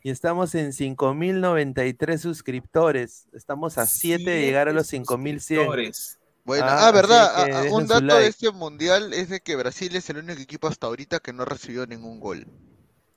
y 0.03 0.09
estamos 0.11 0.55
en 0.55 0.71
5093 0.73 2.21
suscriptores, 2.21 3.27
estamos 3.33 3.77
a 3.77 3.85
7 3.85 4.29
de 4.29 4.41
llegar 4.41 4.69
a 4.69 4.73
los 4.73 4.87
5100. 4.87 5.57
suscriptores. 5.65 6.19
Bueno, 6.45 6.65
Ah, 6.67 6.87
ah, 6.87 6.91
verdad, 6.91 7.35
así 7.35 7.51
que 7.51 7.57
ah, 7.57 7.63
ah, 7.69 7.73
un 7.75 7.85
dato 7.87 8.15
de 8.17 8.27
este 8.27 8.51
mundial 8.51 9.13
es 9.13 9.29
de 9.29 9.39
que 9.41 9.55
Brasil 9.55 9.95
es 9.95 10.09
el 10.09 10.17
único 10.17 10.41
equipo 10.41 10.67
hasta 10.67 10.87
ahorita 10.87 11.19
que 11.19 11.31
no 11.33 11.45
recibió 11.45 11.85
ningún 11.85 12.19
gol. 12.19 12.47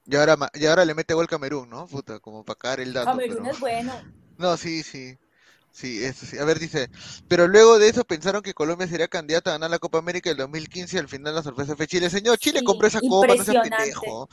Y 0.05 0.17
ahora, 0.17 0.37
y 0.55 0.67
ahora 0.67 0.85
le 0.85 0.95
mete 0.95 1.15
gol 1.15 1.29
Camerún, 1.29 1.71
¿no? 1.71 1.87
Puta, 1.87 2.19
como 2.19 2.45
para 2.45 2.59
cagar 2.59 2.81
el 2.81 2.93
dato. 2.93 3.07
Camerún 3.11 3.39
pero- 3.39 3.51
es 3.53 3.61
bueno. 3.61 3.93
No, 4.37 4.57
sí, 4.57 4.83
sí. 4.83 5.17
Sí, 5.73 6.05
eso 6.05 6.27
sí. 6.27 6.37
A 6.39 6.45
ver, 6.45 6.59
dice, 6.59 6.89
pero 7.29 7.49
luego 7.49 7.79
de 7.79 7.89
eso 7.89 8.05
pensaron 8.05 8.43
que 8.43 8.53
Colombia 8.53 8.87
sería 8.87 9.09
candidata 9.09 9.51
a 9.51 9.53
ganar 9.55 9.71
la 9.71 9.79
Copa 9.79 9.99
América 9.99 10.29
del 10.29 10.37
2015 10.37 10.97
y 10.97 11.01
al 11.01 11.09
final 11.09 11.35
la 11.35 11.43
sorpresa 11.43 11.75
fue 11.77 11.87
Chile. 11.87 12.11
Señor, 12.11 12.37
Chile 12.39 12.59
Sí, 12.61 12.65
compró 12.65 12.89
esa 12.89 13.01
copa, 13.01 13.29
no 13.29 13.43
seas 13.43 13.49
impresionante. 13.49 13.77
pendejo. 13.77 14.29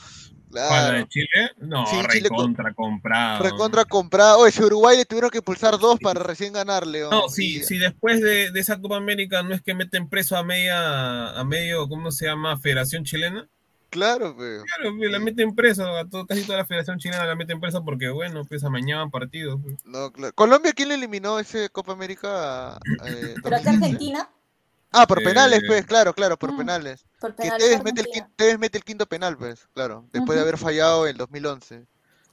¿Cuál, 0.50 0.68
la 0.68 0.68
Claro. 0.68 0.98
de 0.98 1.08
Chile? 1.08 1.50
No, 1.58 1.86
Sí, 1.86 1.96
Chile 2.10 2.28
co- 2.28 2.34
recontra 2.36 2.74
comprado. 2.74 3.42
Recontra 3.42 3.84
comprada. 3.86 4.36
Oye, 4.36 4.52
si 4.52 4.62
Uruguay 4.62 4.98
le 4.98 5.04
tuvieron 5.06 5.30
que 5.30 5.40
pulsar 5.40 5.78
dos 5.78 5.98
para 5.98 6.22
recién 6.22 6.52
ganarle. 6.52 7.04
No, 7.10 7.20
¿o? 7.22 7.28
sí, 7.30 7.62
sí, 7.64 7.78
después 7.78 8.20
de, 8.20 8.50
de 8.50 8.60
esa 8.60 8.78
Copa 8.80 8.96
América 8.98 9.42
no 9.42 9.54
es 9.54 9.62
que 9.62 9.74
meten 9.74 10.08
preso 10.10 10.36
a 10.36 10.44
media, 10.44 11.30
a 11.30 11.44
medio, 11.44 11.88
¿cómo 11.88 12.10
se 12.12 12.26
llama? 12.26 12.58
Federación 12.58 13.04
chilena. 13.04 13.48
Claro, 13.90 14.34
pero. 14.38 14.62
Claro, 14.76 14.96
pues, 14.96 15.10
la 15.10 15.18
meten 15.18 15.54
preso, 15.54 15.84
a 15.96 16.08
todo, 16.08 16.26
casi 16.26 16.44
toda 16.44 16.58
la 16.58 16.64
Federación 16.64 16.98
chilena 16.98 17.26
la 17.26 17.34
meten 17.34 17.60
preso 17.60 17.84
porque, 17.84 18.08
bueno, 18.08 18.44
pues 18.44 18.62
amañaban 18.64 19.10
partidos. 19.10 19.60
pues. 19.62 19.76
No, 19.84 20.12
claro. 20.12 20.32
Colombia, 20.34 20.72
¿quién 20.72 20.88
le 20.88 20.94
eliminó 20.94 21.38
ese 21.38 21.68
Copa 21.70 21.92
América? 21.92 22.78
Eh, 23.04 23.34
que 23.34 23.40
2015? 23.50 23.84
Argentina. 23.84 24.30
Ah, 24.92 25.06
por 25.06 25.20
Eh, 25.20 25.24
penales, 25.24 25.62
pues, 25.66 25.84
claro, 25.86 26.14
claro, 26.14 26.36
por 26.38 26.52
Mm, 26.52 26.56
penales. 26.58 27.04
por 27.20 27.30
Que 27.34 27.42
penales 27.42 27.62
Tevez 27.64 27.84
mete, 27.84 28.00
el, 28.00 28.06
Argentina. 28.06 28.26
quin- 28.28 28.36
Tevez 28.36 28.58
mete 28.58 28.78
el 28.78 28.84
quinto 28.84 29.06
penal, 29.06 29.36
pues, 29.36 29.68
claro, 29.74 30.04
después 30.12 30.36
de 30.36 30.42
haber 30.42 30.56
fallado 30.58 31.06
en 31.06 31.16
2011. 31.16 31.84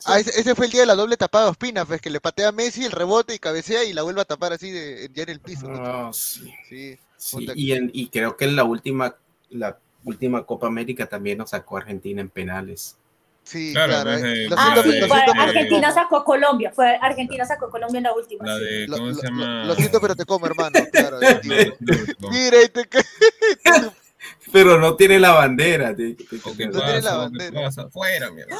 Ah, 0.05 0.19
ese, 0.19 0.39
ese 0.39 0.53
fue 0.53 0.67
el 0.67 0.71
día 0.71 0.81
de 0.81 0.87
la 0.87 0.95
doble 0.95 1.17
tapada 1.17 1.45
de 1.45 1.51
Ospina, 1.51 1.83
pues, 1.85 1.99
que 2.01 2.11
le 2.11 2.21
patea 2.21 2.49
a 2.49 2.51
Messi, 2.51 2.85
el 2.85 2.91
rebote 2.91 3.33
y 3.33 3.39
cabecea 3.39 3.83
y 3.83 3.93
la 3.93 4.03
vuelve 4.03 4.21
a 4.21 4.25
tapar 4.25 4.53
así 4.53 4.69
de, 4.69 5.09
ya 5.13 5.23
en 5.23 5.29
el 5.29 5.39
piso. 5.39 5.67
No, 5.67 6.13
sí. 6.13 6.53
Sí, 6.69 6.97
Sí, 7.19 7.47
y, 7.55 7.71
en- 7.71 7.89
y 7.93 8.09
creo 8.09 8.37
que 8.37 8.45
en 8.45 8.55
la 8.55 8.63
última, 8.63 9.15
la 9.49 9.77
última 10.07 10.43
Copa 10.45 10.67
América 10.67 11.05
también 11.05 11.37
nos 11.37 11.49
sacó 11.51 11.77
Argentina 11.77 12.21
en 12.21 12.29
penales. 12.29 12.97
sí, 13.43 13.73
Claro, 13.73 14.13
eh, 14.13 14.47
Ah, 14.57 14.81
sí, 14.83 14.91
fue 15.07 15.21
Argentina 15.37 15.91
sacó 15.91 16.17
a 16.17 16.25
Colombia, 16.25 16.71
fue 16.73 16.97
Argentina 17.01 17.45
sacó 17.45 17.65
a 17.67 17.69
Colombia 17.71 17.97
en 17.99 18.03
la 18.03 18.13
última. 18.13 18.45
La 18.45 18.57
de, 18.57 18.87
Lo, 18.87 18.97
¿cómo 18.97 19.09
lo- 19.09 19.13
se 19.15 19.21
lo- 19.21 19.29
llama? 19.29 19.63
lo 19.65 19.75
siento, 19.75 20.01
pero 20.01 20.15
te 20.15 20.25
como, 20.25 20.45
hermano. 20.45 20.79
Claro, 20.91 21.19
Mira, 22.31 22.63
y 22.63 22.69
te 22.69 22.87
Pero 24.51 24.80
no 24.80 24.95
tiene 24.95 25.19
la 25.19 25.31
bandera. 25.33 25.93
te- 25.95 26.14
te- 26.14 26.23
te- 26.23 26.35
¿O 26.49 26.56
qué 26.56 26.67
No 26.67 26.80
tiene 26.81 27.01
la 27.01 27.17
bandera. 27.17 27.61
pasa? 27.64 27.89
Fuera, 27.89 28.31
mierda. 28.31 28.56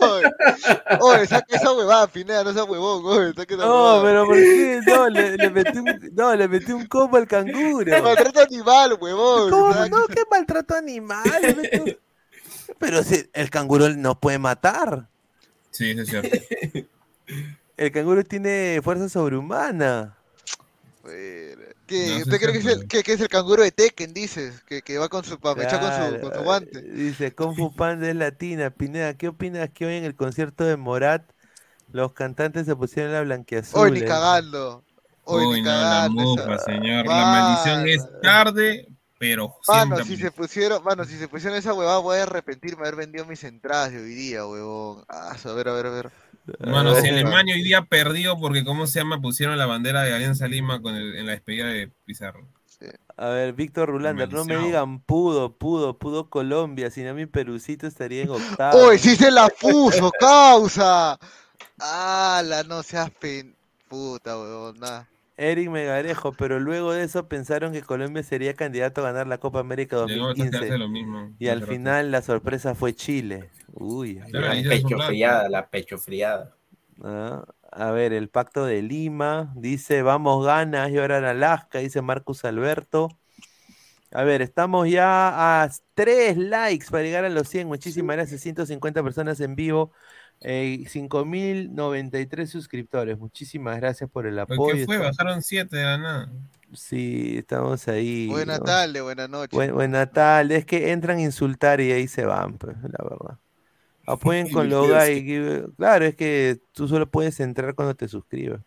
Oye, 0.00 0.30
oye, 1.00 1.26
saca 1.26 1.56
esa 1.56 1.72
huevada, 1.72 2.06
Pineda, 2.06 2.42
no 2.44 2.50
esa 2.50 2.64
huevón, 2.64 3.02
oye, 3.04 3.32
saca 3.34 3.54
esa 3.54 3.64
No, 3.66 3.70
huevada. 3.98 4.02
pero 4.02 4.24
¿por 4.26 4.36
qué? 4.36 4.80
No, 4.86 5.08
le, 5.10 5.36
le 5.36 5.50
metí 5.50 5.78
un, 5.78 6.10
no, 6.14 6.34
le 6.34 6.48
metí 6.48 6.72
un 6.72 6.86
combo 6.86 7.18
al 7.18 7.26
canguro. 7.28 7.90
Maltrato 8.02 8.40
animal, 8.40 8.96
huevón. 9.00 9.50
¿Cómo 9.50 9.74
no? 9.88 10.06
¿Qué 10.06 10.22
maltrato 10.30 10.74
animal? 10.74 11.22
Le 11.42 11.54
metí 11.54 11.78
un- 11.78 11.96
Pero 12.78 13.02
si 13.02 13.28
el 13.34 13.50
canguro 13.50 13.88
no 13.90 14.18
puede 14.18 14.38
matar. 14.38 15.06
Sí, 15.70 15.90
eso 15.90 16.00
es 16.02 16.08
cierto. 16.08 16.88
El 17.76 17.92
canguro 17.92 18.24
tiene 18.24 18.80
fuerza 18.82 19.08
sobrehumana. 19.08 20.16
Bueno, 21.02 21.62
¿Qué, 21.98 22.22
¿Usted 22.22 22.38
cree 22.40 22.52
que 22.52 22.58
es, 22.60 22.66
el, 22.66 22.86
que, 22.86 23.02
que 23.02 23.12
es 23.14 23.20
el 23.20 23.28
canguro 23.28 23.62
de 23.62 23.72
Tekken, 23.72 24.14
dices? 24.14 24.62
Que, 24.64 24.82
que 24.82 24.98
va 24.98 25.08
con 25.08 25.24
su, 25.24 25.38
pa 25.40 25.54
mechar 25.56 25.80
con 25.80 25.92
su, 25.92 26.18
con 26.18 26.32
su 26.32 26.40
Claro, 26.40 26.42
guante. 26.42 26.82
Dice, 26.82 27.34
Kung 27.34 27.56
Fu 27.56 27.74
Panda 27.74 28.08
es 28.08 28.16
latina. 28.16 28.70
Pineda, 28.70 29.16
¿qué 29.16 29.28
opinas 29.28 29.70
que 29.70 29.86
hoy 29.86 29.94
en 29.96 30.04
el 30.04 30.14
concierto 30.16 30.64
de 30.64 30.76
Morat 30.76 31.30
los 31.92 32.12
cantantes 32.14 32.66
se 32.66 32.76
pusieron 32.76 33.12
la 33.12 33.22
blanqueazul? 33.22 33.72
Hoy 33.72 33.90
ni 33.92 34.02
cagando. 34.02 34.84
Hoy 35.24 35.48
Uy, 35.48 35.62
ni 35.62 35.62
no, 35.62 35.84
la 35.84 36.02
cagando. 36.02 36.22
mufa, 36.24 36.58
esa- 36.58 36.58
señor. 36.58 37.06
La 37.06 37.24
maldición 37.24 37.86
es 37.86 38.06
tarde, 38.20 38.86
pero 39.18 39.54
Mano, 39.66 40.00
si 40.02 40.16
se 40.16 40.32
pusieron, 40.32 40.82
mano, 40.82 41.04
si 41.04 41.16
se 41.16 41.28
pusieron 41.28 41.56
esa 41.58 41.72
huevada, 41.74 41.98
voy 41.98 42.18
a 42.18 42.24
arrepentirme 42.24 42.82
de 42.82 42.88
haber 42.88 42.96
vendido 43.06 43.24
mis 43.26 43.44
entradas 43.44 43.92
de 43.92 43.98
hoy 44.00 44.14
día, 44.14 44.46
huevón. 44.46 45.04
Ah, 45.08 45.36
a 45.42 45.52
ver, 45.52 45.68
a 45.68 45.72
ver, 45.72 45.86
a 45.86 45.90
ver. 45.90 46.10
Mano, 46.58 46.94
si. 46.94 47.08
Alemania 47.08 47.54
hoy 47.54 47.62
día 47.62 47.82
perdió 47.82 48.38
porque, 48.38 48.64
¿cómo 48.64 48.86
se 48.86 48.98
llama? 49.00 49.20
Pusieron 49.20 49.56
la 49.58 49.66
bandera 49.66 50.02
de 50.02 50.12
Alianza 50.14 50.48
Lima 50.48 50.82
con 50.82 50.96
el- 50.96 51.16
en 51.16 51.26
la 51.26 51.32
despedida 51.32 51.66
de 51.66 51.88
Pizarro. 52.04 52.46
A 53.16 53.28
ver, 53.28 53.52
Víctor 53.52 53.90
Rulander, 53.90 54.32
no 54.32 54.46
me 54.46 54.56
digan 54.56 55.00
pudo, 55.00 55.52
pudo, 55.52 55.98
pudo 55.98 56.30
Colombia, 56.30 56.90
si 56.90 57.02
no 57.02 57.12
mi 57.12 57.26
Perucito 57.26 57.86
estaría 57.86 58.22
en 58.22 58.30
octavo. 58.30 58.78
¡Hoy 58.78 58.98
sí 58.98 59.14
se 59.16 59.30
la 59.30 59.48
puso, 59.48 60.10
causa! 60.18 61.18
¡Hala, 61.78 62.62
no 62.62 62.82
seas 62.82 63.10
pen... 63.10 63.54
Puta, 63.88 64.38
huevón, 64.38 64.78
nada. 64.78 65.06
Eric 65.40 65.70
Megarejo, 65.70 66.36
pero 66.36 66.60
luego 66.60 66.92
de 66.92 67.04
eso 67.04 67.28
pensaron 67.28 67.72
que 67.72 67.82
Colombia 67.82 68.22
sería 68.22 68.54
candidato 68.54 69.00
a 69.00 69.04
ganar 69.04 69.26
la 69.26 69.38
Copa 69.38 69.60
América 69.60 69.96
Llegó 70.04 70.28
a 70.28 70.34
quedarse 70.34 70.74
2015. 70.74 70.78
lo 70.78 70.88
mismo. 70.88 71.34
Y 71.38 71.48
al 71.48 71.60
rato. 71.60 71.72
final 71.72 72.10
la 72.10 72.22
sorpresa 72.22 72.74
fue 72.74 72.94
Chile. 72.94 73.50
Uy, 73.72 74.20
Claro, 74.30 74.54
La 74.54 74.68
pecho 74.68 74.98
friada, 74.98 75.48
la 75.48 75.68
pecho 75.70 75.98
friada. 75.98 76.56
Ah, 77.02 77.44
a 77.72 77.90
ver, 77.92 78.12
el 78.12 78.28
pacto 78.28 78.64
de 78.66 78.82
Lima, 78.82 79.52
dice, 79.56 80.02
vamos 80.02 80.44
ganas, 80.44 80.90
lloran 80.90 81.24
Alaska, 81.24 81.78
dice 81.78 82.02
Marcus 82.02 82.44
Alberto. 82.44 83.08
A 84.12 84.24
ver, 84.24 84.42
estamos 84.42 84.88
ya 84.88 85.62
a 85.62 85.70
tres 85.94 86.36
likes 86.36 86.86
para 86.90 87.04
llegar 87.04 87.24
a 87.24 87.28
los 87.30 87.48
100. 87.48 87.68
Muchísimas 87.68 88.16
gracias, 88.16 88.40
150 88.40 89.02
personas 89.04 89.40
en 89.40 89.54
vivo, 89.54 89.92
eh, 90.40 90.84
5.093 90.88 92.46
suscriptores. 92.50 93.18
Muchísimas 93.18 93.76
gracias 93.78 94.08
por 94.10 94.26
el 94.26 94.34
¿Por 94.34 94.52
apoyo. 94.54 94.74
qué 94.74 94.86
fue? 94.86 94.98
Bajaron 94.98 95.42
siete 95.42 95.76
de 95.76 95.84
la 95.84 95.98
nada. 95.98 96.32
Sí, 96.72 97.38
estamos 97.38 97.88
ahí. 97.88 98.28
Buena 98.28 98.58
¿no? 98.58 98.64
tarde, 98.64 99.00
buena 99.00 99.26
noche. 99.28 99.56
Buen, 99.56 99.74
buena 99.74 100.06
tarde. 100.06 100.56
Es 100.56 100.64
que 100.64 100.92
entran 100.92 101.18
a 101.18 101.22
insultar 101.22 101.80
y 101.80 101.90
ahí 101.92 102.06
se 102.06 102.24
van, 102.24 102.58
pues, 102.58 102.76
la 102.82 103.04
verdad. 103.08 103.38
Apoyen 104.06 104.48
con 104.52 104.68
guys. 104.68 105.22
que- 105.24 105.66
Claro, 105.76 106.04
es 106.04 106.14
que 106.14 106.60
tú 106.72 106.86
solo 106.88 107.10
puedes 107.10 107.38
entrar 107.40 107.74
cuando 107.74 107.94
te 107.94 108.08
suscribes. 108.08 108.60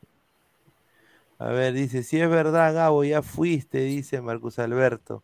A 1.39 1.47
ver, 1.47 1.73
dice, 1.73 2.03
si 2.03 2.19
es 2.19 2.29
verdad, 2.29 2.73
Gabo, 2.73 3.03
ya 3.03 3.21
fuiste, 3.21 3.79
dice 3.79 4.21
Marcus 4.21 4.59
Alberto. 4.59 5.23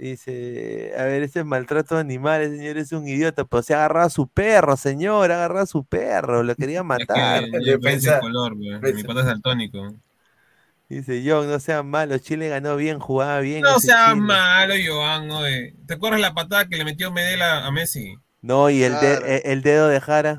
Dice, 0.00 0.94
a 0.96 1.04
ver, 1.04 1.22
ese 1.22 1.44
maltrato 1.44 1.94
de 1.96 2.00
animales, 2.00 2.56
señor, 2.56 2.78
es 2.78 2.90
un 2.92 3.06
idiota, 3.06 3.44
pero 3.44 3.62
se 3.62 3.74
ha 3.74 3.80
agarrado 3.80 4.06
a 4.06 4.10
su 4.10 4.26
perro, 4.28 4.74
señor, 4.78 5.30
ha 5.30 5.34
agarrado 5.34 5.64
a 5.64 5.66
su 5.66 5.84
perro, 5.84 6.42
lo 6.42 6.54
quería 6.56 6.78
Es 6.80 6.84
matar. 6.86 7.44
que 7.44 7.50
yo 7.66 7.76
de 7.78 8.18
color, 8.20 8.56
güey. 8.56 8.94
Mi 8.94 9.04
pata 9.04 9.20
es 9.20 9.26
daltónico. 9.26 9.94
Dice, 10.88 11.22
John, 11.24 11.48
no 11.50 11.60
sean 11.60 11.86
malos, 11.86 12.22
Chile 12.22 12.48
ganó 12.48 12.76
bien, 12.76 12.98
jugaba 12.98 13.40
bien. 13.40 13.60
No 13.60 13.78
seas 13.78 14.14
Chile". 14.14 14.22
malo, 14.22 14.74
Joan, 14.88 15.30
oye. 15.32 15.74
¿Te 15.86 15.94
acuerdas 15.94 16.20
la 16.20 16.32
patada 16.32 16.66
que 16.66 16.78
le 16.78 16.84
metió 16.86 17.10
Medela 17.12 17.66
a 17.66 17.70
Messi? 17.70 18.14
No, 18.40 18.70
y 18.70 18.82
el, 18.82 18.92
Claro. 18.98 19.26
el- 19.26 19.42
el 19.44 19.62
dedo 19.62 19.86
de 19.88 20.00
Jara. 20.00 20.38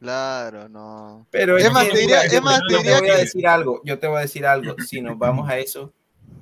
Claro, 0.00 0.68
no. 0.68 1.26
Pero 1.30 1.56
Es 1.56 1.72
más, 1.72 1.86
que- 1.86 1.92
te 1.92 1.98
diría- 2.00 2.26
yo 2.28 2.36
es 2.36 2.42
más, 2.42 2.60
yo 2.70 2.82
te 2.82 2.90
voy 3.00 3.08
a 3.10 3.14
que- 3.14 3.20
decir 3.22 3.46
algo, 3.48 3.80
yo 3.84 3.98
te 3.98 4.06
voy 4.06 4.18
a 4.18 4.20
decir 4.20 4.44
algo. 4.46 4.76
Si 4.86 5.00
nos 5.00 5.18
vamos 5.18 5.48
a 5.48 5.56
eso, 5.58 5.94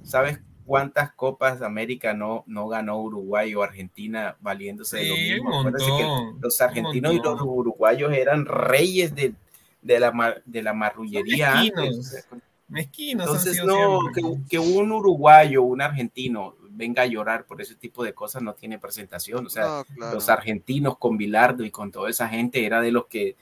¿sabes 0.02 0.40
cuántas 0.64 1.12
copas 1.12 1.60
de 1.60 1.66
América 1.66 2.14
no, 2.14 2.44
no 2.46 2.68
ganó 2.68 3.00
Uruguay 3.00 3.54
o 3.54 3.62
Argentina 3.62 4.36
valiéndose 4.40 4.98
de 4.98 5.08
lo 5.08 5.14
mismo? 5.14 5.64
Que 5.72 6.40
los 6.40 6.60
argentinos 6.60 7.14
y 7.14 7.18
los 7.18 7.40
uruguayos 7.40 8.12
eran 8.12 8.46
reyes 8.46 9.14
de, 9.14 9.34
de, 9.82 10.00
la, 10.00 10.42
de 10.44 10.62
la 10.62 10.72
marrullería 10.74 11.54
Mezquinos. 11.54 11.86
antes. 11.86 12.28
Mezquinos 12.68 13.26
han 13.28 13.36
Entonces, 13.36 13.64
no, 13.64 14.00
que, 14.14 14.22
que 14.48 14.58
un 14.58 14.90
uruguayo, 14.92 15.62
un 15.62 15.82
argentino 15.82 16.56
venga 16.70 17.02
a 17.02 17.06
llorar 17.06 17.46
por 17.46 17.60
ese 17.62 17.76
tipo 17.76 18.02
de 18.02 18.14
cosas 18.14 18.42
no 18.42 18.54
tiene 18.54 18.78
presentación. 18.78 19.46
O 19.46 19.50
sea, 19.50 19.64
No, 19.66 19.84
claro. 19.84 20.14
los 20.14 20.28
argentinos 20.28 20.98
con 20.98 21.16
Bilardo 21.16 21.64
y 21.64 21.70
con 21.70 21.92
toda 21.92 22.10
esa 22.10 22.28
gente 22.28 22.64
era 22.66 22.80
de 22.80 22.90
los 22.90 23.06
que 23.06 23.36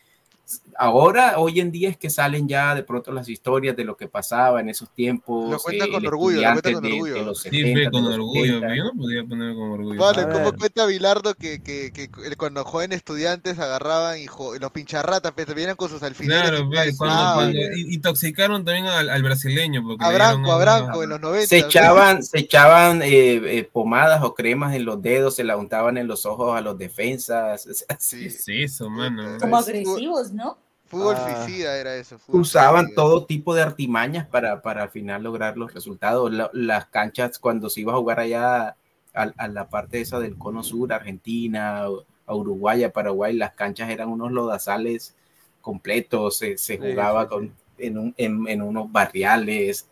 ahora, 0.77 1.39
hoy 1.39 1.61
en 1.61 1.71
día 1.71 1.89
es 1.89 1.97
que 1.97 2.11
salen 2.11 2.49
ya 2.49 2.75
de 2.75 2.83
pronto 2.83 3.13
las 3.13 3.29
historias 3.29 3.77
de 3.77 3.85
lo 3.85 3.97
que 3.97 4.09
pasaba 4.09 4.61
en 4.61 4.69
esos 4.69 4.89
tiempos. 4.91 5.51
Lo 5.51 5.59
cuentan 5.59 5.89
eh, 5.89 5.93
con 5.93 6.07
orgullo, 6.07 6.37
lo 6.41 6.43
cuentan 6.53 6.57
estudiante 6.57 6.73
con 6.73 6.83
de- 6.83 6.93
orgullo. 6.93 7.15
de 7.15 7.23
los 7.25 7.39
Sí, 7.43 7.51
70, 7.51 7.79
ve, 7.79 7.85
de 7.85 7.91
con 7.91 8.05
los 8.05 8.15
orgullo. 8.15 8.41
80. 8.57 8.61
pero 8.67 8.75
Yo 8.77 8.85
no 8.85 9.01
podía 9.01 9.25
poner 9.25 9.55
con 9.55 9.71
orgullo. 9.71 10.01
Vale, 10.01 10.21
A 10.23 10.29
¿cómo 10.33 10.45
ver. 10.51 10.59
cuenta 10.59 10.87
Bilardo 10.87 11.35
que, 11.35 11.63
que, 11.63 11.93
que 11.93 12.11
cu- 12.11 12.21
cuando 12.37 12.65
joven 12.65 12.93
estudiantes 12.93 13.59
agarraban 13.59 14.19
y 14.19 14.27
jo- 14.27 14.59
los 14.59 14.73
pincharratas, 14.73 15.33
pues, 15.33 15.55
vienen 15.55 15.77
con 15.77 15.89
sus 15.89 16.03
alfileres 16.03 16.51
Claro, 16.51 16.69
cuando, 16.99 17.35
cuando 17.35 17.59
y- 17.77 17.95
intoxicaron 17.95 18.65
también 18.65 18.87
al, 18.87 19.09
al 19.11 19.23
brasileño. 19.23 19.83
Porque 19.83 20.05
A 20.05 20.11
Branco, 20.11 20.53
a 20.53 20.57
una- 20.57 20.65
Branco 20.65 21.03
en 21.03 21.11
los 21.11 21.21
90. 21.21 21.47
Se 21.47 21.59
echaban, 21.59 22.23
se 22.23 22.39
echaban 22.41 23.03
eh, 23.03 23.59
eh, 23.59 23.69
pomadas 23.73 24.23
o 24.23 24.35
cremas 24.35 24.75
en 24.75 24.85
los 24.85 25.01
dedos, 25.01 25.37
se 25.37 25.45
la 25.45 25.57
untaban 25.57 25.97
en 25.99 26.07
los 26.09 26.27
ojos 26.27 26.57
a 26.57 26.61
los 26.61 26.77
defensas. 26.79 27.67
o 27.67 27.75
sea, 27.75 27.87
¿Qué 27.89 27.97
Sí. 27.99 28.27
es 28.27 28.45
eso, 28.49 28.91
mano? 28.91 29.39
Como 29.41 29.59
Es- 29.59 29.69
agresivos, 29.69 30.33
¿no? 30.33 30.42
Fútbol 30.87 31.15
Ah. 31.19 31.45
suicida 31.45 31.79
era 31.79 31.97
eso. 31.97 32.19
fútbol 32.19 32.43
usaban 32.43 32.83
suicida. 32.87 32.97
todo 33.03 33.25
tipo 33.25 33.55
de 33.55 33.63
artimañas 33.63 34.27
para, 34.27 34.61
para 34.63 34.83
al 34.83 34.91
final 34.91 35.23
lograr 35.23 35.57
los 35.57 35.73
resultados. 35.73 36.31
La- 36.33 36.51
las 36.53 36.87
canchas, 36.87 37.39
cuando 37.39 37.71
se 37.71 37.81
iba 37.81 37.93
a 37.95 37.97
jugar 37.97 38.21
allá 38.21 38.77
a, 39.15 39.23
a 39.37 39.49
la 39.49 39.69
parte 39.69 40.01
esa 40.03 40.19
del 40.19 40.37
cono 40.37 40.63
sur, 40.63 40.93
Argentina, 40.93 41.85
a 42.27 42.35
Uruguay, 42.35 42.85
a 42.85 42.93
Paraguay, 42.93 43.35
las 43.35 43.53
canchas 43.55 43.89
eran 43.91 44.09
unos 44.09 44.33
lodazales 44.33 45.15
completos, 45.63 46.37
se, 46.39 46.59
se 46.59 46.77
jugaba 46.79 47.23
sí, 47.23 47.27
sí. 47.29 47.35
con, 47.35 47.53
en, 47.79 47.99
un- 47.99 48.15
en- 48.19 48.49
en 48.49 48.63
unos 48.63 48.91
barriales, 48.93 49.89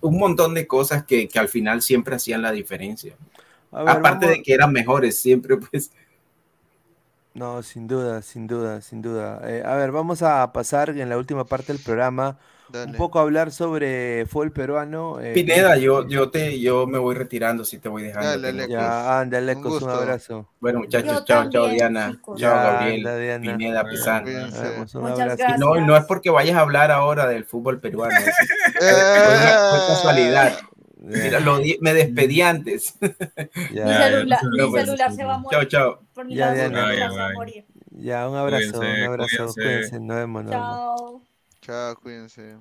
un 0.00 0.18
montón 0.18 0.54
de 0.54 0.66
cosas 0.66 1.04
que, 1.04 1.28
que 1.28 1.38
al 1.38 1.48
final 1.48 1.82
siempre 1.82 2.16
hacían 2.16 2.40
la 2.42 2.52
diferencia. 2.52 3.14
Ver, 3.70 3.88
Aparte 3.88 4.26
vamos- 4.26 4.38
de 4.38 4.42
que 4.42 4.54
eran 4.54 4.72
mejores, 4.72 5.18
siempre 5.18 5.56
pues 5.58 5.92
No, 7.34 7.62
sin 7.62 7.86
duda, 7.86 8.22
sin 8.22 8.46
duda, 8.46 8.80
sin 8.80 9.02
duda. 9.02 9.40
Eh, 9.44 9.62
a 9.64 9.74
ver, 9.76 9.92
vamos 9.92 10.22
a 10.22 10.52
pasar 10.52 10.90
en 10.90 11.08
la 11.08 11.16
última 11.16 11.44
parte 11.44 11.72
del 11.72 11.80
programa 11.80 12.38
Dale. 12.68 12.90
un 12.90 12.96
poco 12.96 13.20
a 13.20 13.22
hablar 13.22 13.52
sobre 13.52 14.26
fútbol 14.26 14.50
peruano. 14.50 15.20
eh, 15.20 15.32
Pineda, 15.32 15.76
yo, 15.76 16.06
yo 16.08 16.30
te, 16.30 16.58
yo 16.60 16.88
me 16.88 16.98
voy 16.98 17.14
retirando, 17.14 17.64
si 17.64 17.78
te 17.78 17.88
voy 17.88 18.02
dejando. 18.02 18.28
Dale, 18.30 18.66
que- 18.66 18.72
Ya, 18.72 19.20
ándale, 19.20 19.54
Un 19.54 19.62
Cos, 19.62 19.72
un 19.74 19.78
gusto. 19.78 19.90
abrazo. 19.94 20.48
Bueno, 20.60 20.80
muchachos, 20.80 21.08
Yo 21.20 21.24
chao, 21.24 21.48
chao, 21.50 21.62
también, 21.62 21.76
Diana. 21.76 22.10
chicos. 22.10 22.40
Chao, 22.40 22.50
Ya, 22.56 22.62
Gabriel. 22.72 23.06
anda, 23.06 23.16
Diana. 23.16 23.56
Pineda, 23.56 23.84
Pizarro. 23.84 24.26
Muchas 24.26 24.54
abrazo. 24.60 25.00
Y 25.00 25.18
gracias. 25.20 25.58
no, 25.60 25.74
no 25.76 25.96
es 25.96 26.04
porque 26.06 26.30
vayas 26.30 26.56
a 26.56 26.60
hablar 26.60 26.90
ahora 26.90 27.26
del 27.28 27.44
fútbol 27.44 27.78
peruano. 27.80 28.16
es- 28.18 28.24
fue, 28.78 28.88
Eh, 28.88 29.54
fue 29.70 29.78
casualidad. 29.88 30.58
Mira, 31.02 31.40
lo 31.40 31.58
di- 31.58 31.78
me 31.80 31.94
despedí 31.94 32.42
antes. 32.42 32.94
Mi 33.00 33.74
ya, 33.74 34.02
celular, 34.10 34.38
ya, 34.42 34.48
mi 34.50 34.58
no, 34.58 34.70
pues, 34.70 34.84
celular 34.84 35.12
se 35.12 35.24
va 35.24 35.34
a 35.34 35.38
morir. 35.38 35.58
Chao, 35.58 35.64
chao. 35.68 36.00
Por 36.14 36.24
mi 36.26 36.34
Ya, 36.34 36.46
lado, 36.52 36.56
ya, 36.56 36.68
no. 36.68 36.86
celular 36.86 36.88
Bye, 36.88 37.10
se 37.10 37.18
va 37.20 37.26
a 37.26 37.32
morir. 37.32 37.66
ya, 37.92 38.28
un 38.28 38.36
abrazo, 38.36 38.72
Cuídense, 38.78 39.00
un 39.02 39.08
abrazo, 39.08 39.36
cuídense. 39.54 39.60
cuídense, 39.62 40.00
nos 40.00 40.16
vemos, 40.16 40.44
nos 40.44 40.50
vemos. 40.52 40.80
Chao. 40.80 41.22
Chao, 41.62 41.96
cuídense. 42.00 42.56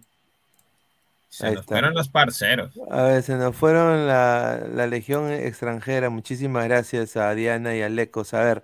Se 1.29 1.45
Ahí 1.45 1.53
nos 1.53 1.61
está. 1.63 1.75
fueron 1.75 1.93
los 1.93 2.09
parceros. 2.09 2.71
A 2.89 3.03
ver, 3.03 3.23
se 3.23 3.35
nos 3.35 3.55
fueron 3.55 4.07
la, 4.07 4.65
la 4.73 4.87
legión 4.87 5.31
extranjera. 5.31 6.09
Muchísimas 6.09 6.65
gracias 6.65 7.15
a 7.17 7.33
Diana 7.35 7.75
y 7.75 7.81
a 7.81 7.89
Lecos. 7.89 8.33
A 8.33 8.43
ver, 8.43 8.63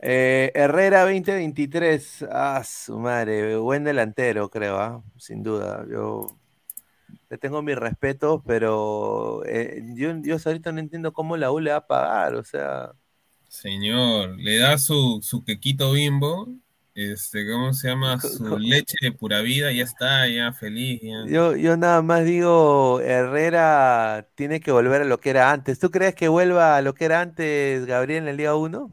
eh, 0.00 0.50
Herrera 0.54 1.02
2023. 1.02 2.24
Ah, 2.30 2.62
su 2.64 2.98
madre, 2.98 3.56
buen 3.56 3.84
delantero, 3.84 4.48
creo, 4.50 4.78
¿ah? 4.80 5.02
sin 5.18 5.42
duda. 5.42 5.84
Yo 5.90 6.38
le 7.30 7.38
tengo 7.38 7.62
mis 7.62 7.76
respetos, 7.76 8.40
pero 8.46 9.44
eh, 9.44 9.82
yo, 9.94 10.12
yo 10.22 10.36
ahorita 10.42 10.72
no 10.72 10.80
entiendo 10.80 11.12
cómo 11.12 11.36
la 11.36 11.52
U 11.52 11.60
le 11.60 11.70
va 11.70 11.78
a 11.78 11.86
pagar. 11.86 12.34
O 12.34 12.44
sea, 12.44 12.92
Señor, 13.48 14.36
le 14.38 14.58
da 14.58 14.78
su, 14.78 15.20
su 15.22 15.44
quequito 15.44 15.92
bimbo, 15.92 16.48
este, 16.94 17.50
¿cómo 17.50 17.72
se 17.74 17.88
llama? 17.88 18.20
Su 18.20 18.58
leche 18.58 18.96
de 19.00 19.12
pura 19.12 19.40
vida, 19.40 19.70
ya 19.72 19.84
está, 19.84 20.26
ya 20.28 20.52
feliz. 20.52 21.00
Ya. 21.02 21.24
yo, 21.26 21.54
yo 21.56 21.76
nada 21.76 22.02
más 22.02 22.24
digo, 22.24 23.00
Herrera 23.00 24.28
tiene 24.34 24.60
que 24.60 24.72
volver 24.72 25.02
a 25.02 25.04
lo 25.04 25.20
que 25.20 25.30
era 25.30 25.52
antes. 25.52 25.78
¿Tú 25.78 25.90
crees 25.90 26.14
que 26.14 26.28
vuelva 26.28 26.76
a 26.76 26.82
lo 26.82 26.94
que 26.94 27.04
era 27.04 27.20
antes, 27.20 27.86
Gabriel, 27.86 28.20
en 28.20 28.26
la 28.26 28.32
Liga 28.32 28.56
1? 28.56 28.90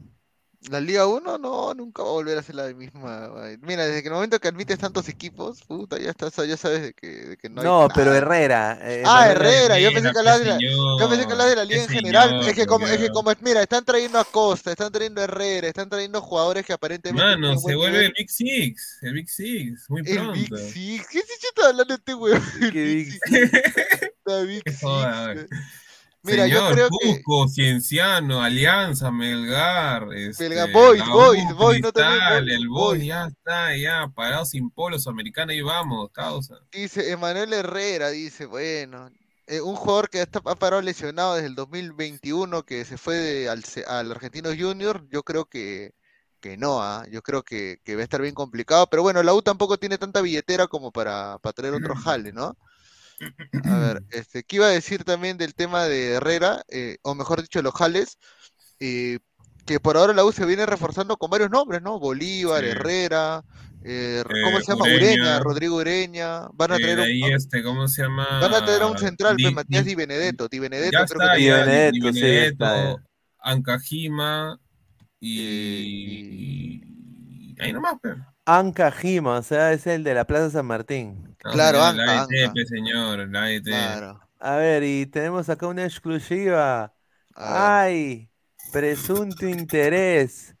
La 0.70 0.80
Liga 0.80 1.06
1 1.06 1.38
no, 1.38 1.74
nunca 1.74 2.02
va 2.02 2.08
a 2.08 2.12
volver 2.12 2.36
a 2.38 2.42
ser 2.42 2.56
la 2.56 2.64
misma. 2.74 3.30
Mira, 3.62 3.86
desde 3.86 4.02
que 4.02 4.08
el 4.08 4.14
momento 4.14 4.40
que 4.40 4.48
admites 4.48 4.78
tantos 4.78 5.08
equipos, 5.08 5.62
puta, 5.62 5.96
ya 5.98 6.10
estás, 6.10 6.34
ya 6.46 6.56
sabes 6.56 6.82
de 6.82 6.92
que, 6.92 7.06
de 7.06 7.36
que 7.36 7.48
no 7.48 7.60
hay 7.60 7.66
No, 7.66 7.88
pero. 7.94 8.12
Herrera. 8.12 8.78
eh, 8.82 9.02
Ah, 9.06 9.28
Herrera- 9.30 9.78
yo 9.78 9.92
pensé 9.92 10.10
que 10.12 10.18
hablabas 10.18 10.40
de 10.40 10.46
la, 10.46 10.58
yo 10.60 11.08
pensé 11.08 11.26
que 11.26 11.32
hablabas 11.32 11.50
de 11.50 11.56
la 11.56 11.64
liga 11.64 11.82
en 11.84 11.88
general. 11.88 12.28
señor, 12.30 12.48
Es 12.48 12.54
que 12.56 12.66
como, 12.66 12.86
es 12.86 12.98
que 12.98 13.08
como, 13.10 13.32
mira, 13.42 13.62
están 13.62 13.84
trayendo 13.84 14.18
a 14.18 14.24
Costa, 14.24 14.72
están 14.72 14.90
trayendo 14.90 15.20
a 15.20 15.24
Herrera, 15.24 15.68
están 15.68 15.88
trayendo 15.88 16.20
jugadores 16.20 16.66
que 16.66 16.72
aparentemente 16.72 17.24
Mano, 17.24 17.56
se 17.58 17.74
vuelve 17.76 17.92
nivel. 17.98 18.06
el 18.06 18.12
Big 18.18 18.30
Six, 18.30 18.98
el 19.02 19.12
Big 19.12 19.28
Six, 19.30 19.88
muy 19.88 20.00
El 20.04 20.32
Big 20.32 20.48
pronto. 20.48 20.56
Six. 20.72 21.06
¿Qué 21.08 21.20
se 21.20 21.46
está 21.48 21.68
hablando 21.68 21.94
este 21.94 22.14
weón? 22.14 22.42
¿Qué 22.72 22.82
Big 22.84 23.12
Six. 23.12 23.20
La 24.24 24.40
Big 24.40 24.62
Six. 24.70 24.80
Mira, 26.26 26.46
yo 26.46 26.58
Señor, 26.58 26.74
creo 26.74 26.88
que 26.90 27.22
Cusco, 27.22 27.48
Cienciano, 27.48 28.42
Alianza, 28.42 29.10
Melgar, 29.10 30.08
este, 30.14 30.48
Melgar, 30.48 30.72
Boys, 30.72 31.02
no 31.04 31.32
el 32.48 32.68
Boys, 32.68 33.04
ya 33.04 33.26
está, 33.26 33.76
ya, 33.76 34.08
parado 34.14 34.44
sin 34.44 34.70
polo, 34.70 34.98
Sudamericana, 34.98 35.54
y 35.54 35.60
vamos, 35.62 36.10
causa. 36.12 36.56
dice 36.72 37.10
Emanuel 37.10 37.52
Herrera, 37.52 38.10
dice, 38.10 38.46
bueno, 38.46 39.10
eh, 39.46 39.60
un 39.60 39.76
jugador 39.76 40.10
que 40.10 40.20
está, 40.22 40.40
ha 40.44 40.54
parado 40.56 40.82
lesionado 40.82 41.34
desde 41.34 41.48
el 41.48 41.54
2021, 41.54 42.64
que 42.64 42.84
se 42.84 42.98
fue 42.98 43.16
de- 43.16 43.48
al, 43.48 43.62
al 43.86 44.10
Argentino 44.12 44.50
Junior, 44.58 45.06
yo 45.10 45.22
creo 45.22 45.44
que, 45.46 45.92
que 46.40 46.56
no, 46.56 46.82
¿ah? 46.82 47.04
Yo 47.10 47.22
creo 47.22 47.42
que, 47.44 47.78
que 47.84 47.94
va 47.94 48.00
a 48.02 48.04
estar 48.04 48.20
bien 48.22 48.34
complicado, 48.34 48.86
pero 48.90 49.02
bueno, 49.02 49.22
la 49.22 49.34
U 49.34 49.42
tampoco 49.42 49.78
tiene 49.78 49.98
tanta 49.98 50.20
billetera 50.20 50.66
como 50.66 50.90
para, 50.92 51.38
para 51.38 51.52
traer 51.52 51.74
otro 51.74 51.94
jale, 51.94 52.32
¿no? 52.32 52.56
A 53.64 53.78
ver, 53.78 54.02
este, 54.10 54.44
¿qué 54.44 54.56
iba 54.56 54.66
a 54.66 54.70
decir 54.70 55.04
también 55.04 55.38
del 55.38 55.54
tema 55.54 55.84
de 55.84 56.12
Herrera, 56.14 56.62
eh, 56.68 56.98
o 57.02 57.14
mejor 57.14 57.42
dicho, 57.42 57.62
los 57.62 57.74
jales? 57.74 58.18
Eh, 58.80 59.18
que 59.66 59.80
por 59.80 59.96
ahora 59.96 60.12
la 60.14 60.24
U 60.24 60.32
se 60.32 60.46
viene 60.46 60.66
reforzando 60.66 61.16
con 61.16 61.30
varios 61.30 61.50
nombres, 61.50 61.82
¿no? 61.82 61.98
Bolívar, 61.98 62.62
Sí. 62.64 62.70
Herrera, 62.70 63.42
eh, 63.84 64.22
¿cómo 64.44 64.58
Eh, 64.58 64.62
se 64.62 64.72
llama? 64.72 64.84
Ureña. 64.84 64.96
Ureña, 64.96 65.38
Rodrigo 65.40 65.76
Ureña, 65.76 66.48
van 66.54 66.72
a 66.72 66.76
Eh, 66.76 66.80
traer 66.80 66.98
de 66.98 67.24
un, 67.24 67.32
este, 67.32 67.62
¿cómo 67.62 67.88
se 67.88 68.02
llama? 68.02 68.26
van 68.40 68.54
a 68.54 68.64
traer 68.64 68.82
a 68.82 68.86
un 68.86 68.98
central, 68.98 69.36
Di- 69.36 69.42
pues, 69.44 69.54
Matías 69.54 69.84
Di- 69.84 69.94
Benedetto, 69.94 70.48
Di 70.48 70.58
Benedetto 70.58 70.92
Ya 70.98 71.04
creo 71.06 71.20
está, 71.20 71.32
que 71.34 71.38
Di 71.40 71.46
ya, 71.46 71.56
Benedetto, 71.64 72.06
Di 72.06 72.12
sí, 72.12 72.20
Benedetto. 72.20 73.00
Ancajima 73.38 74.60
y... 75.20 75.40
Eh, 75.40 76.80
y 77.56 77.62
ahí 77.62 77.72
nomás, 77.72 77.94
pero. 78.02 78.16
Anca 78.44 78.90
Jima, 78.92 79.38
o 79.38 79.42
sea, 79.42 79.72
es 79.72 79.86
el 79.86 80.04
de 80.04 80.14
la 80.14 80.24
Plaza 80.26 80.50
San 80.50 80.66
Martín. 80.66 81.35
Claro, 81.52 81.78
la 81.92 82.22
Anca, 82.22 82.64
señor, 82.66 83.28
la. 83.28 83.60
Claro. 83.62 84.20
A 84.38 84.56
ver, 84.56 84.82
y 84.82 85.06
tenemos 85.06 85.48
acá 85.48 85.66
una 85.66 85.84
exclusiva. 85.84 86.94
Ay, 87.34 88.30
presunto 88.72 89.46
interés 89.46 90.56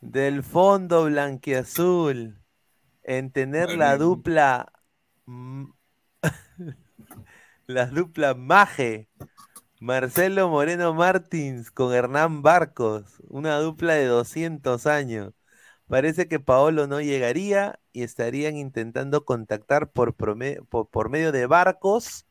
del 0.00 0.42
Fondo 0.42 1.04
Blanquiazul 1.04 2.40
en 3.02 3.30
tener 3.30 3.70
la 3.70 3.96
dupla 3.96 4.72
la 7.66 7.86
dupla 7.86 8.34
Maje, 8.34 9.08
Marcelo 9.80 10.48
Moreno 10.48 10.92
Martins 10.94 11.70
con 11.70 11.94
Hernán 11.94 12.42
Barcos, 12.42 13.22
una 13.28 13.58
dupla 13.58 13.94
de 13.94 14.06
200 14.06 14.86
años. 14.86 15.32
Parece 15.90 16.28
que 16.28 16.40
Paolo 16.40 16.86
no 16.86 17.00
llegaría 17.00 17.80
y 17.92 18.02
estarían 18.04 18.56
intentando 18.56 19.24
contactar 19.24 19.90
por, 19.92 20.16
prome- 20.16 20.64
por, 20.68 20.88
por 20.88 21.10
medio 21.10 21.32
de 21.32 21.46
Barcos 21.46 22.26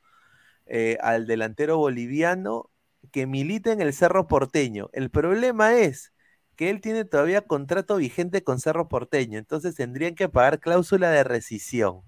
eh, 0.65 0.97
al 1.01 1.27
delantero 1.27 1.77
boliviano 1.77 2.69
que 3.11 3.27
milita 3.27 3.71
en 3.71 3.81
el 3.81 3.93
Cerro 3.93 4.27
Porteño. 4.27 4.89
El 4.93 5.09
problema 5.09 5.75
es 5.75 6.13
que 6.55 6.69
él 6.69 6.81
tiene 6.81 7.05
todavía 7.05 7.41
contrato 7.41 7.97
vigente 7.97 8.43
con 8.43 8.59
Cerro 8.59 8.89
Porteño, 8.89 9.39
entonces 9.39 9.75
tendrían 9.75 10.15
que 10.15 10.29
pagar 10.29 10.59
cláusula 10.59 11.11
de 11.11 11.23
rescisión. 11.23 12.01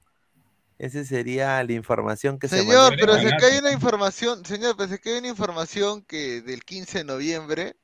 Esa 0.80 1.06
sería 1.06 1.64
la 1.64 1.74
información 1.74 2.40
que 2.40 2.48
se 2.48 2.58
Señor, 2.58 2.94
pero 3.00 3.14
se 3.20 3.30
cae 3.38 3.60
una 3.60 3.72
información, 3.72 4.44
señor, 4.46 4.76
pero 4.78 4.90
se 4.90 5.00
cae 5.00 5.20
una 5.20 5.28
información 5.28 6.04
que 6.04 6.42
del 6.42 6.64
15 6.66 7.00
de 7.00 7.04
noviembre 7.04 7.76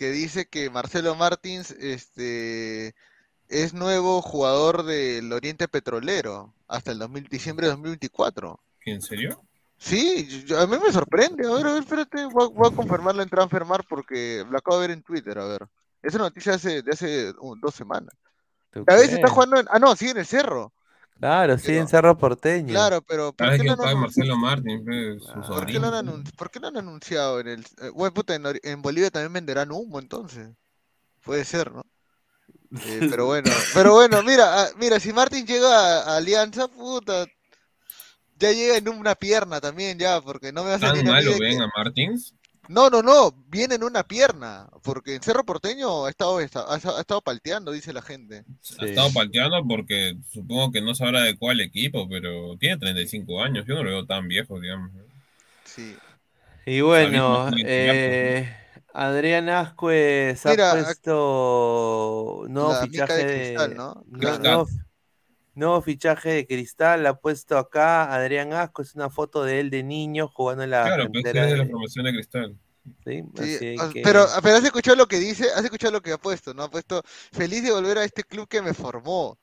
que 0.00 0.10
dice 0.10 0.46
que 0.46 0.70
Marcelo 0.70 1.14
Martins 1.14 1.72
este 1.72 2.94
es 3.48 3.74
nuevo 3.74 4.22
jugador 4.22 4.84
del 4.84 5.30
Oriente 5.30 5.68
Petrolero 5.68 6.54
hasta 6.68 6.92
el 6.92 6.98
2000 7.00 7.24
diciembre 7.28 7.66
de 7.66 7.72
2024. 7.72 8.58
¿En 8.86 9.02
serio? 9.02 9.42
Sí, 9.76 10.26
yo- 10.46 10.58
a 10.58 10.66
mí 10.66 10.78
me 10.82 10.90
sorprende. 10.90 11.46
A 11.46 11.50
ver, 11.52 11.66
a 11.66 11.72
ver, 11.74 11.82
espérate, 11.82 12.24
voy 12.24 12.46
a, 12.46 12.48
voy 12.48 12.68
a 12.72 12.74
confirmarlo 12.74 13.22
en 13.22 13.28
Transfermar 13.28 13.84
porque 13.86 14.42
lo 14.48 14.56
acabo 14.56 14.80
de 14.80 14.88
ver 14.88 14.96
en 14.96 15.02
Twitter, 15.02 15.38
a 15.38 15.44
ver. 15.44 15.68
Esa 16.02 16.16
noticia 16.16 16.54
hace, 16.54 16.80
de 16.80 16.92
hace 16.92 17.34
uh, 17.38 17.54
dos 17.56 17.74
semanas. 17.74 18.14
¿Tú 18.70 18.82
A 18.86 18.94
veces 18.94 19.12
está 19.16 19.28
jugando 19.28 19.60
en... 19.60 19.66
Ah, 19.70 19.78
no, 19.78 19.94
sigue 19.96 20.12
en 20.12 20.18
el 20.18 20.26
Cerro. 20.26 20.72
Claro, 21.20 21.58
sí, 21.58 21.76
en 21.76 21.86
Cerro 21.86 22.16
Porteño. 22.16 22.72
Claro, 22.72 23.02
pero 23.02 23.32
¿por 23.32 23.46
¿Sabes 23.46 23.60
qué 23.60 23.68
que 23.68 23.76
no 23.76 23.84
han 23.84 24.00
Marcelo 24.00 24.36
Martín, 24.36 24.84
Ah, 25.28 25.42
¿Por 25.46 25.66
qué 25.66 25.78
no 25.78 25.86
sobrino? 25.86 25.96
han 25.98 26.06
anun- 26.06 26.36
por 26.36 26.50
qué 26.50 26.60
no 26.60 26.68
han 26.68 26.76
anunciado 26.78 27.40
en 27.40 27.48
el... 27.48 27.60
eh, 27.82 27.90
bueno, 27.94 28.14
puta, 28.14 28.34
en, 28.34 28.82
Bolivia 28.82 29.10
también 29.10 29.32
venderán 29.34 29.70
humo, 29.70 29.98
entonces. 29.98 30.48
Puede 31.24 31.44
ser, 31.44 31.72
¿no? 31.72 31.82
Eh, 32.84 33.02
pero 33.10 33.26
bueno, 33.26 33.50
pero 33.74 33.92
bueno, 33.94 34.22
mira, 34.22 34.62
ah, 34.62 34.68
mira, 34.78 35.00
si 35.00 35.12
Martín 35.12 35.46
llega 35.46 35.68
a, 35.68 36.14
a 36.14 36.16
Alianza, 36.16 36.68
puta, 36.68 37.26
ya 38.38 38.52
llega 38.52 38.76
en 38.76 38.88
una 38.88 39.14
pierna 39.14 39.60
también, 39.60 39.98
ya, 39.98 40.20
porque 40.20 40.52
no 40.52 40.64
me 40.64 40.70
va 40.70 40.76
a 40.76 40.78
¿Tan 40.78 40.90
salir 40.90 41.04
mí 41.04 41.10
malo 41.10 41.32
que- 41.32 41.38
ven 41.40 41.60
a 41.62 41.68
Martins? 41.76 42.34
No, 42.70 42.88
no, 42.88 43.02
no, 43.02 43.32
viene 43.48 43.74
en 43.74 43.82
una 43.82 44.04
pierna, 44.04 44.68
porque 44.84 45.16
en 45.16 45.22
Cerro 45.22 45.42
Porteño 45.44 46.04
ha 46.04 46.10
estado, 46.10 46.38
esta- 46.38 46.60
ha, 46.60 46.74
ha 46.74 47.00
estado 47.00 47.20
palteando, 47.20 47.72
dice 47.72 47.92
la 47.92 48.00
gente. 48.00 48.44
Ha 48.78 48.84
estado 48.84 49.12
palteando 49.12 49.60
porque 49.66 50.16
supongo 50.32 50.70
que 50.70 50.80
no 50.80 50.94
sabrá 50.94 51.24
de 51.24 51.36
cuál 51.36 51.60
equipo, 51.60 52.08
pero 52.08 52.56
tiene 52.58 52.76
35 52.78 53.42
años. 53.42 53.66
Yo 53.66 53.74
no 53.74 53.82
lo 53.82 53.90
veo 53.90 54.06
tan 54.06 54.28
viejo, 54.28 54.60
digamos. 54.60 54.92
Sí. 55.64 55.96
Y 56.64 56.80
bueno, 56.80 57.50
eh, 57.64 58.56
Adrián 58.94 59.48
Ascuez 59.48 60.46
ha 60.46 60.50
Mira, 60.50 60.72
puesto 60.72 62.44
mica 62.48 62.86
fichaje 62.86 63.12
de 63.14 63.34
cristal, 63.34 63.76
¿no? 63.76 64.04
Claro. 64.16 64.66
Nuevo, 65.60 65.80
fichaje 65.82 66.30
de 66.30 66.46
cristal, 66.46 67.06
ha 67.06 67.14
puesto 67.20 67.56
acá 67.56 68.12
Adrián 68.12 68.52
Asco, 68.52 68.82
es 68.82 68.94
una 68.96 69.08
foto 69.10 69.44
de 69.44 69.60
él 69.60 69.70
de 69.70 69.84
niño 69.84 70.26
jugando 70.26 70.64
en 70.64 70.70
la 70.70 70.82
Claro, 70.82 71.04
pero 71.04 71.12
cantera 71.12 71.44
es 71.44 71.50
de 71.52 71.56
la 71.58 71.64
de- 71.64 71.70
formación 71.70 72.04
de 72.06 72.12
cristal. 72.12 72.58
¿sí? 73.04 73.22
Sí, 73.36 73.58
que- 73.92 74.00
pero, 74.02 74.26
pero 74.42 74.56
has 74.56 74.64
escuchado 74.64 74.96
lo 74.96 75.06
que 75.06 75.18
dice, 75.20 75.46
has 75.54 75.62
escuchado 75.64 75.92
lo 75.92 76.00
que 76.02 76.12
ha 76.12 76.18
puesto, 76.18 76.52
¿no? 76.54 76.64
Ha 76.64 76.70
puesto 76.70 77.02
feliz 77.30 77.62
de 77.62 77.70
volver 77.70 77.98
a 77.98 78.04
este 78.04 78.24
club 78.24 78.48
que 78.48 78.62
me 78.62 78.74
formó. 78.74 79.38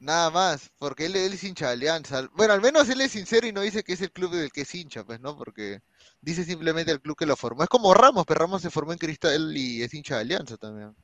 Nada 0.00 0.30
más, 0.30 0.70
porque 0.78 1.06
él, 1.06 1.16
él 1.16 1.32
es 1.32 1.42
hincha 1.42 1.66
de 1.66 1.72
Alianza. 1.72 2.28
Bueno, 2.36 2.52
al 2.54 2.60
menos 2.60 2.88
él 2.88 3.00
es 3.00 3.10
sincero 3.12 3.48
y 3.48 3.52
no 3.52 3.62
dice 3.62 3.82
que 3.82 3.92
es 3.94 4.00
el 4.00 4.12
club 4.12 4.32
del 4.32 4.52
que 4.52 4.60
es 4.60 4.72
hincha, 4.74 5.02
pues, 5.04 5.18
¿no? 5.20 5.36
Porque 5.36 5.80
dice 6.20 6.44
simplemente 6.44 6.92
el 6.92 7.00
club 7.00 7.16
que 7.16 7.26
lo 7.26 7.34
formó. 7.36 7.64
Es 7.64 7.68
como 7.68 7.92
Ramos, 7.92 8.24
pero 8.24 8.38
Ramos 8.40 8.62
se 8.62 8.70
formó 8.70 8.92
en 8.92 8.98
Cristal 8.98 9.56
y 9.56 9.82
es 9.82 9.92
hincha 9.92 10.14
de 10.14 10.20
Alianza 10.20 10.56
también. 10.56 10.94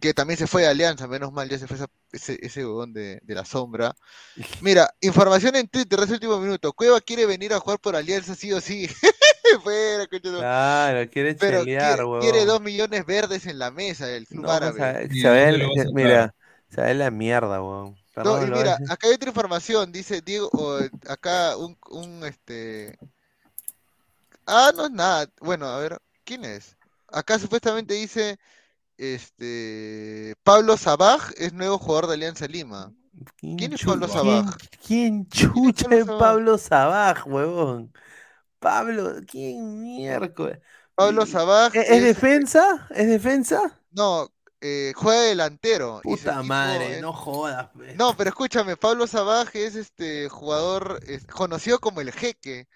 Que 0.00 0.12
también 0.12 0.38
se 0.38 0.46
fue 0.46 0.62
de 0.62 0.68
Alianza, 0.68 1.06
menos 1.06 1.32
mal, 1.32 1.48
ya 1.48 1.58
se 1.58 1.66
fue 1.66 1.76
esa- 1.76 1.90
ese, 2.12 2.38
ese 2.42 2.64
huevón 2.66 2.92
de, 2.92 3.18
de 3.22 3.34
la 3.34 3.44
sombra. 3.44 3.94
Mira, 4.60 4.88
información 5.00 5.56
en 5.56 5.68
Twitter, 5.68 5.98
ese 6.00 6.14
último 6.14 6.38
minuto. 6.38 6.72
Cueva 6.72 7.00
quiere 7.00 7.26
venir 7.26 7.52
a 7.54 7.60
jugar 7.60 7.78
por 7.78 7.96
Alianza 7.96 8.34
sí 8.34 8.52
o 8.52 8.60
sí. 8.60 8.88
Fuera. 9.62 10.06
Claro, 10.06 11.10
quiere 11.10 11.34
Pero 11.36 11.60
chelear, 11.60 11.88
quiere, 11.96 12.04
huevón. 12.04 12.20
quiere 12.20 12.44
dos 12.44 12.60
millones 12.60 13.06
verdes 13.06 13.46
en 13.46 13.58
la 13.58 13.70
mesa 13.70 14.10
el 14.10 14.26
club 14.26 14.44
No, 14.44 14.50
árabe. 14.52 14.78
sabe- 14.78 15.08
¿Y 15.10 15.20
sabe 15.20 15.48
el- 15.48 15.92
mira, 15.92 16.34
sabe 16.68 16.94
la 16.94 17.10
mierda, 17.10 17.62
weón. 17.62 17.96
No, 18.16 18.42
y 18.42 18.50
mira, 18.50 18.78
acá 18.88 19.08
hay 19.08 19.14
otra 19.14 19.28
información, 19.28 19.92
dice 19.92 20.22
Diego, 20.22 20.48
o, 20.52 20.78
acá 21.08 21.56
un, 21.58 21.76
un 21.90 22.24
este... 22.24 22.98
Ah, 24.46 24.72
no 24.74 24.86
es 24.86 24.90
nada. 24.90 25.28
Bueno, 25.40 25.66
a 25.66 25.78
ver, 25.78 25.98
¿quién 26.24 26.44
es? 26.44 26.76
Acá 27.08 27.38
supuestamente 27.38 27.94
dice, 27.94 28.38
este, 28.98 30.34
Pablo 30.42 30.76
Sabaj 30.76 31.30
es 31.36 31.52
nuevo 31.52 31.78
jugador 31.78 32.06
de 32.08 32.14
Alianza 32.14 32.46
Lima. 32.46 32.92
¿Quién 33.56 33.72
es 33.72 33.82
Pablo 33.84 34.06
quién- 34.06 34.44
Sabaj? 34.44 34.56
¿Quién 34.86 35.28
chucha 35.28 35.84
Pablo 35.88 35.96
es 35.96 36.04
Sabaj? 36.06 36.18
Pablo 36.20 36.58
Sabaj, 36.58 37.26
huevón? 37.26 37.92
Pablo, 38.58 39.14
¿quién 39.26 39.82
miércoles? 39.82 40.58
Pablo 40.94 41.26
Sabaj 41.26 41.74
¿Es, 41.76 41.90
es 41.90 41.90
es- 41.90 42.04
defensa? 42.04 42.86
¿Es 42.90 43.06
defensa? 43.08 43.80
No, 43.90 44.28
eh, 44.60 44.92
juega 44.96 45.22
delantero. 45.22 46.00
Puta 46.02 46.30
equipo 46.32 46.44
madre, 46.44 46.94
es- 46.96 47.02
no 47.02 47.12
jodas. 47.12 47.70
pues. 47.74 47.96
No, 47.96 48.16
pero 48.16 48.30
escúchame, 48.30 48.76
Pablo 48.76 49.06
Sabaj 49.06 49.54
es 49.54 49.74
este 49.76 50.28
jugador 50.28 51.00
es 51.06 51.26
conocido 51.26 51.78
como 51.78 52.00
el 52.00 52.12
Jeque. 52.12 52.66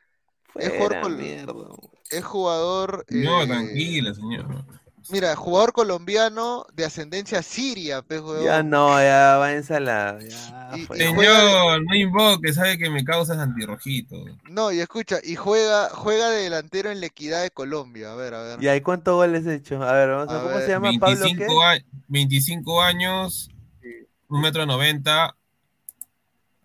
Es 0.54 0.68
jugador, 0.70 0.78
Fuera, 0.78 1.02
col- 1.02 1.16
mierda. 1.16 1.54
es 2.10 2.24
jugador 2.24 3.04
No, 3.08 3.42
eh, 3.42 3.46
tranquila, 3.46 4.14
señor. 4.14 4.79
Mira, 5.10 5.34
jugador 5.36 5.72
colombiano 5.72 6.64
de 6.72 6.84
ascendencia 6.84 7.42
siria, 7.42 8.02
pues, 8.02 8.20
huevón. 8.20 8.44
Ya 8.44 8.62
no, 8.62 9.00
ya 9.00 9.36
váyanse 9.38 9.74
a 9.76 9.80
la. 9.80 10.18
Ya 10.20 10.72
Y- 10.76 10.86
juega- 10.86 11.06
Señor, 11.40 11.84
no 11.84 11.94
invoque, 11.96 12.52
sabe 12.52 12.78
que 12.78 12.88
me 12.90 13.02
causas 13.04 13.38
antirrojito. 13.38 14.16
No, 14.48 14.70
y 14.72 14.80
escucha, 14.80 15.18
y 15.22 15.34
juega, 15.34 15.88
juega 15.90 16.30
de 16.30 16.44
delantero 16.44 16.90
en 16.90 17.00
la 17.00 17.06
Equidad 17.06 17.42
de 17.42 17.50
Colombia. 17.50 18.12
A 18.12 18.14
ver, 18.14 18.34
a 18.34 18.42
ver. 18.42 18.62
¿Y 18.62 18.68
ahí 18.68 18.80
cuántos 18.80 19.14
goles 19.14 19.44
he 19.46 19.54
hecho? 19.56 19.82
A 19.82 19.92
ver, 19.92 20.08
vamos 20.10 20.28
a 20.28 20.30
A 20.30 20.34
ver, 20.34 20.42
¿cómo 20.42 20.54
ver, 20.56 20.64
se 20.66 20.70
llama 20.72 20.90
Pablo 21.00 21.24
qué? 21.26 21.32
25, 21.34 21.62
a- 21.64 21.78
25 22.08 22.82
años, 22.82 23.50
un 24.28 24.40
metro 24.40 24.64
noventa. 24.64 25.36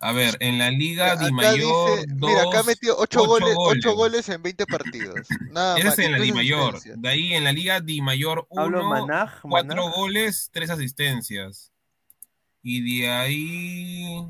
A 0.08 0.12
ver, 0.12 0.36
en 0.38 0.58
la 0.58 0.70
Liga 0.70 1.12
Acá 1.12 1.24
Di 1.26 1.32
Mayor, 1.32 2.00
dice- 2.00 2.14
mira, 2.14 2.42
acá 2.42 2.50
ha 2.50 2.56
dos, 2.58 2.66
metido 2.66 2.94
8 2.96 3.02
ocho 3.22 3.26
goles, 3.26 3.54
goles. 3.56 3.84
ocho 3.84 3.96
goles 3.96 4.28
en 4.28 4.42
20 4.42 4.66
partidos. 4.66 5.14
Nada 5.50 5.76
Ese 5.78 5.84
más. 5.88 5.98
es 5.98 6.04
en 6.06 6.12
la 6.12 6.18
Di 6.20 6.32
Mayor. 6.32 6.80
De 6.80 7.08
ahí 7.08 7.32
en 7.34 7.42
la 7.44 7.52
Liga 7.52 7.80
Di 7.80 8.00
Mayor 8.00 8.46
Pablo 8.54 8.80
1, 8.86 8.88
Manaj, 8.88 9.40
4 9.42 9.48
Manaj. 9.74 9.94
goles, 9.96 10.50
3 10.52 10.70
asistencias. 10.70 11.72
Y 12.62 13.00
de 13.00 13.10
ahí 13.10 14.26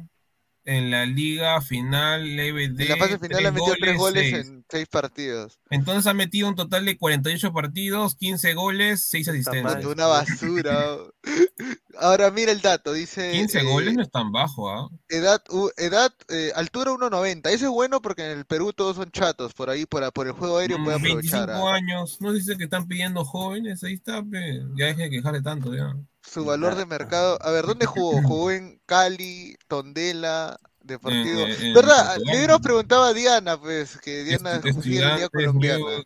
en 0.67 0.91
la 0.91 1.07
Liga 1.07 1.61
Final 1.63 2.37
LBD, 2.37 2.81
En 2.83 2.89
la 2.89 2.97
fase 2.97 3.19
final 3.19 3.47
ha 3.47 3.51
tres 3.51 3.53
metido 3.55 3.77
3 3.81 3.97
goles 3.97 4.31
seis. 4.31 4.47
en 4.47 4.65
6 4.69 4.87
partidos. 4.89 5.59
Entonces 5.71 6.07
ha 6.07 6.13
metido 6.15 6.49
un 6.49 6.55
total 6.57 6.85
de 6.85 6.99
48 6.99 7.53
partidos, 7.53 8.17
15 8.17 8.55
goles, 8.55 9.07
6 9.09 9.29
asistencias. 9.29 9.85
Una 9.85 10.07
basura. 10.07 10.97
Ahora 11.99 12.31
mira 12.31 12.53
el 12.53 12.61
dato, 12.61 12.93
dice 12.93 13.33
15 13.33 13.59
eh, 13.61 13.63
goles 13.63 13.95
no 13.95 14.03
es 14.03 14.11
tan 14.11 14.31
bajo, 14.31 14.69
¿ah? 14.71 14.89
edad, 15.09 15.43
u- 15.51 15.71
edad 15.79 16.13
eh, 16.29 16.53
altura 16.55 16.91
1.90. 16.93 17.47
Eso 17.49 17.65
es 17.67 17.71
bueno 17.71 18.03
porque 18.03 18.25
en 18.31 18.39
el 18.39 18.45
Perú 18.45 18.73
todos 18.75 18.97
son 18.97 19.11
chatos, 19.11 19.55
por 19.55 19.71
ahí 19.71 19.87
por, 19.87 20.13
por 20.13 20.27
el 20.27 20.35
juego 20.35 20.59
aéreo 20.59 20.77
puede 20.85 20.99
Mm, 20.99 21.03
25 21.03 21.37
aprovechar 21.43 21.51
a- 21.51 21.75
años, 21.75 22.19
no 22.21 22.33
dice 22.33 22.57
que 22.59 22.65
están 22.65 22.87
pidiendo 22.87 23.25
jóvenes, 23.25 23.83
ahí 23.83 23.95
está, 23.95 24.23
pe. 24.23 24.61
ya 24.77 24.87
dejen 24.87 25.09
de 25.09 25.11
quejarle 25.11 25.41
tanto 25.43 25.75
ya. 25.75 25.97
Su 26.31 26.45
valor 26.45 26.75
de 26.75 26.87
mercado. 26.87 27.39
A 27.43 27.51
ver, 27.51 27.67
¿dónde 27.67 27.87
jugó? 27.87 28.21
Jugó 28.23 28.51
en 28.51 28.81
Cali, 28.87 29.57
Tondela, 29.69 30.59
Deportivo. 30.81 31.47
En 31.47 31.75
¿Verdad? 31.75 32.17
Le 32.19 32.37
hubiéramos 32.37 32.63
preguntado 32.63 33.05
a 33.05 33.13
Diana, 33.13 33.59
pues, 33.61 33.99
que 33.99 34.23
Diana 34.25 34.61
la 34.63 34.71
Liga 35.17 35.29
Colombiana. 35.29 35.79
luego- 35.79 36.03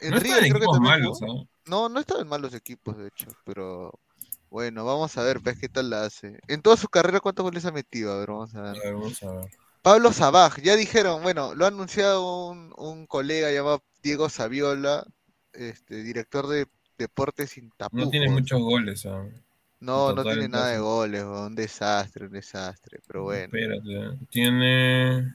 En 0.00 0.10
No 0.10 0.16
en 0.16 0.22
creo 0.22 0.40
que 0.40 0.46
equipos 0.46 0.72
también 0.72 0.82
malos. 1.00 1.18
No, 1.66 1.88
no 1.88 2.00
estaba 2.00 2.20
en 2.20 2.28
malos 2.28 2.54
equipos, 2.54 2.96
de 2.96 3.08
hecho, 3.08 3.28
pero 3.44 3.92
bueno, 4.50 4.84
vamos 4.84 5.16
a 5.16 5.22
ver, 5.22 5.40
pues, 5.40 5.58
qué 5.58 5.68
tal 5.68 5.90
la 5.90 6.04
hace. 6.04 6.38
En 6.48 6.60
toda 6.62 6.76
su 6.76 6.88
carrera, 6.88 7.20
¿cuántos 7.20 7.42
goles 7.44 7.64
ha 7.64 7.72
metido? 7.72 8.12
A 8.12 8.18
ver, 8.18 8.28
vamos 8.28 8.54
a 8.54 8.58
A 8.58 8.62
ver. 8.62 8.82
ver, 8.82 8.94
vamos 8.94 9.22
a 9.22 9.30
ver. 9.32 9.50
Pablo 9.82 10.12
Sabaj, 10.12 10.60
ya 10.60 10.76
dijeron, 10.76 11.22
bueno, 11.22 11.54
lo 11.54 11.64
ha 11.64 11.68
anunciado 11.68 12.48
un, 12.50 12.72
un 12.76 13.06
colega 13.06 13.50
llamado 13.50 13.82
Diego 14.02 14.28
Saviola, 14.28 15.04
este, 15.52 16.02
director 16.04 16.46
de 16.46 16.66
Deportes 17.02 17.50
Sin 17.50 17.70
Tapujos. 17.76 18.04
No 18.06 18.10
tiene 18.10 18.28
muchos 18.30 18.60
goles, 18.60 19.06
¿ah? 19.06 19.24
No, 19.80 20.12
no 20.12 20.22
tiene 20.22 20.48
nada 20.48 20.68
de 20.68 20.78
goles, 20.78 21.24
un 21.24 21.54
desastre, 21.54 22.26
un 22.26 22.32
desastre, 22.32 23.00
pero 23.06 23.24
bueno. 23.24 23.44
Espérate, 23.44 24.16
tiene... 24.30 25.34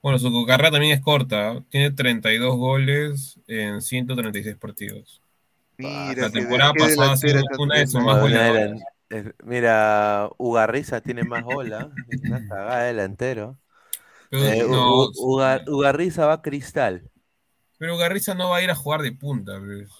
Bueno, 0.00 0.18
su 0.18 0.44
carrera 0.46 0.70
también 0.72 0.94
es 0.94 1.00
corta, 1.00 1.50
¿ah? 1.50 1.62
tiene 1.68 1.90
32 1.90 2.56
goles 2.56 3.38
en 3.46 3.80
136 3.80 4.56
partidos. 4.56 5.20
Mira, 5.76 6.22
La 6.22 6.30
temporada 6.30 6.72
pasada 6.74 7.12
ha 7.12 7.60
una 7.62 7.78
de 7.78 7.86
sus 7.86 8.02
más 8.02 8.20
goleadoras. 8.20 8.80
Mira, 9.44 10.28
Ugarriza 10.38 11.00
tiene 11.00 11.24
más 11.24 11.44
gola. 11.44 11.90
Es 12.08 12.20
una 12.22 12.48
cagada 12.48 12.84
delantero. 12.84 13.58
Pero, 14.30 14.44
Eh, 14.44 14.66
no, 14.68 15.08
Ugarriza 15.66 16.26
va 16.26 16.34
a 16.34 16.42
Cristal. 16.42 17.02
pero 17.78 17.96
Garriza 17.98 18.34
no 18.34 18.50
va 18.50 18.58
a 18.58 18.62
ir 18.62 18.70
a 18.70 18.74
jugar 18.74 19.02
de 19.02 19.12
punta, 19.12 19.58
pues. 19.58 19.90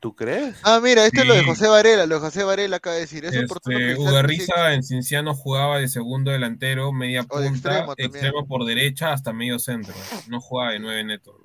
¿Tú 0.00 0.14
crees? 0.14 0.56
Ah, 0.62 0.80
mira, 0.82 1.06
este 1.06 1.20
es 1.20 1.26
lo 1.26 1.34
de. 1.34 1.44
José 1.44 1.68
Varela, 1.68 2.06
lo 2.06 2.16
de 2.16 2.20
José 2.20 2.44
Varela 2.44 2.76
acaba 2.76 2.94
de 2.94 3.02
decir. 3.02 3.24
Es 3.24 3.34
Este, 3.34 3.96
Ugarriza 3.96 4.74
en 4.74 4.82
Cinciano 4.82 5.34
jugaba 5.34 5.78
de 5.78 5.88
segundo 5.88 6.30
delantero, 6.30 6.92
media 6.92 7.22
punta, 7.24 7.86
extremo 7.96 8.46
por 8.46 8.64
derecha 8.64 9.12
hasta 9.12 9.32
medio 9.32 9.58
centro. 9.58 9.94
No 10.28 10.40
jugaba 10.40 10.72
de 10.72 10.78
nueve 10.80 11.04
neto. 11.04 11.36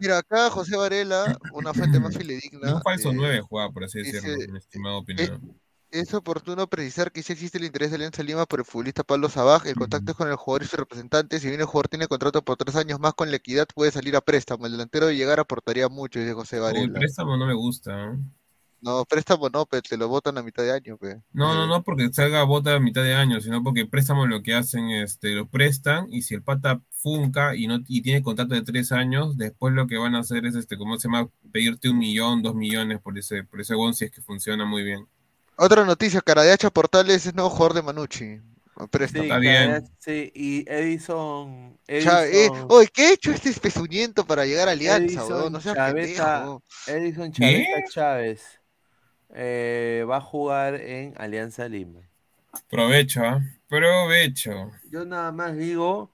Mira, 0.00 0.18
acá 0.18 0.48
José 0.48 0.76
Varela, 0.76 1.38
una 1.52 1.74
fuente 1.74 2.00
más 2.00 2.16
fidedigna. 2.16 2.74
Un 2.74 2.82
falso 2.82 3.10
eh, 3.10 3.14
nueve 3.14 3.40
jugaba, 3.40 3.70
por 3.70 3.84
así 3.84 3.98
dice, 3.98 4.20
decirlo, 4.20 4.52
mi 4.52 4.58
estimado 4.58 4.96
eh, 4.96 5.00
opinión. 5.00 5.60
Es 5.90 6.14
oportuno 6.14 6.68
precisar 6.68 7.12
que 7.12 7.22
sí 7.22 7.32
existe 7.32 7.58
el 7.58 7.64
interés 7.64 7.90
de 7.90 7.96
Alianza 7.96 8.22
Lima 8.22 8.46
por 8.46 8.60
el 8.60 8.64
futbolista 8.64 9.02
Pablo 9.02 9.28
Sabaj. 9.28 9.66
El 9.66 9.74
contacto 9.74 10.12
es 10.12 10.16
con 10.16 10.28
el 10.28 10.36
jugador 10.36 10.62
y 10.62 10.66
su 10.66 10.76
representante. 10.76 11.40
Si 11.40 11.48
bien 11.48 11.60
el 11.60 11.66
jugador 11.66 11.88
tiene 11.88 12.06
contrato 12.06 12.42
por 12.42 12.56
tres 12.56 12.76
años 12.76 13.00
más 13.00 13.14
con 13.14 13.30
la 13.30 13.36
equidad, 13.36 13.66
puede 13.74 13.90
salir 13.90 14.16
a 14.16 14.20
préstamo. 14.20 14.66
El 14.66 14.72
delantero 14.72 15.06
de 15.06 15.16
llegar 15.16 15.40
aportaría 15.40 15.88
mucho, 15.88 16.20
dice 16.20 16.32
José 16.32 16.58
Varela. 16.58 16.98
préstamo 16.98 17.36
no 17.36 17.46
me 17.46 17.54
gusta. 17.54 18.12
¿eh? 18.12 18.18
No, 18.82 19.04
préstamo 19.04 19.50
no, 19.50 19.66
pe, 19.66 19.82
te 19.82 19.96
lo 19.98 20.08
botan 20.08 20.38
a 20.38 20.42
mitad 20.42 20.62
de 20.62 20.72
año, 20.72 20.96
pe. 20.96 21.20
No, 21.32 21.54
no, 21.54 21.66
no 21.66 21.82
porque 21.82 22.10
salga 22.12 22.44
bota 22.44 22.74
a 22.74 22.80
mitad 22.80 23.02
de 23.02 23.14
año, 23.14 23.40
sino 23.40 23.62
porque 23.62 23.84
préstamo 23.84 24.26
lo 24.26 24.42
que 24.42 24.54
hacen, 24.54 24.90
este, 24.90 25.34
lo 25.34 25.48
prestan 25.48 26.06
y 26.10 26.22
si 26.22 26.34
el 26.34 26.42
pata 26.42 26.80
funca 26.90 27.54
y 27.54 27.66
no 27.66 27.80
y 27.86 28.00
tiene 28.00 28.22
contrato 28.22 28.54
de 28.54 28.62
tres 28.62 28.92
años, 28.92 29.36
después 29.36 29.74
lo 29.74 29.86
que 29.86 29.98
van 29.98 30.14
a 30.14 30.20
hacer 30.20 30.46
es, 30.46 30.54
este, 30.54 30.78
¿cómo 30.78 30.98
se 30.98 31.08
llama? 31.08 31.28
Pedirte 31.52 31.90
un 31.90 31.98
millón, 31.98 32.42
dos 32.42 32.54
millones 32.54 33.00
por 33.00 33.18
ese, 33.18 33.44
por 33.44 33.60
ese 33.60 33.74
bon 33.74 33.92
si 33.92 34.06
es 34.06 34.12
que 34.12 34.22
funciona 34.22 34.64
muy 34.64 34.82
bien. 34.82 35.06
Otra 35.56 35.84
noticia, 35.84 36.20
Caradiacha 36.20 36.70
Portales 36.70 37.26
es 37.26 37.34
nuevo 37.34 37.50
jugador 37.50 37.74
de 37.74 37.82
Manucci. 37.82 38.40
Préstamo. 38.90 39.24
Sí, 39.24 39.28
Está 39.28 39.38
bien. 39.38 39.90
Sí, 39.98 40.32
y 40.34 40.64
Edison. 40.66 41.78
Chávez, 41.86 42.34
eh, 42.34 42.46
Edison, 42.46 42.66
oye, 42.70 42.88
¿qué 42.92 43.02
ha 43.02 43.12
hecho 43.12 43.30
este 43.30 43.52
pezuñento 43.52 44.24
para 44.24 44.46
llegar 44.46 44.68
a 44.68 44.72
Alianza, 44.72 45.04
Edison? 45.20 45.52
No 45.52 45.60
seas 45.60 45.76
Chaveta- 45.76 45.92
pendejo. 45.94 46.62
Edison. 46.86 47.32
Chaveta 47.32 47.84
Chávez 47.90 48.60
eh, 49.34 50.04
va 50.08 50.16
a 50.16 50.20
jugar 50.20 50.76
en 50.76 51.14
Alianza 51.18 51.68
Lima. 51.68 52.00
Provecho, 52.68 53.22
¿ah? 53.22 53.42
Provecho. 53.68 54.70
Yo 54.90 55.04
nada 55.04 55.30
más 55.30 55.56
digo 55.56 56.10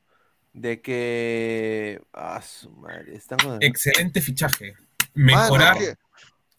de 0.53 0.81
que. 0.81 2.03
Ah, 2.13 2.43
su 2.43 2.71
madre, 2.71 3.19
Excelente 3.61 4.21
fichaje. 4.21 4.75
Mejorar. 5.15 5.77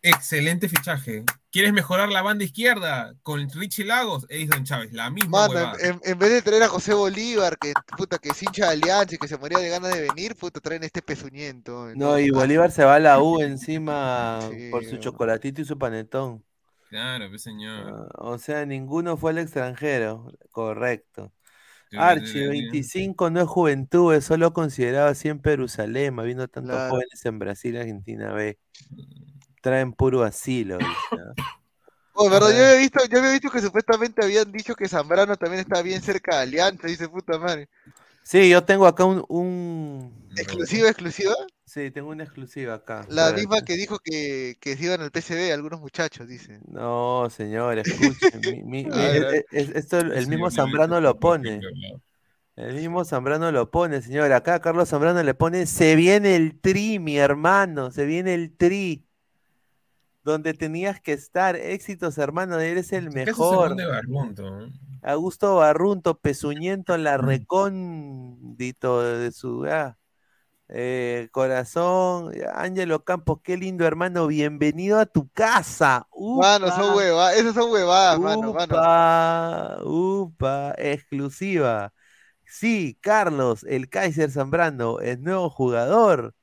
Excelente 0.09 0.69
fichaje. 0.69 1.23
¿Quieres 1.51 1.73
mejorar 1.73 2.09
la 2.09 2.21
banda 2.21 2.43
izquierda 2.43 3.13
con 3.23 3.49
Richie 3.49 3.83
Lagos? 3.85 4.25
Edison 4.29 4.63
Chávez, 4.63 4.93
la 4.93 5.09
misma 5.09 5.47
Mano, 5.47 5.73
en, 5.79 5.91
en- 5.95 6.01
en 6.03 6.19
vez 6.19 6.29
de 6.31 6.41
traer 6.41 6.63
a 6.63 6.67
José 6.69 6.93
Bolívar, 6.93 7.57
que 7.57 7.73
puta 7.97 8.17
que 8.17 8.29
es 8.29 8.43
hincha 8.43 8.65
de 8.67 8.71
Alianza 8.73 9.15
y 9.15 9.17
que 9.17 9.27
se 9.27 9.37
moría 9.37 9.57
de 9.59 9.69
ganas 9.69 9.93
de 9.93 10.01
venir, 10.01 10.35
puta, 10.35 10.59
traen 10.59 10.83
este 10.83 11.01
pezuñento. 11.01 11.93
No, 11.95 12.17
y 12.19 12.29
Bolívar 12.29 12.71
se 12.71 12.83
va 12.85 12.95
a 12.95 12.99
la 12.99 13.19
U 13.21 13.41
encima 13.41 14.39
Sí, 14.51 14.69
por 14.71 14.83
su 14.83 14.91
weón. 14.91 15.01
chocolatito 15.01 15.61
y 15.61 15.65
su 15.65 15.77
panetón. 15.77 16.43
Claro, 16.89 17.27
pues 17.29 17.41
señor. 17.43 17.93
Ah, 17.93 18.07
o 18.19 18.37
sea, 18.37 18.65
ninguno 18.65 19.17
fue 19.17 19.31
al 19.31 19.39
extranjero. 19.39 20.31
Correcto. 20.51 21.33
Archie, 21.97 22.43
yo- 22.45 22.49
25 22.49 23.29
no 23.29 23.41
es 23.41 23.47
juventud, 23.47 24.13
es 24.13 24.25
solo 24.25 24.53
considerado 24.53 25.13
siempre 25.15 25.53
Jerusalén, 25.53 26.19
habiendo 26.19 26.47
tantos 26.47 26.75
Claro. 26.75 26.91
jóvenes 26.91 27.25
en 27.25 27.39
Brasil 27.39 27.75
y 27.75 27.77
Argentina 27.79 28.31
B. 28.33 28.57
Traen 29.67 29.91
puro 29.91 30.23
asilo. 30.23 30.77
Oh, 32.13 32.29
verdad, 32.29 32.51
yo 32.51 32.63
había 32.63 32.77
visto, 32.77 32.99
yo 33.11 33.19
había 33.19 33.31
visto 33.33 33.49
que 33.49 33.59
supuestamente 33.59 34.23
habían 34.23 34.49
dicho 34.49 34.75
que 34.75 34.87
Zambrano 34.87 35.35
también 35.35 35.59
está 35.59 35.81
bien 35.81 36.01
cerca 36.01 36.37
de 36.37 36.43
Alianza, 36.43 36.87
dice 36.87 37.09
puta 37.09 37.37
madre. 37.37 37.67
Sí, 38.23 38.49
yo 38.49 38.63
tengo 38.63 38.87
acá 38.87 39.03
un, 39.03 39.25
un- 39.27 40.11
Exclusiva, 40.37 40.87
exclusiva. 40.87 41.33
Sí, 41.65 41.91
tengo 41.91 42.09
una 42.11 42.23
exclusiva 42.23 42.75
acá. 42.75 43.05
La 43.09 43.33
misma 43.33 43.59
que 43.59 43.73
dijo 43.73 43.99
que, 43.99 44.55
que 44.61 44.77
se 44.77 44.85
iban 44.85 45.01
al 45.01 45.11
PCB 45.11 45.51
algunos 45.51 45.81
muchachos, 45.81 46.29
dice. 46.29 46.59
No, 46.69 47.29
señor, 47.29 47.77
escuchen. 47.77 48.41
mi- 48.41 48.63
mi- 48.63 48.81
es- 48.81 49.45
es- 49.51 49.69
esto 49.75 49.99
el 49.99 50.23
Sí, 50.23 50.29
mismo 50.29 50.49
Zambrano 50.49 51.01
lo 51.01 51.19
pone. 51.19 51.59
El 52.55 52.73
mismo 52.73 53.05
Zambrano 53.05 53.51
lo 53.51 53.69
pone, 53.69 54.01
señor. 54.01 54.31
Acá 54.31 54.59
Carlos 54.59 54.89
Zambrano 54.89 55.21
le 55.23 55.33
pone, 55.35 55.65
se 55.67 55.95
viene 55.95 56.35
el 56.35 56.59
tri, 56.59 56.99
mi 56.99 57.17
hermano, 57.17 57.91
se 57.91 58.05
viene 58.05 58.33
el 58.33 58.55
tri. 58.57 59.06
Donde 60.27 60.53
tenías 60.53 60.99
que 60.99 61.13
estar. 61.13 61.55
Éxitos, 61.55 62.17
hermano, 62.17 62.59
eres 62.59 62.91
el 62.91 63.05
¿Qué 63.05 63.21
hace 63.21 63.25
mejor. 63.31 63.77
de 63.77 63.85
Barrunto? 63.85 64.43
Augusto 65.01 65.55
Barrunto, 65.55 66.19
pezuñento, 66.19 66.97
la 66.97 67.17
recóndito 67.17 69.01
de 69.01 69.31
su... 69.31 69.65
ah. 69.69 69.97
Eh, 70.67 71.29
corazón, 71.31 72.33
Ángelo 72.53 73.05
Campos, 73.05 73.39
qué 73.41 73.55
lindo 73.55 73.85
hermano, 73.85 74.27
bienvenido 74.27 74.99
a 74.99 75.05
tu 75.05 75.29
casa. 75.29 76.05
Mano, 76.13 76.67
son 76.71 76.93
huevadas, 76.93 77.37
esas 77.37 77.53
son 77.53 77.71
huevadas, 77.71 78.19
mano, 78.19 78.51
mano. 78.51 78.75
Upa, 78.75 79.77
upa, 79.85 80.75
exclusiva. 80.77 81.93
Sí, 82.43 82.97
Carlos, 82.99 83.63
el 83.63 83.87
Kaiser 83.87 84.29
Zambrano, 84.29 84.99
el 84.99 85.23
nuevo 85.23 85.49
jugador 85.49 86.35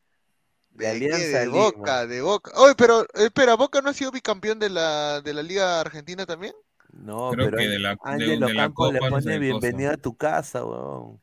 de. 0.75 0.89
Alianza 0.89 1.39
De 1.41 1.47
Lima. 1.47 1.59
Boca, 1.59 2.07
de 2.07 2.21
Boca. 2.21 2.53
Oye, 2.57 2.75
pero, 2.77 3.07
espera, 3.15 3.55
¿Boca 3.55 3.81
no 3.81 3.91
ha 3.91 3.95
sido 3.95 4.11
bicampeón 4.11 4.59
de 4.59 4.71
la, 4.71 5.21
de 5.21 5.35
la 5.35 5.43
Liga 5.43 5.81
Argentina 5.81 6.27
también? 6.27 6.55
No, 6.93 7.31
Creo 7.31 7.47
pero 7.47 7.59
que 7.59 7.69
de 7.69 7.79
la- 7.79 7.91
de- 7.91 7.99
Ángelo 8.05 8.47
de 8.47 8.55
la 8.55 8.63
Campos 8.63 8.93
le 8.93 8.99
Copa 9.01 9.11
pone 9.11 9.39
bienvenido 9.39 9.91
a 9.93 9.97
tu 9.97 10.17
casa, 10.17 10.65
weón. 10.65 11.21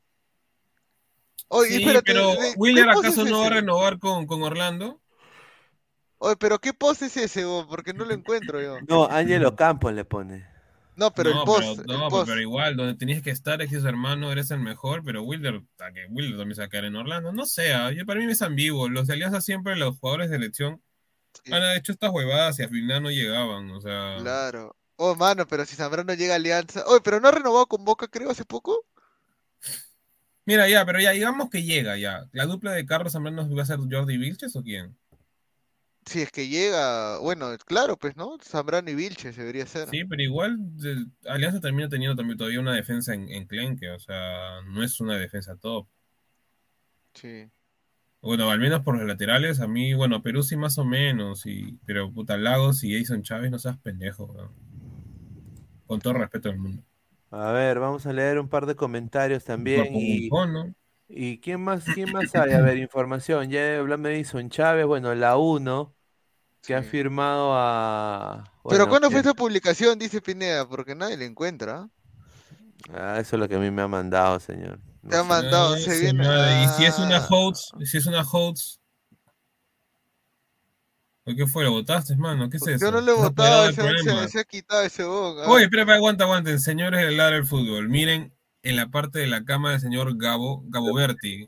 Oye, 1.47 1.69
Sí, 1.69 1.75
espérate, 1.77 2.03
pero 2.13 2.31
de- 2.31 2.37
¿qué 2.37 2.53
¿Willer 2.57 2.89
acaso 2.89 3.23
es 3.23 3.29
no 3.29 3.39
va 3.41 3.47
a 3.47 3.49
renovar 3.49 3.99
con, 3.99 4.25
con 4.25 4.41
Orlando? 4.41 5.01
Oye, 6.17 6.35
pero 6.37 6.59
¿qué 6.59 6.73
post 6.73 7.01
es 7.01 7.17
ese, 7.17 7.45
bo? 7.45 7.67
Porque 7.67 7.93
no 7.93 8.05
lo 8.05 8.13
encuentro 8.13 8.61
yo. 8.61 8.79
No, 8.87 9.05
Ángelo 9.05 9.55
Campos 9.55 9.93
le 9.93 10.05
pone. 10.05 10.50
No, 11.01 11.11
pero 11.11 11.31
el 11.31 11.43
post, 11.45 11.81
pero, 11.83 11.97
no, 11.97 12.09
post. 12.09 12.27
pero 12.29 12.39
igual, 12.39 12.75
donde 12.75 12.93
tenías 12.93 13.23
que 13.23 13.31
estar, 13.31 13.59
es 13.59 13.71
su 13.71 13.87
hermano, 13.87 14.31
eres 14.31 14.51
el 14.51 14.59
mejor, 14.59 15.03
pero 15.03 15.23
Wilder, 15.23 15.63
a 15.79 15.91
que 15.91 16.05
Wilder 16.11 16.37
también 16.37 16.53
se 16.53 16.61
va 16.61 16.67
a 16.67 16.69
quedar 16.69 16.85
en 16.85 16.95
Orlando. 16.95 17.31
No 17.31 17.47
sé, 17.47 17.73
ah, 17.73 17.91
yo, 17.91 18.05
para 18.05 18.19
mí 18.19 18.31
es 18.31 18.43
ambiguo. 18.43 18.87
Los 18.87 19.07
de 19.07 19.13
Alianza 19.13 19.41
siempre, 19.41 19.75
los 19.75 19.97
jugadores 19.97 20.29
de 20.29 20.35
selección, 20.35 20.79
han 21.51 21.75
hecho 21.75 21.91
estas 21.91 22.11
huevadas 22.11 22.59
y 22.59 22.63
al 22.63 22.69
final 22.69 23.01
no 23.01 23.09
llegaban. 23.09 23.71
O 23.71 23.81
sea, 23.81 24.17
Claro. 24.19 24.75
Oh, 24.97 25.15
mano, 25.15 25.47
pero 25.47 25.65
si 25.65 25.75
Zambrano 25.75 26.13
llega 26.13 26.33
a 26.33 26.35
Alianza. 26.35 26.83
Oye, 26.85 27.01
pero 27.03 27.19
no 27.19 27.29
ha 27.29 27.31
renovado 27.31 27.65
con 27.65 27.83
Boca, 27.83 28.07
creo, 28.07 28.29
hace 28.29 28.45
poco. 28.45 28.85
mira, 30.45 30.69
ya, 30.69 30.85
pero 30.85 30.99
ya, 30.99 31.09
digamos 31.09 31.49
que 31.49 31.63
llega 31.63 31.97
ya. 31.97 32.27
¿La 32.31 32.45
dupla 32.45 32.73
de 32.73 32.85
Carlos 32.85 33.13
Zambrano 33.13 33.49
va 33.55 33.63
a 33.63 33.65
ser 33.65 33.79
Jordi 33.89 34.17
Vilches 34.17 34.55
o 34.55 34.61
quién? 34.61 34.95
Si 36.05 36.21
es 36.21 36.31
que 36.31 36.47
llega, 36.47 37.19
bueno, 37.19 37.49
claro, 37.65 37.97
pues, 37.97 38.17
¿no? 38.17 38.37
Zambrano 38.41 38.89
y 38.89 38.95
Vilches 38.95 39.35
debería 39.37 39.65
ser. 39.67 39.87
Sí, 39.89 40.03
pero 40.05 40.21
igual 40.21 40.57
de- 40.77 41.05
Alianza 41.29 41.59
termina 41.61 41.89
teniendo 41.89 42.15
también 42.15 42.37
todavía 42.37 42.59
una 42.59 42.73
defensa 42.73 43.13
en, 43.13 43.29
en 43.29 43.45
Clenque, 43.45 43.89
o 43.91 43.99
sea, 43.99 44.61
no 44.65 44.83
es 44.83 44.99
una 44.99 45.17
defensa 45.17 45.55
top. 45.57 45.87
Sí. 47.13 47.49
Bueno, 48.21 48.49
al 48.51 48.59
menos 48.59 48.81
por 48.81 48.97
los 48.97 49.07
laterales, 49.07 49.59
a 49.59 49.67
mí, 49.67 49.93
bueno, 49.93 50.21
Perú 50.21 50.43
sí 50.43 50.55
más 50.55 50.77
o 50.77 50.85
menos, 50.85 51.45
y, 51.45 51.79
pero 51.85 52.11
puta 52.11 52.37
Lagos 52.37 52.83
y 52.83 52.97
Jason 52.97 53.23
Chávez 53.23 53.49
no 53.51 53.57
seas 53.59 53.77
pendejo, 53.79 54.25
weón. 54.25 54.51
Con 55.87 55.99
todo 55.99 56.13
respeto 56.13 56.49
del 56.49 56.59
mundo. 56.59 56.83
A 57.31 57.51
ver, 57.51 57.79
vamos 57.79 58.05
a 58.05 58.13
leer 58.13 58.39
un 58.39 58.49
par 58.49 58.65
de 58.65 58.75
comentarios 58.75 59.43
también. 59.43 59.95
Y, 59.95 60.29
¿no? 60.29 60.73
¿Y 61.13 61.39
quién 61.39 61.61
más, 61.63 61.83
quién 61.93 62.11
más 62.11 62.33
hay? 62.35 62.51
A 62.53 62.61
ver, 62.61 62.77
información. 62.77 63.49
Ya 63.49 63.77
hablamos 63.79 64.05
de 64.05 64.15
Edison 64.15 64.49
Chávez, 64.49 64.85
bueno, 64.85 65.13
la 65.15 65.37
1, 65.37 65.93
que 66.63 66.75
ha 66.75 66.83
firmado 66.83 67.53
a. 67.55 68.43
Pero 68.69 68.87
¿cuándo 68.87 69.09
fue 69.11 69.19
esa 69.21 69.33
publicación? 69.33 69.97
Dice 69.99 70.21
Pineda, 70.21 70.67
porque 70.67 70.95
nadie 70.95 71.17
la 71.17 71.25
encuentra. 71.25 71.89
Ah, 72.93 73.17
eso 73.19 73.35
es 73.35 73.39
lo 73.39 73.47
que 73.47 73.55
a 73.55 73.59
mí 73.59 73.69
me 73.71 73.81
ha 73.81 73.87
mandado, 73.87 74.39
señor. 74.39 74.79
Te 75.07 75.15
ha 75.15 75.23
mandado, 75.23 75.73
Ay, 75.75 75.83
se 75.83 75.99
viene. 75.99 76.23
señora, 76.23 76.63
Y 76.63 76.67
si 76.69 76.85
es 76.85 76.97
una 76.99 77.19
hoax, 77.19 77.71
si 77.85 77.97
es 77.97 78.05
una 78.05 78.23
hoax. 78.23 78.79
¿o 81.25 81.35
¿Qué 81.35 81.45
fue? 81.47 81.63
¿Lo 81.63 81.71
votaste, 81.71 82.15
mano? 82.15 82.49
¿Qué 82.49 82.57
es 82.57 82.67
eso? 82.67 82.85
Yo 82.85 82.91
no 82.91 83.01
lo 83.01 83.11
he 83.11 83.15
¿Has 83.15 83.21
votado, 83.21 83.71
se, 83.71 83.81
se- 84.03 84.27
se 84.29 84.39
ha 84.39 84.43
quitado 84.43 84.81
ese 84.81 85.03
boca. 85.03 85.47
Oye, 85.47 85.65
espera, 85.65 85.83
espera, 85.83 85.97
aguanta, 85.97 86.23
aguanten. 86.23 86.59
Señores 86.59 87.05
del 87.05 87.17
lado 87.17 87.31
del 87.31 87.45
fútbol, 87.45 87.89
miren 87.89 88.33
en 88.63 88.75
la 88.75 88.87
parte 88.89 89.19
de 89.19 89.27
la 89.27 89.43
cama 89.43 89.71
del 89.71 89.81
señor 89.81 90.17
Gabo, 90.17 90.63
Gabo 90.67 90.93
Berti. 90.93 91.47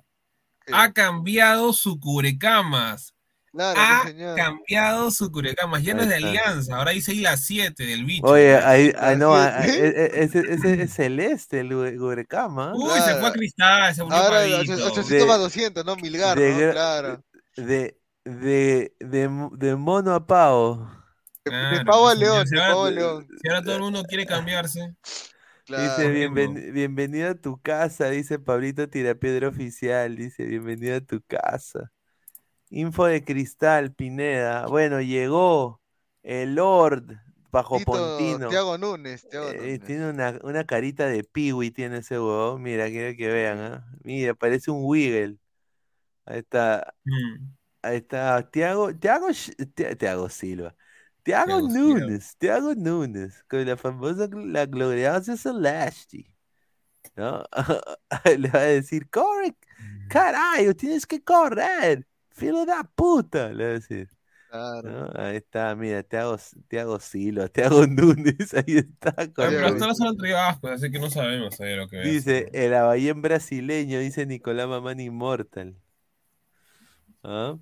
Ha 0.71 0.93
cambiado 0.93 1.73
su 1.73 1.99
cubrecamas. 1.99 3.13
Claro, 3.51 3.79
ha 3.79 4.03
señor. 4.07 4.35
cambiado 4.35 5.11
su 5.11 5.31
cubrecamas. 5.31 5.83
Ya 5.83 5.93
no 5.93 6.01
es 6.01 6.09
de. 6.09 6.15
Alianza, 6.15 6.75
ahora 6.77 6.91
dice 6.91 7.11
ahí 7.11 7.19
la 7.21 7.37
7 7.37 7.85
del 7.85 8.03
bicho. 8.05 8.25
Oye, 8.25 8.55
ahí, 8.57 8.91
ah, 8.97 9.13
no, 9.15 9.35
ah, 9.35 9.59
es. 9.63 9.71
ah, 9.71 9.75
e- 9.77 9.87
e- 9.87 10.23
ese, 10.23 10.81
es 10.83 10.93
celeste, 10.93 11.59
el 11.59 11.97
Gurecama. 11.99 12.73
Uy, 12.73 12.99
se 13.01 13.15
fue 13.19 13.27
a 13.27 13.31
Cristal, 13.31 13.93
se 13.93 14.01
volvió 14.01 14.17
Ahora 14.17 14.29
pagadito. 14.37 14.73
800 14.73 15.07
De- 15.09 15.25
más 15.25 15.39
200, 15.39 15.85
¿no? 15.85 15.95
Milgar, 15.97 16.39
de 16.39 16.71
Claro. 16.71 17.23
De, 17.55 17.99
de, 18.25 18.95
de, 18.99 19.27
mo- 19.29 19.51
de 19.55 19.75
mono 19.75 20.15
a 20.15 20.25
pavo. 20.25 20.89
Claro, 21.43 21.77
de 21.77 21.85
pavo 21.85 22.07
a 22.07 22.15
león, 22.15 22.45
de 22.49 22.57
pavo 22.57 22.85
a 22.85 22.91
león. 22.91 23.27
Si 23.39 23.49
ahora 23.49 23.61
todo 23.61 23.75
el 23.75 23.81
mundo 23.81 24.03
quiere 24.05 24.25
cambiarse. 24.25 24.95
Dice, 25.67 26.09
mismo. 26.09 26.35
"Bienven- 26.35 26.73
bienvenido 26.73 27.29
a 27.31 27.35
tu 27.35 27.59
casa, 27.61 28.09
dice 28.09 28.37
Pablito 28.39 28.89
Tirapiedra 28.89 29.47
Oficial, 29.47 30.15
dice, 30.15 30.45
bienvenido 30.45 30.97
a 30.97 31.01
tu 31.01 31.21
casa. 31.21 31.91
Info 32.69 33.05
de 33.05 33.23
Cristal, 33.23 33.93
Pineda. 33.93 34.67
Bueno, 34.67 34.99
llegó 35.01 35.81
el 36.23 36.55
Lord 36.55 37.05
bajo 37.51 37.77
Tito, 37.77 37.91
Pontino. 37.91 38.49
Tiago 38.49 38.77
Núñez, 38.77 39.27
Tiago 39.29 39.49
Eh, 39.51 39.57
Núñez. 39.57 39.79
tiene 39.85 40.09
una, 40.09 40.39
una 40.43 40.65
carita 40.65 41.05
de 41.07 41.23
piwi, 41.23 41.71
tiene 41.71 41.99
ese 41.99 42.19
huevón. 42.19 42.61
Mira, 42.61 42.87
quiero 42.89 43.15
que 43.15 43.27
vean, 43.27 43.59
¿ah? 43.59 43.85
Mira, 44.03 44.33
parece 44.33 44.71
un 44.71 44.81
Wiggle. 44.83 45.37
Ahí 46.25 46.39
está. 46.39 46.93
Mm. 47.05 47.53
Ahí 47.83 47.97
está. 47.97 48.49
Tiago, 48.49 48.93
Tiago, 48.95 49.27
Tiago 49.97 50.29
Silva. 50.29 50.75
Tiago. 51.23 51.61
Núñez, 51.61 52.35
Tiago 52.37 52.75
Núñez, 52.75 53.43
con 53.49 53.65
la 53.65 53.77
famosa, 53.77 54.27
la 54.31 54.65
gloriosa 54.65 55.37
Celeste. 55.37 56.29
¿No? 57.15 57.43
Le 58.37 58.49
va 58.49 58.59
a 58.59 58.63
decir, 58.63 59.09
corre, 59.09 59.55
carajo, 60.09 60.73
tienes 60.75 61.05
que 61.05 61.23
correr, 61.23 62.05
filo 62.31 62.65
de 62.65 62.73
puta, 62.95 63.49
le 63.49 63.63
va 63.63 63.69
a 63.69 63.73
decir. 63.73 64.09
Claro. 64.49 64.89
¿no? 64.91 65.11
Ahí 65.15 65.37
está, 65.37 65.75
mira, 65.75 66.03
Tiago, 66.03 66.37
Tiago 66.67 66.99
Silva, 66.99 67.47
Tiago 67.47 67.85
Núñez, 67.87 68.53
ahí 68.53 68.77
está. 68.77 69.13
Pero 69.35 69.65
hasta 69.65 70.13
traído 70.17 70.37
ascos, 70.39 70.71
así 70.71 70.91
que 70.91 70.99
no 70.99 71.09
sabemos 71.09 71.59
eh, 71.59 71.75
lo 71.75 71.87
que 71.87 72.01
es. 72.01 72.07
Dice, 72.07 72.49
el 72.53 72.73
aballén 72.73 73.21
brasileño, 73.21 73.99
dice 73.99 74.25
Nicolás 74.25 74.67
Mamán 74.67 74.99
Immortal. 74.99 75.75
¿Ah? 77.23 77.57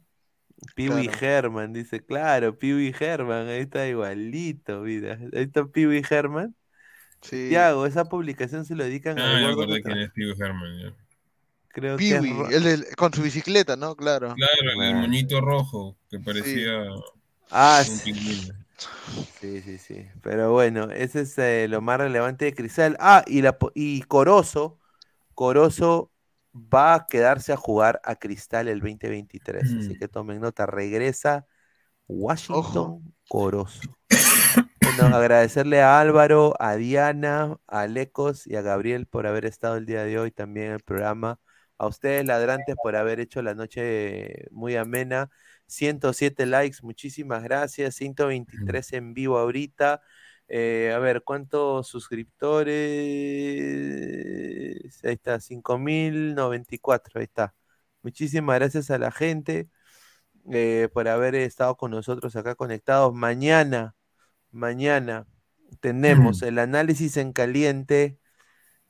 Piwi 0.75 1.07
Claro. 1.07 1.17
Herman, 1.21 1.73
dice, 1.73 2.03
claro, 2.05 2.57
Piwi 2.57 2.93
Herman, 2.97 3.47
ahí 3.47 3.61
está 3.61 3.87
igualito, 3.87 4.81
mira. 4.81 5.13
Ahí 5.33 5.43
está 5.43 5.65
Piwi 5.65 6.01
Herman. 6.09 6.55
Sí. 7.21 7.49
Tiago, 7.49 7.85
esa 7.85 8.05
publicación 8.05 8.65
se 8.65 8.75
lo 8.75 8.83
dedican 8.83 9.19
Ah, 9.19 9.49
acordé 9.49 9.77
que 9.77 9.83
quién 9.83 9.97
es 9.99 10.11
Pivo 10.11 10.33
Herman. 10.43 10.79
ya. 10.79 10.93
Creo 11.69 11.97
que 11.97 12.03
es 12.15 12.65
el 12.65 12.85
con 12.97 13.13
su 13.13 13.21
bicicleta, 13.21 13.75
¿no? 13.75 13.95
Claro. 13.95 14.35
Claro, 14.35 14.71
el 14.71 14.75
Claro. 14.75 14.97
moñito 14.99 15.39
rojo 15.41 15.97
que 16.09 16.19
parecía 16.19 16.87
Ah, 17.49 17.83
un 17.87 17.99
sí. 17.99 18.13
pingüino. 18.13 18.53
Sí, 19.39 19.61
sí, 19.61 19.77
sí. 19.77 20.05
Pero 20.21 20.51
bueno, 20.51 20.89
ese 20.91 21.21
es 21.21 21.37
eh, 21.37 21.67
lo 21.67 21.81
más 21.81 21.97
relevante 21.99 22.45
de 22.45 22.53
Cristal. 22.53 22.95
Ah, 22.99 23.23
y, 23.25 23.41
la, 23.41 23.57
y 23.73 24.01
Corozo, 24.03 24.79
Corozo 25.35 26.10
va 26.53 26.95
a 26.95 27.07
quedarse 27.07 27.53
a 27.53 27.57
jugar 27.57 28.01
a 28.03 28.15
Cristal 28.15 28.67
el 28.67 28.79
2023. 28.79 29.63
Así 29.63 29.95
Mm. 29.95 29.99
que 29.99 30.07
tomen 30.07 30.41
nota, 30.41 30.65
regresa 30.65 31.45
Washington 32.07 33.13
Corozo. 33.27 33.81
Bueno, 34.81 35.15
agradecerle 35.15 35.81
a 35.81 35.99
Álvaro, 35.99 36.53
a 36.59 36.75
Diana, 36.75 37.57
a 37.67 37.87
Lecos 37.87 38.45
y 38.47 38.55
a 38.55 38.61
Gabriel 38.61 39.05
por 39.07 39.27
haber 39.27 39.45
estado 39.45 39.77
el 39.77 39.85
día 39.85 40.03
de 40.03 40.19
hoy 40.19 40.31
también 40.31 40.67
en 40.67 40.73
el 40.73 40.81
programa. 40.81 41.39
A 41.77 41.87
ustedes, 41.87 42.25
ladrantes, 42.25 42.75
por 42.81 42.95
haber 42.95 43.19
hecho 43.19 43.41
la 43.41 43.55
noche 43.55 44.47
muy 44.51 44.75
amena. 44.75 45.29
107 45.67 46.45
likes, 46.45 46.77
muchísimas 46.81 47.43
gracias. 47.43 47.95
123 47.95 48.93
en 48.93 49.13
vivo 49.13 49.37
ahorita. 49.37 50.01
Eh, 50.53 50.91
a 50.93 50.99
ver, 50.99 51.23
¿cuántos 51.23 51.87
suscriptores? 51.87 52.75
Ahí 55.03 55.13
está, 55.13 55.39
5094, 55.39 57.19
ahí 57.19 57.23
está. 57.23 57.55
Muchísimas 58.01 58.57
gracias 58.59 58.91
a 58.91 58.97
la 58.97 59.11
gente 59.11 59.69
eh, 60.51 60.89
por 60.93 61.07
haber 61.07 61.35
estado 61.35 61.77
con 61.77 61.91
nosotros 61.91 62.35
acá 62.35 62.55
conectados. 62.55 63.13
Mañana, 63.13 63.95
mañana 64.51 65.27
tenemos 65.81 66.41
el 66.41 66.59
análisis 66.59 67.17
en 67.17 67.33
caliente 67.33 68.19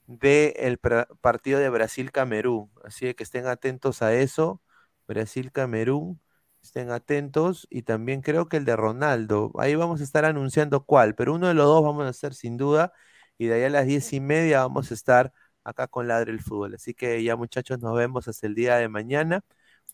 del 0.08 0.80
partido 1.22 1.60
de 1.60 1.70
Brasil-Camerún. 1.70 2.72
Así 2.84 3.14
que 3.14 3.24
estén 3.24 3.48
atentos 3.48 4.02
a 4.02 4.14
eso. 4.16 4.62
Brasil-Camerún, 5.08 6.22
estén 6.62 6.92
atentos. 6.92 7.68
Y 7.70 7.84
también 7.84 8.22
creo 8.22 8.48
que 8.48 8.58
el 8.58 8.66
de 8.66 8.76
Ronaldo. 8.76 9.52
Ahí 9.58 9.76
vamos 9.76 10.02
a 10.02 10.04
estar 10.04 10.26
anunciando 10.26 10.86
cuál, 10.86 11.16
pero 11.16 11.34
uno 11.34 11.48
de 11.48 11.54
los 11.54 11.66
dos 11.66 11.84
vamos 11.84 12.06
a 12.06 12.10
hacer 12.10 12.34
sin 12.34 12.58
duda. 12.58 12.94
Y 13.38 13.48
de 13.48 13.56
ahí 13.56 13.64
a 13.64 13.70
las 13.70 13.86
diez 13.86 14.14
y 14.14 14.20
media 14.20 14.62
vamos 14.62 14.92
a 14.92 14.94
estar 14.94 15.34
acá 15.64 15.88
con 15.88 16.08
Ladre 16.08 16.32
el 16.32 16.42
Fútbol. 16.42 16.76
Así 16.76 16.94
que 16.94 17.24
ya 17.24 17.36
muchachos, 17.36 17.80
nos 17.80 17.96
vemos 17.96 18.28
hasta 18.28 18.48
el 18.48 18.56
día 18.56 18.78
de 18.78 18.88
mañana. 18.90 19.42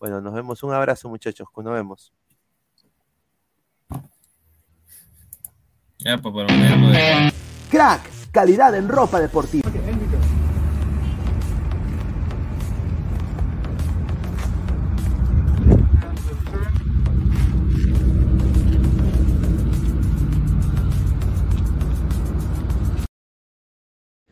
Bueno, 0.00 0.20
nos 0.20 0.34
vemos. 0.34 0.62
Un 0.62 0.74
abrazo 0.74 1.08
muchachos. 1.08 1.48
Nos 1.56 1.72
vemos. 1.72 2.12
Ya, 5.98 6.16
pues 6.16 6.34
de... 6.34 7.32
Crack, 7.70 8.30
calidad 8.30 8.74
en 8.76 8.88
ropa 8.88 9.20
deportiva. 9.20 9.68